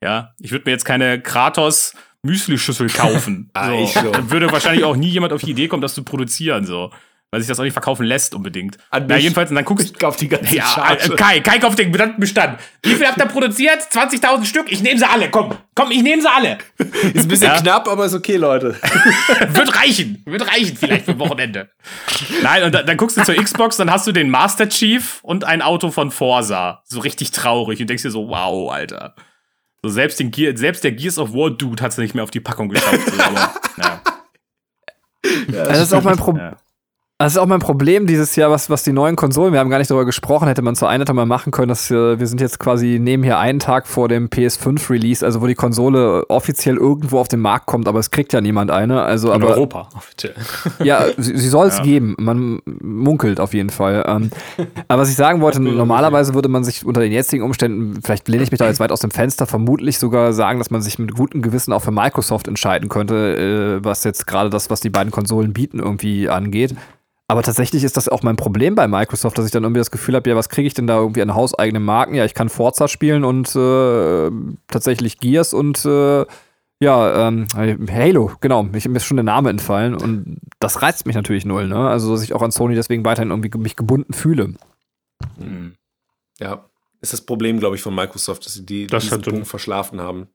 Ja, 0.00 0.32
ich 0.40 0.52
würde 0.52 0.64
mir 0.66 0.70
jetzt 0.72 0.84
keine 0.84 1.20
Kratos 1.20 1.94
Müsli-Schüssel 2.24 2.88
kaufen. 2.88 3.50
Ah, 3.54 3.68
so. 3.68 3.74
ich 3.84 3.92
schon. 3.92 4.12
Dann 4.12 4.30
würde 4.30 4.50
wahrscheinlich 4.50 4.84
auch 4.84 4.96
nie 4.96 5.08
jemand 5.08 5.32
auf 5.32 5.42
die 5.42 5.50
Idee 5.52 5.68
kommen, 5.68 5.82
das 5.82 5.94
zu 5.94 6.02
produzieren, 6.02 6.64
so. 6.66 6.90
Weil 7.30 7.40
sich 7.40 7.48
das 7.48 7.58
auch 7.58 7.64
nicht 7.64 7.72
verkaufen 7.72 8.04
lässt 8.06 8.32
unbedingt. 8.36 8.76
An 8.90 9.06
Na, 9.08 9.16
mich. 9.16 9.24
jedenfalls, 9.24 9.50
und 9.50 9.56
dann 9.56 9.64
guckst 9.64 9.90
Ich 9.90 9.98
kauf 9.98 10.14
die 10.16 10.28
ganze 10.28 10.54
ja, 10.54 10.64
Charge. 10.64 11.12
äh, 11.12 11.16
Kai, 11.16 11.40
Kai 11.40 11.58
kauft 11.58 11.78
den 11.80 11.90
Bestand. 11.90 12.60
Wie 12.84 12.94
viel 12.94 13.04
habt 13.04 13.18
ihr 13.18 13.26
produziert? 13.26 13.80
20.000 13.90 14.44
Stück? 14.44 14.70
Ich 14.70 14.82
nehme 14.82 14.98
sie 15.00 15.08
alle. 15.08 15.30
Komm, 15.30 15.52
komm, 15.74 15.90
ich 15.90 16.02
nehme 16.04 16.22
sie 16.22 16.30
alle. 16.30 16.58
Ist 17.12 17.24
ein 17.24 17.28
bisschen 17.28 17.48
Ja. 17.48 17.60
knapp, 17.60 17.88
aber 17.88 18.04
ist 18.06 18.14
okay, 18.14 18.36
Leute. 18.36 18.76
Wird 19.48 19.76
reichen. 19.76 20.22
Wird 20.26 20.46
reichen 20.46 20.76
vielleicht 20.76 21.06
für 21.06 21.10
ein 21.12 21.18
Wochenende. 21.18 21.70
Nein, 22.42 22.62
und 22.62 22.72
dann, 22.72 22.86
dann 22.86 22.96
guckst 22.96 23.16
du 23.16 23.24
zur 23.24 23.34
Xbox, 23.34 23.78
dann 23.78 23.90
hast 23.90 24.06
du 24.06 24.12
den 24.12 24.30
Master 24.30 24.68
Chief 24.68 25.18
und 25.22 25.42
ein 25.42 25.60
Auto 25.60 25.90
von 25.90 26.12
Forsa. 26.12 26.82
So 26.84 27.00
richtig 27.00 27.32
traurig 27.32 27.80
und 27.80 27.90
denkst 27.90 28.04
dir 28.04 28.10
so, 28.12 28.28
wow, 28.28 28.70
Alter. 28.72 29.16
So 29.84 29.90
selbst, 29.90 30.18
den 30.18 30.30
Gear, 30.30 30.56
selbst 30.56 30.82
der 30.82 30.92
Gears 30.92 31.18
of 31.18 31.34
War 31.34 31.50
Dude 31.50 31.82
hat 31.82 31.92
es 31.92 31.98
nicht 31.98 32.14
mehr 32.14 32.24
auf 32.24 32.30
die 32.30 32.40
Packung 32.40 32.70
geschafft. 32.70 33.06
So, 33.06 33.22
aber, 33.22 33.52
ja. 33.76 34.00
das 35.52 35.78
ist 35.78 35.92
auch 35.92 36.02
mein 36.02 36.16
Problem. 36.16 36.42
Ja. 36.42 36.56
Das 37.24 37.32
ist 37.32 37.38
auch 37.38 37.46
mein 37.46 37.60
Problem 37.60 38.06
dieses 38.06 38.36
Jahr, 38.36 38.50
was, 38.50 38.68
was 38.68 38.82
die 38.82 38.92
neuen 38.92 39.16
Konsolen, 39.16 39.54
wir 39.54 39.60
haben 39.60 39.70
gar 39.70 39.78
nicht 39.78 39.90
darüber 39.90 40.04
gesprochen, 40.04 40.46
hätte 40.46 40.60
man 40.60 40.76
zur 40.76 40.90
Einheit 40.90 41.10
mal 41.14 41.24
machen 41.24 41.52
können, 41.52 41.68
dass 41.68 41.90
äh, 41.90 42.18
wir 42.18 42.26
sind 42.26 42.38
jetzt 42.38 42.58
quasi, 42.58 42.98
nehmen 43.00 43.24
hier 43.24 43.38
einen 43.38 43.60
Tag 43.60 43.86
vor 43.86 44.10
dem 44.10 44.28
PS5-Release, 44.28 45.24
also 45.24 45.40
wo 45.40 45.46
die 45.46 45.54
Konsole 45.54 46.28
offiziell 46.28 46.76
irgendwo 46.76 47.18
auf 47.18 47.28
den 47.28 47.40
Markt 47.40 47.64
kommt, 47.64 47.88
aber 47.88 47.98
es 47.98 48.10
kriegt 48.10 48.34
ja 48.34 48.42
niemand 48.42 48.70
eine. 48.70 49.04
Also, 49.04 49.28
In 49.28 49.36
aber, 49.36 49.54
Europa, 49.54 49.88
offiziell. 49.96 50.34
Ja, 50.84 51.06
sie, 51.16 51.34
sie 51.38 51.48
soll 51.48 51.68
es 51.68 51.78
Ja. 51.78 51.84
geben. 51.84 52.14
Man 52.18 52.60
munkelt 52.66 53.40
auf 53.40 53.54
jeden 53.54 53.70
Fall. 53.70 54.04
Ähm, 54.06 54.28
aber 54.88 55.00
was 55.00 55.08
ich 55.08 55.16
sagen 55.16 55.40
wollte, 55.40 55.62
normalerweise 55.62 56.34
würde 56.34 56.50
man 56.50 56.62
sich 56.62 56.84
unter 56.84 57.00
den 57.00 57.12
jetzigen 57.12 57.42
Umständen, 57.42 58.02
vielleicht 58.04 58.28
lehne 58.28 58.42
ich 58.42 58.50
mich 58.50 58.58
da 58.58 58.66
jetzt 58.66 58.80
weit 58.80 58.92
aus 58.92 59.00
dem 59.00 59.10
Fenster, 59.10 59.46
vermutlich 59.46 59.98
sogar 59.98 60.34
sagen, 60.34 60.58
dass 60.58 60.70
man 60.70 60.82
sich 60.82 60.98
mit 60.98 61.14
gutem 61.14 61.40
Gewissen 61.40 61.72
auch 61.72 61.80
für 61.80 61.90
Microsoft 61.90 62.48
entscheiden 62.48 62.90
könnte, 62.90 63.78
äh, 63.80 63.82
was 63.82 64.04
jetzt 64.04 64.26
gerade 64.26 64.50
das, 64.50 64.68
was 64.68 64.80
die 64.80 64.90
beiden 64.90 65.10
Konsolen 65.10 65.54
bieten, 65.54 65.78
irgendwie 65.78 66.28
angeht. 66.28 66.74
Aber 67.26 67.42
tatsächlich 67.42 67.84
ist 67.84 67.96
das 67.96 68.08
auch 68.08 68.22
mein 68.22 68.36
Problem 68.36 68.74
bei 68.74 68.86
Microsoft, 68.86 69.38
dass 69.38 69.46
ich 69.46 69.50
dann 69.50 69.62
irgendwie 69.62 69.78
das 69.80 69.90
Gefühl 69.90 70.14
habe, 70.14 70.28
ja, 70.28 70.36
was 70.36 70.50
kriege 70.50 70.66
ich 70.66 70.74
denn 70.74 70.86
da 70.86 70.98
irgendwie 70.98 71.22
an 71.22 71.34
hauseigenen 71.34 71.82
Marken? 71.82 72.14
Ja, 72.14 72.24
ich 72.26 72.34
kann 72.34 72.50
Forza 72.50 72.86
spielen 72.86 73.24
und 73.24 73.54
äh, 73.56 74.30
tatsächlich 74.68 75.18
Gears 75.18 75.54
und 75.54 75.84
äh, 75.86 76.26
ja, 76.80 77.28
ähm, 77.28 77.46
Halo, 77.90 78.32
genau. 78.40 78.68
Ich, 78.74 78.86
mir 78.86 78.96
ist 78.96 79.04
schon 79.04 79.16
der 79.16 79.24
Name 79.24 79.48
entfallen 79.48 79.94
und 79.94 80.38
das 80.58 80.82
reizt 80.82 81.06
mich 81.06 81.16
natürlich 81.16 81.46
null, 81.46 81.66
ne? 81.66 81.88
Also, 81.88 82.12
dass 82.12 82.22
ich 82.22 82.34
auch 82.34 82.42
an 82.42 82.50
Sony 82.50 82.74
deswegen 82.74 83.04
weiterhin 83.06 83.30
irgendwie 83.30 83.48
ge- 83.48 83.60
mich 83.60 83.76
gebunden 83.76 84.12
fühle. 84.12 84.54
Mhm. 85.38 85.76
Ja, 86.40 86.68
ist 87.00 87.14
das 87.14 87.22
Problem, 87.22 87.58
glaube 87.58 87.76
ich, 87.76 87.82
von 87.82 87.94
Microsoft, 87.94 88.44
dass 88.44 88.54
sie 88.54 88.66
die, 88.66 88.86
Das 88.86 89.04
diesen 89.04 89.22
Punkt 89.22 89.46
verschlafen 89.46 90.00
haben. 90.00 90.28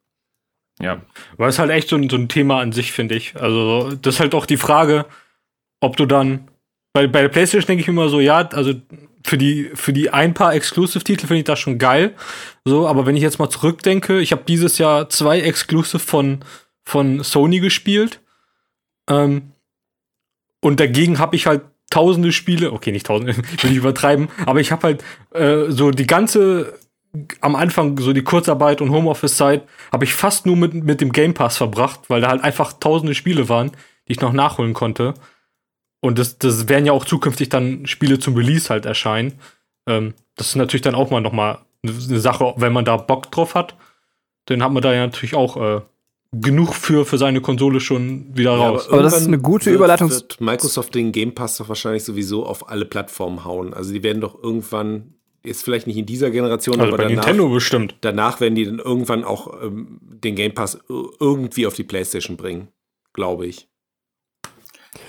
Ja. 0.81 1.01
Weil 1.37 1.49
es 1.49 1.59
halt 1.59 1.69
echt 1.69 1.89
so 1.89 1.97
ein, 1.97 2.09
so 2.09 2.15
ein 2.15 2.29
Thema 2.29 2.61
an 2.61 2.71
sich, 2.71 2.93
finde 2.93 3.15
ich. 3.15 3.35
Also, 3.35 3.91
das 4.01 4.15
ist 4.15 4.19
halt 4.21 4.33
auch 4.33 4.47
die 4.47 4.57
Frage, 4.57 5.05
ob 5.81 5.97
du 5.97 6.07
dann. 6.07 6.47
Bei, 6.99 7.07
bei 7.07 7.21
der 7.21 7.29
PlayStation 7.29 7.67
denke 7.67 7.81
ich 7.81 7.87
immer 7.87 8.09
so, 8.09 8.19
ja, 8.19 8.45
also 8.49 8.73
für 9.25 9.37
die, 9.37 9.71
für 9.73 9.93
die 9.93 10.09
ein 10.09 10.33
paar 10.33 10.53
Exclusive-Titel 10.53 11.27
finde 11.27 11.39
ich 11.39 11.45
das 11.45 11.57
schon 11.57 11.77
geil. 11.77 12.13
So, 12.65 12.87
aber 12.89 13.05
wenn 13.05 13.15
ich 13.15 13.21
jetzt 13.21 13.39
mal 13.39 13.49
zurückdenke, 13.49 14.19
ich 14.19 14.33
habe 14.33 14.43
dieses 14.45 14.77
Jahr 14.79 15.07
zwei 15.07 15.39
Exclusive 15.39 15.99
von, 15.99 16.39
von 16.83 17.23
Sony 17.23 17.61
gespielt. 17.61 18.19
Ähm, 19.09 19.53
und 20.59 20.81
dagegen 20.81 21.19
habe 21.19 21.37
ich 21.37 21.47
halt 21.47 21.61
tausende 21.89 22.33
Spiele, 22.33 22.73
okay, 22.73 22.91
nicht 22.91 23.05
tausende, 23.05 23.37
will 23.61 23.71
ich 23.71 23.77
übertreiben, 23.77 24.27
aber 24.45 24.59
ich 24.59 24.73
habe 24.73 24.83
halt 24.83 25.03
äh, 25.33 25.71
so 25.71 25.91
die 25.91 26.05
ganze 26.05 26.77
am 27.39 27.55
Anfang 27.55 27.97
so 27.97 28.11
die 28.11 28.23
Kurzarbeit 28.23 28.81
und 28.81 28.91
Homeoffice-Zeit 28.91 29.63
habe 29.91 30.03
ich 30.03 30.13
fast 30.13 30.45
nur 30.45 30.57
mit, 30.57 30.73
mit 30.73 31.01
dem 31.01 31.11
Game 31.13 31.33
Pass 31.33 31.57
verbracht, 31.57 32.01
weil 32.09 32.21
da 32.21 32.27
halt 32.27 32.43
einfach 32.43 32.73
tausende 32.73 33.15
Spiele 33.15 33.47
waren, 33.49 33.71
die 34.07 34.11
ich 34.11 34.21
noch 34.21 34.33
nachholen 34.33 34.73
konnte. 34.73 35.15
Und 36.01 36.17
das, 36.19 36.37
das 36.37 36.69
werden 36.69 36.85
ja 36.85 36.93
auch 36.93 37.05
zukünftig 37.05 37.49
dann 37.49 37.85
Spiele 37.85 38.19
zum 38.19 38.35
Release 38.35 38.69
halt 38.69 38.85
erscheinen. 38.85 39.33
Ähm, 39.87 40.13
das 40.35 40.47
ist 40.49 40.55
natürlich 40.55 40.81
dann 40.81 40.95
auch 40.95 41.09
mal 41.09 41.19
noch 41.21 41.33
mal 41.33 41.59
eine 41.83 42.19
Sache, 42.19 42.53
wenn 42.57 42.73
man 42.73 42.85
da 42.85 42.97
Bock 42.97 43.31
drauf 43.31 43.55
hat. 43.55 43.75
Dann 44.45 44.63
hat 44.63 44.71
man 44.71 44.81
da 44.83 44.93
ja 44.93 45.05
natürlich 45.05 45.35
auch 45.35 45.57
äh, 45.57 45.81
genug 46.31 46.73
für, 46.73 47.05
für 47.05 47.17
seine 47.17 47.41
Konsole 47.41 47.79
schon 47.79 48.35
wieder 48.35 48.51
Ja, 48.55 48.69
raus. 48.69 48.89
Aber 48.89 49.03
das 49.03 49.17
ist 49.19 49.27
eine 49.27 49.39
gute 49.39 49.71
Überleitung- 49.71 50.09
Wird 50.09 50.39
Microsoft 50.41 50.95
den 50.95 51.11
Game 51.11 51.33
Pass 51.35 51.57
doch 51.57 51.69
wahrscheinlich 51.69 52.03
sowieso 52.03 52.45
auf 52.45 52.69
alle 52.69 52.85
Plattformen 52.85 53.45
hauen. 53.45 53.73
Also 53.73 53.93
die 53.93 54.03
werden 54.03 54.21
doch 54.21 54.41
irgendwann, 54.41 55.13
jetzt 55.45 55.63
vielleicht 55.63 55.87
nicht 55.87 55.97
in 55.97 56.05
dieser 56.05 56.31
Generation, 56.31 56.79
also 56.79 56.87
aber 56.87 56.97
bei 56.97 57.03
danach, 57.03 57.25
Nintendo 57.25 57.49
bestimmt. 57.49 57.95
danach 58.01 58.39
werden 58.41 58.55
die 58.55 58.65
dann 58.65 58.79
irgendwann 58.79 59.23
auch 59.23 59.61
ähm, 59.63 59.99
den 60.01 60.35
Game 60.35 60.53
Pass 60.53 60.77
ir- 60.89 61.11
irgendwie 61.19 61.65
auf 61.67 61.75
die 61.75 61.83
PlayStation 61.83 62.35
bringen, 62.37 62.67
glaube 63.13 63.47
ich. 63.47 63.68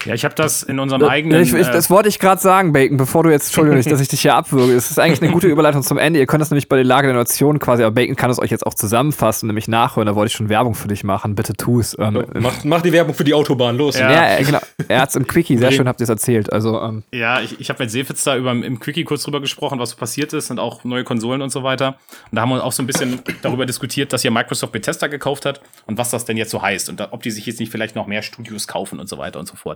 Ja, 0.05 0.15
ich 0.15 0.25
habe 0.25 0.35
das 0.35 0.63
in 0.63 0.79
unserem 0.79 1.03
eigenen. 1.05 1.43
Ich, 1.43 1.53
ich, 1.53 1.67
äh, 1.67 1.73
das 1.73 1.91
wollte 1.91 2.09
ich 2.09 2.19
gerade 2.19 2.41
sagen, 2.41 2.73
Bacon, 2.73 2.97
bevor 2.97 3.23
du 3.23 3.31
jetzt, 3.31 3.47
Entschuldigung, 3.47 3.83
dass 3.83 4.01
ich 4.01 4.09
dich 4.09 4.21
hier 4.21 4.35
abwürge. 4.35 4.73
Es 4.75 4.91
ist 4.91 4.99
eigentlich 4.99 5.23
eine 5.23 5.33
gute 5.33 5.47
Überleitung 5.49 5.83
zum 5.83 5.99
Ende. 5.99 6.19
Ihr 6.19 6.27
könnt 6.27 6.41
das 6.41 6.51
nämlich 6.51 6.69
bei 6.69 6.77
der 6.77 6.85
Lage 6.85 7.09
der 7.09 7.17
Nation 7.17 7.59
quasi, 7.59 7.83
aber 7.83 7.95
Bacon 7.95 8.17
kann 8.17 8.31
es 8.31 8.39
euch 8.39 8.51
jetzt 8.51 8.67
auch 8.67 8.75
zusammenfassen, 8.75 9.47
nämlich 9.47 9.69
nachhören. 9.69 10.07
Da 10.07 10.15
wollte 10.15 10.29
ich 10.31 10.37
schon 10.37 10.49
Werbung 10.49 10.75
für 10.75 10.89
dich 10.89 11.05
machen. 11.05 11.35
Bitte 11.35 11.55
tu 11.55 11.81
es. 11.81 11.97
Ähm, 11.99 12.25
Mach, 12.35 12.65
mach 12.65 12.83
die 12.83 12.93
Werbung 12.93 13.15
für 13.15 13.25
die 13.25 13.35
Autobahn, 13.35 13.77
los. 13.77 13.99
Ja. 13.99 14.11
ja, 14.11 14.39
äh, 14.39 14.45
genau. 14.45 14.61
Er 14.89 15.03
hat's 15.03 15.17
im 15.17 15.27
Quickie, 15.27 15.57
sehr 15.57 15.73
schön 15.73 15.87
habt 15.89 16.01
ihr 16.01 16.05
es 16.05 16.11
erzählt. 16.11 16.53
Also, 16.53 16.81
ähm, 16.81 17.03
Ja, 17.13 17.41
ich, 17.41 17.61
ich 17.61 17.69
habe 17.71 17.83
mit 17.83 17.91
Seefitz 17.91 18.25
da 18.25 18.37
über, 18.37 18.53
im 18.53 18.81
Quickie 18.81 19.05
kurz 19.05 19.23
drüber 19.23 19.41
gesprochen, 19.41 19.79
was 19.79 19.91
so 19.91 19.97
passiert 19.97 20.33
ist 20.33 20.51
und 20.51 20.59
auch 20.59 20.85
neue 20.85 21.05
Konsolen 21.05 21.43
und 21.43 21.51
so 21.51 21.63
weiter. 21.63 21.97
Und 22.31 22.37
da 22.37 22.43
haben 22.43 22.51
wir 22.51 22.65
auch 22.65 22.73
so 22.73 22.83
ein 22.83 22.87
bisschen 22.87 23.21
darüber 23.43 23.67
diskutiert, 23.67 24.13
dass 24.13 24.23
ja 24.23 24.31
Microsoft 24.31 24.73
Bethesda 24.73 25.07
gekauft 25.07 25.47
hat 25.47 25.61
und 25.87 25.99
was 25.99 26.11
das 26.11 26.25
denn 26.25 26.37
jetzt 26.37 26.51
so 26.51 26.61
heißt 26.63 26.89
und 26.89 27.01
da, 27.01 27.09
ob 27.13 27.23
die 27.23 27.31
sich 27.31 27.47
jetzt 27.47 27.61
nicht 27.61 27.71
vielleicht 27.71 27.95
noch 27.97 28.07
mehr 28.07 28.23
Studios 28.23 28.67
kaufen 28.67 28.99
und 28.99 29.09
so 29.09 29.19
weiter 29.19 29.39
und 29.39 29.47
so 29.47 29.57
fort. 29.57 29.70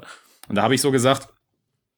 Und 0.48 0.56
da 0.56 0.62
habe 0.62 0.74
ich 0.74 0.80
so 0.80 0.90
gesagt, 0.90 1.28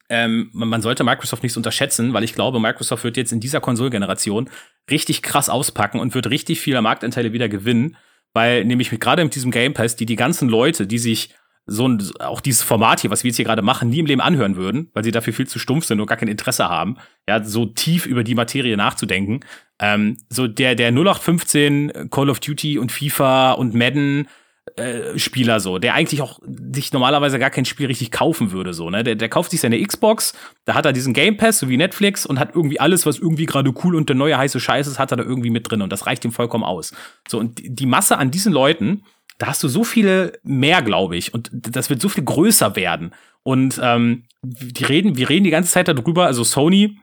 ähm, 0.08 0.50
man, 0.52 0.82
sollte 0.82 1.04
Microsoft 1.04 1.42
nicht 1.42 1.56
unterschätzen, 1.56 2.12
weil 2.12 2.24
ich 2.24 2.34
glaube, 2.34 2.60
Microsoft 2.60 3.04
wird 3.04 3.16
jetzt 3.16 3.32
in 3.32 3.40
dieser 3.40 3.60
Konsolgeneration 3.60 4.48
richtig 4.90 5.22
krass 5.22 5.48
auspacken 5.48 5.98
und 5.98 6.14
wird 6.14 6.30
richtig 6.30 6.60
viele 6.60 6.80
Marktanteile 6.80 7.32
wieder 7.32 7.48
gewinnen, 7.48 7.96
weil 8.32 8.64
nämlich 8.64 8.90
gerade 8.90 9.24
mit 9.24 9.34
diesem 9.34 9.50
Game 9.50 9.74
Pass, 9.74 9.96
die 9.96 10.06
die 10.06 10.16
ganzen 10.16 10.48
Leute, 10.48 10.86
die 10.86 10.98
sich 10.98 11.30
so 11.66 11.88
ein, 11.88 12.00
auch 12.20 12.40
dieses 12.40 12.62
Format 12.62 13.00
hier, 13.00 13.10
was 13.10 13.24
wir 13.24 13.30
jetzt 13.30 13.36
hier 13.36 13.44
gerade 13.44 13.62
machen, 13.62 13.88
nie 13.88 13.98
im 13.98 14.06
Leben 14.06 14.20
anhören 14.20 14.54
würden, 14.54 14.90
weil 14.94 15.02
sie 15.02 15.10
dafür 15.10 15.32
viel 15.32 15.48
zu 15.48 15.58
stumpf 15.58 15.84
sind 15.84 16.00
und 16.00 16.06
gar 16.06 16.16
kein 16.16 16.28
Interesse 16.28 16.68
haben, 16.68 16.96
ja, 17.28 17.42
so 17.42 17.66
tief 17.66 18.06
über 18.06 18.22
die 18.22 18.36
Materie 18.36 18.76
nachzudenken. 18.76 19.40
Ähm, 19.80 20.16
so 20.30 20.46
der, 20.46 20.76
der 20.76 20.92
0815 20.92 22.08
Call 22.10 22.30
of 22.30 22.38
Duty 22.38 22.78
und 22.78 22.92
FIFA 22.92 23.52
und 23.52 23.74
Madden 23.74 24.28
äh, 24.76 25.18
Spieler 25.18 25.58
so, 25.58 25.78
der 25.78 25.94
eigentlich 25.94 26.20
auch 26.20 26.38
sich 26.72 26.92
normalerweise 26.92 27.38
gar 27.38 27.50
kein 27.50 27.64
Spiel 27.64 27.86
richtig 27.86 28.10
kaufen 28.10 28.52
würde, 28.52 28.74
so, 28.74 28.90
ne? 28.90 29.02
Der, 29.02 29.14
der 29.14 29.28
kauft 29.28 29.50
sich 29.50 29.60
seine 29.60 29.82
Xbox, 29.82 30.34
da 30.66 30.74
hat 30.74 30.84
er 30.84 30.92
diesen 30.92 31.14
Game 31.14 31.36
Pass, 31.36 31.58
so 31.58 31.68
wie 31.68 31.76
Netflix, 31.76 32.26
und 32.26 32.38
hat 32.38 32.54
irgendwie 32.54 32.78
alles, 32.78 33.06
was 33.06 33.18
irgendwie 33.18 33.46
gerade 33.46 33.72
cool 33.82 33.94
und 33.94 34.08
der 34.08 34.16
neue 34.16 34.36
heiße 34.36 34.60
Scheiß 34.60 34.86
ist, 34.86 34.98
hat 34.98 35.12
er 35.12 35.16
da 35.16 35.24
irgendwie 35.24 35.50
mit 35.50 35.70
drin 35.70 35.82
und 35.82 35.90
das 35.90 36.06
reicht 36.06 36.24
ihm 36.24 36.32
vollkommen 36.32 36.64
aus. 36.64 36.92
So, 37.26 37.38
und 37.38 37.60
die 37.62 37.86
Masse 37.86 38.18
an 38.18 38.30
diesen 38.30 38.52
Leuten, 38.52 39.04
da 39.38 39.46
hast 39.46 39.62
du 39.62 39.68
so 39.68 39.82
viele 39.82 40.38
mehr, 40.42 40.82
glaube 40.82 41.16
ich, 41.16 41.32
und 41.32 41.50
das 41.52 41.90
wird 41.90 42.00
so 42.00 42.08
viel 42.08 42.24
größer 42.24 42.76
werden. 42.76 43.14
Und 43.42 43.80
ähm, 43.82 44.24
die 44.42 44.84
reden, 44.84 45.16
wir 45.16 45.28
reden 45.28 45.44
die 45.44 45.50
ganze 45.50 45.70
Zeit 45.70 45.88
darüber, 45.88 46.26
also 46.26 46.44
Sony 46.44 46.98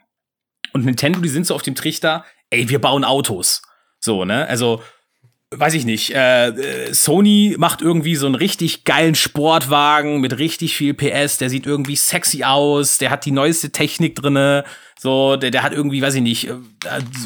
und 0.73 0.85
Nintendo, 0.85 1.19
die 1.21 1.29
sind 1.29 1.47
so 1.47 1.55
auf 1.55 1.61
dem 1.61 1.75
Trichter, 1.75 2.25
ey, 2.49 2.69
wir 2.69 2.79
bauen 2.79 3.03
Autos. 3.03 3.61
So, 3.99 4.25
ne? 4.25 4.45
Also, 4.47 4.81
weiß 5.55 5.73
ich 5.73 5.85
nicht, 5.85 6.15
äh, 6.15 6.93
Sony 6.93 7.55
macht 7.57 7.81
irgendwie 7.81 8.15
so 8.15 8.25
einen 8.25 8.35
richtig 8.35 8.83
geilen 8.83 9.15
Sportwagen 9.15 10.21
mit 10.21 10.37
richtig 10.37 10.75
viel 10.75 10.93
PS, 10.93 11.37
der 11.37 11.49
sieht 11.49 11.65
irgendwie 11.65 11.95
sexy 11.95 12.43
aus, 12.43 12.97
der 12.97 13.09
hat 13.09 13.25
die 13.25 13.31
neueste 13.31 13.71
Technik 13.71 14.15
drinne, 14.15 14.63
so, 14.99 15.35
der, 15.35 15.51
der 15.51 15.63
hat 15.63 15.73
irgendwie, 15.73 16.01
weiß 16.01 16.15
ich 16.15 16.21
nicht, 16.21 16.47
äh, 16.47 16.55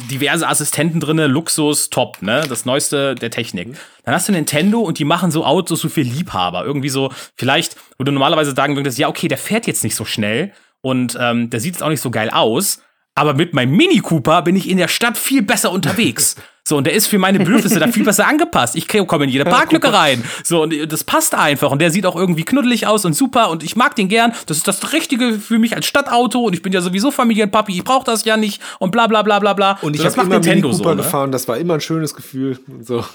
diverse 0.09 0.47
Assistenten 0.47 0.99
drinne, 0.99 1.27
Luxus, 1.27 1.89
top, 1.89 2.21
ne, 2.21 2.43
das 2.49 2.65
neueste 2.65 3.13
der 3.15 3.29
Technik. 3.29 3.77
Dann 4.03 4.15
hast 4.15 4.27
du 4.27 4.31
Nintendo 4.31 4.79
und 4.79 4.99
die 4.99 5.05
machen 5.05 5.31
so 5.31 5.45
Autos 5.45 5.81
so 5.81 5.89
für 5.89 6.01
Liebhaber, 6.01 6.65
irgendwie 6.65 6.89
so, 6.89 7.11
vielleicht, 7.35 7.75
wo 7.97 8.03
du 8.03 8.11
normalerweise 8.11 8.55
sagen 8.55 8.75
würdest, 8.75 8.97
ja, 8.97 9.09
okay, 9.09 9.27
der 9.27 9.37
fährt 9.37 9.67
jetzt 9.67 9.83
nicht 9.83 9.95
so 9.95 10.05
schnell 10.05 10.53
und 10.81 11.17
ähm, 11.19 11.49
der 11.49 11.59
sieht 11.59 11.75
jetzt 11.75 11.83
auch 11.83 11.89
nicht 11.89 12.01
so 12.01 12.09
geil 12.09 12.29
aus, 12.29 12.81
aber 13.13 13.33
mit 13.33 13.53
meinem 13.53 13.75
Mini 13.75 13.99
Cooper 13.99 14.43
bin 14.43 14.55
ich 14.55 14.69
in 14.69 14.77
der 14.77 14.87
Stadt 14.87 15.17
viel 15.17 15.41
besser 15.41 15.71
unterwegs. 15.71 16.35
So, 16.67 16.75
und 16.75 16.83
der 16.83 16.91
ist 16.91 17.07
für 17.07 17.17
meine 17.17 17.39
Bedürfnisse 17.39 17.79
da 17.79 17.87
viel 17.87 18.03
besser 18.03 18.27
angepasst. 18.27 18.75
Ich 18.75 18.89
komme 18.89 19.23
in 19.23 19.29
jede 19.29 19.45
Parklücke 19.45 19.93
rein. 19.93 20.21
So, 20.43 20.63
und 20.63 20.91
das 20.91 21.05
passt 21.05 21.33
einfach. 21.33 21.71
Und 21.71 21.81
der 21.81 21.91
sieht 21.91 22.05
auch 22.05 22.17
irgendwie 22.17 22.43
knuddelig 22.43 22.85
aus 22.87 23.05
und 23.05 23.13
super. 23.13 23.49
Und 23.49 23.63
ich 23.63 23.77
mag 23.77 23.95
den 23.95 24.09
gern. 24.09 24.33
Das 24.47 24.57
ist 24.57 24.67
das 24.67 24.91
Richtige 24.91 25.39
für 25.39 25.59
mich 25.59 25.77
als 25.77 25.85
Stadtauto. 25.85 26.39
Und 26.41 26.51
ich 26.51 26.61
bin 26.61 26.73
ja 26.73 26.81
sowieso 26.81 27.09
Familienpapi. 27.09 27.71
Ich 27.71 27.85
brauch 27.85 28.03
das 28.03 28.25
ja 28.25 28.35
nicht. 28.35 28.61
Und 28.79 28.91
bla, 28.91 29.07
bla, 29.07 29.21
bla, 29.21 29.39
bla, 29.39 29.53
bla. 29.53 29.79
Und 29.81 29.95
ich 29.95 30.01
so, 30.01 30.07
habe 30.09 30.15
immer 30.23 30.39
Mini 30.39 30.55
Nintendo 30.55 30.71
Cooper 30.71 30.83
so. 30.83 30.89
Ne? 30.89 30.95
gefahren, 31.03 31.31
das 31.31 31.47
war 31.47 31.57
immer 31.57 31.75
ein 31.75 31.79
schönes 31.79 32.13
Gefühl 32.13 32.59
und 32.67 32.85
so. 32.85 33.05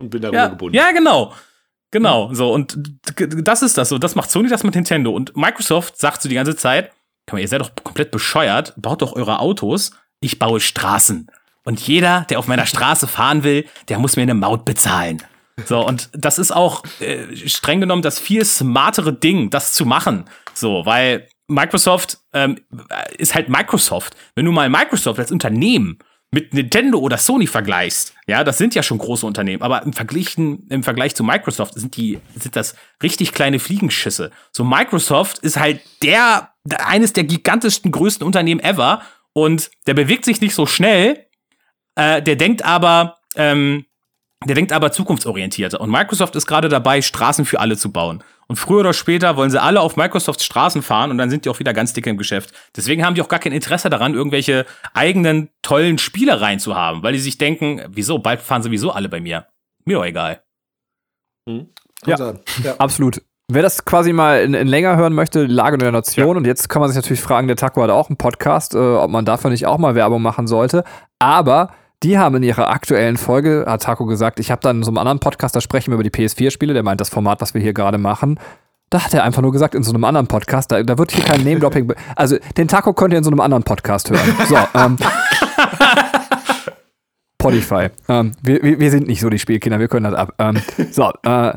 Und 0.00 0.10
bin 0.10 0.20
darüber 0.22 0.38
Ja, 0.38 0.48
gebunden. 0.48 0.74
ja, 0.74 0.90
genau. 0.90 1.32
Genau, 1.92 2.34
so, 2.34 2.52
und 2.52 2.76
das 3.16 3.62
ist 3.62 3.78
das 3.78 3.88
so. 3.88 3.98
Das 3.98 4.16
macht 4.16 4.32
Sony, 4.32 4.48
das 4.48 4.64
mit 4.64 4.74
Nintendo. 4.74 5.12
Und 5.12 5.36
Microsoft 5.36 5.96
sagt 5.96 6.22
so 6.22 6.28
die 6.28 6.34
ganze 6.34 6.56
Zeit, 6.56 6.90
Komm, 7.28 7.38
ihr 7.38 7.46
seid 7.48 7.60
doch 7.60 7.70
komplett 7.84 8.10
bescheuert, 8.10 8.74
baut 8.76 9.02
doch 9.02 9.14
eure 9.14 9.38
Autos, 9.38 9.92
ich 10.20 10.40
baue 10.40 10.58
Straßen. 10.60 11.28
Und 11.66 11.80
jeder, 11.80 12.24
der 12.30 12.38
auf 12.38 12.46
meiner 12.46 12.64
Straße 12.64 13.08
fahren 13.08 13.42
will, 13.42 13.66
der 13.88 13.98
muss 13.98 14.14
mir 14.14 14.22
eine 14.22 14.34
Maut 14.34 14.64
bezahlen. 14.64 15.20
So, 15.64 15.84
und 15.84 16.10
das 16.12 16.38
ist 16.38 16.52
auch 16.52 16.84
äh, 17.00 17.34
streng 17.48 17.80
genommen 17.80 18.02
das 18.02 18.20
viel 18.20 18.44
smartere 18.44 19.12
Ding, 19.12 19.50
das 19.50 19.72
zu 19.72 19.84
machen. 19.84 20.26
So, 20.54 20.86
weil 20.86 21.28
Microsoft 21.48 22.18
ähm, 22.32 22.60
ist 23.18 23.34
halt 23.34 23.48
Microsoft. 23.48 24.14
Wenn 24.36 24.44
du 24.44 24.52
mal 24.52 24.70
Microsoft 24.70 25.18
als 25.18 25.32
Unternehmen 25.32 25.98
mit 26.30 26.54
Nintendo 26.54 26.98
oder 26.98 27.18
Sony 27.18 27.48
vergleichst, 27.48 28.14
ja, 28.28 28.44
das 28.44 28.58
sind 28.58 28.76
ja 28.76 28.84
schon 28.84 28.98
große 28.98 29.26
Unternehmen, 29.26 29.62
aber 29.62 29.82
im 29.82 29.92
Vergleich, 29.92 30.36
im 30.36 30.82
Vergleich 30.84 31.16
zu 31.16 31.24
Microsoft 31.24 31.74
sind 31.74 31.96
die, 31.96 32.20
sind 32.38 32.54
das 32.54 32.76
richtig 33.02 33.32
kleine 33.32 33.58
Fliegenschüsse. 33.58 34.30
So 34.52 34.62
Microsoft 34.62 35.38
ist 35.38 35.58
halt 35.58 35.80
der 36.02 36.52
eines 36.78 37.12
der 37.12 37.24
gigantischsten, 37.24 37.90
größten 37.90 38.24
Unternehmen 38.24 38.60
ever 38.60 39.02
und 39.32 39.70
der 39.86 39.94
bewegt 39.94 40.24
sich 40.24 40.40
nicht 40.40 40.54
so 40.54 40.66
schnell, 40.66 41.25
äh, 41.96 42.22
der 42.22 42.36
denkt 42.36 42.64
aber, 42.64 43.16
ähm, 43.36 43.84
Der 44.46 44.54
denkt 44.54 44.70
aber 44.72 44.92
zukunftsorientierter. 44.92 45.80
Und 45.80 45.90
Microsoft 45.90 46.36
ist 46.36 46.46
gerade 46.46 46.68
dabei, 46.68 47.00
Straßen 47.02 47.46
für 47.46 47.58
alle 47.58 47.76
zu 47.76 47.90
bauen. 47.90 48.22
Und 48.48 48.56
früher 48.56 48.80
oder 48.80 48.92
später 48.92 49.36
wollen 49.36 49.50
sie 49.50 49.60
alle 49.60 49.80
auf 49.80 49.96
Microsofts 49.96 50.44
Straßen 50.44 50.82
fahren 50.82 51.10
und 51.10 51.18
dann 51.18 51.30
sind 51.30 51.44
die 51.44 51.48
auch 51.48 51.58
wieder 51.58 51.72
ganz 51.72 51.94
dick 51.94 52.06
im 52.06 52.16
Geschäft. 52.18 52.52
Deswegen 52.76 53.04
haben 53.04 53.14
die 53.14 53.22
auch 53.22 53.28
gar 53.28 53.40
kein 53.40 53.50
Interesse 53.52 53.88
daran, 53.90 54.14
irgendwelche 54.14 54.66
eigenen 54.94 55.48
tollen 55.62 55.98
Spiele 55.98 56.40
reinzuhaben, 56.40 57.02
weil 57.02 57.14
die 57.14 57.18
sich 57.18 57.38
denken, 57.38 57.82
wieso, 57.88 58.18
bald 58.20 58.40
fahren 58.40 58.62
sowieso 58.62 58.92
alle 58.92 59.08
bei 59.08 59.20
mir. 59.20 59.46
Mir 59.84 59.96
doch 59.96 60.04
egal. 60.04 60.42
Ja. 62.06 62.16
sein. 62.16 62.40
ja. 62.62 62.76
Absolut. 62.76 63.22
Wer 63.50 63.62
das 63.62 63.84
quasi 63.84 64.12
mal 64.12 64.42
in, 64.42 64.54
in 64.54 64.66
länger 64.68 64.96
hören 64.96 65.12
möchte, 65.14 65.46
Lage 65.46 65.78
der 65.78 65.92
Nation, 65.92 66.28
Ja. 66.28 66.34
und 66.36 66.46
jetzt 66.46 66.68
kann 66.68 66.80
man 66.80 66.90
sich 66.90 66.96
natürlich 66.96 67.20
fragen, 67.22 67.46
der 67.48 67.56
Taco 67.56 67.82
hat 67.82 67.90
auch 67.90 68.08
einen 68.10 68.16
Podcast, 68.16 68.74
äh, 68.74 68.78
ob 68.78 69.10
man 69.10 69.24
dafür 69.24 69.50
nicht 69.50 69.66
auch 69.66 69.78
mal 69.78 69.94
Werbung 69.94 70.20
machen 70.20 70.46
sollte. 70.46 70.84
Aber 71.20 71.70
die 72.02 72.18
haben 72.18 72.36
in 72.36 72.42
ihrer 72.42 72.68
aktuellen 72.70 73.16
Folge, 73.16 73.64
hat 73.66 73.82
Taco 73.82 74.06
gesagt, 74.06 74.38
ich 74.40 74.50
habe 74.50 74.60
dann 74.60 74.78
in 74.78 74.82
so 74.82 74.90
einem 74.90 74.98
anderen 74.98 75.18
Podcast, 75.18 75.56
da 75.56 75.60
sprechen 75.60 75.90
wir 75.90 75.94
über 75.94 76.04
die 76.04 76.10
PS4-Spiele, 76.10 76.74
der 76.74 76.82
meint 76.82 77.00
das 77.00 77.08
Format, 77.08 77.40
was 77.40 77.54
wir 77.54 77.60
hier 77.60 77.72
gerade 77.72 77.98
machen. 77.98 78.38
Da 78.90 79.04
hat 79.04 79.14
er 79.14 79.24
einfach 79.24 79.42
nur 79.42 79.52
gesagt, 79.52 79.74
in 79.74 79.82
so 79.82 79.92
einem 79.92 80.04
anderen 80.04 80.28
Podcast, 80.28 80.70
da, 80.70 80.82
da 80.82 80.96
wird 80.98 81.10
hier 81.10 81.24
kein 81.24 81.42
Name-Dropping. 81.42 81.92
Also, 82.14 82.36
den 82.56 82.68
Taco 82.68 82.92
könnt 82.92 83.12
ihr 83.12 83.18
in 83.18 83.24
so 83.24 83.30
einem 83.30 83.40
anderen 83.40 83.64
Podcast 83.64 84.10
hören. 84.10 84.34
So, 84.48 84.56
ähm. 84.74 84.96
Spotify. 87.40 87.88
Ähm, 88.08 88.32
wir, 88.42 88.62
wir, 88.62 88.90
sind 88.90 89.06
nicht 89.06 89.20
so 89.20 89.30
die 89.30 89.38
Spielkinder, 89.38 89.78
wir 89.78 89.88
können 89.88 90.04
das 90.10 90.14
ab. 90.14 90.34
Ähm, 90.38 90.60
so, 90.90 91.12
äh, 91.24 91.52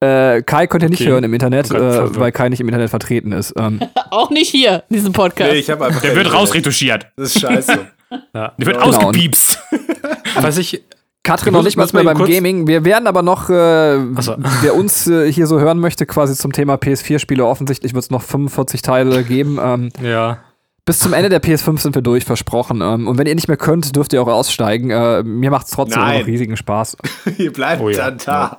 äh, 0.00 0.42
Kai 0.42 0.66
könnt 0.66 0.82
ihr 0.82 0.88
nicht 0.88 1.02
Okay. 1.02 1.10
hören 1.10 1.24
im 1.24 1.34
Internet, 1.34 1.70
äh, 1.70 2.18
weil 2.18 2.32
Kai 2.32 2.48
nicht 2.48 2.60
im 2.60 2.68
Internet 2.68 2.90
vertreten 2.90 3.32
ist. 3.32 3.52
Ähm, 3.58 3.80
Auch 4.10 4.30
nicht 4.30 4.48
hier, 4.48 4.84
in 4.88 4.96
diesem 4.96 5.12
Podcast. 5.12 5.52
Nee, 5.52 5.58
ich 5.58 5.70
habe 5.70 5.86
einfach. 5.86 6.00
Der 6.00 6.16
wird 6.16 6.32
rausretuschiert. 6.32 7.08
Das 7.16 7.34
ist 7.36 7.40
scheiße. 7.40 7.86
Der 8.34 8.52
wird 8.58 8.76
Genau. 8.78 8.80
ausgepiepst. 8.88 9.58
Was 10.40 10.58
ich. 10.58 10.82
Katrin 11.22 11.52
noch 11.52 11.62
nicht 11.62 11.76
mal 11.76 11.86
mehr 11.92 12.02
beim 12.04 12.16
kurz- 12.16 12.30
Gaming. 12.30 12.66
Wir 12.66 12.82
werden 12.84 13.06
aber 13.06 13.20
noch, 13.22 13.50
äh, 13.50 13.98
so. 14.20 14.36
wer 14.62 14.74
uns 14.74 15.06
äh, 15.06 15.30
hier 15.30 15.46
so 15.46 15.60
hören 15.60 15.78
möchte, 15.78 16.06
quasi 16.06 16.34
zum 16.34 16.50
Thema 16.52 16.74
PS4-Spiele, 16.76 17.44
offensichtlich 17.44 17.92
wird 17.92 18.04
es 18.04 18.10
noch 18.10 18.22
45 18.22 18.80
Teile 18.80 19.22
geben. 19.22 19.58
Ähm, 19.62 19.90
Ja. 20.02 20.38
bis 20.86 20.98
zum 20.98 21.12
Ende 21.12 21.28
der 21.28 21.42
PS5 21.42 21.78
sind 21.78 21.94
wir 21.94 22.00
durch, 22.02 22.24
versprochen. 22.24 22.80
Ähm, 22.80 23.06
und 23.06 23.18
wenn 23.18 23.26
ihr 23.26 23.34
nicht 23.34 23.48
mehr 23.48 23.58
könnt, 23.58 23.94
dürft 23.94 24.14
ihr 24.14 24.22
auch 24.22 24.28
aussteigen. 24.28 24.90
Äh, 24.90 25.22
mir 25.22 25.50
macht 25.50 25.66
es 25.66 25.72
trotzdem 25.72 26.00
immer 26.02 26.18
noch 26.20 26.26
riesigen 26.26 26.56
Spaß. 26.56 26.96
Ihr 27.36 27.52
bleibt 27.52 27.82
Oh 27.82 27.90
ja. 27.90 27.96
dann 28.10 28.18
da. 28.24 28.58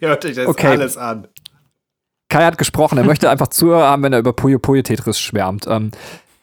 Hört 0.00 0.24
euch 0.24 0.34
das 0.36 0.46
Okay. 0.46 0.68
alles 0.68 0.96
an. 0.96 1.28
Kai 2.30 2.44
hat 2.46 2.56
gesprochen, 2.58 2.96
er 2.98 3.04
möchte 3.04 3.28
einfach 3.30 3.48
Zuhörer 3.48 3.86
haben, 3.88 4.02
wenn 4.02 4.12
er 4.14 4.18
über 4.20 4.32
Puyo 4.32 4.58
Puyo 4.58 4.80
Tetris 4.82 5.20
schwärmt. 5.20 5.66
Ähm, 5.68 5.90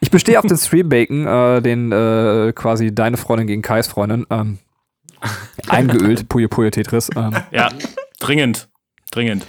ich 0.01 0.11
bestehe 0.11 0.37
auf 0.37 0.45
den 0.45 0.57
Stream 0.57 0.89
Bacon, 0.89 1.25
äh, 1.27 1.61
den 1.61 1.91
äh, 1.91 2.51
quasi 2.53 2.93
deine 2.93 3.15
Freundin 3.17 3.47
gegen 3.47 3.61
Kais 3.61 3.87
Freundin. 3.87 4.25
Ähm, 4.29 4.59
eingeölt, 5.69 6.27
Puyo 6.27 6.49
Puyo 6.49 6.69
Tetris. 6.69 7.09
Ähm, 7.15 7.35
Ja, 7.51 7.69
dringend. 8.19 8.67
Dringend. 9.11 9.45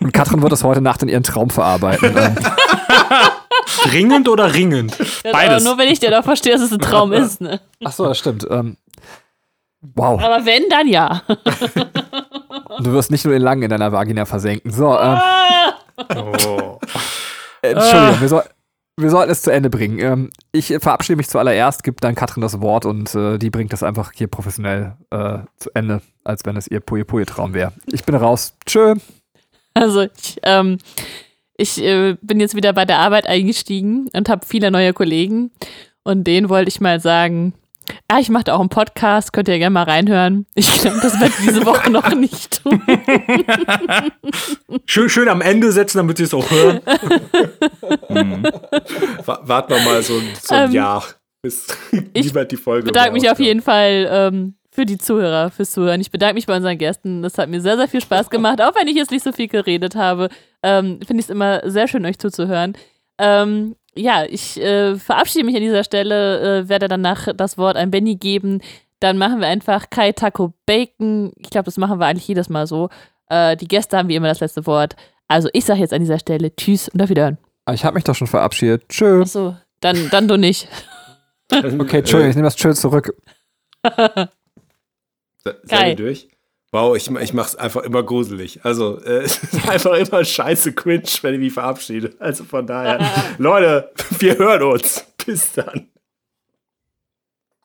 und 0.00 0.12
Katrin 0.12 0.42
wird 0.42 0.52
das 0.52 0.64
heute 0.64 0.80
Nacht 0.80 1.02
in 1.02 1.08
ihren 1.08 1.22
Traum 1.22 1.48
verarbeiten. 1.50 2.14
Ähm, 2.16 2.34
Dringend 3.84 4.28
oder 4.28 4.52
ringend? 4.54 4.96
Aber 5.24 5.32
beides. 5.32 5.64
nur 5.64 5.78
wenn 5.78 5.88
ich 5.88 5.98
dir 6.00 6.10
doch 6.10 6.24
verstehe, 6.24 6.52
dass 6.52 6.62
es 6.62 6.72
ein 6.72 6.78
Traum 6.78 7.12
ist. 7.12 7.40
Ne? 7.40 7.60
ach 7.84 7.92
so, 7.92 8.06
das 8.06 8.18
stimmt. 8.18 8.46
Ähm, 8.50 8.76
wow. 9.80 10.20
Aber 10.22 10.44
wenn, 10.44 10.68
dann 10.68 10.86
ja. 10.88 11.22
Du 12.80 12.92
wirst 12.92 13.10
nicht 13.10 13.24
nur 13.24 13.34
den 13.34 13.42
Langen 13.42 13.62
in 13.62 13.70
deiner 13.70 13.90
Vagina 13.92 14.24
versenken. 14.24 14.70
So, 14.72 14.98
ähm, 14.98 15.18
Oh. 16.16 16.78
Entschuldigung, 17.60 18.20
wir, 18.20 18.28
soll, 18.28 18.42
wir 19.02 19.10
sollten 19.10 19.30
es 19.30 19.42
zu 19.42 19.50
Ende 19.50 19.70
bringen. 19.70 19.98
Ähm, 19.98 20.30
ich 20.52 20.68
verabschiede 20.80 21.16
mich 21.16 21.28
zuallererst, 21.28 21.82
gebe 21.82 21.96
dann 22.00 22.14
Katrin 22.14 22.40
das 22.40 22.60
Wort 22.60 22.86
und 22.86 23.14
äh, 23.14 23.38
die 23.38 23.50
bringt 23.50 23.72
das 23.72 23.82
einfach 23.82 24.12
hier 24.14 24.28
professionell 24.28 24.96
äh, 25.10 25.38
zu 25.56 25.70
Ende, 25.74 26.00
als 26.24 26.44
wenn 26.44 26.56
es 26.56 26.68
ihr 26.68 26.80
Puyo 26.80 27.04
Puyo 27.04 27.24
Traum 27.24 27.54
wäre. 27.54 27.72
Ich 27.86 28.04
bin 28.04 28.14
raus. 28.14 28.54
Tschö. 28.64 28.94
Also 29.74 30.02
ich, 30.02 30.38
ähm, 30.42 30.78
ich 31.56 31.82
äh, 31.82 32.16
bin 32.22 32.40
jetzt 32.40 32.54
wieder 32.54 32.72
bei 32.72 32.84
der 32.84 32.98
Arbeit 32.98 33.26
eingestiegen 33.26 34.08
und 34.12 34.28
habe 34.28 34.46
viele 34.46 34.70
neue 34.70 34.92
Kollegen. 34.92 35.50
Und 36.04 36.24
denen 36.24 36.48
wollte 36.48 36.68
ich 36.68 36.80
mal 36.80 37.00
sagen, 37.00 37.54
ah, 38.08 38.18
ich 38.18 38.28
mache 38.28 38.44
da 38.44 38.54
auch 38.54 38.60
einen 38.60 38.68
Podcast, 38.68 39.32
könnt 39.32 39.48
ihr 39.48 39.58
gerne 39.58 39.74
mal 39.74 39.82
reinhören. 39.84 40.46
Ich 40.54 40.80
glaube, 40.80 40.98
das 41.02 41.18
wird 41.20 41.32
diese 41.42 41.64
Woche 41.66 41.90
noch 41.90 42.14
nicht 42.14 42.62
tun. 42.62 42.82
Schön, 44.86 45.08
schön 45.08 45.28
am 45.28 45.40
Ende 45.40 45.72
setzen, 45.72 45.98
damit 45.98 46.18
sie 46.18 46.24
es 46.24 46.34
auch 46.34 46.48
hören. 46.50 46.80
Wa- 49.24 49.40
Wart 49.42 49.70
noch 49.70 49.84
mal 49.84 50.02
so, 50.02 50.20
so 50.42 50.54
ein 50.54 50.64
Ähm, 50.66 50.72
Jahr, 50.72 51.04
bis 51.42 51.66
ich 52.12 52.32
die 52.32 52.56
Folge 52.56 52.86
bedanke 52.86 53.12
mich 53.12 53.30
auf 53.30 53.40
jeden 53.40 53.62
Fall 53.62 54.08
ähm, 54.10 54.54
für 54.70 54.84
die 54.86 54.98
Zuhörer, 54.98 55.50
fürs 55.50 55.72
Zuhören. 55.72 56.00
Ich 56.00 56.10
bedanke 56.10 56.34
mich 56.34 56.46
bei 56.46 56.56
unseren 56.56 56.78
Gästen. 56.78 57.22
Das 57.22 57.36
hat 57.38 57.48
mir 57.48 57.60
sehr, 57.60 57.76
sehr 57.76 57.88
viel 57.88 58.00
Spaß 58.00 58.30
gemacht. 58.30 58.60
Auch 58.62 58.74
wenn 58.74 58.88
ich 58.88 58.96
jetzt 58.96 59.10
nicht 59.10 59.24
so 59.24 59.32
viel 59.32 59.48
geredet 59.48 59.96
habe, 59.96 60.28
ähm, 60.62 61.00
finde 61.06 61.20
ich 61.20 61.26
es 61.26 61.30
immer 61.30 61.68
sehr 61.68 61.88
schön, 61.88 62.06
euch 62.06 62.18
zuzuhören. 62.18 62.74
Ähm, 63.18 63.76
ja, 63.94 64.24
ich 64.24 64.60
äh, 64.60 64.96
verabschiede 64.96 65.44
mich 65.44 65.54
an 65.56 65.62
dieser 65.62 65.84
Stelle, 65.84 66.60
äh, 66.60 66.68
werde 66.68 66.88
danach 66.88 67.28
das 67.36 67.58
Wort 67.58 67.76
an 67.76 67.90
Benny 67.90 68.16
geben. 68.16 68.60
Dann 69.00 69.18
machen 69.18 69.40
wir 69.40 69.48
einfach 69.48 69.90
Kai 69.90 70.12
Taco 70.12 70.52
Bacon. 70.66 71.32
Ich 71.36 71.50
glaube, 71.50 71.64
das 71.66 71.76
machen 71.76 71.98
wir 71.98 72.06
eigentlich 72.06 72.28
jedes 72.28 72.48
Mal 72.48 72.66
so. 72.66 72.88
Äh, 73.28 73.56
die 73.56 73.68
Gäste 73.68 73.96
haben 73.98 74.08
wie 74.08 74.14
immer 74.16 74.28
das 74.28 74.40
letzte 74.40 74.64
Wort. 74.66 74.94
Also 75.28 75.48
ich 75.52 75.64
sage 75.64 75.80
jetzt 75.80 75.92
an 75.92 76.00
dieser 76.00 76.18
Stelle 76.18 76.54
Tschüss 76.54 76.88
und 76.88 77.02
auf 77.02 77.08
Wiederhören. 77.08 77.38
Ich 77.72 77.84
habe 77.84 77.94
mich 77.94 78.04
doch 78.04 78.14
schon 78.14 78.26
verabschiedet. 78.26 78.88
Tschö. 78.88 79.22
Achso, 79.22 79.56
dann, 79.80 80.08
dann 80.10 80.28
du 80.28 80.36
nicht. 80.36 80.68
Okay, 81.52 81.98
Entschuldigung, 81.98 82.30
ich 82.30 82.36
nehme 82.36 82.46
das 82.46 82.56
Tschö 82.56 82.72
zurück. 82.72 83.14
Se- 83.84 84.30
Seid 85.44 85.68
Geil. 85.68 85.90
ihr 85.90 85.96
durch? 85.96 86.28
Wow, 86.74 86.96
ich, 86.96 87.10
ich 87.10 87.34
mach's 87.34 87.54
einfach 87.54 87.82
immer 87.82 88.02
gruselig. 88.02 88.60
Also, 88.64 88.98
äh, 89.02 89.18
es 89.24 89.36
ist 89.36 89.68
einfach 89.68 89.92
immer 89.92 90.24
scheiße 90.24 90.72
cringe, 90.72 91.04
wenn 91.20 91.34
ich 91.34 91.40
mich 91.40 91.52
verabschiede. 91.52 92.14
Also 92.18 92.44
von 92.44 92.66
daher, 92.66 92.98
Leute, 93.38 93.90
wir 94.18 94.38
hören 94.38 94.62
uns. 94.62 95.04
Bis 95.24 95.52
dann. 95.52 95.88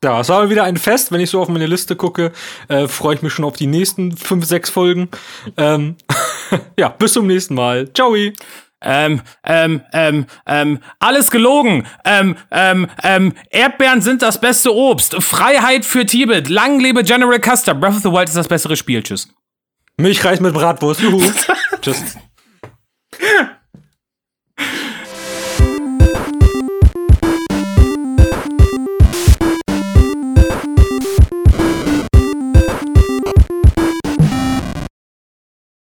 Ja, 0.03 0.19
es 0.19 0.29
war 0.29 0.41
mal 0.43 0.49
wieder 0.49 0.63
ein 0.63 0.77
Fest. 0.77 1.11
Wenn 1.11 1.21
ich 1.21 1.31
so 1.31 1.41
auf 1.41 1.47
meine 1.47 1.65
Liste 1.65 1.95
gucke, 1.95 2.31
äh, 2.67 2.87
freue 2.87 3.15
ich 3.15 3.23
mich 3.23 3.33
schon 3.33 3.45
auf 3.45 3.55
die 3.55 3.65
nächsten 3.65 4.15
fünf, 4.15 4.45
sechs 4.45 4.69
Folgen. 4.69 5.09
Ähm, 5.55 5.95
ja, 6.77 6.89
bis 6.89 7.13
zum 7.13 7.25
nächsten 7.25 7.55
Mal. 7.55 7.91
Ciao. 7.93 8.13
Ähm, 8.81 9.21
ähm, 9.43 9.81
ähm, 9.91 10.25
ähm, 10.45 10.79
alles 10.99 11.31
gelogen. 11.31 11.87
Ähm, 12.05 12.35
ähm, 12.51 12.87
ähm, 13.03 13.33
Erdbeeren 13.49 14.01
sind 14.01 14.21
das 14.21 14.39
beste 14.39 14.73
Obst. 14.73 15.15
Freiheit 15.23 15.83
für 15.83 16.05
Tibet. 16.05 16.49
Lang 16.49 16.79
lebe 16.79 17.03
General 17.03 17.39
Custer. 17.39 17.73
Breath 17.73 17.95
of 17.95 18.01
the 18.03 18.11
Wild 18.11 18.29
ist 18.29 18.37
das 18.37 18.47
bessere 18.47 18.75
Spiel. 18.75 19.01
Tschüss. 19.01 19.29
Milchreis 19.97 20.39
mit 20.39 20.53
Bratwurst. 20.53 21.01
Juhu. 21.01 21.21
Tschüss. 21.81 22.17